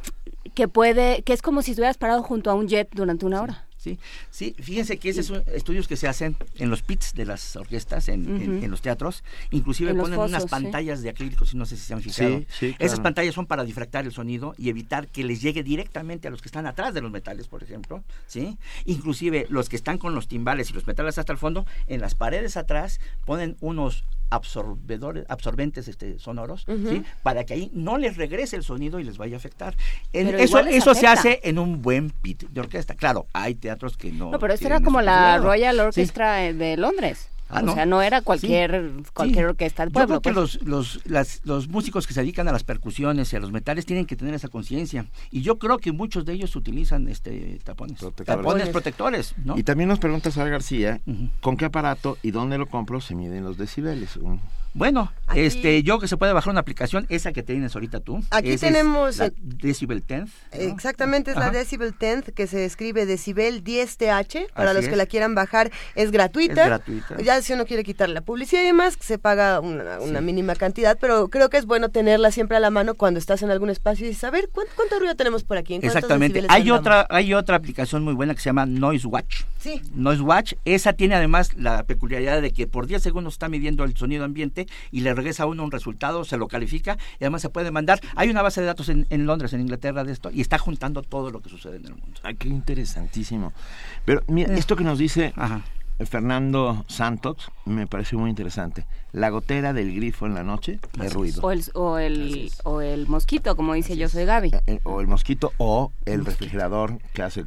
que 0.54 0.68
puede, 0.68 1.22
que 1.22 1.32
es 1.34 1.42
como 1.42 1.62
si 1.62 1.72
estuvieras 1.72 1.98
parado 1.98 2.22
junto 2.22 2.50
a 2.50 2.54
un 2.54 2.66
jet 2.68 2.88
durante 2.94 3.26
una 3.26 3.42
hora. 3.42 3.66
Sí, 3.82 3.98
sí, 4.30 4.54
fíjense 4.60 4.96
que 4.98 5.08
esos 5.08 5.26
son 5.26 5.42
estudios 5.52 5.88
que 5.88 5.96
se 5.96 6.06
hacen 6.06 6.36
en 6.58 6.70
los 6.70 6.82
pits 6.82 7.14
de 7.14 7.26
las 7.26 7.56
orquestas, 7.56 8.08
en, 8.08 8.40
en- 8.40 8.62
en 8.62 8.70
los 8.70 8.80
teatros, 8.80 9.24
inclusive 9.50 9.90
En 9.90 9.96
ponen 9.96 10.20
unas 10.20 10.44
sí. 10.44 10.48
pantallas 10.48 11.02
de 11.02 11.08
acrílicos, 11.10 11.52
no 11.56 11.66
sé 11.66 11.76
si 11.76 11.82
se 11.82 11.94
han 11.94 12.00
fijado. 12.00 12.38
Sí, 12.38 12.46
sí, 12.60 12.76
Esas 12.78 13.00
pantallas 13.00 13.34
son 13.34 13.46
para 13.46 13.64
difractar 13.64 14.04
el 14.04 14.12
sonido 14.12 14.54
y 14.56 14.68
evitar 14.68 15.08
que 15.08 15.24
les 15.24 15.42
llegue 15.42 15.64
directamente 15.64 16.28
a 16.28 16.30
los 16.30 16.40
que 16.42 16.46
están 16.46 16.66
atrás 16.68 16.94
de 16.94 17.00
los 17.00 17.10
metales, 17.10 17.48
por 17.48 17.64
ejemplo, 17.64 18.04
¿sí? 18.28 18.56
Inclusive 18.84 19.46
los 19.50 19.68
que 19.68 19.74
están 19.74 19.98
con 19.98 20.14
los 20.14 20.28
timbales 20.28 20.70
y 20.70 20.74
los 20.74 20.86
metales 20.86 21.18
hasta 21.18 21.32
el 21.32 21.38
fondo, 21.38 21.66
en 21.88 22.00
las 22.00 22.14
paredes 22.14 22.56
atrás 22.56 23.00
ponen 23.24 23.56
unos 23.60 24.04
absorbedores, 24.34 25.24
absorbentes 25.28 25.88
este, 25.88 26.18
sonoros. 26.18 26.64
¿sí? 26.66 27.02
Para 27.22 27.44
que 27.44 27.54
ahí 27.54 27.70
no 27.74 27.98
les 27.98 28.16
regrese 28.16 28.56
el 28.56 28.62
sonido 28.62 28.98
y 29.00 29.04
les 29.04 29.18
vaya 29.18 29.36
a 29.36 29.38
afectar. 29.38 29.76
En- 30.12 30.28
eso 30.38 30.58
eso 30.60 30.94
se 30.94 31.06
hace 31.06 31.40
en 31.44 31.58
un 31.58 31.82
buen 31.82 32.10
pit 32.10 32.44
de 32.48 32.60
orquesta. 32.60 32.94
Claro, 32.94 33.26
hay 33.32 33.54
teatros 33.54 33.96
que 33.96 34.10
no. 34.12 34.30
No, 34.30 34.38
pero 34.38 34.56
tienen 34.56 34.76
era 34.78 34.84
como 34.84 35.00
la. 35.00 35.38
Royal. 35.38 35.78
Orchestra 35.80 36.44
eh, 36.46 36.54
de 36.54 36.76
Londres. 36.76 37.28
Ah, 37.52 37.60
o 37.60 37.66
no. 37.66 37.74
sea, 37.74 37.86
no 37.86 38.00
era 38.02 38.22
cualquier, 38.22 38.92
Sí. 38.96 39.04
cualquier 39.14 39.44
Sí. 39.44 39.48
orquesta 39.50 39.82
del 39.84 39.90
Yo 39.90 39.94
pueblo. 39.94 40.20
creo 40.20 40.34
que 40.34 40.40
pues. 40.40 40.54
los, 40.62 40.66
los, 40.66 41.06
las- 41.06 41.40
los 41.44 41.68
músicos 41.68 42.06
que 42.06 42.14
se 42.14 42.20
dedican 42.20 42.48
a 42.48 42.52
las 42.52 42.64
percusiones 42.64 43.32
y 43.32 43.36
a 43.36 43.40
los 43.40 43.52
metales 43.52 43.86
tienen 43.86 44.06
que 44.06 44.16
tener 44.16 44.34
esa 44.34 44.48
conciencia. 44.48 45.06
Y 45.30 45.42
yo 45.42 45.58
creo 45.58 45.78
que 45.78 45.92
muchos 45.92 46.24
de 46.24 46.32
ellos 46.32 46.56
utilizan 46.56 47.08
este 47.08 47.58
tapones. 47.64 47.98
Protectores. 48.00 48.42
Tapones 48.42 48.68
protectores, 48.70 49.34
¿no? 49.44 49.58
Y 49.58 49.62
también 49.62 49.88
nos 49.88 49.98
pregunta 49.98 50.30
Sara 50.30 50.50
García. 50.50 51.00
¿con 51.40 51.56
qué 51.56 51.66
aparato 51.66 52.18
y 52.22 52.30
dónde 52.30 52.56
lo 52.58 52.66
compro 52.66 53.00
se 53.00 53.14
miden 53.14 53.44
los 53.44 53.56
decibeles? 53.58 54.16
Un- 54.16 54.40
Bueno, 54.74 55.12
este, 55.34 55.82
yo 55.82 55.98
que 55.98 56.08
se 56.08 56.16
puede 56.16 56.32
bajar 56.32 56.50
una 56.50 56.60
aplicación, 56.60 57.06
esa 57.10 57.32
que 57.32 57.42
tienes 57.42 57.74
ahorita 57.74 58.00
tú. 58.00 58.22
Aquí 58.30 58.48
esa 58.52 58.66
es 58.68 58.72
tenemos 58.72 59.18
la 59.18 59.26
el- 59.26 59.34
Decibel 59.38 60.02
10. 60.06 60.20
¿no? 60.22 60.28
Exactamente, 60.52 61.30
es 61.32 61.36
la. 61.36 61.50
Decibel 61.50 61.94
10 61.98 62.32
que 62.34 62.46
se 62.46 62.64
escribe 62.64 63.04
Decibel 63.04 63.62
10TH. 63.62 64.46
Para 64.54 64.70
Así 64.70 64.80
los 64.80 64.88
que 64.88 64.96
la 64.96 65.04
quieran 65.06 65.34
bajar, 65.34 65.70
es 65.94 66.10
gratuita. 66.10 66.62
Es 66.62 66.66
gratuita. 66.68 67.20
Ya 67.22 67.42
si 67.42 67.52
uno 67.52 67.66
quiere 67.66 67.84
quitar 67.84 68.08
la 68.08 68.22
publicidad 68.22 68.62
y 68.62 68.66
demás, 68.66 68.96
se 68.98 69.18
paga 69.18 69.60
una, 69.60 70.00
una 70.00 70.20
mínima 70.22 70.54
cantidad, 70.54 70.96
pero 70.98 71.28
creo 71.28 71.50
que 71.50 71.58
es 71.58 71.66
bueno 71.66 71.90
tenerla 71.90 72.30
siempre 72.30 72.56
a 72.56 72.60
la 72.60 72.70
mano 72.70 72.94
cuando 72.94 73.18
estás 73.18 73.42
en 73.42 73.50
algún 73.50 73.68
espacio 73.68 74.08
y 74.08 74.14
saber 74.14 74.48
cuánto, 74.52 74.72
cuánto 74.74 74.98
ruido 74.98 75.14
tenemos 75.16 75.44
por 75.44 75.58
aquí. 75.58 75.74
¿En 75.74 75.84
Exactamente. 75.84 76.38
Hay 76.48 76.62
andamos? 76.62 76.80
otra, 76.80 77.06
hay 77.10 77.34
otra 77.34 77.56
aplicación 77.56 78.02
muy 78.04 78.14
buena 78.14 78.34
que 78.34 78.40
se 78.40 78.46
llama 78.46 78.64
Noise 78.64 79.06
Watch. 79.06 79.42
Sí. 79.58 79.82
Noise 79.94 80.22
Watch, 80.22 80.52
esa 80.64 80.94
tiene 80.94 81.14
además 81.14 81.50
la 81.56 81.84
peculiaridad 81.84 82.40
de 82.40 82.52
que 82.52 82.66
por 82.66 82.86
10 82.86 83.02
segundos 83.02 83.34
está 83.34 83.48
midiendo 83.50 83.84
el 83.84 83.96
sonido 83.96 84.24
ambiente 84.24 84.61
y 84.90 85.00
le 85.00 85.14
regresa 85.14 85.44
a 85.44 85.46
uno 85.46 85.64
un 85.64 85.70
resultado, 85.70 86.24
se 86.24 86.36
lo 86.36 86.48
califica 86.48 86.96
y 87.20 87.24
además 87.24 87.42
se 87.42 87.48
puede 87.48 87.70
mandar. 87.70 88.00
Hay 88.16 88.30
una 88.30 88.42
base 88.42 88.60
de 88.60 88.66
datos 88.66 88.88
en, 88.88 89.06
en 89.10 89.26
Londres, 89.26 89.52
en 89.52 89.60
Inglaterra, 89.60 90.04
de 90.04 90.12
esto 90.12 90.30
y 90.30 90.40
está 90.40 90.58
juntando 90.58 91.02
todo 91.02 91.30
lo 91.30 91.40
que 91.40 91.50
sucede 91.50 91.76
en 91.76 91.86
el 91.86 91.94
mundo. 91.94 92.20
Ay, 92.22 92.34
qué 92.36 92.48
interesantísimo. 92.48 93.52
Pero 94.04 94.22
mira, 94.28 94.54
esto 94.54 94.76
que 94.76 94.84
nos 94.84 94.98
dice 94.98 95.32
Fernando 96.06 96.84
Santos 96.88 97.50
me 97.64 97.86
parece 97.86 98.16
muy 98.16 98.30
interesante. 98.30 98.84
La 99.12 99.28
gotera 99.28 99.72
del 99.74 99.94
grifo 99.94 100.24
en 100.26 100.34
la 100.34 100.42
noche 100.42 100.78
de 100.98 101.08
ruido. 101.10 101.42
O 101.42 101.50
el, 101.52 101.62
o 101.74 101.98
el, 101.98 102.50
o 102.64 102.80
el 102.80 103.06
mosquito, 103.06 103.54
como 103.56 103.74
dice 103.74 103.96
yo 103.96 104.08
soy 104.08 104.24
Gaby. 104.24 104.52
Eh, 104.66 104.80
o 104.84 105.00
el 105.02 105.06
mosquito 105.06 105.52
o 105.58 105.92
el 106.06 106.24
refrigerador 106.24 106.98
que 107.12 107.22
hace... 107.22 107.44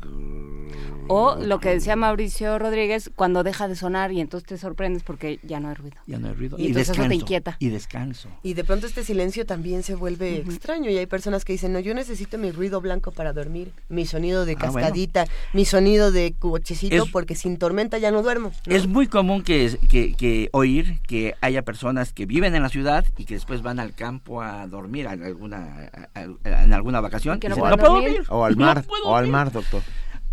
O 1.08 1.36
lo 1.36 1.60
que 1.60 1.70
decía 1.70 1.96
Mauricio 1.96 2.58
Rodríguez, 2.60 3.10
cuando 3.16 3.44
deja 3.44 3.68
de 3.68 3.76
sonar 3.76 4.12
y 4.12 4.22
entonces 4.22 4.48
te 4.48 4.58
sorprendes 4.58 5.04
porque 5.04 5.40
ya 5.44 5.60
no 5.60 5.70
hay 5.70 5.76
ruido. 5.76 5.98
Ya 6.08 6.20
no 6.20 6.28
hay 6.28 6.34
ruido. 6.36 6.58
Y, 6.60 6.68
entonces 6.68 6.98
eso 6.98 7.08
te 7.08 7.16
inquieta. 7.16 7.58
Y 7.60 7.70
descanso. 7.70 8.30
Y 8.44 8.54
de 8.54 8.64
pronto 8.64 8.86
este 8.88 9.04
silencio 9.04 9.46
también 9.46 9.84
se 9.84 9.96
vuelve 9.96 10.38
extraño 10.38 10.90
y 10.92 10.98
hay 10.98 11.06
personas 11.08 11.46
que 11.46 11.54
dicen, 11.54 11.74
no, 11.74 11.80
yo 11.80 11.94
necesito 11.94 12.38
mi 12.38 12.52
ruido 12.52 12.80
blanco 12.82 13.12
para 13.12 13.34
dormir, 13.34 13.72
mi 13.90 14.06
sonido 14.06 14.46
de 14.46 14.54
Ah, 14.54 14.58
bueno. 14.70 14.74
cascadita, 14.76 15.26
mi 15.54 15.66
sonido 15.66 16.12
de 16.12 16.34
cochecito, 16.38 17.04
Es- 17.06 17.12
porque 17.12 17.36
sin 17.36 17.58
tormenta 17.58 17.98
ya 17.98 18.12
no 18.12 18.22
duermo. 18.22 18.45
¿No? 18.66 18.76
Es 18.76 18.88
muy 18.88 19.08
común 19.08 19.42
que, 19.44 19.78
que, 19.90 20.14
que 20.16 20.50
oír 20.52 21.00
que 21.08 21.36
haya 21.42 21.64
personas 21.64 22.14
que 22.14 22.26
viven 22.26 22.56
en 22.56 22.62
la 22.64 22.70
ciudad 22.70 23.06
y 23.18 23.26
que 23.26 23.36
después 23.36 23.62
van 23.62 23.80
al 23.80 23.94
campo 23.94 24.42
a 24.42 24.68
dormir 24.68 25.06
en 25.08 25.24
alguna, 25.24 25.90
a- 26.14 26.20
a- 26.20 26.64
en 26.64 26.74
alguna 26.74 27.02
vacación. 27.02 27.40
Que 27.40 27.50
no 27.50 27.56
dicen, 27.56 27.70
pueden 27.70 27.80
puedo 27.80 27.94
dormir". 28.02 28.24
O 28.30 28.46
al 28.46 28.58
No 28.58 28.66
mar, 28.66 28.84
puedo 28.84 29.04
o 29.06 29.16
al 29.16 29.24
dormir". 29.26 29.32
mar, 29.32 29.52
doctor. 29.52 29.82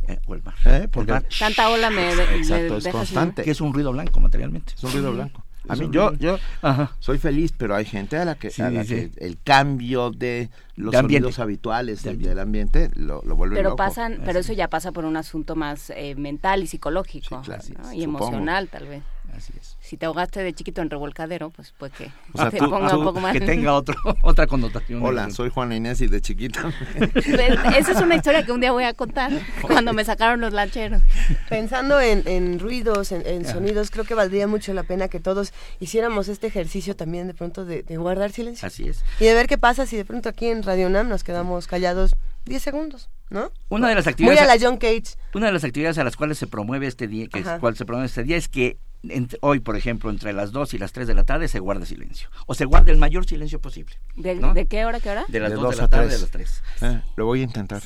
Eh, 0.08 0.18
o 0.26 0.32
al 0.34 0.42
mar. 0.42 0.54
¿Eh? 0.64 0.88
Porque 0.90 1.12
El 1.12 1.16
mar. 1.22 1.26
Tanta 1.38 1.68
ola 1.68 1.90
me, 1.90 2.12
Exacto, 2.12 2.76
es 2.78 2.84
deja 2.84 2.98
constante. 2.98 3.42
Que 3.44 3.50
es 3.52 3.60
un 3.60 3.72
ruido 3.72 3.92
blanco 3.92 4.20
materialmente. 4.20 4.72
Es 4.76 4.82
un 4.84 4.92
ruido 4.92 5.12
blanco. 5.12 5.44
A 5.68 5.76
mí, 5.76 5.88
yo, 5.92 6.12
yo 6.14 6.38
Ajá. 6.60 6.92
soy 6.98 7.18
feliz, 7.18 7.52
pero 7.56 7.74
hay 7.76 7.84
gente 7.84 8.16
a 8.16 8.24
la 8.24 8.34
que, 8.34 8.50
Sí, 8.50 8.62
a 8.62 8.70
la 8.70 8.82
sí. 8.82 8.88
que 8.88 9.10
el 9.24 9.38
cambio 9.42 10.10
de 10.10 10.50
los 10.76 10.90
De 10.92 10.98
sonidos 10.98 11.38
habituales 11.38 12.02
del, 12.02 12.20
del 12.20 12.38
ambiente 12.40 12.90
lo, 12.96 13.22
lo 13.24 13.36
vuelve 13.36 13.56
Pero 13.56 13.70
loco. 13.70 13.76
pasan, 13.76 14.20
pero 14.24 14.40
eso 14.40 14.52
ya 14.52 14.68
pasa 14.68 14.90
por 14.92 15.04
un 15.04 15.16
asunto 15.16 15.54
más 15.54 15.90
eh, 15.90 16.14
mental 16.16 16.62
y 16.62 16.66
psicológico 16.66 17.42
claro. 17.42 17.62
¿no? 17.82 17.92
y 17.92 18.02
Supongo. 18.02 18.24
emocional 18.26 18.68
tal 18.68 18.86
vez. 18.88 19.02
Así 19.36 19.52
es. 19.58 19.76
Si 19.92 19.98
te 19.98 20.06
ahogaste 20.06 20.42
de 20.42 20.54
chiquito 20.54 20.80
en 20.80 20.88
revolcadero, 20.88 21.50
pues 21.50 21.74
pues 21.76 21.92
que 21.92 22.10
O 22.32 22.38
sea, 22.38 22.50
te 22.50 22.56
tú- 22.56 22.70
ponga 22.70 22.88
tú- 22.88 23.00
un 23.00 23.04
poco 23.04 23.20
más. 23.20 23.34
Que 23.34 23.42
tenga 23.42 23.74
otro, 23.74 23.94
otra 24.22 24.46
connotación. 24.46 25.04
Hola, 25.04 25.28
soy 25.28 25.50
Juana 25.50 25.76
Inés 25.76 26.00
y 26.00 26.06
de 26.06 26.18
chiquita. 26.22 26.72
Esa 27.76 27.92
es 27.92 28.00
una 28.00 28.14
historia 28.16 28.42
que 28.42 28.52
un 28.52 28.60
día 28.62 28.72
voy 28.72 28.84
a 28.84 28.94
contar 28.94 29.30
cuando 29.60 29.92
me 29.92 30.02
sacaron 30.06 30.40
los 30.40 30.54
lancheros. 30.54 31.02
Pensando 31.50 32.00
en, 32.00 32.22
en 32.26 32.58
ruidos, 32.58 33.12
en, 33.12 33.44
sonidos, 33.44 33.90
creo 33.90 34.06
que 34.06 34.14
valdría 34.14 34.46
mucho 34.46 34.72
la 34.72 34.82
pena 34.82 35.08
que 35.08 35.20
todos 35.20 35.52
hiciéramos 35.78 36.28
este 36.28 36.46
ejercicio 36.46 36.96
también 36.96 37.26
de 37.26 37.34
pronto 37.34 37.66
de, 37.66 37.82
de 37.82 37.96
guardar 37.98 38.32
silencio. 38.32 38.66
Así 38.66 38.88
es. 38.88 39.04
Y 39.20 39.26
de 39.26 39.34
ver 39.34 39.46
qué 39.46 39.58
pasa 39.58 39.84
si 39.84 39.98
de 39.98 40.06
pronto 40.06 40.30
aquí 40.30 40.46
en 40.46 40.62
Radio 40.62 40.88
Nam 40.88 41.10
nos 41.10 41.22
quedamos 41.22 41.66
callados 41.66 42.16
10 42.46 42.62
segundos, 42.62 43.10
¿no? 43.28 43.52
Una 43.68 43.90
de 43.90 43.96
las 43.96 44.06
Muy 44.06 44.10
actividades 44.12 44.40
a 44.40 44.46
la 44.46 44.56
John 44.58 44.78
Cage. 44.78 45.16
Una 45.34 45.48
de 45.48 45.52
las 45.52 45.64
actividades 45.64 45.98
a 45.98 46.04
las 46.04 46.16
cuales 46.16 46.38
se 46.38 46.46
promueve 46.46 46.86
este 46.86 47.08
día, 47.08 47.26
que 47.26 47.40
es, 47.40 47.48
cual 47.60 47.76
se 47.76 47.84
promueve 47.84 48.06
este 48.06 48.22
día 48.24 48.38
es 48.38 48.48
que 48.48 48.78
entre- 49.08 49.38
hoy, 49.42 49.60
por 49.60 49.76
ejemplo, 49.76 50.10
entre 50.10 50.32
las 50.32 50.52
2 50.52 50.74
y 50.74 50.78
las 50.78 50.92
3 50.92 51.06
de 51.08 51.14
la 51.14 51.24
tarde 51.24 51.48
se 51.48 51.58
guarda 51.58 51.86
silencio. 51.86 52.28
O 52.46 52.54
se 52.54 52.64
guarda 52.64 52.92
el 52.92 52.98
mayor 52.98 53.26
silencio 53.26 53.60
posible. 53.60 53.96
¿De, 54.16 54.34
¿no? 54.36 54.54
de 54.54 54.66
qué 54.66 54.84
hora, 54.84 55.00
qué 55.00 55.10
hora? 55.10 55.24
De 55.28 55.40
las 55.40 55.50
De 55.50 55.56
2 55.56 55.64
dos 55.64 55.76
de 55.76 55.82
la 55.82 55.88
tarde 55.88 56.06
tres. 56.08 56.18
a 56.18 56.22
las 56.22 56.30
3. 56.30 56.62
Eh, 56.82 57.00
lo 57.16 57.26
voy 57.26 57.40
a 57.40 57.44
intentar. 57.44 57.82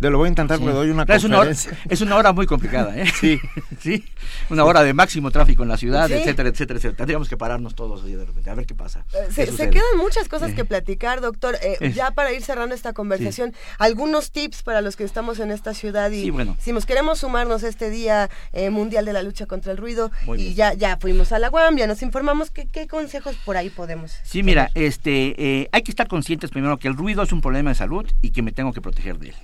De 0.00 0.10
lo 0.10 0.18
voy 0.18 0.26
a 0.26 0.28
intentar 0.28 0.58
porque 0.60 0.72
doy 0.74 0.90
una 0.90 1.04
Pero 1.04 1.16
es 1.16 1.24
una, 1.24 1.38
hora, 1.38 1.48
conferencia. 1.50 1.78
es 1.92 2.00
una 2.02 2.16
hora 2.16 2.32
muy 2.32 2.46
complicada, 2.46 2.96
¿eh? 2.96 3.04
Sí. 3.20 3.40
sí. 3.80 4.04
Una 4.48 4.64
hora 4.64 4.82
de 4.84 4.94
máximo 4.94 5.30
tráfico 5.32 5.64
en 5.64 5.68
la 5.68 5.76
ciudad, 5.76 6.06
Sí. 6.06 6.14
etcétera, 6.14 6.48
etcétera, 6.50 6.76
etcétera. 6.78 6.96
Tendríamos 6.96 7.28
que 7.28 7.36
pararnos 7.36 7.74
todos 7.74 8.04
de 8.04 8.16
repente, 8.24 8.48
a 8.48 8.54
ver 8.54 8.64
qué 8.66 8.76
pasa. 8.76 9.04
Eh, 9.12 9.26
¿Qué 9.34 9.46
Se, 9.46 9.70
quedan 9.70 9.98
muchas 9.98 10.28
cosas 10.28 10.50
Eh. 10.50 10.54
que 10.54 10.64
platicar, 10.64 11.20
doctor. 11.20 11.56
Eh, 11.62 11.76
Eh. 11.80 11.92
Ya 11.92 12.12
para 12.12 12.32
ir 12.32 12.42
cerrando 12.42 12.74
esta 12.76 12.92
conversación, 12.92 13.54
algunos 13.78 14.30
tips 14.30 14.62
para 14.62 14.82
los 14.82 14.94
que 14.94 15.02
estamos 15.04 15.40
en 15.40 15.50
esta 15.50 15.74
ciudad 15.74 16.10
y 16.12 16.22
Sí, 16.22 16.30
bueno. 16.30 16.54
decimos, 16.56 16.86
queremos 16.86 17.18
sumarnos 17.18 17.64
a 17.64 17.68
este 17.68 17.90
Día 17.90 18.30
eh, 18.52 18.70
Mundial 18.70 19.04
de 19.04 19.12
la 19.12 19.22
Lucha 19.22 19.46
contra 19.46 19.72
el 19.72 19.78
Ruido 19.78 20.12
Muy 20.26 20.38
y 20.40 20.44
bien. 20.44 20.54
ya 20.54 20.74
ya 20.74 20.96
fuimos 20.98 21.32
a 21.32 21.38
la 21.40 21.50
UAM, 21.50 21.76
ya 21.76 21.86
nos 21.88 22.02
informamos. 22.02 22.50
¿Qué, 22.52 22.66
qué 22.70 22.86
consejos 22.86 23.34
por 23.44 23.56
ahí 23.56 23.68
podemos? 23.70 24.12
Sí, 24.22 24.44
mira, 24.44 24.70
este, 24.74 25.34
eh, 25.62 25.68
hay 25.72 25.82
que 25.82 25.90
estar 25.90 26.06
conscientes 26.06 26.50
primero 26.50 26.76
que 26.78 26.86
el 26.86 26.96
ruido 26.96 27.24
es 27.24 27.32
un 27.32 27.40
problema 27.40 27.70
de 27.70 27.74
salud 27.74 28.06
y 28.22 28.30
que 28.30 28.42
me 28.42 28.52
tengo 28.52 28.72
que 28.72 28.80
proteger 28.80 29.18
de 29.18 29.30
él. 29.30 29.34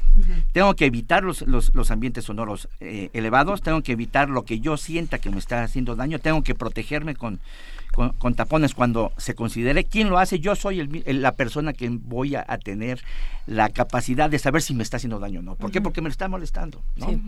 Tengo 0.52 0.74
que 0.74 0.86
evitar 0.86 1.24
los, 1.24 1.42
los, 1.42 1.74
los 1.74 1.90
ambientes 1.90 2.24
sonoros 2.24 2.68
eh, 2.80 3.10
elevados, 3.12 3.62
tengo 3.62 3.82
que 3.82 3.92
evitar 3.92 4.30
lo 4.30 4.44
que 4.44 4.60
yo 4.60 4.76
sienta 4.76 5.18
que 5.18 5.30
me 5.30 5.38
está 5.38 5.62
haciendo 5.64 5.96
daño, 5.96 6.18
tengo 6.18 6.42
que 6.42 6.54
protegerme 6.54 7.16
con, 7.16 7.40
con, 7.94 8.10
con 8.10 8.34
tapones 8.34 8.74
cuando 8.74 9.12
se 9.16 9.34
considere. 9.34 9.84
¿Quién 9.84 10.10
lo 10.10 10.18
hace? 10.18 10.40
Yo 10.40 10.54
soy 10.56 10.80
el 10.80 11.02
el- 11.06 11.22
la 11.22 11.32
persona 11.32 11.72
que 11.72 11.88
voy 11.90 12.34
a, 12.34 12.44
a 12.46 12.58
tener 12.58 13.00
la 13.46 13.68
capacidad 13.68 14.30
de 14.30 14.38
saber 14.38 14.62
si 14.62 14.74
me 14.74 14.82
está 14.82 14.96
haciendo 14.96 15.18
daño 15.18 15.40
o 15.40 15.42
no. 15.42 15.54
¿Por 15.54 15.70
qué? 15.70 15.80
Porque 15.82 16.00
me 16.00 16.08
está 16.08 16.28
molestando. 16.28 16.82
¿no? 16.96 17.08
Sí. 17.10 17.20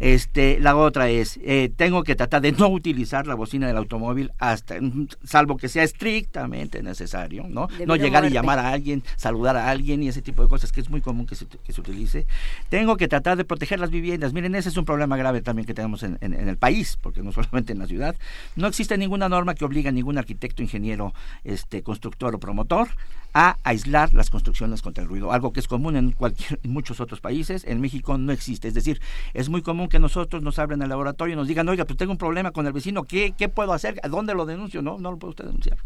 Este, 0.00 0.60
la 0.60 0.76
otra 0.76 1.08
es, 1.08 1.38
eh, 1.42 1.70
tengo 1.76 2.02
que 2.04 2.14
tratar 2.14 2.40
de 2.42 2.52
no 2.52 2.68
utilizar 2.68 3.26
la 3.26 3.34
bocina 3.34 3.66
del 3.66 3.76
automóvil 3.76 4.30
hasta, 4.38 4.80
mm, 4.80 5.08
salvo 5.24 5.56
que 5.56 5.68
sea 5.68 5.82
estrictamente 5.82 6.82
necesario, 6.82 7.46
¿no? 7.48 7.66
Debido 7.66 7.86
no 7.86 7.96
llegar 7.96 8.24
y 8.24 8.30
llamar 8.30 8.58
a 8.60 8.70
alguien, 8.70 9.02
saludar 9.16 9.56
a 9.56 9.68
alguien 9.68 10.02
y 10.04 10.08
ese 10.08 10.22
tipo 10.22 10.42
de 10.42 10.48
cosas 10.48 10.70
que 10.70 10.80
es 10.80 10.88
muy 10.88 11.00
común 11.00 11.26
que 11.26 11.34
se, 11.34 11.46
que 11.46 11.72
se 11.72 11.80
utilice. 11.80 12.26
Tengo 12.68 12.96
que 12.96 13.08
tratar 13.08 13.36
de 13.36 13.44
proteger 13.44 13.80
las 13.80 13.90
viviendas. 13.90 14.32
Miren, 14.32 14.54
ese 14.54 14.68
es 14.68 14.76
un 14.76 14.84
problema 14.84 15.16
grave 15.16 15.42
también 15.42 15.66
que 15.66 15.74
tenemos 15.74 16.04
en, 16.04 16.16
en- 16.20 16.34
en 16.34 16.48
el 16.48 16.56
país, 16.56 16.96
porque 17.02 17.22
no 17.22 17.32
solamente 17.32 17.72
en 17.72 17.80
la 17.80 17.86
ciudad. 17.86 18.14
No 18.54 18.68
existe 18.68 18.96
ninguna 18.96 19.28
norma 19.28 19.54
que 19.56 19.64
obligue 19.64 19.88
a 19.88 19.92
ningún 19.92 20.05
arquitecto, 20.18 20.62
ingeniero, 20.62 21.12
este, 21.44 21.82
constructor 21.82 22.34
o 22.34 22.38
promotor 22.38 22.88
a 23.34 23.58
aislar 23.64 24.14
las 24.14 24.30
construcciones 24.30 24.80
contra 24.80 25.02
el 25.02 25.08
ruido, 25.10 25.30
algo 25.30 25.52
que 25.52 25.60
es 25.60 25.68
común 25.68 25.94
en, 25.96 26.12
cualquier, 26.12 26.58
en 26.62 26.72
muchos 26.72 27.00
otros 27.00 27.20
países, 27.20 27.64
en 27.66 27.82
México 27.82 28.16
no 28.16 28.32
existe. 28.32 28.68
Es 28.68 28.74
decir, 28.74 29.00
es 29.34 29.50
muy 29.50 29.60
común 29.60 29.88
que 29.88 29.98
nosotros 29.98 30.42
nos 30.42 30.58
abran 30.58 30.80
el 30.80 30.88
laboratorio 30.88 31.34
y 31.34 31.36
nos 31.36 31.46
digan, 31.46 31.68
oiga, 31.68 31.84
pues 31.84 31.98
tengo 31.98 32.12
un 32.12 32.18
problema 32.18 32.52
con 32.52 32.66
el 32.66 32.72
vecino, 32.72 33.02
¿qué, 33.04 33.34
qué 33.36 33.50
puedo 33.50 33.74
hacer? 33.74 34.00
¿A 34.02 34.08
dónde 34.08 34.34
lo 34.34 34.46
denuncio? 34.46 34.80
No, 34.80 34.98
no 34.98 35.10
lo 35.10 35.18
puede 35.18 35.30
usted 35.30 35.44
denunciar. 35.44 35.78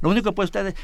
Lo 0.00 0.08
único 0.08 0.30
que 0.30 0.34
puede 0.34 0.46
usted 0.46 0.74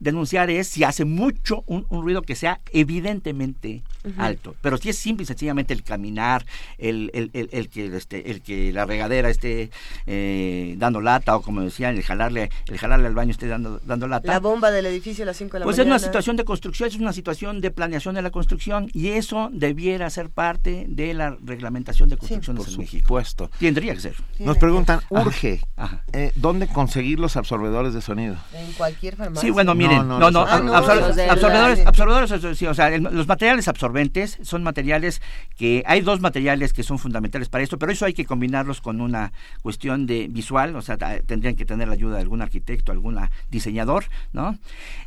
denunciar 0.00 0.50
es 0.50 0.68
si 0.68 0.84
hace 0.84 1.04
mucho 1.04 1.62
un, 1.66 1.86
un 1.88 2.02
ruido 2.02 2.22
que 2.22 2.34
sea 2.34 2.60
evidentemente 2.72 3.82
alto. 4.18 4.54
Pero 4.60 4.76
si 4.76 4.90
es 4.90 4.98
simple 4.98 5.22
y 5.24 5.26
sencillamente 5.26 5.72
el 5.74 5.82
caminar, 5.82 6.44
el, 6.78 7.10
el, 7.14 7.30
el, 7.32 7.48
el 7.52 7.68
que, 7.68 7.86
este, 7.96 8.30
el 8.30 8.42
que 8.42 8.72
la 8.72 8.84
regadera 8.84 9.30
esté 9.30 9.70
eh, 10.06 10.74
dando 10.78 11.00
lata, 11.00 11.36
o 11.36 11.42
como 11.42 11.62
decían, 11.62 11.96
el 11.96 12.02
jalarle, 12.02 12.50
el 12.68 12.78
jalarle 12.78 13.06
al 13.06 13.14
baño 13.14 13.30
esté 13.30 13.46
dando, 13.48 13.80
dando 13.84 14.06
lata. 14.08 14.30
La 14.30 14.40
bomba 14.40 14.70
del 14.70 14.86
edificio 14.86 15.22
a 15.24 15.26
las 15.26 15.36
5 15.36 15.52
de 15.54 15.58
la 15.60 15.64
Pues 15.64 15.76
es 15.78 15.84
mañana. 15.84 15.96
una 15.96 15.98
situación 16.04 16.36
de 16.36 16.44
construcción, 16.44 16.88
es 16.88 16.96
una 16.96 17.12
situación 17.12 17.60
de 17.60 17.70
planeación 17.70 18.14
de 18.14 18.22
la 18.22 18.30
construcción 18.30 18.90
y 18.92 19.08
eso 19.08 19.50
debiera 19.52 20.08
ser 20.10 20.30
parte 20.30 20.86
de 20.88 21.14
la 21.14 21.36
reglamentación 21.42 22.08
de 22.08 22.16
construcciones 22.16 22.64
por 22.64 22.72
en 22.72 22.78
México. 22.80 23.02
supuesto. 23.06 23.50
Tendría 23.58 23.94
que 23.94 24.00
ser. 24.00 24.14
Nos 24.38 24.58
preguntan, 24.58 24.98
Ajá, 24.98 25.06
urge, 25.26 25.60
ajá. 25.76 26.04
eh, 26.12 26.32
¿dónde 26.36 26.66
conseguir 26.66 27.18
los 27.20 27.36
absorbedores 27.36 27.94
de 27.94 28.00
sonido? 28.02 28.36
En 28.52 28.72
cualquier 28.72 29.16
farmacia. 29.16 29.40
Sí, 29.46 29.50
bueno, 29.50 29.74
miren, 29.88 30.08
no, 30.08 30.18
no, 30.18 30.30
no, 30.30 30.46
Ah, 30.48 30.60
no, 30.60 30.74
absor- 30.74 31.14
la- 31.16 31.32
absorbedores, 31.32 31.86
absorbedores, 31.86 32.58
sí, 32.58 32.66
o 32.66 32.74
sea, 32.74 32.88
el- 32.88 33.02
los 33.04 33.26
materiales 33.28 33.68
absorbentes 33.68 34.38
son 34.42 34.62
materiales 34.62 35.22
que 35.56 35.82
hay 35.86 36.00
dos 36.00 36.20
materiales 36.20 36.72
que 36.72 36.82
son 36.82 36.98
fundamentales 36.98 37.48
para 37.48 37.62
esto, 37.64 37.78
pero 37.78 37.92
eso 37.92 38.04
hay 38.04 38.14
que 38.14 38.24
combinarlos 38.24 38.80
con 38.80 39.00
una 39.00 39.32
cuestión 39.62 40.06
de 40.06 40.28
visual, 40.28 40.74
o 40.76 40.82
sea, 40.82 40.96
tendrían 41.26 41.56
que 41.56 41.64
tener 41.64 41.88
la 41.88 41.94
ayuda 41.94 42.16
de 42.16 42.22
algún 42.22 42.42
arquitecto, 42.42 42.92
algún 42.92 43.18
diseñador, 43.50 44.04
¿no? 44.32 44.58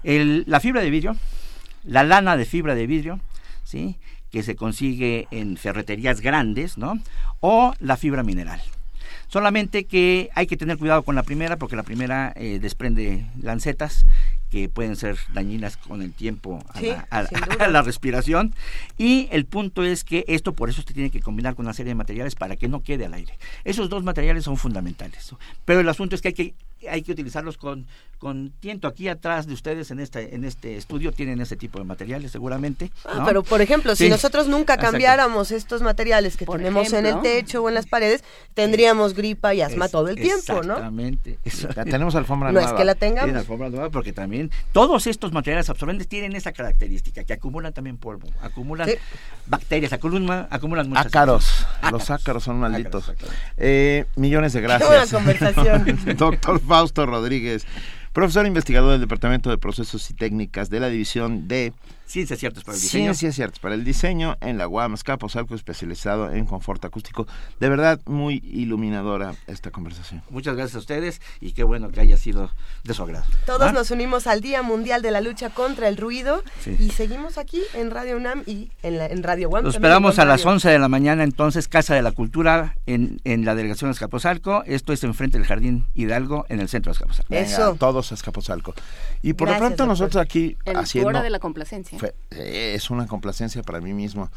El- 0.04 0.44
la 0.48 0.60
fibra 0.60 0.82
de 0.82 0.90
vidrio, 0.90 1.16
la 1.84 2.04
lana 2.04 2.38
de 2.38 2.46
fibra 2.46 2.76
de 2.76 2.88
vidrio, 2.88 3.20
¿sí? 3.64 3.98
que 4.32 4.44
se 4.44 4.56
consigue 4.58 5.28
en 5.32 5.56
ferreterías 5.56 6.20
grandes, 6.20 6.78
¿no? 6.78 7.00
O 7.40 7.74
la 7.80 7.96
fibra 7.96 8.24
mineral. 8.24 8.62
Solamente 9.30 9.86
que 9.86 10.30
hay 10.36 10.48
que 10.48 10.58
tener 10.58 10.78
cuidado 10.78 11.04
con 11.04 11.16
la 11.16 11.24
primera 11.24 11.58
porque 11.58 11.76
la 11.76 11.84
primera 11.84 12.34
eh, 12.36 12.60
desprende 12.62 13.26
lancetas 13.42 14.06
que 14.50 14.70
pueden 14.70 14.96
ser 14.96 15.18
dañinas 15.34 15.78
con 15.78 16.02
el 16.02 16.14
tiempo 16.14 16.64
a, 16.70 16.80
Sí, 16.80 16.88
la, 16.88 17.08
a- 17.12 17.26
a 17.66 17.68
la 17.68 17.82
respiración. 17.82 18.54
Y 18.98 19.28
el 19.32 19.46
punto 19.46 19.84
es 19.84 20.04
que 20.04 20.24
esto 20.28 20.54
por 20.54 20.70
eso 20.70 20.82
se 20.82 20.94
tiene 20.94 21.10
que 21.10 21.20
combinar 21.22 21.56
con 21.56 21.66
una 21.66 21.74
serie 21.74 21.90
de 21.92 21.96
materiales 21.96 22.36
para 22.36 22.56
que 22.56 22.68
no 22.68 22.82
quede 22.84 23.06
al 23.06 23.14
aire. 23.14 23.38
Esos 23.64 23.90
dos 23.90 24.04
materiales 24.04 24.44
son 24.46 24.58
fundamentales. 24.58 25.34
Pero 25.66 25.80
el 25.82 25.90
asunto 25.90 26.16
es 26.16 26.22
que 26.22 26.30
hay 26.30 26.34
que 26.34 26.54
hay 26.90 27.02
que 27.02 27.12
utilizarlos 27.12 27.58
con, 27.58 27.88
con 28.20 28.52
tiento. 28.60 28.88
Aquí 28.88 29.08
atrás 29.08 29.48
de 29.48 29.54
ustedes 29.54 29.92
en 29.92 30.00
este, 30.00 30.36
en 30.36 30.44
este 30.44 30.78
estudio 30.78 31.12
tienen 31.12 31.42
ese 31.42 31.56
tipo 31.56 31.80
de 31.80 31.86
materiales 31.86 32.32
seguramente. 32.32 32.92
Ah, 33.06 33.24
pero 33.26 33.44
por 33.44 33.62
ejemplo, 33.62 33.96
si 33.96 34.10
nosotros 34.10 34.48
nunca 34.48 34.78
cambiáramos 34.78 35.52
estos 35.52 35.82
materiales 35.82 36.38
que 36.38 36.46
tenemos 36.46 36.94
en 36.94 37.06
el 37.06 37.22
techo 37.22 37.64
o 37.64 37.70
en 37.70 37.76
las 37.76 37.86
paredes, 37.86 38.24
tendríamos 38.54 39.14
gripa 39.14 39.54
y 39.54 39.62
asma 39.62 39.88
todo 39.88 40.08
el 40.10 40.16
tiempo, 40.16 40.64
¿no? 40.64 40.74
Exactamente. 40.74 41.40
Tenemos 41.90 42.16
alfombra 42.16 42.50
no 42.52 42.60
nueva. 42.60 42.70
es 42.70 42.76
que 42.78 42.86
la 42.86 42.96
tengamos. 42.96 43.26
Tienen 43.26 43.40
alfombra 43.40 43.70
nueva 43.70 43.90
porque 43.90 44.14
también 44.14 44.52
todos 44.72 45.08
estos 45.08 45.32
materiales 45.32 45.70
absorbentes 45.70 46.08
tienen 46.08 46.36
esa 46.36 46.52
característica, 46.52 47.24
que 47.24 47.34
acumulan 47.34 47.74
también 47.74 47.98
polvo, 47.98 48.28
acumulan 48.42 48.90
bacterias, 49.46 49.94
acumulan, 49.94 50.48
acumulan 50.50 50.90
muchas 50.90 51.08
Ácaros. 51.08 51.46
cosas. 51.46 51.92
Los 51.92 52.10
ácaros 52.10 52.44
son 52.44 52.60
malditos. 52.60 53.10
ácaros. 53.10 53.34
Eh, 53.58 54.06
millones 54.16 54.54
de 54.54 54.62
gracias. 54.62 54.90
buena 54.90 55.06
conversación. 55.08 56.00
Doctor 56.18 56.60
Fausto 56.68 57.06
Rodríguez, 57.06 57.66
profesor 58.14 58.46
investigador 58.46 58.92
del 58.92 59.02
Departamento 59.02 59.50
de 59.50 59.58
Procesos 59.58 60.10
y 60.12 60.14
Técnicas 60.14 60.70
de 60.70 60.80
la 60.80 60.90
División 60.90 61.48
de 61.48 61.74
Ciencias 62.08 62.40
ciertas 62.40 62.64
para 62.64 62.76
el 62.78 62.82
diseño. 62.82 63.04
Ciencias 63.04 63.36
ciertas 63.36 63.60
para 63.60 63.76
el 63.76 63.84
diseño 63.84 64.38
en 64.42 64.58
la 64.58 64.68
UAM 64.68 64.94
Escaposalco, 64.94 65.54
especializado 65.56 66.32
en 66.32 66.46
confort 66.46 66.84
acústico. 66.86 67.28
De 67.60 67.68
verdad, 67.70 68.00
muy 68.06 68.42
iluminadora 68.46 69.36
esta 69.46 69.72
conversación. 69.72 70.24
Muchas 70.30 70.56
gracias 70.56 70.76
a 70.76 70.80
ustedes 70.80 71.22
y 71.42 71.52
qué 71.52 71.64
bueno 71.64 71.90
que 71.90 72.00
haya 72.00 72.16
sido 72.18 72.50
de 72.86 72.94
su 72.94 73.04
agrado. 73.04 73.26
Todos 73.46 73.62
¿Ah? 73.70 73.72
nos 73.74 73.92
unimos 73.92 74.26
al 74.26 74.40
Día 74.42 74.62
Mundial 74.62 75.02
de 75.02 75.12
la 75.12 75.20
Lucha 75.22 75.50
contra 75.50 75.88
el 75.90 75.98
Ruido 75.98 76.44
Sí. 76.62 76.76
y 76.80 76.90
seguimos 76.92 77.38
aquí 77.38 77.62
en 77.74 77.92
Radio 77.92 78.16
UNAM 78.18 78.44
y 78.46 78.72
en, 78.84 78.98
la, 78.98 79.08
en 79.08 79.22
Radio 79.24 79.50
UAM. 79.50 79.66
Los 79.66 79.76
esperamos 79.76 80.18
a 80.18 80.26
las 80.26 80.42
Radio. 80.42 80.54
11 80.54 80.70
de 80.70 80.80
la 80.80 80.88
mañana, 80.88 81.24
entonces, 81.24 81.68
Casa 81.68 81.94
de 81.94 82.02
la 82.02 82.14
Cultura 82.14 82.78
en, 82.86 83.20
en 83.26 83.44
la 83.44 83.54
delegación 83.54 83.90
de 83.90 83.94
Escaposalco. 83.94 84.64
Esto 84.66 84.94
es 84.94 85.04
enfrente 85.04 85.38
del 85.38 85.46
Jardín 85.46 85.86
Hidalgo, 85.94 86.46
en 86.48 86.62
el 86.62 86.70
centro 86.70 86.92
de 86.92 86.94
Escaposalco. 86.94 87.30
Venga, 87.34 87.74
todos 87.78 88.12
a 88.12 88.16
Escaposalco. 88.16 88.74
Y 89.22 89.34
por 89.34 89.48
Gracias, 89.50 89.62
lo 89.62 89.68
pronto 89.76 89.84
doctor. 89.84 89.88
nosotros 89.88 90.22
aquí 90.24 90.56
En 90.66 90.78
haciendo... 90.78 91.10
hora 91.10 91.22
de 91.22 91.30
la 91.30 91.40
complacencia. 91.40 91.97
Fue- 91.98 92.16
es 92.32 92.90
una 92.90 93.08
complacencia 93.08 93.62
para 93.64 93.82
mí 93.82 93.94
mismo. 93.94 94.30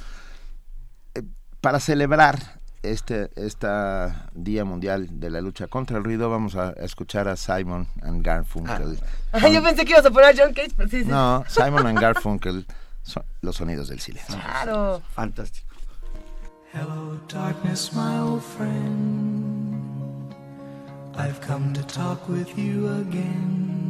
Eh, 1.15 1.23
para 1.61 1.81
celebrar 1.81 2.61
este 2.83 3.31
esta 3.37 4.31
Día 4.33 4.65
Mundial 4.65 5.21
de 5.21 5.29
la 5.31 5.41
Lucha 5.43 5.67
contra 5.67 5.99
el 5.99 6.05
Ruido, 6.05 6.31
vamos 6.31 6.57
a 6.57 6.71
escuchar 6.73 7.29
a 7.29 7.37
Simon 7.37 7.87
and 8.03 8.25
Garfunkel. 8.25 8.99
Ah, 9.33 9.49
yo 9.49 9.63
pensé 9.63 9.85
que 9.85 9.93
ibas 9.93 10.07
a 10.07 10.11
poner 10.11 10.31
a 10.31 10.43
John 10.45 10.55
Cage, 10.55 10.73
pero 10.77 10.89
sí, 10.89 11.03
sí. 11.05 11.09
No, 11.11 11.45
Simon 11.49 11.87
and 11.87 12.01
Garfunkel, 12.01 12.67
son 13.03 13.23
los 13.43 13.57
sonidos 13.57 13.89
del 13.89 14.01
silencio. 14.01 14.35
Claro. 14.37 15.03
Fantástico. 15.15 15.67
Hello, 16.73 17.21
darkness, 17.29 17.93
my 17.93 18.19
old 18.21 18.43
friend. 18.43 20.33
I've 21.17 21.41
come 21.47 21.73
to 21.75 21.83
talk 21.83 22.29
with 22.29 22.57
you 22.57 22.89
again. 23.01 23.90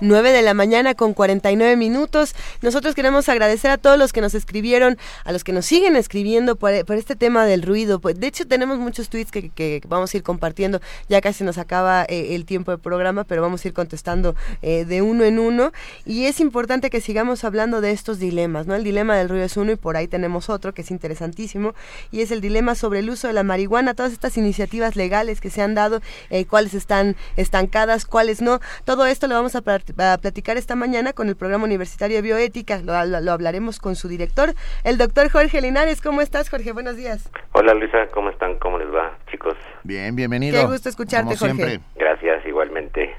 9 0.00 0.32
de 0.32 0.42
la 0.42 0.54
mañana 0.54 0.94
con 0.94 1.14
49 1.14 1.76
minutos. 1.76 2.34
Nosotros 2.62 2.94
queremos 2.94 3.28
agradecer 3.28 3.70
a 3.70 3.78
todos 3.78 3.98
los 3.98 4.12
que 4.12 4.20
nos 4.20 4.34
escribieron, 4.34 4.98
a 5.24 5.32
los 5.32 5.44
que 5.44 5.52
nos 5.52 5.66
siguen 5.66 5.96
escribiendo 5.96 6.56
por, 6.56 6.72
este 6.72 7.16
tema 7.16 7.46
del 7.46 7.62
ruido. 7.62 8.00
Pues, 8.00 8.18
de 8.18 8.26
hecho, 8.26 8.46
tenemos 8.46 8.78
muchos 8.78 9.08
tweets 9.08 9.30
que, 9.30 9.82
vamos 9.88 10.12
a 10.12 10.16
ir 10.16 10.22
compartiendo. 10.22 10.80
Ya 11.08 11.20
casi 11.20 11.44
nos 11.44 11.58
acaba 11.58 12.04
eh, 12.08 12.34
el 12.34 12.44
tiempo 12.44 12.70
de 12.70 12.78
programa, 12.78 13.24
pero 13.24 13.42
vamos 13.42 13.64
a 13.64 13.68
ir 13.68 13.74
contestando 13.74 14.34
eh, 14.62 14.84
de 14.84 15.02
uno 15.02 15.24
en 15.24 15.38
uno. 15.38 15.72
Y 16.04 16.26
es 16.26 16.40
importante 16.40 16.90
que 16.90 17.00
sigamos 17.00 17.44
hablando 17.44 17.80
de 17.80 17.90
estos 17.90 18.18
dilemas, 18.18 18.66
¿no? 18.66 18.74
El 18.74 18.84
dilema 18.84 19.16
del 19.16 19.28
ruido 19.28 19.44
es 19.44 19.56
uno 19.56 19.72
y 19.72 19.76
por 19.76 19.96
ahí 19.96 20.08
tenemos 20.08 20.48
otro 20.48 20.74
que 20.74 20.82
es 20.82 20.90
interesantísimo 20.90 21.74
y 22.10 22.20
es 22.20 22.30
el 22.30 22.40
dilema 22.40 22.74
sobre 22.74 23.00
el 23.00 23.10
uso 23.10 23.26
de 23.26 23.32
la 23.32 23.42
marihuana, 23.42 23.94
todas 23.94 24.12
estas 24.12 24.36
iniciativas 24.36 24.96
legales 24.96 25.40
que 25.40 25.50
se 25.50 25.62
han 25.62 25.74
dado, 25.74 26.00
eh, 26.30 26.44
cuáles 26.44 26.74
están 26.74 27.16
estancadas, 27.36 28.04
cuáles 28.04 28.40
no. 28.40 28.60
Todo 28.84 29.06
esto 29.06 29.26
lo 29.26 29.34
vamos 29.34 29.54
a, 29.54 29.62
platicar 29.94 30.56
esta 30.56 30.76
mañana 30.76 31.12
con 31.12 31.28
el 31.28 31.36
programa 31.36 31.64
universitario 31.64 32.16
de 32.16 32.22
bioética. 32.22 32.78
Lo, 32.78 33.20
lo, 33.20 33.32
hablaremos 33.32 33.78
con 33.78 33.96
su 33.96 34.08
director, 34.08 34.54
el 34.84 34.98
doctor 34.98 35.30
Jorge 35.30 35.60
Linares. 35.60 36.00
¿Cómo 36.00 36.20
estás, 36.20 36.48
Jorge? 36.50 36.72
Buenos 36.72 36.96
días. 36.96 37.30
Hola, 37.52 37.74
Luisa. 37.74 38.06
¿Cómo 38.08 38.30
están? 38.30 38.58
¿Cómo 38.58 38.78
les 38.78 38.88
va, 38.88 39.16
chicos? 39.30 39.56
Bien, 39.84 40.14
bienvenido. 40.16 40.60
Qué 40.60 40.66
gusto 40.66 40.88
escucharte, 40.88 41.36
Jorge. 41.36 41.80
Gracias, 41.96 42.46
igualmente. 42.46 43.14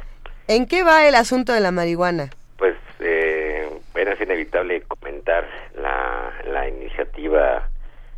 ¿En 0.47 0.65
qué 0.65 0.83
va 0.83 1.07
el 1.07 1.15
asunto 1.15 1.53
de 1.53 1.59
la 1.59 1.71
marihuana? 1.71 2.29
Pues 2.57 2.75
eh, 2.99 3.69
era 3.95 4.15
inevitable 4.21 4.81
comentar 4.83 5.47
la, 5.75 6.31
la 6.51 6.67
iniciativa 6.67 7.67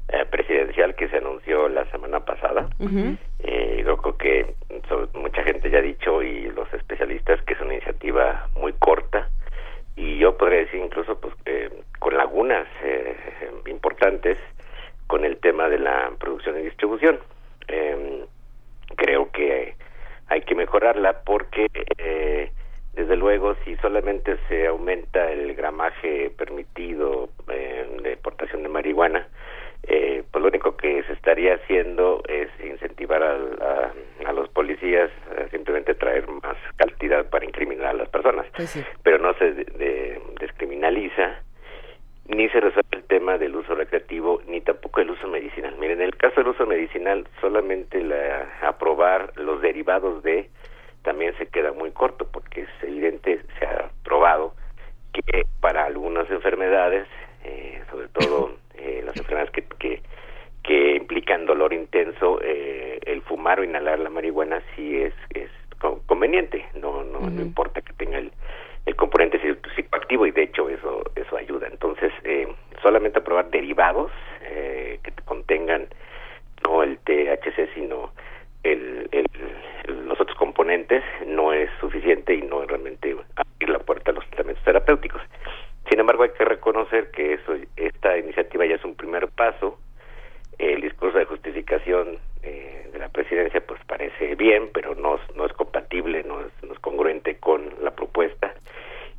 eh, 0.09 0.25
presidencial 0.30 0.95
que 0.95 1.07
se 1.09 1.17
anunció 1.17 1.69
la 1.69 1.90
semana 1.91 2.19
pasada. 2.19 2.67
Eh, 3.43 3.83
yo 3.85 3.97
creo 3.97 4.17
que 4.17 4.53
mucha 5.13 5.43
gente 5.43 5.69
ya 5.69 5.80
ha 5.80 5.81
dicho 5.81 6.22
y 6.22 6.49
los 6.51 6.72
especialistas 6.73 7.41
que 7.43 7.53
es 7.53 7.61
una 7.61 7.73
iniciativa 7.73 8.47
muy 8.55 8.73
corta 8.73 9.30
y 9.95 10.17
yo 10.17 10.38
podría 10.38 10.59
decir 10.59 10.81
incluso 10.81 11.19
pues 11.19 11.33
con 11.99 12.17
lagunas 12.17 12.67
eh, 12.83 13.15
importantes 13.67 14.38
con 15.07 15.25
el 15.25 15.38
tema 15.38 15.69
de 15.69 15.80
la 15.80 16.11
producción 16.19 16.59
y 16.59 16.63
distribución. 16.63 17.19
Eh, 17.67 18.25
creo 18.95 19.31
que 19.31 19.75
hay 20.27 20.41
que 20.41 20.55
mejorarla 20.55 21.22
porque 21.23 21.67
eh, 21.97 22.51
desde 22.93 23.15
luego 23.15 23.55
si 23.63 23.75
solamente 23.77 24.38
se 24.47 24.67
aumenta 24.67 25.31
el 25.31 25.55
gramaje 25.55 26.31
permitido 26.31 27.30
eh, 27.49 27.88
de 28.01 28.17
portación 28.17 28.63
de 28.63 28.69
marihuana 28.69 29.27
eh, 29.83 30.23
pues 30.31 30.41
lo 30.41 30.47
único 30.47 30.77
que 30.77 31.03
se 31.03 31.13
estaría 31.13 31.55
haciendo 31.55 32.23
es 32.27 32.49
incentivar 32.63 33.21
a, 33.21 33.93
a, 34.25 34.33
los 34.33 34.49
policías 34.49 35.11
a 35.37 35.47
simplemente 35.49 35.93
traer 35.95 36.27
más 36.27 36.57
cantidad 36.77 37.29
para 37.29 37.45
incriminar 37.45 37.87
a 37.87 37.93
las 37.93 38.09
personas 38.09 38.45
pues 38.55 38.85
pero 39.03 39.17
no 39.19 39.33
se 39.35 39.51
de, 39.53 40.21
descriminaliza 40.39 41.41
ni 42.27 42.47
se 42.49 42.59
resuelve 42.61 42.97
el 42.97 43.03
tema 43.03 43.37
del 43.37 43.55
uso 43.55 43.75
recreativo 43.75 44.41
ni 44.47 44.61
tampoco 44.61 45.01
el 45.01 45.09
uso 45.09 45.27
medicinal. 45.27 45.75
Miren, 45.77 45.99
en 45.99 46.05
el 46.05 46.15
caso 46.15 46.35
del 46.37 46.47
uso 46.47 46.65
medicinal, 46.65 47.27
solamente 47.41 48.01
la, 48.01 48.47
aprobar 48.61 49.33
los 49.37 49.61
derivados 49.61 50.23
de 50.23 50.49
también 51.03 51.37
se 51.37 51.47
queda 51.47 51.73
muy 51.73 51.91
corto 51.91 52.25
porque 52.31 52.61
es 52.61 52.69
evidente, 52.81 53.41
se 53.59 53.65
ha 53.65 53.89
probado 54.03 54.53
que 55.11 55.43
para 55.59 55.85
algunas 55.85 56.29
enfermedades, 56.31 57.07
eh, 57.43 57.81
sobre 57.91 58.07
todo 58.07 58.55
eh, 58.75 59.03
las 59.05 59.15
enfermedades 59.17 59.51
que, 59.51 59.63
que, 59.77 60.01
que, 60.63 60.95
implican 60.95 61.45
dolor 61.45 61.73
intenso, 61.73 62.39
eh, 62.41 62.99
el 63.05 63.21
o 63.59 63.64
inhalar 63.64 63.99
la 63.99 64.09
marihuana 64.09 64.61
sí 64.75 64.98
es, 64.98 65.14
es 65.33 65.49
conveniente, 66.06 66.65
no, 66.75 67.03
no, 67.03 67.19
no 67.19 67.41
importa 67.41 67.82
que 67.82 67.93
tenga 67.93 68.17
el, 68.17 68.32
el 68.85 68.95
componente 68.95 69.40
psicoactivo 69.75 70.25
y 70.25 70.32
de 70.32 70.43
hecho 70.43 70.69
eso 70.69 71.03
eso 71.15 71.38
ayuda 71.38 71.67
entonces 71.67 72.11
eh, 72.23 72.48
solamente 72.82 73.19
aprobar 73.19 73.49
derivados 73.49 74.11
eh, 74.41 74.99
que 75.03 75.11
contengan 75.23 75.88
no 76.65 76.83
el 76.83 76.98
THC 76.99 77.73
sino 77.75 78.11
el, 78.64 79.09
el, 79.11 79.25
los 80.06 80.19
otros 80.19 80.38
componentes 80.38 81.03
no 81.25 81.53
es 81.53 81.69
suficiente 81.80 82.33
y 82.33 82.41
no 82.41 82.64
es 82.64 82.69
realmente 82.69 83.15
abrir 83.35 83.69
la 83.69 83.80
puerta 83.80 84.11
a 84.11 84.14
los 84.15 84.25
tratamientos 84.27 84.64
terapéuticos 84.65 85.22
sin 85.90 85.99
embargo 85.99 86.23
hay 86.23 86.32
que 86.32 86.45
reconocer 86.45 87.11
que 87.11 87.33
eso 87.33 87.56
esta 87.77 88.17
iniciativa 88.17 88.65
ya 88.65 88.75
es 88.75 88.83
un 88.83 88.95
primer 88.95 89.30
paso 89.30 89.80
el 90.57 90.82
discurso 90.82 91.17
de 91.17 91.25
justificación 91.25 92.19
eh, 92.43 92.90
de 92.91 92.99
la 92.99 93.09
presidencia 93.09 93.61
pues 93.65 93.80
parece 93.85 94.35
bien, 94.35 94.69
pero 94.73 94.95
no, 94.95 95.19
no 95.35 95.45
es 95.45 95.53
compatible, 95.53 96.23
no 96.23 96.41
es, 96.41 96.51
no 96.64 96.73
es 96.73 96.80
congruente 96.80 97.38
con 97.38 97.73
la 97.82 97.91
propuesta. 97.91 98.53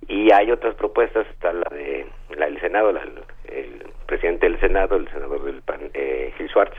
Y 0.06 0.32
hay 0.32 0.50
otras 0.50 0.74
propuestas, 0.74 1.26
está 1.28 1.52
la 1.52 1.68
de 1.70 2.06
la 2.36 2.46
del 2.46 2.60
Senado, 2.60 2.92
la, 2.92 3.02
el 3.02 3.84
presidente 4.06 4.48
del 4.48 4.60
Senado, 4.60 4.96
el 4.96 5.08
senador 5.08 5.44
del 5.44 5.62
PAN, 5.62 5.90
eh, 5.94 6.32
Gil 6.36 6.48
Schwartz, 6.48 6.76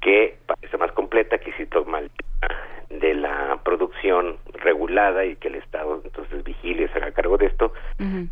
que 0.00 0.36
parece 0.46 0.76
más 0.76 0.92
completa, 0.92 1.38
que 1.38 1.52
sí 1.52 1.66
toma 1.66 2.00
el 2.00 2.10
tema 2.10 2.60
de 2.90 3.14
la 3.14 3.60
producción 3.64 4.36
regulada 4.52 5.24
y 5.24 5.36
que 5.36 5.48
el 5.48 5.54
Estado 5.56 6.00
entonces 6.04 6.42
vigile 6.42 6.84
y 6.84 6.88
se 6.88 6.98
haga 6.98 7.12
cargo 7.12 7.38
de 7.38 7.46
esto, 7.46 7.72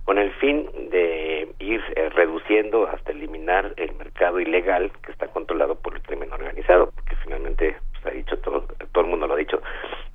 con 0.04 0.18
el 0.18 0.32
fin 0.34 0.68
de 0.90 1.48
ir 1.60 1.80
eh, 1.94 2.08
reduciendo 2.10 2.86
hasta 2.88 3.12
eliminar 3.12 3.72
el 3.76 3.94
mercado 3.94 4.40
ilegal 4.40 4.90
que 5.02 5.12
está 5.12 5.28
controlado 5.28 5.76
por 5.76 5.94
el 5.94 6.02
crimen 6.02 6.32
organizado, 6.32 6.90
porque 6.90 7.14
finalmente 7.22 7.72
se 7.72 8.02
pues, 8.02 8.06
ha 8.06 8.10
dicho 8.10 8.38
todo, 8.38 8.66
todo 8.92 9.04
el 9.04 9.10
mundo 9.10 9.28
lo 9.28 9.34
ha 9.34 9.38
dicho, 9.38 9.62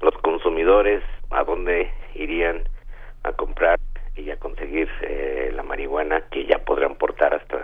los 0.02 0.14
consumidores 0.18 1.02
a 1.30 1.44
dónde 1.44 1.90
irían 2.16 2.64
a 3.24 3.32
comprar 3.32 3.80
y 4.16 4.30
a 4.30 4.38
conseguir 4.38 4.90
eh, 5.02 5.52
la 5.56 5.64
marihuana 5.64 6.22
que 6.30 6.46
ya 6.46 6.60
podrán 6.60 6.96
portar 6.96 7.34
hasta 7.34 7.58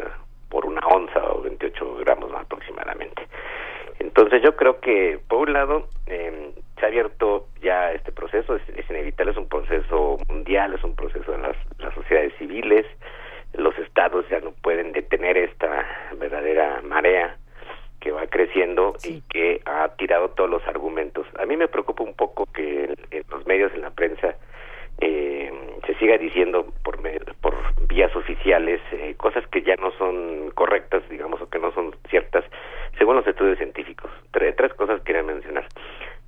por 0.49 0.65
una 0.65 0.81
onza 0.87 1.19
o 1.31 1.41
28 1.41 1.95
gramos 1.97 2.31
aproximadamente. 2.33 3.27
Entonces 3.99 4.41
yo 4.41 4.55
creo 4.55 4.79
que, 4.79 5.19
por 5.27 5.47
un 5.47 5.53
lado, 5.53 5.87
eh, 6.07 6.53
se 6.79 6.85
ha 6.85 6.87
abierto 6.87 7.47
ya 7.61 7.91
este 7.91 8.11
proceso, 8.11 8.55
es, 8.55 8.61
es, 8.69 8.89
inevitable, 8.89 9.31
es 9.31 9.37
un 9.37 9.49
proceso 9.49 10.17
mundial, 10.29 10.73
es 10.73 10.83
un 10.83 10.95
proceso 10.95 11.31
de 11.31 11.37
las, 11.37 11.57
las 11.77 11.93
sociedades 11.93 12.33
civiles, 12.39 12.85
los 13.53 13.77
estados 13.77 14.25
ya 14.29 14.39
no 14.39 14.51
pueden 14.61 14.93
detener 14.93 15.37
esta 15.37 15.85
verdadera 16.17 16.81
marea 16.81 17.37
que 17.99 18.11
va 18.11 18.27
creciendo 18.27 18.95
y 19.03 19.21
que 19.21 19.61
ha 19.65 19.89
tirado 19.97 20.29
todos 20.29 20.49
los 20.49 20.65
argumentos. 20.67 21.27
A 21.37 21.45
mí 21.45 21.57
me 21.57 21.67
preocupa 21.67 22.03
un 22.03 22.13
poco 22.13 22.45
que 22.53 22.85
en, 22.85 22.95
en 23.11 23.23
los 23.29 23.45
medios, 23.45 23.73
en 23.73 23.81
la 23.81 23.89
prensa, 23.91 24.35
eh, 25.01 25.51
se 25.85 25.95
siga 25.95 26.17
diciendo 26.17 26.67
por, 26.83 26.99
por 27.41 27.55
vías 27.87 28.13
oficiales 28.15 28.81
eh, 28.91 29.15
cosas 29.17 29.45
que 29.47 29.61
ya 29.61 29.75
no 29.77 29.91
son 29.97 30.51
correctas, 30.51 31.03
digamos, 31.09 31.41
o 31.41 31.49
que 31.49 31.59
no 31.59 31.71
son 31.73 31.95
ciertas, 32.09 32.43
según 32.97 33.15
los 33.15 33.25
estudios 33.25 33.57
científicos. 33.57 34.11
Tres, 34.31 34.55
tres 34.55 34.73
cosas 34.73 35.01
quería 35.01 35.23
mencionar. 35.23 35.65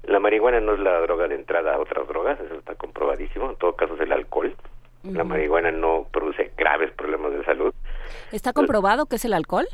La 0.04 0.20
marihuana 0.20 0.62
no 0.62 0.74
es 0.74 0.80
la 0.80 1.00
droga 1.02 1.28
de 1.28 1.36
entrada 1.36 1.76
a 1.76 1.80
otras 1.80 2.08
drogas, 2.08 2.40
eso 2.40 2.56
está 2.56 2.76
comprobadísimo. 2.76 3.52
En 3.52 3.58
todo 3.58 3.76
caso 3.76 3.96
es 3.96 4.02
el 4.02 4.12
alcohol. 4.12 4.56
La 5.04 5.24
marihuana 5.24 5.72
no 5.72 6.06
produce 6.12 6.52
graves 6.56 6.92
problemas 6.92 7.32
de 7.34 7.44
salud. 7.44 7.74
¿Está 8.82 8.88
comprobado 8.88 9.06
que 9.06 9.18
es 9.18 9.26
el 9.26 9.34
alcohol? 9.34 9.68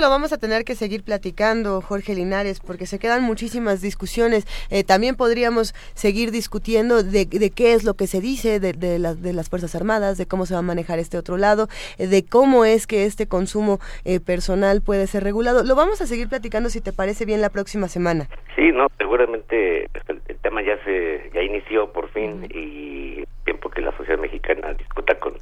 Lo 0.00 0.10
vamos 0.10 0.32
a 0.32 0.38
tener 0.38 0.64
que 0.64 0.74
seguir 0.74 1.02
platicando, 1.04 1.80
Jorge 1.80 2.14
Linares, 2.14 2.60
porque 2.60 2.86
se 2.86 2.98
quedan 2.98 3.22
muchísimas 3.22 3.80
discusiones. 3.82 4.46
Eh, 4.70 4.82
también 4.84 5.14
podríamos 5.16 5.74
seguir 5.94 6.30
discutiendo 6.30 7.02
de, 7.02 7.26
de 7.26 7.50
qué 7.50 7.72
es 7.74 7.84
lo 7.84 7.94
que 7.94 8.06
se 8.06 8.20
dice 8.20 8.58
de, 8.60 8.72
de, 8.72 8.98
las- 8.98 9.22
de 9.22 9.32
las 9.32 9.48
Fuerzas 9.48 9.74
Armadas, 9.74 10.18
de 10.18 10.26
cómo 10.26 10.46
se 10.46 10.54
va 10.54 10.60
a 10.60 10.62
manejar 10.62 10.98
este 10.98 11.18
otro 11.18 11.36
lado, 11.36 11.68
eh, 11.98 12.06
de 12.06 12.24
cómo 12.26 12.64
es 12.64 12.86
que 12.86 13.04
este 13.04 13.26
consumo 13.28 13.78
eh, 14.04 14.20
personal 14.20 14.80
puede 14.80 15.06
ser 15.06 15.22
regulado. 15.22 15.62
Lo 15.64 15.74
vamos 15.74 16.00
a 16.00 16.06
seguir 16.06 16.28
platicando 16.28 16.70
si 16.70 16.80
te 16.80 16.92
parece 16.92 17.24
bien 17.24 17.40
la 17.40 17.50
próxima 17.50 17.88
semana. 17.88 18.28
Sí, 18.56 18.72
no, 18.72 18.86
seguramente 18.98 19.88
pues, 19.92 20.04
el, 20.08 20.22
el 20.28 20.36
tema 20.38 20.62
ya 20.62 20.82
se 20.84 21.30
ya 21.34 21.42
inició 21.42 21.92
por 21.92 22.08
fin 22.10 22.46
y 22.54 23.24
tiempo 23.44 23.68
que 23.70 23.80
la 23.82 23.96
sociedad 23.96 24.18
mexicana 24.18 24.72
discuta 24.74 25.18
con 25.18 25.34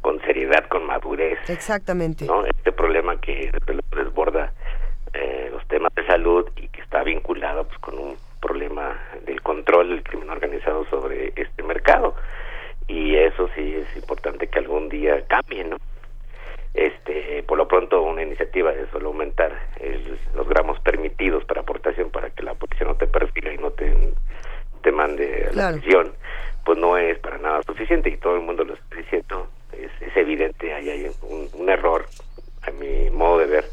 con 0.00 0.20
seriedad, 0.20 0.64
con 0.68 0.86
madurez, 0.86 1.38
Exactamente. 1.48 2.24
¿no? 2.24 2.46
Este 2.46 2.70
problema 2.70 3.20
que 3.20 3.50
desde 3.52 3.72
luego 3.74 3.88
desborda 3.96 4.52
eh, 5.12 5.48
los 5.50 5.66
temas 5.66 5.92
de 5.96 6.06
salud 6.06 6.46
y 6.56 6.68
que 6.68 6.80
está 6.82 7.02
vinculado 7.02 7.64
pues 7.66 7.78
con 7.80 7.98
un 7.98 8.16
problema 8.40 8.96
del 9.26 9.42
control 9.42 9.88
del 9.88 10.04
crimen 10.04 10.30
organizado 10.30 10.84
sobre 10.88 11.32
este 11.34 11.64
mercado 11.64 12.14
y 12.86 13.16
eso 13.16 13.48
sí 13.56 13.74
es 13.74 13.96
importante 13.96 14.46
que 14.46 14.60
algún 14.60 14.88
día 14.88 15.26
cambie, 15.26 15.64
¿no? 15.64 15.76
Este, 16.74 17.42
por 17.42 17.58
lo 17.58 17.66
pronto 17.66 18.02
una 18.02 18.22
iniciativa 18.22 18.70
de 18.72 18.88
solo 18.90 19.08
aumentar 19.08 19.50
el- 19.80 20.18
los 20.34 20.48
gramos 20.48 20.78
permitidos 20.80 21.44
para 21.44 21.62
aportación 21.62 22.10
para 22.10 22.30
que 22.30 22.44
la 22.44 22.54
policía 22.54 22.86
no 22.86 22.94
te 22.94 23.08
perfile 23.08 23.54
y 23.54 23.58
no 23.58 23.70
te, 23.72 24.12
te 24.82 24.92
mande 24.92 25.48
a 25.50 25.52
la 25.56 25.57
Claro. 25.76 26.12
pues 26.64 26.78
no 26.78 26.96
es 26.98 27.18
para 27.18 27.38
nada 27.38 27.62
suficiente 27.62 28.10
y 28.10 28.16
todo 28.18 28.36
el 28.36 28.42
mundo 28.42 28.64
lo 28.64 28.74
está 28.74 28.96
diciendo. 28.96 29.48
Es, 29.72 29.90
es 30.00 30.16
evidente, 30.16 30.72
ahí 30.74 30.88
hay 30.90 31.10
un, 31.22 31.48
un 31.52 31.68
error, 31.68 32.06
a 32.62 32.70
mi 32.72 33.10
modo 33.10 33.38
de 33.38 33.46
ver, 33.46 33.64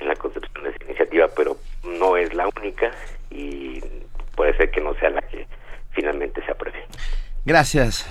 en 0.00 0.08
la 0.08 0.16
concepción 0.16 0.64
de 0.64 0.70
esa 0.70 0.84
iniciativa, 0.84 1.28
pero 1.36 1.56
no 1.84 2.16
es 2.16 2.32
la 2.34 2.48
única 2.56 2.90
y 3.30 3.80
puede 4.36 4.56
ser 4.56 4.70
que 4.70 4.80
no 4.80 4.94
sea 4.94 5.10
la 5.10 5.22
que 5.22 5.46
finalmente 5.92 6.44
se 6.44 6.50
apruebe. 6.52 6.78
Gracias, 7.44 8.06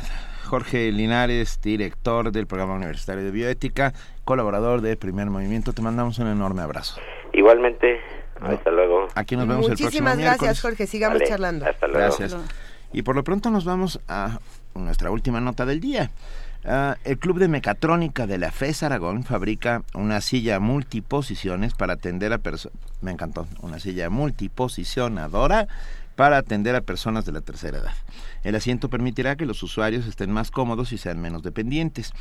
Jorge 0.45 0.91
Linares, 0.91 1.59
director 1.61 2.31
del 2.31 2.45
Programa 2.47 2.75
Universitario 2.75 3.23
de 3.23 3.31
Bioética, 3.31 3.93
colaborador 4.23 4.81
de 4.81 4.95
Primer 4.95 5.27
Movimiento. 5.27 5.73
Te 5.73 5.81
mandamos 5.81 6.19
un 6.19 6.27
enorme 6.27 6.61
abrazo. 6.61 7.01
Igualmente, 7.33 7.99
hasta 8.39 8.69
luego. 8.69 9.07
Aquí 9.15 9.35
nos 9.35 9.47
vemos 9.47 9.65
el 9.65 9.69
próximo 9.69 9.85
Muchísimas 9.87 10.17
miércoles. 10.17 10.41
gracias, 10.41 10.61
Jorge. 10.61 10.87
Sigamos 10.87 11.19
Vale, 11.19 11.29
charlando. 11.29 11.65
hasta 11.65 11.87
luego. 11.87 11.99
Gracias. 11.99 12.35
Y 12.93 13.01
por 13.01 13.15
lo 13.15 13.23
pronto 13.23 13.49
nos 13.49 13.65
vamos 13.65 13.99
a 14.07 14.39
nuestra 14.75 15.11
última 15.11 15.41
nota 15.41 15.65
del 15.65 15.79
día. 15.79 16.11
Ah, 16.65 16.95
el 17.03 17.17
Club 17.17 17.39
de 17.39 17.49
Mecatrónica 17.49 18.25
de 18.25 18.37
la 18.37 18.51
FES 18.51 18.83
Aragón 18.83 19.23
fabrica 19.23 19.83
una 19.93 20.21
silla 20.21 20.59
multiposiciones 20.59 21.73
para 21.73 21.93
atender 21.93 22.31
a 22.31 22.37
personas... 22.37 22.77
Me 23.01 23.11
encantó, 23.11 23.47
una 23.61 23.79
silla 23.79 24.09
multiposicionadora 24.09 25.67
para 26.15 26.37
atender 26.37 26.75
a 26.75 26.81
personas 26.81 27.25
de 27.25 27.31
la 27.31 27.41
tercera 27.41 27.79
edad. 27.79 27.93
El 28.43 28.55
asiento 28.55 28.89
permitirá 28.89 29.35
que 29.35 29.45
los 29.45 29.63
usuarios 29.63 30.05
estén 30.05 30.29
más 30.29 30.51
cómodos 30.51 30.91
y 30.91 30.97
sean 30.97 31.19
menos 31.21 31.43
dependientes. 31.43 32.11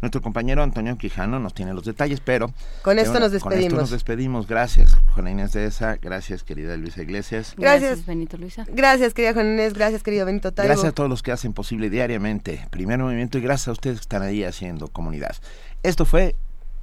Nuestro 0.00 0.22
compañero 0.22 0.62
Antonio 0.62 0.96
Quijano 0.96 1.40
nos 1.40 1.54
tiene 1.54 1.74
los 1.74 1.84
detalles, 1.84 2.20
pero... 2.20 2.52
Con 2.82 2.98
esto 2.98 3.18
nos 3.18 3.30
Con 3.30 3.36
esto 3.36 3.48
despedimos. 3.48 3.80
nos 3.80 3.90
despedimos. 3.90 4.46
Gracias, 4.46 4.96
Juana 5.14 5.32
Inés 5.32 5.52
de 5.52 5.66
esa. 5.66 5.96
Gracias, 5.96 6.44
querida 6.44 6.76
Luisa 6.76 7.02
Iglesias. 7.02 7.54
Gracias. 7.56 8.06
Benito 8.06 8.36
Luisa. 8.36 8.64
Gracias, 8.68 9.12
querida 9.12 9.34
Juan 9.34 9.54
Inés. 9.54 9.74
Gracias, 9.74 10.02
querido 10.02 10.24
Benito 10.24 10.52
Taibo. 10.52 10.68
Gracias 10.68 10.90
a 10.90 10.94
todos 10.94 11.10
los 11.10 11.22
que 11.22 11.32
hacen 11.32 11.52
posible 11.52 11.90
diariamente 11.90 12.66
Primer 12.70 12.98
Movimiento 13.00 13.38
y 13.38 13.40
gracias 13.40 13.68
a 13.68 13.72
ustedes 13.72 13.98
que 13.98 14.02
están 14.02 14.22
ahí 14.22 14.44
haciendo 14.44 14.88
comunidad. 14.88 15.34
Esto 15.82 16.04
fue 16.04 16.36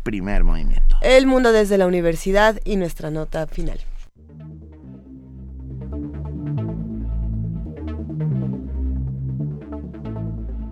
Primer 0.04 0.44
Movimiento. 0.44 0.98
El 1.02 1.26
mundo 1.26 1.52
desde 1.54 1.78
la 1.78 1.88
universidad 1.88 2.60
y 2.66 2.76
nuestra 2.76 3.12
nota 3.12 3.48
final. 3.48 3.80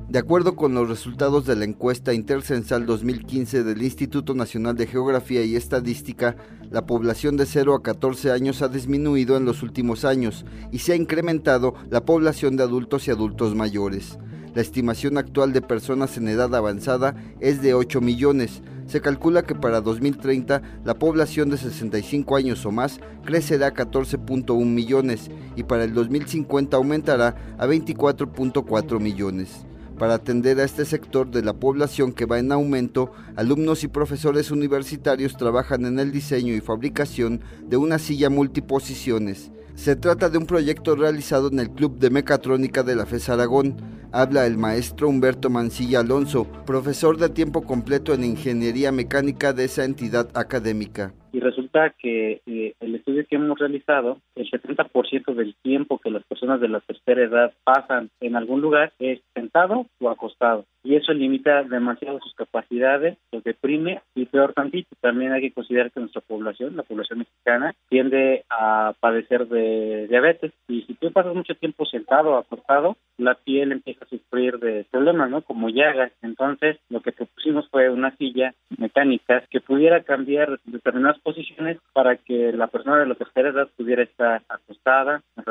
De 0.09 0.19
acuerdo 0.19 0.55
con 0.55 0.73
los 0.73 0.87
resultados 0.87 1.45
de 1.45 1.57
la 1.57 1.65
encuesta 1.65 2.13
intercensal 2.13 2.85
2015 2.85 3.65
del 3.65 3.81
Instituto 3.81 4.33
Nacional 4.33 4.77
de 4.77 4.87
Geografía 4.87 5.43
y 5.43 5.57
Estadística, 5.57 6.37
la 6.71 6.85
población 6.85 7.35
de 7.35 7.45
0 7.45 7.75
a 7.75 7.83
14 7.83 8.31
años 8.31 8.61
ha 8.61 8.69
disminuido 8.69 9.35
en 9.35 9.43
los 9.43 9.63
últimos 9.63 10.05
años 10.05 10.45
y 10.71 10.79
se 10.79 10.93
ha 10.93 10.95
incrementado 10.95 11.73
la 11.89 12.05
población 12.05 12.55
de 12.55 12.63
adultos 12.63 13.05
y 13.05 13.11
adultos 13.11 13.53
mayores. 13.53 14.17
La 14.55 14.61
estimación 14.61 15.17
actual 15.17 15.51
de 15.51 15.61
personas 15.61 16.15
en 16.15 16.29
edad 16.29 16.55
avanzada 16.55 17.13
es 17.41 17.61
de 17.61 17.73
8 17.73 17.99
millones. 17.99 18.61
Se 18.85 19.01
calcula 19.01 19.43
que 19.43 19.55
para 19.55 19.81
2030 19.81 20.61
la 20.85 20.93
población 20.93 21.49
de 21.49 21.57
65 21.57 22.37
años 22.37 22.65
o 22.65 22.71
más 22.71 23.01
crecerá 23.25 23.67
a 23.67 23.73
14.1 23.73 24.65
millones 24.65 25.29
y 25.57 25.63
para 25.63 25.83
el 25.83 25.93
2050 25.93 26.77
aumentará 26.77 27.35
a 27.57 27.67
24.4 27.67 29.01
millones. 29.01 29.66
Para 29.97 30.15
atender 30.15 30.59
a 30.59 30.63
este 30.63 30.85
sector 30.85 31.31
de 31.31 31.41
la 31.41 31.53
población 31.53 32.11
que 32.11 32.25
va 32.25 32.37
en 32.37 32.51
aumento, 32.51 33.11
alumnos 33.35 33.83
y 33.83 33.87
profesores 33.87 34.51
universitarios 34.51 35.37
trabajan 35.37 35.85
en 35.85 35.97
el 35.97 36.11
diseño 36.11 36.53
y 36.53 36.61
fabricación 36.61 37.41
de 37.65 37.77
una 37.77 37.97
silla 37.97 38.29
multiposiciones. 38.29 39.51
Se 39.73 39.95
trata 39.95 40.29
de 40.29 40.37
un 40.37 40.45
proyecto 40.45 40.95
realizado 40.95 41.49
en 41.49 41.59
el 41.59 41.71
Club 41.71 41.97
de 41.99 42.09
Mecatrónica 42.09 42.83
de 42.83 42.95
la 42.95 43.05
FES 43.05 43.29
Aragón. 43.29 43.77
Habla 44.11 44.45
el 44.45 44.57
maestro 44.57 45.09
Humberto 45.09 45.49
Mancilla 45.49 45.99
Alonso, 45.99 46.47
profesor 46.65 47.17
de 47.17 47.29
tiempo 47.29 47.63
completo 47.63 48.13
en 48.13 48.23
Ingeniería 48.23 48.91
Mecánica 48.91 49.53
de 49.53 49.65
esa 49.65 49.83
entidad 49.83 50.29
académica. 50.33 51.13
Y 51.31 51.39
resulta 51.39 51.91
que 51.91 52.41
eh, 52.45 52.73
el 52.79 52.95
estudio 52.95 53.25
que 53.27 53.35
hemos 53.35 53.59
realizado, 53.59 54.19
el 54.35 54.49
70% 54.49 55.33
del 55.33 55.55
tiempo 55.61 55.99
que 55.99 56.09
las 56.09 56.23
personas 56.23 56.59
de 56.61 56.69
la 56.69 56.79
tercera 56.79 57.23
edad 57.23 57.53
pasan 57.63 58.09
en 58.19 58.35
algún 58.35 58.61
lugar 58.61 58.93
es 58.99 59.19
sentado 59.33 59.85
o 59.99 60.09
acostado. 60.09 60.65
Y 60.83 60.95
eso 60.95 61.11
limita 61.11 61.63
demasiado 61.63 62.19
sus 62.21 62.33
capacidades, 62.33 63.17
los 63.33 63.43
deprime 63.43 64.01
y 64.15 64.25
peor 64.25 64.53
tantito. 64.53 64.87
También 65.01 65.33
hay 65.33 65.41
que 65.41 65.51
considerar 65.51 65.91
que 65.91 65.99
nuestra 65.99 66.21
población, 66.21 66.77
la 66.77 66.83
población 66.83 67.19
mexicana, 67.19 67.75
tiende 67.89 68.45
a 68.49 68.93
padecer 68.99 69.47
de 69.47 70.07
diabetes. 70.07 70.53
Y 70.69 70.83
si 70.83 70.93
tú 70.93 71.11
pasas 71.11 71.35
mucho 71.35 71.55
tiempo 71.55 71.85
sentado 71.85 72.31
o 72.31 72.37
acostado, 72.37 72.95
la 73.17 73.35
piel 73.35 73.73
empieza 73.73 74.05
a 74.05 74.07
sufrir 74.07 74.59
de 74.59 74.85
problemas, 74.89 75.29
¿no? 75.29 75.41
Como 75.41 75.67
llagas. 75.69 76.13
Entonces, 76.21 76.77
lo 76.89 77.01
que 77.01 77.11
propusimos 77.11 77.67
fue 77.69 77.89
una 77.89 78.15
silla 78.15 78.53
mecánica 78.77 79.43
que 79.49 79.59
pudiera 79.59 80.03
cambiar 80.03 80.57
determinadas 80.63 81.16
posiciones 81.19 81.77
para 81.93 82.17
que 82.17 82.51
la 82.51 82.67
persona 82.67 82.97
de 82.99 83.07
la 83.07 83.15
tercera 83.15 83.49
edad 83.49 83.67
pudiera 83.75 84.03
estar 84.03 84.43
acostada, 84.49 85.21
en 85.35 85.43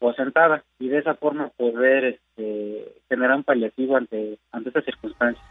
o 0.00 0.12
sentada. 0.14 0.64
Y 0.78 0.88
de 0.88 0.98
esa 0.98 1.14
forma 1.14 1.50
poder 1.56 2.04
este, 2.04 2.94
generar 3.08 3.36
un 3.36 3.44
paliativo 3.44 3.96
ante, 3.96 4.38
ante 4.52 4.68
estas 4.68 4.84
circunstancias. 4.84 5.44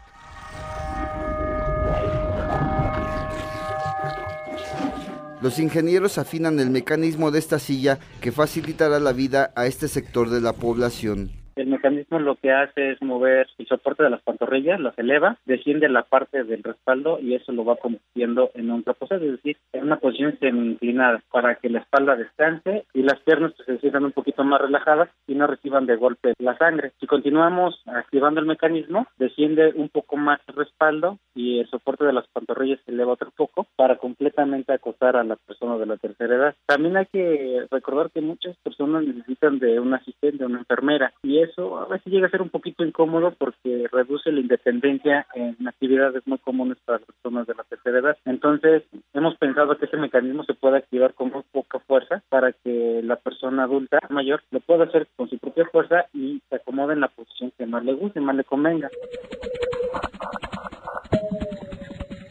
Los 5.42 5.58
ingenieros 5.58 6.18
afinan 6.18 6.60
el 6.60 6.68
mecanismo 6.68 7.30
de 7.30 7.38
esta 7.38 7.58
silla 7.58 7.98
que 8.20 8.30
facilitará 8.30 9.00
la 9.00 9.12
vida 9.12 9.52
a 9.56 9.66
este 9.66 9.88
sector 9.88 10.28
de 10.28 10.42
la 10.42 10.52
población. 10.52 11.39
El 11.56 11.66
mecanismo 11.66 12.18
lo 12.18 12.36
que 12.36 12.52
hace 12.52 12.92
es 12.92 13.02
mover 13.02 13.48
el 13.58 13.66
soporte 13.66 14.02
de 14.02 14.10
las 14.10 14.22
pantorrillas, 14.22 14.80
las 14.80 14.98
eleva, 14.98 15.36
desciende 15.44 15.88
la 15.88 16.02
parte 16.02 16.44
del 16.44 16.62
respaldo 16.62 17.18
y 17.20 17.34
eso 17.34 17.52
lo 17.52 17.64
va 17.64 17.76
convirtiendo 17.76 18.50
en 18.54 18.70
un 18.70 18.82
traposado, 18.82 19.24
es 19.24 19.32
decir, 19.32 19.56
en 19.72 19.84
una 19.84 19.98
posición 19.98 20.38
semi-inclinada 20.38 21.22
para 21.30 21.56
que 21.56 21.68
la 21.68 21.80
espalda 21.80 22.16
descanse 22.16 22.84
y 22.94 23.02
las 23.02 23.20
piernas 23.20 23.52
pues, 23.56 23.66
se 23.66 23.78
sientan 23.78 24.04
un 24.04 24.12
poquito 24.12 24.44
más 24.44 24.60
relajadas 24.60 25.10
y 25.26 25.34
no 25.34 25.46
reciban 25.46 25.86
de 25.86 25.96
golpe 25.96 26.34
la 26.38 26.56
sangre. 26.56 26.92
Si 27.00 27.06
continuamos 27.06 27.80
activando 27.86 28.40
el 28.40 28.46
mecanismo, 28.46 29.06
desciende 29.18 29.72
un 29.74 29.88
poco 29.88 30.16
más 30.16 30.40
el 30.48 30.54
respaldo 30.54 31.18
y 31.34 31.60
el 31.60 31.68
soporte 31.68 32.04
de 32.04 32.12
las 32.12 32.26
pantorrillas 32.28 32.80
se 32.84 32.92
eleva 32.92 33.12
otro 33.12 33.30
poco 33.36 33.66
para 33.76 33.96
completamente 33.96 34.72
acostar 34.72 35.16
a 35.16 35.24
la 35.24 35.36
persona 35.36 35.76
de 35.76 35.86
la 35.86 35.96
tercera 35.96 36.34
edad. 36.34 36.54
También 36.66 36.96
hay 36.96 37.06
que 37.06 37.66
recordar 37.70 38.10
que 38.10 38.20
muchas 38.20 38.56
personas 38.58 39.04
necesitan 39.04 39.58
de 39.58 39.80
un 39.80 39.94
asistente, 39.94 40.44
una 40.44 40.58
enfermera 40.58 41.12
y 41.22 41.38
eso 41.50 41.78
a 41.78 41.86
veces 41.86 42.12
llega 42.12 42.26
a 42.26 42.30
ser 42.30 42.42
un 42.42 42.50
poquito 42.50 42.84
incómodo 42.84 43.32
porque 43.32 43.86
reduce 43.92 44.32
la 44.32 44.40
independencia 44.40 45.26
en 45.34 45.56
actividades 45.66 46.26
muy 46.26 46.38
comunes 46.38 46.78
para 46.84 46.98
las 46.98 47.06
personas 47.06 47.46
de 47.46 47.54
la 47.54 47.64
tercera 47.64 47.98
edad. 47.98 48.16
Entonces, 48.24 48.82
hemos 49.12 49.36
pensado 49.36 49.76
que 49.76 49.86
ese 49.86 49.96
mecanismo 49.96 50.44
se 50.44 50.54
puede 50.54 50.78
activar 50.78 51.14
con 51.14 51.30
muy 51.30 51.42
poca 51.52 51.78
fuerza 51.80 52.22
para 52.28 52.52
que 52.52 53.00
la 53.02 53.16
persona 53.16 53.64
adulta 53.64 53.98
mayor 54.08 54.42
lo 54.50 54.60
pueda 54.60 54.84
hacer 54.84 55.08
con 55.16 55.28
su 55.28 55.38
propia 55.38 55.66
fuerza 55.66 56.06
y 56.12 56.40
se 56.48 56.56
acomode 56.56 56.94
en 56.94 57.00
la 57.00 57.08
posición 57.08 57.52
que 57.56 57.66
más 57.66 57.84
le 57.84 57.94
guste, 57.94 58.20
más 58.20 58.36
le 58.36 58.44
convenga. 58.44 58.90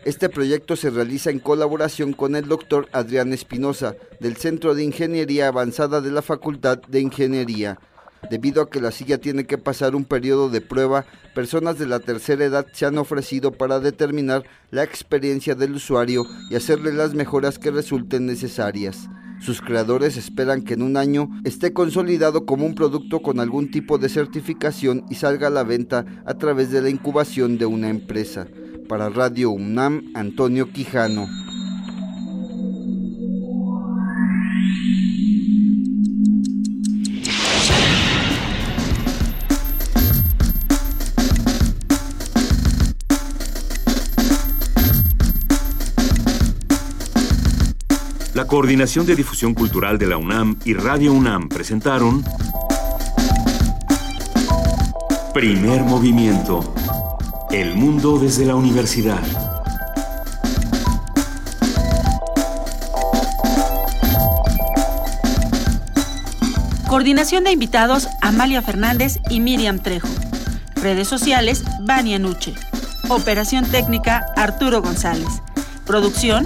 Este 0.06 0.30
proyecto 0.30 0.76
se 0.76 0.90
realiza 0.90 1.30
en 1.30 1.40
colaboración 1.40 2.14
con 2.14 2.36
el 2.36 2.48
doctor 2.48 2.88
Adrián 2.94 3.32
Espinosa 3.32 3.96
del 4.20 4.38
Centro 4.38 4.74
de 4.74 4.84
Ingeniería 4.84 5.50
Avanzada 5.50 6.02
de 6.02 6.10
la 6.10 6.22
Facultad 6.22 6.80
de 6.88 7.02
Ingeniería. 7.02 7.78
Debido 8.30 8.62
a 8.62 8.70
que 8.70 8.82
la 8.82 8.92
silla 8.92 9.18
tiene 9.18 9.46
que 9.46 9.58
pasar 9.58 9.96
un 9.96 10.06
periodo 10.06 10.50
de 10.50 10.62
prueba, 10.62 11.06
personas 11.34 11.80
de 11.80 11.88
la 11.88 12.00
tercera 12.00 12.46
edad 12.46 12.68
se 12.74 12.86
han 12.86 12.98
ofrecido 12.98 13.52
para 13.52 13.80
determinar 13.80 14.44
la 14.72 14.84
experiencia 14.84 15.56
del 15.56 15.74
usuario 15.74 16.26
y 16.50 16.56
hacerle 16.56 16.94
las 16.94 17.14
mejoras 17.14 17.58
que 17.58 17.72
resulten 17.72 18.26
necesarias. 18.26 19.08
Sus 19.40 19.62
creadores 19.62 20.18
esperan 20.18 20.64
que 20.64 20.74
en 20.74 20.82
un 20.82 20.98
año 20.98 21.30
esté 21.46 21.72
consolidado 21.72 22.46
como 22.46 22.66
un 22.66 22.76
producto 22.76 23.22
con 23.22 23.40
algún 23.40 23.72
tipo 23.72 23.98
de 23.98 24.10
certificación 24.10 25.06
y 25.10 25.16
salga 25.16 25.48
a 25.48 25.52
la 25.52 25.64
venta 25.64 26.06
a 26.26 26.34
través 26.34 26.72
de 26.72 26.82
la 26.82 26.90
incubación 26.90 27.58
de 27.58 27.66
una 27.66 27.90
empresa. 27.90 28.48
Para 28.90 29.10
Radio 29.10 29.52
UNAM, 29.52 30.12
Antonio 30.14 30.72
Quijano. 30.72 31.49
Coordinación 48.50 49.06
de 49.06 49.16
Difusión 49.16 49.54
Cultural 49.54 50.00
de 50.00 50.08
la 50.08 50.18
UNAM 50.18 50.58
y 50.66 50.74
Radio 50.74 51.14
UNAM 51.14 51.50
presentaron 51.50 52.26
Primer 55.36 55.84
Movimiento. 55.84 56.74
El 57.52 57.76
mundo 57.76 58.18
desde 58.18 58.48
la 58.48 58.56
universidad. 58.56 59.22
Coordinación 66.88 67.44
de 67.44 67.52
invitados 67.52 68.08
Amalia 68.24 68.64
Fernández 68.64 69.20
y 69.30 69.42
Miriam 69.42 69.78
Trejo. 69.78 70.10
Redes 70.74 71.08
sociales 71.08 71.64
Vania 71.82 72.18
Nuche. 72.18 72.56
Operación 73.10 73.66
técnica 73.70 74.26
Arturo 74.36 74.82
González. 74.82 75.44
Producción 75.86 76.46